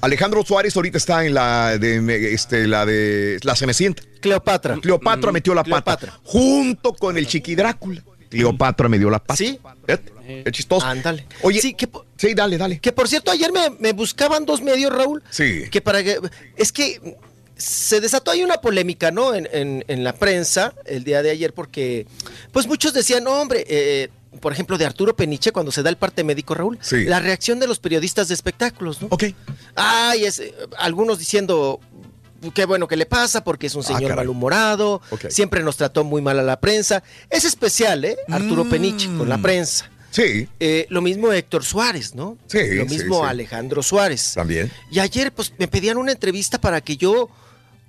Alejandro 0.00 0.42
Suárez 0.44 0.76
ahorita 0.76 0.98
está 0.98 1.24
en 1.26 1.34
la 1.34 1.76
de 1.78 2.32
este 2.34 2.66
la 2.66 2.86
de 2.86 3.38
la 3.42 3.54
Cenicienta. 3.56 4.02
Cleopatra. 4.20 4.78
Cleopatra 4.80 5.32
metió 5.32 5.54
la 5.54 5.64
pata 5.64 6.18
junto 6.22 6.92
con 6.94 7.18
el 7.18 7.26
Chiqui 7.26 7.54
Drácula. 7.54 8.02
Cleopatra 8.30 8.88
me 8.88 8.98
dio 8.98 9.10
la 9.10 9.18
pata. 9.18 9.36
Sí. 9.36 9.58
Es 10.26 10.52
chistoso. 10.52 10.84
Ándale. 10.86 11.26
Oye, 11.42 11.60
sí, 11.60 11.74
que, 11.74 11.88
sí, 12.16 12.34
dale, 12.34 12.58
dale. 12.58 12.80
Que 12.80 12.90
por 12.90 13.06
cierto, 13.06 13.30
ayer 13.30 13.52
me, 13.52 13.70
me 13.78 13.92
buscaban 13.92 14.44
dos 14.44 14.60
medios, 14.60 14.92
Raúl. 14.92 15.22
Sí. 15.30 15.64
Que 15.70 15.80
para 15.80 16.02
que. 16.02 16.18
Es 16.56 16.72
que 16.72 17.16
se 17.56 18.00
desató 18.00 18.30
ahí 18.30 18.42
una 18.42 18.58
polémica, 18.60 19.10
¿no? 19.10 19.34
En, 19.34 19.48
en- 19.52 19.84
en 19.88 20.04
la 20.04 20.14
prensa 20.14 20.74
el 20.84 21.04
día 21.04 21.22
de 21.22 21.30
ayer, 21.30 21.52
porque. 21.54 22.06
Pues 22.52 22.66
muchos 22.66 22.92
decían, 22.92 23.24
no, 23.24 23.40
hombre. 23.40 23.64
eh, 23.68 24.10
por 24.40 24.52
ejemplo, 24.52 24.76
de 24.76 24.84
Arturo 24.84 25.16
Peniche, 25.16 25.50
cuando 25.50 25.72
se 25.72 25.82
da 25.82 25.88
el 25.88 25.96
parte 25.96 26.22
médico, 26.22 26.52
Raúl, 26.54 26.78
Sí. 26.82 27.04
la 27.04 27.20
reacción 27.20 27.58
de 27.58 27.66
los 27.66 27.78
periodistas 27.78 28.28
de 28.28 28.34
espectáculos, 28.34 29.00
¿no? 29.00 29.08
Ok. 29.10 29.24
Ay, 29.74 30.26
es, 30.26 30.40
eh, 30.40 30.54
algunos 30.76 31.18
diciendo, 31.18 31.80
qué 32.52 32.66
bueno 32.66 32.86
que 32.86 32.96
le 32.96 33.06
pasa 33.06 33.42
porque 33.42 33.68
es 33.68 33.74
un 33.74 33.80
Ah, 33.82 33.86
señor 33.96 34.14
malhumorado, 34.14 35.00
Ok. 35.10 35.30
siempre 35.30 35.62
nos 35.62 35.78
trató 35.78 36.04
muy 36.04 36.20
mal 36.20 36.38
a 36.38 36.42
la 36.42 36.60
prensa. 36.60 37.02
Es 37.30 37.46
especial, 37.46 38.04
¿eh? 38.04 38.18
Arturo 38.28 38.68
Peniche 38.68 39.08
con 39.16 39.26
la 39.26 39.38
prensa. 39.38 39.86
Mm. 39.86 39.96
Sí. 40.10 40.48
Eh, 40.60 40.86
lo 40.90 41.00
mismo 41.00 41.32
Héctor 41.32 41.64
Suárez, 41.64 42.14
¿no? 42.14 42.36
Sí, 42.46 42.58
Lo 42.74 42.84
sí, 42.84 42.90
mismo 42.90 43.22
sí. 43.22 43.26
Alejandro 43.30 43.82
Suárez. 43.82 44.32
También. 44.34 44.70
Y 44.90 44.98
ayer, 44.98 45.32
pues, 45.32 45.52
me 45.58 45.66
pedían 45.66 45.96
una 45.96 46.12
entrevista 46.12 46.60
para 46.60 46.82
que 46.82 46.98
yo, 46.98 47.30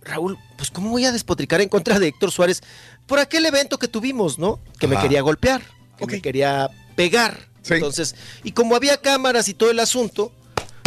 Raúl, 0.08 0.38
pues, 0.58 0.72
¿cómo 0.72 0.90
voy 0.92 1.06
a 1.06 1.12
despotricar 1.12 1.62
en 1.62 1.70
contra 1.70 2.00
de 2.00 2.08
Héctor 2.08 2.32
Suárez 2.32 2.62
por 3.06 3.20
aquel 3.20 3.46
evento 3.46 3.78
que 3.80 3.88
tuvimos, 3.88 4.40
¿no? 4.40 4.60
Que 4.80 4.88
me 4.88 4.98
quería 5.00 5.22
golpear, 5.22 5.62
que 5.98 6.08
me 6.08 6.22
quería 6.22 6.70
pegar. 6.96 7.48
Entonces, 7.70 8.16
y 8.44 8.54
como 8.54 8.76
había 8.76 8.98
cámaras 9.02 9.50
y 9.50 9.54
todo 9.54 9.70
el 9.72 9.80
asunto, 9.80 10.32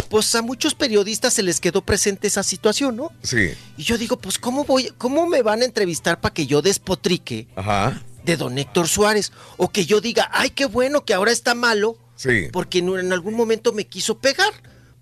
pues 0.09 0.33
a 0.35 0.41
muchos 0.41 0.73
periodistas 0.75 1.33
se 1.33 1.43
les 1.43 1.59
quedó 1.61 1.83
presente 1.83 2.27
esa 2.27 2.43
situación, 2.43 2.97
¿no? 2.97 3.11
Sí. 3.23 3.51
Y 3.77 3.83
yo 3.83 3.97
digo, 3.97 4.17
pues, 4.17 4.39
¿cómo 4.39 4.65
voy, 4.65 4.91
cómo 4.97 5.27
me 5.27 5.41
van 5.43 5.61
a 5.61 5.65
entrevistar 5.65 6.19
para 6.19 6.33
que 6.33 6.47
yo 6.47 6.61
despotrique 6.61 7.47
Ajá. 7.55 8.01
de 8.25 8.35
don 8.35 8.57
Héctor 8.57 8.87
Suárez? 8.89 9.31
O 9.57 9.69
que 9.69 9.85
yo 9.85 10.01
diga, 10.01 10.29
ay, 10.33 10.49
qué 10.49 10.65
bueno 10.65 11.05
que 11.05 11.13
ahora 11.13 11.31
está 11.31 11.53
malo, 11.55 11.97
Sí. 12.15 12.49
porque 12.51 12.79
en, 12.79 12.89
en 12.97 13.13
algún 13.13 13.35
momento 13.35 13.71
me 13.73 13.85
quiso 13.87 14.17
pegar. 14.17 14.51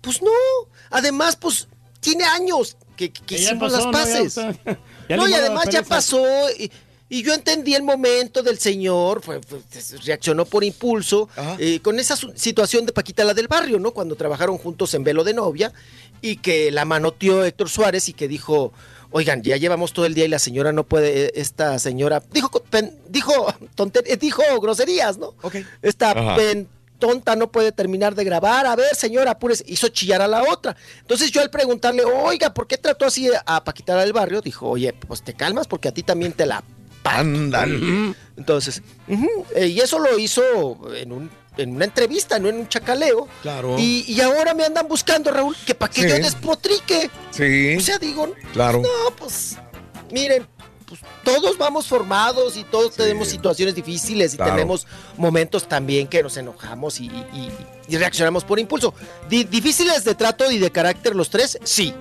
Pues 0.00 0.22
no. 0.22 0.30
Además, 0.90 1.36
pues 1.36 1.66
tiene 2.00 2.24
años 2.24 2.76
que, 3.08 3.34
hicimos 3.36 3.72
pasó, 3.72 3.76
las 3.76 3.86
¿no? 3.86 3.92
Ya 3.92 3.98
paces. 3.98 4.78
Ya 5.08 5.16
no, 5.16 5.26
y 5.28 5.34
además 5.34 5.68
ya 5.70 5.82
pasó. 5.82 6.22
Y, 6.56 6.70
y 7.08 7.22
yo 7.24 7.34
entendí 7.34 7.74
el 7.74 7.82
momento 7.82 8.42
del 8.44 8.58
señor, 8.60 9.20
fue, 9.22 9.40
fue- 9.42 9.58
reaccionó 10.04 10.44
por 10.44 10.62
impulso, 10.62 11.28
eh, 11.58 11.80
con 11.80 11.98
esa 11.98 12.14
su- 12.14 12.32
situación 12.36 12.86
de 12.86 12.92
Paquita 12.92 13.24
la 13.24 13.34
del 13.34 13.48
barrio, 13.48 13.80
¿no? 13.80 13.90
Cuando 13.92 14.14
trabajaron 14.14 14.58
juntos 14.58 14.94
en 14.94 15.02
velo 15.02 15.24
de 15.24 15.34
novia, 15.34 15.72
y 16.22 16.36
que 16.36 16.70
la 16.70 16.84
manoteó 16.84 17.44
Héctor 17.44 17.68
Suárez 17.68 18.08
y 18.08 18.12
que 18.12 18.28
dijo, 18.28 18.72
oigan, 19.10 19.42
ya 19.42 19.56
llevamos 19.56 19.92
todo 19.92 20.06
el 20.06 20.14
día 20.14 20.26
y 20.26 20.28
la 20.28 20.38
señora 20.38 20.70
no 20.70 20.84
puede, 20.84 21.24
eh, 21.26 21.32
esta 21.34 21.76
señora, 21.80 22.22
dijo, 22.30 22.48
pen- 22.70 22.96
dijo, 23.08 23.52
tonter- 23.76 24.16
dijo 24.18 24.42
groserías, 24.60 25.18
¿no? 25.18 25.34
Esta 25.82 26.12
Ajá. 26.12 26.36
pen- 26.36 26.68
tonta 27.00 27.34
no 27.34 27.50
puede 27.50 27.72
terminar 27.72 28.14
de 28.14 28.22
grabar. 28.22 28.66
A 28.66 28.76
ver, 28.76 28.94
señora, 28.94 29.32
apúrese. 29.32 29.64
Hizo 29.66 29.88
chillar 29.88 30.22
a 30.22 30.28
la 30.28 30.44
otra. 30.44 30.76
Entonces 31.00 31.32
yo 31.32 31.40
al 31.40 31.50
preguntarle, 31.50 32.04
oiga, 32.04 32.54
¿por 32.54 32.68
qué 32.68 32.78
trató 32.78 33.06
así 33.06 33.28
a 33.44 33.64
Paquita 33.64 33.96
del 33.96 34.12
barrio? 34.12 34.40
Dijo, 34.40 34.68
oye, 34.68 34.92
pues 34.92 35.22
te 35.22 35.34
calmas 35.34 35.66
porque 35.66 35.88
a 35.88 35.92
ti 35.92 36.04
también 36.04 36.32
te 36.32 36.46
la... 36.46 36.62
Ándale. 37.02 38.14
Entonces, 38.36 38.82
eh, 39.56 39.66
y 39.66 39.80
eso 39.80 39.98
lo 39.98 40.18
hizo 40.18 40.94
en 40.94 41.10
un 41.12 41.30
en 41.56 41.74
una 41.74 41.84
entrevista, 41.84 42.38
no 42.38 42.48
en 42.48 42.56
un 42.56 42.68
chacaleo. 42.68 43.28
Claro. 43.42 43.76
Y, 43.78 44.04
y 44.06 44.20
ahora 44.20 44.54
me 44.54 44.64
andan 44.64 44.86
buscando, 44.88 45.30
Raúl, 45.30 45.54
que 45.66 45.74
para 45.74 45.92
que 45.92 46.02
Sí. 46.02 46.08
yo 46.08 46.14
despotrique. 46.14 47.10
Sí. 47.32 47.76
O 47.76 47.80
sea, 47.80 47.98
digo, 47.98 48.32
Claro. 48.52 48.80
no, 48.80 49.16
pues, 49.16 49.56
miren, 50.10 50.46
pues, 50.90 51.00
todos 51.24 51.56
vamos 51.56 51.86
formados 51.86 52.56
y 52.58 52.64
todos 52.64 52.94
tenemos 52.94 53.28
situaciones 53.28 53.74
difíciles 53.74 54.34
y 54.34 54.36
Claro. 54.36 54.52
tenemos 54.52 54.86
momentos 55.16 55.66
también 55.66 56.06
que 56.06 56.22
nos 56.22 56.36
enojamos 56.36 57.00
y, 57.00 57.06
y- 57.06 57.50
y 57.88 57.96
reaccionamos 57.96 58.44
por 58.44 58.58
impulso. 58.58 58.92
Di- 59.30 59.44
difíciles 59.44 60.04
de 60.04 60.14
trato 60.14 60.50
y 60.50 60.58
de 60.58 60.70
carácter 60.70 61.16
los 61.16 61.30
tres, 61.30 61.58
sí. 61.64 61.94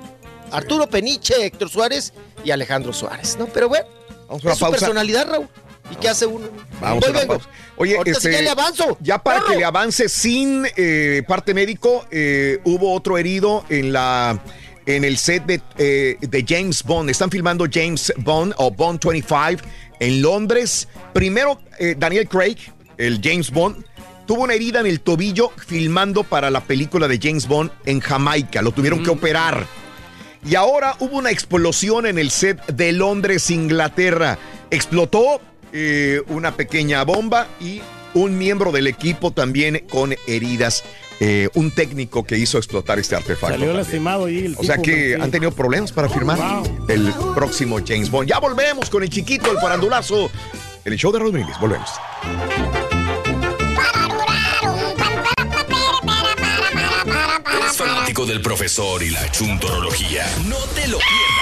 Arturo 0.51 0.88
Peniche, 0.90 1.45
Héctor 1.45 1.69
Suárez 1.69 2.11
y 2.43 2.51
Alejandro 2.51 2.92
Suárez, 2.92 3.38
¿no? 3.40 3.45
Pero 3.45 3.69
bueno, 3.69 3.85
Vamos 4.27 4.43
es 4.43 4.53
su 4.56 4.59
pausa. 4.59 4.69
personalidad, 4.72 5.30
Raúl. 5.30 5.48
¿Y 5.92 5.95
qué 5.95 6.09
hace 6.09 6.26
uno? 6.27 6.48
Vamos 6.82 7.00
Voy, 7.01 7.09
a 7.09 7.19
vengo. 7.19 7.34
pausa. 7.35 7.50
Oye, 7.77 7.98
este, 8.06 8.30
sí 8.30 8.32
ya 8.32 8.42
le 8.42 8.50
avanzo. 8.50 8.98
Ya 9.01 9.18
para 9.24 9.42
que 9.45 9.56
le 9.56 9.66
avance 9.66 10.08
sin 10.09 10.68
eh, 10.76 11.24
parte 11.27 11.53
médico, 11.56 12.06
eh, 12.11 12.59
hubo 12.66 12.93
otro 12.93 13.18
herido 13.18 13.64
en 13.69 13.92
la 13.93 14.40
en 14.90 15.03
el 15.03 15.18
set 15.18 15.45
de, 15.45 15.61
eh, 15.77 16.18
de 16.19 16.45
James 16.48 16.82
Bond. 16.82 17.11
Están 17.11 17.30
filmando 17.30 17.66
James 17.72 18.11
Bond 18.18 18.56
o 18.58 18.72
Bond 18.72 19.00
25 19.06 19.64
en 20.00 20.22
Londres. 20.22 20.88
Primero, 21.14 21.61
eh, 21.77 21.95
Daniel 21.98 22.27
Craig, 22.27 22.58
el 22.98 23.22
James 23.24 23.51
Bond, 23.51 23.85
tuvo 24.26 24.43
una 24.43 24.56
herida 24.56 24.80
en 24.80 24.88
el 24.88 25.00
tobillo 25.01 25.51
filmando 25.68 26.24
para 26.24 26.50
la 26.50 26.61
película 26.61 27.08
de 27.08 27.19
James 27.22 27.48
Bond 27.48 27.69
en 27.85 28.00
Jamaica. 28.00 28.64
Lo 28.64 28.72
tuvieron 28.72 29.03
que 29.03 29.11
operar. 29.11 29.68
Y 30.43 30.56
ahora 30.56 30.95
hubo 31.00 31.18
una 31.18 31.30
explosión 31.30 32.08
en 32.08 32.18
el 32.18 32.32
set 32.32 32.66
de 32.66 32.92
Londres, 32.92 33.51
Inglaterra. 33.51 34.40
Explotó 34.72 35.40
eh, 35.72 36.22
una 36.30 36.56
pequeña 36.56 37.03
bomba 37.03 37.48
y 37.61 37.82
un 38.16 38.40
miembro 38.40 38.72
del 38.72 38.88
equipo 38.88 39.30
también 39.30 39.85
con 39.88 40.16
heridas. 40.26 40.84
Eh, 41.22 41.49
un 41.56 41.72
técnico 41.72 42.23
que 42.23 42.38
hizo 42.38 42.57
explotar 42.57 42.98
este 42.98 43.15
artefacto. 43.15 43.48
Salió 43.48 43.67
también. 43.67 43.77
lastimado 43.77 44.25
ahí 44.25 44.45
el 44.45 44.56
O 44.57 44.64
sea 44.64 44.77
que 44.77 45.15
han 45.19 45.30
tenido 45.31 45.51
problemas 45.51 45.91
para 45.91 46.07
firmar 46.07 46.38
Wow. 46.38 46.85
el 46.88 47.14
próximo 47.35 47.77
James 47.85 48.09
Bond. 48.09 48.30
Ya 48.30 48.39
volvemos 48.39 48.89
con 48.89 49.03
el 49.03 49.09
chiquito, 49.09 49.51
el 49.51 49.57
farandulazo. 49.59 50.31
El 50.85 50.95
show 50.98 51.11
de 51.11 51.19
Rodríguez. 51.19 51.56
Volvemos. 51.59 51.89
¿Eres 57.59 57.75
fanático 57.77 58.25
del 58.25 58.41
profesor 58.41 59.03
y 59.03 59.09
la 59.09 59.30
chuntorología? 59.31 60.25
No 60.48 60.57
te 60.75 60.88
lo 60.88 60.98
pierdas. 60.99 61.39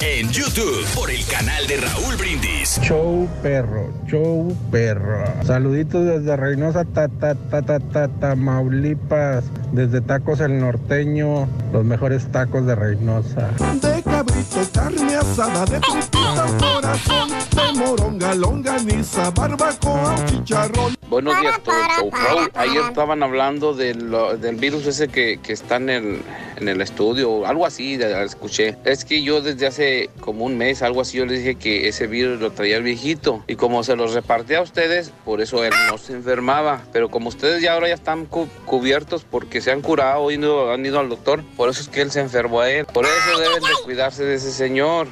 En 0.00 0.30
YouTube 0.32 0.84
por 0.94 1.10
el 1.10 1.24
canal 1.26 1.66
de 1.66 1.78
Raúl 1.78 2.16
Brindis. 2.16 2.78
Show 2.82 3.26
perro, 3.42 3.90
show 4.06 4.54
perro. 4.70 5.24
Saluditos 5.46 6.04
desde 6.04 6.36
Reynosa, 6.36 6.84
ta, 6.84 7.08
ta, 7.08 7.34
ta, 7.34 7.62
ta, 7.62 7.78
ta, 7.80 8.08
Tamaulipas. 8.08 9.44
Desde 9.72 10.00
Tacos 10.00 10.40
el 10.40 10.58
Norteño, 10.60 11.48
los 11.72 11.84
mejores 11.84 12.30
tacos 12.30 12.66
de 12.66 12.74
Reynosa. 12.74 13.48
De 13.82 14.02
cabrito, 14.02 14.60
carne 14.72 15.16
asada, 15.16 15.64
de 15.64 15.80
tripitas, 15.80 16.52
corazón, 16.52 17.28
de 17.30 17.78
moronga, 17.78 18.34
longaniza, 18.34 19.30
barbacoa, 19.30 20.14
chicharrón. 20.26 20.94
Buenos 21.08 21.38
días, 21.40 21.60
todo 21.62 21.74
show. 21.98 22.10
Raúl, 22.12 22.50
ayer 22.54 22.82
estaban 22.88 23.22
hablando 23.22 23.74
de 23.74 23.94
lo- 23.94 24.36
del 24.36 24.56
virus 24.56 24.86
ese 24.86 25.08
que, 25.08 25.38
que 25.42 25.52
está 25.52 25.76
en 25.76 25.90
el, 25.90 26.22
en 26.56 26.68
el 26.68 26.80
estudio, 26.80 27.46
algo 27.46 27.66
así, 27.66 27.96
de- 27.96 28.24
escuché. 28.24 28.76
Es 28.84 29.04
que 29.04 29.22
yo 29.22 29.40
desde 29.46 29.66
hace 29.66 30.10
como 30.20 30.44
un 30.44 30.58
mes, 30.58 30.82
algo 30.82 31.00
así, 31.00 31.16
yo 31.16 31.24
les 31.24 31.38
dije 31.38 31.54
que 31.54 31.88
ese 31.88 32.06
virus 32.06 32.38
lo 32.40 32.52
traía 32.52 32.76
el 32.76 32.82
viejito. 32.82 33.42
Y 33.46 33.56
como 33.56 33.82
se 33.84 33.96
los 33.96 34.12
repartí 34.12 34.54
a 34.54 34.60
ustedes, 34.60 35.12
por 35.24 35.40
eso 35.40 35.64
él 35.64 35.72
no 35.90 35.96
se 35.96 36.12
enfermaba. 36.12 36.82
Pero 36.92 37.08
como 37.08 37.28
ustedes 37.28 37.62
ya 37.62 37.72
ahora 37.72 37.88
ya 37.88 37.94
están 37.94 38.26
cu- 38.26 38.48
cubiertos 38.66 39.24
porque 39.24 39.60
se 39.62 39.70
han 39.72 39.80
curado 39.80 40.30
y 40.30 40.36
no 40.36 40.70
han 40.70 40.84
ido 40.84 40.98
al 41.00 41.08
doctor, 41.08 41.42
por 41.56 41.70
eso 41.70 41.80
es 41.80 41.88
que 41.88 42.02
él 42.02 42.10
se 42.10 42.20
enfermó 42.20 42.60
a 42.60 42.70
él. 42.70 42.84
Por 42.86 43.06
eso 43.06 43.38
deben 43.40 43.62
de 43.62 43.84
cuidarse 43.84 44.24
de 44.24 44.34
ese 44.34 44.50
señor. 44.52 45.06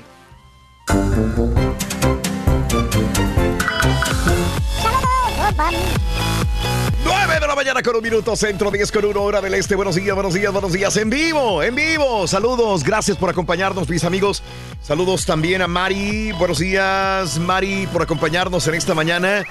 9 7.54 7.62
de 7.62 7.70
la 7.70 7.74
mañana 7.74 7.82
con 7.84 7.96
un 7.96 8.02
minuto, 8.02 8.34
centro 8.34 8.68
10 8.70 8.90
con 8.90 9.04
1 9.04 9.22
hora 9.22 9.40
del 9.40 9.54
este. 9.54 9.76
Buenos 9.76 9.94
días, 9.94 10.12
buenos 10.14 10.34
días, 10.34 10.52
buenos 10.52 10.72
días. 10.72 10.96
En 10.96 11.08
vivo, 11.08 11.62
en 11.62 11.76
vivo. 11.76 12.26
Saludos, 12.26 12.82
gracias 12.82 13.16
por 13.16 13.30
acompañarnos, 13.30 13.88
mis 13.88 14.02
amigos. 14.02 14.42
Saludos 14.82 15.24
también 15.24 15.62
a 15.62 15.68
Mari. 15.68 16.32
Buenos 16.32 16.58
días, 16.58 17.38
Mari, 17.38 17.86
por 17.92 18.02
acompañarnos 18.02 18.66
en 18.66 18.74
esta 18.74 18.94
mañana. 18.94 19.44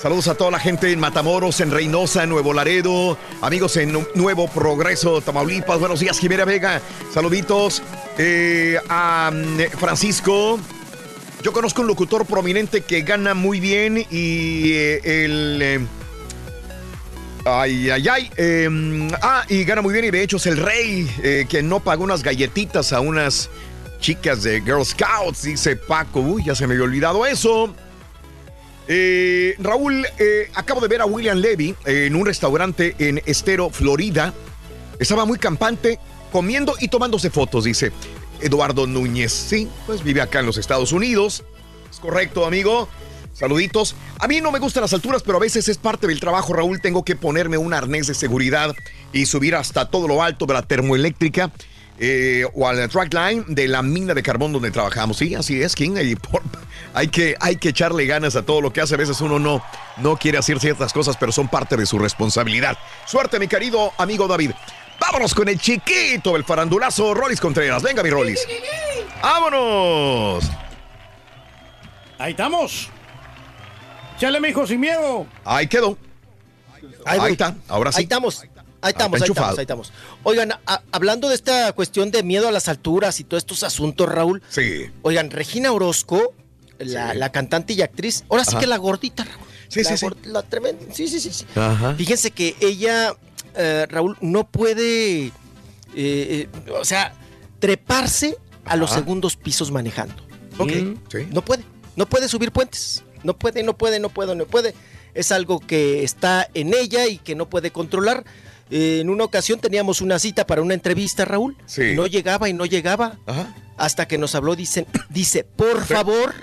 Saludos 0.00 0.28
a 0.28 0.34
toda 0.36 0.50
la 0.50 0.58
gente 0.58 0.90
en 0.90 1.00
Matamoros, 1.00 1.60
en 1.60 1.70
Reynosa, 1.70 2.22
en 2.22 2.30
Nuevo 2.30 2.54
Laredo, 2.54 3.18
amigos 3.42 3.76
en 3.76 3.92
Nu- 3.92 4.06
Nuevo 4.14 4.48
Progreso, 4.48 5.20
Tamaulipas. 5.20 5.78
Buenos 5.78 6.00
días, 6.00 6.18
Jimena 6.18 6.46
Vega. 6.46 6.80
Saluditos 7.12 7.82
eh, 8.16 8.78
a 8.88 9.30
mm, 9.34 9.76
Francisco. 9.78 10.58
Yo 11.42 11.52
conozco 11.52 11.82
un 11.82 11.88
locutor 11.88 12.24
prominente 12.24 12.80
que 12.80 13.02
gana 13.02 13.34
muy 13.34 13.60
bien 13.60 13.98
y 14.10 14.72
eh, 14.72 15.24
el... 15.24 15.58
eh, 15.62 15.80
Ay, 17.44 17.90
ay, 17.90 18.06
ay. 18.08 18.30
eh, 18.36 19.08
ah, 19.22 19.44
y 19.48 19.64
gana 19.64 19.80
muy 19.82 19.92
bien 19.92 20.04
y 20.04 20.10
de 20.10 20.22
hecho 20.22 20.36
es 20.36 20.46
el 20.46 20.58
rey 20.58 21.10
eh, 21.22 21.46
que 21.48 21.62
no 21.62 21.80
pagó 21.80 22.04
unas 22.04 22.22
galletitas 22.22 22.92
a 22.92 23.00
unas 23.00 23.48
chicas 23.98 24.42
de 24.42 24.60
Girl 24.60 24.84
Scouts, 24.84 25.42
dice 25.42 25.76
Paco. 25.76 26.20
Uy, 26.20 26.44
ya 26.44 26.54
se 26.54 26.66
me 26.66 26.74
había 26.74 26.84
olvidado 26.84 27.24
eso. 27.26 27.74
Eh, 28.88 29.54
Raúl, 29.58 30.04
eh, 30.18 30.50
acabo 30.54 30.80
de 30.80 30.88
ver 30.88 31.00
a 31.00 31.06
William 31.06 31.38
Levy 31.38 31.74
en 31.86 32.14
un 32.16 32.26
restaurante 32.26 32.94
en 32.98 33.22
Estero, 33.24 33.70
Florida. 33.70 34.34
Estaba 34.98 35.24
muy 35.24 35.38
campante, 35.38 35.98
comiendo 36.32 36.74
y 36.80 36.88
tomándose 36.88 37.30
fotos, 37.30 37.64
dice 37.64 37.92
Eduardo 38.40 38.86
Núñez. 38.86 39.32
Sí, 39.32 39.68
pues 39.86 40.02
vive 40.02 40.20
acá 40.20 40.40
en 40.40 40.46
los 40.46 40.58
Estados 40.58 40.92
Unidos. 40.92 41.44
Es 41.90 42.00
correcto, 42.00 42.44
amigo. 42.44 42.88
Saluditos. 43.40 43.96
A 44.18 44.28
mí 44.28 44.42
no 44.42 44.52
me 44.52 44.58
gustan 44.58 44.82
las 44.82 44.92
alturas, 44.92 45.22
pero 45.22 45.38
a 45.38 45.40
veces 45.40 45.66
es 45.68 45.78
parte 45.78 46.06
del 46.06 46.20
trabajo, 46.20 46.52
Raúl. 46.52 46.82
Tengo 46.82 47.06
que 47.06 47.16
ponerme 47.16 47.56
un 47.56 47.72
arnés 47.72 48.06
de 48.06 48.12
seguridad 48.12 48.76
y 49.14 49.24
subir 49.24 49.54
hasta 49.54 49.88
todo 49.88 50.06
lo 50.06 50.22
alto 50.22 50.44
de 50.44 50.52
la 50.52 50.60
termoeléctrica 50.60 51.50
eh, 51.98 52.44
o 52.54 52.68
al 52.68 52.86
track 52.90 53.14
line 53.14 53.44
de 53.48 53.66
la 53.66 53.80
mina 53.80 54.12
de 54.12 54.22
carbón 54.22 54.52
donde 54.52 54.70
trabajamos. 54.70 55.16
Sí, 55.16 55.34
así 55.34 55.62
es, 55.62 55.74
King. 55.74 55.96
Hay, 56.92 57.08
que, 57.08 57.34
hay 57.40 57.56
que 57.56 57.70
echarle 57.70 58.04
ganas 58.04 58.36
a 58.36 58.42
todo 58.42 58.60
lo 58.60 58.74
que 58.74 58.82
hace. 58.82 58.94
A 58.94 58.98
veces 58.98 59.18
uno 59.22 59.38
no, 59.38 59.64
no 59.96 60.18
quiere 60.18 60.36
hacer 60.36 60.60
ciertas 60.60 60.92
cosas, 60.92 61.16
pero 61.18 61.32
son 61.32 61.48
parte 61.48 61.78
de 61.78 61.86
su 61.86 61.98
responsabilidad. 61.98 62.76
Suerte, 63.06 63.38
mi 63.38 63.48
querido 63.48 63.94
amigo 63.96 64.28
David. 64.28 64.50
Vámonos 65.00 65.34
con 65.34 65.48
el 65.48 65.58
chiquito, 65.58 66.36
el 66.36 66.44
farandulazo 66.44 67.14
Rolis 67.14 67.40
Contreras. 67.40 67.82
Venga, 67.82 68.02
mi 68.02 68.10
Rolis. 68.10 68.46
¡Vámonos! 69.22 70.44
Ahí 72.18 72.32
estamos. 72.32 72.90
Chale, 74.20 74.38
mijo, 74.40 74.66
sin 74.66 74.80
miedo. 74.80 75.26
Ahí 75.44 75.66
quedó. 75.66 75.96
Ahí, 77.06 77.32
está, 77.32 77.56
ahora 77.68 77.90
sí. 77.90 77.98
Ahí 77.98 78.02
estamos. 78.04 78.42
Ahí 78.82 78.92
estamos, 78.92 79.20
ahí 79.22 79.28
estamos, 79.28 79.58
ahí 79.58 79.62
estamos. 79.62 79.92
Oigan, 80.22 80.52
a- 80.52 80.82
hablando 80.92 81.28
de 81.28 81.34
esta 81.34 81.72
cuestión 81.72 82.10
de 82.10 82.22
miedo 82.22 82.46
a 82.48 82.50
las 82.52 82.68
alturas 82.68 83.18
y 83.20 83.24
todos 83.24 83.42
estos 83.42 83.62
asuntos, 83.62 84.08
Raúl. 84.08 84.42
Sí. 84.48 84.86
Oigan, 85.02 85.30
Regina 85.30 85.72
Orozco, 85.72 86.34
la, 86.78 87.12
la 87.14 87.30
cantante 87.32 87.72
y 87.74 87.82
actriz, 87.82 88.24
ahora 88.30 88.44
sí 88.44 88.50
Ajá. 88.52 88.60
que 88.60 88.66
la 88.66 88.76
gordita, 88.78 89.24
Raúl. 89.24 89.46
Sí, 89.68 89.82
La 89.82 89.96
sí, 89.96 89.96
sí. 89.98 90.06
La 90.24 90.42
tremenda. 90.42 90.84
Sí, 90.94 91.08
sí, 91.08 91.20
sí. 91.20 91.30
sí. 91.32 91.46
Ajá. 91.56 91.94
Fíjense 91.94 92.30
que 92.30 92.56
ella, 92.60 93.14
eh, 93.54 93.86
Raúl, 93.88 94.16
no 94.20 94.46
puede, 94.46 95.26
eh, 95.26 95.32
eh, 95.94 96.48
o 96.78 96.84
sea, 96.84 97.14
treparse 97.58 98.36
a 98.64 98.76
los 98.76 98.90
segundos 98.90 99.36
pisos 99.36 99.70
manejando. 99.70 100.14
Ok, 100.58 100.72
Mm. 100.72 100.94
sí. 101.10 101.18
No 101.32 101.42
puede, 101.42 101.64
no 101.96 102.06
puede 102.06 102.28
subir 102.28 102.50
puentes. 102.52 103.02
No 103.24 103.36
puede, 103.36 103.62
no 103.62 103.76
puede, 103.76 104.00
no 104.00 104.08
puede, 104.08 104.34
no 104.34 104.46
puede. 104.46 104.74
Es 105.14 105.32
algo 105.32 105.60
que 105.60 106.04
está 106.04 106.48
en 106.54 106.72
ella 106.74 107.06
y 107.06 107.18
que 107.18 107.34
no 107.34 107.48
puede 107.48 107.70
controlar. 107.70 108.24
Eh, 108.70 109.00
en 109.00 109.10
una 109.10 109.24
ocasión 109.24 109.58
teníamos 109.58 110.00
una 110.00 110.18
cita 110.18 110.46
para 110.46 110.62
una 110.62 110.74
entrevista, 110.74 111.24
Raúl. 111.24 111.56
Sí. 111.66 111.94
No 111.94 112.06
llegaba 112.06 112.48
y 112.48 112.52
no 112.52 112.64
llegaba. 112.66 113.18
Ajá. 113.26 113.54
Hasta 113.76 114.06
que 114.06 114.18
nos 114.18 114.34
habló, 114.34 114.54
dicen, 114.56 114.86
dice, 115.08 115.42
por 115.44 115.84
favor, 115.84 116.34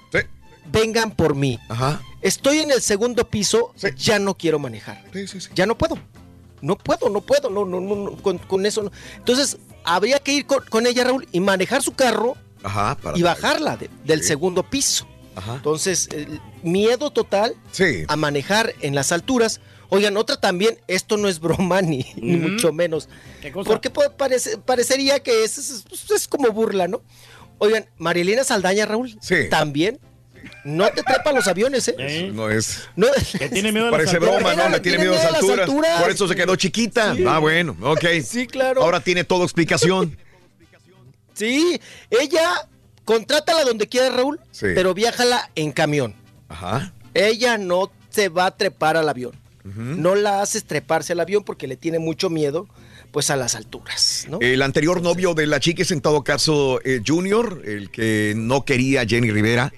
vengan 0.72 1.11
por 1.11 1.35
mí. 1.35 1.59
Ajá. 1.69 2.01
Estoy 2.22 2.59
en 2.59 2.72
el 2.72 2.81
segundo 2.81 3.30
piso, 3.30 3.73
ya 3.95 4.19
no 4.19 4.35
quiero 4.35 4.59
manejar. 4.59 5.03
Ya 5.56 5.65
no 5.65 5.77
puedo. 5.77 5.97
No 6.61 6.75
puedo, 6.77 7.09
no 7.09 7.22
puedo, 7.22 7.49
no, 7.51 7.64
no, 7.65 7.80
no, 7.80 7.95
no, 7.95 8.11
con, 8.17 8.39
con 8.39 8.65
eso 8.65 8.81
no. 8.81 8.91
Entonces, 9.15 9.57
habría 9.83 10.19
que 10.19 10.33
ir 10.33 10.45
con, 10.47 10.65
con 10.65 10.88
ella, 10.88 11.03
Raúl, 11.03 11.27
y 11.31 11.39
manejar 11.39 11.83
su 11.83 11.93
carro 11.93 12.35
Ajá, 12.64 12.97
para 13.01 13.17
y 13.17 13.22
bajarla 13.22 13.77
de- 13.77 13.91
del 14.03 14.23
segundo 14.23 14.64
piso. 14.64 15.07
Entonces, 15.53 16.09
el 16.11 16.41
miedo 16.67 17.09
total 17.11 17.55
a 18.07 18.15
manejar 18.15 18.73
en 18.81 18.93
las 18.95 19.11
alturas. 19.11 19.59
Oigan, 19.89 20.17
otra 20.17 20.35
también, 20.39 20.77
esto 20.87 21.15
no 21.17 21.27
es 21.29 21.39
broma 21.39 21.81
ni, 21.81 22.05
ni 22.17 22.35
mucho 22.37 22.73
menos. 22.73 23.07
¿Qué 23.41 23.51
cosa? 23.51 23.69
Porque 23.69 23.89
puede 23.89 24.09
parece- 24.09 24.57
parecería 24.57 25.19
que 25.21 25.43
es, 25.43 25.57
es- 25.57 25.85
es 26.13 26.27
como 26.27 26.51
burla, 26.51 26.87
¿no? 26.87 27.01
Oigan, 27.59 27.85
Marilena 27.97 28.43
Saldaña, 28.43 28.85
Raúl, 28.85 29.17
también 29.49 29.99
no 30.63 30.87
te 30.91 31.01
trepa 31.03 31.31
los 31.31 31.47
aviones, 31.47 31.87
¿eh? 31.87 32.29
No 32.33 32.49
es. 32.49 32.83
No, 32.95 33.07
tiene 33.51 33.71
miedo 33.71 33.87
a 33.87 33.91
las 33.91 33.97
Parece 33.99 34.17
alturas. 34.17 34.35
broma, 34.43 34.55
¿no? 34.55 34.69
Le 34.69 34.79
tiene 34.81 34.97
miedo 34.99 35.13
a 35.13 35.23
las 35.23 35.33
alturas. 35.35 35.59
alturas. 35.67 36.01
Por 36.01 36.11
eso 36.11 36.27
se 36.27 36.35
quedó 36.35 36.55
chiquita. 36.55 37.15
Sí. 37.15 37.23
Ah, 37.27 37.39
bueno, 37.39 37.75
ok. 37.81 38.05
Sí, 38.23 38.45
claro. 38.45 38.83
Ahora 38.83 38.99
tiene 38.99 39.23
todo 39.23 39.43
explicación. 39.43 40.17
Sí, 41.33 41.79
ella 42.09 42.67
contrátala 43.05 43.63
donde 43.63 43.87
quiera, 43.87 44.09
Raúl, 44.09 44.39
Sí. 44.51 44.67
pero 44.75 44.93
viájala 44.93 45.49
en 45.55 45.71
camión. 45.71 46.15
Ajá. 46.50 46.93
Ella 47.14 47.58
no 47.58 47.92
se 48.09 48.30
va 48.30 48.48
a 48.48 48.51
trepar 48.58 48.98
al 48.98 49.09
avión. 49.09 49.32
No 49.64 50.16
la 50.16 50.42
haces 50.42 50.64
treparse 50.64 51.11
al 51.11 51.19
avión 51.19 51.43
porque 51.43 51.67
le 51.67 51.76
tiene 51.76 52.00
mucho 52.00 52.30
miedo, 52.30 52.69
pues, 53.11 53.30
a 53.30 53.35
las 53.35 53.53
alturas, 53.53 54.26
¿no? 54.30 54.40
El 54.40 54.61
anterior 54.61 55.01
novio 55.01 55.34
de 55.34 55.45
la 55.45 55.59
chica 55.59 55.82
es 55.82 55.92
en 55.92 56.00
todo 56.00 56.24
caso 56.24 56.80
eh, 56.85 57.01
Junior, 57.06 57.61
el 57.66 57.92
que 57.92 58.34
no 58.38 58.64
quería 58.64 59.01
a 59.01 59.06
Jenny 59.06 59.30
Rivera. 59.30 59.74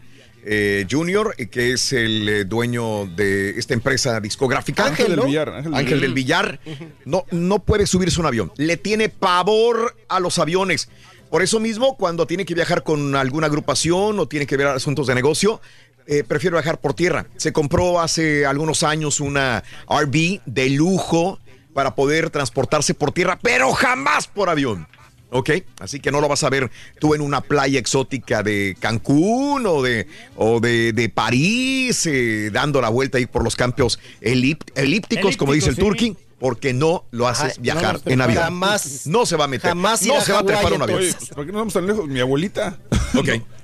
eh, 0.46 0.86
Junior, 0.90 1.34
eh, 1.40 1.48
que 1.48 1.74
es 1.74 1.92
el 1.92 2.30
eh, 2.30 2.46
dueño 2.46 3.08
de 3.08 3.58
esta 3.58 3.74
empresa 3.74 4.20
discográfica. 4.20 4.86
Ángel 4.86 5.16
del. 5.16 5.26
Villar, 5.26 5.50
Ángel 5.50 5.74
Ángel, 5.74 5.90
del 5.90 6.02
del 6.02 6.14
Villar. 6.14 6.60
No, 7.06 7.26
no 7.32 7.58
puede 7.60 7.88
subirse 7.88 8.18
a 8.18 8.22
un 8.22 8.28
avión. 8.28 8.52
Le 8.58 8.78
tiene 8.78 9.10
pavor 9.10 9.96
a 10.08 10.20
los 10.20 10.38
aviones. 10.38 10.88
Por 11.32 11.42
eso 11.44 11.60
mismo, 11.60 11.96
cuando 11.98 12.26
tiene 12.26 12.46
que 12.46 12.56
viajar 12.56 12.84
con 12.84 13.16
alguna 13.16 13.48
agrupación 13.48 14.20
o 14.20 14.28
tiene 14.28 14.48
que 14.48 14.58
ver 14.58 14.68
asuntos 14.68 15.06
de 15.08 15.16
negocio, 15.16 15.62
eh, 16.10 16.24
prefiero 16.28 16.58
viajar 16.58 16.80
por 16.82 16.94
tierra. 16.94 17.28
Se 17.38 17.54
compró 17.54 18.02
hace 18.02 18.46
algunos 18.46 18.84
años 18.84 19.20
una 19.20 19.64
RV 19.88 20.42
de 20.46 20.70
lujo 20.72 21.40
para 21.74 21.96
poder 21.96 22.30
transportarse 22.32 22.94
por 22.94 23.12
tierra, 23.12 23.40
pero 23.42 23.72
jamás 23.72 24.28
por 24.28 24.50
avión. 24.50 24.88
¿Ok? 25.32 25.52
Así 25.80 26.00
que 26.00 26.12
no 26.12 26.22
lo 26.22 26.28
vas 26.28 26.44
a 26.44 26.50
ver 26.50 26.72
tú 27.00 27.14
en 27.14 27.22
una 27.22 27.42
playa 27.42 27.78
exótica 27.80 28.42
de 28.42 28.76
Cancún 28.80 29.64
o 29.68 29.84
de, 29.84 30.08
o 30.36 30.60
de, 30.60 30.92
de 30.92 31.08
París, 31.10 32.08
eh, 32.08 32.50
dando 32.52 32.82
la 32.82 32.90
vuelta 32.90 33.20
ahí 33.20 33.28
por 33.28 33.44
los 33.44 33.56
campos 33.56 34.00
elip- 34.22 34.72
elípticos, 34.74 35.38
como 35.38 35.54
dice 35.54 35.70
el 35.70 35.76
sí. 35.76 35.82
Turqui, 35.82 36.18
porque 36.40 36.74
no 36.74 37.06
lo 37.12 37.28
haces 37.28 37.52
Ajá, 37.54 37.62
viajar 37.62 38.00
no, 38.04 38.12
en 38.12 38.22
avión. 38.22 38.44
jamás. 38.44 39.06
No 39.06 39.28
se 39.28 39.36
va 39.36 39.46
a 39.46 39.48
meter. 39.48 39.70
Jamás 39.70 40.02
no 40.02 40.20
se 40.20 40.34
va 40.34 40.40
a 40.40 40.44
trepar 40.44 40.74
un 40.74 40.82
avión. 40.82 40.98
Oye, 41.00 41.14
¿por 41.36 41.46
qué 41.46 41.52
no 41.52 41.60
vamos 41.60 41.74
tan 41.76 41.86
lejos? 41.86 42.08
Mi 42.08 42.20
abuelita. 42.20 42.80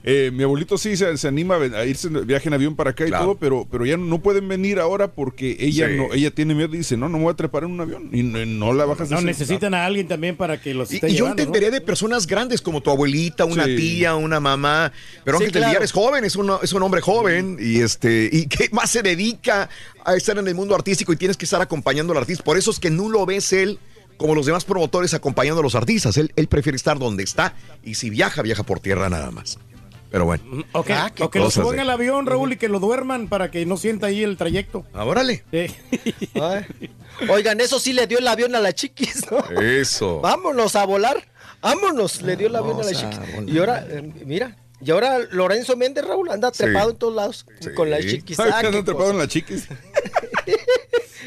Eh, 0.07 0.29
mi 0.31 0.43
abuelito 0.43 0.77
sí 0.77 0.95
se, 0.95 1.17
se 1.17 1.27
anima 1.27 1.55
a 1.55 1.83
irse 1.85 2.07
en 2.09 2.27
viaje 2.27 2.47
en 2.47 2.53
avión 2.53 2.75
para 2.75 2.91
acá 2.91 3.07
y 3.07 3.09
todo, 3.09 3.37
pero, 3.39 3.67
pero 3.71 3.87
ya 3.87 3.97
no 3.97 4.19
pueden 4.21 4.47
venir 4.47 4.77
ahora 4.79 5.11
porque 5.11 5.57
ella 5.59 5.87
Sí. 5.87 5.95
no, 5.97 6.13
ella 6.13 6.29
tiene 6.29 6.53
miedo 6.53 6.75
y 6.75 6.77
dice, 6.77 6.95
no, 6.95 7.09
no 7.09 7.17
me 7.17 7.23
voy 7.23 7.33
a 7.33 7.35
trepar 7.35 7.63
en 7.63 7.71
un 7.71 7.81
avión. 7.81 8.09
Y 8.11 8.21
no, 8.21 8.45
no 8.45 8.71
la 8.73 8.85
bajas 8.85 9.09
No, 9.09 9.19
necesitan 9.21 9.73
a 9.73 9.83
alguien 9.83 10.07
también 10.07 10.35
para 10.37 10.61
que 10.61 10.75
los 10.75 10.91
Y, 10.91 10.95
esté 10.97 11.09
y 11.09 11.15
yo 11.15 11.27
entendería 11.27 11.71
de 11.71 11.81
personas 11.81 12.27
grandes 12.27 12.61
como 12.61 12.81
tu 12.81 12.91
abuelita, 12.91 13.45
una 13.45 13.65
Sí. 13.65 13.75
tía, 13.77 14.13
una 14.15 14.39
mamá, 14.39 14.91
pero 15.23 15.39
Sí, 15.39 15.45
Ángel 15.45 15.61
claro. 15.63 15.81
Es 15.83 15.91
joven, 15.91 16.23
es 16.23 16.35
un, 16.35 16.51
es 16.61 16.71
un 16.73 16.83
hombre 16.83 17.01
joven 17.01 17.57
y 17.59 17.79
este 17.79 18.29
y 18.31 18.45
que 18.45 18.69
más 18.73 18.91
se 18.91 19.01
dedica 19.01 19.69
a 20.03 20.15
estar 20.15 20.37
en 20.37 20.47
el 20.47 20.53
mundo 20.53 20.75
artístico 20.75 21.13
y 21.13 21.15
tienes 21.15 21.35
que 21.35 21.45
estar 21.45 21.61
acompañando 21.63 22.13
al 22.13 22.19
artista. 22.19 22.43
Por 22.43 22.59
eso 22.59 22.69
es 22.69 22.79
que 22.79 22.91
no 22.91 23.09
lo 23.09 23.25
ves 23.25 23.51
él 23.53 23.79
como 24.17 24.35
los 24.35 24.45
demás 24.45 24.65
promotores 24.65 25.13
acompañando 25.13 25.59
a 25.59 25.63
los 25.63 25.75
artistas. 25.75 26.17
Él, 26.17 26.31
él 26.35 26.47
prefiere 26.47 26.75
estar 26.75 26.99
donde 26.99 27.23
está 27.23 27.53
y 27.83 27.95
si 27.95 28.09
viaja, 28.09 28.41
viaja 28.41 28.63
por 28.63 28.79
tierra 28.79 29.09
nada 29.09 29.31
más. 29.31 29.57
Pero 30.11 30.25
bueno. 30.25 30.43
O 30.71 30.83
que, 30.83 30.93
Ah, 30.93 31.11
qué 31.13 31.23
o 31.23 31.29
que 31.29 31.39
lo 31.39 31.51
suban 31.51 31.79
al 31.79 31.89
avión, 31.89 32.25
Raúl, 32.25 32.53
y 32.53 32.57
que 32.57 32.69
lo 32.69 32.79
duerman 32.79 33.27
para 33.27 33.51
que 33.51 33.65
no 33.65 33.75
sienta 33.75 34.07
ahí 34.07 34.23
el 34.23 34.37
trayecto. 34.37 34.85
Ah, 34.93 35.03
órale. 35.03 35.43
Ay. 35.51 36.65
Oigan, 37.29 37.59
eso 37.59 37.79
sí 37.79 37.91
le 37.93 38.07
dio 38.07 38.19
el 38.19 38.27
avión 38.27 38.55
a 38.55 38.59
la 38.59 38.73
chiquis, 38.73 39.29
¿no? 39.31 39.39
Eso. 39.61 40.21
Vámonos 40.21 40.75
a 40.75 40.85
volar. 40.85 41.27
Vámonos, 41.61 42.21
le 42.21 42.37
dio 42.37 42.47
el 42.47 42.55
avión 42.55 42.79
a 42.79 42.83
la 42.83 42.89
a 42.91 42.93
chiquis. 42.93 43.19
volar. 43.35 43.49
Y 43.49 43.57
ahora, 43.57 43.85
eh, 43.89 44.13
mira, 44.25 44.55
y 44.81 44.91
ahora 44.91 45.19
Lorenzo 45.31 45.75
Méndez, 45.77 46.05
Raúl, 46.05 46.29
anda 46.29 46.51
Sí. 46.53 46.63
trepado 46.63 46.91
en 46.91 46.97
todos 46.97 47.15
lados 47.15 47.45
con 47.75 47.89
la 47.89 47.99
chiquis. 47.99 48.39
Ay, 48.39 48.51
anda 48.65 48.83
trepado 48.83 49.11
en 49.11 49.17
la 49.17 49.27
chiquis. 49.27 49.67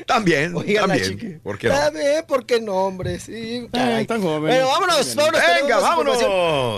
También, 0.07 0.55
Oigan, 0.55 0.89
la 0.89 0.97
también. 0.97 1.41
¿Por 1.43 1.59
qué 1.59 1.69
no? 1.69 1.75
Está 1.75 1.91
bien, 1.91 2.25
¿por 2.27 2.47
qué 2.47 2.61
no, 2.61 2.75
hombre? 2.87 3.19
Sí, 3.21 3.69
tan 3.73 4.23
joven. 4.23 4.41
Bueno, 4.43 4.69
vámonos, 4.69 5.15
vámonos. 5.15 5.41
Venga, 5.61 5.79
vámonos. 5.81 6.17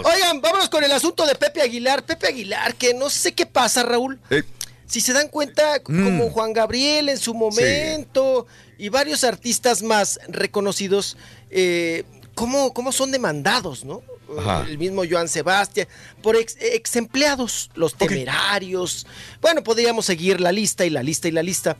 Oigan, 0.04 0.40
vámonos 0.40 0.68
con 0.68 0.82
el 0.82 0.90
asunto 0.90 1.24
de 1.26 1.34
Pepe 1.36 1.60
Aguilar. 1.62 2.04
Pepe 2.04 2.26
Aguilar, 2.26 2.74
que 2.74 2.92
no 2.94 3.08
sé 3.10 3.32
qué 3.32 3.46
pasa, 3.46 3.82
Raúl. 3.82 4.18
Eh, 4.30 4.42
Si 4.86 5.00
se 5.00 5.12
dan 5.12 5.28
cuenta, 5.28 5.76
Mm. 5.86 6.04
como 6.04 6.30
Juan 6.30 6.52
Gabriel 6.52 7.08
en 7.10 7.18
su 7.18 7.32
momento 7.32 8.48
y 8.76 8.88
varios 8.88 9.22
artistas 9.22 9.82
más 9.84 10.18
reconocidos, 10.26 11.16
eh, 11.50 12.02
¿cómo, 12.34 12.74
cómo 12.74 12.90
son 12.90 13.12
demandados, 13.12 13.84
no? 13.84 14.02
Ajá. 14.38 14.66
El 14.68 14.78
mismo 14.78 15.02
Joan 15.08 15.28
Sebastián, 15.28 15.88
por 16.22 16.36
ex, 16.36 16.56
ex 16.60 16.96
empleados, 16.96 17.70
los 17.74 17.94
temerarios. 17.94 19.06
Bueno, 19.40 19.62
podríamos 19.62 20.06
seguir 20.06 20.40
la 20.40 20.52
lista 20.52 20.84
y 20.84 20.90
la 20.90 21.02
lista 21.02 21.28
y 21.28 21.32
la 21.32 21.42
lista. 21.42 21.76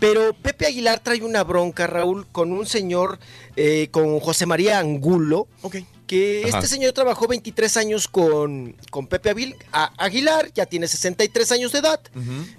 Pero 0.00 0.32
Pepe 0.32 0.66
Aguilar 0.66 1.00
trae 1.00 1.22
una 1.22 1.44
bronca, 1.44 1.86
Raúl, 1.86 2.26
con 2.26 2.52
un 2.52 2.64
señor, 2.66 3.18
eh, 3.54 3.88
con 3.90 4.18
José 4.18 4.46
María 4.46 4.78
Angulo, 4.78 5.46
que 6.06 6.44
Ajá. 6.48 6.58
este 6.58 6.68
señor 6.68 6.92
trabajó 6.94 7.28
23 7.28 7.76
años 7.76 8.08
con, 8.08 8.74
con 8.90 9.06
Pepe 9.06 9.34
Aguilar, 9.98 10.50
ya 10.54 10.64
tiene 10.64 10.88
63 10.88 11.52
años 11.52 11.72
de 11.72 11.80
edad. 11.80 12.00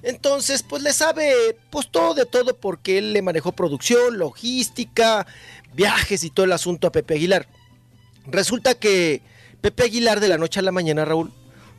Entonces, 0.03 0.61
pues 0.61 0.83
le 0.83 0.93
sabe 0.93 1.57
pues 1.71 1.89
todo 1.89 2.13
de 2.13 2.27
todo 2.27 2.55
porque 2.55 2.99
él 2.99 3.11
le 3.11 3.23
manejó 3.23 3.53
producción, 3.53 4.19
logística, 4.19 5.25
viajes 5.73 6.23
y 6.23 6.29
todo 6.29 6.45
el 6.45 6.51
asunto 6.51 6.85
a 6.85 6.91
Pepe 6.91 7.15
Aguilar. 7.15 7.47
Resulta 8.27 8.75
que 8.75 9.21
Pepe 9.61 9.83
Aguilar 9.83 10.19
de 10.19 10.27
la 10.27 10.37
noche 10.37 10.59
a 10.59 10.63
la 10.63 10.71
mañana, 10.71 11.05
Raúl, 11.05 11.31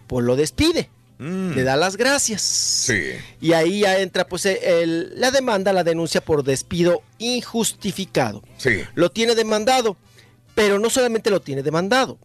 pues 0.06 0.24
lo 0.24 0.36
despide. 0.36 0.90
Le 1.18 1.62
da 1.62 1.76
las 1.76 1.96
gracias. 1.96 2.42
Sí. 2.42 3.00
Y 3.40 3.52
ahí 3.52 3.80
ya 3.80 4.00
entra 4.00 4.26
pues 4.26 4.44
el- 4.44 5.12
la 5.20 5.30
demanda, 5.30 5.72
la 5.72 5.84
denuncia 5.84 6.20
por 6.20 6.42
despido 6.42 7.02
injustificado. 7.18 8.42
Sí. 8.56 8.82
Lo 8.94 9.10
tiene 9.10 9.34
demandado, 9.34 9.96
pero 10.54 10.78
no 10.78 10.90
solamente 10.90 11.30
lo 11.30 11.40
tiene 11.40 11.62
demandado. 11.62 12.18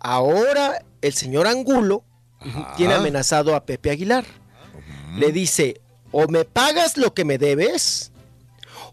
Ahora 0.00 0.84
el 1.02 1.12
señor 1.14 1.46
Angulo 1.46 2.04
tiene 2.76 2.94
amenazado 2.94 3.54
a 3.54 3.64
Pepe 3.64 3.90
Aguilar. 3.90 4.24
Le 5.16 5.30
dice, 5.30 5.80
o 6.10 6.26
me 6.26 6.44
pagas 6.44 6.96
lo 6.96 7.14
que 7.14 7.24
me 7.24 7.38
debes, 7.38 8.11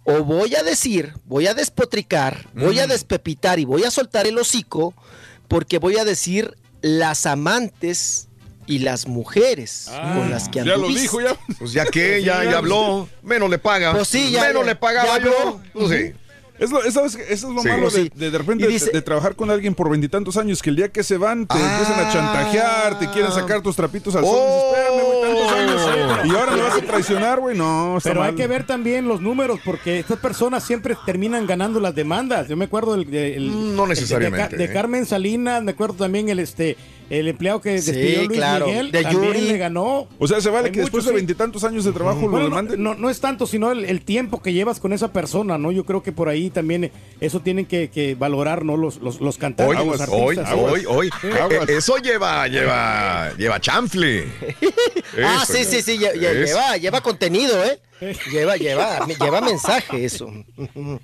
o 0.03 0.23
voy 0.23 0.55
a 0.55 0.63
decir, 0.63 1.13
voy 1.25 1.47
a 1.47 1.53
despotricar, 1.53 2.47
voy 2.53 2.79
a 2.79 2.87
despepitar 2.87 3.59
y 3.59 3.65
voy 3.65 3.83
a 3.83 3.91
soltar 3.91 4.25
el 4.27 4.37
hocico, 4.37 4.93
porque 5.47 5.77
voy 5.79 5.97
a 5.97 6.05
decir 6.05 6.55
las 6.81 7.25
amantes 7.25 8.27
y 8.65 8.79
las 8.79 9.07
mujeres 9.07 9.89
con 10.15 10.29
las 10.29 10.47
que 10.49 10.59
Ya 10.59 10.65
lo 10.65 10.73
anduviste". 10.75 11.01
dijo, 11.01 11.21
ya. 11.21 11.35
Pues 11.57 11.71
ya 11.73 11.85
que, 11.85 12.21
ya, 12.23 12.43
ya 12.43 12.59
habló. 12.59 13.09
Menos 13.23 13.49
le 13.49 13.57
paga. 13.57 13.91
Pues 13.93 14.07
sí, 14.07 14.31
ya- 14.31 14.43
Menos 14.43 14.61
ya- 14.63 14.67
le 14.67 14.75
pagaba 14.75 15.17
ya 15.17 15.25
yo. 15.25 15.59
Pues 15.73 15.89
sí. 15.89 16.13
Eso 16.59 16.83
es 16.83 17.41
lo 17.43 17.61
Sí. 17.61 17.67
malo 17.69 17.89
de, 17.89 18.03
Sí. 18.03 18.11
de, 18.13 18.31
de 18.31 18.37
repente 18.37 18.67
de- 18.67 19.01
trabajar 19.01 19.35
con 19.37 19.49
alguien 19.49 19.73
por 19.73 19.89
veintitantos 19.89 20.35
años, 20.35 20.61
que 20.61 20.69
el 20.69 20.75
día 20.75 20.89
que 20.89 21.03
se 21.03 21.17
van 21.17 21.47
te 21.47 21.55
empiezan 21.57 22.05
a 22.05 22.11
chantajear, 22.11 22.99
te 22.99 23.09
quieren 23.11 23.31
sacar 23.31 23.61
tus 23.61 23.77
trapitos 23.77 24.13
al 24.15 24.25
sol. 24.25 24.35
dices, 24.35 24.63
espérame, 24.65 24.89
güey, 24.91 24.98
tantos 24.98 24.98
años. 25.51 25.81
Y 26.25 26.29
ahora 26.35 26.51
me 26.55 26.61
vas 26.61 26.77
a 26.77 26.81
traicionar, 26.81 27.39
güey. 27.39 27.57
No, 27.57 27.97
está 27.97 28.09
Pero 28.09 28.23
hay 28.23 28.35
que 28.35 28.47
ver 28.47 28.65
también 28.65 29.07
los 29.07 29.21
números, 29.21 29.59
porque 29.63 29.99
estas 29.99 30.19
personas 30.19 30.63
siempre 30.63 30.95
terminan 31.05 31.45
ganando 31.47 31.79
las 31.79 31.95
demandas. 31.95 32.47
Yo 32.47 32.55
me 32.57 32.65
acuerdo 32.65 32.93
del, 32.95 33.09
del- 33.09 33.49
Mm, 33.51 33.75
no 33.75 33.83
el 33.83 33.89
de- 33.89 33.95
necesariamente, 33.95 34.43
De, 34.43 34.49
Ca- 34.51 34.57
de 34.57 34.63
¿eh? 34.65 34.73
Carmen 34.73 35.05
Salinas, 35.05 35.63
me 35.63 35.71
acuerdo 35.71 35.95
también 35.95 36.29
el 36.29 36.39
este 36.39 36.77
el 37.09 37.27
empleado 37.27 37.59
que 37.61 37.79
Sí, 37.81 37.91
despidió 37.91 38.25
Luis 38.25 38.37
claro. 38.39 38.67
Miguel, 38.67 38.91
De 38.91 39.01
también 39.03 39.23
Yuri. 39.33 39.41
le 39.47 39.57
ganó. 39.57 40.07
O 40.19 40.27
sea, 40.27 40.41
se 40.41 40.49
vale 40.49 40.67
Hay 40.67 40.71
que 40.71 40.81
después 40.81 41.03
muchos, 41.03 41.05
de 41.13 41.19
sí. 41.19 41.25
veintitantos 41.25 41.63
años 41.63 41.83
de 41.85 41.91
trabajo 41.91 42.21
lo 42.21 42.29
Bueno, 42.29 42.45
demanden. 42.49 42.81
no, 42.83 42.95
no 42.95 43.09
es 43.09 43.19
tanto, 43.19 43.47
sino 43.47 43.71
el, 43.71 43.85
el 43.85 44.01
tiempo 44.01 44.41
que 44.41 44.53
llevas 44.53 44.79
con 44.79 44.93
esa 44.93 45.11
persona, 45.13 45.57
¿no? 45.57 45.71
Yo 45.71 45.85
creo 45.85 46.03
que 46.03 46.11
por 46.11 46.29
ahí 46.29 46.49
también 46.49 46.85
eh, 46.85 46.91
eso 47.19 47.39
tienen 47.41 47.65
que, 47.65 47.89
que 47.89 48.15
valorar, 48.15 48.63
¿no? 48.65 48.77
Los, 48.77 48.97
los, 48.97 49.21
los 49.21 49.37
cantantes, 49.37 49.77
Hoy, 49.77 49.85
los 49.87 50.01
hoy, 50.09 50.37
artistas. 50.37 50.53
hoy, 50.57 50.85
hoy. 50.87 51.09
Sí. 51.21 51.27
Eh, 51.27 51.59
eh, 51.67 51.77
Eso 51.77 51.97
lleva, 51.97 52.47
lleva, 52.47 53.31
lleva 53.37 53.59
chanfle. 53.59 54.25
Ah, 55.23 55.43
sí, 55.45 55.65
sí, 55.65 55.81
sí, 55.81 55.97
lle- 55.97 56.13
lleva, 56.13 56.77
lleva 56.77 57.01
contenido, 57.01 57.61
¿eh? 57.65 57.79
Lleva, 58.31 58.55
lleva, 58.57 59.05
lleva 59.07 59.41
mensaje 59.41 60.05
eso. 60.05 60.31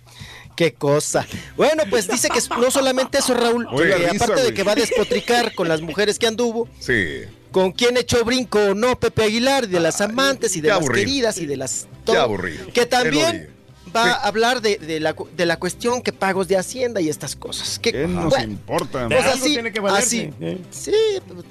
Qué 0.56 0.74
cosa. 0.74 1.25
Bueno, 1.58 1.84
pues 1.90 2.08
dice 2.08 2.30
que 2.30 2.40
no 2.59 2.72
solamente 2.72 3.17
eso, 3.17 3.34
Raúl, 3.34 3.67
Oye, 3.72 3.90
que 3.90 4.08
risa, 4.09 4.24
aparte 4.25 4.43
de 4.43 4.53
que 4.53 4.64
va 4.64 4.72
a 4.72 4.75
despotricar 4.75 5.53
con 5.53 5.67
las 5.67 5.82
mujeres 5.82 6.17
que 6.17 6.27
anduvo, 6.27 6.69
Sí. 6.80 7.24
con 7.51 7.72
quién 7.74 7.98
echó 7.98 8.24
brinco 8.24 8.59
o 8.59 8.74
no 8.74 8.98
Pepe 9.00 9.24
Aguilar, 9.24 9.67
de 9.67 9.80
las 9.80 10.00
amantes 10.01 10.56
y 10.56 10.61
de 10.61 10.67
qué 10.67 10.69
las 10.69 10.77
aburrido. 10.77 11.06
queridas 11.06 11.38
y 11.40 11.45
de 11.45 11.58
las... 11.58 11.84
Qué 11.84 12.11
todo. 12.14 12.22
aburrido. 12.22 12.67
Que 12.74 12.85
también 12.85 13.50
va 13.95 14.03
Sí. 14.03 14.09
a 14.09 14.14
hablar 14.27 14.61
de, 14.61 14.77
de 14.77 15.00
la, 15.00 15.16
de 15.35 15.45
la 15.45 15.58
cuestión 15.58 16.01
que 16.01 16.14
pagos 16.14 16.48
de 16.48 16.58
Hacienda 16.58 17.01
y 17.01 17.09
estas 17.09 17.35
cosas. 17.35 17.77
Que, 17.80 17.92
¿Qué 17.92 18.08
nos 18.08 18.30
bueno, 18.30 18.51
importa? 18.53 19.08
Pues 19.08 19.24
algo 19.25 19.34
así, 19.43 19.53
tiene 19.53 19.72
que 19.74 19.80
valerse, 19.80 20.32
así. 20.38 20.45
¿eh? 20.45 20.58
Sí, 20.72 20.93
pues, 21.27 21.45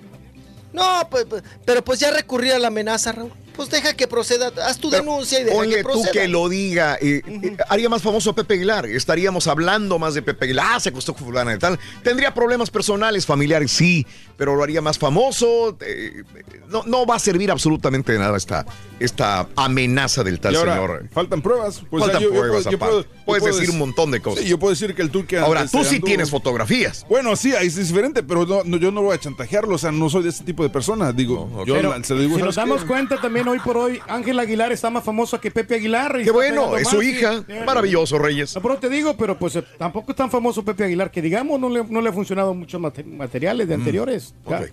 no, 0.73 1.09
pues, 1.11 1.27
pues, 1.29 1.43
pero 1.65 1.85
pues 1.85 2.01
ya 2.01 2.11
recurrir 2.11 2.53
a 2.53 2.59
la 2.59 2.69
amenaza, 2.69 3.13
Raúl. 3.13 3.33
Pues 3.55 3.71
deja 3.71 3.95
que 3.95 4.07
proceda, 4.09 4.53
haz 4.67 4.79
tu 4.79 4.91
denuncia 4.91 5.41
y 5.41 5.45
deja 5.45 5.57
Ponle 5.57 5.77
que 5.77 5.83
tú 5.85 6.03
que 6.13 6.29
lo 6.29 6.49
diga. 6.49 6.97
eh, 7.01 7.23
eh, 7.27 7.57
haría 7.69 7.89
más 7.89 8.03
famoso 8.03 8.31
a 8.31 8.35
Pepe 8.35 8.55
Aguilar. 8.55 8.87
Estaríamos 8.87 9.47
hablando 9.47 9.99
más 9.99 10.15
de 10.15 10.23
Pepe 10.23 10.47
Aguilar. 10.47 10.67
Ah, 10.75 10.81
se 10.81 10.89
acostó 10.91 11.15
con 11.15 11.25
fulana 11.27 11.55
y 11.55 11.59
tal. 11.59 11.79
Tendría 12.03 12.35
problemas 12.35 12.71
personales, 12.71 13.27
familiares, 13.27 13.71
sí, 13.71 14.07
pero 14.37 14.57
lo 14.57 14.63
haría 14.63 14.81
más 14.83 14.99
famoso. 14.99 15.77
eh, 15.81 16.23
no, 16.69 16.83
no 16.87 17.07
va 17.07 17.17
a 17.17 17.19
servir 17.19 17.51
absolutamente 17.51 18.13
de 18.13 18.19
nada 18.19 18.37
esta, 18.37 18.67
esta 18.99 19.49
amenaza 19.57 20.25
del 20.25 20.41
tal 20.41 20.55
Y 20.55 20.57
ahora, 20.57 20.75
señor. 20.75 21.09
faltan 21.13 21.43
pruebas. 21.43 21.83
Pues, 21.91 22.03
Faltan 22.03 22.23
yo- 22.23 22.29
yo 22.33 22.39
pruebas, 22.41 22.63
puedo- 22.65 22.71
yo 22.73 22.79
puedo- 22.79 23.05
Puedes 23.25 23.43
puedo 23.43 23.57
decir 23.57 23.71
un 23.71 23.79
montón 23.79 24.11
de 24.11 24.21
cosas. 24.21 24.43
Sí, 24.45 24.51
yo 24.51 24.59
puedo 24.59 24.71
decir 24.71 24.95
que 24.95 25.01
el 25.03 25.11
Turque 25.11 25.39
Ahora, 25.39 25.67
tú 25.67 25.83
sí 25.85 25.97
anduvo- 25.97 26.05
tienes 26.07 26.31
fotografías. 26.31 27.07
Bueno, 27.09 27.37
sí, 27.37 27.55
ahí 27.55 27.69
es 27.69 27.77
diferente, 27.77 28.23
pero 28.23 28.45
no, 28.45 28.63
no, 28.65 28.77
yo 28.77 28.91
no 28.91 29.01
voy 29.03 29.15
a 29.15 29.19
chantajearlo, 29.21 29.77
o 29.77 29.79
sea, 29.79 29.91
no 29.93 30.11
soy 30.11 30.25
de 30.25 30.29
ese 30.31 30.45
tipo 30.45 30.63
de 30.63 30.69
persona. 30.69 31.13
Digo, 31.13 31.65
yo 31.65 31.75
Pero 31.75 31.97
la- 31.97 32.05
se 32.05 32.15
lo 32.15 32.21
digo, 32.21 32.37
si 32.37 32.43
nos 32.43 32.55
¿sabes 32.55 32.69
damos 32.69 32.83
qué? 32.83 32.89
cuenta 32.89 33.21
también 33.21 33.44
hoy 33.49 33.59
por 33.59 33.77
hoy, 33.77 34.01
Ángel 34.09 34.39
Aguilar 34.39 34.73
está 34.73 34.91
más 34.91 35.05
famoso 35.05 35.41
que 35.41 35.51
Pepe 35.51 35.77
Aguilar. 35.77 36.19
y 36.21 36.25
Qué 36.25 36.31
bueno, 36.31 36.77
es 36.77 36.89
su 36.89 36.97
más, 36.97 37.05
hija. 37.07 37.45
Maravilloso, 37.67 38.19
Reyes. 38.19 38.55
No, 38.55 38.63
pero 38.63 38.77
te 38.79 38.89
digo, 38.89 39.17
pero 39.17 39.39
pues 39.39 39.57
eh, 39.57 39.65
tampoco 39.79 40.13
es 40.13 40.17
tan 40.17 40.31
famoso 40.31 40.65
Pepe 40.65 40.85
Aguilar 40.85 41.11
que 41.11 41.23
digamos, 41.23 41.59
no 41.61 41.69
le, 41.69 41.85
no 41.85 42.01
le 42.01 42.09
ha 42.09 42.13
funcionado 42.13 42.55
muchos 42.55 42.81
mate- 42.81 43.05
materiales 43.05 43.67
Mm, 43.67 43.69
de 43.69 43.75
anteriores. 43.75 44.35
Ya. 44.49 44.65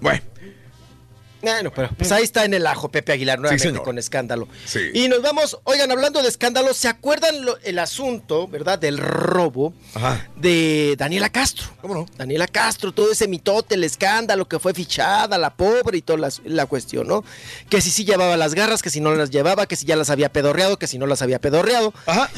Bueno. 0.00 0.20
Bueno, 1.42 1.72
pero 1.74 1.90
pues 1.98 2.12
ahí 2.12 2.22
está 2.22 2.44
en 2.44 2.54
el 2.54 2.66
ajo 2.66 2.88
Pepe 2.88 3.12
Aguilar 3.12 3.38
nuevamente 3.40 3.80
con 3.80 3.98
escándalo. 3.98 4.46
Sí. 4.64 4.78
Y 4.94 5.08
nos 5.08 5.22
vamos, 5.22 5.58
oigan, 5.64 5.90
hablando 5.90 6.22
de 6.22 6.28
escándalo, 6.28 6.72
¿se 6.72 6.86
acuerdan 6.88 7.44
lo- 7.44 7.58
el 7.64 7.78
asunto, 7.80 8.46
verdad, 8.46 8.78
del 8.78 8.98
robo 8.98 9.74
Ajá. 9.94 10.28
de 10.36 10.94
Daniela 10.96 11.30
Castro? 11.30 11.66
¿Cómo 11.80 11.94
no? 11.94 12.06
Daniela 12.16 12.46
Castro, 12.46 12.92
todo 12.92 13.10
ese 13.10 13.26
mitote, 13.26 13.74
el 13.74 13.82
escándalo 13.84 14.46
que 14.46 14.58
fue 14.60 14.72
fichada, 14.72 15.36
la 15.36 15.54
pobre 15.54 15.98
y 15.98 16.02
toda 16.02 16.18
la, 16.20 16.32
la 16.44 16.66
cuestión, 16.66 17.08
¿no? 17.08 17.24
Que 17.68 17.80
si 17.80 17.90
sí 17.90 18.04
llevaba 18.04 18.36
las 18.36 18.54
garras, 18.54 18.80
que 18.80 18.90
si 18.90 19.00
no 19.00 19.12
las 19.14 19.30
llevaba, 19.30 19.66
que 19.66 19.74
si 19.76 19.84
ya 19.84 19.96
las 19.96 20.10
había 20.10 20.32
pedorreado, 20.32 20.78
que 20.78 20.86
si 20.86 20.96
no 20.98 21.06
las 21.06 21.22
había 21.22 21.40
pedorreado. 21.40 21.92
Ajá. 22.06 22.30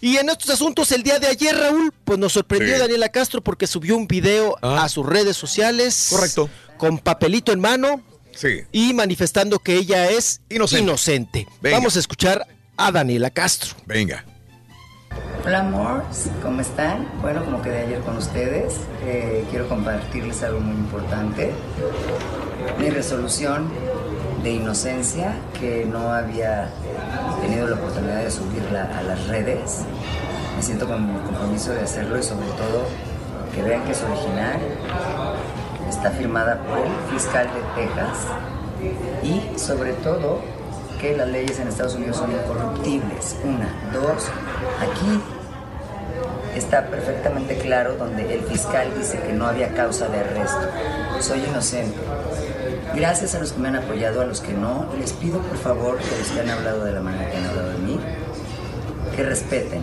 Y 0.00 0.16
en 0.16 0.28
estos 0.28 0.50
asuntos, 0.50 0.92
el 0.92 1.02
día 1.02 1.18
de 1.18 1.26
ayer, 1.26 1.56
Raúl, 1.56 1.92
pues 2.04 2.18
nos 2.18 2.32
sorprendió 2.32 2.74
Sí. 2.74 2.80
Daniela 2.80 3.08
Castro 3.08 3.40
porque 3.40 3.66
subió 3.66 3.96
un 3.96 4.06
video 4.06 4.56
a 4.62 4.88
sus 4.88 5.04
redes 5.06 5.36
sociales. 5.36 6.08
Correcto. 6.10 6.48
Con 6.76 6.98
papelito 6.98 7.50
en 7.52 7.58
mano 7.60 8.02
Sí. 8.38 8.62
y 8.70 8.94
manifestando 8.94 9.58
que 9.58 9.74
ella 9.74 10.08
es 10.10 10.40
Inocente. 10.48 11.48
Vamos 11.60 11.96
a 11.96 11.98
escuchar 11.98 12.46
a 12.76 12.92
Daniela 12.92 13.30
Castro. 13.30 13.74
Venga. 13.84 14.24
Hola 15.44 15.60
amores, 15.60 16.28
¿cómo 16.42 16.60
están? 16.60 17.08
Bueno, 17.20 17.44
como 17.44 17.60
quedé 17.62 17.86
ayer 17.86 18.00
con 18.00 18.16
ustedes, 18.16 18.74
eh, 19.04 19.44
quiero 19.50 19.68
compartirles 19.68 20.42
algo 20.44 20.60
muy 20.60 20.76
importante. 20.76 21.50
Mi 22.78 22.90
resolución 22.90 23.68
de 24.44 24.50
inocencia, 24.52 25.34
que 25.58 25.84
no 25.84 26.12
había 26.12 26.70
tenido 27.40 27.66
la 27.66 27.74
oportunidad 27.76 28.22
de 28.22 28.30
subirla 28.30 28.84
a 28.96 29.02
las 29.02 29.26
redes. 29.26 29.78
Me 30.56 30.62
siento 30.62 30.86
con 30.86 31.08
el 31.08 31.22
compromiso 31.22 31.72
de 31.72 31.80
hacerlo 31.80 32.18
y 32.18 32.22
sobre 32.22 32.46
todo 32.48 32.86
que 33.54 33.62
vean 33.62 33.84
que 33.84 33.92
es 33.92 34.02
original. 34.02 34.60
Está 35.88 36.10
firmada 36.10 36.58
por 36.58 36.78
el 36.78 37.12
fiscal 37.12 37.46
de 37.46 37.82
Texas 37.82 38.26
y 39.22 39.58
sobre 39.58 39.92
todo 39.94 40.40
que 41.00 41.16
las 41.16 41.28
leyes 41.28 41.58
en 41.58 41.68
Estados 41.68 41.94
Unidos 41.94 42.16
son 42.16 42.32
incorruptibles. 42.32 43.36
Una, 43.44 43.68
dos, 43.92 44.28
aquí 44.80 45.20
está 46.56 46.86
perfectamente 46.86 47.56
claro 47.58 47.94
donde 47.96 48.34
el 48.34 48.42
fiscal 48.42 48.92
dice 48.96 49.20
que 49.20 49.32
no 49.32 49.46
había 49.46 49.74
causa 49.74 50.08
de 50.08 50.18
arresto. 50.18 50.68
Soy 51.20 51.44
inocente. 51.44 51.96
Gracias 52.94 53.34
a 53.34 53.38
los 53.38 53.52
que 53.52 53.60
me 53.60 53.68
han 53.68 53.76
apoyado, 53.76 54.20
a 54.20 54.24
los 54.24 54.40
que 54.40 54.52
no, 54.52 54.86
les 54.98 55.12
pido 55.12 55.40
por 55.40 55.56
favor 55.56 55.98
que 55.98 56.18
los 56.18 56.28
que 56.28 56.40
han 56.40 56.50
hablado 56.50 56.84
de 56.84 56.92
la 56.92 57.00
manera 57.00 57.30
que 57.30 57.36
han 57.36 57.46
hablado 57.46 57.70
de 57.70 57.78
mí, 57.78 58.00
que 59.14 59.22
respeten. 59.22 59.82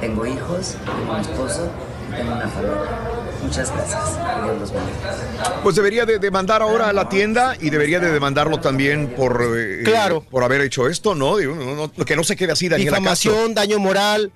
Tengo 0.00 0.26
hijos, 0.26 0.76
tengo 0.84 1.14
un 1.14 1.20
esposo, 1.20 1.68
tengo 2.16 2.32
una 2.32 2.48
familia. 2.48 2.76
Muchas 3.42 3.72
gracias. 3.72 4.00
Que 4.18 4.42
Dios 4.44 4.60
los 4.60 4.72
bendiga. 4.72 5.60
Pues 5.62 5.76
debería 5.76 6.04
de 6.06 6.18
demandar 6.18 6.62
ahora 6.62 6.88
a 6.88 6.92
la 6.92 7.08
tienda 7.08 7.56
y 7.60 7.70
debería 7.70 7.98
de 8.00 8.10
demandarlo 8.12 8.60
también 8.60 9.08
por, 9.08 9.42
eh, 9.56 9.82
Claro. 9.84 10.20
por 10.30 10.44
haber 10.44 10.60
hecho 10.60 10.88
esto, 10.88 11.14
¿no? 11.14 11.36
Digo, 11.38 11.54
no, 11.54 11.74
no, 11.96 12.04
que 12.04 12.16
no 12.16 12.24
se 12.24 12.36
quede 12.36 12.52
así, 12.52 12.68
Daniela 12.68 12.98
Castro. 13.00 13.30
Difamación, 13.32 13.54
daño 13.54 13.78
moral. 13.78 14.30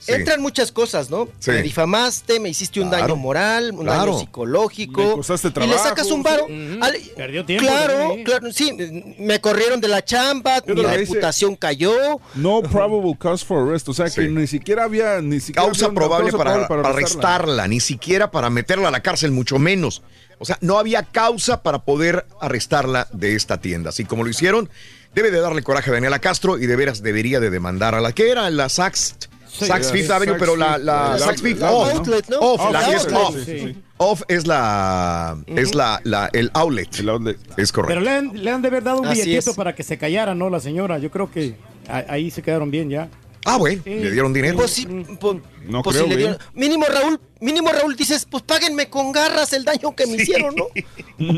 Sí. 0.00 0.12
Entran 0.12 0.40
muchas 0.40 0.72
cosas, 0.72 1.10
¿no? 1.10 1.28
Sí. 1.38 1.50
Me 1.50 1.62
difamaste, 1.62 2.40
me 2.40 2.48
hiciste 2.48 2.80
un 2.80 2.88
Claro. 2.88 3.04
daño 3.04 3.16
moral, 3.16 3.70
un 3.72 3.84
Claro. 3.84 4.06
daño 4.12 4.18
psicológico. 4.20 5.02
Le 5.02 5.10
costaste 5.12 5.48
y 5.48 5.50
le 5.50 5.54
trabajo, 5.54 5.84
sacas 5.88 6.10
un 6.10 6.22
varo. 6.22 6.46
sí. 6.48 6.78
Al- 6.80 6.96
Perdió 7.16 7.44
tiempo 7.44 7.66
Claro, 7.68 8.12
¿eh? 8.14 8.22
claro, 8.24 8.52
sí. 8.52 8.72
Me 9.18 9.40
corrieron 9.40 9.80
de 9.80 9.88
la 9.88 10.02
chamba, 10.04 10.62
mi 10.66 10.74
dice- 10.74 10.96
reputación 10.96 11.54
cayó. 11.54 11.92
No 12.34 12.62
probable 12.62 13.14
cause 13.18 13.44
for 13.44 13.68
arrest, 13.68 13.88
o 13.90 13.94
sea 13.94 14.08
que 14.10 14.26
ni 14.28 14.46
siquiera 14.46 14.84
había 14.84 15.20
ni 15.20 15.38
siquiera 15.38 15.66
Causa 15.66 15.86
había 15.86 15.94
probable 15.94 16.30
causa 16.30 16.38
para, 16.38 16.50
probable 16.66 16.82
para 16.84 16.94
arrestarla. 16.96 17.34
arrestarla, 17.34 17.68
ni 17.68 17.80
siquiera 17.80 18.30
para 18.30 18.48
meterla 18.50 18.88
a 18.88 18.90
la 18.90 19.00
cárcel, 19.02 19.30
mucho 19.32 19.58
menos. 19.58 20.02
O 20.38 20.46
sea, 20.46 20.56
no 20.62 20.78
había 20.78 21.02
causa 21.02 21.62
para 21.62 21.80
poder 21.84 22.24
arrestarla 22.40 23.06
de 23.12 23.36
esta 23.36 23.60
tienda. 23.60 23.90
Así 23.90 24.06
como 24.06 24.24
lo 24.24 24.30
hicieron, 24.30 24.70
debe 25.14 25.30
de 25.30 25.40
darle 25.40 25.62
coraje 25.62 25.90
a 25.90 25.92
Daniela 25.92 26.18
Castro 26.20 26.56
y 26.56 26.64
de 26.66 26.76
veras 26.76 27.02
debería 27.02 27.40
de 27.40 27.50
demandar 27.50 27.94
a 27.94 28.00
la 28.00 28.12
que 28.12 28.30
era 28.30 28.48
la 28.48 28.70
Saks. 28.70 29.16
Saks 29.52 29.90
Fifth 29.92 30.10
Avenue, 30.10 30.36
pero 30.38 30.56
la, 30.56 30.78
la 30.78 31.18
Saks 31.18 31.42
Fifth 31.42 31.60
la- 31.60 31.72
Off. 31.72 31.94
Outlet, 31.94 32.28
¿no? 32.28 32.38
Off, 32.38 32.72
la 32.72 32.78
Ah, 32.80 32.84
que 32.84 32.94
es 32.96 33.04
outlet, 33.04 33.20
off. 33.22 33.36
sí. 33.44 33.76
Off 33.98 34.22
es 34.28 34.46
la 34.46 35.36
es 35.46 35.74
la, 35.74 36.00
la- 36.04 36.30
el 36.32 36.50
outlet. 36.54 36.98
El 36.98 37.08
outlet. 37.10 37.38
Es 37.58 37.70
correcto. 37.72 37.88
Pero 37.90 38.00
le 38.00 38.10
han, 38.10 38.30
le 38.44 38.50
han 38.50 38.62
de 38.62 38.68
haber 38.68 38.82
dado 38.84 39.00
un 39.00 39.06
Así 39.08 39.22
billetito 39.22 39.50
es. 39.50 39.56
para 39.56 39.74
que 39.74 39.82
se 39.82 39.98
callara, 39.98 40.34
¿no? 40.34 40.48
La 40.50 40.60
señora. 40.60 40.98
Yo 40.98 41.10
creo 41.10 41.30
que 41.30 41.56
ahí 41.88 42.30
se 42.30 42.42
quedaron 42.42 42.70
bien 42.70 42.88
ya. 42.88 43.08
Ah, 43.44 43.56
bueno, 43.56 43.80
Sí. 43.84 43.90
le 43.94 44.10
dieron 44.10 44.32
dinero. 44.32 44.56
Pues 44.58 44.70
sí, 44.72 44.86
pues, 45.18 45.36
No 45.64 45.82
pues 45.82 45.96
creo, 45.96 46.04
sí 46.06 46.10
le 46.10 46.16
dieron- 46.16 46.38
Mínimo 46.54 46.84
Raúl, 46.86 47.20
mínimo 47.40 47.70
Raúl 47.72 47.96
dices, 47.96 48.26
pues 48.30 48.42
páguenme 48.42 48.90
con 48.90 49.12
garras 49.12 49.52
el 49.54 49.64
daño 49.64 49.94
que 49.96 50.06
me 50.06 50.16
hicieron, 50.22 50.54
¿no? 50.54 50.66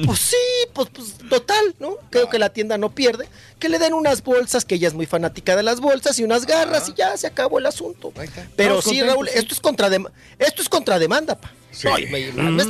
Pues 0.07 0.19
sí, 0.19 0.37
pues, 0.73 0.89
pues 0.93 1.15
total, 1.29 1.75
¿no? 1.79 1.97
Creo 2.11 2.29
que 2.29 2.39
la 2.39 2.53
tienda 2.53 2.77
no 2.79 2.91
pierde. 2.95 3.29
Que 3.59 3.69
le 3.69 3.79
den 3.79 3.95
unas 3.95 4.23
bolsas, 4.23 4.65
que 4.65 4.75
ella 4.77 4.89
es 4.89 4.95
muy 4.95 5.07
fanática 5.07 5.55
de 5.57 5.63
las 5.63 5.81
bolsas, 5.81 6.19
y 6.19 6.25
unas 6.25 6.47
garras, 6.47 6.89
y 6.89 6.95
ya 6.95 7.17
se 7.17 7.27
acabó 7.27 7.59
el 7.59 7.67
asunto. 7.67 8.13
Pero 8.57 8.83
sí, 8.83 9.01
Raúl, 9.03 9.29
esto 9.29 9.55
es 9.55 9.61
contra 9.61 9.89
esto 10.39 10.63
es 10.63 10.69
contrademanda, 10.69 11.37
pa. 11.41 11.53
Sí. 11.73 11.89
No, 11.89 11.99
y 11.99 12.07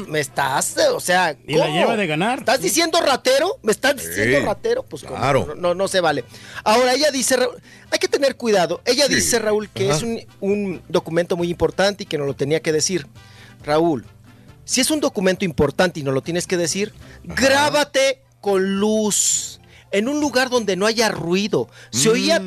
me, 0.09 0.21
estás, 0.21 0.77
o 0.95 1.01
sea, 1.01 1.37
Y 1.47 1.57
la 1.57 1.69
lleva 1.69 1.97
de 1.97 2.07
ganar. 2.07 2.39
¿Estás 2.39 2.61
diciendo 2.63 3.01
ratero? 3.01 3.59
¿Me 3.63 3.73
estás 3.73 3.97
diciendo 3.97 4.39
Sí, 4.39 4.45
ratero? 4.45 4.85
Pues 4.85 5.03
claro. 5.03 5.45
no, 5.49 5.55
no, 5.57 5.75
no 5.75 5.89
se 5.89 6.01
vale. 6.01 6.25
Ahora 6.65 6.95
ella 6.95 7.11
dice, 7.11 7.37
Raúl, 7.37 7.57
hay 7.91 7.99
que 7.99 8.09
tener 8.09 8.37
cuidado. 8.37 8.81
Ella 8.85 9.07
Sí. 9.09 9.17
dice, 9.17 9.39
Raúl, 9.41 9.69
que 9.71 9.89
Ajá. 9.91 9.97
es 9.97 10.03
un, 10.05 10.21
un 10.41 10.83
documento 10.89 11.37
muy 11.37 11.51
importante 11.51 12.05
y 12.05 12.07
que 12.07 12.17
no 12.17 12.25
lo 12.27 12.35
tenía 12.35 12.61
que 12.61 12.73
decir. 12.73 13.07
Raúl, 13.65 14.07
si 14.65 14.81
es 14.81 14.91
un 14.91 15.01
documento 15.01 15.45
importante 15.45 16.01
y 16.01 16.05
no 16.05 16.13
lo 16.13 16.23
tienes 16.23 16.47
que 16.47 16.57
decir, 16.57 16.93
grábate 17.25 18.23
con 18.41 18.79
luz. 18.79 19.52
En 19.93 20.09
un 20.09 20.21
lugar 20.21 20.49
donde 20.51 20.75
no 20.75 20.87
haya 20.87 21.09
ruido. 21.11 21.69
Se 21.91 22.09
oía 22.09 22.43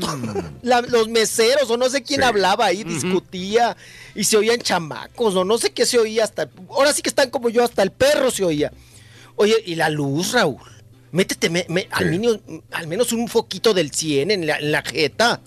la- 0.63 0.81
los 0.81 1.07
meseros 1.09 1.69
o 1.69 1.77
no 1.77 1.89
sé 1.89 2.01
quién 2.03 2.19
Mm. 2.19 2.23
Sí. 2.23 2.27
hablaba 2.27 2.65
ahí, 2.65 2.83
discutía 2.83 3.77
y 4.15 4.23
se 4.23 4.35
oían 4.37 4.59
chamacos 4.59 5.35
o 5.35 5.45
no 5.45 5.57
sé 5.57 5.71
qué 5.71 5.85
se 5.85 5.99
oía 5.99 6.23
hasta... 6.23 6.49
Ahora 6.69 6.91
sí 6.91 7.01
que 7.01 7.09
están 7.09 7.29
como 7.29 7.49
yo, 7.49 7.63
hasta 7.63 7.83
el 7.83 7.91
perro 7.91 8.31
se 8.31 8.43
oía. 8.43 8.71
Oye, 9.35 9.55
y 9.65 9.75
la 9.75 9.89
luz, 9.89 10.31
Raúl. 10.33 10.57
Métete 11.11 11.49
me- 11.49 11.65
me- 11.69 11.87
al, 11.91 12.09
menos, 12.09 12.39
al 12.71 12.87
menos 12.87 13.13
un 13.13 13.27
foquito 13.27 13.73
del 13.73 13.91
100 13.91 14.31
en 14.31 14.47
la, 14.47 14.57
en 14.57 14.71
la 14.71 14.81
jeta. 14.81 15.39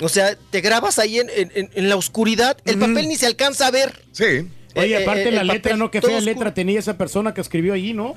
O 0.00 0.08
sea, 0.08 0.36
te 0.50 0.60
grabas 0.60 0.98
ahí 0.98 1.18
en, 1.18 1.28
en- 1.34 1.52
en- 1.54 1.70
en 1.74 1.88
la 1.88 1.96
oscuridad. 1.96 2.56
El 2.64 2.78
papel 2.78 3.08
ni 3.08 3.16
se 3.16 3.26
alcanza 3.26 3.66
a 3.68 3.70
ver. 3.70 4.04
Sí. 4.12 4.48
Oye, 4.74 4.98
Eh, 4.98 5.02
aparte 5.02 5.28
eh, 5.28 5.32
la 5.32 5.44
letra, 5.44 5.76
¿no? 5.76 5.90
Qué 5.90 6.00
fea 6.00 6.20
letra 6.20 6.54
tenía 6.54 6.78
esa 6.78 6.96
persona 6.98 7.34
que 7.34 7.40
escribió 7.40 7.74
ahí, 7.74 7.92
¿no? 7.92 8.14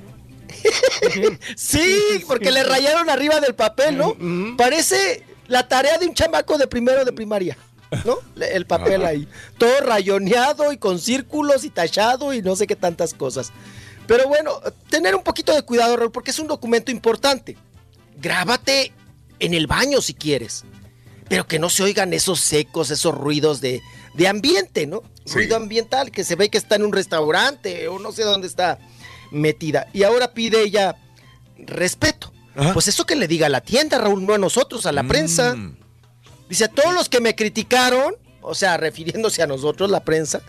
Sí, 1.56 2.24
porque 2.28 2.52
le 2.52 2.64
rayaron 2.64 3.10
arriba 3.10 3.40
del 3.40 3.56
papel, 3.56 3.98
¿no? 3.98 4.16
Parece 4.58 5.24
la 5.48 5.68
tarea 5.68 5.98
de 5.98 6.08
un 6.08 6.14
chamaco 6.14 6.58
de 6.58 6.68
primero 6.68 7.06
de 7.06 7.14
primaria. 7.14 7.58
¿No? 8.04 8.18
El 8.42 8.66
papel 8.66 9.06
ahí. 9.06 9.28
Todo 9.58 9.80
rayoneado 9.82 10.72
y 10.74 10.78
con 10.78 11.00
círculos 11.00 11.64
y 11.64 11.70
tachado 11.70 12.34
y 12.34 12.42
no 12.42 12.56
sé 12.56 12.68
qué 12.68 12.76
tantas 12.76 13.14
cosas. 13.14 13.52
Pero 14.08 14.28
bueno, 14.28 14.60
tener 14.90 15.16
un 15.16 15.24
poquito 15.24 15.54
de 15.54 15.62
cuidado, 15.62 15.96
Raúl, 15.96 16.12
porque 16.12 16.32
es 16.32 16.40
un 16.40 16.48
documento 16.48 16.92
importante. 16.92 17.58
Grábate 18.18 18.92
en 19.40 19.54
el 19.54 19.68
baño 19.68 20.02
si 20.02 20.14
quieres. 20.14 20.64
Pero 21.30 21.48
que 21.48 21.58
no 21.58 21.70
se 21.70 21.84
oigan 21.84 22.14
esos 22.14 22.52
ecos, 22.54 22.92
esos 22.92 23.16
ruidos 23.16 23.62
de, 23.62 23.82
de 24.14 24.28
ambiente, 24.28 24.86
¿no? 24.86 25.02
Sí. 25.26 25.36
Ruido 25.36 25.56
ambiental, 25.56 26.12
que 26.12 26.24
se 26.24 26.36
ve 26.36 26.50
que 26.50 26.58
está 26.58 26.76
en 26.76 26.84
un 26.84 26.94
restaurante 26.94 27.88
o 27.88 27.98
no 27.98 28.12
sé 28.12 28.24
dónde 28.24 28.48
está 28.48 28.78
metida. 29.32 29.88
Y 29.94 30.04
ahora 30.04 30.34
pide 30.34 30.62
ella 30.62 30.98
respeto. 31.58 32.32
Ajá. 32.56 32.74
Pues 32.74 32.88
eso 32.88 33.06
que 33.06 33.16
le 33.16 33.28
diga 33.28 33.48
a 33.48 33.50
la 33.50 33.62
tienda, 33.62 33.98
Raúl, 33.98 34.26
no 34.26 34.34
a 34.34 34.38
nosotros, 34.38 34.86
a 34.86 34.92
la 34.92 35.04
prensa. 35.04 35.56
Mm. 35.56 35.78
Dice, 36.50 36.66
a 36.66 36.68
todos 36.68 36.94
los 36.94 37.10
que 37.10 37.20
me 37.20 37.36
criticaron, 37.36 38.16
o 38.42 38.56
sea, 38.56 38.78
refiriéndose 38.78 39.42
a 39.44 39.48
nosotros, 39.48 39.90
la 39.90 40.04
prensa, 40.04 40.42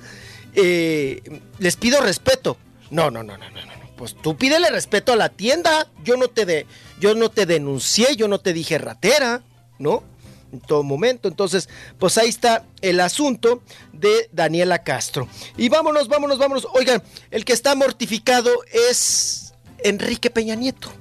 eh, 0.54 1.22
les 1.58 1.76
pido 1.76 2.00
respeto. 2.00 2.56
No, 2.90 3.10
no, 3.10 3.22
no, 3.22 3.36
no, 3.36 3.50
no, 3.50 3.66
no. 3.66 3.66
no. 3.66 3.96
pues 3.96 4.14
tú 4.14 4.36
pídele 4.36 4.70
respeto 4.70 5.12
a 5.12 5.16
la 5.16 5.28
tienda. 5.28 5.88
Yo 6.04 6.16
no 6.16 6.28
te 6.28 6.46
de, 6.46 6.66
yo 7.00 7.14
no 7.14 7.30
te 7.30 7.46
denuncié, 7.46 8.16
yo 8.16 8.28
no 8.28 8.38
te 8.38 8.52
dije 8.52 8.78
ratera, 8.78 9.42
¿no? 9.78 10.04
En 10.52 10.60
todo 10.60 10.84
momento. 10.84 11.28
Entonces, 11.28 11.68
pues 11.98 12.16
ahí 12.18 12.28
está 12.28 12.64
el 12.80 13.00
asunto 13.00 13.62
de 14.00 14.28
Daniela 14.32 14.82
Castro. 14.82 15.28
Y 15.56 15.68
vámonos, 15.68 16.08
vámonos, 16.08 16.38
vámonos. 16.38 16.66
Oigan, 16.74 17.02
el 17.30 17.44
que 17.44 17.52
está 17.52 17.74
mortificado 17.74 18.50
es 18.90 19.52
Enrique 19.84 20.30
Peña 20.30 20.54
Nieto, 20.54 20.92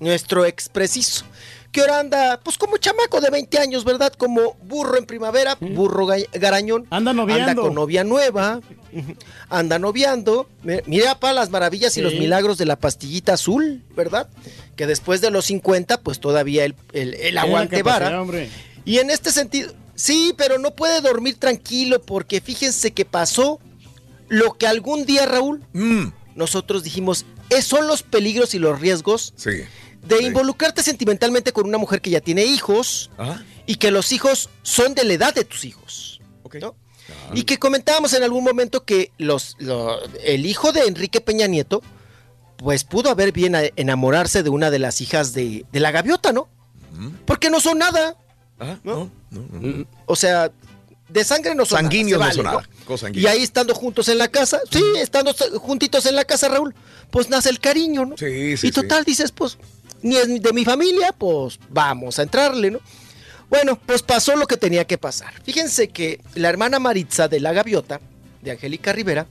nuestro 0.00 0.44
expreciso. 0.44 1.24
Que 1.72 1.80
ahora 1.80 1.98
anda, 1.98 2.40
pues 2.44 2.56
como 2.56 2.76
chamaco 2.76 3.20
de 3.20 3.30
20 3.30 3.58
años, 3.58 3.84
¿verdad? 3.84 4.12
Como 4.12 4.54
burro 4.62 4.96
en 4.96 5.06
primavera, 5.06 5.56
burro 5.60 6.06
ga- 6.06 6.28
garañón. 6.32 6.86
Anda 6.90 7.12
noviando. 7.12 7.50
Anda 7.50 7.62
con 7.62 7.74
novia 7.74 8.04
nueva. 8.04 8.60
Anda 9.50 9.80
noviando. 9.80 10.48
Mi- 10.62 10.78
Mira 10.86 11.18
para 11.18 11.32
las 11.34 11.50
maravillas 11.50 11.96
y 11.96 12.00
los 12.00 12.14
milagros 12.14 12.58
de 12.58 12.66
la 12.66 12.76
pastillita 12.76 13.32
azul, 13.32 13.82
¿verdad? 13.96 14.28
Que 14.76 14.86
después 14.86 15.20
de 15.20 15.32
los 15.32 15.46
50, 15.46 15.98
pues 16.00 16.20
todavía 16.20 16.64
el, 16.64 16.76
el- 16.92 17.14
el 17.14 17.38
aguante 17.38 17.82
vara. 17.82 18.06
Y 18.84 18.98
en 18.98 19.10
este 19.10 19.32
sentido, 19.32 19.72
sí, 19.94 20.34
pero 20.36 20.58
no 20.58 20.74
puede 20.74 21.00
dormir 21.00 21.36
tranquilo 21.38 22.00
porque 22.02 22.40
fíjense 22.40 22.92
que 22.92 23.04
pasó 23.04 23.60
lo 24.28 24.54
que 24.54 24.66
algún 24.66 25.04
día, 25.06 25.26
Raúl, 25.26 25.64
nosotros 26.34 26.82
dijimos, 26.82 27.24
"Es- 27.50 27.66
son 27.66 27.86
los 27.86 28.02
peligros 28.02 28.54
y 28.54 28.58
los 28.58 28.80
riesgos 28.80 29.34
Sí. 29.36 29.50
de 30.02 30.22
involucrarte 30.22 30.82
sentimentalmente 30.82 31.52
con 31.52 31.66
una 31.66 31.78
mujer 31.78 32.00
que 32.00 32.10
ya 32.10 32.20
tiene 32.20 32.44
hijos 32.44 33.10
Ajá. 33.16 33.44
y 33.66 33.76
que 33.76 33.90
los 33.90 34.12
hijos 34.12 34.50
son 34.62 34.94
de 34.94 35.04
la 35.04 35.12
edad 35.14 35.34
de 35.34 35.44
tus 35.44 35.64
hijos. 35.64 36.20
¿no? 36.60 36.76
Y 37.34 37.42
que 37.42 37.58
comentábamos 37.58 38.12
en 38.12 38.22
algún 38.22 38.44
momento 38.44 38.84
que 38.84 39.10
los, 39.18 39.56
lo- 39.58 39.98
el 40.24 40.46
hijo 40.46 40.70
de 40.72 40.82
Enrique 40.86 41.20
Peña 41.20 41.48
Nieto, 41.48 41.82
pues 42.58 42.84
pudo 42.84 43.10
haber 43.10 43.32
bien 43.32 43.56
enamorarse 43.74 44.44
de 44.44 44.50
una 44.50 44.70
de 44.70 44.78
las 44.78 45.00
hijas 45.00 45.32
de, 45.32 45.64
de 45.72 45.80
la 45.80 45.90
gaviota, 45.90 46.32
¿no? 46.32 46.48
Porque 47.26 47.50
no 47.50 47.58
son 47.60 47.78
nada. 47.78 48.16
¿No? 48.84 49.10
O 50.06 50.16
sea, 50.16 50.50
de 51.08 51.24
sangre 51.24 51.54
no 51.54 51.64
son 51.64 51.78
Sanguíneos 51.80 52.18
nada. 52.20 52.30
no 52.30 52.34
son 52.34 52.44
nada. 52.44 52.68
Y 53.20 53.26
ahí 53.26 53.42
estando 53.42 53.74
juntos 53.74 54.08
en 54.08 54.18
la 54.18 54.28
casa, 54.28 54.60
sí, 54.70 54.82
estando 55.00 55.30
s- 55.30 55.50
juntitos 55.58 56.06
en 56.06 56.16
la 56.16 56.24
casa, 56.24 56.48
Raúl, 56.48 56.74
pues 57.10 57.28
nace 57.30 57.50
el 57.50 57.60
cariño, 57.60 58.04
¿no? 58.06 58.16
Sí, 58.16 58.56
sí, 58.56 58.68
y 58.68 58.70
total 58.72 59.04
dices, 59.04 59.30
pues, 59.32 59.58
ni 60.02 60.16
es 60.16 60.42
de 60.42 60.52
mi 60.52 60.64
familia, 60.64 61.12
pues 61.16 61.58
vamos 61.68 62.18
a 62.18 62.22
entrarle, 62.22 62.70
¿no? 62.70 62.80
Bueno, 63.50 63.78
pues 63.86 64.02
pasó 64.02 64.34
lo 64.36 64.46
que 64.46 64.56
tenía 64.56 64.86
que 64.86 64.98
pasar. 64.98 65.32
Fíjense 65.44 65.88
que 65.88 66.20
la 66.34 66.48
hermana 66.48 66.78
Maritza 66.78 67.28
de 67.28 67.40
la 67.40 67.52
Gaviota, 67.52 68.00
de 68.42 68.50
Angélica 68.52 68.92
Rivera, 68.92 69.26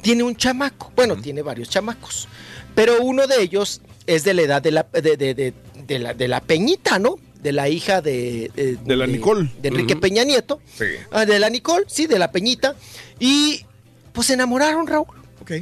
tiene 0.00 0.22
un 0.22 0.36
chamaco. 0.36 0.92
Bueno, 0.96 1.16
tiene 1.16 1.42
varios 1.42 1.68
chamacos. 1.68 2.28
Pero 2.74 3.02
uno 3.02 3.26
de 3.26 3.42
ellos 3.42 3.80
es 4.06 4.24
de 4.24 4.32
la 4.34 4.42
edad 4.42 4.62
de 4.62 4.70
la, 4.70 4.84
de, 4.92 5.16
de- 5.16 5.34
de- 5.34 5.54
de 5.86 5.98
la, 5.98 6.14
de 6.14 6.28
la 6.28 6.40
Peñita, 6.40 6.98
¿no? 6.98 7.16
De 7.42 7.52
la 7.52 7.68
hija 7.68 8.00
de... 8.00 8.50
De, 8.54 8.76
De 8.76 8.96
la 8.96 9.06
Nicole. 9.06 9.50
De 9.60 9.68
Enrique. 9.68 9.94
Peña 9.96 10.24
Nieto. 10.24 10.60
Sí. 10.76 10.86
Ah, 11.12 11.24
de 11.24 11.38
la 11.38 11.48
Nicole, 11.50 11.84
sí, 11.88 12.06
de 12.06 12.18
la 12.18 12.32
Peñita. 12.32 12.74
Y 13.20 13.64
pues 14.12 14.26
se 14.26 14.34
enamoraron, 14.34 14.86
Raúl. 14.86 15.06
Ok. 15.40 15.52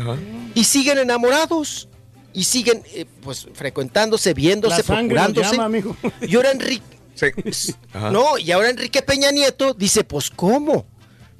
Ajá. 0.00 0.16
Y 0.54 0.64
siguen 0.64 0.98
enamorados. 0.98 1.88
Y 2.32 2.44
siguen, 2.44 2.82
eh, 2.94 3.04
pues, 3.22 3.46
frecuentándose, 3.52 4.32
viéndose, 4.34 4.82
procurándose. 4.84 5.50
llama, 5.50 5.64
amigo. 5.64 5.96
Y 6.22 6.36
ahora 6.36 6.52
Enrique... 6.52 6.82
Sí. 7.50 7.74
Ajá. 7.92 8.10
No, 8.12 8.38
y 8.38 8.52
ahora 8.52 8.70
Enrique 8.70 9.02
Peña 9.02 9.30
Nieto 9.32 9.74
dice, 9.74 10.04
pues, 10.04 10.30
¿cómo? 10.30 10.86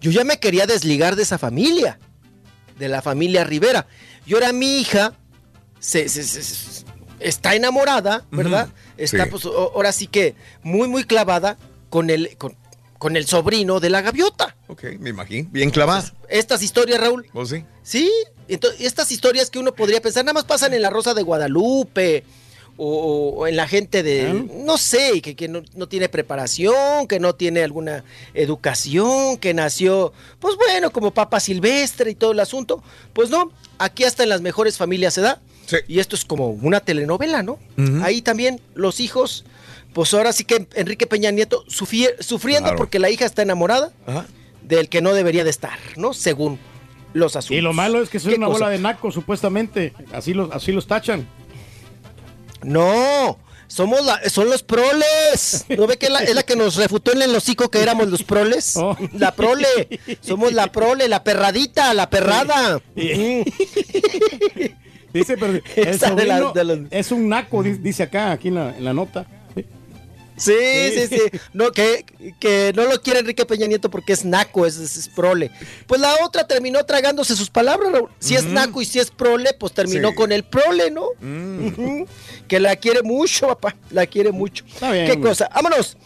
Yo 0.00 0.10
ya 0.10 0.24
me 0.24 0.38
quería 0.40 0.66
desligar 0.66 1.14
de 1.14 1.22
esa 1.22 1.38
familia, 1.38 1.98
de 2.78 2.88
la 2.88 3.00
familia 3.00 3.44
Rivera. 3.44 3.86
Y 4.26 4.34
ahora 4.34 4.52
mi 4.52 4.80
hija 4.80 5.14
se, 5.78 6.08
se- 6.08 6.24
se- 6.24 6.42
se- 6.42 6.84
está 7.20 7.54
enamorada, 7.54 8.24
¿verdad? 8.32 8.68
Está, 8.98 9.24
Sí. 9.24 9.30
pues, 9.30 9.46
o- 9.46 9.72
ahora 9.74 9.92
sí 9.92 10.06
que 10.06 10.34
muy, 10.62 10.86
muy 10.88 11.04
clavada 11.04 11.56
con 11.88 12.10
el, 12.10 12.36
con, 12.36 12.54
con 12.98 13.16
el 13.16 13.26
sobrino 13.26 13.80
de 13.80 13.88
la 13.90 14.02
gaviota. 14.02 14.54
Ok, 14.66 14.84
me 14.98 15.08
imagino. 15.10 15.48
Bien 15.50 15.70
clavada. 15.70 16.12
Estas 16.28 16.62
historias, 16.62 17.00
Raúl, 17.00 17.26
¿Vos 17.32 17.48
sí? 17.48 17.64
Sí, 17.82 18.10
entonces 18.48 18.80
estas 18.82 19.10
historias 19.12 19.48
que 19.50 19.58
uno 19.58 19.72
podría 19.74 20.02
pensar 20.02 20.24
nada 20.24 20.34
más 20.34 20.44
pasan 20.44 20.74
en 20.74 20.82
la 20.82 20.90
Rosa 20.90 21.14
de 21.14 21.22
Guadalupe 21.22 22.24
o, 22.76 23.34
o 23.38 23.46
en 23.46 23.56
la 23.56 23.66
gente 23.66 24.02
de, 24.02 24.32
no 24.64 24.78
sé, 24.78 25.20
que, 25.22 25.34
que 25.34 25.48
no, 25.48 25.62
no 25.74 25.88
tiene 25.88 26.08
preparación, 26.08 27.06
que 27.08 27.18
no 27.20 27.34
tiene 27.34 27.62
alguna 27.64 28.04
educación, 28.34 29.36
que 29.38 29.54
nació, 29.54 30.12
pues 30.40 30.56
bueno, 30.56 30.90
como 30.90 31.12
papa 31.12 31.40
silvestre 31.40 32.10
y 32.10 32.14
todo 32.14 32.32
el 32.32 32.40
asunto. 32.40 32.82
Pues 33.12 33.30
no, 33.30 33.50
aquí 33.78 34.04
hasta 34.04 34.22
en 34.24 34.28
las 34.28 34.40
mejores 34.40 34.76
familias 34.76 35.14
se 35.14 35.20
da. 35.20 35.40
Y 35.86 35.98
esto 36.00 36.16
es 36.16 36.24
como 36.24 36.48
una 36.50 36.80
telenovela, 36.80 37.42
¿no? 37.42 37.58
Ahí 38.02 38.22
también 38.22 38.60
los 38.74 39.00
hijos, 39.00 39.44
pues 39.92 40.12
ahora 40.14 40.32
sí 40.32 40.44
que 40.44 40.66
Enrique 40.74 41.06
Peña 41.06 41.30
Nieto 41.30 41.64
sufie- 41.66 42.14
sufriendo 42.20 42.64
Claro. 42.68 42.76
porque 42.78 42.98
la 42.98 43.10
hija 43.10 43.24
está 43.26 43.42
enamorada 43.42 43.92
Ajá. 44.06 44.26
del 44.62 44.88
que 44.88 45.00
no 45.02 45.12
debería 45.14 45.44
de 45.44 45.50
estar, 45.50 45.78
¿no? 45.96 46.14
Según 46.14 46.58
los 47.14 47.36
asuntos. 47.36 47.56
Y 47.56 47.60
lo 47.60 47.72
malo 47.72 48.02
es 48.02 48.08
que 48.10 48.18
son 48.20 48.30
¿Qué 48.30 48.36
una 48.36 48.46
cosa? 48.46 48.58
bola 48.58 48.70
de 48.70 48.78
nacos, 48.78 49.14
supuestamente. 49.14 49.92
Así 50.12 50.34
los, 50.34 50.50
así 50.52 50.72
los 50.72 50.86
tachan. 50.86 51.26
No, 52.62 53.38
somos 53.66 54.04
la, 54.04 54.20
son 54.28 54.50
los 54.50 54.62
proles. 54.62 55.64
¿No 55.76 55.86
ve 55.86 55.96
que 55.96 56.06
es 56.06 56.12
la, 56.12 56.20
es 56.22 56.34
la 56.34 56.42
que 56.42 56.56
nos 56.56 56.76
refutó 56.76 57.12
en 57.12 57.22
el 57.22 57.34
hocico 57.34 57.70
que 57.70 57.80
éramos 57.82 58.08
los 58.08 58.22
proles? 58.24 58.76
Oh. 58.76 58.96
La 59.14 59.32
prole. 59.34 60.00
Somos 60.20 60.52
la 60.52 60.70
prole, 60.72 61.08
la 61.08 61.22
perradita, 61.24 61.92
la 61.94 62.10
perrada. 62.10 62.80
Dice, 65.12 65.36
pero 65.38 65.52
el 65.76 65.88
Esa 65.88 66.14
de 66.14 66.24
la- 66.26 66.38
sobrino 66.38 66.52
de 66.52 66.64
los- 66.64 66.78
es 66.92 67.12
un 67.12 67.28
naco, 67.28 67.62
di- 67.62 67.72
dice 67.78 68.02
acá, 68.04 68.32
aquí 68.32 68.48
en 68.48 68.54
la, 68.56 68.76
en 68.76 68.84
la 68.84 68.92
nota. 68.94 69.26
Sí, 70.36 70.52
sí, 70.94 71.08
sí. 71.08 71.38
No, 71.52 71.72
que, 71.72 72.04
que 72.38 72.72
no 72.76 72.84
lo 72.84 73.02
quiere 73.02 73.18
Enrique 73.18 73.44
Peña 73.44 73.66
Nieto 73.66 73.90
porque 73.90 74.12
es 74.12 74.24
naco, 74.24 74.66
es, 74.66 75.10
prole. 75.12 75.50
Pues 75.88 76.00
la 76.00 76.14
otra 76.24 76.46
terminó 76.46 76.84
tragándose 76.84 77.34
sus 77.34 77.50
palabras, 77.50 77.90
Raúl. 77.90 78.08
Si 78.20 78.36
es 78.36 78.44
naco 78.44 78.80
y 78.80 78.84
si 78.84 79.00
es 79.00 79.10
prole, 79.10 79.50
pues 79.58 79.72
terminó 79.72 80.10
Sí. 80.10 80.14
con 80.14 80.30
el 80.30 80.44
prole, 80.44 80.92
¿no? 80.92 81.06
Ujú. 81.08 82.06
Que 82.46 82.60
la 82.60 82.76
quiere 82.76 83.02
mucho, 83.02 83.48
papá. 83.48 83.74
La 83.90 84.06
quiere 84.06 84.30
mucho. 84.30 84.64
bien, 84.80 85.08
¿Qué 85.10 85.20
cosa? 85.20 85.50
Vámonos. 85.52 85.96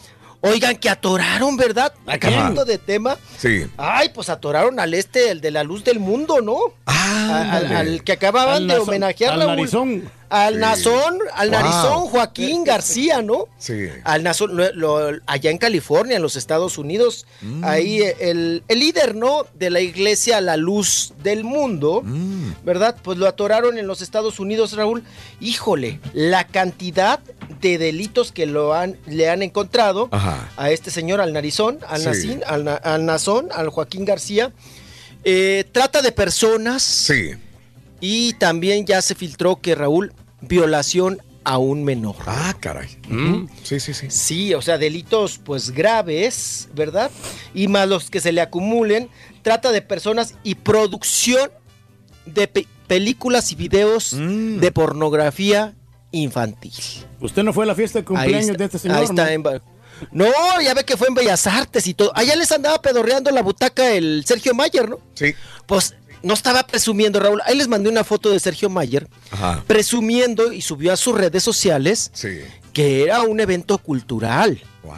Oigan, 0.42 0.76
que 0.76 0.90
atoraron, 0.90 1.56
¿verdad? 1.56 1.92
Cambiando 2.20 2.64
de 2.64 2.76
tema. 2.78 3.16
Sí. 3.38 3.66
Ay, 3.76 4.10
pues 4.12 4.28
atoraron 4.28 4.78
al 4.80 4.92
este, 4.92 5.30
el 5.30 5.40
de 5.40 5.50
la 5.52 5.62
luz 5.62 5.84
del 5.84 6.00
mundo, 6.00 6.40
¿no? 6.40 6.56
A- 6.86 7.58
al, 7.78 8.02
que 8.02 8.12
acababan 8.12 8.54
Al 8.56 8.66
de 8.68 8.78
homenajear 8.78 9.32
al 9.34 9.38
Raúl. 9.40 9.50
narizón. 9.56 10.10
Al 10.32 10.54
Sí. 10.54 10.60
nazón, 10.60 11.18
al 11.34 11.50
Wow. 11.50 11.60
narizón 11.60 12.06
Joaquín 12.08 12.64
García, 12.64 13.20
¿no? 13.20 13.48
Sí. 13.58 13.88
Al 14.04 14.22
nazón, 14.22 14.56
lo- 14.56 14.72
lo- 14.72 15.18
allá 15.26 15.50
en 15.50 15.58
California, 15.58 16.16
en 16.16 16.22
los 16.22 16.36
Estados 16.36 16.78
Unidos, 16.78 17.26
Mm. 17.42 17.64
ahí 17.64 18.00
eh, 18.00 18.16
el, 18.20 18.62
el 18.66 18.78
líder, 18.80 19.14
¿no? 19.14 19.44
De 19.54 19.68
la 19.68 19.80
iglesia 19.80 20.40
La 20.40 20.56
Luz 20.56 21.12
del 21.22 21.44
Mundo, 21.44 22.00
Mm. 22.02 22.52
¿verdad? 22.64 22.96
Pues 23.02 23.18
lo 23.18 23.26
atoraron 23.28 23.76
en 23.76 23.86
los 23.86 24.00
Estados 24.00 24.40
Unidos, 24.40 24.72
Raúl. 24.72 25.04
Híjole, 25.38 26.00
la 26.14 26.46
cantidad 26.46 27.20
de 27.60 27.76
delitos 27.76 28.32
que 28.32 28.46
lo 28.46 28.72
han, 28.72 28.96
le 29.06 29.28
han 29.28 29.42
encontrado 29.42 30.08
Ajá. 30.12 30.48
a 30.56 30.70
este 30.70 30.90
señor, 30.90 31.20
al 31.20 31.34
narizón, 31.34 31.78
al 31.86 32.00
Sí. 32.00 32.06
nacín, 32.06 32.40
al, 32.46 32.64
na- 32.64 32.74
al 32.76 33.04
nazón, 33.04 33.48
al 33.54 33.68
Joaquín 33.68 34.06
García. 34.06 34.50
Eh, 35.24 35.64
trata 35.72 36.00
de 36.02 36.10
personas. 36.10 36.82
Sí. 36.82 37.32
Y 38.00 38.32
también 38.34 38.84
ya 38.84 39.00
se 39.02 39.14
filtró 39.14 39.60
que 39.60 39.74
Raúl, 39.76 40.12
violación 40.42 41.20
a 41.44 41.58
un 41.58 41.82
menor. 41.82 42.14
Ah, 42.26 42.54
caray. 42.60 42.88
Mm. 43.08 43.46
Sí, 43.64 43.80
sí, 43.80 43.94
sí. 43.94 44.06
Sí, 44.10 44.54
o 44.54 44.62
sea, 44.62 44.78
delitos 44.78 45.38
pues 45.38 45.70
graves, 45.70 46.68
¿verdad? 46.74 47.10
Y 47.54 47.66
más 47.68 47.88
los 47.88 48.10
que 48.10 48.20
se 48.20 48.30
le 48.32 48.40
acumulen, 48.40 49.08
trata 49.42 49.72
de 49.72 49.82
personas 49.82 50.34
y 50.44 50.54
producción 50.54 51.50
de 52.26 52.46
pe- 52.46 52.68
películas 52.86 53.50
y 53.50 53.56
videos 53.56 54.12
Mm. 54.12 54.60
de 54.60 54.70
pornografía 54.72 55.74
infantil. 56.12 56.72
Usted 57.20 57.42
no 57.42 57.52
fue 57.52 57.64
a 57.64 57.68
la 57.68 57.74
fiesta 57.74 57.98
de 58.00 58.04
cumpleaños 58.04 58.50
está, 58.50 58.58
de 58.58 58.64
este 58.66 58.78
señor. 58.78 58.98
ahí 58.98 59.04
está 59.04 59.24
¿no? 59.24 59.50
en 59.50 59.62
no, 60.10 60.26
ya 60.62 60.74
ve 60.74 60.84
que 60.84 60.96
fue 60.96 61.06
en 61.08 61.14
Bellas 61.14 61.46
Artes 61.46 61.86
y 61.86 61.94
todo. 61.94 62.10
Allá 62.16 62.34
les 62.34 62.50
andaba 62.50 62.80
pedorreando 62.82 63.30
la 63.30 63.40
butaca 63.42 63.92
el 63.92 64.24
Sergio 64.26 64.52
Mayer, 64.52 64.88
¿no? 64.88 64.98
Sí. 65.14 65.32
Pues 65.66 65.94
no 66.22 66.34
estaba 66.34 66.66
presumiendo, 66.66 67.18
Raúl. 67.20 67.40
Ahí 67.44 67.56
les 67.56 67.68
mandé 67.68 67.88
una 67.88 68.04
foto 68.04 68.30
de 68.30 68.38
Sergio 68.40 68.68
Mayer 68.70 69.08
Ajá. 69.30 69.62
presumiendo 69.66 70.52
y 70.52 70.60
subió 70.62 70.92
a 70.92 70.96
sus 70.96 71.14
redes 71.16 71.42
sociales 71.42 72.10
Sí. 72.14 72.40
que 72.72 73.02
era 73.04 73.22
un 73.22 73.40
evento 73.40 73.78
cultural. 73.78 74.60
Wow. 74.82 74.94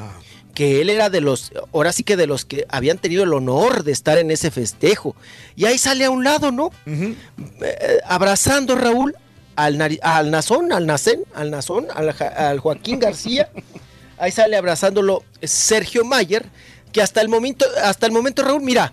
Que 0.55 0.81
él 0.81 0.89
era 0.91 1.11
de 1.11 1.21
los, 1.21 1.53
ahora 1.73 1.93
sí 1.93 2.05
que 2.05 2.17
de 2.17 2.27
los 2.29 2.45
que 2.45 2.65
habían 2.69 2.99
tenido 2.99 3.25
el 3.25 3.33
honor 3.33 3.83
de 3.83 3.91
estar 3.93 4.19
en 4.19 4.31
ese 4.31 4.51
festejo. 4.53 5.17
Y 5.57 5.65
ahí 5.65 5.79
sale 5.79 6.05
a 6.05 6.11
un 6.11 6.23
lado, 6.23 6.53
¿no? 6.53 6.71
Eh, 6.87 7.99
abrazando 8.05 8.77
Raúl 8.77 9.17
al, 9.57 9.99
al 10.03 10.31
Nazón, 10.31 10.73
al 10.73 10.87
Nacén, 10.87 11.25
al 11.35 11.51
Nazón, 11.51 11.87
al, 11.95 12.59
Joaquín 12.61 12.99
García. 13.01 13.51
Ahí 14.19 14.31
sale 14.31 14.57
abrazándolo 14.57 15.25
Sergio 15.43 16.05
Mayer, 16.05 16.47
que 16.93 17.03
hasta 17.03 17.21
el 17.21 17.29
momento, 17.29 17.67
hasta 17.83 18.07
el 18.07 18.13
momento, 18.13 18.45
Raúl, 18.45 18.63
mira, 18.63 18.93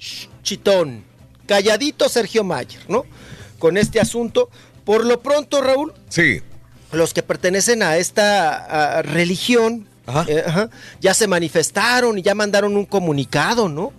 ch- 0.00 0.28
chitón, 0.42 1.04
calladito 1.48 2.08
Sergio 2.08 2.44
Mayer, 2.44 2.80
¿no? 2.88 3.04
con 3.58 3.76
este 3.76 3.98
asunto. 3.98 4.48
Por 4.84 5.04
lo 5.04 5.20
pronto, 5.20 5.60
Raúl, 5.60 5.92
Sí. 6.08 6.40
los 6.92 7.12
que 7.12 7.24
pertenecen 7.24 7.82
a 7.82 7.96
esta 7.96 9.02
religión 9.02 9.88
eh, 10.28 10.42
ajá, 10.46 10.70
ya 11.00 11.12
se 11.12 11.26
manifestaron 11.26 12.16
y 12.18 12.22
ya 12.22 12.34
mandaron 12.34 12.76
un 12.76 12.86
comunicado, 12.86 13.68
¿no? 13.68 13.92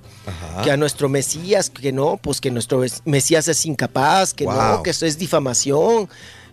Que 0.63 0.71
a 0.71 0.77
nuestro 0.77 1.09
Mesías, 1.09 1.69
que 1.69 1.91
no, 1.91 2.17
pues 2.17 2.39
que 2.41 2.51
nuestro 2.51 2.79
mes- 2.79 3.01
Mesías 3.05 3.47
es 3.47 3.65
incapaz, 3.65 4.33
que 4.33 4.45
no, 4.45 4.81
que 4.83 4.91
eso 4.91 5.05
es 5.05 5.17
difamación. 5.17 6.07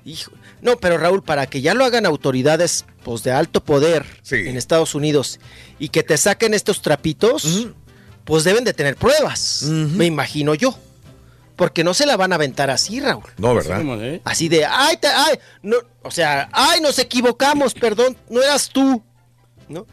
Hijo. 0.05 0.31
No, 0.62 0.76
pero 0.78 0.99
Raúl, 0.99 1.23
para 1.23 1.47
que 1.47 1.60
ya 1.60 1.75
lo 1.75 1.84
hagan 1.84 2.07
autoridades 2.07 2.84
pues, 3.05 3.23
de 3.23 3.33
alto 3.33 3.62
poder 3.62 4.05
en 4.31 4.57
Estados 4.57 4.94
Unidos 4.94 5.39
y 5.78 5.89
que 5.91 6.02
te 6.02 6.16
saquen 6.16 6.55
estos 6.55 6.81
trapitos, 6.83 7.68
pues 8.25 8.44
deben 8.44 8.65
de 8.65 8.73
tener 8.75 8.97
pruebas, 8.97 9.62
me 9.65 10.07
imagino 10.07 10.55
yo. 10.55 10.76
Porque 11.56 11.82
no 11.84 11.94
se 11.94 12.04
la 12.06 12.16
van 12.18 12.32
a 12.32 12.34
aventar 12.36 12.68
así, 12.70 13.00
Raúl. 13.00 13.24
No, 13.38 13.54
¿verdad? 13.54 13.82
Así 14.24 14.48
de, 14.48 14.64
ay, 14.66 14.98
te- 14.98 15.08
ay, 15.08 15.38
no, 15.62 15.76
o 16.02 16.10
sea, 16.10 16.48
ay, 16.52 16.80
nos 16.82 16.98
equivocamos, 16.98 17.72
perdón, 17.80 18.16
no 18.28 18.42
eras 18.42 18.68
tú, 18.68 19.02
¿no? 19.68 19.86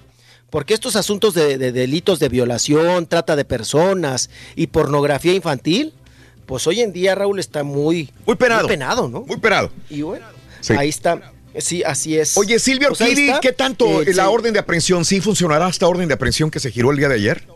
Porque 0.50 0.74
estos 0.74 0.96
asuntos 0.96 1.34
de, 1.34 1.58
de 1.58 1.72
delitos 1.72 2.20
de 2.20 2.30
violación, 2.30 3.08
trata 3.08 3.36
de 3.36 3.46
personas 3.46 4.30
y 4.56 4.68
pornografía 4.68 5.34
infantil, 5.34 5.94
pues 6.46 6.68
hoy 6.68 6.82
en 6.82 6.92
día, 6.94 7.16
Raúl, 7.16 7.40
está 7.40 7.64
muy, 7.64 8.12
muy 8.26 8.36
penado. 8.36 8.64
Muy 8.64 8.70
penado, 8.70 9.08
¿no? 9.08 9.22
Muy 9.22 9.38
penado. 9.38 9.72
Y 9.90 10.02
bueno, 10.04 10.26
Sí. 10.60 10.74
ahí 10.78 10.90
está, 10.90 11.32
sí, 11.58 11.82
así 11.84 12.18
es. 12.18 12.38
Oye, 12.38 12.60
Silvia 12.60 12.90
Pues 12.90 13.02
ahí 13.02 13.10
Orquidi, 13.12 13.28
está. 13.30 13.40
¿qué 13.40 13.52
tanto 13.54 14.02
Eh, 14.04 14.14
la 14.14 14.26
sí. 14.26 14.30
orden 14.32 14.54
de 14.54 14.60
aprehensión 14.60 15.06
sí 15.06 15.22
funcionará 15.22 15.70
esta 15.70 15.88
orden 15.88 16.08
de 16.08 16.14
aprehensión 16.14 16.52
que 16.52 16.60
se 16.60 16.70
giró 16.72 16.92
el 16.92 16.98
día 16.98 17.08
de 17.10 17.16
ayer? 17.16 17.48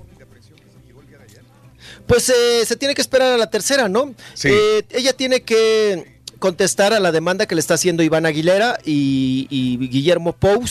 Pues 2.08 2.30
eh, 2.30 2.64
se 2.66 2.76
tiene 2.76 2.96
que 2.96 3.02
esperar 3.02 3.34
a 3.34 3.38
la 3.38 3.50
tercera, 3.50 3.88
¿no? 3.90 4.14
Sí. 4.34 4.48
Eh, 4.52 4.84
ella 4.92 5.14
tiene 5.14 5.42
que 5.42 6.18
contestar 6.40 6.94
a 6.94 7.00
la 7.00 7.12
demanda 7.12 7.46
que 7.48 7.56
le 7.56 7.60
está 7.62 7.74
haciendo 7.74 8.04
Iván 8.04 8.26
Aguilera 8.26 8.80
y, 8.86 9.48
y 9.50 9.78
Guillermo 9.90 10.34
Pous 10.34 10.70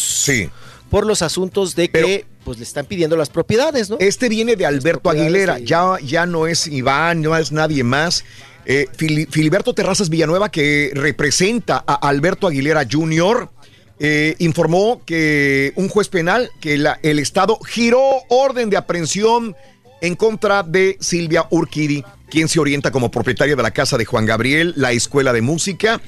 por 0.90 1.04
los 1.04 1.22
asuntos 1.22 1.74
de 1.74 1.88
que 1.90 2.24
pues 2.44 2.58
le 2.58 2.64
están 2.64 2.86
pidiendo 2.86 3.16
las 3.16 3.28
propiedades, 3.28 3.90
¿no? 3.90 3.96
Este 3.98 4.28
viene 4.28 4.54
de 4.54 4.64
Alberto 4.66 5.10
Aguilera, 5.10 5.58
ya, 5.58 5.96
ya 6.00 6.24
no 6.26 6.46
es 6.46 6.68
Iván, 6.68 7.20
no 7.22 7.36
es 7.36 7.50
nadie 7.50 7.82
más. 7.82 8.24
Eh, 8.64 8.86
Fili- 8.96 9.26
Filiberto 9.28 9.74
Terrazas 9.74 10.08
Villanueva, 10.08 10.48
que 10.50 10.92
representa 10.94 11.82
a 11.86 11.94
Alberto 12.08 12.46
Aguilera 12.46 12.86
Jr., 12.88 13.50
eh, 13.98 14.36
informó 14.38 15.02
que 15.04 15.72
un 15.74 15.88
juez 15.88 16.08
penal, 16.08 16.50
que 16.60 16.78
la- 16.78 17.00
el 17.02 17.18
Estado 17.18 17.58
giró 17.66 18.02
orden 18.28 18.70
de 18.70 18.76
aprehensión 18.76 19.56
en 20.00 20.14
contra 20.14 20.62
de 20.62 20.96
Silvia 21.00 21.46
Urquidi, 21.50 22.04
quien 22.30 22.48
se 22.48 22.60
orienta 22.60 22.90
como 22.90 23.10
propietaria 23.10 23.56
de 23.56 23.62
la 23.62 23.70
casa 23.70 23.96
de 23.98 24.04
Juan 24.04 24.26
Gabriel, 24.26 24.74
la 24.76 24.92
escuela 24.92 25.32
de 25.32 25.42
música. 25.42 26.00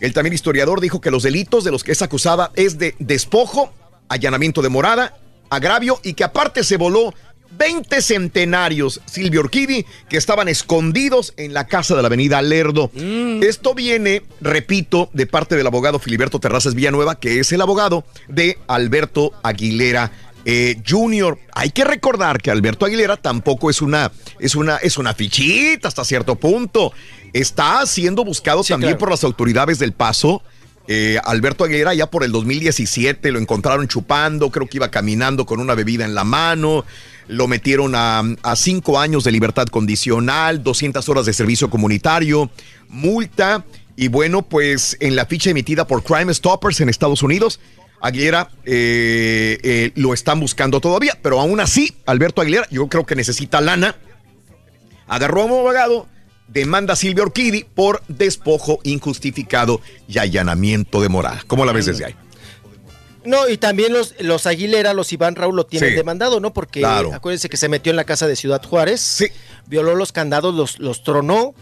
El 0.00 0.12
también 0.12 0.34
historiador 0.34 0.80
dijo 0.80 1.00
que 1.00 1.10
los 1.10 1.22
delitos 1.22 1.64
de 1.64 1.70
los 1.70 1.84
que 1.84 1.92
es 1.92 2.02
acusada 2.02 2.50
es 2.56 2.78
de 2.78 2.94
despojo, 2.98 3.72
allanamiento 4.08 4.62
de 4.62 4.68
morada, 4.68 5.16
agravio 5.50 6.00
y 6.02 6.14
que 6.14 6.24
aparte 6.24 6.64
se 6.64 6.76
voló 6.76 7.14
20 7.58 8.00
centenarios 8.00 9.00
Silvia 9.04 9.40
Orquidi 9.40 9.84
que 10.08 10.16
estaban 10.16 10.48
escondidos 10.48 11.34
en 11.36 11.52
la 11.52 11.66
casa 11.66 11.94
de 11.94 12.02
la 12.02 12.06
avenida 12.06 12.40
Lerdo. 12.42 12.90
Esto 13.42 13.74
viene, 13.74 14.22
repito, 14.40 15.10
de 15.12 15.26
parte 15.26 15.56
del 15.56 15.66
abogado 15.66 15.98
Filiberto 15.98 16.40
Terrazas 16.40 16.74
Villanueva, 16.74 17.18
que 17.18 17.40
es 17.40 17.52
el 17.52 17.60
abogado 17.60 18.04
de 18.28 18.58
Alberto 18.66 19.32
Aguilera. 19.42 20.10
Eh, 20.44 20.82
Junior, 20.88 21.38
hay 21.52 21.70
que 21.70 21.84
recordar 21.84 22.40
que 22.40 22.50
Alberto 22.50 22.84
Aguilera 22.84 23.16
tampoco 23.16 23.70
es 23.70 23.80
una, 23.80 24.10
es 24.38 24.54
una, 24.54 24.76
es 24.76 24.98
una 24.98 25.14
fichita 25.14 25.88
hasta 25.88 26.04
cierto 26.04 26.36
punto. 26.36 26.92
Está 27.32 27.84
siendo 27.86 28.24
buscado 28.24 28.62
también 28.62 28.92
claro. 28.92 28.98
por 28.98 29.10
las 29.10 29.24
autoridades 29.24 29.78
del 29.78 29.92
Paso. 29.92 30.42
Eh, 30.88 31.18
Alberto 31.24 31.64
Aguilera 31.64 31.94
ya 31.94 32.10
por 32.10 32.24
el 32.24 32.32
2017 32.32 33.30
lo 33.30 33.38
encontraron 33.38 33.86
chupando, 33.86 34.50
creo 34.50 34.66
que 34.66 34.78
iba 34.78 34.90
caminando 34.90 35.46
con 35.46 35.60
una 35.60 35.76
bebida 35.76 36.04
en 36.04 36.14
la 36.14 36.24
mano, 36.24 36.84
lo 37.28 37.46
metieron 37.46 37.94
a, 37.94 38.24
a 38.42 38.56
cinco 38.56 38.98
años 38.98 39.22
de 39.22 39.30
libertad 39.30 39.66
condicional, 39.66 40.64
200 40.64 41.08
horas 41.08 41.24
de 41.24 41.32
servicio 41.32 41.70
comunitario, 41.70 42.50
multa 42.88 43.64
y 43.94 44.08
bueno, 44.08 44.42
pues 44.42 44.96
en 45.00 45.16
la 45.16 45.26
ficha 45.26 45.50
emitida 45.50 45.86
por 45.86 46.02
Crime 46.02 46.32
Stoppers 46.32 46.80
en 46.80 46.88
Estados 46.88 47.22
Unidos, 47.22 47.60
Aguilera 48.02 48.50
eh, 48.64 49.58
eh, 49.62 49.92
lo 49.94 50.12
están 50.12 50.40
buscando 50.40 50.80
todavía, 50.80 51.16
pero 51.22 51.40
aún 51.40 51.60
así, 51.60 51.96
Alberto 52.04 52.42
Aguilera, 52.42 52.66
yo 52.70 52.88
creo 52.88 53.06
que 53.06 53.14
necesita 53.14 53.60
lana, 53.60 53.96
agarró 55.06 55.42
a 55.42 55.44
un 55.44 55.50
abogado, 55.52 56.08
demanda 56.48 56.94
a 56.94 56.96
Silvia 56.96 57.22
Orquidi 57.22 57.64
por 57.64 58.02
despojo 58.08 58.80
injustificado 58.82 59.80
y 60.08 60.18
allanamiento 60.18 61.00
de 61.00 61.08
morada. 61.08 61.42
¿Cómo 61.46 61.64
la 61.64 61.72
ves 61.72 61.86
desde 61.86 62.06
ahí? 62.06 62.14
No, 63.24 63.48
y 63.48 63.56
también 63.56 63.92
los, 63.92 64.14
los 64.18 64.46
Aguilera, 64.48 64.94
los 64.94 65.12
Iván 65.12 65.36
Raúl 65.36 65.54
lo 65.54 65.64
tienen 65.64 65.90
Sí. 65.90 65.94
demandado, 65.96 66.40
¿no? 66.40 66.52
Porque 66.52 66.80
Claro. 66.80 67.14
acuérdense 67.14 67.48
que 67.48 67.56
se 67.56 67.68
metió 67.68 67.90
en 67.90 67.96
la 67.96 68.02
casa 68.04 68.26
de 68.26 68.34
Ciudad 68.34 68.60
Juárez, 68.64 69.22
violó 69.66 69.94
los 69.94 70.10
candados, 70.10 70.52
los, 70.56 70.80
los 70.80 71.04
tronó, 71.04 71.54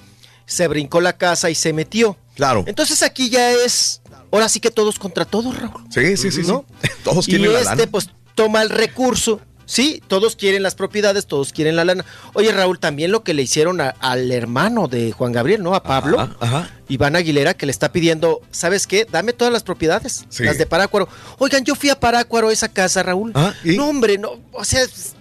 se 0.46 0.66
brincó 0.68 1.02
la 1.02 1.18
casa 1.18 1.50
y 1.50 1.54
se 1.54 1.74
metió. 1.74 2.16
Claro. 2.34 2.64
Entonces 2.66 3.02
aquí 3.02 3.28
ya 3.28 3.52
es, 3.52 3.99
ahora 4.32 4.48
sí 4.48 4.60
que 4.60 4.70
todos 4.70 4.98
contra 4.98 5.24
todos, 5.24 5.56
Raúl. 5.60 5.84
Sí, 5.90 6.16
sí, 6.16 6.30
sí, 6.30 6.42
¿No? 6.46 6.64
sí. 6.82 6.88
Todos 7.04 7.28
y 7.28 7.32
quieren 7.32 7.52
la 7.52 7.60
este, 7.60 7.76
lana. 7.76 7.90
pues, 7.90 8.10
toma 8.34 8.62
el 8.62 8.70
recurso. 8.70 9.40
Sí, 9.66 10.02
todos 10.08 10.34
quieren 10.34 10.64
las 10.64 10.74
propiedades, 10.74 11.26
todos 11.28 11.52
quieren 11.52 11.76
la 11.76 11.84
lana. 11.84 12.04
Oye, 12.34 12.50
Raúl, 12.50 12.80
también 12.80 13.12
lo 13.12 13.22
que 13.22 13.34
le 13.34 13.42
hicieron 13.42 13.80
a- 13.80 13.90
al 14.00 14.32
hermano 14.32 14.88
de 14.88 15.12
Juan 15.12 15.30
Gabriel, 15.30 15.62
¿no? 15.62 15.76
A 15.76 15.84
Pablo. 15.84 16.18
Ajá, 16.18 16.36
ajá. 16.40 16.70
Iván 16.88 17.14
Aguilera, 17.14 17.54
que 17.54 17.66
le 17.66 17.72
está 17.72 17.92
pidiendo, 17.92 18.40
¿sabes 18.50 18.88
qué? 18.88 19.06
Dame 19.08 19.32
todas 19.32 19.52
las 19.52 19.62
propiedades, 19.62 20.24
Sí. 20.28 20.42
las 20.42 20.58
de 20.58 20.66
Parácuaro. 20.66 21.08
Oigan, 21.38 21.64
yo 21.64 21.76
fui 21.76 21.88
a 21.88 22.00
Parácuaro, 22.00 22.48
a 22.48 22.52
esa 22.52 22.68
casa, 22.68 23.04
Raúl. 23.04 23.30
Ah, 23.36 23.54
No, 23.62 23.88
hombre, 23.90 24.18
no, 24.18 24.40
o 24.50 24.64
sea, 24.64 24.82
es, 24.82 25.12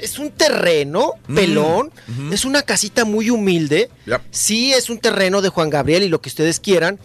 es 0.00 0.18
un 0.18 0.30
terreno 0.30 1.12
Mm, 1.28 1.34
pelón, 1.34 1.92
es 2.32 2.46
una 2.46 2.62
casita 2.62 3.04
muy 3.04 3.28
humilde. 3.28 3.90
Sí, 4.30 4.72
es 4.72 4.88
un 4.88 5.00
terreno 5.00 5.42
de 5.42 5.50
Juan 5.50 5.68
Gabriel 5.68 6.02
y 6.02 6.08
lo 6.08 6.22
que 6.22 6.30
ustedes 6.30 6.60
quieran, 6.60 6.98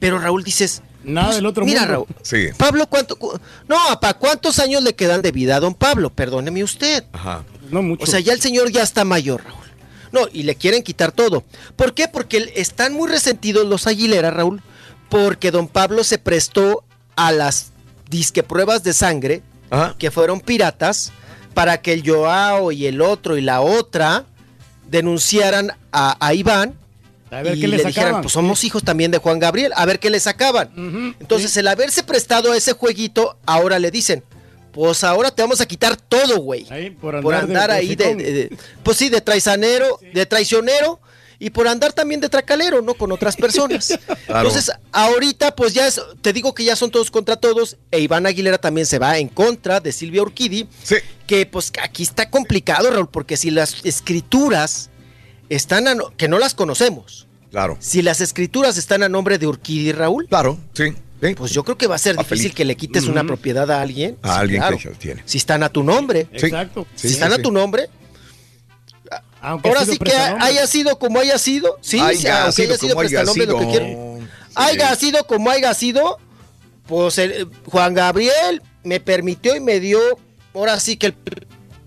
pero 0.00 0.18
Raúl 0.18 0.44
dices... 0.44 0.82
Nada 1.06 1.28
pues, 1.28 1.36
del 1.36 1.46
otro 1.46 1.64
mira, 1.64 1.80
mundo. 1.82 1.92
Raúl, 1.94 2.06
Sí. 2.22 2.48
Pablo, 2.56 2.86
¿cuánto? 2.88 3.16
cu- 3.16 3.38
No, 3.68 3.76
¿para 4.00 4.14
cuántos 4.14 4.58
años 4.58 4.82
le 4.82 4.94
quedan 4.94 5.22
de 5.22 5.32
vida 5.32 5.56
a 5.56 5.60
don 5.60 5.74
Pablo? 5.74 6.10
Perdóneme 6.10 6.62
usted. 6.64 7.04
Ajá. 7.12 7.44
No 7.70 7.80
mucho. 7.82 8.02
O 8.04 8.06
sea, 8.06 8.20
ya 8.20 8.32
el 8.32 8.40
señor 8.40 8.70
ya 8.70 8.82
está 8.82 9.04
mayor, 9.04 9.42
Raúl. 9.44 9.64
No, 10.12 10.20
y 10.32 10.42
le 10.44 10.54
quieren 10.54 10.82
quitar 10.82 11.12
todo. 11.12 11.44
¿Por 11.76 11.94
qué? 11.94 12.08
Porque 12.08 12.52
están 12.56 12.92
muy 12.92 13.08
resentidos 13.08 13.66
los 13.66 13.86
Aguilera, 13.86 14.30
Raúl, 14.30 14.62
porque 15.08 15.50
don 15.50 15.68
Pablo 15.68 16.04
se 16.04 16.18
prestó 16.18 16.84
a 17.16 17.32
las 17.32 17.72
disque 18.10 18.42
pruebas 18.42 18.82
de 18.82 18.92
sangre, 18.92 19.42
que 19.98 20.10
fueron 20.10 20.40
piratas, 20.40 21.12
para 21.54 21.82
que 21.82 21.92
el 21.92 22.08
Joao 22.08 22.70
y 22.72 22.86
el 22.86 23.00
otro 23.02 23.36
y 23.36 23.40
la 23.42 23.60
otra 23.60 24.24
denunciaran 24.88 25.72
a, 25.92 26.16
a 26.24 26.34
Iván. 26.34 26.74
A 27.30 27.42
ver 27.42 27.56
y 27.56 27.60
qué 27.60 27.68
le 27.68 27.76
dijeran, 27.78 27.92
sacaban. 27.94 28.22
pues 28.22 28.32
somos 28.32 28.62
hijos 28.64 28.84
también 28.84 29.10
de 29.10 29.18
Juan 29.18 29.38
Gabriel, 29.38 29.72
a 29.74 29.84
ver 29.84 29.98
qué 29.98 30.10
le 30.10 30.20
sacaban. 30.20 31.14
Entonces, 31.20 31.56
el 31.56 31.66
haberse 31.68 32.02
prestado 32.04 32.52
a 32.52 32.56
ese 32.56 32.72
jueguito, 32.72 33.36
ahora 33.46 33.78
le 33.78 33.90
dicen, 33.90 34.22
pues 34.72 35.02
ahora 35.04 35.30
te 35.30 35.42
vamos 35.42 35.60
a 35.60 35.66
quitar 35.66 35.96
todo, 35.96 36.38
güey. 36.38 36.64
por 37.00 37.20
Por 37.22 37.34
andar 37.34 37.46
de 37.48 37.52
andar 37.54 37.70
ahí 37.72 37.94
de, 37.96 38.04
hocicón. 38.04 38.18
de- 38.18 38.32
de- 38.32 38.56
pues 38.82 38.96
sí, 38.98 39.08
de 39.08 39.20
traicionero, 39.20 39.98
de 40.12 40.26
traicionero 40.26 41.00
y 41.38 41.50
por 41.50 41.66
andar 41.68 41.92
también 41.92 42.20
de 42.20 42.28
tracalero, 42.28 42.80
¿no? 42.82 42.94
Con 42.94 43.10
otras 43.12 43.36
personas. 43.36 43.98
Claro. 44.26 44.48
Entonces, 44.48 44.72
ahorita 44.92 45.54
pues 45.54 45.72
ya 45.72 45.86
es, 45.86 46.00
te 46.20 46.32
digo 46.32 46.52
que 46.54 46.64
ya 46.64 46.74
son 46.76 46.90
todos 46.90 47.10
contra 47.10 47.36
todos 47.36 47.76
e 47.92 48.00
Iván 48.00 48.26
Aguilera 48.26 48.58
también 48.58 48.86
se 48.86 48.98
va 48.98 49.18
en 49.18 49.28
contra 49.28 49.78
de 49.80 49.92
Silvia 49.92 50.22
Urquidi, 50.22 50.68
que 51.26 51.46
pues 51.46 51.72
aquí 51.82 52.02
está 52.02 52.28
complicado, 52.28 52.90
Raúl, 52.90 53.08
porque 53.08 53.36
si 53.36 53.50
las 53.50 53.76
escrituras 53.84 54.90
están 55.48 55.88
a 55.88 55.94
no- 55.94 56.12
que 56.16 56.28
no 56.28 56.38
las 56.38 56.54
conocemos. 56.54 57.26
Claro. 57.50 57.76
Si 57.80 58.02
las 58.02 58.20
escrituras 58.20 58.76
están 58.76 59.02
a 59.02 59.08
nombre 59.08 59.38
de 59.38 59.46
Urquidi, 59.46 59.92
Raúl. 59.92 60.26
Claro, 60.28 60.58
sí. 60.74 60.92
Pues 61.36 61.50
yo 61.52 61.64
creo 61.64 61.78
que 61.78 61.86
va 61.86 61.94
a 61.94 61.98
ser 61.98 62.16
difícil 62.16 62.52
que 62.54 62.64
le 62.66 62.76
quites 62.76 63.04
una 63.06 63.24
propiedad 63.24 63.70
a 63.70 63.80
alguien. 63.80 64.18
A 64.22 64.34
Sí, 64.34 64.40
alguien 64.40 64.60
claro. 64.60 64.76
que 64.76 64.84
ya 64.84 64.90
tiene. 64.92 65.22
Si 65.24 65.38
están 65.38 65.62
a 65.62 65.70
tu 65.70 65.82
nombre. 65.82 66.28
Sí. 66.36 66.46
Exacto. 66.46 66.86
Si 66.94 67.08
Sí, 67.08 67.14
están 67.14 67.32
sí, 67.32 67.40
a 67.40 67.42
tu 67.42 67.50
nombre. 67.50 67.88
Aunque 69.40 69.68
Ahora 69.68 69.84
sí 69.86 69.96
que 69.98 70.12
haya 70.12 70.66
sido 70.66 70.98
como 70.98 71.20
haya 71.20 71.38
sido. 71.38 71.78
Sí, 71.80 72.00
Haya 72.00 72.20
sí, 72.20 72.26
aunque 72.28 72.52
sido 72.52 72.72
haya 72.74 72.78
sido 72.78 72.96
prestanombre, 72.96 73.46
lo 73.46 73.58
que 73.58 73.64
sido. 73.64 73.70
quieran. 73.70 74.30
Haya 74.56 74.94
sido 74.96 75.26
como 75.26 75.50
haya 75.50 75.72
sido. 75.74 76.18
Pues 76.86 77.18
el- 77.18 77.48
Juan 77.66 77.94
Gabriel 77.94 78.62
me 78.84 79.00
permitió 79.00 79.54
y 79.56 79.60
me 79.60 79.80
dio. 79.80 79.98
Ahora 80.54 80.78
sí 80.80 80.96
que 80.96 81.06
el 81.06 81.14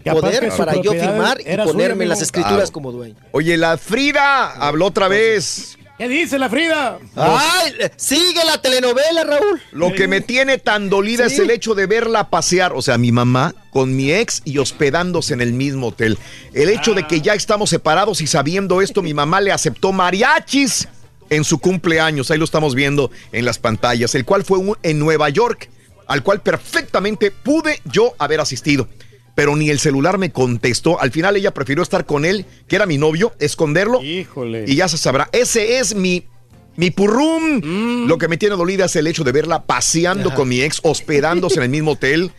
poder 0.03 0.49
para 0.57 0.75
yo 0.81 0.91
firmar 0.91 1.39
y 1.41 1.57
ponerme 1.57 2.03
en 2.05 2.09
las 2.09 2.21
escrituras 2.21 2.55
Claro. 2.57 2.71
como 2.71 2.91
dueño. 2.91 3.15
Oye, 3.31 3.57
la 3.57 3.77
Frida 3.77 4.51
habló 4.53 4.87
otra 4.87 5.07
vez. 5.07 5.75
¿Qué 5.97 6.07
dice 6.07 6.39
la 6.39 6.47
Frida? 6.49 6.97
¡Ay! 7.17 7.73
Sigue 7.97 8.45
la 8.45 8.61
telenovela, 8.61 9.25
Raúl. 9.25 9.61
Lo 9.73 9.91
que 9.93 10.07
me 10.07 10.21
tiene 10.21 10.57
tan 10.57 10.89
dolida 10.89 11.27
Sí. 11.27 11.33
es 11.35 11.39
el 11.41 11.49
hecho 11.51 11.75
de 11.75 11.87
verla 11.87 12.29
pasear, 12.29 12.71
o 12.71 12.81
sea, 12.81 12.97
mi 12.97 13.11
mamá 13.11 13.53
con 13.71 13.93
mi 13.97 14.13
ex 14.13 14.41
y 14.45 14.59
hospedándose 14.59 15.33
en 15.33 15.41
el 15.41 15.51
mismo 15.51 15.87
hotel. 15.87 16.17
El 16.53 16.69
hecho 16.69 16.93
de 16.93 17.05
que 17.05 17.19
ya 17.19 17.33
estamos 17.33 17.69
separados 17.69 18.21
y 18.21 18.27
sabiendo 18.27 18.81
esto, 18.81 19.01
mi 19.01 19.13
mamá 19.13 19.41
le 19.41 19.51
aceptó 19.51 19.91
mariachis 19.91 20.87
en 21.29 21.43
su 21.43 21.59
cumpleaños, 21.59 22.31
ahí 22.31 22.37
lo 22.37 22.45
estamos 22.45 22.75
viendo 22.75 23.11
en 23.33 23.43
las 23.43 23.59
pantallas, 23.59 24.15
el 24.15 24.23
cual 24.23 24.45
fue 24.45 24.57
un- 24.57 24.77
en 24.83 24.99
Nueva 24.99 25.27
York, 25.27 25.69
al 26.07 26.23
cual 26.23 26.39
perfectamente 26.41 27.29
pude 27.29 27.81
yo 27.83 28.13
haber 28.19 28.39
asistido. 28.39 28.87
Pero 29.35 29.56
ni 29.56 29.69
el 29.69 29.80
celular 29.80 30.17
me 30.17 30.32
contestó. 30.32 30.99
Al 30.99 31.11
final 31.11 31.35
ella 31.35 31.53
prefirió 31.53 31.83
estar 31.83 32.06
con 32.06 32.25
él, 32.25 32.45
que 32.67 32.75
era 32.75 32.85
mi 32.85 32.98
novio, 32.98 33.33
esconderlo. 33.40 34.01
Híjole. 34.03 34.66
Y 34.67 34.75
ya 34.75 34.88
se 34.88 34.98
sabrá. 34.98 35.30
Ese 35.32 35.80
es 35.80 35.95
mi, 35.95 36.25
mi 36.75 36.91
purrum. 36.91 37.61
Mm. 37.64 38.08
Lo 38.08 38.17
que 38.17 38.27
me 38.27 38.38
tiene 38.38 38.56
dolida 38.56 38.85
es 38.85 38.95
el 38.95 39.08
hecho 39.08 39.24
de 39.24 39.32
verla 39.32 39.64
paseando 39.64 40.30
Ajá. 40.30 40.35
con 40.38 40.49
mi 40.49 40.61
ex, 40.61 40.80
hospedándose 40.83 41.58
en 41.58 41.64
el 41.64 41.69
mismo 41.69 41.91
hotel. 41.91 42.32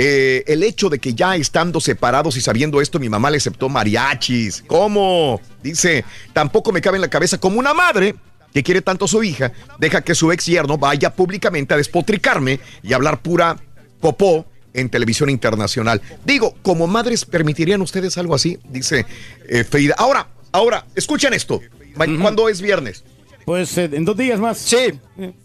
Eh, 0.00 0.44
el 0.46 0.62
hecho 0.62 0.88
de 0.88 1.00
que 1.00 1.12
ya 1.12 1.34
estando 1.34 1.80
separados 1.80 2.36
y 2.36 2.40
sabiendo 2.40 2.80
esto, 2.80 3.00
mi 3.00 3.08
mamá 3.08 3.30
le 3.30 3.38
aceptó 3.38 3.68
mariachis. 3.68 4.62
¿Cómo? 4.66 5.40
Dice, 5.60 6.04
tampoco 6.32 6.70
me 6.70 6.80
cabe 6.80 6.98
en 6.98 7.02
la 7.02 7.10
cabeza 7.10 7.38
como 7.38 7.58
una 7.58 7.74
madre 7.74 8.14
que 8.54 8.62
quiere 8.62 8.80
tanto 8.80 9.06
a 9.06 9.08
su 9.08 9.22
hija, 9.22 9.52
deja 9.78 10.02
que 10.02 10.14
su 10.14 10.32
ex 10.32 10.46
yerno 10.46 10.78
vaya 10.78 11.14
públicamente 11.14 11.74
a 11.74 11.76
despotricarme 11.76 12.60
y 12.82 12.92
hablar 12.92 13.20
pura 13.20 13.56
popó 14.00 14.46
en 14.74 14.88
televisión 14.90 15.30
internacional. 15.30 16.00
Digo, 16.24 16.54
como 16.62 16.86
madres, 16.86 17.24
¿permitirían 17.24 17.80
ustedes 17.82 18.18
algo 18.18 18.34
así? 18.34 18.58
Dice 18.68 19.06
eh, 19.48 19.64
Frida. 19.64 19.94
Ahora, 19.98 20.28
ahora, 20.52 20.86
escuchen 20.94 21.34
esto. 21.34 21.60
¿Cuándo 21.96 22.48
es 22.48 22.60
viernes? 22.60 23.04
Pues 23.44 23.76
eh, 23.78 23.88
en 23.92 24.04
dos 24.04 24.16
días 24.16 24.38
más. 24.38 24.58
Sí. 24.58 25.00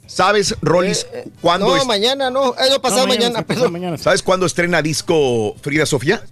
¿Sabes, 0.05 0.55
Rolis, 0.61 1.07
cuándo 1.41 1.67
No, 1.67 1.77
es? 1.77 1.85
mañana 1.85 2.29
no. 2.29 2.49
Eh, 2.49 2.69
no, 2.69 2.81
pasado 2.81 3.07
mañana, 3.07 3.41
perdón. 3.45 3.97
¿Sabes 3.97 4.21
cuándo 4.21 4.45
estrena 4.45 4.81
disco 4.81 5.55
Frida 5.61 5.85
Sofía? 5.85 6.23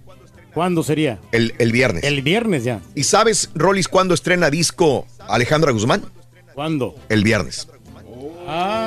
¿Cuándo 0.54 0.82
sería? 0.82 1.18
El, 1.32 1.54
el 1.58 1.72
viernes. 1.72 2.04
El 2.04 2.20
viernes 2.20 2.64
ya. 2.64 2.80
¿Y 2.94 3.04
sabes, 3.04 3.48
Rolis, 3.54 3.88
cuándo 3.88 4.12
estrena 4.12 4.50
disco 4.50 5.06
Alejandra 5.26 5.72
Guzmán? 5.72 6.04
¿Cuándo? 6.54 6.94
El 7.08 7.24
viernes. 7.24 7.66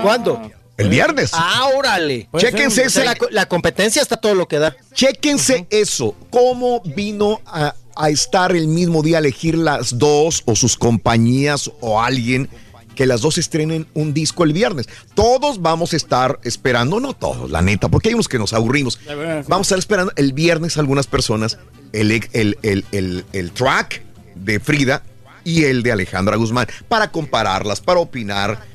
¿Cuándo? 0.04 0.40
El 0.78 0.90
viernes. 0.90 1.32
Ah, 1.34 1.70
órale. 1.76 2.28
Chéquense 2.38 2.84
ese- 2.84 3.06
la, 3.06 3.16
co- 3.16 3.30
la 3.32 3.48
competencia 3.48 4.02
está 4.02 4.18
todo 4.18 4.36
lo 4.36 4.48
que 4.48 4.60
da. 4.60 4.76
Chéquense 4.94 5.68
eso. 5.70 6.16
¿Cómo 6.30 6.82
vino 6.84 7.40
a, 7.46 7.74
a 7.96 8.10
estar 8.10 8.54
el 8.56 8.68
mismo 8.68 9.02
día 9.02 9.18
a 9.18 9.20
elegir 9.20 9.58
las 9.58 9.98
dos 9.98 10.44
o 10.46 10.56
sus 10.56 10.76
compañías 10.76 11.72
o 11.80 12.02
alguien 12.02 12.50
que 12.96 13.06
las 13.06 13.22
dos 13.22 13.38
estrenen 13.38 13.88
un 13.94 14.14
disco 14.14 14.44
el 14.44 14.52
viernes? 14.54 14.88
Todos 15.14 15.62
vamos 15.62 15.94
a 15.94 15.96
estar 15.96 16.40
esperando, 16.44 17.00
no 17.00 17.14
todos, 17.14 17.50
la 17.52 17.62
neta, 17.62 17.88
porque 17.88 18.10
hay 18.10 18.14
unos 18.16 18.28
que 18.28 18.38
nos 18.40 18.52
aburrimos. 18.54 19.00
Vamos 19.48 19.68
a 19.68 19.76
estar 19.76 19.80
esperando 19.80 20.12
el 20.18 20.34
viernes 20.34 20.78
algunas 20.78 21.08
personas 21.08 21.58
el, 21.94 22.12
el, 22.34 22.58
el, 22.64 22.86
el, 22.92 23.26
el 23.32 23.52
track 23.52 24.02
de 24.36 24.60
Frida 24.60 25.04
y 25.46 25.64
el 25.64 25.84
de 25.84 25.94
Alejandra 25.94 26.36
Guzmán 26.36 26.68
para 26.90 27.12
compararlas, 27.12 27.80
para 27.80 28.02
opinar. 28.02 28.75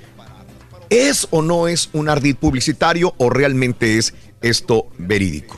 ¿Es 0.90 1.26
o 1.30 1.40
no 1.40 1.68
es 1.68 1.88
un 1.92 2.08
ardid 2.08 2.36
publicitario 2.36 3.14
o 3.16 3.30
realmente 3.30 3.96
es 3.98 4.12
esto 4.42 4.88
verídico? 4.98 5.56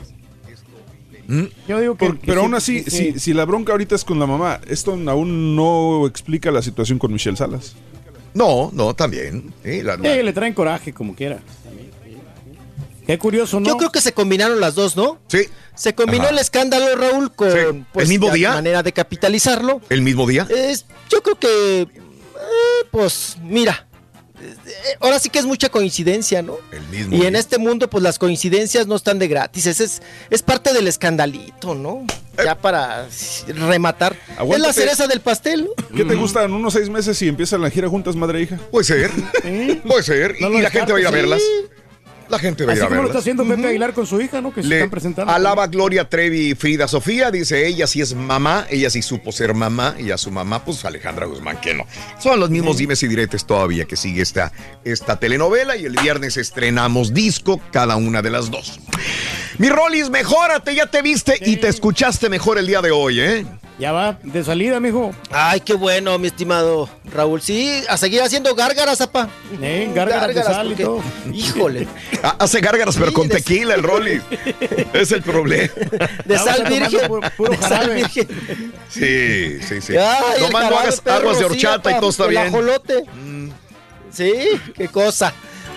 ¿Mm? 1.27 1.43
Yo 1.67 1.79
digo 1.79 1.97
que. 1.97 2.05
Por- 2.07 2.19
pero 2.19 2.41
aún 2.41 2.53
así, 2.53 2.83
si, 2.83 3.19
si 3.19 3.33
la 3.33 3.45
bronca 3.45 3.71
ahorita 3.71 3.95
es 3.95 4.03
con 4.05 4.19
la 4.19 4.27
mamá, 4.27 4.59
esto 4.67 4.97
aún 5.07 5.55
no 5.55 6.05
explica 6.05 6.51
la 6.51 6.61
situación 6.61 6.99
con 6.99 7.11
Michelle 7.11 7.37
Salas. 7.37 7.75
No, 8.33 8.69
no, 8.73 8.93
también. 8.93 9.53
Sí, 9.63 9.81
la- 9.81 9.97
la- 9.97 10.13
Sí, 10.15 10.21
le 10.23 10.33
traen 10.33 10.53
coraje 10.53 10.93
como 10.93 11.15
quiera. 11.15 11.39
Qué 13.07 13.17
curioso, 13.17 13.59
¿no? 13.59 13.67
Yo 13.67 13.77
creo 13.77 13.91
que 13.91 13.99
se 14.01 14.13
combinaron 14.13 14.59
las 14.61 14.75
dos, 14.75 14.95
¿no? 14.95 15.19
Sí. 15.27 15.39
Se 15.75 15.93
combinó 15.93 16.23
Ajá. 16.25 16.31
el 16.33 16.39
escándalo, 16.39 16.95
Raúl, 16.95 17.33
con 17.33 17.85
pues, 17.91 18.03
¿El 18.05 18.09
mismo 18.09 18.27
la 18.27 18.33
día? 18.33 18.51
manera 18.53 18.81
de 18.83 18.93
capitalizarlo. 18.93 19.81
¿El 19.89 20.01
mismo 20.03 20.25
día? 20.25 20.47
Es, 20.49 20.85
yo 21.09 21.21
creo 21.21 21.37
que, 21.37 21.81
eh, 21.81 21.87
pues, 22.91 23.35
mira, 23.43 23.87
eh, 23.91 23.92
ahora 24.99 25.19
sí 25.19 25.29
que 25.29 25.39
es 25.39 25.45
mucha 25.45 25.69
coincidencia, 25.69 26.41
¿no? 26.41 26.57
El 26.71 26.81
mismo 26.87 27.15
Y 27.15 27.25
en 27.25 27.35
este 27.35 27.57
mundo, 27.57 27.89
pues 27.89 28.03
las 28.03 28.19
coincidencias 28.19 28.87
no 28.87 28.95
están 28.95 29.19
de 29.19 29.27
gratis. 29.27 29.65
Es, 29.65 29.79
es, 29.79 30.01
es 30.29 30.41
parte 30.41 30.73
del 30.73 30.87
escandalito, 30.87 31.75
¿no? 31.75 32.05
Ya 32.43 32.55
para 32.55 33.07
rematar. 33.47 34.15
Es 34.51 34.59
la 34.59 34.73
cereza 34.73 35.07
del 35.07 35.21
pastel, 35.21 35.65
¿no? 35.65 35.95
¿Qué 35.95 36.03
te 36.03 36.15
gustan 36.15 36.51
unos 36.53 36.73
seis 36.73 36.89
meses 36.89 37.21
y 37.21 37.27
empiezan 37.27 37.61
la 37.61 37.69
gira 37.69 37.87
juntas, 37.89 38.15
madre 38.15 38.39
e 38.39 38.41
hija? 38.43 38.59
Puede 38.71 38.85
ser. 38.85 39.11
Puede 39.87 40.03
ser. 40.03 40.35
No 40.41 40.49
y 40.51 40.61
la 40.61 40.69
gente 40.69 40.91
va 40.91 40.97
a 40.97 41.01
ir 41.01 41.07
a 41.07 41.11
verlas. 41.11 41.41
sí. 41.41 41.82
La 42.29 42.39
gente 42.39 42.65
va 42.65 42.73
a 42.73 42.75
ir 42.75 42.83
a 42.83 42.87
como 42.87 43.01
lo 43.01 43.07
está 43.07 43.19
haciendo 43.19 43.45
Pepe 43.47 43.67
Aguilar 43.67 43.93
con 43.93 44.07
su 44.07 44.19
hija, 44.21 44.41
¿no? 44.41 44.53
Que 44.53 44.63
se 44.63 44.67
Le 44.67 44.75
están 44.77 44.89
presentando. 44.89 45.31
alaba 45.31 45.67
Gloria 45.67 46.09
Trevi 46.09 46.55
Frida 46.55 46.87
Sofía, 46.87 47.31
dice 47.31 47.67
ella 47.67 47.87
sí 47.87 48.01
es 48.01 48.13
mamá, 48.13 48.65
ella 48.69 48.89
sí 48.89 49.01
supo 49.01 49.31
ser 49.31 49.53
mamá, 49.53 49.95
y 49.99 50.11
a 50.11 50.17
su 50.17 50.31
mamá, 50.31 50.63
pues 50.63 50.83
Alejandra 50.85 51.25
Guzmán, 51.25 51.59
que 51.61 51.73
no. 51.73 51.85
Son 52.19 52.39
los 52.39 52.49
mismos 52.49 52.77
dimes 52.77 53.03
y 53.03 53.07
diretes 53.07 53.45
todavía 53.45 53.85
que 53.85 53.95
sigue 53.95 54.21
esta, 54.21 54.51
esta 54.83 55.19
telenovela 55.19 55.75
y 55.75 55.85
el 55.85 55.95
viernes 55.97 56.37
estrenamos 56.37 57.13
disco, 57.13 57.59
cada 57.71 57.95
una 57.95 58.21
de 58.21 58.29
las 58.29 58.49
dos. 58.49 58.79
Mi 59.57 59.69
Rolis, 59.69 60.09
mejórate, 60.09 60.73
ya 60.75 60.87
te 60.87 61.01
viste 61.01 61.37
y 61.41 61.57
te 61.57 61.67
escuchaste 61.67 62.29
mejor 62.29 62.57
el 62.57 62.67
día 62.67 62.81
de 62.81 62.91
hoy, 62.91 63.19
¿eh? 63.19 63.45
Ya 63.79 63.91
va 63.91 64.17
de 64.21 64.43
salida, 64.43 64.79
mijo. 64.79 65.13
Ay, 65.31 65.59
qué 65.61 65.73
bueno, 65.73 66.17
mi 66.19 66.27
estimado 66.27 66.87
Raúl. 67.11 67.41
Sí, 67.41 67.83
a 67.89 67.97
seguir 67.97 68.21
haciendo 68.21 68.53
gárgaras, 68.53 69.01
apa. 69.01 69.29
Eh, 69.61 69.91
gárgaras 69.93 70.35
de 70.35 70.43
sal 70.43 70.71
y 70.71 70.75
todo. 70.75 71.01
Híjole. 71.33 71.87
Hace 72.39 72.61
gárgaras, 72.61 72.95
pero 72.97 73.11
con 73.13 73.27
tequila 73.29 73.73
el 73.73 73.81
Rolis. 73.81 74.21
es 74.93 75.11
el 75.11 75.23
problema. 75.23 75.73
De 76.25 76.37
sal 76.37 76.63
tomando 76.63 76.89
virgen. 76.89 77.11
puro 77.35 77.51
de 77.51 77.57
sal 77.57 77.89
virgen. 77.89 78.27
Sí, 78.89 79.59
sí, 79.67 79.81
sí. 79.81 79.97
Ay, 79.97 80.43
jarabe, 80.51 80.75
hagas 80.75 81.01
perro, 81.01 81.29
aguas 81.29 81.39
de 81.39 81.45
sí, 81.45 81.51
horchata 81.51 81.91
y 81.91 81.99
todo 81.99 82.09
está 82.11 82.23
el 82.25 82.29
bien. 82.29 82.47
ajolote. 82.47 83.03
Sí, 84.11 84.33
qué 84.75 84.87
cosa. 84.87 85.33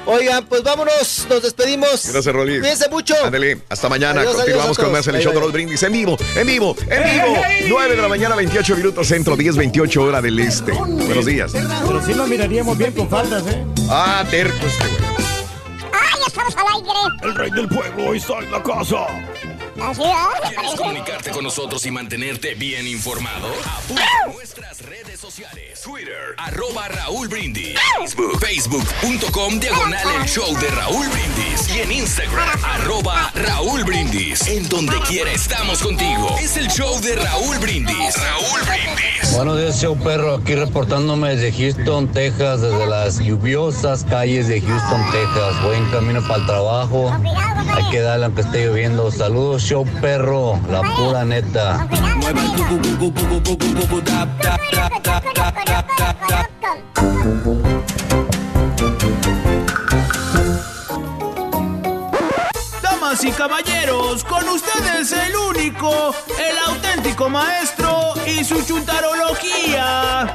Oigan, 0.07 0.47
pues 0.47 0.63
vámonos, 0.63 1.27
nos 1.29 1.43
despedimos. 1.43 2.09
Gracias, 2.13 2.35
Rolis. 2.35 2.61
Cuídense 2.61 2.89
mucho. 2.89 3.15
Ándale, 3.25 3.63
hasta 3.69 3.89
mañana. 3.89 4.21
Adiós, 4.21 4.37
Continuamos 4.37 4.67
adiós 4.67 4.79
con 4.79 4.93
más 4.93 5.07
en 5.09 5.17
el 5.17 5.23
show 5.23 5.33
de 5.33 5.41
los 5.41 5.53
brindis 5.53 5.83
en 5.83 5.93
vivo, 5.93 6.17
en 6.37 6.47
vivo, 6.47 6.77
en 6.89 7.03
vivo. 7.03 7.43
9 7.69 7.97
de 7.97 8.03
la 8.03 8.09
mañana, 8.09 8.37
28 8.37 8.77
minutos 8.77 9.09
centro, 9.09 9.37
10, 9.37 9.57
28 9.57 10.03
hora 10.03 10.23
del 10.23 10.39
este. 10.39 10.73
Buenos 10.73 11.27
días. 11.27 11.53
Pero 11.53 12.01
sí 12.07 12.15
nos 12.15 12.29
miraríamos 12.29 12.79
bien 12.79 12.93
con 12.93 13.09
faldas, 13.09 13.43
¿eh? 13.49 13.65
Ah, 13.91 14.25
terco 14.31 14.65
este 14.67 14.85
güey. 14.87 15.17
¡Ah, 15.93 16.17
ya 16.21 16.27
estamos 16.27 16.57
al 16.57 16.67
aire! 16.75 16.91
El 17.23 17.35
rey 17.35 17.51
del 17.51 17.69
pueblo 17.69 18.15
está 18.15 18.39
en 18.39 18.53
la 18.53 18.63
casa. 18.63 19.07
Así, 19.83 20.03
¿ah? 20.05 20.29
¿Quieres 20.49 20.75
comunicarte 20.75 21.31
con 21.31 21.45
nosotros 21.45 21.85
y 21.85 21.91
mantenerte 21.91 22.55
bien 22.55 22.87
informado? 22.87 23.49
Apunta 23.65 24.03
a 24.25 24.33
nuestras 24.33 24.81
redes 24.83 25.21
sociales. 25.21 25.81
Twitter, 25.83 26.35
arroba 26.39 26.89
Raúl 26.89 27.29
Brindis. 27.29 27.79
Facebook, 27.99 28.39
facebook.com, 28.41 29.61
diagonal 29.61 30.07
el 30.21 30.29
show 30.29 30.57
de 30.59 30.69
Raúl 30.69 31.07
Brindis. 31.09 31.77
Y 31.77 31.81
en 31.81 31.93
Instagram, 31.93 32.65
arroba 32.65 33.31
Raúl 33.35 33.85
Brindis. 33.85 34.47
En 34.49 34.69
donde 34.69 34.99
quiera 35.09 35.31
estamos 35.31 35.83
contigo. 35.83 36.37
Es 36.41 36.57
el 36.57 36.69
show 36.69 36.99
de 37.01 37.17
Raúl 37.17 37.59
Brindis. 37.59 38.17
Raúl 38.17 38.61
Brindis. 38.63 39.33
Buenos 39.35 39.59
días, 39.59 39.81
show 39.81 39.97
perro. 39.99 40.37
Aquí 40.37 40.55
reportándome 40.55 41.37
desde 41.37 41.53
Houston, 41.53 42.11
Texas, 42.11 42.63
desde 42.63 42.87
las 42.87 43.19
lluviosas 43.19 44.05
calles 44.05 44.49
de 44.49 44.61
Houston, 44.63 45.11
Texas. 45.13 45.63
Voy 45.63 45.77
en 45.77 45.91
camino 45.91 46.23
para 46.23 46.41
el 46.41 46.47
trabajo. 46.47 47.13
Hay 47.75 47.91
que 47.91 48.01
darle 48.01 48.25
aunque 48.25 48.41
esté 48.41 48.65
lloviendo. 48.65 49.11
Saludos, 49.11 49.66
show 49.67 49.85
perro. 50.01 50.61
La 50.71 50.81
pura 50.81 51.25
neta. 51.25 51.89
Damas 62.81 63.25
y 63.25 63.31
caballeros, 63.33 64.23
con 64.23 64.49
ustedes 64.49 65.11
el 65.11 65.35
único, 65.35 66.15
el 66.39 66.59
auténtico 66.69 67.29
maestro 67.29 68.15
y 68.25 68.45
su 68.45 68.63
chuntarología. 68.65 70.33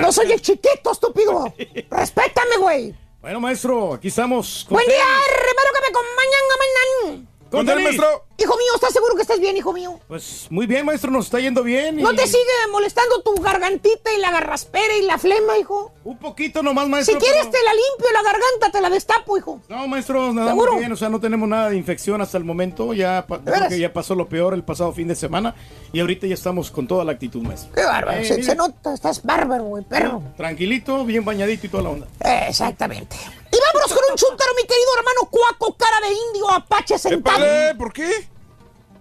No 0.00 0.12
soy 0.12 0.32
el 0.32 0.40
chiquito, 0.40 0.92
estúpido. 0.92 1.52
Respétame, 1.90 2.56
güey. 2.58 2.94
Bueno, 3.20 3.40
maestro, 3.40 3.94
aquí 3.94 4.08
estamos. 4.08 4.66
Buen 4.70 4.86
día, 4.86 4.94
hermano, 4.96 5.70
que 5.74 5.80
me 5.80 5.88
acompañan, 5.88 7.35
mañana. 7.56 7.74
Con 7.84 7.96
Dani. 7.96 8.16
Hijo 8.38 8.54
mío, 8.54 8.72
¿estás 8.74 8.92
seguro 8.92 9.14
que 9.16 9.22
estás 9.22 9.40
bien, 9.40 9.56
hijo 9.56 9.72
mío? 9.72 9.98
Pues 10.08 10.46
muy 10.50 10.66
bien, 10.66 10.84
maestro, 10.84 11.10
nos 11.10 11.24
está 11.24 11.40
yendo 11.40 11.62
bien. 11.62 11.98
y- 11.98 12.02
¿No 12.02 12.14
te 12.14 12.26
sigue 12.26 12.44
molestando 12.70 13.22
tu 13.22 13.34
gargantita 13.40 14.12
y 14.12 14.18
la 14.20 14.30
garraspera 14.30 14.94
y 14.98 15.02
la 15.02 15.16
flema, 15.16 15.56
hijo? 15.58 15.92
Un 16.04 16.18
poquito 16.18 16.62
nomás, 16.62 16.86
maestro. 16.86 17.14
Si 17.18 17.20
quieres 17.24 17.46
pero- 17.46 17.52
te 17.52 17.64
la 17.64 17.72
limpio 17.72 18.06
la 18.12 18.22
garganta, 18.22 18.70
te 18.70 18.80
la 18.82 18.90
destapo, 18.90 19.38
hijo. 19.38 19.60
No, 19.70 19.88
maestro, 19.88 20.34
nada 20.34 20.50
¿Seguro? 20.50 20.72
muy 20.72 20.80
bien, 20.80 20.92
o 20.92 20.96
sea, 20.96 21.08
no 21.08 21.18
tenemos 21.18 21.48
nada 21.48 21.70
de 21.70 21.76
infección 21.76 22.20
hasta 22.20 22.36
el 22.36 22.44
momento. 22.44 22.92
Ya, 22.92 23.24
pa- 23.26 23.40
que 23.70 23.78
ya 23.78 23.90
pasó 23.92 24.14
lo 24.14 24.28
peor 24.28 24.52
el 24.52 24.62
pasado 24.64 24.92
fin 24.92 25.08
de 25.08 25.14
semana 25.16 25.54
y 25.94 26.00
ahorita 26.00 26.26
ya 26.26 26.34
estamos 26.34 26.70
con 26.70 26.86
toda 26.86 27.04
la 27.04 27.12
actitud, 27.12 27.40
maestro. 27.42 27.72
Qué 27.74 27.84
bárbaro, 27.84 28.18
Eh, 28.20 28.42
se, 28.42 28.54
nota, 28.54 28.92
estás 28.92 29.22
bárbaro, 29.22 29.64
güey, 29.64 29.82
perro. 29.84 30.22
Tranquilito, 30.36 31.06
bien 31.06 31.24
bañadito 31.24 31.64
y 31.66 31.68
toda 31.70 31.82
la 31.84 31.88
onda. 31.88 32.06
Eh, 32.22 32.44
Exactamente. 32.50 33.16
Y 33.56 33.58
vámonos 33.72 33.88
con 33.94 34.02
un 34.10 34.16
chúntaro, 34.16 34.50
mi 34.56 34.62
querido 34.62 34.88
hermano 34.98 35.30
Cuaco, 35.30 35.76
cara 35.76 36.00
de 36.06 36.12
indio, 36.12 36.50
apache 36.50 36.98
sentado. 36.98 37.38
Épale, 37.38 37.74
¿por 37.76 37.92
qué? 37.92 38.28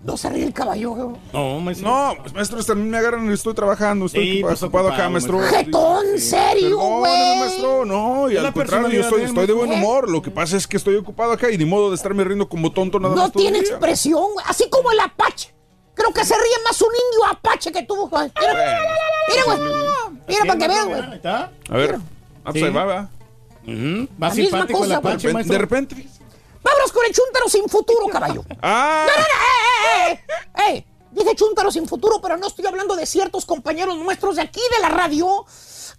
No 0.03 0.15
se 0.17 0.29
ríe 0.29 0.45
el 0.45 0.53
caballo, 0.53 0.91
güey. 0.91 1.15
No, 1.33 1.59
maestro. 1.59 1.89
No, 1.89 2.13
pues, 2.21 2.31
maestro, 2.33 2.63
también 2.63 2.91
me 2.91 2.97
agarran, 2.99 3.29
estoy 3.31 3.55
trabajando, 3.55 4.05
estoy 4.05 4.35
Sí, 4.35 4.41
pues, 4.43 4.61
ocupado 4.61 4.89
acá, 4.89 5.07
ocupado, 5.07 5.09
maestro. 5.09 5.37
maestro. 5.39 5.57
Jetón, 5.57 6.19
serio, 6.19 6.77
güey. 6.77 7.39
maestro, 7.39 7.85
no, 7.85 8.29
y 8.29 8.35
Es 8.35 8.41
la 8.43 8.47
al 8.49 8.53
contrario, 8.53 8.87
yo 8.89 9.01
personalidad 9.01 9.01
estoy, 9.05 9.17
de 9.19 9.23
él, 9.25 9.29
estoy 9.31 9.47
de 9.47 9.53
buen 9.53 9.69
maestro. 9.69 9.87
humor. 9.89 10.09
Lo 10.09 10.21
que 10.21 10.29
pasa 10.31 10.57
es 10.57 10.67
que 10.67 10.77
estoy 10.77 10.95
ocupado 10.95 11.31
acá 11.31 11.49
y 11.51 11.57
ni 11.57 11.65
modo 11.65 11.89
de 11.89 11.95
estarme 11.95 12.23
riendo 12.23 12.47
como 12.47 12.71
tonto 12.71 12.99
nada 12.99 13.15
No 13.15 13.21
más 13.23 13.31
todo 13.31 13.41
el 13.41 13.49
tiene 13.51 13.61
día. 13.65 13.71
expresión, 13.71 14.31
güey. 14.33 14.45
Así 14.47 14.69
como 14.69 14.91
el 14.91 14.99
apache. 14.99 15.53
Creo 15.95 16.13
que 16.13 16.23
se 16.23 16.35
ríe 16.35 16.63
más 16.65 16.79
un 16.81 16.89
indio 16.89 17.25
apache 17.31 17.71
que 17.71 17.81
tú, 17.83 18.07
güey. 18.07 18.31
Mira, 18.39 18.53
mira, 19.27 19.43
güey. 19.45 19.59
Mira 20.27 20.39
para 20.45 20.59
que 20.59 20.67
vean, 20.67 20.87
güey. 20.89 21.01
Ahí 21.01 21.13
está. 21.15 21.51
A 21.69 21.77
ver, 21.77 21.95
ah, 21.95 22.51
pues 22.51 22.55
Sí. 22.57 22.63
ahí 22.63 22.69
va, 22.71 23.09
Más 23.65 24.35
La 24.35 24.35
misma 24.35 24.59
simpático 24.59 24.79
cosa. 24.79 24.97
Apache, 24.97 25.33
De 25.33 25.57
repente. 25.57 26.07
Vámonos 26.63 26.91
con 26.91 27.05
el 27.05 27.13
chúntaro 27.13 27.47
sin 27.49 27.69
futuro, 27.69 28.07
caballo. 28.07 28.43
¡Ah! 28.61 29.05
No, 29.07 29.13
no, 29.13 29.19
no, 29.19 30.11
eh, 30.11 30.11
eh, 30.11 30.71
eh, 30.71 30.77
eh. 30.77 30.85
Dije 31.11 31.35
chúntaro 31.35 31.71
sin 31.71 31.87
futuro, 31.87 32.19
pero 32.21 32.35
no 32.37 32.47
estoy 32.47 32.65
hablando 32.65 32.95
de 32.95 33.05
ciertos 33.05 33.45
compañeros 33.45 33.97
nuestros 33.97 34.35
de 34.35 34.41
aquí 34.41 34.59
de 34.75 34.81
la 34.81 34.89
radio 34.89 35.45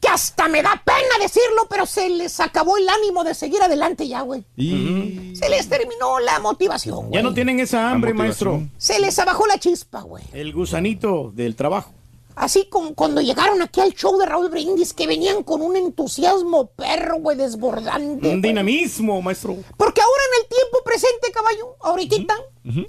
que 0.01 0.09
hasta 0.09 0.49
me 0.49 0.63
da 0.63 0.83
pena 0.85 1.19
decirlo, 1.21 1.67
pero 1.71 1.87
se 1.87 2.09
les 2.11 2.39
acabó 2.41 2.77
el 2.77 2.89
ánimo 2.89 3.25
de 3.25 3.35
seguir 3.35 3.63
adelante 3.63 4.07
ya, 4.07 4.21
güey. 4.21 4.45
Y... 4.57 5.33
Se 5.35 5.49
les 5.49 5.69
terminó 5.69 6.21
la 6.21 6.39
motivación, 6.41 7.09
güey. 7.09 7.15
Ya 7.15 7.23
no 7.23 7.33
tienen 7.33 7.61
esa 7.61 7.91
hambre, 7.91 8.13
maestro. 8.13 8.63
Se 8.77 8.99
les 9.01 9.19
abajó 9.19 9.47
la 9.47 9.59
chispa, 9.59 10.03
güey. 10.03 10.25
El 10.33 10.53
gusanito 10.53 11.33
del 11.35 11.57
trabajo. 11.57 11.95
Así 12.37 12.67
como 12.69 12.95
cuando 12.95 13.23
llegaron 13.23 13.63
aquí 13.63 13.81
al 13.81 13.95
show 13.95 14.19
de 14.19 14.27
Raúl 14.27 14.51
Brindis, 14.51 14.93
que 14.93 15.07
venían 15.07 15.43
con 15.43 15.63
un 15.63 15.75
entusiasmo 15.75 16.67
perro, 16.67 17.19
güey, 17.19 17.39
desbordante. 17.39 18.29
Un 18.29 18.43
dinamismo, 18.43 19.23
maestro. 19.23 19.57
Porque 19.79 20.03
ahora 20.03 20.23
en 20.35 20.43
el 20.43 20.49
tiempo 20.49 20.79
presente, 20.85 21.33
caballo, 21.33 21.77
ahorita, 21.81 22.35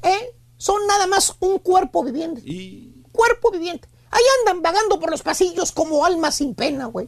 ¿eh? 0.03 0.35
son 0.57 0.85
nada 0.85 1.07
más 1.07 1.33
un 1.39 1.59
cuerpo 1.59 2.03
viviente. 2.03 2.41
Y... 2.43 3.03
Cuerpo 3.13 3.49
viviente. 3.49 3.87
Ahí 4.11 4.23
andan 4.39 4.61
vagando 4.61 4.99
por 4.99 5.11
los 5.11 5.21
pasillos 5.21 5.71
como 5.71 6.03
almas 6.05 6.35
sin 6.35 6.53
pena, 6.53 6.87
güey. 6.87 7.07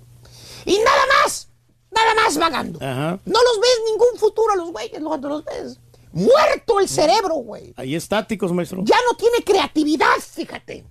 Y 0.65 0.77
nada 0.77 1.03
más, 1.21 1.49
nada 1.91 2.15
más 2.15 2.37
vagando. 2.37 2.79
Ajá. 2.81 3.19
No 3.25 3.39
los 3.43 3.59
ves 3.59 3.81
ningún 3.91 4.17
futuro 4.17 4.53
a 4.53 4.55
los 4.55 4.71
güeyes 4.71 5.01
cuando 5.03 5.27
los 5.27 5.43
ves. 5.43 5.77
Muerto 6.13 6.79
el 6.79 6.87
cerebro, 6.87 7.35
güey. 7.35 7.73
Ahí 7.75 7.95
estáticos, 7.95 8.53
maestro. 8.53 8.81
Ya 8.85 8.97
no 9.09 9.17
tiene 9.17 9.43
creatividad, 9.43 10.17
fíjate. 10.19 10.85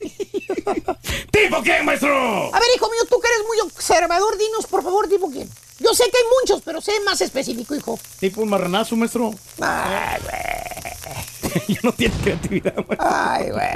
¿Tipo 1.30 1.62
qué, 1.62 1.82
maestro? 1.82 2.54
A 2.54 2.58
ver, 2.60 2.68
hijo 2.76 2.90
mío, 2.90 3.00
tú 3.08 3.20
que 3.20 3.28
eres 3.28 3.46
muy 3.46 3.60
observador, 3.60 4.36
dinos 4.38 4.66
por 4.66 4.82
favor, 4.82 5.08
tipo 5.08 5.30
quién. 5.30 5.48
Yo 5.80 5.92
sé 5.94 6.04
que 6.10 6.18
hay 6.18 6.24
muchos, 6.40 6.62
pero 6.64 6.80
sé 6.80 6.92
más 7.00 7.20
específico, 7.20 7.74
hijo. 7.74 7.98
Tipo 8.20 8.42
un 8.42 8.48
marranazo, 8.50 8.96
maestro. 8.96 9.32
Ay, 9.60 10.20
güey. 11.42 11.66
ya 11.68 11.80
no 11.82 11.92
tiene 11.92 12.14
creatividad, 12.22 12.74
maestro. 12.76 12.98
Ay, 13.00 13.50
güey. 13.50 13.68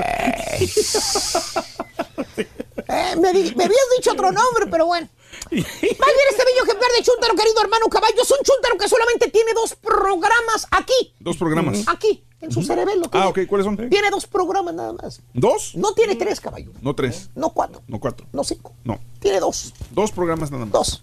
Eh, 2.90 3.16
me, 3.16 3.32
me 3.32 3.64
habías 3.64 3.86
dicho 3.96 4.12
otro 4.12 4.32
nombre, 4.32 4.66
pero 4.70 4.86
bueno. 4.86 5.08
Más 5.50 5.50
bien 5.50 6.28
este 6.30 6.44
bello 6.44 6.64
ejemplar 6.64 6.90
de 6.96 7.02
chúntaro, 7.02 7.34
querido 7.34 7.60
hermano 7.60 7.86
caballo, 7.88 8.22
es 8.22 8.30
un 8.30 8.38
chúntaro 8.42 8.78
que 8.78 8.88
solamente 8.88 9.28
tiene 9.28 9.52
dos 9.54 9.74
programas 9.76 10.66
aquí. 10.70 11.14
Dos 11.20 11.36
programas. 11.36 11.84
Aquí, 11.86 12.24
en 12.40 12.52
su 12.52 12.62
cerebelo. 12.62 13.06
Ah, 13.12 13.28
ok, 13.28 13.40
¿cuáles 13.48 13.64
son? 13.64 13.76
Tiene 13.76 14.10
dos 14.10 14.26
programas 14.26 14.74
nada 14.74 14.92
más. 14.92 15.20
¿Dos? 15.34 15.72
No 15.74 15.92
tiene 15.94 16.14
tres, 16.16 16.40
caballo. 16.40 16.70
No 16.82 16.94
tres, 16.94 17.30
No 17.34 17.50
cuatro. 17.50 17.82
no 17.88 17.98
cuatro, 18.00 18.26
No 18.32 18.44
cinco. 18.44 18.72
no. 18.84 18.98
Tiene 19.20 19.40
dos. 19.40 19.72
Dos 19.90 20.12
programas 20.12 20.50
nada 20.50 20.64
más. 20.64 20.72
Dos. 20.72 21.02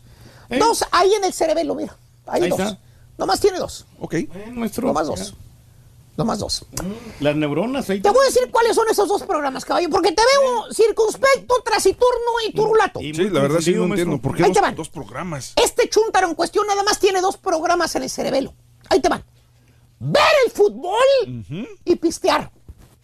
Dos 0.49 0.85
ahí 0.91 1.11
en 1.13 1.23
el 1.25 1.33
cerebelo, 1.33 1.75
mira. 1.75 1.97
Ahí, 2.27 2.43
Ahí 2.43 2.49
dos. 2.49 2.59
está. 2.59 2.79
Nomás 3.17 3.39
tiene 3.39 3.59
dos. 3.59 3.85
Ok. 3.99 4.13
Eh, 4.13 4.29
maestro. 4.53 4.87
Nomás 4.87 5.07
dos. 5.07 5.33
Nomás 6.17 6.39
dos. 6.39 6.65
Las 7.19 7.35
neuronas 7.35 7.89
ahí. 7.89 7.99
Te 7.99 8.09
voy 8.09 8.23
a 8.23 8.27
decir 8.29 8.49
cuáles 8.49 8.73
son 8.75 8.87
esos 8.89 9.07
dos 9.09 9.23
programas, 9.23 9.65
caballo, 9.65 9.89
porque 9.89 10.13
te 10.13 10.21
veo 10.21 10.73
circunspecto, 10.73 11.55
taciturno 11.69 12.31
y 12.47 12.53
turulato. 12.53 13.01
Y 13.01 13.13
Sí, 13.13 13.29
la 13.29 13.41
verdad 13.41 13.59
sí 13.59 13.73
no 13.73 13.81
maestro. 13.87 13.93
entiendo. 14.13 14.21
¿Por 14.21 14.37
qué 14.37 14.43
Ahí 14.43 14.49
dos, 14.49 14.55
te 14.55 14.61
van. 14.61 14.75
dos 14.75 14.87
programas? 14.89 15.51
Este 15.57 15.89
chúntaro 15.89 16.29
en 16.29 16.35
cuestión 16.35 16.65
nada 16.67 16.83
más 16.83 16.99
tiene 16.99 17.19
dos 17.19 17.35
programas 17.35 17.93
en 17.97 18.03
el 18.03 18.09
cerebelo. 18.09 18.53
Ahí 18.89 19.01
te 19.01 19.09
van. 19.09 19.25
Ver 19.99 20.33
el 20.45 20.51
fútbol 20.51 21.43
y 21.83 21.95
pistear. 21.95 22.51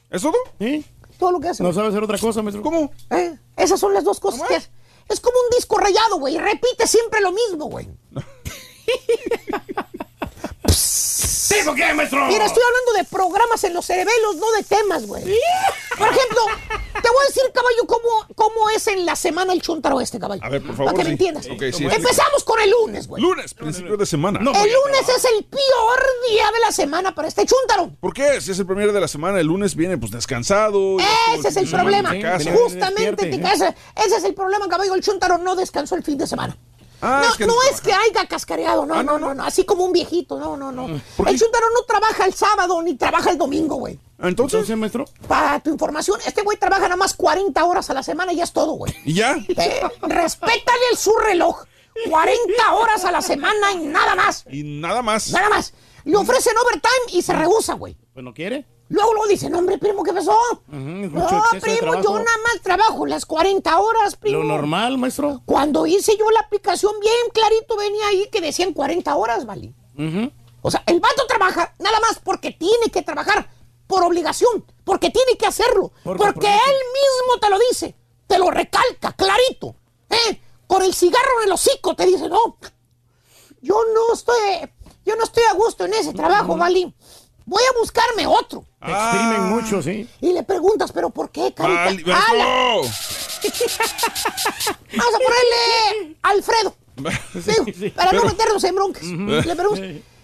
¿Es 0.10 0.22
todo? 0.22 0.34
¿Sí? 0.60 0.86
Todo 1.18 1.32
lo 1.32 1.40
que 1.40 1.50
hace. 1.50 1.64
No 1.64 1.72
sabe 1.74 1.90
hacer 1.90 2.04
otra 2.04 2.18
cosa, 2.18 2.42
maestro. 2.42 2.62
¿Cómo? 2.64 2.92
¿Eh? 3.10 3.38
Esas 3.56 3.80
son 3.80 3.94
las 3.94 4.04
dos 4.04 4.20
cosas 4.20 4.48
que 4.48 4.56
hace. 4.56 4.70
Es 5.08 5.20
como 5.20 5.36
un 5.38 5.56
disco 5.56 5.78
rayado, 5.78 6.20
güey. 6.20 6.38
Repite 6.38 6.88
siempre 6.88 7.22
lo 7.22 7.32
mismo, 7.32 7.66
güey. 7.66 7.88
¿Tipo 11.52 11.76
qué, 11.76 11.94
maestro? 11.94 12.26
Mira, 12.28 12.46
estoy 12.46 12.64
hablando 12.64 12.94
de 12.94 13.04
programas 13.06 13.64
en 13.64 13.74
los 13.74 13.86
cerebelos, 13.86 14.36
no 14.38 14.52
de 14.52 14.64
temas, 14.64 15.06
güey. 15.06 15.24
Por 15.98 16.08
ejemplo, 16.08 16.40
te 16.94 17.10
voy 17.10 17.24
a 17.24 17.28
decir, 17.28 17.44
caballo, 17.54 17.86
cómo, 17.88 18.26
cómo 18.36 18.70
es 18.70 18.88
en 18.88 19.06
la 19.06 19.16
semana 19.16 19.54
el 19.54 19.62
chuntaro 19.62 20.00
este, 20.00 20.20
caballo. 20.20 20.42
A 20.44 20.50
ver, 20.50 20.62
por 20.62 20.76
favor. 20.76 20.94
Para 20.94 20.98
que 20.98 21.04
sí. 21.04 21.08
me 21.08 21.12
entiendas. 21.12 21.46
Sí, 21.46 21.86
Empezamos 21.86 22.44
con 22.44 22.60
el 22.60 22.70
lunes, 22.70 23.08
güey. 23.08 23.22
Lunes, 23.22 23.54
principio 23.54 23.98
de 23.98 24.06
semana. 24.06 24.40
No. 24.40 24.52
El 24.52 24.72
lunes 24.72 25.10
es 25.10 25.26
el 25.26 25.44
peor 25.44 26.06
día 26.30 26.46
de 26.52 26.60
la 26.60 26.72
semana 26.72 27.14
para 27.14 27.28
este 27.28 27.46
chúntaro. 27.46 27.92
¿Por 28.00 28.14
qué? 28.14 28.40
Si 28.42 28.52
es 28.52 28.60
el 28.60 28.66
primero 28.66 28.94
de 28.94 29.02
la 29.02 29.08
semana, 29.08 29.40
el 29.40 29.48
lunes 29.48 29.76
viene 29.76 29.98
pues 29.98 30.12
descansado. 30.12 30.98
Ese 31.38 31.50
es 31.50 31.58
el 31.58 31.70
problema. 31.70 32.12
Sí, 32.12 32.50
Justamente, 32.50 33.28
te 33.28 33.42
casa- 33.42 33.76
ese 33.96 34.16
es 34.16 34.24
el 34.24 34.34
problema, 34.34 34.68
caballo. 34.68 34.96
El 34.96 35.02
chúntaro 35.02 35.38
no 35.38 35.56
descansó 35.56 35.96
el 35.96 36.04
fin 36.04 36.18
de 36.18 36.28
semana. 36.28 36.58
Ah, 37.02 37.22
no, 37.26 37.32
es 37.32 37.38
que 37.38 37.48
no 37.48 37.54
no 37.56 37.62
es 37.72 37.82
que 37.82 37.92
haya 37.94 38.26
cascareado, 38.28 38.86
no, 38.86 38.94
Ah, 38.94 39.04
no, 39.04 39.14
no, 39.18 39.30
no, 39.30 39.34
no. 39.36 39.44
así 39.44 39.66
como 39.66 39.84
un 39.86 39.92
viejito, 39.92 40.38
no, 40.40 40.56
no, 40.56 40.72
no. 40.72 40.88
¿Por 41.18 41.28
El 41.28 41.34
qué? 41.36 41.40
chúntaro 41.40 41.66
no 41.74 41.82
trabaja 41.84 42.26
el 42.26 42.34
sábado 42.34 42.82
ni 42.82 42.96
trabaja 42.96 43.32
el 43.32 43.38
domingo, 43.38 43.76
güey. 43.76 44.00
Entonces, 44.20 44.60
Entonces, 44.60 44.78
maestro. 44.78 45.06
Para 45.28 45.60
tu 45.62 45.72
información, 45.72 46.20
este 46.26 46.44
güey 46.44 46.58
trabaja 46.58 46.84
nada 46.84 46.96
más 46.96 47.14
40 47.16 47.64
horas 47.66 47.90
a 47.90 47.94
la 47.96 48.04
semana 48.04 48.32
y 48.34 48.36
ya 48.38 48.44
es 48.44 48.54
todo, 48.54 48.74
güey. 48.74 48.94
¿y 49.04 49.16
ya? 49.16 49.36
Eh, 49.48 49.82
Respétale 50.04 50.82
el 50.92 50.98
su 50.98 51.12
reloj. 51.18 51.64
40 52.10 52.74
horas 52.74 53.04
a 53.06 53.12
la 53.12 53.22
semana 53.22 53.72
y 53.74 53.78
nada 53.80 54.16
más. 54.16 54.46
Y 54.50 54.64
nada 54.64 55.02
más. 55.02 55.32
Nada 55.32 55.50
más. 55.50 55.74
Le 56.04 56.16
ofrecen 56.18 56.54
overtime 56.58 57.18
y 57.18 57.22
se 57.22 57.34
rehúsa, 57.34 57.74
güey. 57.74 57.96
Pues 58.14 58.24
no 58.24 58.34
quiere. 58.34 58.66
Luego 58.92 59.14
luego 59.14 59.28
dice, 59.30 59.50
no, 59.50 59.60
hombre, 59.60 59.78
primo, 59.78 60.04
¿qué 60.04 60.12
pasó? 60.12 60.38
No, 60.68 61.28
primo, 61.62 62.02
yo 62.04 62.12
nada 62.12 62.38
más 62.44 62.62
trabajo 62.62 63.06
las 63.06 63.26
40 63.26 63.80
horas, 63.80 64.18
primo. 64.18 64.40
Lo 64.40 64.44
normal, 64.44 64.98
maestro. 64.98 65.42
Cuando 65.46 65.88
hice 65.88 66.18
yo 66.18 66.30
la 66.30 66.42
aplicación, 66.42 66.92
bien 67.00 67.14
clarito 67.34 67.78
venía 67.78 68.06
ahí 68.08 68.28
que 68.30 68.42
decían 68.42 68.74
40 68.74 69.16
horas, 69.16 69.46
¿vale? 69.46 69.74
O 70.62 70.70
sea, 70.70 70.84
el 70.88 71.00
vato 71.00 71.26
trabaja 71.26 71.74
nada 71.80 72.00
más 72.02 72.20
porque 72.20 72.52
tiene 72.52 72.92
que 72.92 73.02
trabajar 73.02 73.50
por 73.88 74.04
obligación, 74.04 74.66
porque 74.84 75.10
tiene 75.10 75.38
que 75.38 75.48
hacerlo, 75.48 75.94
Por 76.04 76.18
porque 76.18 76.48
él 76.48 76.76
mismo 76.94 77.40
te 77.40 77.50
lo 77.50 77.58
dice, 77.70 77.96
te 78.28 78.38
lo 78.38 78.52
recalca, 78.52 79.14
clarito, 79.14 79.76
¿eh? 80.10 80.42
Con 80.68 80.82
el 80.82 80.94
cigarro 80.94 81.40
en 81.42 81.48
el 81.48 81.54
hocico 81.54 81.96
te 81.96 82.06
dice, 82.06 82.28
no, 82.28 82.58
yo 83.62 83.76
no 83.94 84.14
estoy, 84.14 84.70
yo 85.06 85.16
no 85.16 85.24
estoy 85.24 85.44
a 85.50 85.54
gusto 85.54 85.86
en 85.86 85.94
ese 85.94 86.14
trabajo, 86.14 86.58
¿vale? 86.58 86.94
Voy 87.52 87.62
a 87.70 87.78
buscarme 87.78 88.26
otro. 88.26 88.64
Te 88.80 88.90
exprimen 88.90 89.50
mucho, 89.50 89.82
sí. 89.82 90.08
Y 90.22 90.32
le 90.32 90.42
preguntas, 90.44 90.90
¿pero 90.94 91.10
por 91.10 91.30
qué, 91.32 91.54
carita? 91.54 91.84
Vale, 91.84 92.14
¡Ala! 92.14 92.76
Vamos 94.96 95.16
a 95.16 95.20
ponerle 95.20 96.16
Alfredo. 96.22 96.76
Digo, 97.34 97.66
sí. 97.78 97.90
para 97.90 98.12
Pero- 98.12 98.24
no 98.24 98.30
meternos 98.30 98.64
en 98.64 98.76
broncas. 98.76 99.04
Le 99.04 99.54
pregunto, 99.56 99.82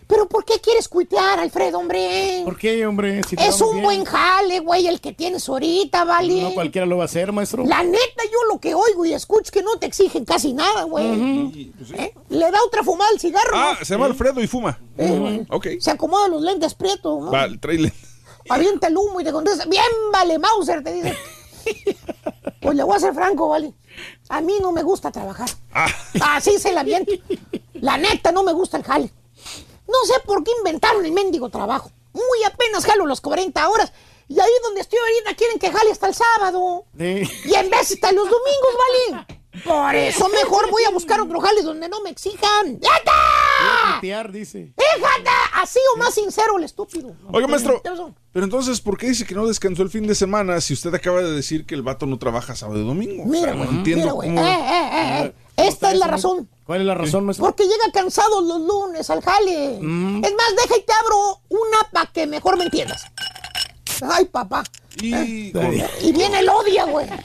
¿pero 0.08 0.28
por 0.28 0.46
qué 0.46 0.60
quieres 0.62 0.88
cuitear, 0.88 1.40
Alfredo, 1.40 1.80
hombre? 1.80 2.42
¿Por 2.46 2.58
qué, 2.58 2.86
hombre? 2.88 3.22
Si 3.24 3.36
te 3.36 3.46
Es 3.46 3.60
un 3.62 3.74
bien. 3.74 3.84
buen 3.84 4.06
jale, 4.06 4.60
güey, 4.62 4.88
el 4.88 5.00
que 5.02 5.12
tienes 5.14 5.48
ahorita, 5.48 6.04
¿vale? 6.06 6.42
No 6.42 6.54
cualquiera 6.54 6.86
lo 6.88 6.98
va 6.98 7.04
a 7.04 7.06
hacer, 7.06 7.32
maestro. 7.32 7.66
La 7.66 7.84
neta, 7.84 8.24
yo 8.32 8.54
lo 8.54 8.60
que 8.60 8.74
oigo 8.74 9.06
y 9.06 9.14
escucho 9.14 9.52
que 9.52 9.62
no 9.62 9.78
te 9.78 9.86
exigen 9.86 10.26
casi 10.26 10.54
nada, 10.54 10.84
güey. 10.84 11.06
Y, 11.06 11.74
pues. 11.78 11.92
¿Eh? 11.92 12.14
Le 12.30 12.52
da 12.52 12.64
otra 12.66 12.84
fumada 12.84 13.10
al 13.12 13.20
cigarro, 13.20 13.52
Ah, 13.54 13.76
¿no? 13.80 13.86
se 13.86 13.94
llama 13.94 14.06
Alfredo 14.08 14.42
y 14.42 14.48
fuma. 14.48 14.80
Eh. 14.98 15.46
Ok. 15.50 15.68
Se 15.80 15.92
acomoda 15.92 16.28
los 16.30 16.42
lentes 16.42 16.74
prietos, 16.74 17.22
¿no? 17.22 17.32
Va, 17.32 17.44
el 17.46 17.60
trailer. 17.60 17.94
Avienta 18.50 18.88
el 18.88 18.98
humo 18.98 19.20
y 19.20 19.24
te 19.26 19.32
contesta, 19.34 19.66
bien 19.66 19.84
vale, 20.12 20.40
Mauser, 20.40 20.84
te 20.84 20.94
dice. 20.94 21.16
Pues 22.62 22.76
le 22.76 22.84
voy 22.84 22.96
a 22.96 23.00
ser 23.00 23.14
franco, 23.14 23.50
vale. 23.50 23.74
A 24.30 24.42
mí 24.42 24.54
no 24.62 24.72
me 24.72 24.84
gusta 24.84 25.12
trabajar. 25.12 25.50
Ah, 25.74 25.88
Así 26.22 26.58
se 26.58 26.72
la 26.74 26.82
aviento. 26.82 27.12
La 27.76 27.98
neta, 27.98 28.32
no 28.32 28.44
me 28.44 28.52
gusta 28.54 28.78
el 28.78 28.84
jale. 28.84 29.12
No 29.88 30.06
sé 30.06 30.14
por 30.26 30.44
qué 30.44 30.52
inventaron 30.58 31.06
el 31.06 31.12
mendigo 31.12 31.50
trabajo. 31.50 31.92
Muy 32.14 32.44
apenas 32.46 32.86
jalo 32.86 33.06
los 33.06 33.22
40 33.22 33.70
horas. 33.70 33.92
Y 34.28 34.40
ahí 34.40 34.50
donde 34.64 34.82
estoy 34.82 35.00
ahorita 35.00 35.36
quieren 35.36 35.60
que 35.60 35.72
jale 35.72 35.92
hasta 35.92 36.08
el 36.08 36.14
sábado. 36.16 36.86
Sí. 36.98 37.22
Y 37.46 37.56
en 37.56 37.70
vez 37.70 37.92
hasta 37.92 38.12
los 38.12 38.26
domingos, 38.26 38.74
¿vale? 39.14 39.38
Por 39.64 39.96
eso 39.96 40.30
mejor 40.30 40.70
voy 40.70 40.84
a 40.84 40.92
buscar 40.92 41.20
otro 41.22 41.40
jale 41.40 41.64
donde 41.64 41.90
no 41.90 42.02
me 42.02 42.10
exijan. 42.10 42.80
¡Ya 42.80 42.90
está! 42.98 43.96
putear, 43.96 44.32
dice. 44.32 44.74
Fíjate, 44.78 45.30
así 45.54 45.80
o 45.96 45.98
más 45.98 46.14
sincero 46.14 46.58
el 46.58 46.64
estúpido. 46.64 47.16
Oiga, 47.32 47.48
maestro, 47.48 47.82
pero 48.32 48.46
entonces, 48.46 48.82
¿por 48.82 48.98
qué 48.98 49.08
dice 49.08 49.26
que 49.26 49.34
no 49.34 49.48
descansó 49.48 49.82
el 49.82 49.90
fin 49.90 50.06
de 50.06 50.14
semana 50.14 50.62
si 50.62 50.74
usted 50.74 50.94
acaba 50.94 51.22
de 51.22 51.32
decir 51.32 51.66
que 51.66 51.74
el 51.74 51.82
vato 51.82 52.06
no 52.06 52.20
trabaja 52.20 52.56
sábado 52.56 52.80
y 52.82 52.86
domingo? 52.86 53.24
O 53.24 53.32
sea, 53.32 53.40
Mira, 53.40 53.54
no 53.54 53.66
güey, 53.66 53.70
entiendo 53.78 54.04
mira, 54.04 54.12
güey. 54.14 54.30
cómo... 54.30 54.42
Eh, 54.46 54.52
eh, 54.52 54.90
eh, 54.94 55.24
eh. 55.26 55.34
Esta 55.58 55.92
es 55.92 55.98
la 55.98 56.08
razón. 56.08 56.48
¿Cuál 56.66 56.82
es 56.82 56.88
la 56.88 56.94
razón, 56.94 57.26
maestro? 57.26 57.46
Porque 57.48 57.64
llega 57.64 57.92
cansado 57.92 58.42
los 58.42 58.62
lunes 58.62 59.10
al 59.10 59.22
jale. 59.22 59.80
Mm. 59.82 60.24
Es 60.24 60.32
más, 60.34 60.56
deja 60.64 60.78
y 60.78 60.84
te 60.84 60.94
abro 60.94 61.42
una 61.50 61.78
para 61.92 62.12
que 62.12 62.28
mejor 62.28 62.58
me 62.58 62.66
entiendas. 62.66 63.06
Ay, 64.08 64.26
papá. 64.26 64.64
Y, 65.02 65.14
Eh, 65.14 65.90
y 66.02 66.12
viene 66.12 66.40
el 66.40 66.50
odia, 66.50 66.86
güey. 66.86 67.08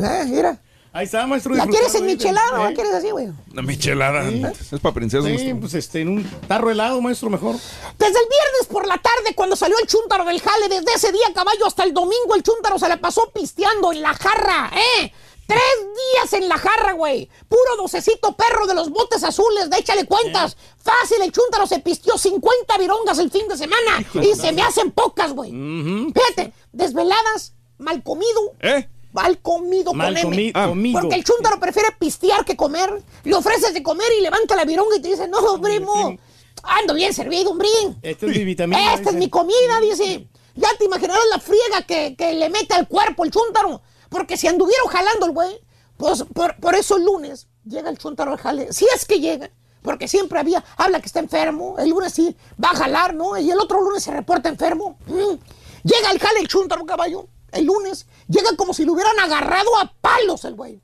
Eh, 0.00 0.24
mira. 0.28 0.56
Ahí 0.92 1.04
está, 1.04 1.26
maestro. 1.26 1.54
¿La 1.54 1.66
quieres 1.66 1.94
en 1.94 2.06
michelada 2.06 2.60
o 2.60 2.64
la 2.64 2.72
quieres 2.72 2.94
así, 2.94 3.10
güey? 3.10 3.28
Una 3.52 3.62
michelada. 3.62 4.28
Es 4.28 4.80
para 4.80 4.94
princesas. 4.94 5.26
Sí, 5.26 5.32
maestro. 5.32 5.60
pues 5.60 5.74
este, 5.74 6.00
en 6.00 6.08
un 6.08 6.30
tarro 6.48 6.70
helado, 6.70 7.00
maestro, 7.00 7.30
mejor. 7.30 7.54
Desde 7.54 8.18
el 8.18 8.28
viernes 8.28 8.66
por 8.70 8.86
la 8.86 8.98
tarde, 8.98 9.34
cuando 9.34 9.54
salió 9.54 9.78
el 9.78 9.86
chúntaro 9.86 10.24
del 10.24 10.40
jale, 10.40 10.68
desde 10.68 10.92
ese 10.94 11.12
día, 11.12 11.26
caballo, 11.34 11.66
hasta 11.66 11.84
el 11.84 11.92
domingo, 11.92 12.34
el 12.34 12.42
chúntaro 12.42 12.78
se 12.78 12.88
la 12.88 12.96
pasó 12.96 13.30
pisteando 13.34 13.92
en 13.92 14.02
la 14.02 14.14
jarra, 14.14 14.70
¿eh? 14.74 15.12
Tres 15.46 15.60
días 15.96 16.32
en 16.34 16.48
la 16.48 16.58
jarra, 16.58 16.92
güey. 16.92 17.30
Puro 17.48 17.76
docecito 17.78 18.36
perro 18.36 18.66
de 18.66 18.74
los 18.74 18.90
botes 18.90 19.24
azules, 19.24 19.70
de 19.70 19.78
échale 19.78 20.04
cuentas. 20.04 20.58
Fácil, 20.76 21.22
el 21.22 21.32
chúntaro 21.32 21.66
se 21.66 21.78
pistió 21.78 22.18
50 22.18 22.76
virongas 22.76 23.18
el 23.18 23.30
fin 23.30 23.48
de 23.48 23.56
semana. 23.56 24.00
Hijo 24.00 24.20
y 24.20 24.34
se 24.34 24.52
me 24.52 24.60
hacen 24.60 24.90
pocas, 24.90 25.32
güey. 25.32 25.50
Fíjate, 25.50 26.52
desveladas, 26.72 27.54
mal 27.78 28.02
comido. 28.02 28.52
¿Eh? 28.60 28.88
Mal 29.12 29.38
comido 29.40 29.94
Mal 29.94 30.14
con 30.22 30.32
M. 30.34 30.36
comi- 30.36 30.52
Ah. 30.54 30.66
comido. 30.68 31.00
Porque 31.00 31.16
el 31.16 31.24
chúntaro 31.24 31.58
prefiere 31.58 31.88
pistear 31.98 32.44
que 32.44 32.56
comer. 32.56 33.02
Le 33.24 33.34
ofreces 33.34 33.72
de 33.74 33.82
comer 33.82 34.06
y 34.18 34.22
levanta 34.22 34.54
la 34.54 34.64
vironga 34.64 34.96
y 34.96 35.00
te 35.00 35.08
dice, 35.08 35.26
no, 35.28 35.60
primo, 35.60 36.16
ando 36.62 36.94
bien 36.94 37.12
servido, 37.14 37.50
hombre. 37.50 37.68
Esta 38.02 38.26
es 38.26 38.36
mi 38.36 38.44
vitamina. 38.44 38.94
Esta 38.94 39.10
es 39.10 39.16
mi 39.16 39.28
comida, 39.30 39.80
dice. 39.80 40.28
Ya 40.54 40.68
te 40.76 40.84
imaginarás 40.84 41.22
la 41.30 41.38
friega 41.38 41.82
que, 41.86 42.16
que 42.16 42.34
le 42.34 42.50
mete 42.50 42.74
al 42.74 42.88
cuerpo 42.88 43.24
el 43.24 43.30
chúntaro. 43.30 43.80
Porque 44.08 44.36
si 44.36 44.46
anduvieron 44.48 44.88
jalando 44.88 45.26
el 45.26 45.32
güey, 45.32 45.60
pues 45.96 46.24
por, 46.34 46.56
por 46.56 46.74
eso 46.74 46.96
el 46.96 47.04
lunes 47.04 47.46
llega 47.64 47.88
el 47.90 47.98
chúntaro 47.98 48.32
al 48.32 48.38
jale. 48.38 48.72
Si 48.72 48.86
es 48.94 49.04
que 49.04 49.20
llega. 49.20 49.50
Porque 49.82 50.08
siempre 50.08 50.38
había, 50.40 50.64
habla 50.76 51.00
que 51.00 51.06
está 51.06 51.20
enfermo. 51.20 51.76
El 51.78 51.90
lunes 51.90 52.12
sí 52.12 52.36
va 52.62 52.70
a 52.70 52.76
jalar, 52.76 53.14
¿no? 53.14 53.38
Y 53.38 53.50
el 53.50 53.58
otro 53.60 53.80
lunes 53.80 54.02
se 54.02 54.10
reporta 54.10 54.48
enfermo. 54.48 54.98
Mm. 55.06 55.38
Llega 55.84 56.10
al 56.10 56.18
jale 56.18 56.40
el 56.40 56.48
chúntaro, 56.48 56.84
caballo. 56.84 57.28
El 57.52 57.64
lunes 57.66 58.06
llega 58.28 58.54
como 58.56 58.72
si 58.74 58.84
lo 58.84 58.92
hubieran 58.92 59.18
agarrado 59.20 59.76
a 59.78 59.92
palos 60.00 60.44
el 60.44 60.54
güey. 60.54 60.80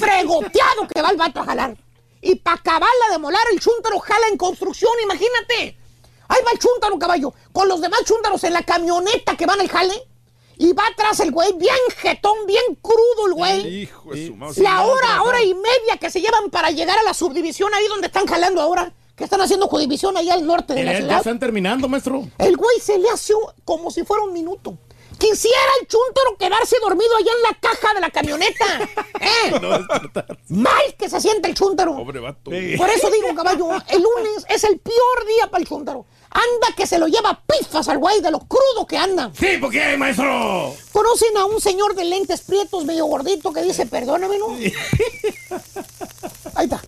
Fregoteado 0.00 0.88
que 0.92 1.02
va 1.02 1.10
el 1.10 1.16
vato 1.16 1.40
a 1.40 1.44
jalar. 1.44 1.76
Y 2.22 2.36
para 2.36 2.56
acabarla 2.56 3.10
de 3.12 3.18
molar, 3.18 3.42
el 3.52 3.60
chúntaro 3.60 3.98
jala 4.00 4.28
en 4.30 4.36
construcción, 4.36 4.90
imagínate. 5.04 5.78
Ahí 6.28 6.40
va 6.44 6.50
el 6.52 6.58
chúntaro, 6.58 6.98
caballo, 6.98 7.32
con 7.52 7.68
los 7.68 7.80
demás 7.80 8.00
chúntaros 8.04 8.42
en 8.44 8.52
la 8.52 8.62
camioneta 8.62 9.36
que 9.36 9.46
van 9.46 9.60
al 9.60 9.68
jale. 9.68 9.94
Y 10.58 10.72
va 10.72 10.86
atrás 10.86 11.20
el 11.20 11.30
güey, 11.32 11.52
bien 11.52 11.76
jetón, 11.98 12.46
bien 12.46 12.62
crudo 12.80 13.26
el 13.26 13.34
güey. 13.34 13.82
Hijo 13.82 14.10
de 14.12 14.26
su 14.28 14.34
madre. 14.34 14.62
La 14.62 14.82
hora, 14.86 15.22
hora 15.22 15.42
y 15.42 15.54
media 15.54 15.98
que 16.00 16.10
se 16.10 16.20
llevan 16.20 16.50
para 16.50 16.70
llegar 16.70 16.98
a 16.98 17.02
la 17.02 17.12
subdivisión 17.14 17.72
ahí 17.74 17.86
donde 17.88 18.06
están 18.06 18.26
jalando 18.26 18.60
ahora. 18.62 18.92
Que 19.14 19.24
están 19.24 19.40
haciendo 19.40 19.66
jurisdicción 19.68 20.14
allá 20.16 20.34
al 20.34 20.46
norte 20.46 20.74
de 20.74 20.84
la 20.84 20.90
Eh, 20.90 20.94
ya 20.94 21.00
ciudad. 21.00 21.18
están 21.18 21.38
terminando, 21.38 21.88
maestro. 21.88 22.26
El 22.38 22.56
güey 22.56 22.80
se 22.80 22.98
le 22.98 23.08
hace 23.08 23.32
como 23.64 23.90
si 23.90 24.02
fuera 24.04 24.24
un 24.24 24.32
minuto. 24.32 24.76
Quisiera 25.18 25.70
el 25.80 25.88
chúntaro 25.88 26.36
quedarse 26.38 26.76
dormido 26.80 27.16
allá 27.16 27.32
en 27.36 27.42
la 27.42 27.58
caja 27.60 27.94
de 27.94 28.00
la 28.00 28.10
camioneta. 28.10 28.64
¿Eh? 29.20 29.52
Mal 30.48 30.94
que 30.98 31.08
se 31.08 31.20
siente 31.20 31.48
el 31.48 31.54
chúntaro. 31.54 31.96
Pobre 31.96 32.20
vato. 32.20 32.50
Por 32.50 32.90
eso 32.90 33.10
digo, 33.10 33.34
caballo, 33.34 33.70
el 33.88 34.02
lunes 34.02 34.44
es 34.48 34.64
el 34.64 34.78
peor 34.78 35.26
día 35.26 35.46
para 35.50 35.62
el 35.62 35.68
chúntaro. 35.68 36.06
Anda 36.30 36.76
que 36.76 36.86
se 36.86 36.98
lo 36.98 37.06
lleva 37.06 37.40
pifas 37.46 37.88
al 37.88 37.98
güey 37.98 38.20
de 38.20 38.30
lo 38.30 38.40
crudo 38.40 38.86
que 38.86 38.98
anda. 38.98 39.30
Sí, 39.38 39.56
¿por 39.58 39.70
qué, 39.70 39.96
maestro? 39.96 40.74
¿Conocen 40.92 41.36
a 41.38 41.46
un 41.46 41.60
señor 41.60 41.94
de 41.94 42.04
lentes 42.04 42.42
prietos 42.42 42.84
medio 42.84 43.06
gordito 43.06 43.52
que 43.52 43.62
dice, 43.62 43.86
perdóname, 43.86 44.38
no? 44.38 44.48
Ahí 46.54 46.64
está. 46.64 46.82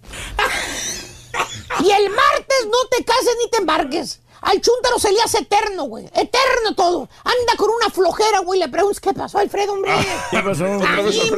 Y 1.81 1.91
el 1.91 2.11
martes 2.11 2.67
no 2.67 2.89
te 2.91 3.05
cases 3.05 3.37
ni 3.43 3.51
te 3.51 3.59
embarques. 3.59 4.21
Al 4.41 4.61
chúntaro 4.61 4.99
se 4.99 5.13
le 5.13 5.21
hace 5.21 5.39
eterno, 5.39 5.85
güey. 5.85 6.07
Eterno 6.07 6.75
todo. 6.77 7.09
Anda 7.25 7.53
con 7.57 7.71
una 7.71 7.91
flojera, 7.91 8.41
güey. 8.41 8.61
Le 8.61 8.69
preguntas, 8.69 9.01
¿qué 9.01 9.13
pasó, 9.13 9.39
Alfredo, 9.39 9.73
hombre? 9.73 9.93
¿Qué 10.31 10.41
pasó? 10.41 10.65
Anímate. 10.65 11.13
Sí, 11.13 11.31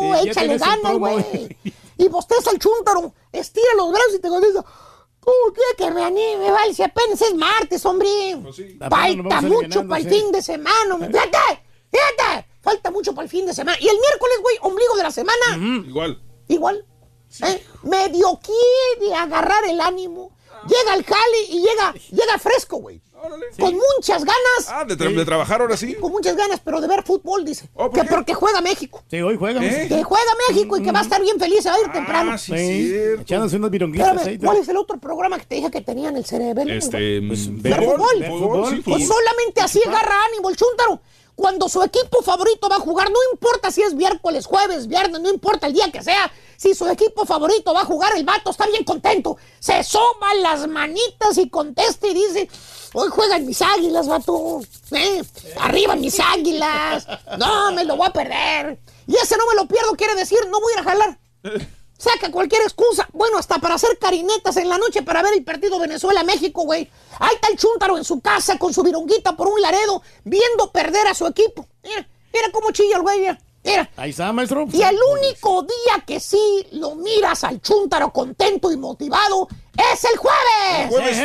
ya 0.00 0.20
Échale 0.22 0.58
ganas, 0.58 0.98
güey. 0.98 1.56
Y 1.96 2.08
bosteza 2.08 2.50
al 2.50 2.58
chúntaro. 2.58 3.12
Estira 3.32 3.74
los 3.76 3.90
brazos 3.90 4.14
y 4.14 4.18
te 4.20 4.28
contesta. 4.28 4.64
¿Cómo 5.20 5.52
quiere 5.52 5.74
que 5.76 5.90
me 5.90 6.04
anime, 6.04 6.50
vale? 6.50 6.72
Si 6.72 6.82
apenas 6.82 7.20
es 7.20 7.34
martes, 7.34 7.84
hombre. 7.84 8.08
Apenas 8.80 8.90
Falta 8.90 9.40
mucho 9.42 9.86
para 9.86 10.00
el 10.00 10.08
sí. 10.08 10.20
fin 10.20 10.32
de 10.32 10.40
semana. 10.42 10.94
hombre. 10.94 11.10
Fíjate, 11.10 11.62
fíjate. 11.90 12.48
Falta 12.62 12.90
mucho 12.90 13.14
para 13.14 13.24
el 13.24 13.30
fin 13.30 13.46
de 13.46 13.52
semana. 13.54 13.76
Y 13.80 13.88
el 13.88 13.98
miércoles, 13.98 14.38
güey, 14.42 14.56
ombligo 14.62 14.96
de 14.96 15.02
la 15.02 15.10
semana. 15.10 15.56
Igual. 15.86 16.22
Igual. 16.48 16.86
¿eh? 17.42 17.66
Medio 17.82 18.40
quiere 18.42 19.14
agarrar 19.14 19.64
el 19.64 19.80
ánimo. 19.80 20.32
Llega 20.66 20.92
al 20.94 21.04
jale 21.04 21.42
y 21.48 21.60
llega, 21.60 21.94
llega 22.10 22.38
fresco, 22.38 22.78
güey. 22.78 23.00
Con 23.58 23.74
muchas 23.74 24.24
ganas. 24.24 24.68
Ah, 24.68 24.84
de, 24.84 24.96
tra- 24.96 25.12
de 25.12 25.24
trabajar 25.24 25.60
ahora 25.60 25.76
sí. 25.76 25.94
Con 25.96 26.12
muchas 26.12 26.36
ganas, 26.36 26.60
pero 26.64 26.80
de 26.80 26.86
ver 26.86 27.02
fútbol, 27.02 27.44
dice. 27.44 27.68
Oh, 27.74 27.90
¿por 27.90 27.92
que 28.00 28.06
qué? 28.06 28.14
porque 28.14 28.32
juega 28.34 28.60
México. 28.60 29.02
Sí, 29.10 29.20
hoy 29.20 29.36
juega. 29.36 29.60
¿Eh? 29.64 29.86
Que 29.88 30.04
juega 30.04 30.30
México 30.48 30.76
y 30.76 30.82
que 30.82 30.92
va 30.92 31.00
a 31.00 31.02
estar 31.02 31.20
bien 31.20 31.36
feliz, 31.38 31.62
se 31.64 31.68
va 31.68 31.74
a 31.74 31.80
ir 31.80 31.90
temprano. 31.92 32.32
Ah, 32.32 32.38
sí, 32.38 32.52
Sí, 32.56 32.88
cierto. 32.90 33.22
echándose 33.22 33.56
unas 33.56 33.70
vironguitas 33.72 34.08
Espérame, 34.08 34.28
ahí. 34.28 34.38
¿cuál 34.38 34.56
es 34.58 34.68
el 34.68 34.76
otro 34.76 34.98
programa 34.98 35.36
que 35.38 35.46
te 35.46 35.54
dije 35.56 35.70
que 35.70 35.80
tenía 35.80 36.10
en 36.10 36.16
el 36.16 36.24
cerebelo? 36.24 36.72
Este, 36.72 37.20
Pues, 37.26 37.48
mm, 37.48 37.60
ver 37.62 37.74
fútbol. 37.84 38.20
ver 38.20 38.30
fútbol, 38.30 38.70
sí, 38.76 38.82
Pues 38.84 39.08
solamente 39.08 39.60
así 39.62 39.80
agarra 39.84 40.24
ánimo 40.30 40.50
el 40.50 40.56
chúntaro. 40.56 41.00
Cuando 41.38 41.68
su 41.68 41.80
equipo 41.84 42.20
favorito 42.20 42.68
va 42.68 42.74
a 42.74 42.80
jugar, 42.80 43.12
no 43.12 43.18
importa 43.32 43.70
si 43.70 43.80
es 43.80 43.94
miércoles, 43.94 44.44
jueves, 44.44 44.88
viernes, 44.88 45.20
no 45.20 45.30
importa 45.30 45.68
el 45.68 45.72
día 45.72 45.88
que 45.92 46.02
sea, 46.02 46.32
si 46.56 46.74
su 46.74 46.84
equipo 46.88 47.24
favorito 47.24 47.72
va 47.72 47.82
a 47.82 47.84
jugar, 47.84 48.12
el 48.16 48.24
vato 48.24 48.50
está 48.50 48.66
bien 48.66 48.82
contento. 48.82 49.36
Se 49.60 49.84
soma 49.84 50.34
las 50.34 50.66
manitas 50.66 51.38
y 51.38 51.48
contesta 51.48 52.08
y 52.08 52.14
dice, 52.14 52.50
hoy 52.92 53.08
juegan 53.08 53.46
mis 53.46 53.62
águilas, 53.62 54.08
vato. 54.08 54.62
¿Eh? 54.90 55.22
Arriba 55.60 55.94
mis 55.94 56.18
águilas. 56.18 57.06
No, 57.38 57.70
me 57.70 57.84
lo 57.84 57.96
voy 57.96 58.08
a 58.08 58.12
perder. 58.12 58.80
Y 59.06 59.14
ese 59.14 59.36
no 59.36 59.46
me 59.46 59.54
lo 59.54 59.68
pierdo 59.68 59.94
quiere 59.94 60.16
decir, 60.16 60.40
no 60.50 60.60
voy 60.60 60.72
a 60.72 60.74
ir 60.74 60.80
a 60.80 60.90
jalar. 60.90 61.18
Saca 61.98 62.30
cualquier 62.30 62.62
excusa. 62.62 63.08
Bueno, 63.12 63.38
hasta 63.38 63.58
para 63.58 63.74
hacer 63.74 63.98
carinetas 63.98 64.56
en 64.56 64.68
la 64.68 64.78
noche 64.78 65.02
para 65.02 65.20
ver 65.20 65.34
el 65.34 65.44
partido 65.44 65.80
Venezuela-México, 65.80 66.62
güey. 66.62 66.88
Ahí 67.18 67.34
está 67.34 67.48
el 67.48 67.58
chúntaro 67.58 67.98
en 67.98 68.04
su 68.04 68.20
casa 68.20 68.56
con 68.56 68.72
su 68.72 68.84
vironguita 68.84 69.36
por 69.36 69.48
un 69.48 69.60
laredo, 69.60 70.00
viendo 70.24 70.70
perder 70.70 71.08
a 71.08 71.14
su 71.14 71.26
equipo. 71.26 71.66
Mira, 71.82 72.08
mira 72.32 72.48
cómo 72.52 72.70
chilla 72.70 72.96
el 72.96 73.02
güey, 73.02 73.18
mira. 73.18 73.38
mira. 73.64 73.90
Ahí 73.96 74.10
está, 74.10 74.32
maestro. 74.32 74.66
Y 74.72 74.80
el 74.80 74.96
único 75.18 75.62
día 75.62 76.04
que 76.06 76.20
sí 76.20 76.66
lo 76.70 76.94
miras 76.94 77.42
al 77.42 77.60
chúntaro 77.60 78.12
contento 78.12 78.70
y 78.70 78.76
motivado 78.76 79.48
es 79.76 80.04
el 80.04 80.16
jueves. 80.18 80.88
Jueves. 80.90 81.18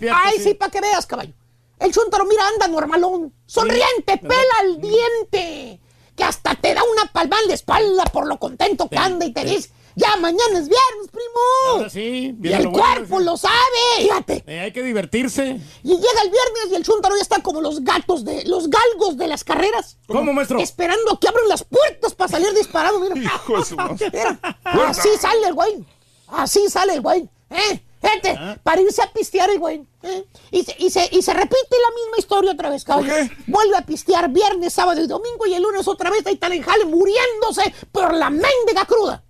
Hey, 0.00 0.08
Ay, 0.12 0.38
sí, 0.40 0.54
para 0.54 0.72
que 0.72 0.80
veas, 0.80 1.06
caballo. 1.06 1.32
El 1.78 1.92
chúntaro, 1.92 2.24
mira, 2.24 2.46
anda 2.48 2.66
normalón, 2.66 3.32
sonriente, 3.46 4.18
pela 4.18 4.58
al 4.60 4.80
diente, 4.80 5.80
que 6.16 6.24
hasta 6.24 6.54
te 6.56 6.74
da 6.74 6.82
una 6.84 7.10
palmada 7.12 7.42
en 7.42 7.48
la 7.48 7.54
espalda 7.54 8.04
por 8.04 8.26
lo 8.26 8.38
contento 8.38 8.88
que 8.88 8.96
anda 8.98 9.26
y 9.26 9.32
te 9.32 9.44
dice, 9.44 9.70
ya 9.94 10.16
mañana 10.16 10.58
es 10.58 10.68
viernes, 10.68 11.08
primo. 11.10 11.40
Ahora 11.70 11.90
sí, 11.90 12.36
y 12.42 12.52
el 12.52 12.62
lo 12.64 12.72
cuerpo 12.72 13.20
lo 13.20 13.36
sabe, 13.36 13.54
fíjate. 13.98 14.44
Eh, 14.46 14.60
hay 14.60 14.72
que 14.72 14.82
divertirse. 14.82 15.60
Y 15.82 15.88
llega 15.88 16.22
el 16.24 16.30
viernes 16.30 16.62
y 16.70 16.74
el 16.76 16.84
chúntaro 16.84 17.14
ya 17.16 17.22
está 17.22 17.42
como 17.42 17.60
los 17.60 17.82
gatos 17.84 18.24
de, 18.24 18.44
los 18.44 18.68
galgos 18.68 19.16
de 19.16 19.26
las 19.28 19.44
carreras. 19.44 19.96
¿Cómo, 20.06 20.32
maestro? 20.32 20.58
Esperando 20.60 21.12
a 21.12 21.20
que 21.20 21.28
abran 21.28 21.48
las 21.48 21.64
puertas 21.64 22.14
para 22.14 22.28
salir 22.30 22.52
disparado, 22.54 23.00
mira. 23.00 23.14
Hijo 23.22 23.58
de 23.58 23.64
su. 23.64 23.76
Mira, 24.12 24.40
así 24.88 25.08
sale 25.20 25.46
el 25.46 25.54
güey. 25.54 25.84
Así 26.28 26.68
sale 26.68 26.94
el 26.94 27.00
güey. 27.00 27.28
¿Eh? 27.50 27.82
Fíjate, 28.00 28.30
Ah. 28.36 28.58
para 28.64 28.80
irse 28.80 29.00
a 29.00 29.12
pistear 29.12 29.48
el 29.50 29.60
güey. 29.60 29.84
¿eh? 30.02 30.24
Y, 30.50 30.64
se, 30.64 30.74
y, 30.78 30.90
se, 30.90 31.08
y 31.12 31.22
se 31.22 31.32
repite 31.32 31.56
la 31.70 31.94
misma 32.02 32.16
historia 32.18 32.50
otra 32.50 32.68
vez, 32.70 32.84
cabrón. 32.84 33.08
Vuelve 33.46 33.76
a 33.76 33.82
pistear 33.82 34.28
viernes, 34.30 34.72
sábado 34.72 35.00
y 35.00 35.06
domingo 35.06 35.46
y 35.46 35.54
el 35.54 35.62
lunes 35.62 35.86
otra 35.86 36.10
vez 36.10 36.26
ahí 36.26 36.34
está 36.34 36.48
en 36.48 36.62
jale 36.62 36.84
muriéndose 36.86 37.72
por 37.92 38.12
la 38.14 38.28
mendiga 38.30 38.84
cruda. 38.88 39.22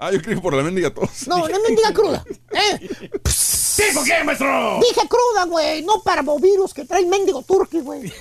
Ah, 0.00 0.12
yo 0.12 0.22
creo 0.22 0.40
por 0.40 0.54
la 0.54 0.62
mendiga 0.62 0.90
todos. 0.90 1.26
No, 1.26 1.48
es 1.48 1.58
mendiga 1.66 1.92
cruda. 1.92 2.24
¿eh? 2.52 2.88
Pss, 3.24 3.67
¿Tipo 3.78 4.02
qué, 4.02 4.24
maestro? 4.24 4.80
Dije 4.80 5.06
cruda, 5.08 5.44
güey, 5.46 5.82
no 5.82 6.02
parvovirus 6.02 6.74
que 6.74 6.84
trae 6.84 7.00
el 7.02 7.06
mendigo 7.06 7.42
turqui, 7.42 7.78
güey. 7.80 8.12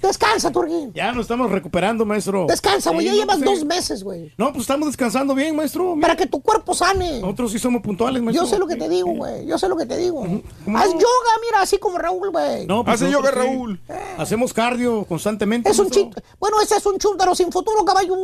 Descansa, 0.00 0.52
turqui. 0.52 0.90
Ya 0.94 1.10
nos 1.10 1.22
estamos 1.22 1.50
recuperando, 1.50 2.04
maestro. 2.04 2.46
Descansa, 2.48 2.90
güey, 2.90 3.00
Sí, 3.00 3.06
ya 3.06 3.12
no, 3.12 3.18
llevas 3.18 3.40
dos 3.40 3.64
meses, 3.64 4.04
güey. 4.04 4.32
No, 4.36 4.52
pues 4.52 4.62
estamos 4.62 4.86
descansando 4.86 5.34
bien, 5.34 5.56
maestro. 5.56 5.96
Para 6.00 6.14
que 6.14 6.26
tu 6.26 6.40
cuerpo 6.40 6.74
sane. 6.74 7.20
Nosotros 7.20 7.50
sí 7.50 7.58
somos 7.58 7.82
puntuales, 7.82 8.22
maestro. 8.22 8.44
Yo 8.44 8.48
sé 8.48 8.56
lo 8.56 8.68
que 8.68 8.76
te 8.76 8.88
digo, 8.88 9.10
güey. 9.10 9.46
Yo 9.46 9.58
sé 9.58 9.68
lo 9.68 9.76
que 9.76 9.84
te 9.84 9.96
digo. 9.96 10.22
Haz 10.22 10.92
yoga, 10.92 11.32
mira, 11.42 11.60
así 11.60 11.78
como 11.78 11.98
Raúl, 11.98 12.30
güey. 12.30 12.66
No, 12.66 12.84
pues 12.84 13.02
nosotros 13.02 13.44
sí. 13.44 13.92
Hacemos 14.16 14.52
cardio 14.52 15.04
constantemente. 15.04 15.70
Es 15.70 15.78
un 15.80 15.90
chito. 15.90 16.22
Bueno, 16.38 16.60
ese 16.60 16.76
es 16.76 16.86
un 16.86 16.98
chúntaro 16.98 17.34
sin 17.34 17.50
futuro, 17.50 17.84
caballo. 17.84 18.14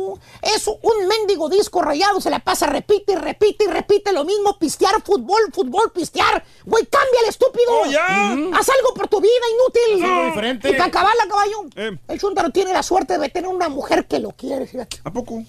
Es 0.41 0.67
un 0.67 1.07
mendigo 1.07 1.49
disco 1.49 1.81
rayado. 1.81 2.21
Se 2.21 2.29
la 2.29 2.39
pasa, 2.39 2.65
repite 2.67 3.11
y 3.13 3.15
repite 3.15 3.65
y 3.65 3.67
repite 3.67 4.13
lo 4.13 4.23
mismo. 4.23 4.57
Pistear, 4.57 5.01
fútbol, 5.03 5.41
fútbol, 5.51 5.91
pistear. 5.93 6.44
Güey, 6.65 6.85
cámbiale, 6.85 7.27
estúpido. 7.29 7.81
Oh, 7.81 7.85
ya. 7.85 8.31
Haz 8.31 8.69
algo 8.69 8.93
por 8.95 9.07
tu 9.07 9.21
vida, 9.21 9.31
inútil. 9.53 10.03
Algo 10.03 10.25
diferente. 10.27 10.69
Y 10.69 10.73
cacabala, 10.75 11.27
caballo. 11.29 11.65
Eh. 11.75 11.97
El 12.07 12.19
chúntaro 12.19 12.49
tiene 12.49 12.73
la 12.73 12.83
suerte 12.83 13.17
de 13.17 13.29
tener 13.29 13.49
una 13.49 13.69
mujer 13.69 14.07
que 14.07 14.19
lo 14.19 14.31
quiere, 14.31 14.65
fíjate. 14.65 14.97
¿A 15.03 15.11
poco? 15.11 15.43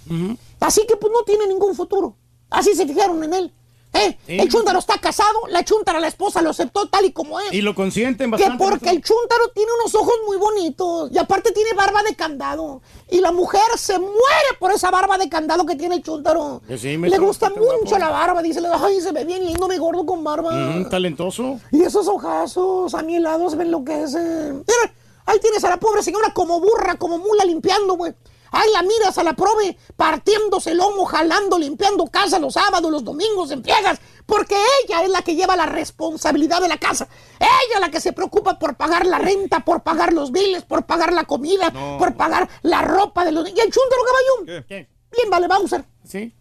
Así 0.60 0.86
que 0.86 0.96
pues 0.96 1.12
no 1.12 1.22
tiene 1.22 1.46
ningún 1.46 1.74
futuro. 1.74 2.16
Así 2.50 2.74
se 2.74 2.86
fijaron 2.86 3.22
en 3.24 3.34
él. 3.34 3.52
¿Eh? 3.96 4.18
El 4.26 4.48
chúntaro 4.48 4.78
está 4.78 4.98
casado, 4.98 5.46
la 5.48 5.64
chúntara, 5.64 5.98
la 6.00 6.08
esposa, 6.08 6.42
lo 6.42 6.50
aceptó 6.50 6.88
tal 6.88 7.04
y 7.04 7.12
como 7.12 7.40
es. 7.40 7.52
Y 7.52 7.62
lo 7.62 7.74
consienten 7.74 8.30
Que 8.30 8.36
bastante. 8.36 8.64
porque 8.64 8.90
el 8.90 9.02
chúntaro 9.02 9.48
tiene 9.54 9.70
unos 9.80 9.94
ojos 9.94 10.14
muy 10.26 10.36
bonitos 10.36 11.10
y 11.12 11.18
aparte 11.18 11.52
tiene 11.52 11.72
barba 11.74 12.02
de 12.02 12.14
candado. 12.14 12.82
Y 13.10 13.20
la 13.20 13.32
mujer 13.32 13.60
se 13.76 13.98
muere 13.98 14.16
por 14.58 14.72
esa 14.72 14.90
barba 14.90 15.16
de 15.18 15.28
candado 15.28 15.64
que 15.64 15.76
tiene 15.76 15.96
el 15.96 16.02
chúntaro. 16.02 16.62
Que 16.66 16.76
sí, 16.78 16.96
Le 16.96 17.18
gusta 17.18 17.50
mucho 17.50 17.98
la 17.98 18.10
barba. 18.10 18.42
Dice, 18.42 18.60
ay, 18.72 19.00
se 19.00 19.12
ve 19.12 19.24
bien 19.24 19.44
lindo 19.44 19.68
mi 19.68 19.76
gordo 19.78 20.04
con 20.04 20.22
barba. 20.24 20.52
Mm, 20.52 20.88
talentoso. 20.88 21.60
Y 21.70 21.82
esos 21.82 22.08
ojazos 22.08 22.94
a 22.94 23.02
mi 23.02 23.18
lado 23.18 23.48
se 23.50 23.56
ven 23.56 23.70
lo 23.70 23.84
que 23.84 24.02
es. 24.02 24.14
Mira, 24.14 24.94
ahí 25.26 25.38
tienes 25.40 25.62
a 25.64 25.70
la 25.70 25.76
pobre 25.78 26.02
señora 26.02 26.32
como 26.34 26.60
burra, 26.60 26.96
como 26.96 27.18
mula 27.18 27.44
limpiando, 27.44 27.94
güey. 27.96 28.12
Ahí 28.52 28.68
la 28.72 28.82
miras 28.82 29.18
a 29.18 29.22
la 29.24 29.34
prove 29.34 29.76
partiéndose 29.96 30.70
el 30.72 30.78
lomo, 30.78 31.04
jalando, 31.04 31.58
limpiando 31.58 32.06
casa 32.06 32.38
los 32.38 32.54
sábados, 32.54 32.90
los 32.90 33.04
domingos 33.04 33.50
en 33.50 33.62
friegas, 33.62 33.98
porque 34.24 34.56
ella 34.84 35.02
es 35.02 35.10
la 35.10 35.22
que 35.22 35.34
lleva 35.34 35.56
la 35.56 35.66
responsabilidad 35.66 36.60
de 36.60 36.68
la 36.68 36.78
casa. 36.78 37.08
Ella 37.38 37.74
es 37.74 37.80
la 37.80 37.90
que 37.90 38.00
se 38.00 38.12
preocupa 38.12 38.58
por 38.58 38.76
pagar 38.76 39.06
la 39.06 39.18
renta, 39.18 39.60
por 39.60 39.82
pagar 39.82 40.12
los 40.12 40.32
biles, 40.32 40.64
por 40.64 40.84
pagar 40.86 41.12
la 41.12 41.24
comida, 41.24 41.70
No. 41.70 41.98
por 41.98 42.14
pagar 42.16 42.48
la 42.62 42.82
ropa 42.82 43.24
de 43.24 43.32
los 43.32 43.44
niños. 43.44 43.58
Y 43.58 43.62
el 43.66 43.72
chúntaro 43.72 44.02
caballón. 44.04 44.64
¿Qué? 44.68 44.88
Bien, 45.12 45.30
vale, 45.30 45.48
Bowser. 45.48 45.84
Sí. 46.04 46.32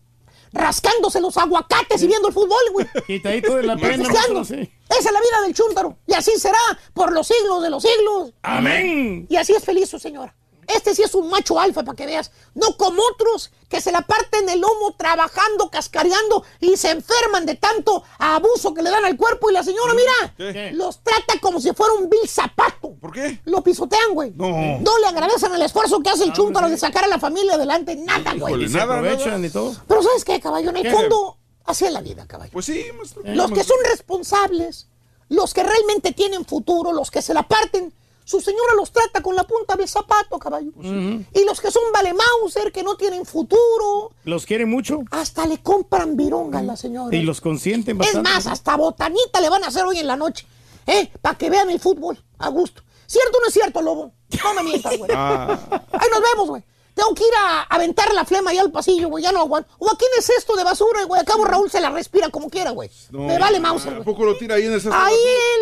Rascándose 0.52 1.20
los 1.20 1.36
aguacates 1.38 2.02
y 2.02 2.08
viendo 2.08 2.30
el 2.30 2.34
fútbol, 2.34 2.58
güey. 2.72 2.88
Quitadito 3.06 3.56
de 3.58 3.64
la 3.64 3.76
pena, 3.76 4.06
sí. 4.46 4.72
Esa 4.90 5.00
es 5.10 5.12
la 5.12 5.20
vida 5.20 5.42
del 5.44 5.54
chúntaro. 5.54 5.98
Y 6.08 6.14
así 6.14 6.32
será 6.40 6.58
por 6.94 7.12
los 7.12 7.28
siglos 7.28 7.62
de 7.62 7.70
los 7.70 7.84
siglos. 7.84 8.34
Amén. 8.42 9.26
Y 9.30 9.36
así 9.36 9.54
es 9.54 9.64
feliz 9.64 9.90
su 9.90 10.00
señora. 10.00 10.34
Este 10.68 10.96
sí 10.96 11.04
es 11.04 11.14
un 11.16 11.30
macho 11.30 11.60
alfa 11.60 11.84
para 11.84 11.96
que 11.96 12.06
veas. 12.06 12.32
No 12.54 12.76
como 12.78 13.02
otros 13.12 13.52
que 13.70 13.82
se 13.82 13.92
la 13.92 14.02
parten 14.02 14.48
el 14.50 14.62
lomo 14.62 14.96
trabajando, 14.98 15.70
cascareando 15.70 16.44
y 16.60 16.78
se 16.78 16.92
enferman 16.92 17.46
de 17.46 17.56
tanto 17.56 18.04
abuso 18.18 18.74
que 18.74 18.82
le 18.82 18.90
dan 18.90 19.06
al 19.06 19.18
cuerpo. 19.18 19.50
Y 19.50 19.54
la 19.54 19.64
señora, 19.64 19.94
mira, 19.94 20.34
¿Qué? 20.38 20.72
los 20.74 21.00
trata 21.04 21.40
como 21.42 21.60
si 21.60 21.72
fuera 21.74 21.94
un 21.94 22.10
vil 22.10 22.28
zapato. 22.28 22.94
¿Por 23.00 23.12
qué? 23.12 23.40
Lo 23.46 23.62
pisotean, 23.64 24.14
güey. 24.14 24.32
No. 24.36 24.48
No 24.80 24.98
le 25.00 25.08
agradecen 25.08 25.54
el 25.54 25.62
esfuerzo 25.62 26.00
que 26.02 26.10
hace 26.10 26.24
el 26.24 26.34
chúntaro 26.34 26.70
de 26.70 26.78
sacar 26.78 27.04
a 27.04 27.08
la 27.08 27.20
familia 27.20 27.56
adelante. 27.56 27.96
Nada, 27.96 28.32
güey. 28.34 28.54
Híjole, 28.54 28.66
Y 28.66 28.70
se 28.70 28.78
nada, 28.78 28.98
aprovechan 28.98 29.32
nada. 29.34 29.48
y 29.48 29.50
todo. 29.50 29.76
Pero 29.88 30.04
¿sabes 30.04 30.24
qué, 30.26 30.40
caballo? 30.40 30.70
En 30.70 30.78
el 30.78 30.84
¿Qué? 30.84 30.92
fondo, 30.92 31.38
así 31.66 31.86
es 31.86 31.92
la 31.92 32.02
vida, 32.02 32.26
caballo. 32.28 32.52
Pues 32.52 32.66
sí, 32.66 32.86
maestro. 32.98 33.22
Los 33.26 33.52
que 33.52 33.64
son 33.64 33.78
responsables, 33.90 34.88
los 35.30 35.54
que 35.54 35.64
realmente 35.64 36.12
tienen 36.14 36.46
futuro, 36.46 36.94
los 36.94 37.12
que 37.12 37.22
se 37.22 37.34
la 37.34 37.44
parten, 37.44 37.94
su 38.26 38.42
señora 38.42 38.74
los 38.76 38.92
trata 38.92 39.22
con 39.22 39.36
la 39.36 39.44
punta 39.46 39.76
del 39.78 39.88
zapato, 39.88 40.38
caballo. 40.38 40.72
Y 40.82 41.46
los 41.46 41.62
que 41.62 41.72
son 41.72 41.84
valemauser, 41.94 42.72
que 42.74 42.84
no 42.84 42.98
tienen 42.98 43.26
futuro, 43.26 44.12
Los 44.26 44.46
quieren 44.46 44.70
mucho 44.70 45.02
hasta 45.12 45.46
le 45.46 45.60
compran 45.60 46.18
vironga 46.18 46.60
a 46.60 46.64
la 46.64 46.76
señora. 46.76 47.16
y 47.16 47.22
los 47.22 47.40
consienten 47.40 47.96
es 48.02 48.14
bastante. 48.14 48.30
más, 48.30 48.48
hasta 48.48 48.76
botanita 48.76 49.40
le 49.40 49.50
van 49.50 49.64
a 49.64 49.68
hacer 49.68 49.86
hoy 49.86 50.00
en 50.00 50.08
la 50.08 50.18
noche, 50.18 50.46
¿eh? 50.88 51.10
Para 51.22 51.38
que 51.38 51.50
vean 51.50 51.70
el 51.70 51.80
fútbol 51.80 52.22
a 52.40 52.50
gusto. 52.50 52.82
¿Cierto 53.08 53.38
o 53.38 53.42
no 53.42 53.48
es 53.48 53.54
cierto, 53.54 53.82
lobo? 53.82 54.12
No 54.44 54.54
me 54.56 54.64
mientas, 54.64 54.98
güey. 54.98 55.12
Ah. 55.14 55.58
Ahí 55.94 56.08
nos 56.12 56.22
vemos, 56.34 56.50
güey. 56.50 56.64
Tengo 56.96 57.14
que 57.14 57.24
ir 57.24 57.34
a 57.38 57.64
aventar 57.64 58.12
la 58.14 58.24
flema 58.26 58.52
allá 58.52 58.62
al 58.62 58.72
pasillo, 58.72 59.10
güey. 59.10 59.22
Ya 59.24 59.32
no 59.34 59.42
aguanto. 59.42 59.70
O 59.80 59.92
aquí 59.92 60.06
en 60.06 60.18
el 60.18 60.24
cesto 60.24 60.56
de 60.56 60.64
basura, 60.64 61.04
güey. 61.04 61.22
Acabo 61.22 61.44
Raúl 61.46 61.70
se 61.70 61.82
la 61.82 61.90
respira 61.90 62.30
como 62.30 62.50
quiera, 62.50 62.72
güey. 62.72 62.90
Me 63.12 63.38
vale 63.38 63.60
Mauser, 63.60 63.90
¿A 63.90 63.96
güey. 63.98 64.06
poco 64.06 64.24
lo 64.24 64.38
tira 64.38 64.56
ahí 64.56 64.64
en 64.66 64.72
el 64.74 64.82
cesto? 64.82 64.98
Ahí 64.98 65.14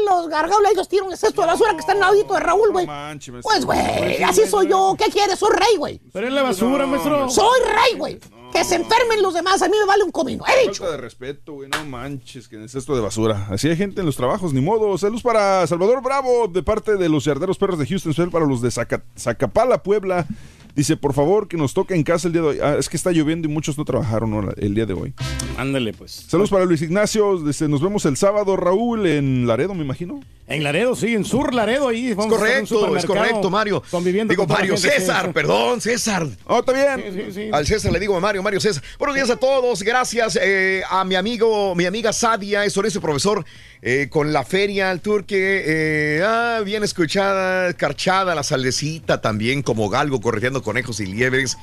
los 0.07 0.29
gargaules, 0.29 0.71
ellos 0.73 0.87
tiran 0.87 1.11
el 1.11 1.17
cesto 1.17 1.41
de 1.41 1.47
basura 1.47 1.73
que 1.73 1.79
está 1.79 1.93
al 1.93 1.99
ladito 1.99 2.35
de 2.35 2.39
Raúl, 2.39 2.71
güey. 2.71 2.85
maestro. 2.85 3.39
Pues, 3.41 3.65
güey, 3.65 4.21
así 4.23 4.45
soy 4.47 4.69
yo. 4.69 4.95
¿Qué 4.97 5.05
quieres? 5.11 5.39
Soy 5.39 5.49
rey, 5.55 5.75
güey. 5.77 5.99
Pero 6.13 6.27
es 6.27 6.33
la 6.33 6.43
basura, 6.43 6.85
maestro. 6.85 7.29
Soy 7.29 7.59
rey, 7.65 7.97
güey. 7.97 8.19
Que 8.51 8.63
se 8.63 8.75
enfermen 8.75 9.23
los 9.23 9.33
demás. 9.33 9.59
A 9.63 9.67
mí 9.67 9.75
me 9.79 9.85
vale 9.87 10.03
un 10.03 10.11
comino. 10.11 10.43
He 10.47 10.67
dicho. 10.67 10.83
Falta 10.83 10.91
de 10.91 11.01
respeto, 11.01 11.53
güey, 11.53 11.69
no 11.69 11.83
manches, 11.85 12.47
que 12.47 12.55
en 12.57 12.61
el 12.61 12.69
cesto 12.69 12.93
de 12.95 13.01
basura. 13.01 13.47
Así 13.49 13.67
hay 13.67 13.75
gente 13.75 14.01
en 14.01 14.05
los 14.05 14.15
trabajos, 14.15 14.53
ni 14.53 14.61
modo. 14.61 14.95
Saludos 14.99 15.23
para 15.23 15.65
Salvador 15.65 16.03
Bravo, 16.03 16.47
de 16.47 16.61
parte 16.61 16.95
de 16.97 17.09
los 17.09 17.25
Yarderos 17.25 17.57
Perros 17.57 17.79
de 17.79 17.87
Houston, 17.87 18.29
para 18.29 18.45
los 18.45 18.61
de 18.61 18.69
Zaca- 18.69 19.03
Zacapala, 19.17 19.81
Puebla. 19.81 20.27
Dice, 20.75 20.97
por 20.97 21.13
favor, 21.13 21.47
que 21.47 21.55
nos 21.55 21.73
toque 21.75 21.93
en 21.93 22.03
casa 22.03 22.27
el 22.27 22.33
día 22.33 22.41
de 22.41 22.47
hoy. 22.47 22.57
Ah, 22.61 22.75
es 22.79 22.89
que 22.89 22.97
está 22.97 23.11
lloviendo 23.11 23.47
y 23.47 23.51
muchos 23.51 23.77
no 23.77 23.85
trabajaron 23.85 24.31
¿no? 24.31 24.51
el 24.57 24.73
día 24.73 24.87
de 24.87 24.93
hoy. 24.93 25.13
Ándale, 25.57 25.93
pues. 25.93 26.25
Saludos 26.27 26.49
para 26.49 26.65
Luis 26.65 26.81
Ignacio. 26.81 27.39
Dice, 27.43 27.67
nos 27.67 27.81
vemos 27.81 28.05
el 28.05 28.17
sábado, 28.17 28.55
Raúl, 28.57 29.05
en 29.05 29.45
Laredo, 29.45 29.75
me 29.75 29.83
imagino. 29.83 30.19
En 30.47 30.63
Laredo, 30.63 30.95
sí, 30.95 31.13
en 31.13 31.25
Sur 31.25 31.53
Laredo, 31.53 31.87
ahí. 31.89 32.07
Es 32.07 32.17
a 32.17 32.27
correcto, 32.27 32.97
es 32.97 33.05
correcto, 33.05 33.49
Mario. 33.49 33.83
Conviviendo 33.91 34.31
Digo, 34.31 34.47
Mario 34.47 34.73
que- 34.73 34.81
César, 34.81 35.31
perdón, 35.31 35.79
César. 35.79 36.27
Oh, 36.45 36.59
está 36.59 36.73
bien. 36.73 37.13
Sí, 37.13 37.21
sí, 37.25 37.31
sí. 37.33 37.49
Al 37.53 37.65
César 37.67 37.91
le 37.91 37.99
digo 37.99 38.17
a 38.17 38.19
Mario, 38.19 38.41
Mario 38.41 38.59
César. 38.59 38.83
Buenos 38.97 39.15
días 39.15 39.29
a 39.29 39.37
todos, 39.37 39.83
gracias 39.83 40.37
eh, 40.41 40.81
a 40.89 41.05
mi 41.05 41.15
amigo, 41.15 41.75
mi 41.75 41.85
amiga 41.85 42.11
Sadia, 42.11 42.65
es 42.65 42.75
honesto 42.75 42.99
profesor, 42.99 43.45
eh, 43.85 44.07
con 44.09 44.31
la 44.31 44.45
feria 44.45 44.89
al 44.91 45.01
turque, 45.01 45.63
eh, 45.65 46.23
ah, 46.25 46.61
bien 46.63 46.83
escuchada, 46.83 47.67
escarchada, 47.67 48.33
la 48.33 48.41
saldecita 48.41 49.19
también, 49.19 49.61
como 49.61 49.89
galgo 49.89 50.21
correteando 50.21 50.63
conejos 50.63 51.01
y 51.01 51.05
liebres. 51.05 51.57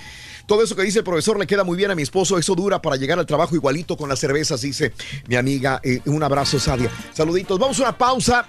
Todo 0.44 0.62
eso 0.62 0.76
que 0.76 0.82
dice 0.82 0.98
el 0.98 1.04
profesor 1.04 1.38
le 1.38 1.46
queda 1.46 1.64
muy 1.64 1.78
bien 1.78 1.90
a 1.90 1.94
mi 1.94 2.02
esposo, 2.02 2.36
eso 2.36 2.54
dura 2.54 2.82
para 2.82 2.96
llegar 2.96 3.18
al 3.18 3.24
trabajo 3.24 3.54
igualito 3.54 3.96
con 3.96 4.10
las 4.10 4.18
cervezas, 4.18 4.60
dice 4.60 4.92
mi 5.28 5.36
amiga. 5.36 5.80
Eh, 5.82 6.02
un 6.04 6.22
abrazo, 6.22 6.60
Sadia. 6.60 6.90
Saluditos, 7.14 7.58
vamos 7.58 7.78
a 7.80 7.84
una 7.84 7.96
pausa. 7.96 8.46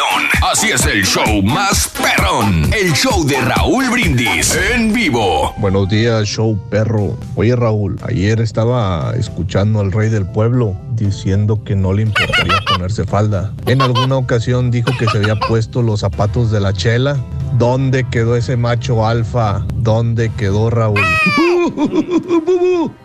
Así 0.51 0.69
es 0.69 0.85
el 0.85 1.05
show 1.05 1.41
más 1.41 1.89
perrón. 1.97 2.69
El 2.73 2.91
show 2.91 3.25
de 3.25 3.39
Raúl 3.39 3.89
Brindis 3.89 4.53
en 4.73 4.91
vivo. 4.91 5.53
Buenos 5.55 5.87
días, 5.87 6.27
show 6.27 6.59
perro. 6.69 7.17
Oye, 7.35 7.55
Raúl, 7.55 7.97
ayer 8.03 8.41
estaba 8.41 9.13
escuchando 9.15 9.79
al 9.79 9.93
rey 9.93 10.09
del 10.09 10.25
pueblo 10.25 10.75
diciendo 10.91 11.63
que 11.63 11.77
no 11.77 11.93
le 11.93 12.01
importaría 12.01 12.59
ponerse 12.67 13.05
falda. 13.05 13.53
En 13.65 13.81
alguna 13.81 14.17
ocasión 14.17 14.71
dijo 14.71 14.91
que 14.99 15.07
se 15.07 15.19
había 15.19 15.37
puesto 15.37 15.81
los 15.81 16.01
zapatos 16.01 16.51
de 16.51 16.59
la 16.59 16.73
chela. 16.73 17.15
¿Dónde 17.57 18.05
quedó 18.09 18.35
ese 18.35 18.57
macho 18.57 19.07
alfa? 19.07 19.65
¿Dónde 19.75 20.33
quedó 20.35 20.69
Raúl? 20.69 20.99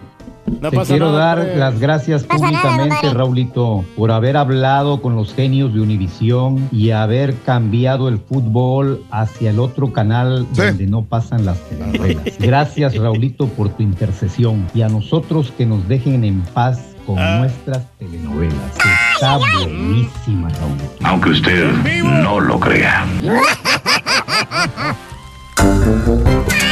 No 0.61 0.71
Te 0.71 0.79
quiero 0.83 1.07
nada, 1.13 1.19
dar 1.19 1.39
hombre. 1.41 1.57
las 1.57 1.81
gracias 1.81 2.23
No 2.23 2.29
pasa 2.29 2.51
nada, 2.51 2.77
públicamente. 2.77 3.15
Raulito, 3.15 3.85
por 3.97 4.11
haber 4.13 4.37
hablado 4.37 5.03
con 5.03 5.17
los 5.17 5.35
genios 5.35 5.75
de 5.75 5.81
Univisión 5.81 6.69
y 6.73 6.91
haber 6.93 7.35
cambiado 7.41 8.09
el 8.09 8.19
fútbol 8.19 9.03
hacia 9.11 9.51
el 9.51 9.59
otro 9.59 9.93
canal 9.93 10.47
donde 10.55 10.87
no 10.87 11.03
pasan 11.05 11.45
las 11.45 11.59
telenovelas. 11.69 12.25
Gracias, 12.39 12.97
Raulito, 12.97 13.49
por 13.49 13.71
tu 13.71 13.83
intercesión 13.83 14.67
y 14.75 14.83
a 14.83 14.89
nosotros 14.89 15.53
que 15.57 15.67
nos 15.67 15.87
dejen 15.89 16.25
en 16.25 16.41
paz 16.43 16.81
con 17.07 17.19
Ah. 17.19 17.39
nuestras 17.41 17.83
telenovelas. 17.99 18.55
Está 19.15 19.37
buenísima, 19.39 20.49
Raulito. 20.49 20.93
Aunque 21.05 21.31
usted 21.31 21.73
no 22.23 22.41
lo 22.41 22.59
crea. 22.61 23.05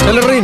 Dale, 0.05 0.43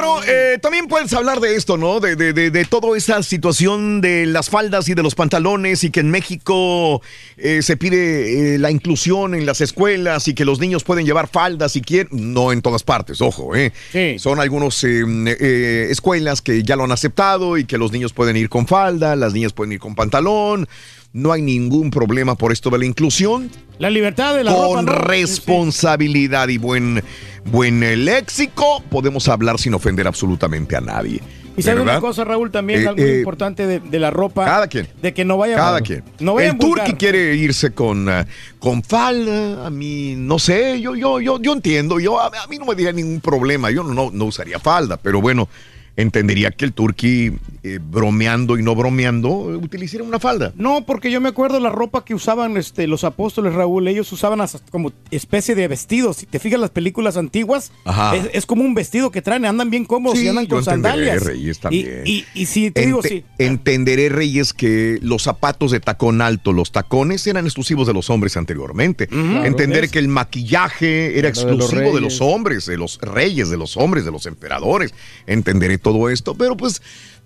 Bueno, 0.00 0.22
eh, 0.26 0.58
también 0.62 0.86
puedes 0.86 1.12
hablar 1.12 1.40
de 1.40 1.56
esto, 1.56 1.76
¿no? 1.76 2.00
De, 2.00 2.16
de, 2.16 2.32
de, 2.32 2.50
de 2.50 2.64
toda 2.64 2.96
esa 2.96 3.22
situación 3.22 4.00
de 4.00 4.24
las 4.24 4.48
faldas 4.48 4.88
y 4.88 4.94
de 4.94 5.02
los 5.02 5.14
pantalones 5.14 5.84
y 5.84 5.90
que 5.90 6.00
en 6.00 6.10
México 6.10 7.02
eh, 7.36 7.60
se 7.60 7.76
pide 7.76 8.54
eh, 8.54 8.58
la 8.58 8.70
inclusión 8.70 9.34
en 9.34 9.44
las 9.44 9.60
escuelas 9.60 10.26
y 10.26 10.32
que 10.32 10.46
los 10.46 10.58
niños 10.58 10.84
pueden 10.84 11.04
llevar 11.04 11.28
faldas 11.28 11.72
si 11.72 11.82
quieren. 11.82 12.32
No 12.32 12.50
en 12.50 12.62
todas 12.62 12.82
partes, 12.82 13.20
ojo, 13.20 13.54
¿eh? 13.54 13.72
Son 14.18 14.40
algunas 14.40 14.82
escuelas 14.82 16.40
que 16.40 16.62
ya 16.62 16.76
lo 16.76 16.84
han 16.84 16.92
aceptado 16.92 17.58
y 17.58 17.66
que 17.66 17.76
los 17.76 17.92
niños 17.92 18.14
pueden 18.14 18.38
ir 18.38 18.48
con 18.48 18.66
falda, 18.66 19.16
las 19.16 19.34
niñas 19.34 19.52
pueden 19.52 19.72
ir 19.72 19.80
con 19.80 19.94
pantalón. 19.94 20.66
No 21.12 21.32
hay 21.32 21.42
ningún 21.42 21.90
problema 21.90 22.36
por 22.36 22.52
esto 22.52 22.70
de 22.70 22.78
la 22.78 22.86
inclusión 22.86 23.50
La 23.78 23.90
libertad 23.90 24.34
de 24.34 24.44
la 24.44 24.54
con 24.54 24.86
ropa, 24.86 24.98
¿no? 25.00 25.08
responsabilidad 25.08 26.48
y 26.48 26.58
buen, 26.58 27.02
buen 27.50 27.82
eh, 27.82 27.96
léxico, 27.96 28.82
podemos 28.90 29.26
hablar 29.28 29.58
sin 29.58 29.74
ofender 29.74 30.06
absolutamente 30.06 30.76
a 30.76 30.80
nadie. 30.80 31.20
Y 31.56 31.62
sabes 31.62 31.82
una 31.82 32.00
cosa, 32.00 32.24
Raúl, 32.24 32.50
también 32.50 32.84
Eh, 32.84 32.88
algo 32.88 33.02
eh, 33.02 33.18
importante 33.18 33.66
de, 33.66 33.80
de 33.80 33.98
la 33.98 34.10
ropa. 34.10 34.44
Cada 34.44 34.68
quien. 34.68 34.86
De 35.02 35.12
que 35.12 35.24
no 35.24 35.36
vaya 35.36 35.56
Cada 35.56 35.80
quien. 35.80 36.04
No 36.20 36.34
vaya 36.34 36.50
el 36.50 36.58
turqui 36.58 36.94
quiere 36.94 37.34
irse 37.34 37.72
con, 37.72 38.08
ah, 38.08 38.26
con 38.60 38.82
falda, 38.82 39.66
a 39.66 39.70
mí, 39.70 40.14
no 40.16 40.38
sé, 40.38 40.80
yo, 40.80 40.94
yo, 40.94 41.20
yo, 41.20 41.40
yo 41.40 41.52
entiendo, 41.52 41.98
yo, 41.98 42.20
a, 42.20 42.28
a 42.28 42.46
mí 42.46 42.56
no 42.56 42.66
me 42.66 42.74
diría 42.76 42.92
ningún 42.92 43.20
problema, 43.20 43.70
yo 43.70 43.82
no, 43.82 44.10
no 44.12 44.24
usaría 44.24 44.58
falda, 44.60 44.96
pero 44.96 45.20
bueno, 45.20 45.48
entendería 45.96 46.50
que 46.50 46.64
el 46.64 46.72
turqui, 46.72 47.32
eh, 47.62 47.78
bromeando 47.82 48.58
y 48.58 48.62
no 48.62 48.74
bromeando, 48.74 49.30
utilizara 49.30 50.04
una 50.04 50.18
falda. 50.18 50.52
No, 50.56 50.84
porque 50.86 51.10
yo 51.10 51.20
me 51.20 51.28
acuerdo 51.28 51.60
la 51.60 51.70
ropa 51.70 52.04
que 52.04 52.14
usaban 52.14 52.56
este, 52.56 52.86
los 52.86 53.04
apóstoles, 53.04 53.54
Raúl. 53.54 53.86
Ellos 53.88 54.10
usaban 54.12 54.40
hasta 54.40 54.58
como 54.70 54.92
especie 55.10 55.54
de 55.54 55.68
vestidos. 55.68 56.18
Si 56.18 56.26
te 56.26 56.38
fijas 56.38 56.60
las 56.60 56.70
películas 56.70 57.16
antiguas, 57.16 57.72
es, 58.14 58.30
es 58.32 58.46
como 58.46 58.62
un 58.62 58.74
vestido 58.74 59.10
que 59.10 59.22
traen, 59.22 59.44
andan 59.44 59.70
bien 59.70 59.84
cómodos 59.84 60.18
Sí, 60.18 60.24
y 60.24 60.28
andan 60.28 60.46
con 60.46 60.58
entenderé, 60.58 60.82
sandalias. 60.94 61.22
Reyes, 61.24 61.56
y, 61.56 61.60
también. 61.60 62.02
y, 62.04 62.24
y 62.34 62.46
si 62.46 62.70
te 62.70 62.86
digo, 62.86 63.02
sí. 63.02 63.24
Entenderé, 63.38 64.08
Reyes, 64.08 64.52
que 64.52 64.98
los 65.02 65.22
zapatos 65.22 65.70
de 65.70 65.80
tacón 65.80 66.22
alto, 66.22 66.52
los 66.52 66.72
tacones 66.72 67.26
eran 67.26 67.44
exclusivos 67.44 67.86
de 67.86 67.92
los 67.94 68.10
hombres 68.10 68.36
anteriormente. 68.36 69.06
Claro, 69.06 69.44
Entender 69.44 69.88
que 69.90 69.98
el 69.98 70.08
maquillaje 70.08 71.18
era 71.18 71.28
Lo 71.30 71.34
de 71.34 71.44
los 71.44 71.72
exclusivo 71.72 71.94
de 71.94 72.00
los, 72.00 72.20
hombres, 72.20 72.66
de 72.66 72.76
los 72.76 72.98
reyes, 73.00 73.50
de 73.50 73.56
los 73.56 73.76
hombres, 73.76 74.04
de 74.04 74.10
los 74.10 74.26
emperadores. 74.26 74.94
Entenderé 75.26 75.78
todo 75.80 76.08
esto, 76.10 76.34
pero 76.34 76.56
pues 76.56 76.80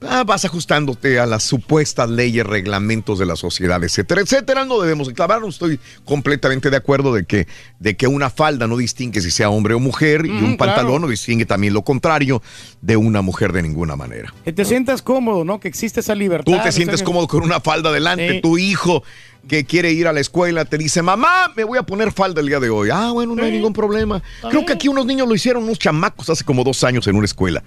ah, 0.08 0.24
vas 0.24 0.44
ajustándote 0.44 1.18
a 1.18 1.26
las 1.26 1.42
supuestas 1.42 2.08
leyes, 2.10 2.46
reglamentos 2.46 3.18
de 3.18 3.26
la 3.26 3.36
sociedad, 3.36 3.82
etcétera, 3.82 4.20
etcétera. 4.20 4.64
No 4.64 4.80
debemos 4.80 5.08
clavarnos. 5.10 5.54
Estoy 5.56 5.78
completamente 6.04 6.70
de 6.70 6.76
acuerdo 6.76 7.12
de 7.14 7.24
que, 7.24 7.46
de 7.78 7.96
que 7.96 8.06
una 8.06 8.30
falda 8.30 8.66
no 8.66 8.76
distingue 8.76 9.20
si 9.20 9.30
sea 9.30 9.50
hombre 9.50 9.74
o 9.74 9.80
mujer 9.80 10.26
y 10.26 10.30
un 10.30 10.56
claro. 10.56 10.58
pantalón 10.58 11.02
no 11.02 11.08
distingue 11.08 11.46
también 11.46 11.74
lo 11.74 11.82
contrario 11.82 12.42
de 12.80 12.96
una 12.96 13.22
mujer 13.22 13.52
de 13.52 13.62
ninguna 13.62 13.96
manera. 13.96 14.32
Que 14.44 14.52
te 14.52 14.64
sientas 14.64 15.02
cómodo, 15.02 15.44
¿no? 15.44 15.60
Que 15.60 15.68
existe 15.68 16.00
esa 16.00 16.14
libertad. 16.14 16.52
Tú 16.52 16.62
te 16.62 16.68
o 16.68 16.72
sientes 16.72 17.00
sea, 17.00 17.06
cómodo 17.06 17.26
con 17.28 17.42
una 17.42 17.60
falda 17.60 17.92
delante, 17.92 18.34
Sí. 18.34 18.40
tu 18.40 18.58
hijo 18.58 19.02
que 19.48 19.64
quiere 19.64 19.92
ir 19.92 20.06
a 20.08 20.12
la 20.12 20.20
escuela 20.20 20.64
te 20.64 20.78
dice, 20.78 21.02
mamá, 21.02 21.52
me 21.54 21.64
voy 21.64 21.78
a 21.78 21.82
poner 21.82 22.12
falda 22.12 22.40
el 22.40 22.46
día 22.48 22.60
de 22.60 22.70
hoy. 22.70 22.88
Ah, 22.92 23.10
bueno, 23.12 23.34
no 23.34 23.42
hay 23.44 23.52
ningún 23.52 23.72
problema. 23.72 24.22
Creo 24.50 24.64
que 24.64 24.72
aquí 24.72 24.88
unos 24.88 25.04
niños 25.06 25.28
lo 25.28 25.34
hicieron, 25.34 25.64
unos 25.64 25.78
chamacos, 25.78 26.30
hace 26.30 26.44
como 26.44 26.64
dos 26.64 26.82
años 26.84 27.06
en 27.06 27.16
una 27.16 27.26
escuela. 27.26 27.62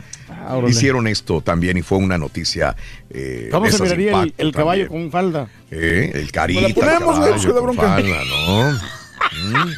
órale. 0.49 0.69
hicieron 0.69 1.07
esto 1.07 1.41
también 1.41 1.77
y 1.77 1.81
fue 1.81 1.97
una 1.99 2.17
noticia. 2.17 2.75
eh, 3.09 3.49
¿Cómo 3.51 3.69
se 3.69 3.81
miraría 3.83 4.23
el, 4.23 4.33
el 4.37 4.51
caballo 4.51 4.85
también. 4.85 5.09
con 5.09 5.11
falda? 5.11 5.47
Eh, 5.71 6.11
el 6.15 6.31
carita, 6.31 6.61
el 6.61 6.69
la 6.69 6.73
ponemos, 6.75 7.15
caballo 7.15 7.39
se 7.39 7.47
da 7.47 7.53
con 7.53 7.63
bronca. 7.63 7.81
falda, 7.81 8.17
¿no? 8.25 8.79
Mm. 9.29 9.71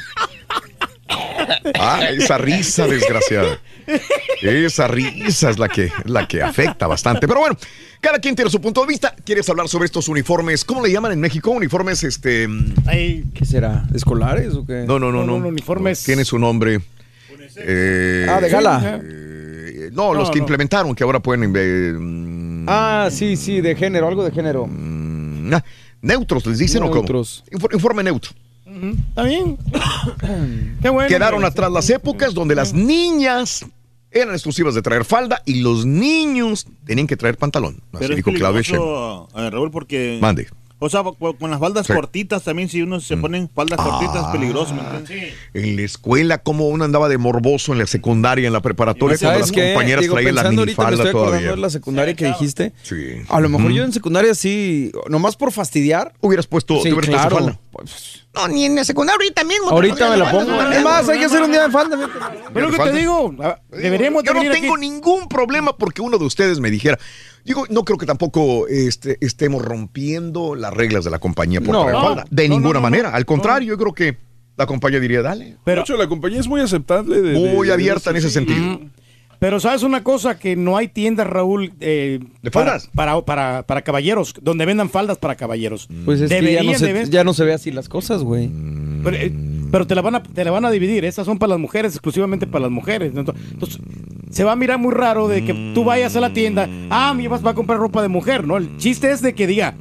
Ah, 1.80 2.02
esa 2.12 2.38
risa 2.38 2.86
desgraciada. 2.88 3.60
Esa 4.42 4.88
risa 4.88 5.50
es 5.50 5.58
la 5.60 5.68
que, 5.70 5.92
la 6.06 6.28
que 6.28 6.42
afecta 6.42 6.88
bastante. 6.88 7.28
Pero 7.28 7.40
bueno, 7.42 7.58
cada 8.02 8.20
quien 8.20 8.36
tiene 8.36 8.50
su 8.52 8.62
punto 8.62 8.82
de 8.82 8.88
vista. 8.88 9.14
¿Quieres 9.26 9.50
hablar 9.50 9.68
sobre 9.68 9.86
estos 9.86 10.08
uniformes? 10.08 10.64
¿Cómo 10.66 10.86
le 10.86 10.92
llaman 10.92 11.12
en 11.12 11.20
México? 11.20 11.52
Uniformes, 11.52 12.04
este. 12.04 12.48
¿Qué 12.88 13.46
será? 13.46 13.86
¿Escolares 13.94 14.54
o 14.56 14.66
qué? 14.66 14.86
No, 14.88 15.00
no, 15.00 15.12
no, 15.12 15.24
no. 15.26 15.36
uniformes. 15.36 16.04
Tiene 16.04 16.24
su 16.26 16.38
nombre. 16.40 16.80
Eh, 17.56 18.26
Ah, 18.30 18.40
de 18.40 18.50
gala. 18.50 19.00
eh, 19.04 19.90
no, 19.92 20.14
los 20.14 20.30
que 20.30 20.38
no. 20.38 20.44
implementaron, 20.44 20.96
que 20.96 21.04
ahora 21.04 21.20
pueden. 21.20 21.52
eh, 21.56 21.94
mm, 21.98 22.66
Ah, 22.70 23.10
sí, 23.12 23.36
sí, 23.36 23.60
de 23.62 23.76
género, 23.76 24.08
algo 24.08 24.24
de 24.24 24.32
género. 24.32 24.70
ah, 24.70 25.64
neutros, 26.02 26.46
les 26.46 26.60
dicen 26.60 26.84
Neutros. 26.84 27.44
o 27.48 27.52
cómo? 27.52 27.60
Infor- 27.60 27.74
Informe 27.74 28.04
neutro. 28.04 28.32
Está 29.10 29.24
bien. 29.24 29.58
Qué 30.82 30.90
bueno. 30.90 31.10
Quedaron 31.10 31.42
que- 31.42 31.48
atrás 31.48 31.72
las 31.72 31.90
épocas 31.90 32.34
donde 32.34 32.54
las 32.56 32.72
niñas 32.74 33.66
eran 34.12 34.34
exclusivas 34.34 34.76
de 34.76 34.82
traer 34.82 35.06
falda 35.06 35.42
y 35.46 35.62
los 35.62 35.86
niños 35.86 36.68
tenían 36.86 37.08
que 37.08 37.18
traer 37.18 37.38
pantalón. 37.38 37.76
Así 37.92 38.00
Pero 38.00 38.14
es 38.14 38.16
dijo 38.18 38.32
Claudio 38.34 38.62
Sheinbaum. 38.62 39.28
peligroso, 39.28 39.48
eh, 39.48 39.50
Raúl, 39.50 39.72
porque... 39.72 40.20
Mande. 40.22 40.48
O 40.82 40.90
sea, 40.90 41.04
con 41.04 41.52
las 41.52 41.60
faldas 41.60 41.86
Sí. 41.88 41.92
Mm. 41.92 41.96
cortitas 41.96 42.44
también, 42.44 42.70
si 42.70 42.82
uno 42.82 43.02
se 43.02 43.18
pone 43.18 43.50
faldas 43.54 43.80
cortitas, 43.80 44.26
es 44.26 44.32
peligroso, 44.32 44.74
¿me 44.74 44.82
entiendes? 44.82 45.34
En 45.54 45.76
la 45.76 45.82
escuela, 45.82 46.38
como 46.38 46.70
uno 46.70 46.86
andaba 46.86 47.10
de 47.10 47.18
morboso 47.18 47.74
en 47.74 47.80
la 47.80 47.86
secundaria, 47.86 48.48
en 48.48 48.54
la 48.54 48.62
preparatoria, 48.62 49.18
cuando 49.18 49.40
¿Sabes 49.40 49.42
las 49.42 49.52
qué? 49.52 49.74
compañeras 49.74 50.02
Digo, 50.04 50.14
traían 50.16 50.36
la 50.36 50.50
minifalda 50.50 51.12
todavía. 51.12 51.56
la 51.58 51.70
secundaria 51.70 52.14
que 52.16 52.26
dijiste. 52.28 52.72
Sí. 52.84 53.18
A 53.28 53.40
lo 53.42 53.50
mejor 53.50 53.72
yo 53.72 53.84
en 53.84 53.92
secundaria 53.92 54.34
sí, 54.34 54.92
nomás 55.10 55.36
por 55.36 55.52
fastidiar. 55.52 56.14
Hubieras 56.22 56.48
puesto, 56.48 56.78
sí, 56.78 56.84
te 56.84 56.94
hubieras 56.94 57.10
puesto 57.10 57.28
claro. 57.30 57.36
falda. 57.36 57.60
No, 58.36 58.48
ni 58.48 58.66
en 58.66 58.76
la 58.76 58.84
secundaria 58.86 59.16
ahorita 59.22 59.44
mismo. 59.44 59.70
Ahorita 59.70 60.10
me 60.12 60.18
la 60.18 60.32
pongo. 60.32 60.62
Es 60.72 60.84
más, 60.84 61.10
hay 61.10 61.20
que 61.20 61.26
hacer 61.26 61.42
un 61.42 61.52
día 61.52 61.64
de 61.64 61.72
falda. 61.72 61.98
Pero 62.54 62.70
lo 62.70 62.78
que 62.78 62.84
te 62.92 62.94
digo, 62.98 63.36
ah, 63.42 63.60
deberíamos 63.70 64.24
Yo 64.24 64.34
no 64.34 64.42
tengo 64.50 64.78
ningún 64.78 65.28
problema 65.28 65.76
porque 65.76 66.02
uno 66.02 66.18
de 66.18 66.26
ustedes 66.26 66.60
me 66.60 66.70
dijera. 66.72 66.98
Digo, 67.46 67.66
no 67.70 67.84
creo 67.84 67.98
que 67.98 68.06
tampoco 68.06 68.68
este, 68.68 69.18
estemos 69.22 69.62
rompiendo 69.64 70.56
las 70.56 70.74
reglas 70.74 71.04
de 71.06 71.12
la 71.12 71.20
compañía 71.20 71.62
por 71.62 71.74
No. 71.74 71.82
traer 71.84 71.96
No, 71.98 72.04
falda. 72.04 72.26
De 72.30 72.48
no, 72.48 72.56
ninguna 72.56 72.74
no, 72.76 72.80
no, 72.80 72.82
manera. 72.82 73.10
Al 73.12 73.26
contrario, 73.26 73.70
yo 73.70 73.78
creo 73.78 73.94
que 73.94 74.18
la 74.58 74.66
compañía 74.66 75.00
diría, 75.00 75.22
dale. 75.22 75.58
de 75.66 75.80
hecho, 75.80 75.96
la 75.98 76.08
compañía 76.08 76.40
es 76.40 76.48
muy 76.48 76.62
aceptable. 76.62 77.22
de- 77.22 77.34
de- 77.34 77.54
Muy 77.56 77.68
de- 77.68 77.74
abierta 77.74 78.10
en 78.10 78.16
ese 78.18 78.30
sentido. 78.30 78.82
Pero 79.40 79.62
sabes 79.62 79.84
una 79.84 80.04
cosa, 80.04 80.38
que 80.38 80.58
no 80.58 80.76
hay 80.76 80.90
tiendas, 80.90 81.26
Raúl, 81.26 81.72
eh, 81.80 82.20
¿De 82.42 82.52
faldas? 82.52 82.90
para, 82.94 83.22
para, 83.24 83.64
para 83.66 83.84
caballeros, 83.84 84.34
donde 84.42 84.66
vendan 84.66 84.90
faldas 84.90 85.18
para 85.18 85.36
caballeros. 85.36 85.88
Pues 86.04 86.20
es 86.20 86.30
que 86.30 86.54
ya 86.54 86.62
no, 86.62 86.74
se, 86.78 87.10
ya 87.10 87.24
no 87.24 87.34
se 87.34 87.46
ve 87.46 87.54
así 87.54 87.72
las 87.72 87.88
cosas, 87.88 88.22
güey. 88.22 88.50
Pero, 89.02 89.16
eh, 89.16 89.32
pero 89.72 89.86
te 89.88 89.96
la 89.96 90.02
van 90.02 90.16
a 90.16 90.24
te 90.24 90.44
la 90.44 90.52
van 90.52 90.66
a 90.66 90.72
dividir. 90.72 91.06
Esas 91.06 91.26
son 91.26 91.38
para 91.38 91.52
las 91.52 91.60
mujeres, 91.60 91.94
exclusivamente 91.94 92.48
para 92.48 92.64
las 92.64 92.72
mujeres. 92.72 93.14
Entonces, 93.16 93.80
se 94.30 94.44
va 94.44 94.54
a 94.54 94.56
mirar 94.56 94.80
muy 94.80 94.94
raro 94.94 95.28
de 95.28 95.44
que 95.44 95.72
tú 95.74 95.84
vayas 95.84 96.16
a 96.16 96.20
la 96.20 96.34
tienda. 96.34 96.70
Ah, 96.90 97.14
mi 97.14 97.28
vas 97.28 97.46
va 97.46 97.52
a 97.52 97.56
comprar 97.56 97.80
ropa 97.80 98.02
de 98.02 98.08
mujer, 98.08 98.46
¿no? 98.46 98.58
El 98.58 98.78
chiste 98.78 99.12
es 99.12 99.22
de 99.22 99.34
que 99.34 99.48
diga 99.48 99.76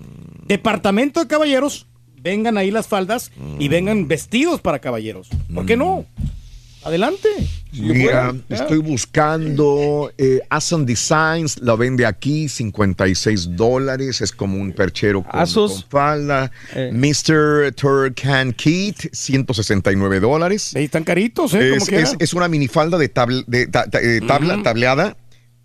departamento 0.47 1.21
de 1.21 1.29
caballeros, 1.29 1.87
vengan 2.23 2.57
ahí 2.57 2.71
las 2.71 2.89
faldas 2.89 3.31
y 3.59 3.69
vengan 3.69 4.09
vestidos 4.09 4.61
para 4.61 4.79
caballeros. 4.79 5.29
¿Por 5.55 5.67
qué 5.67 5.77
no? 5.77 6.05
Adelante. 6.85 7.29
Mira, 7.73 8.35
estoy 8.49 8.79
buscando 8.79 10.11
eh, 10.17 10.41
Designs, 10.87 11.59
la 11.61 11.75
vende 11.77 12.07
aquí, 12.07 12.49
56 12.49 13.57
dólares, 13.57 14.21
es 14.21 14.33
como 14.33 14.59
un 14.61 14.73
perchero 14.73 15.23
con, 15.23 15.39
Asos. 15.41 15.83
con 15.83 15.91
falda. 15.91 16.51
Mr. 16.93 17.73
Turkan 17.75 18.53
Kit, 18.53 19.13
169 19.13 20.21
dólares. 20.21 20.75
Ahí 20.77 20.85
están 20.85 21.05
caritos, 21.05 21.53
¿eh? 21.55 21.75
Es, 21.77 21.87
quiera. 21.87 22.05
es- 22.05 22.17
es 22.19 22.35
una 22.35 22.49
minifalda 22.49 22.97
de, 22.97 23.13
tabl- 23.13 23.45
de 23.47 23.67
ta- 23.67 23.87
ta- 23.91 24.01
eh, 24.01 24.21
tabla, 24.27 24.63
tableada 24.63 25.17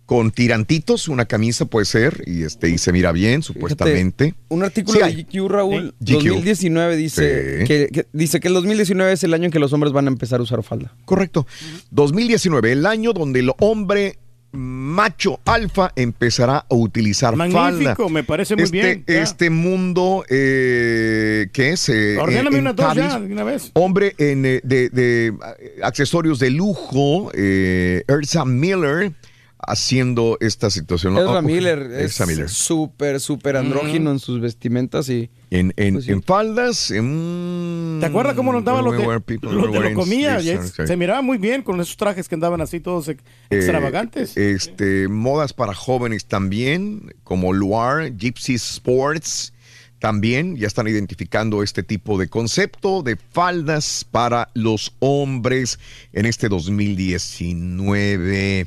con 0.06 0.30
tirantitos, 0.32 1.08
una 1.08 1.24
camisa 1.24 1.64
puede 1.64 1.86
ser, 1.86 2.22
y 2.26 2.42
este 2.42 2.68
y 2.68 2.76
se 2.78 2.92
mira 2.92 3.10
bien, 3.12 3.42
supuestamente. 3.42 4.34
Un 4.48 4.62
artículo 4.62 5.00
Sí 5.00 5.14
de. 5.14 5.22
GQ, 5.24 5.48
Raúl, 5.48 5.94
Sí. 6.04 6.14
GQ. 6.14 6.28
2019 6.28 6.96
dice, 6.96 7.60
Sí. 7.60 7.64
que, 7.66 7.88
que- 7.92 8.06
dice 8.12 8.38
que 8.40 8.48
el 8.48 8.54
2019 8.54 9.12
es 9.12 9.24
el 9.24 9.32
año 9.32 9.46
en 9.46 9.50
que 9.50 9.58
los 9.58 9.72
hombres 9.72 9.92
van 9.94 10.06
a 10.06 10.10
empezar 10.10 10.40
a 10.40 10.42
usar 10.42 10.62
falda. 10.62 10.94
Correcto. 11.06 11.46
2019, 11.90 12.72
el 12.72 12.84
año 12.86 13.12
donde 13.14 13.40
el 13.40 13.50
hombre 13.60 14.18
macho 14.56 15.40
alfa 15.46 15.90
empezará 15.96 16.58
a 16.58 16.74
utilizar 16.74 17.34
Magnífico, 17.34 17.94
falda. 18.04 18.08
me 18.08 18.22
parece 18.22 18.54
muy 18.54 18.62
este, 18.64 18.76
bien, 18.76 19.04
ya. 19.08 19.22
Este 19.22 19.50
mundo 19.50 20.24
eh, 20.28 21.48
que 21.52 21.70
es 21.70 21.88
eh, 21.88 22.18
Ordéname 22.18 22.58
en 22.58 22.62
unas 22.62 22.76
dos 22.76 22.94
ya, 22.94 23.16
una 23.18 23.42
vez. 23.42 23.70
hombre 23.74 24.14
en, 24.18 24.46
eh, 24.46 24.60
de, 24.62 24.90
de, 24.90 25.26
eh, 25.28 25.32
accesorios 25.82 26.38
de 26.38 26.50
lujo, 26.50 27.32
eh, 27.34 28.04
Erza 28.06 28.44
Miller. 28.44 29.12
Haciendo 29.68 30.36
esta 30.40 30.70
situación. 30.70 31.16
Ezra 31.16 31.38
Oh, 31.38 31.42
Miller 31.42 31.78
Ezra 31.92 32.24
es 32.24 32.30
Miller. 32.30 32.48
súper, 32.48 33.20
súper 33.20 33.56
andrógino 33.56 34.10
en 34.10 34.18
sus 34.18 34.40
vestimentas 34.40 35.08
y... 35.08 35.30
En, 35.50 35.72
en, 35.76 35.94
Pues 35.94 36.06
sí. 36.06 36.12
en 36.12 36.22
faldas, 36.22 36.90
en... 36.90 37.98
¿Te 38.00 38.06
acuerdas 38.06 38.34
cómo 38.34 38.52
lo 38.52 38.58
que, 38.92 39.20
people 39.20 39.52
lo, 39.52 39.70
te 39.70 39.80
lo 39.90 39.94
comía? 39.94 40.40
se 40.40 40.96
miraba 40.96 41.22
muy 41.22 41.38
bien 41.38 41.62
con 41.62 41.80
esos 41.80 41.96
trajes 41.96 42.28
que 42.28 42.34
andaban 42.34 42.60
así 42.60 42.80
todos 42.80 43.08
ex- 43.08 43.22
Eh, 43.50 43.56
extravagantes. 43.56 44.36
Este, 44.36 45.06
modas 45.08 45.52
para 45.52 45.74
jóvenes 45.74 46.26
también, 46.26 47.14
como 47.22 47.52
Luar, 47.52 48.16
Gypsy 48.16 48.54
Sports, 48.54 49.52
también 50.00 50.56
ya 50.56 50.66
están 50.66 50.88
identificando 50.88 51.62
este 51.62 51.82
tipo 51.82 52.18
de 52.18 52.28
concepto 52.28 53.02
de 53.02 53.16
faldas 53.16 54.04
para 54.10 54.50
los 54.54 54.92
hombres 54.98 55.78
en 56.12 56.26
este 56.26 56.48
2019. 56.48 58.66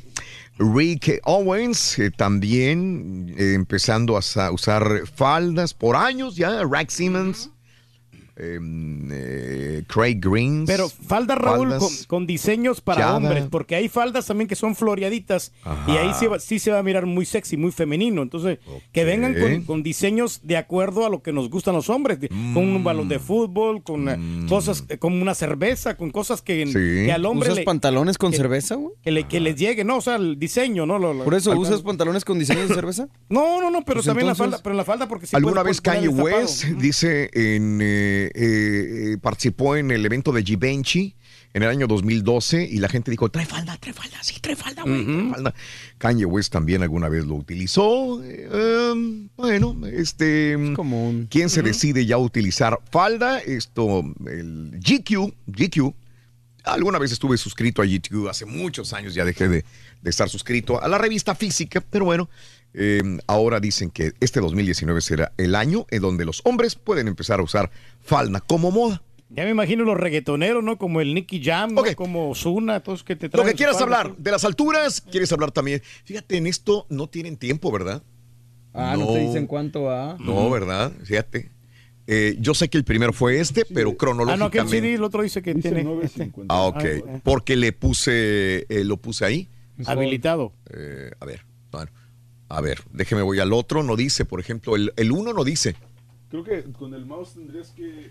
Rick 0.58 1.20
Owens 1.24 1.98
eh, 1.98 2.10
también 2.10 3.34
eh, 3.38 3.54
empezando 3.54 4.16
a 4.16 4.22
sa- 4.22 4.50
usar 4.52 5.06
faldas 5.14 5.74
por 5.74 5.96
años 5.96 6.36
ya, 6.36 6.62
Rack 6.64 6.90
Simmons, 6.90 7.50
em, 8.38 9.08
eh, 9.10 9.82
Craig 9.86 10.16
Greens. 10.20 10.66
Pero 10.66 10.88
falda, 10.88 11.34
Raúl, 11.34 11.70
faldas. 11.70 11.80
con, 12.06 12.18
con 12.20 12.26
diseños 12.26 12.80
para 12.80 13.00
Chada. 13.02 13.16
hombres, 13.16 13.44
porque 13.50 13.74
hay 13.74 13.88
faldas 13.88 14.26
también 14.26 14.48
que 14.48 14.54
son 14.56 14.74
floreaditas 14.76 15.52
y 15.86 15.92
ahí 15.92 16.12
sí, 16.18 16.26
va- 16.26 16.38
sí 16.38 16.58
se 16.58 16.70
va 16.70 16.78
a 16.78 16.82
mirar 16.82 17.06
muy 17.06 17.24
sexy, 17.26 17.56
muy 17.56 17.72
femenino. 17.72 18.22
Entonces, 18.22 18.58
que 18.92 19.04
vengan 19.04 19.34
con, 19.34 19.62
con 19.64 19.82
diseños 19.82 20.40
de 20.42 20.56
acuerdo 20.56 21.04
a 21.06 21.10
lo 21.10 21.22
que 21.22 21.32
nos 21.32 21.50
gustan 21.50 21.74
los 21.74 21.90
hombres, 21.90 22.18
con 22.28 22.58
un 22.58 22.84
balón 22.84 23.06
Mm. 23.06 23.10
de 23.10 23.18
fútbol, 23.18 23.82
con 23.82 24.08
eh, 24.08 24.18
cosas, 24.48 24.84
eh, 24.88 24.98
con 24.98 25.20
una 25.20 25.34
cerveza, 25.34 25.96
con 25.96 26.10
cosas 26.10 26.42
que, 26.42 26.64
que 27.04 27.12
al 27.12 27.24
hombre 27.26 27.48
¿Usas 27.48 27.58
le- 27.58 27.64
pantalones 27.64 28.18
con 28.18 28.32
cerveza, 28.32 28.74
güey? 28.76 28.94
que, 29.02 29.10
le, 29.10 29.24
que 29.28 29.40
les 29.40 29.56
llegue, 29.56 29.84
no, 29.84 29.96
o 29.96 30.00
sea, 30.00 30.16
el 30.16 30.38
diseño, 30.38 30.86
¿no? 30.86 30.98
Lo- 30.98 31.14
lo- 31.14 31.24
¿Por 31.24 31.34
eso 31.34 31.56
usas 31.58 31.82
pantalones 31.82 32.24
con 32.24 32.38
diseño 32.38 32.66
de 32.66 32.74
cerveza? 32.74 33.08
No, 33.28 33.60
no, 33.60 33.70
no, 33.70 33.84
pero 33.84 33.96
Pues 33.96 34.06
también 34.06 34.26
entonces- 34.28 34.38
la 34.46 34.50
falda, 34.52 34.62
pero 34.62 34.72
en 34.72 34.76
la 34.78 34.84
falda 34.84 35.08
porque 35.08 35.26
sí 35.26 35.36
¿Alguna 35.36 35.62
vez 35.62 35.80
Kanye. 35.80 36.08
West 36.08 36.64
dice 36.64 37.30
en 37.34 37.78
eh, 37.82 38.27
eh, 38.34 39.16
participó 39.20 39.76
en 39.76 39.90
el 39.90 40.04
evento 40.04 40.32
de 40.32 40.42
Givenchy 40.42 41.14
en 41.54 41.62
el 41.62 41.68
año 41.70 41.86
2012 41.86 42.68
y 42.70 42.78
la 42.78 42.88
gente 42.88 43.10
dijo 43.10 43.30
trae 43.30 43.46
falda, 43.46 43.76
trae 43.78 43.92
falda, 43.92 44.22
sí 44.22 44.38
trae 44.40 44.54
falda, 44.54 44.82
güey, 44.82 45.04
trae 45.04 45.30
falda. 45.30 45.54
Kanye 45.98 46.24
West 46.24 46.52
también 46.52 46.82
alguna 46.82 47.08
vez 47.08 47.24
lo 47.24 47.34
utilizó. 47.34 48.22
eh, 48.22 48.92
um, 48.92 49.28
bueno, 49.36 49.76
este, 49.86 50.56
¿quién 51.30 51.50
se 51.50 51.62
decide 51.62 52.06
ya 52.06 52.18
utilizar 52.18 52.78
falda? 52.90 53.38
Esto, 53.38 54.04
el 54.26 54.78
GQ, 54.78 55.32
GQ. 55.46 55.94
Alguna 56.64 56.98
vez 56.98 57.12
estuve 57.12 57.38
suscrito 57.38 57.80
a 57.80 57.86
GQ 57.86 58.28
hace 58.28 58.44
muchos 58.44 58.92
años, 58.92 59.14
ya 59.14 59.24
dejé 59.24 59.48
de, 59.48 59.64
de 60.02 60.10
estar 60.10 60.28
suscrito 60.28 60.82
a 60.82 60.86
la 60.86 60.98
revista 60.98 61.34
física, 61.34 61.80
pero 61.80 62.04
bueno, 62.04 62.28
eh, 62.74 63.02
ahora 63.26 63.60
dicen 63.60 63.90
que 63.90 64.12
este 64.20 64.40
2019 64.40 65.00
será 65.00 65.32
el 65.36 65.54
año 65.54 65.86
en 65.90 66.02
donde 66.02 66.24
los 66.24 66.42
hombres 66.44 66.74
pueden 66.74 67.08
empezar 67.08 67.40
a 67.40 67.42
usar 67.42 67.70
falda 68.00 68.40
como 68.40 68.70
moda. 68.70 69.02
Ya 69.30 69.44
me 69.44 69.50
imagino 69.50 69.84
los 69.84 69.96
reggaetoneros, 69.96 70.64
¿no? 70.64 70.78
Como 70.78 71.00
el 71.02 71.12
Nicky 71.14 71.42
Jam, 71.44 71.74
¿no? 71.74 71.82
como 71.96 72.34
Zuna, 72.34 72.80
todos 72.80 73.04
que 73.04 73.14
te 73.14 73.26
Lo 73.26 73.30
traen 73.32 73.46
que 73.48 73.50
su 73.52 73.56
quieras 73.58 73.80
hablar 73.82 74.16
de 74.16 74.30
las 74.30 74.44
alturas, 74.44 75.02
quieres 75.02 75.30
hablar 75.32 75.50
también. 75.50 75.82
Fíjate, 76.04 76.38
en 76.38 76.46
esto 76.46 76.86
no 76.88 77.08
tienen 77.08 77.36
tiempo, 77.36 77.70
¿verdad? 77.70 78.02
Ah, 78.72 78.96
no, 78.98 79.12
te 79.12 79.18
dicen 79.20 79.46
cuánto 79.46 79.82
va. 79.82 80.16
No, 80.18 80.48
¿verdad? 80.48 80.92
Fíjate. 81.04 81.50
Eh, 82.06 82.36
yo 82.40 82.54
sé 82.54 82.70
que 82.70 82.78
el 82.78 82.84
primero 82.84 83.12
fue 83.12 83.38
este, 83.38 83.66
pero 83.66 83.90
Ah, 83.90 83.92
no, 83.92 83.98
cronológicamente. 83.98 84.58
aquel 84.60 84.68
CD, 84.70 84.94
el 84.94 85.02
otro 85.04 85.22
dice 85.22 85.42
que 85.42 85.54
tiene 85.56 85.86
este, 86.02 86.32
Ah, 86.48 86.62
ok. 86.62 86.84
Ah, 87.06 87.20
Porque 87.22 87.54
le 87.56 87.72
puse, 87.72 88.64
eh, 88.70 88.84
lo 88.84 88.96
puse 88.96 89.26
ahí. 89.26 89.48
habilitado. 89.84 90.54
Eh, 90.72 91.10
a 91.20 91.26
ver, 91.26 91.44
a 92.48 92.60
ver, 92.60 92.80
déjeme 92.92 93.22
voy 93.22 93.40
al 93.40 93.52
otro. 93.52 93.82
No 93.82 93.96
dice, 93.96 94.24
por 94.24 94.40
ejemplo, 94.40 94.76
el, 94.76 94.92
el 94.96 95.12
uno 95.12 95.32
no 95.32 95.44
dice. 95.44 95.76
Creo 96.30 96.44
que 96.44 96.62
con 96.72 96.94
el 96.94 97.04
mouse 97.06 97.34
tendrías 97.34 97.70
que. 97.70 98.10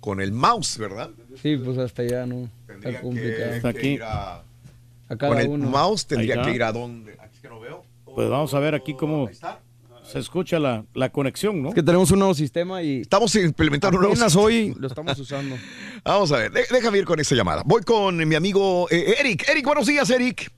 Con 0.00 0.20
el 0.20 0.32
mouse, 0.32 0.78
¿verdad? 0.78 1.10
Sí, 1.40 1.56
pues 1.56 1.78
hasta 1.78 2.02
allá 2.02 2.26
no. 2.26 2.48
Está 2.68 3.00
complicado. 3.00 3.72
que- 3.72 3.80
que 3.80 3.86
ir 3.88 4.02
a- 4.02 4.42
A 5.08 5.16
cada 5.16 5.32
con 5.32 5.38
el 5.40 5.48
uno. 5.48 5.68
mouse 5.70 6.06
tendría 6.06 6.42
que 6.42 6.50
ir 6.52 6.62
a 6.62 6.72
donde. 6.72 7.12
Aquí 7.20 7.38
que 7.40 7.48
no 7.48 7.60
veo. 7.60 7.84
Pues 8.04 8.28
vamos 8.28 8.52
a 8.54 8.58
ver 8.58 8.74
aquí 8.74 8.94
cómo 8.94 9.28
se 10.02 10.18
escucha 10.18 10.58
la, 10.58 10.84
la 10.94 11.10
conexión, 11.10 11.62
¿no? 11.62 11.68
Es 11.70 11.74
que 11.76 11.82
tenemos 11.82 12.10
un 12.10 12.18
nuevo 12.18 12.34
sistema 12.34 12.82
y. 12.82 13.02
Estamos 13.02 13.34
implementando 13.36 13.96
un 13.96 14.02
nuevo 14.02 14.14
Apenas 14.14 14.32
sistema. 14.32 14.46
hoy 14.46 14.74
lo 14.78 14.86
estamos 14.88 15.18
usando. 15.18 15.56
Vamos 16.04 16.32
a 16.32 16.38
ver, 16.38 16.52
de- 16.52 16.66
déjame 16.70 16.98
ir 16.98 17.04
con 17.04 17.20
esta 17.20 17.34
llamada. 17.36 17.62
Voy 17.64 17.82
con 17.82 18.16
mi 18.28 18.34
amigo 18.34 18.88
eh, 18.90 19.14
Eric. 19.20 19.48
Eric, 19.48 19.64
buenos 19.64 19.86
días, 19.86 20.10
Eric. 20.10 20.50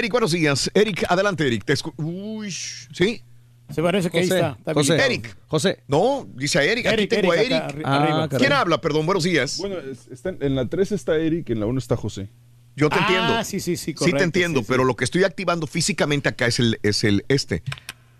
Eric, 0.00 0.12
buenos 0.12 0.32
días. 0.32 0.70
Eric, 0.72 1.04
adelante, 1.10 1.46
Eric. 1.46 1.62
Te 1.62 1.74
escu- 1.74 1.92
Uy, 1.98 2.50
¿sí? 2.50 3.22
Se 3.68 3.82
parece 3.82 4.08
que 4.08 4.18
ahí 4.20 4.24
José, 4.24 4.36
está. 4.36 4.56
está 4.58 4.72
José. 4.74 4.96
Eric. 4.96 5.36
José. 5.46 5.82
No, 5.88 6.26
dice 6.34 6.58
a 6.58 6.64
Eric. 6.64 6.86
Aquí 6.86 7.06
tengo 7.06 7.34
Eric, 7.34 7.52
a 7.52 7.66
Eric. 7.68 7.82
caray. 7.82 8.28
¿Quién 8.38 8.52
habla? 8.54 8.80
Perdón, 8.80 9.04
buenos 9.04 9.24
días. 9.24 9.58
Bueno, 9.58 9.76
está- 10.10 10.30
en 10.40 10.54
la 10.54 10.66
3 10.66 10.92
está 10.92 11.16
Eric, 11.16 11.50
en 11.50 11.60
la 11.60 11.66
1 11.66 11.78
está 11.78 11.96
José. 11.96 12.30
Yo 12.76 12.88
te 12.88 12.96
Ah, 12.98 13.00
entiendo. 13.02 13.44
sí, 13.44 13.60
sí, 13.60 13.76
sí, 13.76 13.86
Sí 13.88 13.94
correcto, 13.94 14.16
te 14.18 14.24
entiendo, 14.24 14.60
sí, 14.60 14.64
sí. 14.64 14.72
pero 14.72 14.84
lo 14.84 14.96
que 14.96 15.04
estoy 15.04 15.24
activando 15.24 15.66
físicamente 15.66 16.30
acá 16.30 16.46
es 16.46 16.58
el, 16.60 16.78
es 16.82 17.04
el 17.04 17.26
este. 17.28 17.62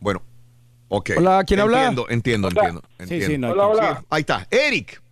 Bueno, 0.00 0.22
ok. 0.88 1.12
Hola, 1.16 1.44
¿quién 1.46 1.60
habla? 1.60 1.78
Entiendo, 1.86 2.06
entiendo, 2.10 2.48
entiendo. 2.48 2.82
Sí, 2.98 3.06
sí, 3.06 3.14
entiendo. 3.14 3.46
no, 3.48 3.52
Hola, 3.54 3.66
hola. 3.68 3.96
Sí, 4.00 4.06
ahí 4.10 4.20
está. 4.20 4.46
Eric. 4.50 5.02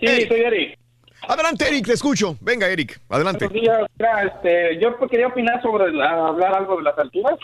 Sí, 0.00 0.06
Eric. 0.06 0.28
soy 0.28 0.40
Eric. 0.40 0.77
Adelante, 1.26 1.66
Eric, 1.68 1.86
te 1.86 1.92
escucho. 1.94 2.36
Venga, 2.40 2.68
Eric, 2.68 3.00
adelante. 3.08 3.48
Buenos 3.48 3.62
días. 3.62 3.90
Este, 4.34 4.78
yo 4.80 4.96
quería 5.08 5.26
opinar 5.28 5.60
sobre 5.62 5.92
la- 5.92 6.28
hablar 6.28 6.54
algo 6.54 6.76
de 6.76 6.82
las 6.84 6.98
alturas. 6.98 7.38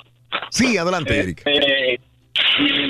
Sí, 0.51 0.77
adelante, 0.79 1.19
Eric. 1.19 1.43
Eh, 1.47 1.99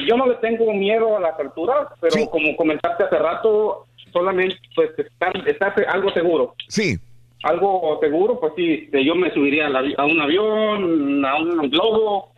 yo 0.07 0.17
no 0.17 0.27
le 0.27 0.35
tengo 0.37 0.73
miedo 0.73 1.17
a 1.17 1.21
las 1.21 1.39
alturas, 1.39 1.89
pero 2.01 2.27
como 2.31 2.57
comentaste 2.57 3.05
hace 3.05 3.19
rato, 3.19 3.87
solamente 4.13 4.57
pues 4.75 4.91
está, 4.99 5.31
está 5.47 5.75
algo 5.91 6.11
seguro. 6.13 6.55
Sí. 6.69 6.97
Algo 7.43 7.99
seguro, 8.01 8.39
pues 8.41 8.53
sí, 8.57 8.85
este, 8.85 9.05
yo 9.05 9.15
me 9.15 9.33
subiría 9.35 9.67
a, 9.67 9.71
la- 9.71 9.95
a 9.99 10.05
un 10.07 10.21
avión, 10.21 11.25
a 11.25 11.37
un 11.37 11.71
globo, 11.71 12.33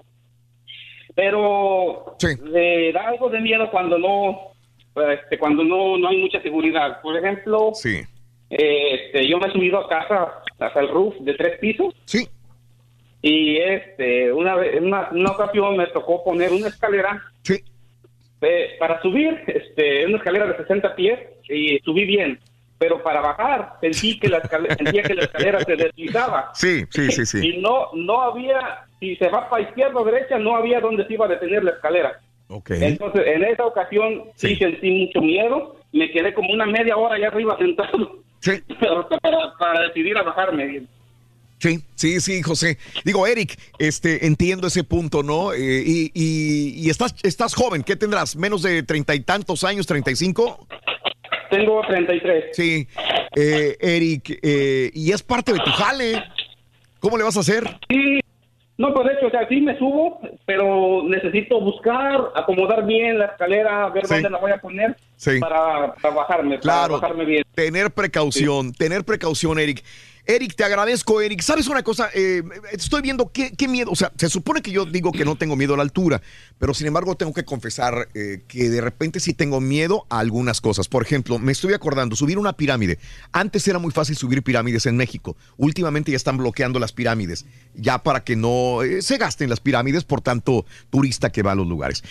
pero 1.14 2.16
me 2.42 2.92
da 2.92 3.08
algo 3.08 3.28
de 3.30 3.40
miedo 3.40 3.70
cuando 3.70 3.98
no, 3.98 4.52
este, 5.12 5.38
cuando 5.38 5.62
no, 5.64 5.96
no 5.98 6.08
hay 6.08 6.16
mucha 6.20 6.40
seguridad. 6.42 7.00
Por 7.02 7.16
ejemplo, 7.16 7.70
Sí. 7.74 8.00
Eh, 8.50 8.94
este, 8.94 9.28
yo 9.28 9.38
me 9.38 9.48
he 9.48 9.52
subido 9.52 9.78
a 9.78 9.88
casa 9.88 10.42
hasta 10.58 10.80
el 10.80 10.88
roof 10.88 11.14
de 11.20 11.34
tres 11.34 11.58
pisos. 11.58 11.94
Sí. 12.04 12.28
Y 13.22 13.56
este, 13.56 14.32
una 14.32 14.54
vez, 14.54 14.76
en 14.76 14.86
una, 14.86 15.08
una 15.10 15.32
ocasión 15.32 15.76
me 15.76 15.86
tocó 15.88 16.22
poner 16.22 16.52
una 16.52 16.68
escalera. 16.68 17.22
Sí. 17.42 17.62
para 18.78 19.00
subir, 19.02 19.42
este, 19.46 20.06
una 20.06 20.18
escalera 20.18 20.46
de 20.46 20.56
60 20.58 20.94
pies 20.94 21.18
y 21.48 21.78
subí 21.80 22.04
bien. 22.04 22.38
Pero 22.78 23.02
para 23.02 23.22
bajar 23.22 23.78
sentí 23.80 24.18
que 24.20 24.28
la 24.28 24.38
escalera, 24.38 24.74
sentía 24.76 25.02
que 25.02 25.14
la 25.14 25.22
escalera 25.22 25.60
se 25.60 25.76
deslizaba. 25.76 26.50
Sí, 26.54 26.84
sí, 26.90 27.10
sí, 27.10 27.26
sí. 27.26 27.48
Y 27.48 27.58
no, 27.58 27.88
no 27.94 28.20
había, 28.20 28.84
si 29.00 29.16
se 29.16 29.28
va 29.28 29.48
para 29.48 29.62
izquierda 29.62 29.98
o 29.98 30.04
derecha, 30.04 30.38
no 30.38 30.54
había 30.54 30.80
donde 30.80 31.06
se 31.06 31.14
iba 31.14 31.24
a 31.24 31.30
detener 31.30 31.64
la 31.64 31.72
escalera. 31.72 32.20
Ok. 32.48 32.70
Entonces, 32.70 33.22
en 33.26 33.44
esa 33.44 33.64
ocasión 33.66 34.24
sí. 34.36 34.56
sentí 34.56 34.90
mucho 34.90 35.20
miedo. 35.20 35.76
Me 35.92 36.10
quedé 36.10 36.32
como 36.34 36.52
una 36.52 36.66
media 36.66 36.96
hora 36.96 37.14
allá 37.16 37.28
arriba 37.28 37.56
sentado. 37.58 38.22
Sí. 38.40 38.52
para, 39.22 39.52
para 39.58 39.80
decidir 39.88 40.16
a 40.18 40.22
bajarme. 40.22 40.82
Sí, 41.58 41.80
sí, 41.94 42.20
sí, 42.20 42.42
José. 42.42 42.76
Digo, 43.04 43.26
Eric, 43.26 43.58
este, 43.78 44.26
entiendo 44.26 44.66
ese 44.66 44.84
punto, 44.84 45.22
¿no? 45.22 45.54
Eh, 45.54 45.82
y 45.84 46.10
y- 46.14 46.86
y 46.86 46.90
estás, 46.90 47.14
estás 47.22 47.54
joven, 47.54 47.82
¿qué 47.82 47.96
tendrás? 47.96 48.36
¿Menos 48.36 48.62
de 48.62 48.82
treinta 48.82 49.14
y 49.14 49.20
tantos 49.20 49.64
años, 49.64 49.86
treinta 49.86 50.10
y 50.10 50.16
cinco? 50.16 50.66
Tengo 51.50 51.80
33. 51.88 52.44
Sí. 52.52 52.86
Eh, 53.34 53.76
Eric, 53.80 54.38
eh, 54.42 54.90
y 54.92 55.12
es 55.12 55.22
parte 55.22 55.52
de 55.54 55.60
tu 55.60 55.70
jale. 55.70 56.22
¿Cómo 57.00 57.16
le 57.16 57.24
vas 57.24 57.36
a 57.36 57.40
hacer? 57.40 57.64
Sí, 57.88 58.20
no, 58.78 58.92
pues 58.92 59.06
de 59.08 59.14
hecho, 59.14 59.26
o 59.26 59.30
sea, 59.30 59.48
sí 59.48 59.60
me 59.60 59.78
subo, 59.78 60.20
pero 60.44 61.02
necesito 61.04 61.60
buscar, 61.60 62.30
acomodar 62.34 62.84
bien 62.84 63.18
la 63.18 63.26
escalera, 63.26 63.88
ver 63.88 64.06
Sí. 64.06 64.14
dónde 64.14 64.30
la 64.30 64.38
voy 64.38 64.52
a 64.52 64.58
poner 64.58 64.96
Sí. 65.16 65.38
para, 65.40 65.94
para 65.94 66.14
bajarme, 66.14 66.58
Claro, 66.58 66.94
para 67.00 67.08
bajarme 67.12 67.24
bien. 67.24 67.42
tener 67.54 67.90
precaución, 67.90 68.72
tener 68.72 69.04
precaución, 69.04 69.58
Eric. 69.58 69.82
Eric, 70.26 70.56
te 70.56 70.64
agradezco, 70.64 71.20
Eric. 71.20 71.40
¿Sabes 71.40 71.68
una 71.68 71.84
cosa? 71.84 72.10
Eh, 72.12 72.42
estoy 72.72 73.00
viendo 73.00 73.30
qué, 73.30 73.68
miedo. 73.68 73.92
O 73.92 73.96
sea, 73.96 74.12
se 74.16 74.28
supone 74.28 74.60
que 74.60 74.72
yo 74.72 74.84
digo 74.84 75.12
que 75.12 75.24
no 75.24 75.36
tengo 75.36 75.54
miedo 75.54 75.74
a 75.74 75.76
la 75.76 75.84
altura, 75.84 76.20
pero 76.58 76.74
sin 76.74 76.88
embargo 76.88 77.16
tengo 77.16 77.32
que 77.32 77.44
confesar 77.44 78.08
eh, 78.14 78.42
que 78.48 78.68
de 78.68 78.80
repente 78.80 79.20
sí 79.20 79.34
tengo 79.34 79.60
miedo 79.60 80.04
a 80.10 80.18
algunas 80.18 80.60
cosas. 80.60 80.88
Por 80.88 81.04
ejemplo, 81.04 81.38
me 81.38 81.52
estoy 81.52 81.74
acordando, 81.74 82.16
subir 82.16 82.38
una 82.38 82.54
pirámide. 82.54 82.98
Antes 83.30 83.68
era 83.68 83.78
muy 83.78 83.92
fácil 83.92 84.16
subir 84.16 84.42
pirámides 84.42 84.86
en 84.86 84.96
México. 84.96 85.36
Últimamente 85.58 86.10
ya 86.10 86.16
están 86.16 86.38
bloqueando 86.38 86.80
las 86.80 86.92
pirámides, 86.92 87.46
ya 87.74 88.02
para 88.02 88.24
que 88.24 88.34
no 88.34 88.82
eh, 88.82 89.02
se 89.02 89.18
gasten 89.18 89.48
las 89.48 89.60
pirámides 89.60 90.02
por 90.02 90.22
tanto 90.22 90.66
turista 90.90 91.30
que 91.30 91.42
va 91.42 91.52
a 91.52 91.56
los 91.56 91.68
lugares 91.68 92.02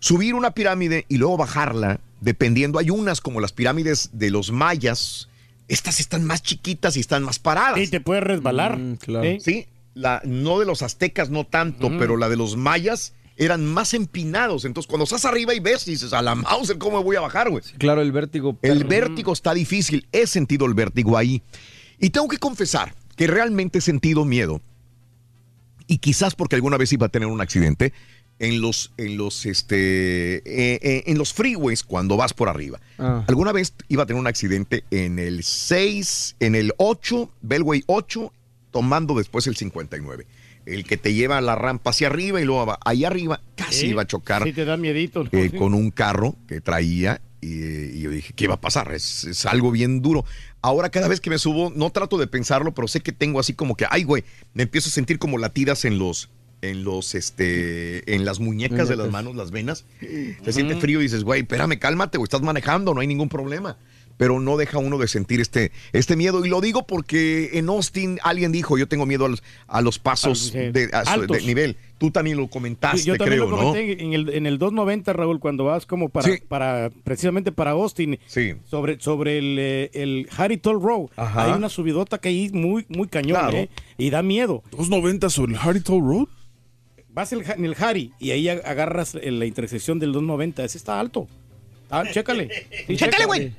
subir 0.00 0.34
una 0.34 0.50
pirámide 0.50 1.06
y 1.08 1.16
luego 1.16 1.38
bajarla, 1.38 1.98
dependiendo, 2.20 2.78
hay 2.78 2.90
unas 2.90 3.22
como 3.22 3.40
las 3.40 3.52
pirámides 3.52 4.10
de 4.12 4.30
los 4.30 4.52
mayas, 4.52 5.30
estas 5.68 6.00
están 6.00 6.24
más 6.24 6.42
chiquitas 6.42 6.96
y 6.96 7.00
están 7.00 7.22
más 7.22 7.38
paradas. 7.38 7.78
Y 7.78 7.88
te 7.88 8.00
puedes 8.00 8.24
resbalar. 8.24 8.78
claro. 9.00 9.24
¿sí? 9.24 9.40
Sí, 9.40 9.66
la, 9.94 10.20
no 10.24 10.58
de 10.58 10.66
los 10.66 10.82
aztecas, 10.82 11.30
no 11.30 11.44
tanto, 11.44 11.90
pero 11.98 12.16
la 12.16 12.28
de 12.28 12.36
los 12.36 12.56
mayas 12.56 13.14
eran 13.36 13.64
más 13.66 13.94
empinados. 13.94 14.64
Entonces, 14.64 14.88
cuando 14.88 15.04
estás 15.04 15.24
arriba 15.24 15.54
y 15.54 15.60
ves, 15.60 15.84
dices, 15.84 16.12
a 16.12 16.22
la 16.22 16.34
Mauser, 16.34 16.78
¿cómo 16.78 16.98
me 16.98 17.04
voy 17.04 17.16
a 17.16 17.20
bajar, 17.20 17.50
güey? 17.50 17.62
Claro, 17.78 18.02
el 18.02 18.12
vértigo. 18.12 18.58
El 18.62 18.84
vértigo 18.84 19.32
está 19.32 19.54
difícil. 19.54 20.06
He 20.12 20.26
sentido 20.26 20.66
el 20.66 20.74
vértigo 20.74 21.16
ahí. 21.16 21.42
Y 21.98 22.10
tengo 22.10 22.28
que 22.28 22.38
confesar 22.38 22.94
que 23.16 23.26
realmente 23.26 23.78
he 23.78 23.82
sentido 23.82 24.24
miedo. 24.24 24.60
Y 25.86 25.98
quizás 25.98 26.34
porque 26.34 26.56
alguna 26.56 26.76
vez 26.76 26.92
iba 26.92 27.06
a 27.06 27.10
tener 27.10 27.28
un 27.28 27.40
accidente 27.40 27.92
en 28.44 28.60
los, 28.60 28.92
en 28.96 29.16
los, 29.16 29.46
este, 29.46 30.36
eh, 30.36 30.78
eh, 30.82 31.04
en 31.06 31.18
los 31.18 31.32
freeways 31.32 31.82
cuando 31.82 32.16
vas 32.16 32.34
por 32.34 32.48
arriba. 32.48 32.80
Ah. 32.98 33.24
Alguna 33.26 33.52
vez 33.52 33.74
iba 33.88 34.02
a 34.02 34.06
tener 34.06 34.20
un 34.20 34.26
accidente 34.26 34.84
en 34.90 35.18
el 35.18 35.42
6, 35.42 36.36
en 36.40 36.54
el 36.54 36.72
8, 36.76 37.30
Bellway 37.42 37.84
8, 37.86 38.32
tomando 38.70 39.14
después 39.14 39.46
el 39.46 39.56
59. 39.56 40.26
El 40.66 40.84
que 40.84 40.96
te 40.96 41.12
lleva 41.12 41.40
la 41.40 41.56
rampa 41.56 41.90
hacia 41.90 42.08
arriba 42.08 42.40
y 42.40 42.44
luego 42.44 42.78
ahí 42.84 43.04
arriba 43.04 43.40
casi 43.54 43.80
Sí, 43.80 43.86
iba 43.88 44.02
a 44.02 44.06
chocar 44.06 44.44
Sí, 44.44 44.52
te 44.52 44.64
da 44.64 44.76
miedito. 44.76 45.24
¿no? 45.24 45.30
eh, 45.32 45.50
con 45.50 45.74
un 45.74 45.90
carro 45.90 46.36
que 46.48 46.60
traía 46.60 47.20
y, 47.40 47.98
y 47.98 48.00
yo 48.00 48.10
dije, 48.10 48.32
¿qué 48.34 48.48
va 48.48 48.54
a 48.54 48.60
pasar? 48.60 48.92
Es, 48.94 49.24
es 49.24 49.44
algo 49.44 49.70
bien 49.70 50.00
duro. 50.00 50.24
Ahora 50.62 50.88
cada 50.88 51.08
vez 51.08 51.20
que 51.20 51.28
me 51.28 51.36
subo, 51.36 51.70
no 51.76 51.90
trato 51.90 52.16
de 52.16 52.26
pensarlo, 52.26 52.72
pero 52.72 52.88
sé 52.88 53.00
que 53.00 53.12
tengo 53.12 53.38
así 53.38 53.52
como 53.52 53.76
que, 53.76 53.86
ay, 53.90 54.04
güey, 54.04 54.24
me 54.54 54.62
empiezo 54.62 54.88
a 54.88 54.92
sentir 54.92 55.18
como 55.18 55.36
latidas 55.36 55.84
en 55.84 55.98
los, 55.98 56.30
en 56.70 56.84
los, 56.84 57.14
este, 57.14 58.14
en 58.14 58.24
las 58.24 58.40
muñecas 58.40 58.88
de 58.88 58.96
las 58.96 59.10
manos, 59.10 59.34
las 59.36 59.50
venas. 59.50 59.84
Se 60.44 60.52
siente 60.52 60.76
frío 60.76 61.00
y 61.00 61.04
dices, 61.04 61.24
güey, 61.24 61.42
espérame, 61.42 61.78
cálmate, 61.78 62.18
güey, 62.18 62.24
estás 62.24 62.42
manejando, 62.42 62.94
no 62.94 63.00
hay 63.00 63.06
ningún 63.06 63.28
problema. 63.28 63.76
Pero 64.16 64.38
no 64.38 64.56
deja 64.56 64.78
uno 64.78 64.96
de 64.96 65.08
sentir 65.08 65.40
este, 65.40 65.72
este 65.92 66.14
miedo. 66.14 66.46
Y 66.46 66.48
lo 66.48 66.60
digo 66.60 66.86
porque 66.86 67.50
en 67.54 67.68
Austin 67.68 68.20
alguien 68.22 68.52
dijo, 68.52 68.78
yo 68.78 68.86
tengo 68.86 69.06
miedo 69.06 69.24
a 69.24 69.28
los, 69.28 69.42
a 69.66 69.80
los 69.80 69.98
pasos 69.98 70.52
sí. 70.52 70.56
de, 70.70 70.88
a 70.92 71.18
de 71.18 71.42
nivel. 71.42 71.76
Tú 71.98 72.12
también 72.12 72.36
lo 72.36 72.46
comentaste, 72.46 72.98
Sí, 72.98 73.06
yo 73.08 73.16
también 73.16 73.40
creo, 73.40 73.50
lo 73.50 73.56
¿no? 73.56 73.62
comenté 73.72 74.00
en 74.00 74.12
el, 74.12 74.28
en 74.28 74.46
el 74.46 74.58
290, 74.58 75.12
Raúl, 75.14 75.40
cuando 75.40 75.64
vas 75.64 75.84
como 75.84 76.10
para, 76.10 76.28
Sí. 76.28 76.38
para 76.46 76.92
precisamente 77.02 77.50
para 77.50 77.72
Austin, 77.72 78.20
Sí. 78.26 78.54
sobre, 78.70 79.00
sobre 79.00 79.38
el, 79.38 79.56
eh, 79.58 79.90
el 79.94 80.28
Harry 80.36 80.58
Toll 80.58 80.80
Road. 80.80 81.06
Ajá. 81.16 81.46
Hay 81.46 81.52
una 81.52 81.68
subidota 81.68 82.18
que 82.18 82.28
ahí 82.28 82.50
muy, 82.52 82.86
muy 82.88 83.08
cañón, 83.08 83.40
Claro. 83.40 83.56
¿eh? 83.56 83.68
Y 83.98 84.10
da 84.10 84.22
miedo. 84.22 84.62
290 84.70 85.28
sobre 85.28 85.54
el 85.54 85.58
Harry 85.58 85.80
Toll 85.80 86.00
Road. 86.04 86.28
Vas 87.14 87.32
el, 87.32 87.42
en 87.48 87.64
el 87.64 87.76
Harry 87.78 88.12
y 88.18 88.32
ahí 88.32 88.44
ag- 88.44 88.62
agarras 88.64 89.14
en 89.14 89.38
la 89.38 89.46
intersección 89.46 89.98
del 89.98 90.12
290. 90.12 90.64
Ese 90.64 90.76
está 90.78 90.98
alto. 91.00 91.26
Ah, 91.90 92.04
chécale. 92.10 92.50
Sí, 92.88 92.96
Chécale, 92.96 93.24
güey. 93.26 93.52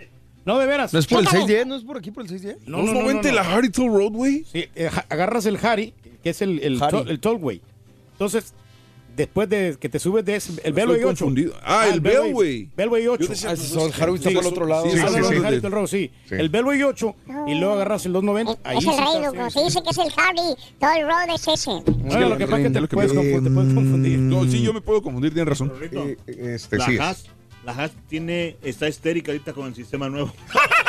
No, 0.45 0.59
de 0.59 0.67
veras. 0.67 0.93
¿No 0.93 0.99
es 0.99 1.07
por 1.07 1.19
el 1.21 1.25
Chécale. 1.25 1.45
610? 1.47 1.67
¿No 1.67 1.75
es 1.77 1.83
por 1.83 1.97
aquí 1.97 2.11
por 2.11 2.23
el 2.23 2.29
610? 2.29 2.67
No, 2.67 2.77
no, 2.79 2.83
no, 2.83 2.91
no, 2.93 2.99
290 3.13 3.29
no. 3.29 3.35
la 3.35 3.55
Harry 3.55 3.69
Toll 3.69 3.87
Road, 3.91 4.11
güey. 4.11 4.43
Sí, 4.51 4.65
eh, 4.75 4.89
agarras 5.09 5.45
el 5.47 5.57
Harry, 5.65 5.93
que 6.21 6.29
es 6.31 6.41
el, 6.41 6.59
el, 6.59 6.79
el 7.07 7.19
tollway. 7.19 7.61
Entonces, 8.11 8.53
después 9.15 9.49
de 9.49 9.77
que 9.79 9.89
te 9.89 9.99
subes 9.99 10.23
de 10.25 10.35
ese, 10.35 10.51
el 10.51 10.57
Estoy 10.57 10.71
Bellway 10.73 10.97
8. 10.99 11.07
confundido. 11.07 11.53
Ah, 11.63 11.87
el 11.91 11.99
Bellway. 12.01 12.69
Bellway 12.75 13.07
8. 13.07 13.23
Yo 13.23 13.29
decía, 13.29 13.49
Ah, 13.49 13.53
el 13.53 14.01
Harry 14.03 14.15
está 14.15 14.29
Sí, 14.29 14.35
por 14.35 14.43
el 14.43 14.49
otro 14.49 14.65
lado. 14.65 14.83
sí, 14.89 14.97
Ah, 15.01 15.07
sí, 15.09 15.15
sí, 15.27 15.33
el 15.35 15.45
Harry 15.45 15.61
Toll 15.61 15.71
Road, 15.71 15.87
sí. 15.87 16.11
Sí. 16.29 16.35
El 16.35 16.49
Bellway 16.49 16.83
8 16.83 17.15
y 17.47 17.55
luego 17.55 17.73
agarras 17.73 18.05
el 18.05 18.13
290. 18.13 18.69
Ahí 18.69 18.77
es 18.77 18.85
el 18.85 18.91
rey, 19.37 19.51
Se 19.51 19.63
dice 19.63 19.81
que 19.83 19.89
es 19.89 19.97
el 19.97 20.11
Harry. 20.17 20.55
Todo 20.79 20.91
el 20.93 21.07
road 21.07 21.35
es 21.35 21.47
ese. 21.47 21.71
Bueno, 21.85 22.29
lo 22.29 22.37
que 22.37 22.45
pasa 22.45 22.57
es 22.59 22.63
que 22.67 22.73
te 22.73 22.81
lo 22.81 22.87
que 22.87 22.95
puedes, 22.95 23.13
confundir. 23.13 24.19
No, 24.19 24.43
sí, 24.45 24.61
yo 24.61 24.73
me 24.73 24.81
puedo 24.81 25.01
confundir, 25.01 25.33
tienes 25.33 25.49
razón. 25.49 25.71
Eh, 25.81 26.17
este, 26.27 26.77
la 26.77 26.85
sí 26.85 26.97
la 27.65 27.71
Haas 27.71 27.91
tiene, 28.07 28.57
está 28.61 28.87
histérica 28.87 29.31
ahorita 29.31 29.53
con 29.53 29.65
el 29.65 29.73
sistema 29.75 30.07
nuevo. 30.07 30.31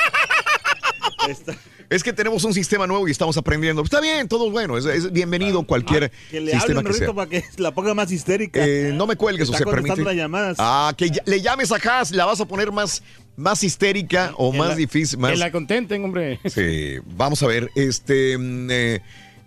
Está- 1.28 1.54
Es 1.88 2.02
que 2.02 2.12
tenemos 2.12 2.42
un 2.42 2.52
sistema 2.52 2.86
nuevo 2.86 3.06
y 3.06 3.12
estamos 3.12 3.36
aprendiendo. 3.36 3.80
Está 3.82 4.00
bien, 4.00 4.26
todo 4.28 4.46
es 4.46 4.52
bueno. 4.52 4.76
Es, 4.76 4.84
es 4.86 5.12
bienvenido 5.12 5.64
cualquier 5.66 6.04
Ah, 6.12 6.18
que 6.30 6.40
le 6.40 6.50
sistema 6.52 6.80
hablen, 6.80 6.92
que 6.92 6.98
sea. 6.98 7.12
Para 7.14 7.30
que 7.30 7.44
la 7.58 7.72
ponga 7.72 7.94
más 7.94 8.10
histérica. 8.10 8.66
Eh, 8.66 8.92
no 8.94 9.06
me 9.06 9.14
cuelgues, 9.16 9.48
o 9.48 9.52
Está 9.52 9.58
se 9.58 9.64
contestando 9.64 9.94
permite. 9.94 10.16
las 10.16 10.16
llamadas. 10.24 10.56
Ah, 10.58 10.92
que 10.96 11.10
ya- 11.10 11.22
le 11.26 11.40
llames 11.40 11.70
a 11.70 11.76
Haas, 11.76 12.10
la 12.10 12.24
vas 12.24 12.40
a 12.40 12.44
poner 12.46 12.72
más, 12.72 13.02
más 13.36 13.62
histérica 13.62 14.32
o 14.36 14.50
Que 14.50 14.58
más 14.58 14.68
la- 14.70 14.74
difícil. 14.74 15.16
Que 15.18 15.22
Más... 15.22 15.38
la 15.38 15.52
contenten, 15.52 16.02
hombre. 16.04 16.40
Sí, 16.46 16.96
vamos 17.16 17.40
a 17.44 17.46
ver. 17.46 17.70
Este, 17.76 18.36
mm, 18.36 18.68
eh, 18.70 19.00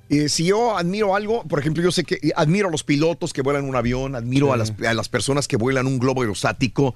eh, 0.09 0.30
si 0.30 0.45
yo 0.45 0.77
admiro 0.77 1.16
algo, 1.16 1.43
por 1.43 1.59
ejemplo, 1.59 1.83
yo 1.83 1.91
sé 1.91 2.03
que 2.06 2.32
admiro 2.38 2.69
a 2.69 2.72
los 2.72 2.83
pilotos 2.83 3.33
que 3.33 3.41
vuelan 3.41 3.66
un 3.66 3.75
avión, 3.75 4.16
admiro 4.16 4.53
a, 4.53 4.58
las, 4.58 4.74
a 4.88 4.93
las 4.93 5.09
personas 5.09 5.48
que 5.48 5.58
vuelan 5.58 5.88
un 5.88 5.99
globo 5.99 6.22
aerostático. 6.22 6.95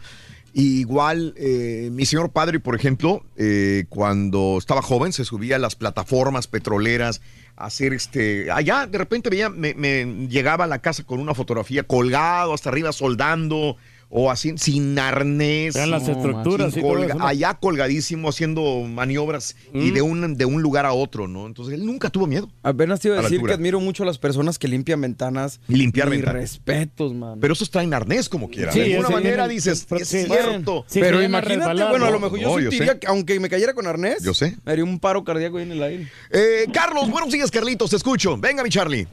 Igual, 0.54 1.34
eh, 1.36 1.90
mi 1.92 2.06
señor 2.06 2.32
padre, 2.32 2.60
por 2.60 2.76
ejemplo, 2.76 3.26
eh, 3.38 3.86
cuando 3.90 4.58
estaba 4.60 4.84
joven, 4.84 5.12
se 5.12 5.26
subía 5.26 5.56
a 5.56 5.60
las 5.60 5.76
plataformas 5.76 6.46
petroleras 6.46 7.22
a 7.56 7.66
hacer 7.66 7.92
este. 7.94 8.52
Allá, 8.52 8.86
de 8.86 9.00
repente 9.00 9.32
veía, 9.32 9.50
me, 9.50 9.74
me 9.74 10.28
llegaba 10.28 10.66
a 10.66 10.68
la 10.68 10.80
casa 10.80 11.04
con 11.04 11.20
una 11.20 11.34
fotografía 11.34 11.84
colgado 11.84 12.54
hasta 12.54 12.70
arriba, 12.70 12.92
soldando. 12.92 13.78
O 14.16 14.30
así, 14.30 14.54
sin 14.58 15.00
arnés. 15.00 15.74
Vean 15.74 15.90
las 15.90 16.08
estructuras 16.08 16.78
y 16.78 16.82
todo 16.82 16.92
colga- 16.94 17.06
eso, 17.08 17.18
¿no? 17.18 17.26
Allá 17.26 17.56
colgadísimo, 17.56 18.30
haciendo 18.30 18.82
maniobras 18.88 19.56
y 19.74 19.90
Mm. 19.90 19.94
de 19.96 20.02
un, 20.04 20.38
de 20.38 20.46
un 20.46 20.62
lugar 20.62 20.86
a 20.86 20.94
otro, 20.94 21.28
¿no? 21.28 21.48
Entonces 21.48 21.74
él 21.74 21.84
nunca 21.84 22.12
tuvo 22.12 22.28
miedo. 22.28 22.48
Apenas 22.62 23.00
te 23.00 23.08
iba 23.08 23.18
A 23.18 23.24
decir 23.24 23.42
que 23.42 23.52
admiro 23.54 23.80
mucho 23.80 24.04
a 24.04 24.06
las 24.06 24.20
personas 24.20 24.60
que 24.60 24.68
limpian 24.68 25.02
ventanas. 25.02 25.60
Y 25.68 25.78
limpiar 25.78 26.10
Mis 26.10 26.18
ventanas. 26.20 26.42
respetos, 26.42 27.12
man. 27.16 27.40
Pero 27.42 27.54
esos 27.54 27.72
traen 27.72 27.92
arnés 27.92 28.30
como 28.30 28.50
quiera. 28.52 28.72
Sí, 28.72 28.82
de 28.82 28.96
alguna 28.98 29.10
manera 29.10 29.48
viene- 29.48 29.54
dices, 29.56 29.86
pero 29.90 30.02
es 30.02 30.08
sí, 30.08 30.26
cierto. 30.26 30.86
Sí, 30.88 31.00
pero 31.00 31.20
imagínate, 31.24 31.56
resbalar, 31.56 31.90
bueno, 31.90 32.06
a 32.06 32.12
lo 32.12 32.20
mejor 32.20 32.40
yo 32.40 32.48
No, 32.50 32.60
yo 32.60 32.70
sentiría 32.70 33.00
que 33.00 33.08
aunque 33.08 33.40
me 33.40 33.50
cayera 33.50 33.74
con 33.74 33.88
arnés, 33.88 34.22
Yo 34.24 34.36
sé. 34.36 34.58
me 34.64 34.74
haría 34.74 34.84
un 34.84 35.00
paro 35.00 35.24
cardíaco 35.24 35.58
ahí 35.58 35.64
en 35.64 35.72
el 35.72 35.82
aire. 35.82 36.08
Eh, 36.30 36.68
Carlos, 36.72 37.10
buenos 37.10 37.32
días, 37.32 37.50
Carlitos, 37.50 37.90
te 37.90 37.96
escucho. 37.96 38.38
Venga, 38.38 38.62
mi 38.64 38.70
Charlie. 38.70 39.08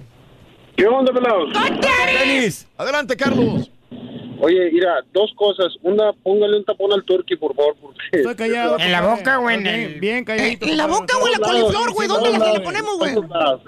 ¿Qué 0.76 0.84
onda, 0.86 1.10
pelados? 1.10 1.48
Denis. 2.22 2.66
Adelante, 2.76 3.16
Carlos. 3.16 3.70
Oye, 4.42 4.70
mira, 4.72 5.04
dos 5.12 5.30
cosas. 5.36 5.74
Una, 5.82 6.12
póngale 6.14 6.56
un 6.56 6.64
tapón 6.64 6.92
al 6.92 7.04
turkey, 7.04 7.36
por 7.36 7.54
favor. 7.54 7.76
Porque 7.80 7.98
Estoy 8.12 8.34
callado. 8.36 8.78
¿En 8.78 8.90
la 8.92 9.02
boca 9.14 9.38
o 9.38 9.50
en 9.50 9.60
Ok, 9.60 9.66
el- 9.66 10.00
Bien 10.00 10.24
calladito. 10.24 10.66
¿En 10.66 10.76
la 10.78 10.86
boca 10.86 11.18
o 11.18 11.26
en 11.26 11.32
la 11.32 11.38
coliflor, 11.46 11.92
güey? 11.92 12.08
¿Dónde 12.08 12.30
la 12.38 12.62
ponemos, 12.62 12.96
güey? 12.98 13.12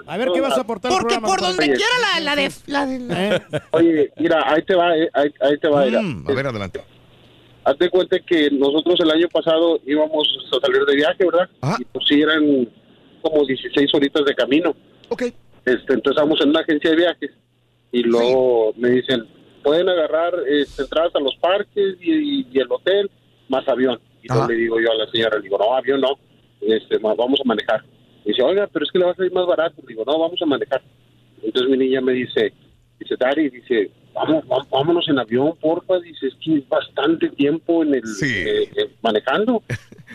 A 0.07 0.17
ver 0.17 0.29
qué 0.33 0.41
vas 0.41 0.57
a 0.57 0.61
aportar 0.61 0.91
Porque 0.91 1.19
por 1.19 1.39
donde 1.41 1.65
quiera 1.67 1.93
la, 2.15 2.19
la 2.21 2.35
de... 2.35 2.51
La 2.67 2.85
de 2.87 2.99
la- 2.99 3.35
¿Eh? 3.35 3.41
Oye, 3.71 4.11
mira, 4.17 4.43
ahí 4.47 4.63
te 4.63 4.73
va, 4.75 4.97
eh, 4.97 5.09
ahí, 5.13 5.29
ahí 5.41 5.57
te 5.59 5.67
va. 5.67 5.85
mira. 5.85 6.01
Mm, 6.01 6.25
a 6.27 6.33
ver, 6.33 6.47
adelante. 6.47 6.81
Hazte 7.65 7.89
cuenta 7.89 8.17
que 8.19 8.49
nosotros 8.51 8.99
el 8.99 9.11
año 9.11 9.27
pasado 9.31 9.79
íbamos 9.85 10.27
a 10.51 10.65
salir 10.65 10.83
de 10.85 10.95
viaje, 10.95 11.23
¿verdad? 11.23 11.49
Ajá. 11.61 11.77
Y 11.79 11.85
pues 11.85 12.03
sí, 12.09 12.19
eran 12.21 12.67
como 13.21 13.45
16 13.45 13.93
horitas 13.93 14.25
de 14.25 14.33
camino. 14.35 14.75
Ok. 15.09 15.23
Este, 15.65 15.93
empezamos 15.93 16.41
en 16.41 16.49
una 16.49 16.59
agencia 16.59 16.89
de 16.89 16.95
viajes 16.97 17.31
y 17.93 18.01
luego 18.03 18.73
me 18.75 18.89
dicen, 18.89 19.25
pueden 19.63 19.89
agarrar 19.89 20.33
este, 20.47 20.83
entradas 20.83 21.15
a 21.15 21.19
los 21.19 21.35
parques 21.37 21.97
y, 22.01 22.45
y 22.51 22.59
el 22.59 22.71
hotel 22.71 23.09
más 23.49 23.67
avión. 23.67 23.99
Y 24.21 24.27
luego 24.27 24.47
le 24.47 24.55
digo 24.55 24.79
yo 24.79 24.91
a 24.91 24.95
la 24.95 25.07
señora, 25.11 25.37
le 25.37 25.43
digo, 25.43 25.57
no, 25.57 25.73
avión 25.75 26.01
no, 26.01 26.17
este, 26.61 26.97
vamos 26.97 27.39
a 27.41 27.47
manejar. 27.47 27.83
Y 28.25 28.29
dice, 28.29 28.41
oiga, 28.41 28.67
pero 28.71 28.85
es 28.85 28.91
que 28.91 28.99
le 28.99 29.05
va 29.05 29.11
a 29.11 29.15
salir 29.15 29.33
más 29.33 29.45
barato. 29.47 29.75
Le 29.81 29.87
digo, 29.89 30.03
no, 30.05 30.17
vamos 30.19 30.41
a 30.41 30.45
manejar. 30.45 30.81
Entonces 31.41 31.69
mi 31.69 31.77
niña 31.77 31.99
me 32.01 32.13
dice, 32.13 32.53
dice, 32.99 33.15
Dari, 33.19 33.49
dice, 33.49 33.91
vamos, 34.13 34.45
vam- 34.45 34.67
vámonos 34.69 35.07
en 35.09 35.19
avión, 35.19 35.53
porfa. 35.59 35.99
Dice, 35.99 36.27
es 36.27 36.35
que 36.43 36.55
es 36.59 36.69
bastante 36.69 37.29
tiempo 37.31 37.83
en 37.83 37.95
el 37.95 38.05
Sí. 38.05 38.25
eh, 38.33 38.63
eh, 38.77 38.89
manejando. 39.01 39.61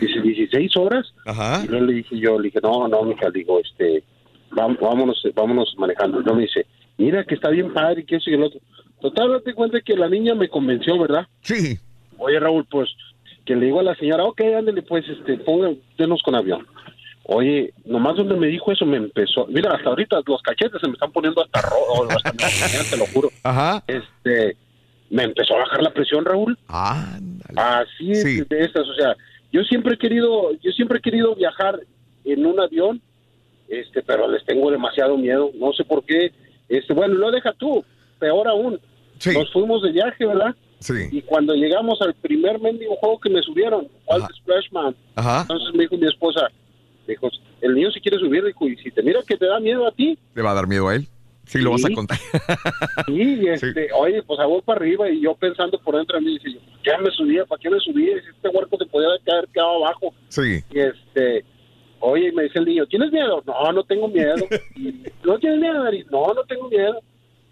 Dice, 0.01 0.21
16 0.21 0.75
horas. 0.77 1.13
Ajá. 1.25 1.61
Y 1.63 1.67
luego 1.67 1.85
le 1.85 1.93
dije 1.93 2.17
yo, 2.19 2.39
le 2.39 2.45
dije, 2.47 2.59
no, 2.63 2.87
no, 2.87 3.03
mija, 3.03 3.29
digo, 3.29 3.59
este, 3.59 4.03
vámonos, 4.51 5.21
vámonos 5.35 5.75
manejando. 5.77 6.19
Y 6.19 6.23
luego 6.23 6.37
me 6.37 6.43
dice, 6.47 6.65
mira 6.97 7.23
que 7.25 7.35
está 7.35 7.49
bien 7.49 7.71
padre 7.73 8.01
y 8.01 8.05
que 8.05 8.15
eso 8.15 8.29
y 8.31 8.33
el 8.33 8.43
otro. 8.43 8.59
Total, 9.01 9.31
date 9.31 9.53
cuenta 9.53 9.79
que 9.81 9.95
la 9.95 10.09
niña 10.09 10.35
me 10.35 10.49
convenció, 10.49 10.97
¿verdad? 10.99 11.27
Sí. 11.41 11.77
Oye, 12.17 12.39
Raúl, 12.39 12.65
pues, 12.69 12.89
que 13.45 13.55
le 13.55 13.67
digo 13.67 13.79
a 13.79 13.83
la 13.83 13.95
señora, 13.95 14.25
ok, 14.25 14.41
ándale, 14.57 14.81
pues, 14.81 15.07
este, 15.07 15.37
ponga, 15.37 15.71
denos 15.97 16.21
con 16.23 16.35
avión. 16.35 16.67
Oye, 17.23 17.73
nomás 17.85 18.15
donde 18.17 18.35
me 18.35 18.47
dijo 18.47 18.71
eso 18.71 18.85
me 18.87 18.97
empezó, 18.97 19.45
mira, 19.47 19.71
hasta 19.75 19.89
ahorita 19.89 20.19
los 20.25 20.41
cachetes 20.41 20.81
se 20.81 20.87
me 20.87 20.93
están 20.93 21.11
poniendo 21.11 21.43
hasta 21.43 21.61
rojo, 21.61 22.07
hasta 22.09 22.31
te 22.89 22.97
lo 22.97 23.05
juro. 23.05 23.29
Ajá. 23.43 23.83
Este, 23.87 24.57
me 25.11 25.23
empezó 25.23 25.55
a 25.55 25.59
bajar 25.59 25.83
la 25.83 25.91
presión, 25.93 26.25
Raúl. 26.25 26.57
Ándale. 26.67 27.53
Así 27.55 28.11
es 28.11 28.23
Sí. 28.23 28.41
de 28.49 28.61
estas, 28.63 28.87
o 28.87 28.93
sea, 28.95 29.15
yo 29.51 29.63
siempre 29.63 29.93
he 29.93 29.97
querido, 29.97 30.51
yo 30.61 30.71
siempre 30.71 30.97
he 30.97 31.01
querido 31.01 31.35
viajar 31.35 31.79
en 32.25 32.45
un 32.45 32.59
avión, 32.59 32.99
este, 33.67 34.01
pero 34.01 34.27
les 34.27 34.43
tengo 34.45 34.71
demasiado 34.71 35.15
miedo, 35.17 35.51
no 35.55 35.71
sé 35.73 35.83
por 35.83 36.03
qué. 36.03 36.31
Este, 36.67 36.93
bueno, 36.93 37.13
lo 37.13 37.29
deja 37.31 37.53
tú, 37.53 37.83
peor 38.17 38.47
aún. 38.47 38.79
Sí. 39.19 39.31
Nos 39.33 39.51
fuimos 39.53 39.81
de 39.83 39.91
viaje, 39.91 40.25
¿verdad? 40.25 40.55
Sí. 40.79 40.93
Y 41.11 41.21
cuando 41.21 41.53
llegamos 41.53 42.01
al 42.01 42.13
primer 42.15 42.59
mendigo 42.59 42.95
juego 42.95 43.19
que 43.19 43.29
me 43.29 43.41
subieron, 43.41 43.87
Ajá. 44.09 44.27
Splashman, 44.37 44.95
Ajá. 45.15 45.41
entonces 45.41 45.73
me 45.75 45.83
dijo 45.83 45.97
mi 45.97 46.07
esposa, 46.07 46.47
dijo, 47.07 47.29
el 47.61 47.75
niño 47.75 47.91
si 47.91 47.99
quiere 47.99 48.17
subir, 48.17 48.43
dijo, 48.45 48.67
y 48.67 48.77
si 48.77 48.89
te 48.91 49.03
mira 49.03 49.19
que 49.27 49.35
te 49.37 49.45
da 49.45 49.59
miedo 49.59 49.85
a 49.87 49.91
ti, 49.91 50.17
¿Le 50.35 50.41
va 50.41 50.51
a 50.51 50.55
dar 50.55 50.67
miedo 50.67 50.87
a 50.87 50.95
él? 50.95 51.07
Sí, 51.45 51.57
lo 51.59 51.71
vas 51.71 51.83
a 51.83 51.87
Sí. 51.87 51.93
contar. 51.95 52.17
Sí, 53.07 53.47
este, 53.47 53.89
oye, 53.93 54.21
pues 54.23 54.39
a 54.39 54.45
voy 54.45 54.61
para 54.61 54.79
arriba 54.79 55.09
y 55.09 55.21
yo 55.21 55.33
pensando 55.35 55.79
por 55.79 55.95
dentro 55.97 56.17
de 56.19 56.25
mí, 56.25 56.37
dice, 56.41 56.59
¿qué 56.83 56.91
me 57.01 57.09
subía? 57.11 57.43
¿Para 57.45 57.59
qué 57.61 57.69
me 57.69 57.79
subía? 57.79 58.21
Si 58.21 58.29
este 58.29 58.49
huerco 58.49 58.77
se 58.77 58.85
podía 58.85 59.07
caer 59.25 59.47
quedado 59.53 59.83
abajo. 59.85 60.13
Sí. 60.29 60.63
Y 60.71 60.79
este, 60.79 61.43
oye, 61.99 62.31
me 62.31 62.43
dice 62.43 62.59
el 62.59 62.65
niño, 62.65 62.85
¿tienes 62.85 63.11
miedo? 63.11 63.41
No, 63.47 63.71
no 63.73 63.83
tengo 63.83 64.07
miedo. 64.07 64.35
y 64.75 64.93
¿no 65.25 65.39
tienes 65.39 65.59
miedo, 65.59 65.83
Daris? 65.83 66.05
No, 66.11 66.27
no 66.33 66.43
tengo 66.43 66.69
miedo. 66.69 67.01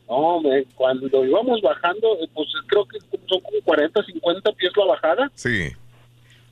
No, 0.10 0.40
me- 0.42 0.64
cuando 0.76 1.26
íbamos 1.26 1.62
bajando, 1.62 2.18
eh, 2.22 2.30
pues 2.34 2.48
creo 2.68 2.86
que 2.86 3.00
son 3.00 3.42
como 3.42 3.58
40, 3.66 4.04
50 4.04 4.52
pies 4.54 4.72
la 4.78 4.86
bajada, 4.86 5.32
Sí. 5.36 5.64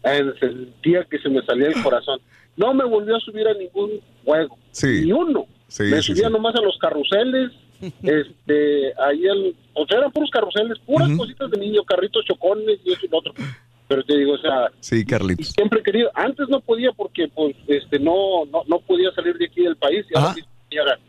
eh, 0.04 0.34
sentía 0.40 1.04
que 1.06 1.18
se 1.20 1.30
me 1.30 1.42
salía 1.46 1.68
el 1.70 1.82
corazón. 1.82 2.20
No 2.58 2.74
me 2.74 2.84
volvió 2.86 3.16
a 3.16 3.20
subir 3.20 3.48
a 3.48 3.54
ningún 3.54 4.00
juego, 4.24 4.58
Sí. 4.72 5.02
ni 5.06 5.12
uno. 5.12 5.46
Sí, 5.68 5.84
me 5.84 6.02
sí, 6.02 6.14
subía 6.14 6.28
sí. 6.28 6.34
nomás 6.34 6.56
a 6.56 6.62
los 6.62 6.78
carruseles, 6.78 7.52
este, 8.04 8.94
ahí 9.02 9.26
el, 9.26 9.56
o 9.74 9.86
sea, 9.86 9.98
eran 10.00 10.12
puros 10.12 10.30
carruseles, 10.32 10.78
puras 10.86 11.10
cositas 11.18 11.50
de 11.52 11.58
niño, 11.60 11.84
carritos 11.84 12.24
chocones 12.26 12.80
y 12.84 12.92
eso 12.94 13.06
y 13.06 13.10
lo 13.10 13.18
otro. 13.20 13.34
Pero 13.88 14.04
te 14.04 14.18
digo, 14.18 14.34
o 14.34 14.38
sea, 14.40 14.70
Sí, 14.80 15.06
Carlitos. 15.06 15.50
siempre 15.50 15.80
he 15.80 15.84
querido, 15.84 16.10
antes 16.16 16.50
no 16.50 16.60
podía 16.60 16.92
porque 16.94 17.28
pues 17.28 17.56
este 17.68 18.00
no 18.00 18.46
no, 18.52 18.64
no 18.68 18.80
podía 18.80 19.12
salir 19.12 19.38
de 19.38 19.46
aquí 19.46 19.62
del 19.64 19.76
país 19.76 20.06
y 20.10 20.78
ahora. 20.78 21.00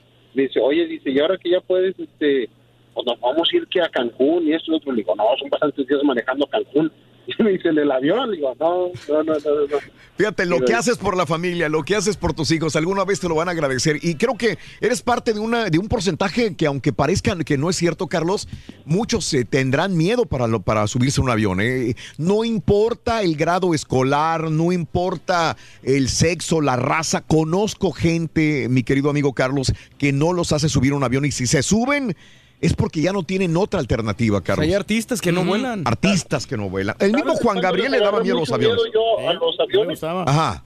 Dice, 0.42 0.60
oye, 0.60 0.86
dice, 0.86 1.10
y 1.10 1.18
ahora 1.18 1.38
que 1.38 1.50
ya 1.50 1.60
puedes, 1.60 1.98
este, 1.98 2.48
pues 2.94 3.06
vamos 3.20 3.48
a 3.52 3.56
ir 3.56 3.66
que 3.66 3.80
a 3.80 3.88
Cancún 3.88 4.46
y 4.46 4.52
esto 4.52 4.72
y 4.72 4.76
otro, 4.76 4.92
le 4.92 4.98
digo, 4.98 5.14
no, 5.14 5.24
son 5.38 5.50
bastantes 5.50 5.86
días 5.86 6.02
manejando 6.04 6.46
Cancún. 6.46 6.90
Y 7.26 7.42
me 7.42 7.50
dice, 7.50 7.68
en 7.70 7.78
el 7.78 7.90
avión, 7.90 8.30
digo, 8.32 8.54
no, 8.60 8.88
no, 9.08 9.22
no, 9.24 9.34
no, 9.34 9.66
no. 9.66 9.76
Fíjate, 10.16 10.46
lo 10.46 10.60
que 10.64 10.72
haces 10.74 10.96
por 10.96 11.14
la 11.16 11.26
familia, 11.26 11.68
lo 11.68 11.82
que 11.82 11.94
haces 11.94 12.16
por 12.16 12.32
tus 12.32 12.50
hijos, 12.50 12.74
alguna 12.76 13.04
vez 13.04 13.20
te 13.20 13.28
lo 13.28 13.34
van 13.34 13.48
a 13.48 13.50
agradecer. 13.50 13.98
Y 14.02 14.14
creo 14.14 14.34
que 14.36 14.56
eres 14.80 15.02
parte 15.02 15.34
de, 15.34 15.40
una, 15.40 15.66
de 15.66 15.78
un 15.78 15.88
porcentaje 15.88 16.54
que, 16.56 16.66
aunque 16.66 16.92
parezca 16.92 17.36
que 17.44 17.58
no 17.58 17.68
es 17.68 17.76
cierto, 17.76 18.06
Carlos, 18.06 18.48
muchos 18.86 19.24
se 19.26 19.44
tendrán 19.44 19.94
miedo 19.96 20.24
para, 20.24 20.46
lo- 20.46 20.62
para 20.62 20.86
subirse 20.86 21.20
a 21.20 21.24
un 21.24 21.30
avión. 21.30 21.60
¿eh? 21.60 21.96
No 22.16 22.44
importa 22.44 23.22
el 23.22 23.36
grado 23.36 23.74
escolar, 23.74 24.50
no 24.50 24.72
importa 24.72 25.56
el 25.82 26.08
sexo, 26.08 26.60
la 26.62 26.76
raza. 26.76 27.20
Conozco 27.20 27.92
gente, 27.92 28.68
mi 28.70 28.84
querido 28.84 29.10
amigo 29.10 29.34
Carlos, 29.34 29.74
que 29.98 30.12
no 30.12 30.32
los 30.32 30.52
hace 30.52 30.68
subir 30.70 30.92
a 30.92 30.96
un 30.96 31.04
avión 31.04 31.24
y 31.26 31.30
si 31.30 31.46
se 31.46 31.62
suben 31.62 32.16
es 32.60 32.74
porque 32.74 33.00
ya 33.02 33.12
no 33.12 33.22
tienen 33.22 33.56
otra 33.56 33.80
alternativa, 33.80 34.42
Carlos. 34.42 34.66
hay 34.66 34.74
artistas 34.74 35.20
que 35.20 35.32
no 35.32 35.44
vuelan. 35.44 35.82
Artistas 35.86 36.46
que 36.46 36.56
no 36.56 36.68
vuelan. 36.70 36.96
El 37.00 37.12
mismo 37.12 37.30
¿Sabes 37.32 37.42
Juan 37.42 37.60
Gabriel 37.60 37.92
les 37.92 38.00
le 38.00 38.04
daba 38.06 38.20
miedo 38.20 38.36
a 38.36 38.40
los 38.40 38.52
aviones. 38.52 38.82
miedo 38.82 38.92
yo 38.94 39.28
a 39.28 39.32
los 39.34 39.60
aviones? 39.60 40.02
Ajá. 40.02 40.62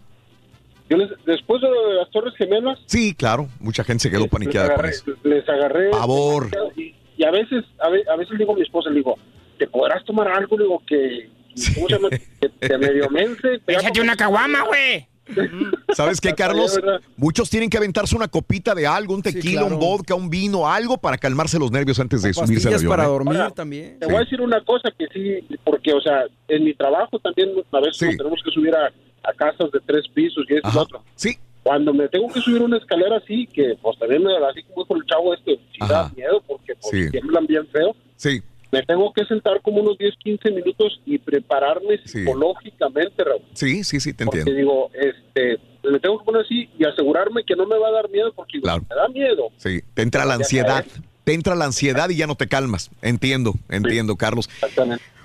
Yo 0.89 0.97
les- 0.97 1.11
después 1.25 1.61
de 1.63 1.69
lo 1.69 1.89
de 1.89 1.95
las 1.97 2.11
Torres 2.11 2.35
Gemelas, 2.37 2.79
Sí, 2.87 3.15
claro, 3.15 3.49
mucha 3.61 3.85
gente 3.85 4.03
se 4.03 4.11
quedó 4.11 4.23
les 4.23 4.31
paniqueada 4.31 4.67
con 4.69 4.75
agarré, 4.81 4.91
eso. 4.91 5.05
les 5.23 5.49
agarré 5.49 5.91
Pavor. 5.91 6.51
y, 6.77 6.95
y 7.17 7.25
a 7.25 7.31
veces 7.31 7.65
a, 7.81 7.89
ve- 7.91 8.05
a 8.13 8.17
veces 8.17 8.33
le 8.33 8.39
digo 8.39 8.53
a 8.53 8.57
mi 8.57 8.63
esposa 8.63 8.91
le 8.91 8.97
digo 8.97 9.17
te 9.59 9.67
podrás 9.69 10.05
tomar 10.05 10.27
algo 10.29 10.57
le 10.59 10.65
digo 10.65 10.83
que 10.87 11.31
¿cómo 11.75 11.87
se 11.89 11.95
llama? 11.95 12.09
que, 12.41 12.51
que 12.69 12.79
medio 12.79 13.09
mense 13.11 13.61
Échate 13.69 14.01
una 14.01 14.17
caguama, 14.17 14.63
güey. 14.65 15.07
¿Sabes 15.95 16.21
qué, 16.21 16.35
Carlos? 16.35 16.79
Muchos 17.17 17.51
tienen 17.51 17.71
que 17.71 17.77
aventarse 17.77 18.17
una 18.17 18.29
copita 18.29 18.75
de 18.75 18.87
algo, 18.87 19.15
un 19.15 19.23
tequila, 19.23 19.61
claro. 19.63 19.75
un 19.75 19.81
vodka, 19.81 20.15
un 20.15 20.31
vino, 20.31 20.69
algo 20.69 20.99
para 20.99 21.19
calmarse 21.19 21.59
los 21.59 21.71
nervios 21.71 21.99
antes 22.01 22.23
de 22.23 22.33
subirse 22.33 22.69
al 22.69 22.75
avión. 22.75 22.91
para 22.91 23.05
¿eh? 23.05 23.09
dormir 23.09 23.37
Ahora, 23.37 23.51
también. 23.51 23.99
Te 23.99 24.07
voy 24.07 24.17
a 24.17 24.21
decir 24.21 24.41
una 24.41 24.63
cosa 24.65 24.91
que 24.97 25.07
sí, 25.13 25.57
porque, 25.65 25.93
o 25.93 26.01
sea, 26.01 26.25
en 26.49 26.65
mi 26.65 26.75
trabajo 26.75 27.19
también 27.19 27.51
a 27.73 27.81
veces 27.81 28.03
nos 28.03 28.17
tenemos 28.17 28.41
que 28.45 28.51
subir 28.51 28.75
a, 28.75 28.87
a 29.29 29.33
casas 29.35 29.71
de 29.73 29.81
tres 29.87 30.05
pisos 30.13 30.45
y 30.49 30.55
esto 30.55 30.71
y 30.73 30.79
otro. 30.79 31.03
Sí. 31.15 31.37
Cuando 31.63 31.93
me 31.93 32.09
tengo 32.09 32.33
que 32.33 32.41
subir 32.41 32.63
una 32.63 32.79
escalera 32.79 33.19
así, 33.19 33.47
que 33.53 33.77
pues 33.83 33.99
también 33.99 34.23
me 34.25 34.35
así 34.49 34.63
como 34.63 34.87
por 34.87 34.97
el 34.97 35.05
chavo 35.05 35.35
este, 35.35 35.57
sí 35.73 35.79
da 35.87 36.11
miedo 36.17 36.43
porque 36.47 36.75
pues, 36.81 36.91
Sí. 36.91 37.11
tiemblan 37.11 37.47
bien 37.47 37.67
feo. 37.69 37.95
Sí. 38.17 38.41
Me 38.73 38.83
tengo 38.83 39.13
que 39.13 39.25
sentar 39.25 39.61
como 39.63 39.81
unos 39.81 39.99
10, 39.99 40.15
15 40.23 40.51
minutos 40.53 41.01
y 41.05 41.19
prepararme 41.19 41.99
psicológicamente, 42.05 43.25
Raúl. 43.25 43.43
Sí, 43.55 43.83
sí, 43.85 43.99
sí, 44.01 44.13
te 44.13 44.25
Porque 44.25 44.41
entiendo. 44.41 44.59
digo, 44.61 44.91
este, 44.95 45.59
me 45.91 45.99
tengo 45.99 46.19
que 46.19 46.25
poner 46.25 46.43
así 46.43 46.69
y 46.79 46.85
asegurarme 46.85 47.43
que 47.45 47.57
no 47.57 47.67
me 47.67 47.77
va 47.79 47.89
a 47.89 47.93
dar 47.93 48.11
miedo 48.11 48.33
porque 48.35 48.61
Claro. 48.61 48.85
me 48.89 48.95
da 48.97 49.09
miedo. 49.09 49.49
Sí, 49.57 49.81
te 49.95 50.03
entra 50.03 50.25
la 50.25 50.35
ansiedad. 50.35 50.85
Te 51.25 51.35
entra 51.35 51.55
la 51.55 51.67
ansiedad 51.67 52.09
y 52.11 52.17
ya 52.17 52.27
no 52.27 52.35
te 52.35 52.49
calmas. 52.49 52.91
Entiendo, 53.03 53.55
entiendo, 53.69 54.17
Carlos. 54.17 54.49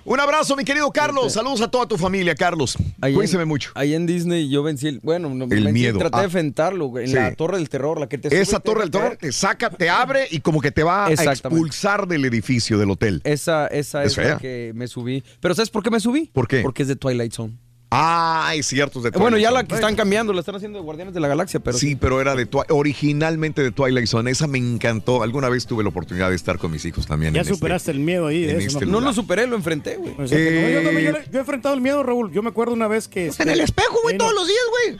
Un 0.07 0.19
abrazo, 0.19 0.55
mi 0.55 0.63
querido 0.63 0.91
Carlos. 0.91 1.33
Saludos 1.33 1.61
a 1.61 1.67
toda 1.67 1.87
tu 1.87 1.97
familia, 1.97 2.35
Carlos. 2.35 2.77
Cuídense 3.01 3.41
en- 3.41 3.47
mucho. 3.47 3.71
Ahí 3.73 3.95
en 3.95 4.05
Disney 4.05 4.47
yo 4.49 4.61
vencí 4.61 4.87
el, 4.87 4.99
bueno, 4.99 5.29
no, 5.29 5.45
El 5.45 5.49
vencí, 5.49 5.71
miedo. 5.71 5.97
traté 5.97 6.17
Ah. 6.17 6.19
de 6.19 6.25
enfrentarlo, 6.25 6.85
güey, 6.87 7.05
en 7.05 7.09
Sí. 7.09 7.15
la 7.15 7.33
Torre 7.33 7.57
del 7.57 7.69
Terror, 7.69 7.99
la 7.99 8.07
que 8.07 8.19
te 8.19 8.39
Esa 8.39 8.59
torre 8.59 8.81
del 8.81 8.91
terror 8.91 9.17
te 9.19 9.31
saca, 9.31 9.71
te 9.71 9.89
abre 9.89 10.27
y 10.29 10.41
como 10.41 10.61
que 10.61 10.71
te 10.71 10.83
va 10.83 11.07
a 11.07 11.11
expulsar 11.11 12.07
del 12.07 12.23
edificio, 12.25 12.77
del 12.77 12.91
hotel. 12.91 13.21
Esa, 13.23 13.65
esa 13.67 14.03
Es 14.03 14.15
es, 14.15 14.25
la 14.25 14.37
que 14.37 14.73
me 14.75 14.87
subí. 14.87 15.23
Pero 15.39 15.55
¿sabes 15.55 15.71
por 15.71 15.81
qué 15.81 15.89
me 15.89 15.99
subí? 15.99 16.29
¿Por 16.31 16.47
qué? 16.47 16.61
Porque 16.61 16.83
es 16.83 16.87
de 16.87 16.95
Twilight 16.95 17.33
Zone. 17.33 17.57
Ah, 17.97 18.51
es 18.55 18.65
cierto. 18.65 18.99
es 18.99 19.03
de 19.03 19.09
Eh, 19.09 19.19
bueno, 19.19 19.37
ya 19.37 19.51
la 19.51 19.63
que 19.63 19.73
están 19.75 19.95
cambiando, 19.95 20.33
la 20.33 20.41
están 20.41 20.55
haciendo 20.55 20.79
de 20.79 20.83
Guardianes 20.83 21.13
de 21.13 21.19
la 21.21 21.27
Galaxia, 21.29 21.59
pero 21.61 21.77
sí, 21.77 21.95
pero 21.95 22.19
era 22.19 22.35
de 22.35 22.45
originalmente 22.69 23.63
de 23.63 23.71
Twilight 23.71 24.07
Zone. 24.07 24.29
Esa 24.31 24.47
me 24.47 24.57
encantó. 24.57 25.23
Alguna 25.23 25.47
vez 25.49 25.65
tuve 25.65 25.83
la 25.83 25.89
oportunidad 25.89 26.29
de 26.29 26.35
estar 26.35 26.57
con 26.57 26.71
mis 26.71 26.83
hijos 26.85 27.07
también. 27.07 27.33
Ya 27.33 27.39
en 27.39 27.43
este- 27.43 27.53
superaste 27.55 27.91
el 27.91 27.99
miedo 27.99 28.27
ahí 28.27 28.41
de 28.45 28.51
en 28.51 28.57
eso, 28.61 28.67
este 28.79 28.85
¿no? 28.85 28.91
no 28.93 28.97
lugar. 28.99 29.09
lo 29.09 29.13
superé, 29.13 29.47
lo 29.47 29.55
enfrenté, 29.55 29.95
güey. 29.97 30.13
O 30.19 30.27
sea 30.27 30.37
que 30.37 30.61
no, 30.61 30.69
yo, 30.69 30.83
también, 30.83 31.13
yo, 31.13 31.19
Eh, 31.19 31.25
yo 31.31 31.37
he 31.37 31.41
enfrentado 31.41 31.73
el 31.75 31.81
miedo, 31.81 32.03
Raúl. 32.03 32.31
Yo 32.33 32.41
me 32.43 32.49
acuerdo 32.49 32.73
una 32.73 32.87
vez 32.87 33.07
que... 33.07 33.31
En 33.39 33.49
el 33.49 33.61
espejo, 33.61 33.97
güey, 34.03 34.13
Sí, 34.15 34.17
no. 34.17 34.25
todos 34.25 34.35
los 34.35 34.47
días, 34.47 34.59
güey. 34.71 34.95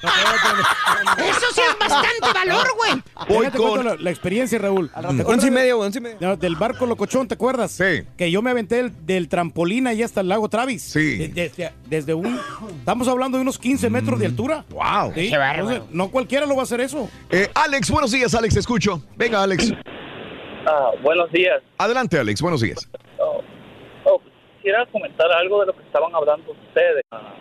Eso 1.30 1.46
sí 1.54 1.62
es 1.62 1.80
bastante 1.80 2.34
valor, 2.34 2.68
güey. 2.78 3.04
Voy 3.28 3.48
con 3.52 3.86
la, 3.86 3.96
la 3.96 4.10
experiencia, 4.12 4.58
Raúl. 4.60 4.90
¿Te 4.90 5.00
acuerdas 5.00 5.26
Once 5.28 5.48
y 5.48 5.52
media, 5.52 5.74
güey, 5.74 5.88
once 5.88 6.00
y 6.00 6.02
media. 6.02 6.18
No, 6.22 6.38
del 6.38 6.56
barco 6.56 6.86
Locochón, 6.86 7.28
¿te 7.28 7.34
acuerdas? 7.34 7.72
Sí. 7.72 8.04
Que 8.18 8.32
yo 8.32 8.42
me 8.42 8.52
aventé 8.52 8.76
del, 8.78 8.94
del 9.06 9.28
trampolín 9.28 9.88
ahí 9.88 10.02
hasta 10.04 10.22
el 10.22 10.28
lago 10.30 10.48
Travis. 10.50 10.82
Sí. 10.84 11.18
De- 11.18 11.28
desde, 11.30 11.74
desde 11.90 12.14
un... 12.14 12.40
Estamos 12.86 13.08
hablando 13.08 13.40
de 13.40 13.42
unos 13.42 13.58
15 13.58 13.90
metros 13.90 14.20
de 14.20 14.28
altura. 14.28 14.64
Wow. 14.70 15.12
Sí, 15.16 15.32
Qué 15.32 15.38
bárbaro. 15.40 15.72
entonces, 15.72 15.96
no 15.96 16.12
cualquiera 16.12 16.46
lo 16.46 16.54
va 16.54 16.62
a 16.62 16.64
hacer 16.66 16.82
eso. 16.82 17.10
Eh, 17.32 17.50
Alex, 17.56 17.90
buenos 17.90 18.12
días, 18.12 18.36
Alex, 18.36 18.54
te 18.54 18.60
escucho. 18.60 19.02
Venga, 19.16 19.42
Alex. 19.42 19.74
Ah, 20.68 20.92
buenos 21.02 21.32
días. 21.32 21.64
Adelante, 21.80 22.20
Alex, 22.20 22.44
buenos 22.44 22.62
días. 22.62 22.88
Oh, 23.18 23.42
oh, 24.04 24.22
quisiera 24.58 24.86
comentar 24.92 25.26
algo 25.32 25.62
de 25.62 25.66
lo 25.66 25.74
que 25.76 25.82
estaban 25.82 26.14
hablando 26.14 26.52
ustedes. 26.52 27.04
Ah, 27.10 27.34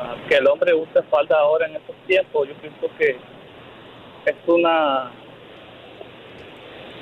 ah, 0.00 0.16
que 0.26 0.36
el 0.36 0.46
hombre 0.46 0.72
use 0.72 1.02
falda 1.10 1.38
ahora 1.38 1.66
en 1.66 1.76
estos 1.76 1.96
tiempos. 2.06 2.48
Yo 2.48 2.54
pienso 2.54 2.88
que 2.96 3.10
es 4.24 4.36
una 4.46 5.12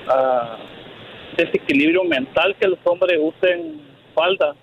ah, 0.09 0.59
desequilibrio 1.37 2.03
mental 2.03 2.57
que 2.61 2.67
los 2.67 2.81
hombres 2.85 3.17
usen 3.23 3.81
falda. 4.13 4.57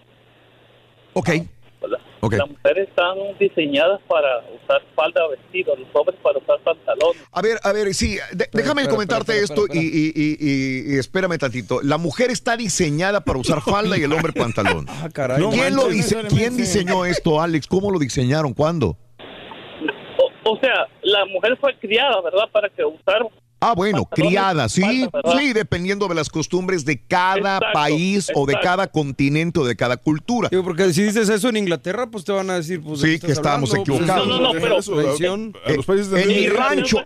Ok. 1.14 1.30
Las 1.82 2.50
mujeres 2.50 2.88
están 2.90 3.18
diseñadas 3.40 4.00
para 4.08 4.38
usar 4.64 4.82
falda 4.96 5.26
o 5.26 5.32
vestido, 5.32 5.76
los 5.76 5.88
hombres 5.94 6.18
para 6.22 6.38
usar 6.38 6.60
pantalones. 6.64 7.22
A 7.32 7.42
ver, 7.42 7.58
a 7.64 7.72
ver, 7.74 7.94
sí, 7.96 8.18
de- 8.34 8.48
déjame 8.54 8.88
comentarte 8.88 9.40
esto 9.40 9.66
y- 9.74 9.80
Y, 9.80 10.12
y- 10.16 10.38
y- 10.40 10.96
y 10.96 11.00
espérame 11.00 11.38
tantito. 11.40 11.82
La 11.82 11.98
mujer 11.98 12.30
está 12.30 12.56
diseñada 12.56 13.22
para 13.22 13.40
usar 13.40 13.62
falda 13.62 13.98
y 13.98 14.04
el 14.04 14.14
hombre 14.14 14.32
pantalón. 14.34 14.86
Ah, 14.88 15.10
caray. 15.12 15.38
¿Quién, 15.38 15.74
No 15.74 15.82
lo 15.84 15.90
manches, 15.90 16.12
dise- 16.12 16.28
¿Quién 16.30 16.56
diseñó 16.56 17.06
esto, 17.06 17.42
Alex? 17.42 17.66
¿Cómo 17.68 17.90
lo 17.92 17.98
diseñaron? 17.98 18.54
¿Cuándo? 18.54 18.98
O, 20.44 20.52
o 20.52 20.60
sea, 20.60 20.88
la 21.02 21.26
mujer 21.26 21.58
fue 21.60 21.76
criada, 21.80 22.22
¿verdad? 22.22 22.46
Para 22.52 22.70
que 22.70 22.86
usar 22.86 23.22
Ah, 23.64 23.74
bueno, 23.76 24.06
criada, 24.06 24.68
sí, 24.70 25.08
sí, 25.38 25.54
dependiendo 25.54 26.08
de 26.08 26.16
las 26.16 26.30
costumbres 26.30 26.84
de 26.84 27.00
cada 27.00 27.58
Exacto, 27.58 27.68
país 27.74 28.32
o 28.34 28.48
de 28.48 28.56
cada 28.60 28.88
continente 28.88 29.60
o 29.60 29.66
de 29.66 29.76
cada 29.76 29.98
cultura. 29.98 30.50
Digo, 30.50 30.64
porque 30.64 30.92
si 30.94 31.04
dices 31.04 31.30
eso 31.30 31.48
en 31.50 31.58
Inglaterra, 31.58 32.10
pues 32.10 32.24
te 32.26 32.32
van 32.32 32.50
a 32.50 32.56
decir, 32.56 32.82
pues. 32.82 33.02
¿de 33.02 33.14
Sí, 33.14 33.20
que 33.20 33.32
estábamos 33.32 33.70
hablando? 33.70 33.94
Pues, 33.94 34.00
equivocados. 34.02 34.28
No, 34.28 34.38
no, 34.40 34.54
no, 34.54 34.60
pero- 34.60 35.84
países 35.84 36.10
de 36.10 36.22
En 36.24 36.28
mi 36.28 36.34
Sí, 36.34 36.48
rancho, 36.50 36.98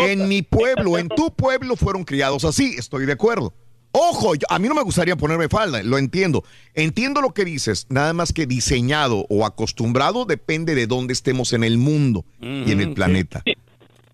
en 0.00 0.26
mi 0.28 0.42
pueblo, 0.42 0.98
en 0.98 1.08
tu 1.08 1.32
pueblo 1.32 1.76
fueron 1.76 2.02
criados 2.02 2.44
así, 2.44 2.74
estoy 2.76 3.06
de 3.06 3.12
acuerdo. 3.12 3.54
Ojo, 3.92 4.34
yo- 4.34 4.46
a 4.50 4.58
mí 4.58 4.66
no 4.66 4.74
me 4.74 4.82
gustaría 4.82 5.14
ponerme 5.14 5.48
falda, 5.48 5.80
lo 5.84 5.96
entiendo. 5.96 6.42
Entiendo 6.74 7.20
lo 7.20 7.34
que 7.34 7.44
dices, 7.44 7.86
nada 7.88 8.12
más 8.14 8.32
que 8.32 8.46
diseñado 8.46 9.26
o 9.28 9.46
acostumbrado 9.46 10.24
depende 10.24 10.74
de 10.74 10.88
dónde 10.88 11.12
estemos 11.12 11.52
en 11.52 11.62
el 11.62 11.78
mundo 11.78 12.24
y 12.40 12.72
en 12.72 12.80
el 12.80 12.94
planeta. 12.94 13.44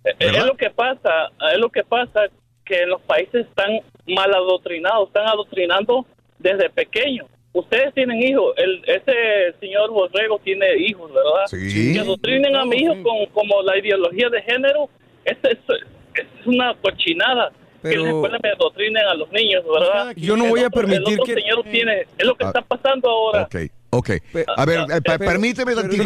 Eh, 0.06 0.14
Es 0.20 0.44
lo 0.46 0.56
que 0.56 0.70
pasa, 0.70 1.30
es 1.52 1.58
lo 1.58 1.68
que 1.68 1.82
pasa 1.84 2.26
que 2.64 2.86
los 2.86 3.00
países 3.02 3.46
están 3.46 3.80
mal 4.06 4.32
adoctrinados, 4.34 5.08
están 5.08 5.26
adoctrinando 5.28 6.06
desde 6.38 6.70
pequeños. 6.70 7.26
Ustedes 7.52 7.94
tienen 7.94 8.22
hijos, 8.22 8.54
el, 8.58 8.82
ese 8.86 9.58
señor 9.60 9.90
Borrego 9.90 10.38
tiene 10.44 10.66
hijos, 10.78 11.10
¿verdad? 11.12 11.46
Sí. 11.46 11.94
Que 11.94 12.00
adoctrinen 12.00 12.54
a 12.54 12.64
mi 12.64 12.76
hijo 12.76 12.94
con 13.02 13.26
como 13.32 13.62
la 13.62 13.78
ideología 13.78 14.28
de 14.28 14.42
género, 14.42 14.88
es, 15.24 15.38
es, 15.42 15.58
es 16.14 16.46
una 16.46 16.74
cochinada. 16.82 17.50
Que 17.82 17.92
en 17.92 17.98
la 18.00 18.04
Pero- 18.04 18.16
escuela 18.16 18.38
me 18.42 18.48
adoctrinen 18.50 19.04
a 19.06 19.14
los 19.14 19.30
niños, 19.32 19.62
¿verdad? 19.72 20.12
Yo 20.16 20.36
no 20.36 20.46
voy 20.46 20.60
a 20.60 20.62
El 20.64 20.68
otro- 20.68 20.80
permitir 20.82 21.14
el 21.14 21.20
otro 21.20 21.24
que- 21.34 21.40
señor 21.40 21.62
tiene, 21.70 22.00
es 22.18 22.26
lo 22.26 22.34
que 22.34 22.44
Ah. 22.44 22.48
está 22.48 22.62
pasando 22.62 23.08
ahora. 23.10 23.42
Ok. 23.42 23.56
Ok. 23.90 24.10
A 24.56 24.65
ver, 24.65 24.81
eh, 24.90 25.00
Pero- 25.05 25.18
permíteme 25.18 25.74
tantito, 25.74 26.05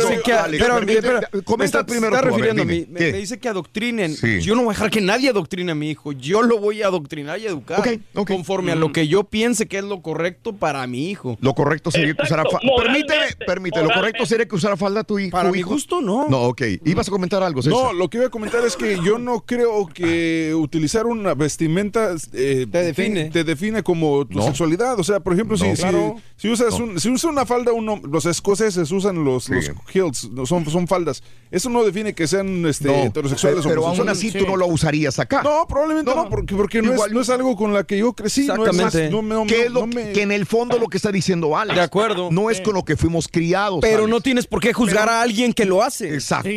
comenta 1.44 1.84
primero 1.84 2.16
está 2.16 2.22
tú, 2.28 2.34
a 2.34 2.38
ver, 2.38 2.52
refiriendo 2.52 2.62
a 2.62 2.64
mí. 2.64 2.86
Me, 2.88 3.12
dice 3.12 3.38
que 3.38 3.48
adoctrinen. 3.48 4.14
Sí. 4.14 4.40
Yo 4.40 4.54
no 4.54 4.62
voy 4.62 4.70
a 4.72 4.74
dejar 4.74 4.90
que 4.90 5.00
nadie 5.00 5.28
adoctrine 5.30 5.72
a 5.72 5.74
mi 5.74 5.90
hijo. 5.90 6.12
Yo 6.12 6.42
lo 6.42 6.58
voy 6.58 6.82
a 6.82 6.86
adoctrinar 6.86 7.38
y 7.40 7.46
educar 7.46 7.82
conforme 8.26 8.72
a 8.72 8.74
lo 8.74 8.92
que 8.92 9.08
yo 9.08 9.24
piense 9.24 9.66
que 9.66 9.78
es 9.78 9.84
lo 9.84 10.02
correcto 10.02 10.54
para 10.54 10.86
mi 10.86 11.10
hijo. 11.10 11.36
Lo 11.40 11.54
correcto 11.54 11.90
sería 11.90 12.14
que 12.14 12.22
usara 12.22 12.44
falda. 12.44 12.60
Permíteme, 12.82 13.26
permíteme, 13.46 13.86
lo 13.88 13.94
correcto 13.94 14.26
sería 14.26 14.46
que 14.46 14.54
usara 14.54 14.76
falda 14.76 15.04
tu, 15.04 15.18
hi- 15.18 15.30
Para 15.30 15.50
mi 15.50 15.58
hijo. 15.60 15.70
gusto, 15.70 16.00
no. 16.00 16.28
No, 16.28 16.42
ok. 16.42 16.62
Ibas 16.84 17.08
a 17.08 17.10
comentar 17.10 17.42
algo, 17.42 17.62
César. 17.62 17.78
No, 17.78 17.92
lo 17.92 18.08
que 18.08 18.18
iba 18.18 18.26
a 18.26 18.30
comentar 18.30 18.64
es 18.64 18.76
que 18.76 18.98
yo 19.04 19.18
no 19.18 19.40
creo 19.40 19.86
que 19.86 20.54
utilizar 20.54 21.06
una 21.06 21.34
vestimenta 21.34 22.14
eh, 22.32 22.66
te 22.70 22.82
define. 22.82 23.30
te, 23.30 23.44
define 23.44 23.82
como 23.82 24.26
tu 24.26 24.38
No. 24.38 24.44
sexualidad. 24.44 24.98
O 24.98 25.04
sea, 25.04 25.20
por 25.20 25.32
ejemplo, 25.32 25.56
No. 25.56 25.64
si, 25.64 25.70
si- 25.76 25.82
Claro. 25.82 26.16
si, 26.36 26.48
usas 26.50 26.78
No. 26.78 26.84
un- 26.84 27.00
si 27.00 27.08
usa 27.10 27.30
una 27.30 27.46
falda, 27.46 27.69
uno, 27.70 28.00
los 28.08 28.26
escoceses 28.26 28.90
usan 28.90 29.24
los, 29.24 29.48
los 29.48 29.70
heels, 29.94 30.30
no, 30.30 30.46
son, 30.46 30.64
son 30.70 30.86
faldas. 30.88 31.22
Eso 31.50 31.68
no 31.70 31.84
define 31.84 32.14
que 32.14 32.26
sean 32.26 32.64
este, 32.66 32.88
No, 32.88 32.94
heterosexuales 33.04 33.64
pero 33.66 33.82
o 33.82 33.86
aún 33.88 34.08
así 34.08 34.30
tú 34.32 34.46
no 34.46 34.56
lo 34.56 34.66
usarías 34.66 35.18
acá. 35.18 35.42
No, 35.42 35.66
probablemente 35.68 36.14
no, 36.14 36.28
porque, 36.28 36.54
porque 36.54 36.82
no, 36.82 36.92
es, 37.04 37.12
no 37.12 37.20
es 37.20 37.30
algo 37.30 37.56
con 37.56 37.72
la 37.72 37.84
que 37.84 37.98
yo 37.98 38.12
crecí. 38.12 38.46
no 38.46 38.64
es- 38.64 38.70
Exactamente. 38.70 39.10
no 39.10 39.22
me- 39.22 39.34
no- 39.34 39.46
¿Qué 39.46 39.62
es 39.66 39.70
lo 39.70 39.80
no 39.80 39.86
me- 39.88 40.12
que 40.12 40.22
en 40.22 40.32
el 40.32 40.46
fondo 40.46 40.78
lo 40.78 40.88
que 40.88 40.96
está 40.96 41.10
diciendo 41.12 41.56
Alex? 41.56 41.76
De 41.76 41.82
acuerdo. 41.82 42.28
No 42.30 42.50
es 42.50 42.60
con 42.60 42.74
lo 42.74 42.84
que 42.84 42.96
fuimos 42.96 43.28
criados. 43.28 43.80
Pero 43.80 43.98
Alex. 44.04 44.10
no 44.10 44.20
tienes 44.20 44.46
por 44.46 44.60
qué 44.60 44.72
juzgar 44.72 45.08
a 45.08 45.22
alguien 45.22 45.52
que 45.52 45.64
lo 45.64 45.82
hace. 45.82 46.14
Exacto. 46.14 46.48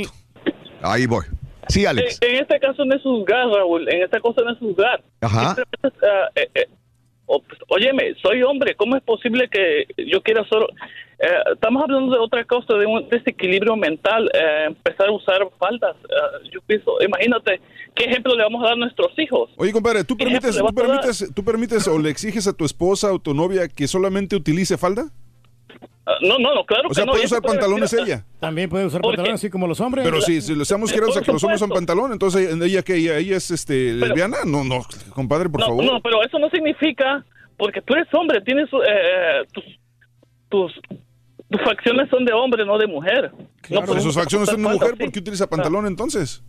Ahí 0.82 1.06
voy. 1.06 1.25
Sí, 1.69 1.85
Alex. 1.85 2.17
En, 2.22 2.35
en 2.35 2.42
este 2.42 2.59
caso 2.59 2.83
no 2.85 2.93
es 2.95 3.01
juzgar, 3.01 3.48
Raúl. 3.48 3.88
En 3.90 4.03
esta 4.03 4.19
cosa 4.19 4.42
no 4.43 4.51
es 4.51 4.59
juzgar. 4.59 5.01
Ajá. 5.22 5.56
Ah, 5.83 6.30
eh, 6.35 6.50
eh, 6.56 6.67
o- 7.26 7.42
pues, 7.42 7.60
óyeme, 7.69 8.14
soy 8.22 8.43
hombre. 8.43 8.76
¿Cómo 8.76 8.95
es 8.95 9.03
posible 9.03 9.48
que 9.50 9.85
yo 10.06 10.22
quiera 10.22 10.43
solo... 10.48 10.68
eh, 11.19 11.27
estamos 11.53 11.84
hablando 11.84 12.14
de 12.14 12.19
otra 12.19 12.43
cosa, 12.45 12.74
de 12.76 12.85
un 12.85 13.08
desequilibrio 13.10 13.76
mental. 13.76 14.30
eh, 14.34 14.66
empezar 14.68 15.08
a 15.08 15.11
usar 15.11 15.40
faldas. 15.60 15.95
Ah, 16.03 16.38
yo 16.52 16.60
pienso, 16.66 16.92
imagínate, 17.02 17.61
¿qué 17.95 18.06
ejemplo 18.06 18.35
le 18.35 18.43
vamos 18.43 18.61
a 18.61 18.66
dar 18.66 18.74
a 18.74 18.77
nuestros 18.77 19.11
hijos? 19.18 19.50
Oye, 19.58 19.72
compadre, 19.72 20.03
¿tú 20.03 20.16
¿Qué 20.18 20.26
permites, 20.26 20.58
tú 20.58 20.74
permites, 20.74 21.32
tú 21.34 21.43
permites 21.43 21.88
o 21.88 22.00
le 22.00 22.10
exiges 22.10 22.48
a 22.48 22.53
tu 22.53 22.66
esposa 22.66 23.11
o 23.14 23.19
tu 23.19 23.34
novia 23.34 23.68
que 23.68 23.88
solamente 23.88 24.35
utilice 24.35 24.77
falda? 24.77 25.06
Ah, 26.06 26.16
no, 26.22 26.38
no, 26.38 26.53
no, 26.53 26.66
claro 26.66 26.90
O 26.90 26.93
sea, 26.93 27.03
que 27.03 27.06
no. 27.06 27.11
puede 27.14 27.26
usar 27.26 27.42
pantalones 27.42 27.93
ella. 27.93 28.26
También 28.40 28.69
puede 28.69 28.85
usar 28.85 29.00
pantalones 29.02 29.35
así 29.35 29.50
como 29.50 29.68
los 29.68 29.80
hombres. 29.80 30.03
Pero 30.03 30.19
si, 30.22 30.42
si 30.42 30.53
le 30.53 30.64
estamos 30.64 30.92
queriendo 30.92 31.18
a 31.18 31.22
que 31.22 31.32
los 31.32 31.42
hombres 31.43 31.61
usan 31.61 31.69
pantalón, 31.74 32.11
entonces 32.11 32.50
ella 32.61 32.82
que 32.84 32.95
ella, 32.95 33.18
ella 33.18 33.38
es 33.38 33.50
este 33.52 33.93
lesbiana, 33.93 34.38
no, 34.45 34.64
no, 34.66 34.82
compadre, 35.14 35.50
por 35.50 35.61
no, 35.61 35.68
favor. 35.68 35.85
no, 35.85 36.02
pero 36.02 36.22
eso 36.24 36.38
no 36.40 36.50
significa, 36.50 37.24
porque 37.58 37.82
tú 37.82 37.93
eres 37.93 38.08
hombre, 38.14 38.42
tienes 38.42 38.68
eh, 38.74 39.43
tus, 39.53 39.64
tus, 40.50 40.74
tus 41.50 41.61
facciones 41.64 42.10
son 42.10 42.26
de 42.26 42.34
hombre, 42.34 42.66
no 42.66 42.77
de 42.77 42.88
mujer. 42.88 43.32
No 43.34 43.48
Claro, 43.61 43.85
podemos 43.85 44.03
sus 44.03 44.16
facciones 44.16 44.50
son 44.50 44.61
de 44.61 44.69
mujer, 44.69 44.98
¿por 44.98 45.10
qué 45.11 45.19
utiliza 45.19 45.48
pantalón 45.50 45.88
entonces? 45.88 46.43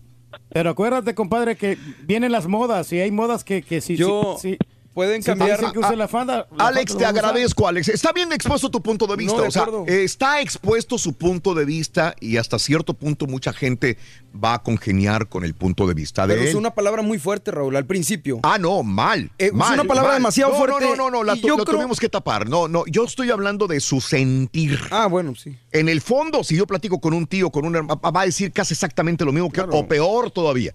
Pero 0.49 0.71
acuérdate, 0.71 1.15
compadre, 1.15 1.55
que 1.55 1.79
vienen 2.03 2.33
las 2.33 2.49
modas 2.49 2.93
y 2.93 2.99
hay 2.99 3.13
modas 3.13 3.45
que, 3.45 3.63
que 3.63 3.81
si, 3.81 3.95
Yo- 3.97 4.35
si- 4.37 4.51
si- 4.55 4.59
Pueden 4.95 5.23
cambiar. 5.23 5.59
dicen 5.59 5.73
que 5.73 5.81
use 5.81 5.97
la 5.97 6.07
falda. 6.07 6.47
la 6.57 6.67
Alex, 6.69 6.97
te 6.97 7.05
agradezco, 7.05 7.67
Alex. 7.67 7.89
Está 7.89 8.13
bien 8.13 8.33
expuesto 8.33 8.71
tu 8.71 8.81
punto 8.81 9.07
de 9.09 9.17
vista. 9.17 9.37
No, 9.37 9.43
de 9.43 9.49
o 9.49 9.51
sea, 9.51 9.67
está 9.87 10.41
expuesto 10.41 10.99
su 10.99 11.15
punto 11.15 11.53
de 11.55 11.65
vista 11.65 12.15
y 12.21 12.37
hasta 12.37 12.59
cierto 12.61 12.95
punto 12.95 13.27
mucha 13.27 13.53
gente 13.53 13.99
va 14.33 14.55
a 14.55 14.63
congeniar 14.63 15.29
con 15.29 15.45
el 15.45 15.55
punto 15.55 15.87
de 15.89 15.95
vista 15.95 16.27
de 16.27 16.35
Pero 16.35 16.45
es 16.45 16.51
él. 16.53 16.57
una 16.57 16.75
palabra 16.75 17.03
muy 17.03 17.19
fuerte, 17.19 17.51
Raúl, 17.51 17.75
al 17.77 17.87
principio. 17.87 18.39
Ah, 18.45 18.57
no, 18.59 18.83
mal. 18.85 19.33
Eh, 19.39 19.47
es 19.47 19.53
mal, 19.53 19.75
una 19.75 19.85
palabra 19.85 20.11
mal. 20.13 20.19
demasiado 20.21 20.53
No, 20.53 20.59
fuerte. 20.59 20.85
No, 20.85 20.91
no, 20.97 20.97
no, 20.97 21.11
no, 21.11 21.25
la 21.25 21.35
yo 21.35 21.57
lo 21.57 21.65
creo- 21.65 21.77
tuvimos 21.79 21.99
que 21.99 22.09
tapar. 22.09 22.49
No, 22.49 22.69
no, 22.69 22.85
yo 22.87 23.05
estoy 23.05 23.31
hablando 23.33 23.67
de 23.67 23.81
su 23.81 24.01
sentir. 24.01 24.79
Ah, 24.91 25.07
bueno, 25.07 25.35
sí. 25.35 25.57
En 25.73 25.89
el 25.89 26.01
fondo, 26.01 26.45
si 26.45 26.57
yo 26.57 26.67
platico 26.69 27.01
con 27.01 27.15
un 27.15 27.27
tío, 27.27 27.51
con 27.51 27.67
un 27.67 27.75
hermano, 27.75 28.01
va 28.01 28.21
a 28.21 28.27
decir 28.27 28.53
casi 28.53 28.75
exactamente 28.75 29.25
lo 29.25 29.33
mismo 29.33 29.51
que 29.51 29.61
o 29.61 29.89
peor 29.89 30.31
todavía. 30.31 30.73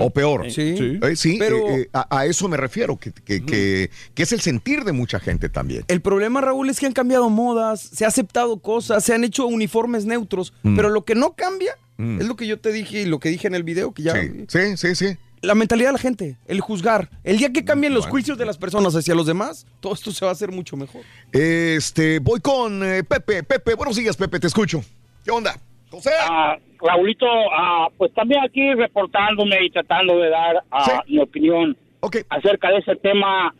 O 0.00 0.10
peor. 0.10 0.50
Sí. 0.50 0.76
Sí. 0.78 0.98
Eh, 1.02 1.16
sí, 1.16 1.36
Pero- 1.38 1.68
eh, 1.68 1.80
eh, 1.82 1.88
a, 1.92 2.18
a 2.20 2.26
eso 2.26 2.48
me 2.48 2.56
refiero, 2.56 2.96
que, 2.96 3.12
que- 3.12 3.44
que- 3.44 3.90
que 4.14 4.22
es 4.22 4.32
el 4.32 4.40
sentir 4.40 4.84
de 4.84 4.92
mucha 4.92 5.20
gente 5.20 5.48
también. 5.48 5.84
El 5.88 6.00
problema, 6.00 6.40
Raúl, 6.40 6.70
es 6.70 6.80
que 6.80 6.86
han 6.86 6.92
cambiado 6.92 7.28
modas, 7.28 7.80
se 7.80 8.04
ha 8.04 8.08
aceptado 8.08 8.58
cosas, 8.60 9.04
se 9.04 9.12
han 9.14 9.24
hecho 9.24 9.46
uniformes 9.46 10.06
neutros, 10.06 10.52
Mm. 10.62 10.76
pero 10.76 10.88
lo 10.88 11.04
que 11.04 11.14
no 11.14 11.34
cambia 11.34 11.76
Mm. 11.98 12.20
es 12.20 12.26
lo 12.26 12.36
que 12.36 12.46
yo 12.46 12.58
te 12.58 12.72
dije 12.72 13.02
y 13.02 13.04
lo 13.06 13.18
que 13.20 13.28
dije 13.28 13.46
en 13.46 13.54
el 13.54 13.62
video, 13.64 13.92
que 13.92 14.02
ya... 14.04 14.14
Sí, 14.14 14.44
sí, 14.48 14.76
sí, 14.76 14.94
sí. 14.94 15.16
La 15.40 15.54
mentalidad 15.54 15.90
de 15.90 15.92
la 15.92 15.98
gente, 15.98 16.36
el 16.46 16.60
juzgar. 16.60 17.10
El 17.22 17.38
día 17.38 17.52
que 17.52 17.64
cambien 17.64 17.94
los 17.94 18.06
juicios 18.06 18.38
de 18.38 18.44
las 18.46 18.58
personas 18.58 18.96
hacia 18.96 19.14
los 19.14 19.24
demás, 19.26 19.66
todo 19.78 19.94
esto 19.94 20.10
se 20.10 20.24
va 20.24 20.30
a 20.30 20.34
hacer 20.34 20.50
mucho 20.50 20.76
mejor. 20.76 21.02
Este, 21.30 22.18
voy 22.18 22.40
con 22.40 22.82
eh, 22.82 23.04
Pepe. 23.04 23.42
Pepe, 23.44 23.74
buenos 23.74 23.94
días, 23.96 24.16
Pepe, 24.16 24.40
te 24.40 24.48
escucho. 24.48 24.82
¿Qué 25.24 25.30
onda? 25.30 25.56
José. 25.90 26.10
Ah, 26.20 26.56
Raulito, 26.80 27.26
ah, 27.26 27.88
pues 27.96 28.12
también 28.14 28.42
aquí 28.44 28.74
reportándome 28.74 29.64
y 29.64 29.70
tratando 29.70 30.18
de 30.18 30.30
dar 30.30 30.62
ah, 30.70 31.02
mi 31.06 31.18
opinión 31.18 31.76
acerca 32.28 32.70
de 32.70 32.78
ese 32.78 32.96
tema, 32.96 33.54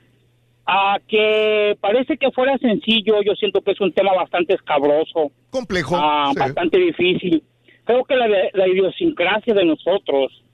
ah, 0.67 0.99
que 1.09 1.77
parece 1.81 2.17
que 2.17 2.31
fuera 2.31 2.57
sencillo, 2.59 3.23
yo 3.23 3.35
siento 3.35 3.61
que 3.63 3.73
es 3.73 3.81
un 3.81 3.93
tema 3.93 4.15
bastante 4.15 4.55
escabroso. 4.55 5.33
Complejo. 5.51 5.97
ah, 5.99 6.31
sí. 6.33 6.39
Bastante 6.39 6.79
difícil. 6.79 7.43
Creo 7.85 8.05
que 8.05 8.17
la, 8.17 8.29
la 8.53 8.69
idiosincrasia 8.69 9.55
de 9.55 9.65
nosotros, 9.65 10.45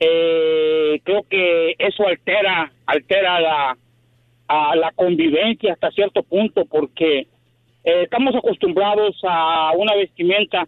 eh, 0.00 1.00
creo 1.04 1.22
que 1.30 1.76
eso 1.78 2.06
altera, 2.06 2.72
altera 2.84 3.40
la, 3.40 3.78
a 4.48 4.76
la 4.76 4.90
convivencia 4.92 5.72
hasta 5.72 5.90
cierto 5.92 6.22
punto, 6.24 6.64
porque 6.66 7.28
eh, 7.84 8.02
estamos 8.02 8.34
acostumbrados 8.34 9.16
a 9.22 9.72
una 9.76 9.94
vestimenta 9.94 10.66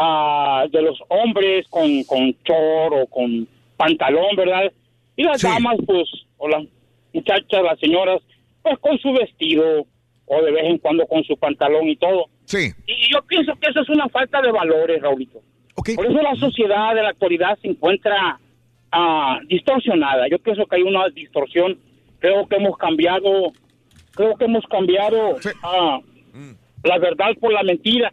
ah, 0.00 0.64
de 0.70 0.82
los 0.82 0.98
hombres 1.08 1.66
con, 1.68 2.02
con 2.04 2.34
chor 2.42 2.94
o 2.94 3.06
con 3.06 3.46
pantalón, 3.76 4.34
¿verdad? 4.36 4.72
Y 5.16 5.24
las 5.24 5.42
damas, 5.42 5.76
pues, 5.86 6.08
o 6.38 6.48
las 6.48 6.64
muchachas, 7.12 7.62
las 7.62 7.78
señoras, 7.78 8.22
pues 8.62 8.78
con 8.78 8.98
su 8.98 9.12
vestido 9.12 9.86
o 10.26 10.42
de 10.42 10.52
vez 10.52 10.64
en 10.64 10.78
cuando 10.78 11.06
con 11.06 11.22
su 11.24 11.36
pantalón 11.36 11.88
y 11.88 11.96
todo. 11.96 12.26
Sí. 12.44 12.70
Y 12.86 13.12
yo 13.12 13.20
pienso 13.26 13.54
que 13.56 13.70
eso 13.70 13.80
es 13.80 13.88
una 13.88 14.08
falta 14.08 14.40
de 14.40 14.50
valores, 14.50 15.02
Raulito. 15.02 15.42
Por 15.74 16.06
eso 16.06 16.22
la 16.22 16.34
sociedad 16.36 16.94
de 16.94 17.02
la 17.02 17.10
actualidad 17.10 17.58
se 17.60 17.68
encuentra 17.68 18.38
ah, 18.92 19.40
distorsionada. 19.48 20.28
Yo 20.28 20.38
pienso 20.38 20.66
que 20.66 20.76
hay 20.76 20.82
una 20.82 21.08
distorsión. 21.08 21.78
Creo 22.18 22.46
que 22.46 22.56
hemos 22.56 22.76
cambiado, 22.76 23.52
creo 24.12 24.36
que 24.36 24.44
hemos 24.44 24.64
cambiado 24.66 25.36
ah, 25.62 26.00
la 26.84 26.98
verdad 26.98 27.30
por 27.40 27.52
la 27.52 27.62
mentira. 27.62 28.12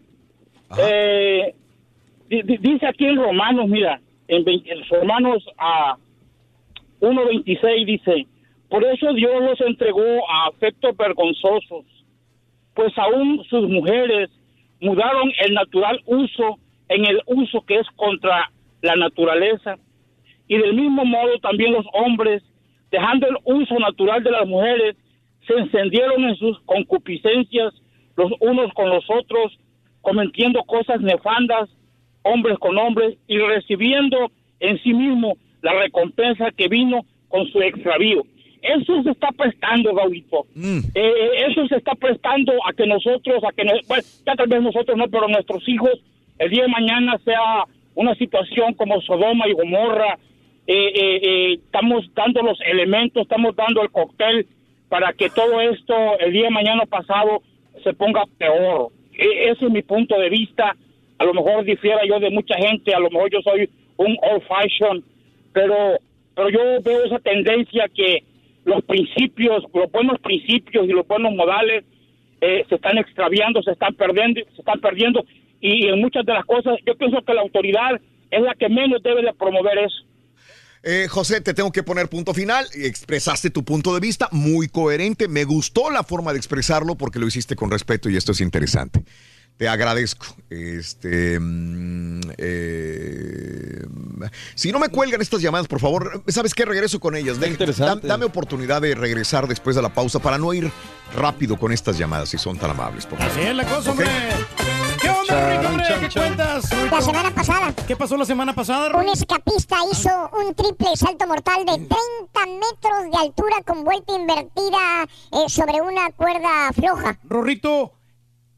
Eh, 0.80 1.54
dice 2.30 2.86
aquí 2.86 3.06
en 3.06 3.18
Romanos, 3.18 3.68
mira, 3.68 4.00
en, 4.28 4.46
Romanos 4.90 5.46
a 5.58 5.98
1.26 7.00 7.86
dice, 7.86 8.28
por 8.70 8.84
eso 8.84 9.14
Dios 9.14 9.42
los 9.42 9.62
entregó 9.62 10.30
a 10.30 10.48
afectos 10.48 10.96
vergonzosos, 10.98 11.86
pues 12.74 12.94
aún 12.98 13.44
sus 13.50 13.70
mujeres 13.70 14.30
mudaron 14.82 15.32
el 15.46 15.54
natural 15.54 16.02
uso 16.06 16.60
en 16.90 17.06
el 17.06 17.22
uso 17.26 17.62
que 17.62 17.80
es 17.80 17.88
contra 17.96 18.52
la 18.82 18.96
naturaleza. 18.96 19.78
Y 20.48 20.58
del 20.58 20.74
mismo 20.74 21.04
modo 21.06 21.38
también 21.40 21.74
los 21.74 21.86
hombres, 21.94 22.44
dejando 22.92 23.28
el 23.28 23.38
uso 23.44 23.78
natural 23.80 24.24
de 24.24 24.32
las 24.32 24.48
mujeres, 24.48 24.96
se 25.46 25.54
encendieron 25.54 26.24
en 26.24 26.36
sus 26.36 26.60
concupiscencias 26.62 27.74
los 28.16 28.32
unos 28.40 28.74
con 28.74 28.90
los 28.90 29.06
otros, 29.10 29.58
cometiendo 30.02 30.64
cosas 30.64 31.02
nefandas, 31.02 31.70
hombres 32.28 32.58
con 32.60 32.78
hombres, 32.78 33.16
y 33.28 33.38
recibiendo 33.40 34.32
en 34.60 34.82
sí 34.84 34.94
mismo 34.94 35.38
la 35.62 35.74
recompensa 35.74 36.52
que 36.52 36.68
vino 36.68 37.02
con 37.30 37.48
su 37.48 37.62
extravío. 37.62 38.24
Eso 38.62 39.02
se 39.04 39.12
está 39.12 39.30
prestando, 39.32 39.96
Raulito. 39.96 40.46
Eh, 40.96 41.14
eso 41.48 41.68
se 41.68 41.76
está 41.78 41.94
prestando 41.96 42.54
a 42.68 42.74
que 42.74 42.86
nosotros, 42.88 43.44
a 43.44 43.52
que, 43.54 43.64
no- 43.64 43.74
bueno, 43.88 44.04
ya 44.26 44.36
tal 44.36 44.48
vez 44.48 44.62
nosotros 44.62 44.98
no, 44.98 45.08
pero 45.08 45.28
nuestros 45.28 45.68
hijos, 45.70 45.92
el 46.40 46.50
día 46.50 46.64
de 46.64 46.70
mañana 46.70 47.18
sea 47.24 47.66
una 47.96 48.14
situación 48.16 48.74
como 48.74 49.02
Sodoma 49.02 49.48
y 49.48 49.54
Gomorra. 49.54 50.18
Eh, 50.68 50.92
eh, 50.96 51.20
eh, 51.24 51.54
estamos 51.64 52.06
dando 52.14 52.42
los 52.42 52.60
elementos, 52.66 53.24
estamos 53.24 53.56
dando 53.56 53.82
el 53.84 53.90
cóctel 53.90 54.46
para 54.90 55.14
que 55.14 55.30
todo 55.30 55.62
esto 55.62 55.96
el 56.20 56.34
día 56.34 56.44
de 56.44 56.50
mañana 56.50 56.86
pasado 56.86 57.42
se 57.84 57.94
ponga 57.94 58.24
peor. 58.38 58.90
Ese 59.14 59.66
es 59.66 59.72
mi 59.72 59.82
punto 59.82 60.20
de 60.20 60.30
vista. 60.30 60.76
A 61.20 61.26
lo 61.26 61.34
mejor 61.34 61.66
difiera 61.66 62.02
yo 62.08 62.20
de 62.20 62.30
mucha 62.30 62.56
gente, 62.56 62.94
a 62.94 63.00
lo 63.00 63.10
mejor 63.10 63.32
yo 63.32 63.40
soy 63.42 63.70
un 63.98 64.18
old 64.22 64.44
fashion, 64.48 65.04
pero, 65.54 65.98
pero 66.36 66.50
yo 66.50 66.82
veo 66.82 67.06
esa 67.06 67.20
tendencia 67.20 67.88
que 67.94 68.24
los 68.66 68.84
principios, 68.84 69.64
los 69.74 69.92
buenos 69.92 70.20
principios 70.20 70.86
y 70.86 70.92
los 70.92 71.08
buenos 71.08 71.34
modales 71.34 71.86
eh, 72.42 72.66
se 72.70 72.76
están 72.76 72.98
extraviando, 72.98 73.64
se 73.64 73.72
están 73.72 73.96
perdiendo, 73.96 74.42
se 74.54 74.60
están 74.60 74.80
perdiendo 74.80 75.26
y 75.60 75.88
en 75.88 76.00
muchas 76.00 76.26
de 76.26 76.34
las 76.34 76.46
cosas 76.46 76.78
yo 76.86 76.96
pienso 76.96 77.22
que 77.26 77.34
la 77.34 77.42
autoridad 77.42 78.00
es 78.30 78.42
la 78.42 78.54
que 78.56 78.70
menos 78.70 79.02
debe 79.02 79.24
de 79.24 79.34
promover 79.34 79.78
eso. 79.80 80.04
Eh, 80.84 81.08
José, 81.10 81.42
te 81.42 81.54
tengo 81.54 81.72
que 81.72 81.84
poner 81.84 82.08
punto 82.08 82.34
final. 82.34 82.66
Expresaste 82.74 83.50
tu 83.50 83.64
punto 83.64 83.94
de 83.94 84.00
vista 84.00 84.30
muy 84.32 84.68
coherente. 84.68 85.28
Me 85.28 85.44
gustó 85.44 85.90
la 85.90 86.04
forma 86.04 86.32
de 86.32 86.38
expresarlo 86.38 86.96
porque 86.96 87.20
lo 87.20 87.28
hiciste 87.28 87.56
con 87.56 87.72
respeto 87.72 88.10
y 88.10 88.16
esto 88.16 88.32
es 88.32 88.42
interesante. 88.42 89.02
Te 89.58 89.68
agradezco. 89.68 90.26
Este, 90.52 91.40
mm, 91.40 92.20
eh, 92.38 93.82
si 94.56 94.72
no 94.72 94.78
me 94.80 94.90
cuelgan 94.90 95.20
estas 95.22 95.42
llamadas, 95.42 95.68
por 95.68 95.80
favor, 95.80 96.24
¿sabes 96.28 96.54
qué? 96.54 96.64
Regreso 96.66 97.00
con 97.00 97.16
ellas. 97.16 97.38
Interesante. 97.42 98.06
dam- 98.06 98.08
dame 98.10 98.26
oportunidad 98.26 98.82
de 98.82 98.94
regresar 98.94 99.48
después 99.48 99.76
de 99.76 99.82
la 99.82 99.90
pausa 99.90 100.20
para 100.20 100.38
no 100.38 100.54
ir 100.54 100.72
rápido 101.16 101.58
con 101.58 101.72
estas 101.72 101.98
llamadas, 101.98 102.30
si 102.30 102.38
son 102.38 102.58
tan 102.58 102.70
amables. 102.72 103.06
Por 103.08 103.18
favor. 103.18 103.32
Así 103.32 103.42
es 103.42 103.56
la 103.56 103.66
cosa, 103.66 103.92
hombre. 103.92 104.08
¿Qué 105.02 105.10
onda, 105.10 105.70
hombre? 105.70 105.86
chan, 105.88 106.00
¿Qué 106.02 106.10
chan. 106.10 106.24
cuentas? 106.36 106.70
La 106.92 107.02
semana 107.02 107.32
pasada. 107.34 107.74
¿Qué 107.88 107.96
pasó 107.96 108.18
la 108.18 108.26
semana 108.26 108.54
pasada, 108.54 108.96
Un 108.96 109.10
escapista 109.10 109.78
hizo 109.92 110.10
un 110.34 110.54
triple 110.54 110.90
salto 110.96 111.26
mortal 111.28 111.66
de 111.66 111.74
30 111.74 111.90
metros 112.46 113.12
de 113.12 113.18
altura 113.18 113.56
con 113.66 113.84
vuelta 113.84 114.14
invertida 114.16 115.04
eh, 115.32 115.50
sobre 115.50 115.82
una 115.82 116.12
cuerda 116.12 116.72
floja. 116.74 117.18
Rorrito, 117.24 117.94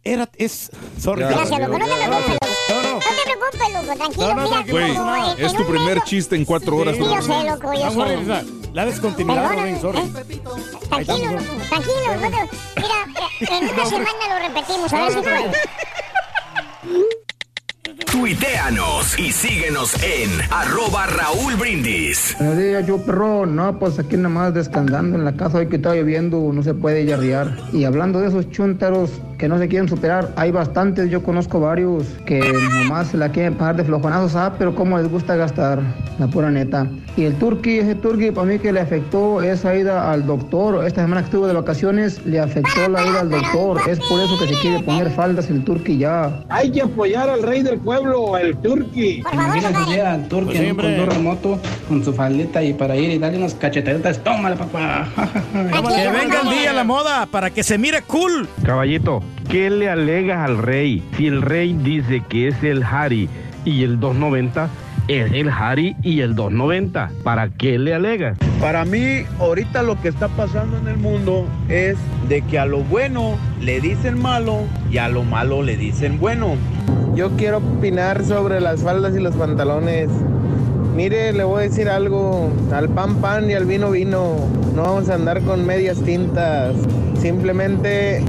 era, 0.03 0.29
es... 0.37 0.71
Sorry. 0.99 1.21
Gracias, 1.23 1.59
loco. 1.59 1.77
No 1.77 1.85
te 1.85 1.93
preocupes, 1.93 2.09
loco. 2.09 2.47
No, 2.69 2.81
no. 2.83 2.93
No 2.93 2.99
te 2.99 3.23
preocupes, 3.23 3.73
loco. 3.73 3.95
Tranquilo, 3.97 4.27
No, 4.27 4.33
no, 4.35 4.41
mira. 4.43 4.49
tranquilo, 4.63 5.03
Güey, 5.05 5.45
es 5.45 5.51
en 5.51 5.57
tu 5.57 5.65
primer 5.67 6.01
chiste 6.03 6.35
en 6.35 6.45
cuatro 6.45 6.77
horas. 6.77 6.95
Sí, 6.95 7.03
yo 7.03 7.21
sé, 7.21 7.43
loco, 7.43 7.73
yo 7.73 7.89
sé. 7.91 8.23
la, 8.25 8.43
la 8.73 8.85
descontinuidad, 8.85 9.53
Rorín, 9.53 9.81
sorry. 9.81 9.99
¿eh? 9.99 10.09
Tranquilo, 10.89 11.31
loco, 11.31 11.43
tranquilo. 11.69 12.15
no 12.15 12.29
te- 12.29 12.49
Mira, 12.81 13.05
mira, 13.07 13.57
en 13.57 13.69
una 13.73 13.85
semana 13.89 14.27
lo 14.29 14.47
repetimos, 14.47 14.93
a 14.93 15.01
ver 15.03 15.11
si 15.13 15.19
puedes. 15.19 15.57
Tuiteanos 18.05 19.17
y 19.19 19.31
síguenos 19.31 19.93
en 20.03 20.29
arroba 20.51 21.05
Raúl 21.07 21.55
Brindis. 21.55 22.35
Buenos 22.39 22.57
días, 22.57 22.87
yo 22.87 22.97
perro. 22.97 23.45
No, 23.45 23.77
pues 23.77 23.99
aquí 23.99 24.17
nada 24.17 24.29
más 24.29 24.53
descansando 24.53 25.17
en 25.17 25.25
la 25.25 25.33
casa. 25.33 25.59
Hoy 25.59 25.67
que 25.67 25.75
está 25.75 25.93
lloviendo, 25.93 26.51
no 26.53 26.63
se 26.63 26.73
puede 26.73 27.11
arriar. 27.13 27.55
Y 27.71 27.83
hablando 27.83 28.19
de 28.19 28.29
esos 28.29 28.49
chúntaros 28.49 29.11
que 29.37 29.47
no 29.47 29.57
se 29.57 29.67
quieren 29.67 29.87
superar, 29.87 30.33
hay 30.35 30.51
bastantes. 30.51 31.09
Yo 31.09 31.23
conozco 31.23 31.59
varios 31.59 32.03
que 32.25 32.39
nomás 32.39 33.09
se 33.09 33.17
la 33.17 33.29
quieren 33.31 33.55
pagar 33.55 33.77
de 33.77 33.83
flojonazos, 33.83 34.35
ah, 34.35 34.53
pero 34.57 34.75
cómo 34.75 34.97
les 34.97 35.09
gusta 35.09 35.35
gastar, 35.35 35.81
la 36.17 36.27
pura 36.27 36.51
neta. 36.51 36.87
Y 37.15 37.23
el 37.23 37.35
turqui, 37.35 37.79
ese 37.79 37.95
turqui, 37.95 38.31
para 38.31 38.47
mí 38.47 38.59
que 38.59 38.71
le 38.71 38.79
afectó 38.79 39.41
esa 39.41 39.75
ida 39.75 40.11
al 40.11 40.25
doctor. 40.25 40.85
Esta 40.85 41.01
semana 41.01 41.21
que 41.21 41.25
estuvo 41.25 41.47
de 41.47 41.53
vacaciones, 41.53 42.25
le 42.25 42.39
afectó 42.39 42.89
la 42.89 43.05
ida 43.05 43.21
al 43.21 43.29
doctor. 43.29 43.81
Es 43.87 43.99
por 43.99 44.19
eso 44.19 44.37
que 44.39 44.53
se 44.53 44.61
quiere 44.61 44.83
poner 44.83 45.09
faldas 45.11 45.49
el 45.49 45.63
turqui 45.63 45.97
ya. 45.97 46.43
Hay 46.49 46.71
que 46.71 46.81
apoyar 46.81 47.29
al 47.29 47.43
rey 47.43 47.61
del 47.61 47.79
pueblo, 47.89 48.37
el 48.37 48.55
turqui. 48.57 49.23
Imagínate 49.33 50.01
al 50.01 50.27
turqui 50.27 50.45
Pues 50.45 50.59
en 50.59 50.79
sí, 50.79 50.87
un 50.87 51.09
remoto 51.09 51.59
con 51.87 52.05
su 52.05 52.13
faldita 52.13 52.61
y 52.61 52.73
para 52.73 52.95
ir 52.95 53.09
y 53.09 53.17
darle 53.17 53.39
unas 53.39 53.55
cachetaditas. 53.55 54.23
Tómale, 54.23 54.55
papá. 54.55 55.07
Que 55.51 56.07
venga 56.09 56.41
el 56.41 56.49
día 56.49 56.71
la 56.71 56.83
moda 56.83 57.25
para 57.25 57.49
que 57.49 57.63
se 57.63 57.79
mire 57.79 58.03
cool. 58.03 58.47
Caballito, 58.63 59.23
¿qué 59.49 59.71
le 59.71 59.89
alegas 59.89 60.47
al 60.47 60.59
rey? 60.59 61.03
Si 61.17 61.25
el 61.25 61.41
rey 61.41 61.73
dice 61.73 62.21
que 62.29 62.49
es 62.49 62.63
el 62.63 62.83
Harry 62.83 63.27
y 63.65 63.83
el 63.83 63.99
290, 63.99 64.69
es 65.09 65.33
el 65.33 65.49
Harry 65.49 65.95
y 66.03 66.21
el 66.21 66.35
290. 66.35 67.11
¿Para 67.23 67.49
qué 67.49 67.79
le 67.79 67.95
alegas? 67.95 68.37
Para 68.61 68.85
mí, 68.85 69.23
ahorita 69.39 69.81
lo 69.81 69.99
que 69.99 70.07
está 70.07 70.27
pasando 70.27 70.77
en 70.77 70.87
el 70.87 70.97
mundo 70.97 71.47
es 71.67 71.97
de 72.29 72.43
que 72.43 72.59
a 72.59 72.65
lo 72.65 72.83
bueno 72.83 73.35
le 73.59 73.81
dicen 73.81 74.21
malo 74.21 74.65
y 74.91 74.99
a 74.99 75.09
lo 75.09 75.23
malo 75.23 75.63
le 75.63 75.77
dicen 75.77 76.19
bueno. 76.19 76.55
Yo 77.15 77.31
quiero 77.31 77.57
opinar 77.57 78.23
sobre 78.23 78.61
las 78.61 78.83
faldas 78.83 79.15
y 79.17 79.19
los 79.19 79.35
pantalones. 79.35 80.09
Mire, 80.95 81.33
le 81.33 81.43
voy 81.43 81.59
a 81.59 81.63
decir 81.63 81.89
algo, 81.89 82.49
al 82.73 82.89
pan 82.89 83.15
pan 83.17 83.49
y 83.49 83.53
al 83.53 83.65
vino 83.65 83.91
vino, 83.91 84.35
no 84.75 84.81
vamos 84.81 85.09
a 85.09 85.15
andar 85.15 85.41
con 85.41 85.65
medias 85.65 85.99
tintas. 86.01 86.75
Simplemente 87.21 88.23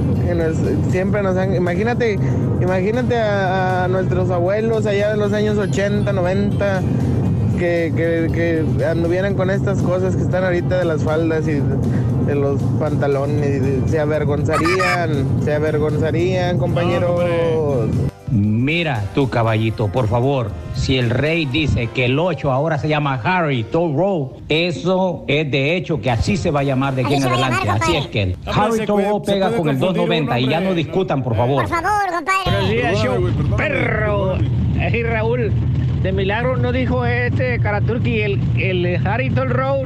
siempre 0.89 1.21
nos 1.21 1.35
han, 1.37 1.55
imagínate, 1.55 2.17
imagínate 2.61 3.17
a, 3.17 3.85
a 3.85 3.87
nuestros 3.87 4.29
abuelos 4.29 4.85
allá 4.85 5.11
de 5.11 5.17
los 5.17 5.33
años 5.33 5.57
80, 5.57 6.11
90 6.13 6.81
que, 7.61 7.93
que, 7.95 8.65
que 8.75 8.85
anduvieran 8.85 9.35
con 9.35 9.51
estas 9.51 9.83
cosas 9.83 10.15
que 10.15 10.23
están 10.23 10.43
ahorita 10.43 10.79
de 10.79 10.85
las 10.85 11.03
faldas 11.03 11.47
y 11.47 11.61
de, 12.25 12.35
los 12.35 12.59
pantalones, 12.79 13.61
se 13.87 13.99
avergonzarían, 13.99 15.43
se 15.43 15.53
avergonzarían, 15.53 16.57
compañeros. 16.57 17.89
Mira, 18.31 19.03
tu 19.13 19.29
caballito, 19.29 19.89
por 19.89 20.07
favor, 20.07 20.51
si 20.73 20.97
el 20.97 21.09
rey 21.09 21.45
dice 21.45 21.87
que 21.87 22.05
el 22.05 22.17
8 22.17 22.49
ahora 22.49 22.77
se 22.77 22.87
llama 22.87 23.19
Harry 23.21 23.63
Toll 23.65 23.93
Road, 23.93 24.27
eso 24.47 25.25
es 25.27 25.51
de 25.51 25.75
hecho 25.75 25.99
que 25.99 26.09
así 26.09 26.37
se 26.37 26.49
va 26.49 26.61
a 26.61 26.63
llamar 26.63 26.95
de 26.95 27.03
aquí 27.03 27.15
en 27.15 27.23
adelante. 27.25 27.69
Así 27.69 27.97
es 27.97 28.07
que 28.07 28.23
el 28.23 28.37
Harry 28.45 28.79
pega 29.25 29.51
con 29.51 29.67
el 29.67 29.79
confundir 29.79 29.79
290 29.79 30.39
y 30.39 30.47
ya 30.47 30.61
no 30.61 30.73
discutan, 30.73 31.21
por 31.23 31.35
favor. 31.35 31.67
Por 31.67 31.69
favor, 31.81 32.09
compadre. 32.09 32.41
Buenos 32.45 32.69
días, 32.69 33.03
show 33.03 33.29
perro. 33.57 34.37
Ey, 34.79 35.03
Raúl, 35.03 35.51
de 36.01 36.11
milagro 36.13 36.55
no 36.57 36.71
dijo 36.71 37.05
este 37.05 37.59
Karaturki 37.59 38.21
el, 38.21 38.39
el 38.57 39.05
Harrington 39.07 39.49
Road 39.49 39.81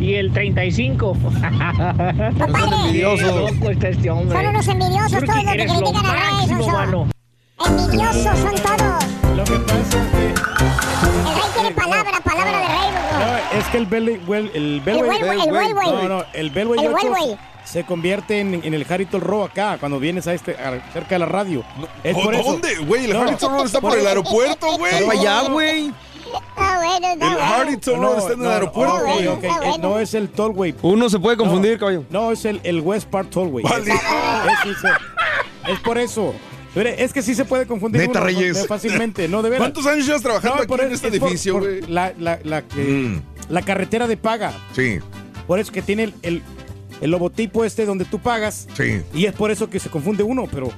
y 0.00 0.14
el 0.14 0.32
35. 0.32 1.16
envidiosos. 2.86 3.30
Qué 3.50 3.52
loco 3.54 3.70
está 3.70 3.88
este 3.88 4.10
hombre. 4.10 4.38
Son 4.38 4.46
unos 4.46 4.68
envidiosos 4.68 5.24
todos 5.24 5.34
los 5.36 5.44
que 5.44 5.52
eres 5.52 5.72
lo 5.72 5.78
critican 5.80 6.06
a 6.06 6.12
Rey, 6.12 6.22
máximo, 6.32 6.62
son- 6.64 6.72
mano. 6.72 7.06
Envidiosos 7.66 8.38
son 8.38 8.54
todos. 8.54 9.36
Lo 9.36 9.44
que 9.44 9.58
pasa 9.60 10.02
es 10.02 10.10
que... 10.10 10.26
El 10.28 11.34
rey 11.34 11.44
tiene 11.54 11.70
palabra, 11.72 12.20
palabra 12.24 12.58
de 12.58 12.66
rey. 12.66 12.90
No, 13.52 13.58
es 13.58 13.66
que 13.68 13.76
el 13.78 13.86
Bellway, 13.86 14.20
well, 14.26 14.50
el 14.54 14.80
Bellway, 14.80 15.20
Bellway, 15.20 15.40
el 15.46 15.52
Bellway. 15.52 15.92
no, 15.92 16.08
no, 16.08 16.24
el 16.32 16.50
Bellway 16.50 16.80
El 16.80 16.94
8 16.94 16.96
Bellway. 17.02 17.38
se 17.64 17.84
convierte 17.84 18.40
en, 18.40 18.54
en 18.64 18.74
el 18.74 18.86
Harrington 18.88 19.20
Row 19.20 19.44
acá 19.44 19.76
cuando 19.78 19.98
vienes 19.98 20.26
a 20.26 20.34
este 20.34 20.52
a- 20.52 20.80
cerca 20.92 21.14
de 21.16 21.18
la 21.20 21.26
radio. 21.26 21.62
Es 22.02 22.16
¿Dó- 22.16 22.22
por 22.24 22.36
dónde, 22.42 22.76
güey? 22.78 23.04
El 23.10 23.16
Harrington 23.16 23.52
Road 23.52 23.66
está 23.66 23.80
por 23.80 23.98
el 23.98 24.06
aeropuerto, 24.06 24.66
güey. 24.78 24.92
Pero 24.98 25.10
allá, 25.10 25.42
güey. 25.48 25.92
Ah, 26.56 26.78
bueno, 26.82 27.06
está 27.08 27.32
El. 27.32 27.40
Harrington 27.40 28.00
Road 28.02 28.18
está 28.18 28.32
en 28.34 28.40
el 28.44 28.50
aeropuerto. 28.50 28.94
ok, 28.96 29.02
güey. 29.02 29.26
ok, 29.28 29.44
eh, 29.44 29.78
no 29.80 29.98
es 29.98 30.14
el 30.14 30.28
Tollway. 30.30 30.74
Uno 30.82 31.08
se 31.10 31.18
puede 31.18 31.36
confundir, 31.36 31.78
caballo. 31.78 32.04
No, 32.10 32.30
es 32.32 32.44
el, 32.44 32.60
el 32.64 32.80
West 32.80 33.08
Park 33.08 33.28
Tollway. 33.30 33.64
Vale. 33.64 33.92
Es, 33.92 34.00
es- 34.70 34.76
es- 34.84 35.72
es 35.74 35.80
por 35.80 35.98
eso. 35.98 36.34
Es 36.74 37.12
que 37.12 37.22
sí 37.22 37.34
se 37.34 37.44
puede 37.44 37.66
confundir 37.66 38.02
Neta, 38.02 38.20
uno, 38.20 38.26
Reyes. 38.26 38.56
no, 38.58 38.64
fácilmente, 38.64 39.26
no 39.28 39.42
de 39.42 39.50
veras. 39.50 39.62
¿Cuántos 39.70 39.86
años 39.86 40.06
llevas 40.06 40.22
trabajando 40.22 40.58
aquí 40.58 40.66
por 40.68 40.80
en 40.80 40.92
este 40.92 41.08
es 41.08 41.14
edificio, 41.14 41.54
por 41.54 41.62
güey? 41.64 41.80
La, 41.82 42.12
la, 42.18 42.38
la, 42.44 42.62
que- 42.62 43.20
la 43.48 43.62
carretera 43.62 44.06
de 44.06 44.16
paga. 44.16 44.52
Sí, 44.74 44.98
Por 45.46 45.58
eso 45.58 45.72
que 45.72 45.82
tiene 45.82 46.04
el, 46.04 46.14
el, 46.22 46.42
el 47.00 47.10
logotipo 47.10 47.64
este 47.64 47.84
donde 47.86 48.04
tú 48.04 48.20
pagas. 48.20 48.68
sí. 48.76 49.02
Y 49.12 49.26
es 49.26 49.32
por 49.32 49.50
eso 49.50 49.68
que 49.68 49.80
se 49.80 49.88
confunde 49.90 50.22
uno, 50.22 50.46
pero 50.50 50.70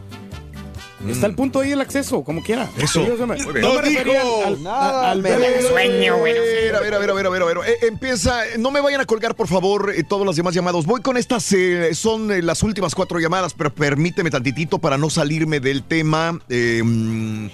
está 1.10 1.26
el 1.26 1.34
punto 1.34 1.60
ahí 1.60 1.72
el 1.72 1.80
acceso, 1.80 2.22
como 2.22 2.42
quiera. 2.42 2.70
Eso. 2.78 3.04
Yo 3.06 3.16
se 3.16 3.26
me- 3.26 3.36
Muy 3.42 3.52
bien. 3.54 3.60
no 3.66 3.74
No 3.74 3.82
me 3.82 3.88
dijo 3.88 4.02
al, 4.46 4.54
al, 4.54 4.62
nada, 4.62 5.10
al 5.10 5.22
me 5.22 5.30
bebé. 5.30 5.62
da 5.62 5.68
sueño, 5.68 6.18
güey. 6.18 6.32
A 6.32 6.80
ver, 6.80 6.94
a 6.94 6.98
ver, 6.98 7.10
a 7.10 7.14
ver, 7.14 7.26
a 7.26 7.30
ver, 7.30 7.42
a 7.42 7.44
ver. 7.44 7.56
Eh, 7.66 7.86
empieza, 7.88 8.40
no 8.58 8.70
me 8.70 8.80
vayan 8.80 9.00
a 9.00 9.04
colgar, 9.04 9.34
por 9.34 9.48
favor, 9.48 9.92
eh, 9.96 10.04
todos 10.04 10.24
los 10.26 10.36
demás 10.36 10.54
llamados. 10.54 10.86
Voy 10.86 11.00
con 11.02 11.16
estas, 11.16 11.50
eh, 11.52 11.94
son 11.94 12.30
eh, 12.30 12.42
las 12.42 12.62
últimas 12.62 12.94
cuatro 12.94 13.18
llamadas, 13.18 13.54
pero 13.54 13.74
permíteme 13.74 14.30
tantitito 14.30 14.78
para 14.78 14.96
no 14.98 15.10
salirme 15.10 15.60
del 15.60 15.82
tema. 15.82 16.38
Eh, 16.48 16.82
mm, 16.84 17.48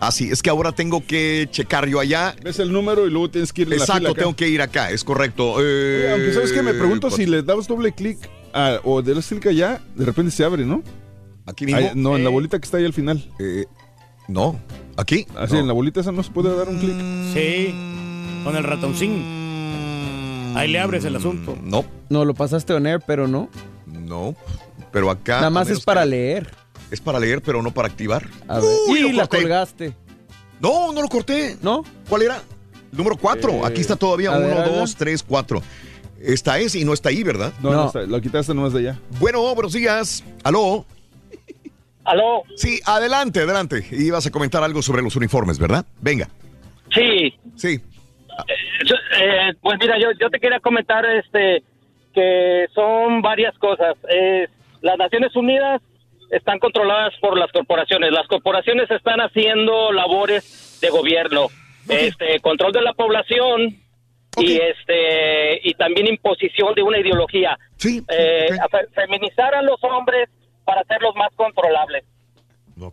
así, 0.00 0.28
es 0.30 0.42
que 0.42 0.50
ahora 0.50 0.72
tengo 0.72 1.04
que 1.06 1.48
checar 1.50 1.88
yo 1.88 1.98
allá. 2.00 2.34
Ves 2.42 2.58
el 2.60 2.72
número 2.72 3.06
y 3.06 3.10
luego 3.10 3.30
tienes 3.30 3.52
que 3.52 3.62
ir 3.62 3.72
en 3.72 3.78
la 3.78 3.84
fila 3.86 3.96
Exacto, 3.96 4.10
acá. 4.12 4.20
tengo 4.20 4.36
que 4.36 4.48
ir 4.48 4.62
acá, 4.62 4.90
es 4.90 5.02
correcto. 5.04 5.56
Eh, 5.60 6.02
Oye, 6.04 6.12
Aunque 6.12 6.32
sabes 6.34 6.52
que 6.52 6.62
me 6.62 6.74
pregunto 6.74 7.10
si 7.10 7.26
le 7.26 7.42
dabas 7.42 7.66
doble 7.66 7.92
clic 7.92 8.18
o 8.84 9.02
le 9.02 9.14
das 9.14 9.26
clic 9.26 9.46
allá, 9.46 9.80
de 9.94 10.04
repente 10.04 10.30
se 10.30 10.44
abre, 10.44 10.64
¿no? 10.64 10.82
Aquí 11.46 11.64
mismo. 11.66 11.80
Ahí- 11.80 11.90
no, 11.94 12.16
en 12.16 12.24
la 12.24 12.30
Eh, 12.30 12.32
bolita 12.32 12.58
que 12.58 12.64
está 12.64 12.78
ahí 12.78 12.84
al 12.84 12.92
final. 12.92 13.24
no, 14.28 14.58
aquí. 14.96 15.26
Así, 15.36 15.54
No. 15.54 15.60
en 15.60 15.66
la 15.68 15.72
bolita 15.72 16.00
esa 16.00 16.12
no 16.12 16.22
se 16.22 16.30
puede 16.30 16.54
dar 16.56 16.68
un 16.68 16.78
clic. 16.78 16.96
Sí, 17.34 17.74
con 18.44 18.56
el 18.56 18.64
ratoncín. 18.64 20.52
Ahí 20.56 20.68
le 20.68 20.78
abres 20.80 21.04
el 21.04 21.14
asunto. 21.16 21.56
No. 21.62 21.84
No, 22.08 22.24
lo 22.24 22.34
pasaste 22.34 22.72
on 22.72 22.86
air, 22.86 23.00
pero 23.06 23.28
no. 23.28 23.48
No, 23.86 24.34
pero 24.92 25.10
acá. 25.10 25.36
Nada 25.36 25.50
más 25.50 25.68
es 25.68 25.80
para 25.84 26.02
que- 26.04 26.10
leer. 26.10 26.50
Es 26.90 27.00
para 27.00 27.18
leer, 27.18 27.42
pero 27.42 27.62
no 27.62 27.72
para 27.72 27.88
activar. 27.88 28.26
A 28.48 28.60
ver. 28.60 28.70
Uy, 28.88 29.00
y 29.00 29.02
lo 29.02 29.08
la 29.18 29.26
corté. 29.26 29.42
colgaste. 29.42 29.96
No, 30.60 30.92
no 30.92 31.02
lo 31.02 31.08
corté. 31.08 31.56
¿No? 31.62 31.84
¿Cuál 32.08 32.22
era? 32.22 32.36
El 32.92 32.98
número 32.98 33.16
4. 33.16 33.50
Eh, 33.52 33.60
Aquí 33.64 33.80
está 33.80 33.96
todavía. 33.96 34.32
a 34.32 34.38
ver, 34.38 34.52
1, 34.52 34.60
hazla. 34.62 34.76
2, 34.78 34.96
3, 34.96 35.22
4. 35.22 35.62
Esta 36.20 36.58
es 36.58 36.74
y 36.74 36.84
no 36.84 36.92
está 36.94 37.10
ahí, 37.10 37.22
¿verdad? 37.22 37.52
No, 37.62 37.72
no, 37.72 37.86
está, 37.88 38.02
lo 38.02 38.20
quitaste 38.20 38.54
nomás 38.54 38.72
de 38.72 38.78
allá. 38.80 39.00
Bueno, 39.20 39.42
buenos 39.54 39.72
días. 39.74 40.24
¿Aló? 40.44 40.86
¿Aló? 42.06 42.44
Sí, 42.56 42.80
adelante, 42.86 43.40
adelante. 43.40 43.84
Ibas 43.90 44.26
a 44.26 44.30
comentar 44.30 44.62
algo 44.62 44.80
sobre 44.82 45.02
los 45.02 45.16
uniformes, 45.16 45.58
¿verdad? 45.58 45.84
Venga. 46.00 46.28
Sí. 46.94 47.34
Sí. 47.56 47.80
Eh, 49.20 49.52
pues 49.60 49.78
mira, 49.80 49.98
yo, 49.98 50.08
yo 50.20 50.30
te 50.30 50.38
quería 50.38 50.60
comentar 50.60 51.04
este 51.06 51.62
que 52.14 52.66
son 52.74 53.20
varias 53.22 53.56
cosas. 53.58 53.94
Las 54.82 54.96
Naciones 54.98 55.34
Unidas 55.36 55.82
están 56.30 56.58
controladas 56.58 57.12
por 57.20 57.38
las 57.38 57.50
corporaciones. 57.52 58.10
Las 58.12 58.26
corporaciones 58.28 58.90
están 58.90 59.20
haciendo 59.20 59.92
labores 59.92 60.78
de 60.80 60.90
gobierno. 60.90 61.48
Este 61.88 62.40
control 62.40 62.72
de 62.72 62.82
la 62.82 62.92
población 62.94 63.76
y 64.38 64.52
este 64.54 65.60
y 65.62 65.74
también 65.74 66.06
imposición 66.08 66.74
de 66.74 66.82
una 66.82 66.98
ideología. 66.98 67.56
Sí. 67.76 68.02
Eh, 68.08 68.48
fe- 68.70 68.86
feminizar 68.94 69.54
a 69.54 69.62
los 69.62 69.82
hombres 69.84 70.28
para 70.66 70.82
hacerlos 70.82 71.14
más 71.16 71.30
controlables. 71.36 72.04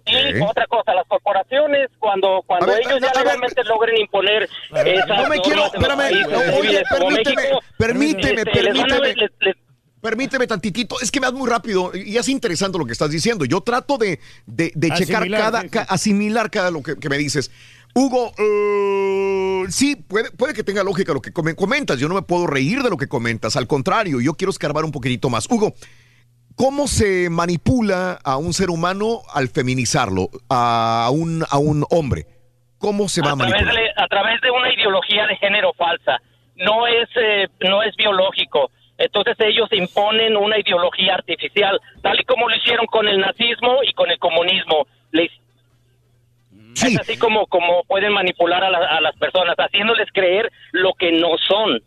Y 0.06 0.40
otra 0.42 0.66
cosa, 0.68 0.94
las 0.94 1.06
corporaciones 1.10 1.90
cuando 2.00 2.42
cuando 2.48 2.68
ver, 2.68 2.80
ellos 2.86 3.02
no, 3.02 3.08
ya 3.08 3.12
ver. 3.14 3.24
legalmente 3.26 3.64
logren 3.66 3.98
imponer 3.98 4.44
esas 4.86 5.08
No 5.24 5.28
me 5.28 5.40
quiero, 5.42 5.66
espérame, 5.66 6.26
oye, 6.58 6.84
permíteme, 6.90 7.36
México, 7.36 7.60
permíteme, 7.78 8.42
este, 8.44 8.62
les 8.64 8.74
permíteme. 8.74 9.08
les- 9.16 9.32
les- 9.42 9.56
Permíteme 10.00 10.48
tantitito, 10.48 11.00
es 11.02 11.10
que 11.12 11.22
me 11.22 11.28
das 11.28 11.34
muy 11.34 11.50
rápido 11.50 11.92
y 11.96 12.18
es 12.18 12.28
interesante 12.28 12.78
lo 12.78 12.86
que 12.86 12.92
estás 12.92 13.10
diciendo. 13.10 13.46
Yo 13.46 13.62
trato 13.62 13.98
de, 13.98 14.20
de, 14.46 14.72
de 14.76 14.92
checar 14.92 15.30
cada, 15.30 15.62
sí, 15.62 15.68
sí. 15.68 15.72
ca- 15.72 15.86
asimilar 15.90 16.52
cada 16.52 16.72
lo 16.72 16.84
que, 16.84 16.98
que 16.98 17.08
me 17.08 17.18
dices. 17.18 17.52
Hugo, 17.96 18.34
eh, 18.38 19.64
sí, 19.70 19.96
puede, 19.96 20.30
puede 20.32 20.54
que 20.54 20.64
tenga 20.64 20.84
lógica 20.84 21.14
lo 21.14 21.22
que 21.22 21.32
come- 21.32 21.56
comentas. 21.56 22.00
Yo 22.00 22.10
no 22.10 22.16
me 22.16 22.22
puedo 22.22 22.48
reír 22.48 22.82
de 22.84 22.90
lo 22.90 22.98
que 22.98 23.08
comentas. 23.08 23.56
Al 23.56 23.66
contrario, 23.68 24.20
yo 24.20 24.34
quiero 24.34 24.52
escarbar 24.52 24.84
un 24.84 24.92
poquitito 24.92 25.30
más. 25.30 25.50
Hugo, 25.50 25.74
¿cómo 26.56 26.88
se 26.88 27.30
manipula 27.30 28.20
a 28.24 28.38
un 28.38 28.54
ser 28.54 28.70
humano 28.70 29.22
al 29.34 29.48
feminizarlo, 29.50 30.30
a 30.50 31.10
un, 31.12 31.44
a 31.50 31.58
un 31.58 31.86
hombre? 31.90 32.26
¿Cómo 32.78 33.08
se 33.08 33.22
va 33.22 33.32
a 33.32 33.36
manipular? 33.36 33.74
de, 33.74 33.90
a 33.96 34.08
través 34.08 34.42
de 34.42 34.52
una 34.52 34.74
ideología 34.74 35.26
de 35.28 35.36
género 35.38 35.74
falsa. 35.74 36.22
No 36.56 36.86
es, 36.86 37.10
eh, 37.16 37.48
no 37.70 37.82
es 37.82 37.96
biológico. 37.96 38.70
Entonces 38.98 39.36
ellos 39.40 39.68
imponen 39.72 40.38
una 40.38 40.60
ideología 40.60 41.16
artificial, 41.16 41.80
tal 42.02 42.20
y 42.20 42.24
como 42.26 42.48
lo 42.50 42.56
hicieron 42.56 42.86
con 42.88 43.08
el 43.08 43.20
nazismo 43.20 43.78
y 43.88 43.94
con 43.94 44.12
el 44.12 44.20
comunismo. 44.20 44.86
Le- 45.12 45.32
Es 46.76 47.00
así 47.00 47.18
como, 47.18 47.48
como 47.48 47.84
pueden 47.86 48.14
manipular 48.14 48.64
a, 48.64 48.70
la- 48.70 48.86
a 48.86 49.02
las 49.02 49.16
personas, 49.18 49.56
haciéndoles 49.58 50.08
creer 50.14 50.52
lo 50.74 50.94
que 50.94 51.12
no 51.12 51.30
son. 51.48 51.82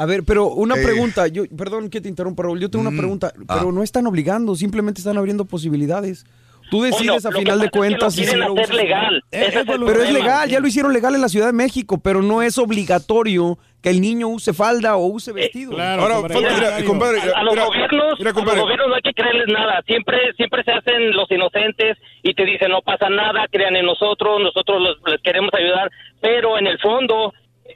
A 0.00 0.06
ver, 0.06 0.24
pero 0.24 0.46
una 0.48 0.76
Eh. 0.76 0.82
pregunta, 0.82 1.26
yo, 1.28 1.42
perdón 1.56 1.90
que 1.90 2.00
te 2.00 2.08
interrumpa, 2.08 2.42
Raúl, 2.44 2.58
yo 2.58 2.70
tengo 2.70 2.80
una 2.82 2.90
Mm, 2.90 2.96
pregunta, 2.98 3.32
ah. 3.48 3.54
pero 3.58 3.70
no 3.70 3.82
están 3.82 4.06
obligando, 4.06 4.54
simplemente 4.54 5.00
están 5.00 5.18
abriendo 5.18 5.44
posibilidades. 5.44 6.24
Tú 6.70 6.82
decides 6.82 7.24
Bueno, 7.24 7.36
a 7.36 7.38
final 7.40 7.58
de 7.58 7.64
pasa 7.64 7.64
es 7.66 7.70
que 7.72 7.78
cuentas 7.78 8.16
lo 8.16 8.22
quieren 8.24 8.58
hacer 8.60 8.74
legal. 8.76 9.24
Es 9.32 9.56
el 9.56 9.66
pero 9.66 10.02
es 10.04 10.12
legal, 10.12 10.48
ya 10.48 10.60
lo 10.60 10.68
hicieron 10.68 10.92
legal 10.92 11.14
en 11.16 11.20
la 11.20 11.28
Ciudad 11.28 11.46
de 11.46 11.52
México, 11.52 11.98
pero 12.00 12.22
no 12.22 12.42
es 12.42 12.58
obligatorio 12.58 13.58
que 13.82 13.90
el 13.90 14.00
niño 14.00 14.28
use 14.28 14.52
falda 14.52 14.96
o 14.96 15.06
use 15.06 15.32
vestido. 15.32 15.72
Ahora, 15.72 16.20
Mira, 16.28 16.38
mira, 16.54 16.84
compadre, 16.86 17.18
a, 17.20 17.38
a 17.40 17.42
los 17.42 17.54
mira, 17.54 17.64
gobiernos, 17.66 18.18
mira, 18.18 18.30
a 18.30 18.32
los 18.32 18.32
compadre. 18.34 18.60
gobiernos 18.60 18.88
no 18.88 18.94
hay 18.94 19.02
que 19.02 19.14
creerles 19.14 19.48
nada. 19.48 19.82
Siempre, 19.86 20.16
siempre 20.36 20.62
se 20.62 20.70
hacen 20.72 21.10
los 21.12 21.28
inocentes 21.30 21.98
y 22.22 22.34
te 22.34 22.44
dicen 22.44 22.70
no 22.70 22.82
pasa 22.82 23.08
nada, 23.10 23.46
crean 23.50 23.74
en 23.76 23.86
nosotros, 23.86 24.40
nosotros 24.40 24.80
los, 24.80 24.96
les 25.12 25.20
queremos 25.22 25.50
ayudar, 25.54 25.90
pero 26.20 26.56
en 26.58 26.66
el 26.68 26.78
fondo 26.78 27.32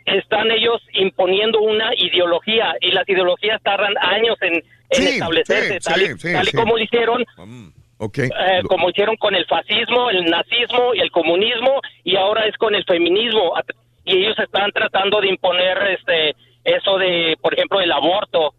están 0.06 0.50
ellos 0.50 0.82
imponiendo 0.92 1.60
una 1.60 1.90
ideología 1.96 2.74
y 2.80 2.90
las 2.92 3.08
ideologías 3.08 3.62
tardan 3.62 3.94
años 3.98 4.36
en, 4.42 4.54
en 4.54 4.62
Sí, 4.90 5.04
establecerse, 5.08 5.80
sí, 5.80 5.90
tal, 5.90 6.02
y, 6.02 6.06
sí, 6.06 6.14
sí, 6.18 6.32
tal 6.32 6.46
y 6.46 6.50
sí. 6.50 6.56
como 6.56 6.76
lo 6.76 6.82
hicieron 6.82 7.24
Ok. 7.98 8.18
eh, 8.18 8.30
como 8.68 8.90
hicieron 8.90 9.16
con 9.16 9.34
el 9.34 9.46
fascismo, 9.46 10.10
el 10.10 10.24
nazismo 10.26 10.94
y 10.94 11.00
el 11.00 11.10
comunismo 11.10 11.80
y 12.02 12.16
ahora 12.16 12.46
es 12.46 12.56
con 12.56 12.74
el 12.74 12.84
feminismo 12.84 13.54
y 14.04 14.18
ellos 14.18 14.38
están 14.38 14.70
tratando 14.72 15.20
de 15.20 15.28
imponer 15.28 15.78
este 15.98 16.34
eso 16.64 16.98
de 16.98 17.36
por 17.40 17.54
ejemplo 17.54 17.80
el 17.80 17.92
aborto 17.92 18.54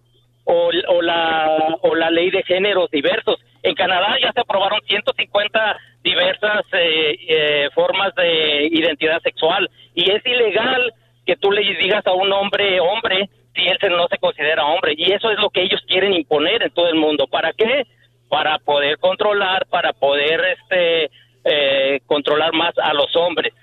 o, 0.46 0.70
o 0.88 1.02
la 1.02 1.78
o 1.82 1.96
la 1.96 2.10
ley 2.10 2.32
de 2.32 2.44
géneros 2.44 2.90
diversos. 2.92 3.40
En 3.64 3.76
Canadá 3.76 4.16
ya 4.22 4.32
se 4.32 4.42
aprobaron 4.42 4.80
150 4.88 5.78
diversas 6.04 6.66
eh, 6.74 7.16
eh, 7.28 7.70
formas 7.74 8.14
de 8.16 8.68
identidad 8.72 9.22
sexual 9.22 9.70
y 9.96 10.10
es 10.12 10.26
ilegal 10.26 10.94
que 11.26 11.36
tú 11.38 11.52
le 11.52 11.62
digas 11.76 12.06
a 12.06 12.14
un 12.14 12.32
hombre 12.32 12.80
hombre 12.80 13.30
si 13.54 13.62
él 13.68 13.78
no 13.92 14.08
se 14.08 14.18
considera 14.18 14.66
hombre 14.66 14.94
y 14.98 15.12
eso 15.12 15.32
es 15.32 15.40
lo 15.40 15.50
que 15.50 15.62
ellos 15.64 15.82
quieren 15.88 16.14
imponer 16.14 16.62
en 16.64 16.72
todo 16.72 16.88
el 16.90 16.96
mundo. 16.96 17.26
¿Para 17.28 17.54
qué? 17.54 17.84
Para 18.30 18.58
poder 18.60 18.98
controlar, 19.00 19.66
para 19.68 19.94
poder 19.94 20.42
este 20.60 21.10
eh, 21.46 22.00
controlar 22.06 22.54
más 22.54 22.74
a 22.78 22.94
los 22.94 23.16
hombres 23.16 23.54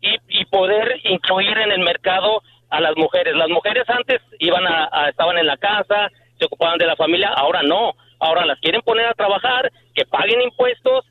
y, 0.00 0.16
y 0.28 0.44
poder 0.46 1.00
incluir 1.04 1.56
en 1.58 1.72
el 1.72 1.80
mercado 1.80 2.42
a 2.70 2.80
las 2.80 2.96
mujeres. 2.96 3.34
Las 3.36 3.48
mujeres 3.50 3.84
antes 3.88 4.20
iban 4.38 4.66
a- 4.66 5.08
estaban 5.10 5.36
en 5.38 5.46
la 5.46 5.56
casa, 5.56 6.08
se 6.38 6.46
ocupaban 6.46 6.78
de 6.78 6.86
la 6.86 6.96
familia, 6.96 7.28
ahora 7.28 7.62
no. 7.62 7.92
Ahora 8.20 8.46
las 8.46 8.58
quieren 8.60 8.80
poner 8.82 9.06
a 9.06 9.14
trabajar, 9.14 9.70
que 9.94 10.06
paguen 10.06 10.40
impuestos 10.42 11.04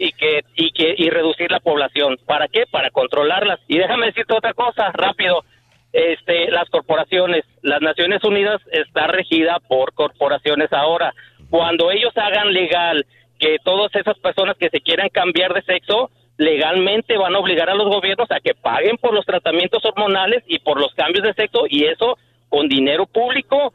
y 0.00 0.12
que 0.12 0.40
y 0.56 0.72
que 0.72 0.94
y 0.96 1.10
reducir 1.10 1.50
la 1.50 1.60
población. 1.60 2.16
¿Para 2.24 2.48
qué? 2.48 2.64
Para 2.70 2.90
controlarlas. 2.90 3.60
Y 3.68 3.76
déjame 3.76 4.06
decirte 4.06 4.34
otra 4.34 4.54
cosa 4.54 4.90
rápido. 4.92 5.44
Este, 5.92 6.50
las 6.50 6.70
corporaciones, 6.70 7.44
las 7.62 7.82
Naciones 7.82 8.24
Unidas 8.24 8.62
está 8.72 9.08
regida 9.08 9.58
por 9.68 9.92
corporaciones 9.92 10.72
ahora. 10.72 11.12
Cuando 11.50 11.90
ellos 11.90 12.16
hagan 12.16 12.52
legal 12.54 13.04
que 13.38 13.56
todas 13.62 13.94
esas 13.94 14.18
personas 14.20 14.56
que 14.56 14.70
se 14.70 14.80
quieran 14.80 15.10
cambiar 15.10 15.52
de 15.52 15.62
sexo 15.62 16.10
legalmente 16.38 17.18
van 17.18 17.34
a 17.34 17.38
obligar 17.38 17.68
a 17.68 17.74
los 17.74 17.88
gobiernos 17.88 18.30
a 18.30 18.40
que 18.40 18.54
paguen 18.54 18.96
por 18.96 19.12
los 19.12 19.26
tratamientos 19.26 19.84
hormonales 19.84 20.42
y 20.46 20.60
por 20.60 20.80
los 20.80 20.94
cambios 20.94 21.24
de 21.24 21.34
sexo 21.34 21.64
y 21.68 21.84
eso 21.84 22.16
con 22.48 22.68
dinero 22.68 23.04
público 23.04 23.74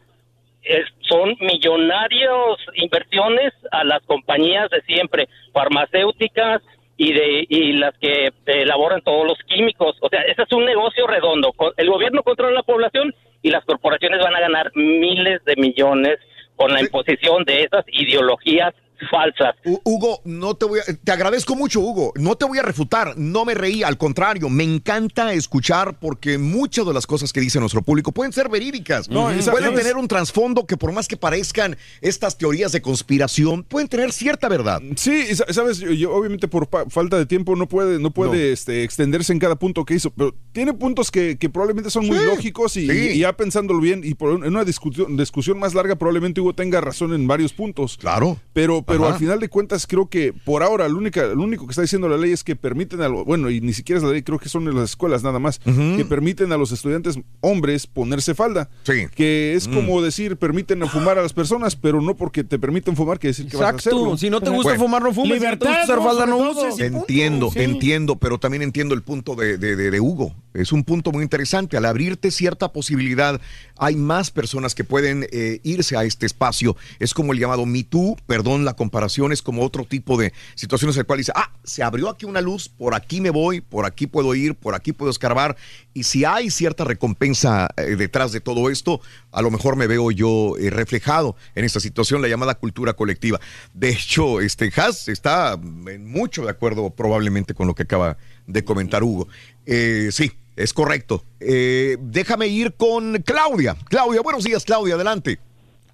es- 0.65 0.89
son 1.07 1.35
millonarios 1.39 2.57
inversiones 2.75 3.53
a 3.71 3.83
las 3.83 4.01
compañías 4.03 4.69
de 4.69 4.81
siempre, 4.81 5.27
farmacéuticas 5.53 6.61
y 6.97 7.13
de 7.13 7.45
y 7.49 7.73
las 7.73 7.93
que 7.99 8.27
eh, 8.27 8.31
elaboran 8.45 9.01
todos 9.01 9.25
los 9.27 9.37
químicos. 9.47 9.97
O 10.01 10.09
sea, 10.09 10.21
ese 10.21 10.43
es 10.43 10.51
un 10.51 10.65
negocio 10.65 11.07
redondo. 11.07 11.53
El 11.77 11.89
gobierno 11.89 12.23
controla 12.23 12.53
la 12.53 12.63
población 12.63 13.13
y 13.41 13.49
las 13.49 13.65
corporaciones 13.65 14.19
van 14.23 14.35
a 14.35 14.39
ganar 14.39 14.71
miles 14.75 15.43
de 15.45 15.55
millones 15.57 16.17
con 16.55 16.71
la 16.71 16.79
imposición 16.81 17.43
de 17.43 17.63
esas 17.63 17.83
ideologías 17.87 18.73
falsas. 19.09 19.55
Hu- 19.65 19.79
Hugo, 19.83 20.21
no 20.25 20.55
te 20.55 20.65
voy 20.65 20.79
a, 20.79 20.83
te 20.83 21.11
agradezco 21.11 21.55
mucho, 21.55 21.79
Hugo. 21.79 22.13
No 22.15 22.35
te 22.35 22.45
voy 22.45 22.57
a 22.57 22.61
refutar, 22.61 23.17
no 23.17 23.45
me 23.45 23.53
reí, 23.53 23.83
al 23.83 23.97
contrario, 23.97 24.49
me 24.49 24.63
encanta 24.63 25.33
escuchar 25.33 25.97
porque 25.99 26.37
muchas 26.37 26.85
de 26.85 26.93
las 26.93 27.05
cosas 27.07 27.31
que 27.33 27.39
dice 27.41 27.59
nuestro 27.59 27.81
público 27.81 28.11
pueden 28.11 28.33
ser 28.33 28.49
verídicas. 28.49 29.09
No, 29.09 29.23
pueden 29.25 29.41
sabes- 29.41 29.73
tener 29.75 29.95
un 29.97 30.07
trasfondo 30.07 30.65
que 30.65 30.77
por 30.77 30.91
más 30.91 31.07
que 31.07 31.17
parezcan 31.17 31.77
estas 32.01 32.37
teorías 32.37 32.71
de 32.71 32.81
conspiración, 32.81 33.63
pueden 33.63 33.87
tener 33.87 34.11
cierta 34.11 34.47
verdad. 34.49 34.81
Sí, 34.95 35.25
sabes, 35.35 35.79
yo, 35.79 35.91
yo, 35.91 36.13
obviamente 36.13 36.47
por 36.47 36.67
falta 36.89 37.17
de 37.17 37.25
tiempo 37.25 37.55
no 37.55 37.67
puede, 37.67 37.99
no 37.99 38.11
puede 38.11 38.31
No. 38.31 38.53
Este, 38.53 38.83
extenderse 38.83 39.33
en 39.33 39.39
cada 39.39 39.55
punto 39.55 39.85
que 39.85 39.93
hizo, 39.95 40.09
pero 40.11 40.33
tiene 40.51 40.73
puntos 40.73 41.11
que, 41.11 41.37
que 41.37 41.49
probablemente 41.49 41.89
son 41.89 42.05
muy 42.07 42.17
Sí, 42.17 42.25
lógicos 42.25 42.77
y, 42.77 42.87
sí. 42.87 43.09
y 43.15 43.19
ya 43.19 43.33
pensándolo 43.33 43.79
bien 43.79 44.01
y 44.03 44.13
por 44.13 44.31
en 44.31 44.43
una 44.45 44.63
discusión, 44.63 45.15
discusión 45.17 45.59
más 45.59 45.73
larga 45.73 45.95
probablemente 45.95 46.41
Hugo 46.41 46.53
tenga 46.53 46.81
razón 46.81 47.13
en 47.13 47.27
varios 47.27 47.53
puntos. 47.53 47.97
Claro. 47.97 48.37
Pero, 48.53 48.81
pero 48.83 48.94
Ajá. 49.03 49.13
al 49.13 49.19
final 49.19 49.39
de 49.39 49.49
cuentas 49.49 49.85
creo 49.85 50.07
que 50.09 50.33
por 50.33 50.63
ahora 50.63 50.87
lo, 50.87 50.97
única, 50.97 51.25
lo 51.27 51.43
único 51.43 51.65
que 51.67 51.71
está 51.71 51.81
diciendo 51.81 52.07
la 52.07 52.17
ley 52.17 52.31
es 52.31 52.43
que 52.43 52.55
permiten 52.55 53.01
a 53.01 53.09
lo- 53.09 53.25
bueno, 53.25 53.49
y 53.49 53.61
ni 53.61 53.73
siquiera 53.73 53.97
es 53.99 54.03
la 54.03 54.11
ley, 54.11 54.21
creo 54.23 54.39
que 54.39 54.49
son 54.49 54.67
en 54.67 54.75
las 54.75 54.91
escuelas 54.91 55.23
nada 55.23 55.39
más, 55.39 55.59
que 55.59 56.05
permiten 56.07 56.51
a 56.51 56.57
los 56.57 56.71
estudiantes 56.71 57.19
hombres 57.41 57.87
ponerse 57.87 58.33
falda. 58.35 58.69
Sí. 58.83 59.07
Que 59.13 59.53
es 59.55 59.67
Mm. 59.67 59.73
como 59.73 60.01
decir, 60.01 60.37
permiten 60.37 60.87
fumar 60.87 61.17
a 61.19 61.21
las 61.21 61.33
personas, 61.33 61.75
pero 61.75 62.01
no 62.01 62.15
porque 62.15 62.43
te 62.43 62.57
permiten 62.59 62.95
fumar 62.95 63.19
quiere 63.19 63.31
decir 63.31 63.47
que 63.49 63.57
vas 63.57 63.67
a 63.67 63.69
Exacto, 63.71 63.97
hacerlo. 63.97 64.17
si 64.17 64.29
no 64.29 64.39
te 64.41 64.49
gusta 64.49 64.69
Bueno. 64.69 64.83
fumar 64.83 65.01
no 65.03 65.13
fumes, 65.13 65.27
si 65.27 65.33
no 65.33 65.39
te 65.39 65.45
Libertad, 65.45 65.67
gusta 65.67 65.83
usar 65.83 65.97
¿no? 65.97 66.03
falda 66.05 66.25
no 66.25 66.37
uses. 66.51 66.79
Entiendo, 66.79 67.49
sí. 67.51 67.59
entiendo, 67.59 68.15
pero 68.17 68.37
también 68.37 68.61
entiendo 68.63 68.93
el 68.95 69.01
punto 69.01 69.35
de, 69.35 69.57
de- 69.57 69.75
de- 69.75 69.91
de 69.91 69.99
Hugo. 69.99 70.33
Es 70.53 70.71
un 70.71 70.83
punto 70.83 71.11
muy 71.11 71.23
interesante. 71.23 71.75
Al 71.77 71.85
abrirte 71.85 72.31
cierta 72.31 72.71
posibilidad, 72.71 73.41
hay 73.77 73.95
más 73.95 74.31
personas 74.31 74.75
que 74.75 74.83
pueden 74.83 75.27
eh, 75.31 75.59
irse 75.63 75.97
a 75.97 76.03
este 76.03 76.25
espacio. 76.25 76.75
Es 76.99 77.13
como 77.13 77.33
el 77.33 77.39
llamado 77.39 77.65
Me 77.65 77.83
Too, 77.83 78.17
perdón, 78.25 78.65
la 78.65 78.75
comparación 78.75 79.31
es 79.31 79.41
como 79.41 79.63
otro 79.63 79.85
tipo 79.85 80.17
de 80.17 80.33
situaciones 80.55 80.95
en 80.95 81.01
el 81.01 81.05
cual 81.05 81.19
dice, 81.19 81.31
ah, 81.35 81.51
se 81.63 81.83
abrió 81.83 82.09
aquí 82.09 82.25
una 82.25 82.41
luz, 82.41 82.69
por 82.69 82.95
aquí 82.95 83.21
me 83.21 83.29
voy, 83.29 83.61
por 83.61 83.85
aquí 83.85 84.07
puedo 84.07 84.33
ir, 84.35 84.55
por 84.55 84.75
aquí 84.75 84.93
puedo 84.93 85.11
escarbar. 85.11 85.57
Y 85.93 86.03
si 86.03 86.25
hay 86.25 86.49
cierta 86.49 86.83
recompensa 86.83 87.69
eh, 87.77 87.95
detrás 87.95 88.31
de 88.31 88.41
todo 88.41 88.69
esto, 88.69 89.01
a 89.31 89.41
lo 89.41 89.51
mejor 89.51 89.75
me 89.75 89.87
veo 89.87 90.11
yo 90.11 90.57
eh, 90.57 90.69
reflejado 90.69 91.35
en 91.55 91.65
esta 91.65 91.79
situación, 91.79 92.21
la 92.21 92.27
llamada 92.27 92.55
cultura 92.55 92.93
colectiva. 92.93 93.39
De 93.73 93.89
hecho, 93.89 94.41
este 94.41 94.71
Haas 94.75 95.07
está 95.07 95.59
en 95.87 96.05
mucho 96.05 96.43
de 96.43 96.51
acuerdo 96.51 96.89
probablemente 96.91 97.53
con 97.53 97.67
lo 97.67 97.75
que 97.75 97.83
acaba 97.83 98.17
de 98.47 98.63
comentar 98.63 99.03
Hugo. 99.03 99.27
Sí, 99.65 100.31
es 100.55 100.73
correcto. 100.73 101.23
Eh, 101.39 101.97
déjame 101.99 102.47
ir 102.47 102.73
con 102.75 103.21
Claudia. 103.23 103.75
Claudia, 103.89 104.21
buenos 104.21 104.43
días, 104.43 104.63
Claudia, 104.65 104.95
adelante. 104.95 105.39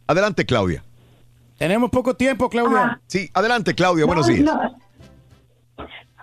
Adelante, 0.07 0.45
Claudia. 0.45 0.83
Tenemos 1.57 1.90
poco 1.91 2.15
tiempo, 2.15 2.49
Claudia. 2.49 2.99
Sí, 3.07 3.30
adelante, 3.33 3.73
Claudia, 3.75 4.06
buenos 4.06 4.27
No, 4.27 4.33
días. 4.33 4.45
no. 4.45 4.77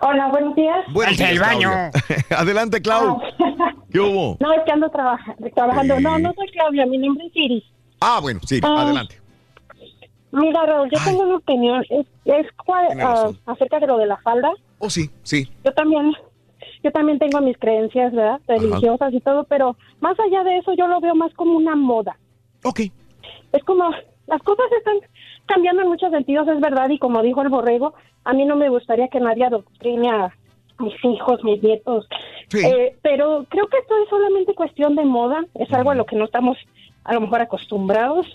Hola, 0.01 0.27
buenos 0.27 0.55
días. 0.55 0.77
Buenos 0.93 1.17
días, 1.17 1.33
Claudia. 1.37 1.91
adelante, 2.37 2.81
Clau. 2.81 3.21
¿Qué 3.91 3.99
hubo? 3.99 4.37
No, 4.39 4.53
es 4.53 4.59
que 4.65 4.71
ando 4.71 4.89
trabaja- 4.89 5.35
trabajando. 5.53 5.99
No, 5.99 6.17
no 6.19 6.33
soy 6.33 6.47
Claudia, 6.51 6.85
mi 6.85 6.97
nombre 6.97 7.25
es 7.25 7.31
Iris. 7.35 7.63
Ah, 7.99 8.19
bueno, 8.21 8.39
sí, 8.45 8.59
Ah. 8.63 8.81
adelante. 8.83 9.19
Mira, 10.31 10.63
Raúl, 10.65 10.89
yo 10.93 11.03
tengo 11.03 11.23
una 11.23 11.37
opinión. 11.37 11.83
Es, 11.89 12.05
es 12.25 12.45
ah, 13.01 13.31
acerca 13.47 13.79
de 13.79 13.87
lo 13.87 13.97
de 13.97 14.05
la 14.05 14.17
falda. 14.17 14.51
Oh, 14.77 14.89
sí, 14.89 15.09
sí. 15.23 15.51
Yo 15.65 15.73
también, 15.73 16.13
yo 16.83 16.91
también 16.91 17.19
tengo 17.19 17.41
mis 17.41 17.57
creencias, 17.57 18.13
¿verdad? 18.13 18.39
Religiosas 18.47 19.13
y 19.13 19.19
todo, 19.19 19.43
pero 19.45 19.75
más 19.99 20.17
allá 20.19 20.43
de 20.43 20.57
eso 20.57 20.73
yo 20.73 20.87
lo 20.87 20.99
veo 21.01 21.15
más 21.15 21.33
como 21.33 21.57
una 21.57 21.75
moda. 21.75 22.17
Ok. 22.63 22.81
Es 23.51 23.63
como, 23.63 23.89
las 24.27 24.41
cosas 24.43 24.65
están 24.77 24.97
cambiando 25.45 25.81
en 25.81 25.89
muchos 25.89 26.11
sentidos, 26.11 26.47
es 26.47 26.59
verdad, 26.61 26.89
y 26.89 26.99
como 26.99 27.21
dijo 27.21 27.41
el 27.41 27.49
borrego, 27.49 27.93
a 28.23 28.33
mí 28.33 28.45
no 28.45 28.55
me 28.55 28.69
gustaría 28.69 29.07
que 29.07 29.19
nadie 29.19 29.45
adoctrine 29.45 30.09
a 30.09 30.33
mis 30.79 30.93
hijos, 31.03 31.43
mis 31.43 31.61
nietos, 31.61 32.07
Eh, 32.53 32.95
pero 33.03 33.45
creo 33.49 33.67
que 33.67 33.77
esto 33.77 33.93
es 34.01 34.09
solamente 34.09 34.55
cuestión 34.55 34.95
de 34.95 35.05
moda, 35.05 35.45
es 35.55 35.71
algo 35.71 35.91
a 35.91 35.95
lo 35.95 36.05
que 36.05 36.15
no 36.15 36.25
estamos 36.25 36.57
a 37.03 37.13
lo 37.13 37.21
mejor 37.21 37.41
acostumbrados. 37.41 38.25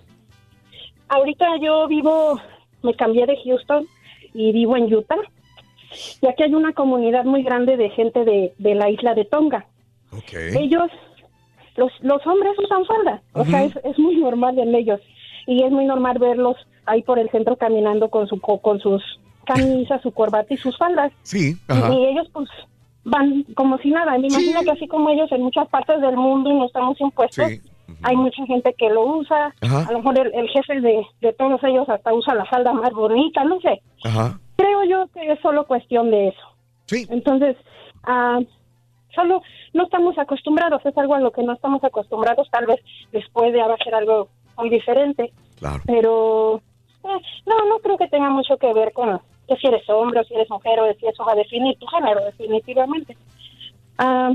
Ahorita 1.09 1.47
yo 1.61 1.89
vivo, 1.89 2.41
me 2.83 2.95
cambié 2.95 3.27
de 3.27 3.37
Houston 3.45 3.87
y 4.33 4.53
vivo 4.53 4.77
en 4.77 4.93
Utah, 4.93 5.19
y 6.21 6.27
aquí 6.27 6.43
hay 6.43 6.55
una 6.55 6.73
comunidad 6.73 7.25
muy 7.25 7.43
grande 7.43 7.77
de 7.77 7.91
gente 7.91 8.25
de, 8.25 8.53
de 8.59 8.75
la 8.75 8.91
isla 8.91 9.15
de 9.15 9.25
Tonga. 9.25 9.67
Ellos, 10.57 10.91
los, 11.77 11.91
los 12.03 12.25
hombres 12.27 12.53
usan 12.63 12.85
falda, 12.85 13.23
o 13.33 13.45
sea, 13.45 13.65
es, 13.65 13.77
es 13.85 13.99
muy 13.99 14.17
normal 14.17 14.59
en 14.59 14.75
ellos, 14.75 15.01
y 15.47 15.63
es 15.63 15.71
muy 15.73 15.85
normal 15.85 16.19
verlos 16.19 16.57
ahí 16.87 17.03
por 17.03 17.19
el 17.19 17.29
centro 17.31 17.57
caminando 17.57 18.09
con 18.11 18.27
su 18.29 18.41
co- 18.41 18.59
con 18.61 18.79
sus 18.81 19.03
camisas, 19.45 20.01
su 20.03 20.13
corbata 20.13 20.53
y 20.55 20.57
sus 20.57 20.77
faldas. 20.79 21.13
Sí, 21.23 21.55
Y, 21.69 21.95
y 21.95 22.07
ellos 22.07 22.29
pues 22.33 22.49
van 23.05 23.45
como 23.55 23.77
si 23.79 23.91
nada. 23.91 24.17
Me 24.19 24.29
imagino 24.29 24.63
que 24.63 24.71
así 24.71 24.87
como 24.89 25.11
ellos 25.11 25.31
en 25.33 25.43
muchas 25.43 25.69
partes 25.69 26.01
del 26.01 26.17
mundo 26.17 26.51
y 26.51 26.55
no 26.55 26.65
estamos 26.67 26.99
impuestos, 27.01 27.47
hay 28.03 28.17
mucha 28.17 28.47
gente 28.47 28.75
que 28.79 28.89
lo 28.89 29.05
usa. 29.19 29.55
Ajá. 29.61 29.87
A 29.89 29.93
lo 29.93 29.99
mejor 29.99 30.19
el, 30.19 30.33
el 30.35 30.49
jefe 30.49 30.81
de, 30.81 31.05
de 31.21 31.33
todos 31.35 31.63
ellos 31.65 31.87
hasta 31.89 32.15
usa 32.15 32.35
la 32.35 32.45
falda 32.47 32.73
más 32.73 32.91
bonita, 32.93 33.45
no 33.45 33.61
sé. 33.61 33.83
Ajá. 34.05 34.39
Creo 34.57 34.85
yo 34.85 35.07
que 35.13 35.33
es 35.33 35.41
solo 35.41 35.67
cuestión 35.67 36.11
de 36.11 36.29
eso. 36.29 36.57
Sí. 36.87 37.07
Entonces, 37.11 37.57
ah, 38.05 38.41
solo 39.15 39.43
no 39.73 39.85
estamos 39.85 40.19
acostumbrados, 40.19 40.85
es 40.85 40.97
algo 40.97 41.15
a 41.15 41.21
lo 41.21 41.33
que 41.33 41.43
no 41.43 41.53
estamos 41.53 41.83
acostumbrados. 41.83 42.49
Tal 42.51 42.67
vez 42.67 42.81
después 43.13 43.53
de 43.53 43.61
ser 43.83 43.95
algo 43.95 44.29
muy 44.57 44.71
diferente. 44.71 45.33
Claro. 45.59 45.83
Pero 45.87 46.57
eh, 47.05 47.21
no, 47.47 47.69
no 47.69 47.79
creo 47.81 47.97
que 47.97 48.09
tenga 48.09 48.31
mucho 48.31 48.57
que 48.57 48.73
ver 48.73 48.93
con 48.93 49.21
que 49.49 49.57
si 49.57 49.67
eres 49.67 49.89
hombre 49.91 50.21
o 50.21 50.25
si 50.25 50.35
eres 50.35 50.49
mujer 50.51 50.81
o 50.81 50.93
si 50.95 51.07
eso 51.07 51.25
va 51.25 51.33
a 51.33 51.37
definir 51.37 51.79
tu 51.79 51.87
género, 51.87 52.25
definitivamente. 52.25 53.17
Ah, 53.99 54.33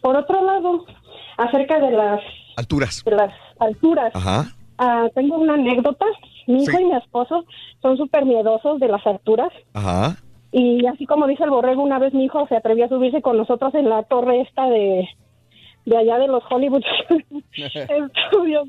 por 0.00 0.16
otro 0.16 0.42
lado, 0.44 0.84
acerca 1.36 1.78
de 1.78 1.90
las, 1.90 2.20
Alturas. 2.56 3.02
de 3.04 3.10
las 3.10 3.34
alturas, 3.58 4.14
Ajá. 4.14 4.46
ah, 4.78 5.06
tengo 5.14 5.36
una 5.36 5.54
anécdota. 5.54 6.06
Mi 6.46 6.62
hijo 6.62 6.72
Sí. 6.76 6.82
y 6.82 6.84
mi 6.86 6.94
esposo 6.96 7.44
son 7.82 7.96
súper 7.96 8.24
miedosos 8.24 8.78
de 8.80 8.88
las 8.88 9.06
alturas. 9.06 9.52
Ajá. 9.74 10.16
Y 10.52 10.86
así 10.86 11.06
como 11.06 11.26
dice 11.26 11.44
el 11.44 11.50
borrego, 11.50 11.82
una 11.82 11.98
vez 11.98 12.14
mi 12.14 12.24
hijo 12.24 12.46
se 12.48 12.56
atrevió 12.56 12.84
a 12.86 12.88
subirse 12.88 13.20
con 13.22 13.36
nosotros 13.36 13.74
en 13.74 13.88
la 13.88 14.04
torre 14.04 14.40
esta 14.40 14.66
de, 14.68 15.08
de 15.84 15.96
allá 15.96 16.18
de 16.18 16.28
los 16.28 16.42
Hollywood 16.50 16.82
Studios. 18.28 18.68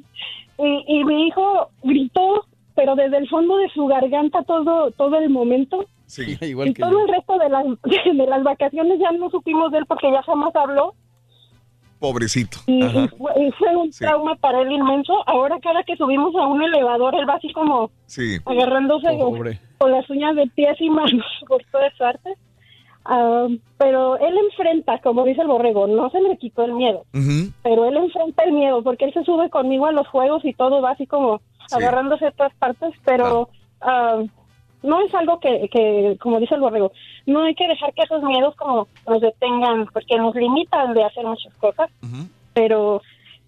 Y, 0.57 0.83
y 0.87 1.03
mi 1.05 1.27
hijo 1.27 1.69
gritó, 1.83 2.45
pero 2.75 2.95
desde 2.95 3.17
el 3.17 3.29
fondo 3.29 3.57
de 3.57 3.69
su 3.69 3.85
garganta 3.87 4.43
todo, 4.43 4.91
todo 4.91 5.17
el 5.17 5.29
momento. 5.29 5.85
Sí, 6.07 6.37
y 6.41 6.73
todo 6.73 6.99
el 7.01 7.07
resto 7.09 7.37
de 7.37 7.49
las, 7.49 7.65
de 7.83 8.25
las 8.27 8.43
vacaciones 8.43 8.99
ya 8.99 9.11
no 9.11 9.29
supimos 9.29 9.71
de 9.71 9.79
él 9.79 9.85
porque 9.87 10.11
ya 10.11 10.23
jamás 10.23 10.55
habló. 10.55 10.93
Pobrecito. 11.99 12.59
Y, 12.67 12.81
fue, 13.17 13.31
y 13.43 13.51
fue 13.53 13.75
un 13.75 13.91
Sí. 13.91 14.05
trauma 14.05 14.35
para 14.35 14.61
él 14.61 14.71
inmenso. 14.71 15.13
Ahora 15.27 15.57
cada 15.61 15.83
que 15.83 15.95
subimos 15.97 16.35
a 16.35 16.45
un 16.45 16.61
elevador, 16.63 17.15
él 17.15 17.27
va 17.27 17.35
así 17.35 17.51
como 17.53 17.89
Sí. 18.05 18.37
agarrándose 18.45 19.07
Pobre. 19.17 19.59
con 19.79 19.91
las 19.91 20.07
uñas 20.09 20.35
de 20.35 20.47
pies 20.47 20.79
y 20.79 20.89
manos 20.89 21.25
por 21.47 21.63
todas 21.71 21.93
partes. 21.97 22.37
Ah, 23.09 23.47
pero 23.77 24.17
él 24.19 24.35
enfrenta, 24.49 24.99
como 24.99 25.23
dice 25.23 25.41
el 25.41 25.47
borrego, 25.47 25.87
no 25.87 26.09
se 26.09 26.19
le 26.19 26.37
quitó 26.37 26.65
el 26.65 26.73
miedo, 26.73 27.05
pero 27.63 27.85
él 27.85 27.95
enfrenta 27.95 28.43
el 28.43 28.51
miedo 28.51 28.83
porque 28.83 29.05
él 29.05 29.13
se 29.13 29.23
sube 29.23 29.49
conmigo 29.49 29.85
a 29.85 29.93
los 29.93 30.05
juegos 30.09 30.43
y 30.43 30.53
todo 30.53 30.81
va 30.81 30.91
así 30.91 31.07
como 31.07 31.39
agarrándose 31.71 32.25
de 32.25 32.31
todas 32.33 32.53
partes, 32.55 32.93
pero 33.05 33.47
ah, 33.79 34.23
no 34.87 35.01
es 35.01 35.13
algo 35.13 35.39
que, 35.39 35.69
que, 35.69 36.17
como 36.19 36.39
dice 36.39 36.55
el 36.55 36.61
borrego, 36.61 36.91
no 37.25 37.43
hay 37.43 37.53
que 37.55 37.67
dejar 37.67 37.93
que 37.93 38.03
esos 38.03 38.23
miedos 38.23 38.55
como 38.55 38.87
nos 39.07 39.21
detengan 39.21 39.85
porque 39.93 40.17
nos 40.17 40.33
limitan 40.35 40.93
de 40.93 41.03
hacer 41.03 41.25
muchas 41.25 41.53
cosas, 41.55 41.89
pero 42.53 43.01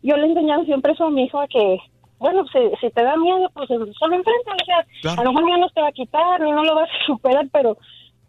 yo 0.04 0.16
le 0.18 0.24
he 0.28 0.30
enseñado 0.30 0.64
siempre 0.66 0.94
eso 0.94 1.06
a 1.06 1.10
mi 1.10 1.24
hijo 1.24 1.40
a 1.40 1.48
que 1.48 1.78
bueno, 2.20 2.46
si, 2.52 2.60
si 2.82 2.90
te 2.92 3.02
da 3.02 3.16
miedo, 3.16 3.50
pues 3.54 3.70
solo 3.70 4.16
enfrenta, 4.16 4.52
o 4.52 4.66
sea, 4.66 4.86
Claro. 5.02 5.22
a 5.22 5.24
lo 5.24 5.32
mejor 5.32 5.50
ya 5.52 5.58
no 5.58 5.70
te 5.70 5.82
va 5.82 5.88
a 5.88 5.92
quitar, 5.94 6.42
no 6.42 6.64
lo 6.66 6.76
vas 6.76 6.90
a 6.90 7.06
superar, 7.06 7.48
pero 7.52 7.78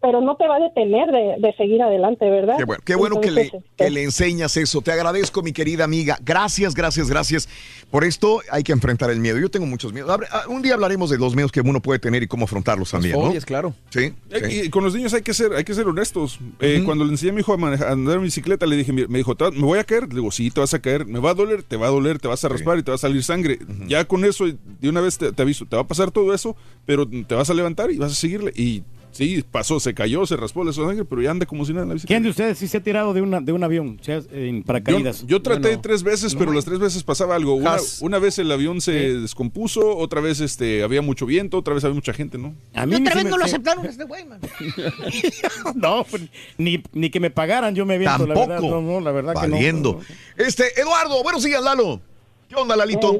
pero 0.01 0.19
no 0.21 0.35
te 0.35 0.47
va 0.47 0.55
a 0.55 0.59
detener 0.59 1.11
de, 1.11 1.35
de 1.39 1.53
seguir 1.55 1.81
adelante, 1.81 2.29
¿verdad? 2.29 2.57
Qué 2.57 2.63
bueno, 2.65 2.81
qué 2.83 2.95
bueno 2.95 3.21
que, 3.21 3.29
le, 3.31 3.41
Entonces, 3.43 3.69
que 3.77 3.89
le 3.89 4.03
enseñas 4.03 4.57
eso. 4.57 4.81
Te 4.81 4.91
agradezco, 4.91 5.41
mi 5.43 5.53
querida 5.53 5.83
amiga. 5.83 6.17
Gracias, 6.23 6.73
gracias, 6.73 7.07
gracias. 7.09 7.47
Por 7.91 8.03
esto 8.03 8.41
hay 8.49 8.63
que 8.63 8.71
enfrentar 8.71 9.11
el 9.11 9.19
miedo. 9.19 9.37
Yo 9.37 9.49
tengo 9.51 9.65
muchos 9.67 9.93
miedos. 9.93 10.09
Ah, 10.31 10.43
Un 10.49 10.61
día 10.61 10.73
hablaremos 10.73 11.09
de 11.09 11.17
los 11.17 11.35
miedos 11.35 11.51
que 11.51 11.61
uno 11.61 11.81
puede 11.81 11.99
tener 11.99 12.23
y 12.23 12.27
cómo 12.27 12.45
afrontarlos 12.45 12.89
también, 12.91 13.13
¿no? 13.15 13.27
fobias, 13.27 13.45
claro. 13.45 13.73
Sí. 13.89 14.13
Eh, 14.31 14.41
sí. 14.49 14.61
Y 14.65 14.69
con 14.69 14.83
los 14.83 14.95
niños 14.95 15.13
hay 15.13 15.21
que 15.21 15.33
ser, 15.33 15.53
hay 15.53 15.63
que 15.63 15.73
ser 15.73 15.87
honestos. 15.87 16.39
Eh, 16.59 16.81
Cuando 16.83 17.03
le 17.05 17.11
enseñé 17.11 17.31
a 17.31 17.33
mi 17.33 17.41
hijo 17.41 17.53
a, 17.53 17.57
manejar- 17.57 17.87
a 17.89 17.91
andar 17.91 18.15
en 18.17 18.23
bicicleta, 18.23 18.65
le 18.65 18.75
dije, 18.77 18.91
me 18.93 19.17
dijo, 19.19 19.35
"¿Te- 19.35 19.51
¿me 19.51 19.61
voy 19.61 19.77
a 19.79 19.83
caer? 19.83 20.03
Le 20.09 20.15
digo, 20.15 20.31
sí, 20.31 20.49
te 20.51 20.59
vas 20.61 20.73
a 20.73 20.79
caer. 20.81 21.05
¿Me 21.05 21.19
va 21.19 21.31
a 21.31 21.33
doler? 21.35 21.63
Te 21.63 21.77
va 21.77 21.87
a 21.87 21.91
doler, 21.91 22.17
te 22.19 22.27
vas 22.27 22.43
a 22.43 22.49
raspar 22.49 22.79
y 22.79 22.83
te 22.83 22.91
va 22.91 22.95
a 22.95 22.97
salir 22.97 23.23
sangre. 23.23 23.59
Ya 23.87 24.03
con 24.05 24.25
eso, 24.25 24.45
de 24.47 24.89
una 24.89 25.01
vez 25.01 25.17
te, 25.17 25.31
te 25.31 25.41
aviso, 25.41 25.65
te 25.65 25.75
va 25.75 25.83
a 25.83 25.87
pasar 25.87 26.09
todo 26.11 26.33
eso, 26.33 26.55
pero 26.85 27.07
te 27.07 27.35
vas 27.35 27.49
a 27.49 27.53
levantar 27.53 27.91
y 27.91 27.97
vas 27.97 28.13
a 28.13 28.15
seguirle. 28.15 28.51
Y 28.55 28.83
sí, 29.11 29.43
pasó, 29.49 29.79
se 29.79 29.93
cayó, 29.93 30.25
se 30.25 30.35
raspó, 30.35 30.67
hizo 30.67 30.85
sangre, 30.85 31.05
pero 31.05 31.21
ya 31.21 31.31
anda 31.31 31.45
como 31.45 31.65
si 31.65 31.71
nada 31.73 31.83
en 31.83 31.89
la 31.89 31.93
bicicleta. 31.95 32.13
¿Quién 32.13 32.23
de 32.23 32.29
ustedes 32.29 32.57
sí 32.57 32.67
se 32.67 32.77
ha 32.77 32.83
tirado 32.83 33.13
de, 33.13 33.21
una, 33.21 33.41
de 33.41 33.51
un 33.51 33.63
avión? 33.63 33.99
Sea, 34.01 34.21
en 34.31 34.63
paracaídas. 34.63 35.21
Yo, 35.21 35.27
yo 35.27 35.41
traté 35.41 35.75
no. 35.75 35.81
tres 35.81 36.03
veces, 36.03 36.35
pero 36.35 36.51
las 36.53 36.65
tres 36.65 36.79
veces 36.79 37.03
pasaba 37.03 37.35
algo. 37.35 37.55
Una, 38.01 38.19
vez 38.19 38.39
el 38.39 38.51
avión 38.51 38.81
se 38.81 38.91
descompuso, 39.19 39.97
otra 39.97 40.21
vez 40.21 40.39
este 40.39 40.83
había 40.83 41.01
mucho 41.01 41.25
viento, 41.25 41.57
otra 41.57 41.73
vez 41.73 41.83
había 41.83 41.95
mucha 41.95 42.13
gente, 42.13 42.37
¿no? 42.37 42.53
A 42.73 42.83
Y 42.83 42.87
mí 42.87 42.95
otra 42.95 43.15
vez 43.15 43.23
me- 43.25 43.29
no 43.29 43.37
lo 43.37 43.45
aceptaron 43.45 43.85
este 43.85 44.03
güey, 44.03 44.25
man. 44.25 44.39
No, 45.75 46.03
pues, 46.09 46.23
ni, 46.57 46.81
ni 46.93 47.09
que 47.09 47.19
me 47.19 47.29
pagaran, 47.29 47.75
yo 47.75 47.85
me 47.85 47.95
aviento, 47.95 48.27
la 48.27 48.33
verdad. 48.33 48.55
Tampoco. 48.57 48.81
No, 48.81 48.93
no, 48.93 48.99
la 48.99 49.11
verdad 49.11 49.33
Valiendo. 49.35 49.99
Este, 50.37 50.79
Eduardo, 50.79 51.21
buenos 51.23 51.43
días, 51.43 51.63
Lalo. 51.63 52.01
¿Qué 52.49 52.55
onda, 52.55 52.75
Lalito? 52.75 53.17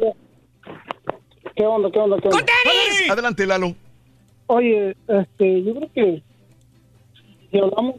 ¿Qué 1.56 1.64
onda, 1.66 1.90
qué 1.92 2.00
onda, 2.00 2.18
qué 2.22 2.28
onda? 2.28 2.46
Adelante, 3.10 3.46
Lalo. 3.46 3.76
Oye, 4.54 4.96
este, 5.08 5.64
yo 5.64 5.74
creo 5.76 5.90
que 5.94 6.22
si 7.50 7.58
hablamos 7.58 7.96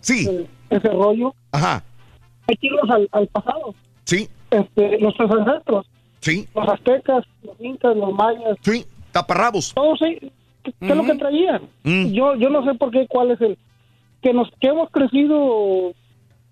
sí. 0.00 0.26
de 0.26 0.46
ese 0.70 0.88
rollo, 0.88 1.32
Ajá. 1.52 1.84
hay 2.48 2.56
que 2.56 2.66
irnos 2.66 2.90
al, 2.90 3.08
al 3.12 3.26
pasado. 3.28 3.74
Sí. 4.04 4.28
Este, 4.50 4.98
nuestros 4.98 5.30
ancestros, 5.30 5.86
Sí. 6.20 6.48
los 6.54 6.68
aztecas, 6.68 7.24
los 7.44 7.60
incas, 7.60 7.96
los 7.96 8.12
mayas. 8.12 8.56
Sí, 8.62 8.84
taparrabos. 9.12 9.72
Todos, 9.74 10.00
sí. 10.00 10.32
¿Qué, 10.64 10.72
qué 10.80 10.88
es 10.88 10.96
lo 10.96 11.04
que 11.04 11.14
traían? 11.14 11.62
Mm. 11.84 12.06
Yo, 12.12 12.34
yo 12.34 12.50
no 12.50 12.64
sé 12.64 12.74
por 12.76 12.90
qué, 12.90 13.06
cuál 13.08 13.30
es 13.30 13.40
el... 13.40 13.56
Que 14.20 14.32
nos 14.32 14.50
que 14.60 14.66
hemos 14.66 14.90
crecido, 14.90 15.92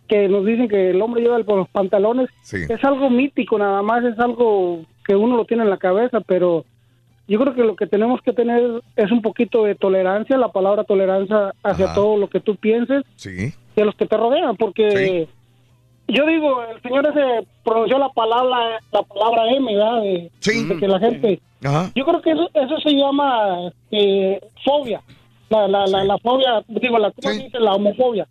que 0.08 0.28
nos 0.28 0.46
dicen 0.46 0.68
que 0.68 0.90
el 0.90 1.02
hombre 1.02 1.22
lleva 1.22 1.42
por 1.42 1.58
los 1.58 1.68
pantalones, 1.70 2.28
Sí. 2.42 2.58
es 2.68 2.84
algo 2.84 3.10
mítico 3.10 3.58
nada 3.58 3.82
más, 3.82 4.04
es 4.04 4.16
algo 4.20 4.84
que 5.04 5.16
uno 5.16 5.36
lo 5.36 5.44
tiene 5.46 5.64
en 5.64 5.70
la 5.70 5.78
cabeza, 5.78 6.20
pero 6.20 6.64
yo 7.28 7.40
creo 7.40 7.54
que 7.54 7.62
lo 7.64 7.76
que 7.76 7.86
tenemos 7.86 8.20
que 8.22 8.32
tener 8.32 8.82
es 8.96 9.10
un 9.10 9.22
poquito 9.22 9.64
de 9.64 9.74
tolerancia, 9.74 10.36
la 10.36 10.48
palabra 10.52 10.84
tolerancia 10.84 11.52
hacia 11.62 11.86
Ajá. 11.86 11.94
todo 11.94 12.16
lo 12.16 12.28
que 12.28 12.40
tú 12.40 12.56
pienses 12.56 13.04
Sí. 13.16 13.52
y 13.76 13.80
a 13.80 13.84
los 13.84 13.94
que 13.96 14.06
te 14.06 14.16
rodean, 14.16 14.56
porque 14.56 15.28
yo 16.08 16.26
digo, 16.26 16.62
el 16.62 16.80
señor 16.82 17.06
ese 17.08 17.46
pronunció 17.64 17.98
la 17.98 18.10
palabra 18.10 18.78
la 18.92 19.02
palabra 19.02 19.50
M, 19.50 19.74
¿verdad? 19.74 20.02
De, 20.02 20.30
de 20.44 20.76
que 20.78 20.88
la 20.88 20.98
gente... 21.00 21.40
Ajá. 21.64 21.90
Yo 21.94 22.04
creo 22.04 22.22
que 22.22 22.30
eso, 22.32 22.48
eso 22.54 22.78
se 22.80 22.90
llama 22.92 23.72
eh, 23.90 24.40
fobia, 24.64 25.00
la, 25.48 25.66
la, 25.66 25.86
la, 25.86 26.04
la 26.04 26.18
fobia, 26.18 26.62
digo, 26.68 26.98
la, 26.98 27.10
¿cómo 27.10 27.34
dice? 27.34 27.58
la 27.58 27.72
homofobia. 27.72 28.28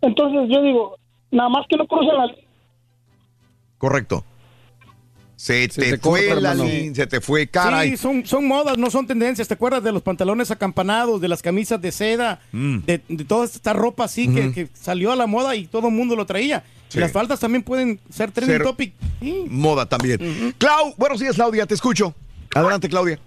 Entonces 0.00 0.48
yo 0.48 0.62
digo, 0.62 0.96
nada 1.30 1.48
más 1.48 1.66
que 1.68 1.76
no 1.76 1.86
crucen 1.86 2.16
la 2.16 2.34
Correcto. 3.78 4.24
Se, 5.46 5.68
te, 5.68 5.90
te 5.92 5.98
fue 5.98 6.26
corta, 6.28 6.40
la 6.40 6.56
se 6.56 7.06
te 7.06 7.20
fue, 7.20 7.46
caray. 7.46 7.90
Sí, 7.90 7.96
son, 7.98 8.26
son 8.26 8.48
modas, 8.48 8.76
no 8.78 8.90
son 8.90 9.06
tendencias. 9.06 9.46
¿Te 9.46 9.54
acuerdas 9.54 9.82
de 9.84 9.92
los 9.92 10.02
pantalones 10.02 10.50
acampanados, 10.50 11.20
de 11.20 11.28
las 11.28 11.40
camisas 11.40 11.80
de 11.80 11.92
seda, 11.92 12.40
Mm. 12.50 12.78
de, 12.80 13.00
de 13.08 13.24
toda 13.24 13.44
esta 13.44 13.72
ropa 13.72 14.04
así 14.04 14.26
que, 14.28 14.68
salió 14.74 15.12
a 15.12 15.16
la 15.16 15.26
moda 15.28 15.54
y 15.54 15.66
todo 15.66 15.86
el 15.88 15.94
mundo 15.94 16.16
lo 16.16 16.26
traía? 16.26 16.64
Sí. 16.88 16.98
Las 16.98 17.12
faldas 17.12 17.38
también 17.38 17.62
pueden 17.62 18.00
ser 18.10 18.32
trending 18.32 18.56
Ser- 18.58 18.66
topic. 18.66 18.94
Moda 19.48 19.86
también. 19.86 20.54
Clau, 20.58 20.94
buenos 20.96 21.20
días, 21.20 21.34
Claudia, 21.36 21.64
te 21.66 21.74
escucho. 21.74 22.12
Adelante, 22.54 22.88
Claudia. 22.88 23.18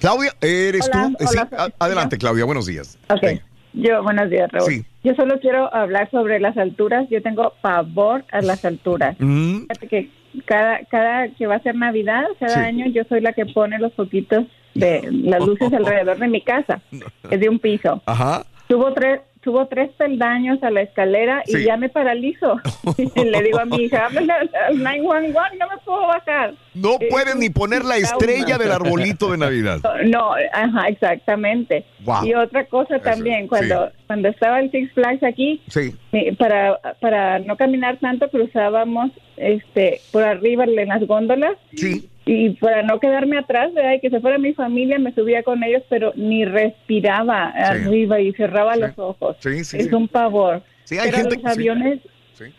Claudia, 0.00 0.36
¿eres 0.40 0.88
Hola, 0.92 1.10
tú? 1.18 1.24
Eh, 1.24 1.26
sí, 1.28 1.38
hola, 1.38 1.48
a- 1.78 1.84
adelante, 1.84 2.18
Claudia, 2.18 2.44
buenos 2.44 2.66
días. 2.66 2.96
Ok, 3.08 3.40
yo, 3.76 4.02
buenos 4.02 4.28
días, 4.30 4.50
Raúl. 4.50 4.70
Sí. 4.72 4.84
Yo 5.04 5.14
solo 5.14 5.38
quiero 5.40 5.72
hablar 5.72 6.10
sobre 6.10 6.40
las 6.40 6.56
alturas. 6.56 7.08
Yo 7.10 7.22
tengo 7.22 7.52
pavor 7.60 8.24
a 8.32 8.40
las 8.42 8.64
alturas. 8.64 9.16
Mm. 9.20 9.60
Fíjate 9.62 9.86
que 9.88 10.10
cada, 10.44 10.80
cada 10.86 11.28
que 11.28 11.46
va 11.46 11.56
a 11.56 11.62
ser 11.62 11.76
Navidad, 11.76 12.24
cada 12.40 12.54
Sí. 12.54 12.60
año, 12.60 12.86
yo 12.86 13.04
soy 13.08 13.20
la 13.20 13.32
que 13.32 13.46
pone 13.46 13.78
los 13.78 13.94
foquitos 13.94 14.44
de 14.74 15.08
las 15.12 15.46
luces 15.46 15.72
alrededor 15.72 16.18
de 16.18 16.28
mi 16.28 16.40
casa. 16.42 16.80
Es 17.30 17.38
de 17.40 17.48
un 17.48 17.58
piso. 17.58 18.02
Ajá. 18.06 18.44
Subo 18.68 18.92
tres, 18.92 19.20
subo 19.46 19.66
tres 19.68 19.90
peldaños 19.96 20.60
a 20.64 20.70
la 20.70 20.80
escalera 20.82 21.42
y 21.46 21.64
ya 21.64 21.76
me 21.76 21.88
paralizo. 21.88 22.60
Y 23.14 23.24
le 23.24 23.42
digo 23.42 23.60
a 23.60 23.64
mi 23.64 23.84
hija, 23.84 24.06
háblale 24.06 24.32
al 24.32 24.50
al 24.68 24.82
911, 24.82 25.56
no 25.58 25.66
me 25.68 25.76
puedo 25.84 26.06
bajar. 26.08 26.54
No 26.74 26.96
Es 27.00 27.08
pueden 27.10 27.38
ni 27.38 27.48
poner 27.48 27.84
la 27.84 27.96
estrella 28.06 28.58
del 28.58 28.72
arbolito 28.72 29.30
de 29.30 29.38
Navidad. 29.38 29.80
No, 30.04 30.32
ajá, 30.52 30.88
exactamente. 30.88 31.84
Wow. 32.00 32.24
Y 32.26 32.34
otra 32.34 32.64
cosa 32.66 32.98
también, 32.98 33.46
cuando, 33.48 33.90
cuando 34.06 34.28
estaba 34.28 34.60
el 34.60 34.70
Six 34.70 34.92
Flags 34.92 35.22
aquí, 35.22 35.62
Sí. 35.68 35.94
para, 36.38 36.78
para 37.00 37.38
no 37.38 37.56
caminar 37.56 37.96
tanto, 37.98 38.28
cruzábamos 38.28 39.10
este 39.36 40.00
por 40.12 40.22
arriba 40.24 40.64
en 40.64 40.88
las 40.88 41.06
góndolas. 41.06 41.56
Sí. 41.76 42.08
Y 42.28 42.50
para 42.50 42.82
no 42.82 42.98
quedarme 42.98 43.38
atrás, 43.38 43.72
¿verdad? 43.72 43.92
y 43.94 44.00
que 44.00 44.10
se 44.10 44.20
fuera 44.20 44.36
mi 44.36 44.52
familia, 44.52 44.98
me 44.98 45.14
subía 45.14 45.44
con 45.44 45.62
ellos, 45.62 45.82
pero 45.88 46.12
ni 46.16 46.44
respiraba 46.44 47.50
arriba 47.50 48.20
y 48.20 48.32
cerraba 48.32 48.74
los 48.76 48.98
ojos. 48.98 49.36
Sí, 49.40 49.62
sí, 49.64 49.76
es 49.78 49.86
sí. 49.88 49.94
un 49.94 50.08
pavor. 50.08 50.62
Sí, 50.84 50.98
hay 50.98 51.10
Pero 51.10 51.16
gente 51.28 51.36
los 51.42 51.52
aviones... 51.52 52.00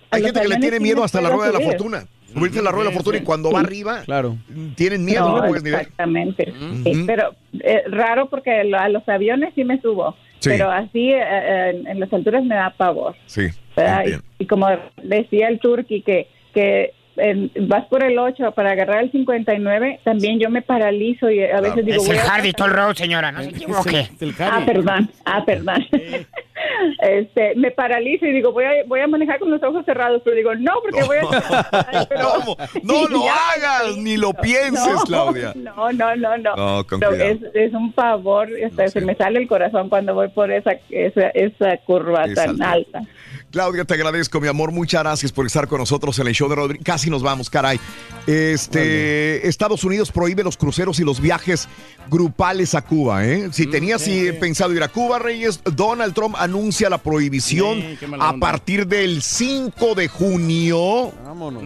Hay 0.09 0.21
los 0.21 0.31
gente 0.31 0.41
que 0.41 0.47
le 0.47 0.55
tiene 0.57 0.79
miedo 0.79 1.03
hasta 1.03 1.21
la 1.21 1.29
rueda 1.29 1.51
de 1.51 1.59
la 1.59 1.65
fortuna. 1.65 2.07
Subirse 2.33 2.59
a 2.59 2.61
la 2.63 2.71
rueda 2.71 2.85
de 2.85 2.89
la 2.91 2.95
fortuna 2.95 3.17
y 3.19 3.21
cuando 3.23 3.51
va 3.51 3.59
arriba, 3.59 4.01
claro. 4.05 4.37
tienen 4.75 5.05
miedo, 5.05 5.27
no, 5.29 5.35
No, 5.37 5.41
le 5.43 5.47
puedes 5.49 5.63
ni 5.63 5.71
ver. 5.71 5.81
exactamente. 5.81 6.53
Sí, 6.83 7.03
pero 7.05 7.35
eh, 7.61 7.83
raro 7.87 8.27
porque 8.29 8.63
lo- 8.63 8.79
a 8.79 8.89
los 8.89 9.07
aviones 9.07 9.53
sí 9.53 9.63
me 9.63 9.79
subo, 9.81 10.15
Sí. 10.39 10.49
pero 10.51 10.69
así 10.71 11.11
eh, 11.11 11.21
eh, 11.21 11.69
en, 11.75 11.87
en 11.87 11.99
las 11.99 12.11
alturas 12.11 12.43
me 12.43 12.55
da 12.55 12.73
pavor. 12.75 13.15
Sí. 13.27 13.47
Y, 13.77 14.43
y 14.43 14.45
como 14.47 14.67
decía 15.03 15.47
el 15.47 15.59
turqui 15.59 16.01
que, 16.01 16.27
que 16.53 16.93
en- 17.17 17.51
vas 17.67 17.85
por 17.87 18.03
el 18.03 18.17
8 18.17 18.51
para 18.51 18.71
agarrar 18.71 19.03
el 19.03 19.11
59, 19.11 19.99
también 20.03 20.39
yo 20.39 20.49
me 20.49 20.61
paralizo 20.61 21.29
y 21.29 21.43
a 21.43 21.59
veces 21.61 21.85
digo... 21.85 22.01
Es 22.01 22.09
el 22.09 22.17
Hardy 22.19 22.53
Toll 22.53 22.71
Road, 22.71 22.95
señora, 22.95 23.31
no 23.31 23.41
se 23.43 23.49
equivoque. 23.49 24.09
Ah, 24.39 24.61
perdón, 24.65 25.09
ah, 25.25 25.43
perdón. 25.45 25.85
este, 27.01 27.55
me 27.55 27.71
paralizo 27.71 28.25
y 28.25 28.33
digo, 28.33 28.51
voy 28.51 28.65
a, 28.65 28.71
voy 28.85 28.99
a 28.99 29.07
manejar 29.07 29.39
con 29.39 29.49
los 29.49 29.61
ojos 29.63 29.85
cerrados, 29.85 30.21
pero 30.23 30.35
digo, 30.35 30.55
no, 30.55 30.73
porque 30.81 31.03
voy 31.03 31.17
a... 31.17 32.07
¿Cómo? 32.21 32.57
No 32.83 33.07
lo 33.09 33.23
hagas, 33.29 33.97
ni 33.97 34.17
lo 34.17 34.33
pienses, 34.33 34.93
No, 34.93 35.03
Claudia. 35.03 35.53
No, 35.55 35.91
no, 35.91 36.15
no, 36.15 36.37
no. 36.37 36.55
No, 36.55 36.85
Pero 36.99 37.11
es, 37.13 37.37
es 37.53 37.73
un 37.73 37.91
pavor, 37.93 38.49
hasta 38.65 38.87
se 38.87 39.01
me 39.01 39.15
sale 39.15 39.39
el 39.39 39.47
corazón 39.47 39.89
cuando 39.89 40.13
voy 40.13 40.29
por 40.29 40.51
esa, 40.51 40.71
esa, 40.89 41.29
esa 41.29 41.77
curva 41.85 42.25
Es 42.25 42.35
tan 42.35 42.61
alta. 42.61 42.71
alta. 42.99 43.01
Claudia, 43.57 43.85
te 43.85 43.95
agradezco, 43.95 44.39
mi 44.39 44.47
amor. 44.47 44.71
Muchas 44.71 45.01
gracias 45.01 45.31
por 45.31 45.47
estar 45.47 45.67
con 45.67 45.79
nosotros 45.79 46.19
en 46.19 46.27
el 46.27 46.33
show 46.35 46.47
de 46.47 46.53
Rodríguez. 46.53 46.85
Casi 46.85 47.09
nos 47.09 47.23
vamos, 47.23 47.49
caray. 47.49 47.79
Este, 48.27 49.47
Estados 49.47 49.83
Unidos 49.83 50.11
prohíbe 50.11 50.43
los 50.43 50.57
cruceros 50.57 50.99
y 50.99 51.03
los 51.03 51.19
viajes 51.19 51.67
grupales 52.07 52.75
a 52.75 52.83
Cuba, 52.83 53.25
¿eh? 53.25 53.49
Si 53.51 53.65
tenías 53.65 54.07
eh, 54.07 54.31
pensado 54.39 54.73
ir 54.75 54.83
a 54.83 54.89
Cuba, 54.89 55.17
Reyes, 55.17 55.59
Donald 55.73 56.13
Trump 56.13 56.35
anuncia 56.37 56.87
la 56.87 56.99
prohibición 56.99 57.81
Sí, 57.81 57.97
a 58.19 58.29
onda. 58.29 58.39
partir 58.39 58.85
del 58.85 59.23
5 59.23 59.95
de 59.95 60.07
junio 60.07 61.11
Vámonos. 61.25 61.63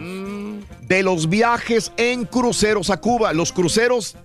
de 0.80 1.02
los 1.02 1.28
viajes 1.28 1.92
en 1.98 2.24
cruceros 2.24 2.88
a 2.88 2.96
Cuba. 2.96 3.34
Los 3.34 3.52
cruceros 3.52 4.16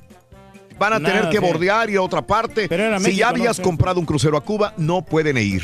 van 0.79 0.93
a 0.93 0.99
Nada, 0.99 1.15
tener 1.15 1.29
que 1.31 1.39
sí. 1.45 1.51
bordear 1.51 1.89
y 1.89 1.97
a 1.97 2.01
otra 2.01 2.21
parte. 2.25 2.69
Pero 2.69 2.97
si 2.99 3.03
México, 3.03 3.19
ya 3.19 3.27
habías 3.27 3.59
comprado 3.59 3.99
un 3.99 4.05
crucero 4.05 4.37
a 4.37 4.41
Cuba, 4.41 4.73
no 4.77 5.03
pueden 5.03 5.37
ir. 5.37 5.63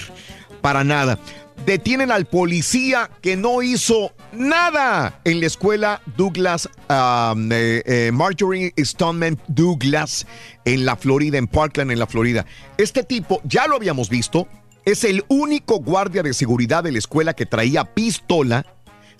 Para 0.61 0.83
nada. 0.83 1.17
Detienen 1.65 2.11
al 2.11 2.25
policía 2.25 3.09
que 3.21 3.37
no 3.37 3.61
hizo 3.61 4.11
nada 4.33 5.21
en 5.23 5.39
la 5.39 5.45
escuela 5.45 6.01
Douglas, 6.17 6.69
um, 6.89 7.51
eh, 7.51 7.83
eh, 7.85 8.11
Marjorie 8.11 8.73
Stoneman 8.77 9.39
Douglas, 9.47 10.27
en 10.65 10.85
la 10.85 10.95
Florida, 10.97 11.37
en 11.37 11.47
Parkland, 11.47 11.91
en 11.91 11.99
la 11.99 12.07
Florida. 12.07 12.45
Este 12.77 13.03
tipo, 13.03 13.41
ya 13.45 13.67
lo 13.67 13.75
habíamos 13.75 14.09
visto, 14.09 14.47
es 14.85 15.03
el 15.05 15.23
único 15.29 15.79
guardia 15.79 16.23
de 16.23 16.33
seguridad 16.33 16.83
de 16.83 16.91
la 16.91 16.97
escuela 16.97 17.33
que 17.33 17.45
traía 17.45 17.85
pistola. 17.85 18.65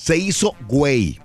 Se 0.03 0.17
hizo 0.17 0.53
güey. 0.67 1.17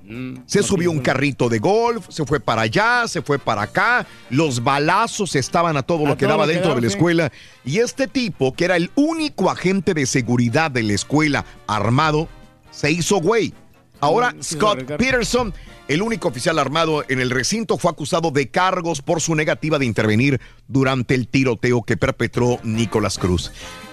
Se 0.47 0.63
subió 0.63 0.93
un 0.93 1.01
carrito 1.01 1.49
de 1.49 1.59
golf, 1.59 2.07
se 2.11 2.25
fue 2.25 2.39
para 2.39 2.63
allá, 2.63 3.09
se 3.09 3.23
fue 3.23 3.41
para 3.41 3.63
acá. 3.63 4.07
Los 4.31 4.63
balazos 4.63 5.35
estaban 5.35 5.77
a 5.77 5.83
todo 5.83 6.07
lo 6.07 6.17
que 6.17 6.27
daba 6.29 6.47
dentro 6.47 6.77
de 6.77 6.83
la 6.83 6.87
escuela. 6.87 7.33
Y 7.65 7.81
este 7.81 8.07
tipo, 8.07 8.55
que 8.55 8.67
era 8.67 8.77
el 8.77 8.93
único 8.95 9.51
agente 9.51 9.95
de 9.95 10.07
seguridad 10.07 10.71
de 10.71 10.85
la 10.85 10.93
escuela 10.93 11.45
armado, 11.67 12.29
se 12.71 12.93
hizo 12.93 13.17
güey. 13.17 13.53
Ahora 13.99 14.31
Mm, 14.31 14.43
Scott. 14.45 14.85
Peterson, 14.97 15.53
el 15.89 16.01
único 16.01 16.29
oficial 16.29 16.57
armado 16.61 17.05
en 17.09 17.19
el 17.19 17.31
recinto, 17.31 17.79
fue 17.79 17.91
acusado 17.91 18.31
de 18.31 18.49
cargos 18.49 19.03
por 19.03 19.21
su 19.21 19.35
negativa 19.35 19.81
de 19.81 19.87
intervenir 19.87 20.41
durante 20.69 21.17
el 21.17 21.27
tiroteo 21.27 21.83
que 21.83 21.97
perpetró 21.97 22.61
Nicolás 22.63 23.19
Cruz. 23.19 23.51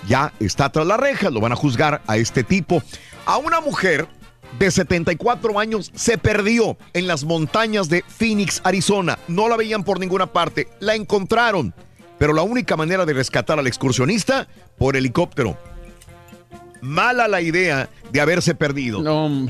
Ya 0.07 0.31
está 0.39 0.71
tras 0.71 0.85
la 0.85 0.97
reja, 0.97 1.31
lo 1.31 1.39
van 1.41 1.53
a 1.53 1.55
juzgar 1.55 2.03
a 2.05 2.17
este 2.17 2.43
tipo. 2.43 2.83
A 3.25 3.37
una 3.37 3.61
mujer 3.61 4.07
de 4.59 4.71
74 4.71 5.59
años 5.59 5.91
se 5.95 6.17
perdió 6.17 6.77
en 6.93 7.07
las 7.07 7.23
montañas 7.23 7.89
de 7.89 8.03
Phoenix, 8.07 8.61
Arizona. 8.63 9.19
No 9.27 9.49
la 9.49 9.57
veían 9.57 9.83
por 9.83 9.99
ninguna 9.99 10.27
parte. 10.27 10.67
La 10.79 10.95
encontraron. 10.95 11.73
Pero 12.17 12.33
la 12.33 12.43
única 12.43 12.77
manera 12.77 13.05
de 13.05 13.13
rescatar 13.13 13.59
al 13.59 13.67
excursionista 13.67 14.47
por 14.77 14.95
helicóptero. 14.95 15.57
Mala 16.81 17.27
la 17.27 17.41
idea 17.41 17.89
de 18.11 18.21
haberse 18.21 18.55
perdido. 18.55 19.03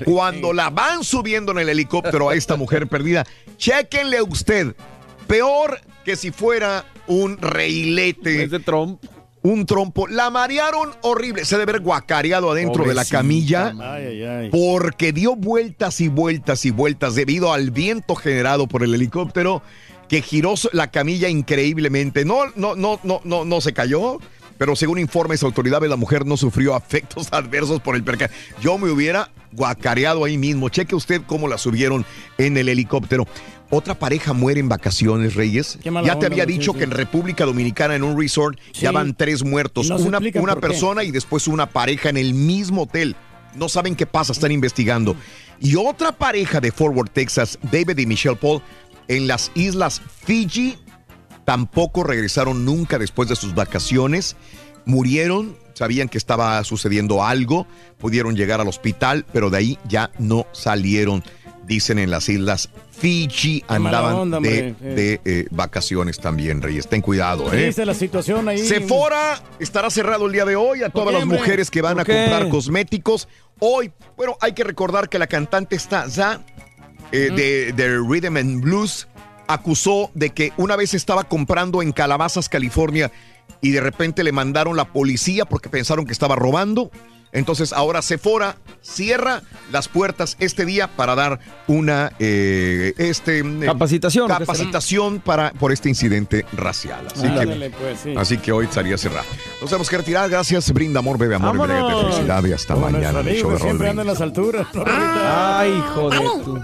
Cuando 0.06 0.54
la 0.54 0.70
van 0.70 1.04
subiendo 1.04 1.52
en 1.52 1.60
el 1.60 1.70
helicóptero 1.70 2.30
a 2.30 2.36
esta 2.36 2.56
mujer 2.58 2.88
perdida, 2.88 3.26
chéquenle 3.58 4.22
usted. 4.22 4.76
Peor 5.28 5.80
que 6.04 6.16
si 6.16 6.32
fuera 6.32 6.86
un 7.08 7.38
reilete. 7.38 8.48
de 8.48 8.60
Trump. 8.60 9.04
Un 9.46 9.68
trompo. 9.68 10.08
La 10.08 10.32
marearon 10.32 10.90
horrible. 11.04 11.46
Se 11.46 11.56
debe 11.60 11.74
haber 11.74 11.84
guacareado 11.84 12.50
adentro 12.50 12.84
de 12.84 12.96
la 12.96 13.06
camilla. 13.06 13.76
Ay, 13.80 14.06
ay, 14.08 14.24
ay. 14.24 14.50
Porque 14.50 15.14
dio 15.14 15.36
vueltas 15.36 16.02
y 16.02 16.08
vueltas 16.08 16.66
y 16.66 16.72
vueltas 16.72 17.14
debido 17.14 17.54
al 17.54 17.70
viento 17.70 18.16
generado 18.16 18.66
por 18.66 18.82
el 18.82 18.96
helicóptero 18.96 19.62
que 20.10 20.24
giró 20.24 20.56
la 20.72 20.90
camilla 20.90 21.30
increíblemente. 21.30 22.26
No, 22.26 22.48
no, 22.56 22.76
no, 22.76 23.00
no, 23.04 23.22
no, 23.24 23.46
no 23.46 23.62
se 23.62 23.72
cayó. 23.72 24.18
Pero 24.58 24.76
según 24.76 25.00
informes 25.00 25.44
autoridades, 25.44 25.90
la 25.90 25.96
mujer 25.96 26.26
no 26.26 26.38
sufrió 26.38 26.76
afectos 26.76 27.28
adversos 27.32 27.82
por 27.82 27.96
el 27.96 28.04
percance. 28.04 28.34
Yo 28.62 28.78
me 28.78 28.90
hubiera 28.90 29.30
guacareado 29.52 30.26
ahí 30.26 30.38
mismo. 30.38 30.70
Cheque 30.70 30.96
usted 30.96 31.22
cómo 31.26 31.48
la 31.48 31.58
subieron 31.58 32.06
en 32.38 32.58
el 32.58 32.70
helicóptero. 32.70 33.26
Otra 33.70 33.98
pareja 33.98 34.34
muere 34.34 34.60
en 34.60 34.70
vacaciones, 34.70 35.34
Reyes. 35.34 35.80
Ya 35.84 35.92
te 35.92 35.98
onda, 35.98 36.28
había 36.28 36.46
dicho 36.46 36.72
sí. 36.72 36.78
que 36.78 36.84
en 36.84 36.92
República 36.92 37.46
Dominicana, 37.46 37.96
en 37.96 38.04
un 38.04 38.20
resort, 38.20 38.60
ya 38.74 38.92
van 38.92 39.16
tres 39.16 39.44
muertos. 39.44 39.90
No 39.90 39.98
una 39.98 40.20
qué. 40.20 40.32
persona 40.62 41.04
y 41.04 41.12
después 41.12 41.48
una 41.48 41.66
pareja 41.66 42.10
en 42.10 42.18
el 42.18 42.34
mismo 42.34 42.84
hotel. 42.84 43.16
No 43.56 43.68
saben 43.70 43.96
qué 43.96 44.06
pasa, 44.06 44.34
están 44.34 44.52
investigando. 44.52 45.16
Y 45.60 45.76
otra 45.76 46.12
pareja 46.12 46.60
de 46.60 46.72
Forward, 46.72 47.10
Texas, 47.10 47.58
David 47.72 47.98
y 47.98 48.06
Michelle 48.06 48.36
Paul, 48.36 48.62
en 49.08 49.28
las 49.28 49.52
islas 49.56 50.02
Fiji, 50.26 50.78
tampoco 51.46 52.04
regresaron 52.04 52.66
nunca 52.66 53.00
después 53.00 53.30
de 53.30 53.36
sus 53.36 53.54
vacaciones. 53.56 54.36
Murieron, 54.86 55.56
sabían 55.74 56.10
que 56.10 56.18
estaba 56.18 56.64
sucediendo 56.64 57.24
algo, 57.24 57.66
pudieron 57.98 58.36
llegar 58.36 58.62
al 58.62 58.68
hospital, 58.68 59.26
pero 59.32 59.50
de 59.50 59.58
ahí 59.58 59.80
ya 59.88 60.12
no 60.20 60.46
salieron, 60.52 61.24
dicen 61.66 61.98
en 62.00 62.12
las 62.12 62.30
islas 62.30 62.70
Fiji. 62.92 63.64
Andaban 63.68 64.16
onda, 64.16 64.40
de, 64.40 64.70
hombre. 64.72 64.96
de, 64.96 65.22
eh, 65.26 65.48
vacaciones 65.52 66.20
también, 66.20 66.62
Reyes. 66.62 66.88
Ten 66.88 67.02
cuidado, 67.02 67.52
¿eh? 67.52 67.64
Triste 67.64 67.86
la 67.86 67.94
situación 67.94 68.48
ahí. 68.48 68.60
Sephora 68.60 69.42
estará 69.60 69.90
cerrado 69.90 70.28
el 70.28 70.32
día 70.32 70.46
de 70.46 70.56
hoy 70.56 70.84
a 70.84 70.90
todas 70.90 71.10
qué, 71.10 71.20
las 71.20 71.26
mujeres 71.26 71.72
que 71.72 71.82
van 71.82 71.98
¿Por 71.98 72.02
a 72.02 72.06
comprar 72.06 72.50
cosméticos. 72.50 73.28
Hoy, 73.60 73.92
bueno, 74.18 74.38
hay 74.42 74.54
que 74.54 74.64
recordar 74.64 75.10
que 75.10 75.18
la 75.20 75.28
cantante 75.28 75.76
está 75.76 76.08
ya 76.08 76.42
eh, 77.12 77.32
de, 77.36 77.74
de 77.74 77.98
Rhythm 77.98 78.38
and 78.38 78.62
Blues 78.62 79.08
acusó 79.48 80.12
de 80.14 80.32
que 80.32 80.54
una 80.58 80.76
vez 80.76 80.94
estaba 80.94 81.24
comprando 81.24 81.82
en 81.82 81.92
Calabazas, 81.92 82.50
California, 82.50 83.12
y 83.62 83.72
de 83.72 83.82
repente 83.82 84.24
le 84.24 84.32
mandaron 84.32 84.76
la 84.76 84.86
policía 84.86 85.46
porque 85.46 85.70
pensaron 85.70 86.06
que 86.06 86.14
estaba 86.14 86.36
robando. 86.36 86.92
Entonces 87.32 87.74
ahora 87.74 88.02
Sephora 88.02 88.56
cierra 88.82 89.42
las 89.70 89.90
puertas 89.90 90.38
este 90.40 90.64
día 90.66 90.88
para 90.88 91.16
dar 91.16 91.40
una 91.68 92.14
eh, 92.18 92.94
este, 92.98 93.40
eh, 93.40 93.60
Capacitación, 93.66 94.30
capacitación 94.30 95.20
para, 95.20 95.52
por 95.52 95.74
este 95.74 95.90
incidente 95.90 96.46
racial. 96.54 97.06
Así, 97.14 97.28
que, 97.28 97.72
pues, 97.78 98.00
sí. 98.00 98.14
así 98.16 98.38
que 98.38 98.54
hoy 98.54 98.66
estaría 98.66 98.98
cerrado. 98.98 99.26
Nos 99.60 99.70
tenemos 99.70 99.90
que 99.90 99.98
retirar. 99.98 100.30
Gracias, 100.30 100.72
Brinda 100.72 101.00
Amor, 101.00 101.18
Bebe 101.18 101.36
Amor, 101.36 101.56
embriágate 101.56 101.94
de 101.96 102.02
felicidad 102.04 102.46
y 102.46 102.54
hasta 102.54 102.74
Como 102.74 102.90
mañana. 102.90 103.22
show 103.24 103.52
de 103.52 103.60
siempre 103.60 103.90
anda 103.90 104.04
en 104.04 104.08
las 104.08 104.22
alturas. 104.22 104.68
Ay, 104.86 105.72
hijo 105.78 106.10
de 106.10 106.18
tu. 106.46 106.64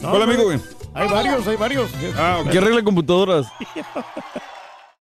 No, 0.00 0.12
Hola, 0.12 0.24
amigo. 0.24 0.50
Hay 0.94 1.08
varios, 1.08 1.46
hay 1.46 1.56
varios. 1.56 1.90
Ah, 2.16 2.42
¿Qué 2.50 2.58
arregla 2.58 2.82
computadoras? 2.82 3.46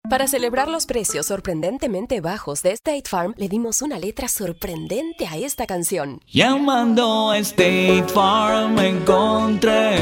Para 0.09 0.27
celebrar 0.27 0.69
los 0.69 0.85
precios 0.85 1.25
sorprendentemente 1.25 2.21
bajos 2.21 2.63
de 2.63 2.71
State 2.71 3.09
Farm, 3.09 3.33
le 3.35 3.49
dimos 3.49 3.81
una 3.81 3.99
letra 3.99 4.29
sorprendente 4.29 5.27
a 5.27 5.35
esta 5.35 5.67
canción. 5.67 6.21
Llamando 6.27 7.31
a 7.31 7.37
State 7.39 8.05
Farm 8.13 8.79
encontré 8.79 9.97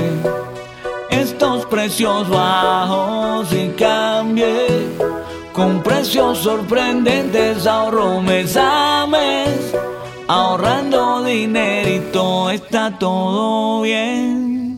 estos 1.09 1.65
precios 1.65 2.30
bajos 2.30 3.51
y 3.53 3.69
cambié 3.69 4.67
Con 5.53 5.81
precios 5.81 6.39
sorprendentes 6.39 7.65
ahorro 7.65 8.22
mes 8.22 8.55
a 8.57 9.07
mes. 9.07 9.73
Ahorrando 10.27 11.23
dinerito 11.23 12.51
está 12.51 12.95
todo 12.99 13.81
bien. 13.81 14.65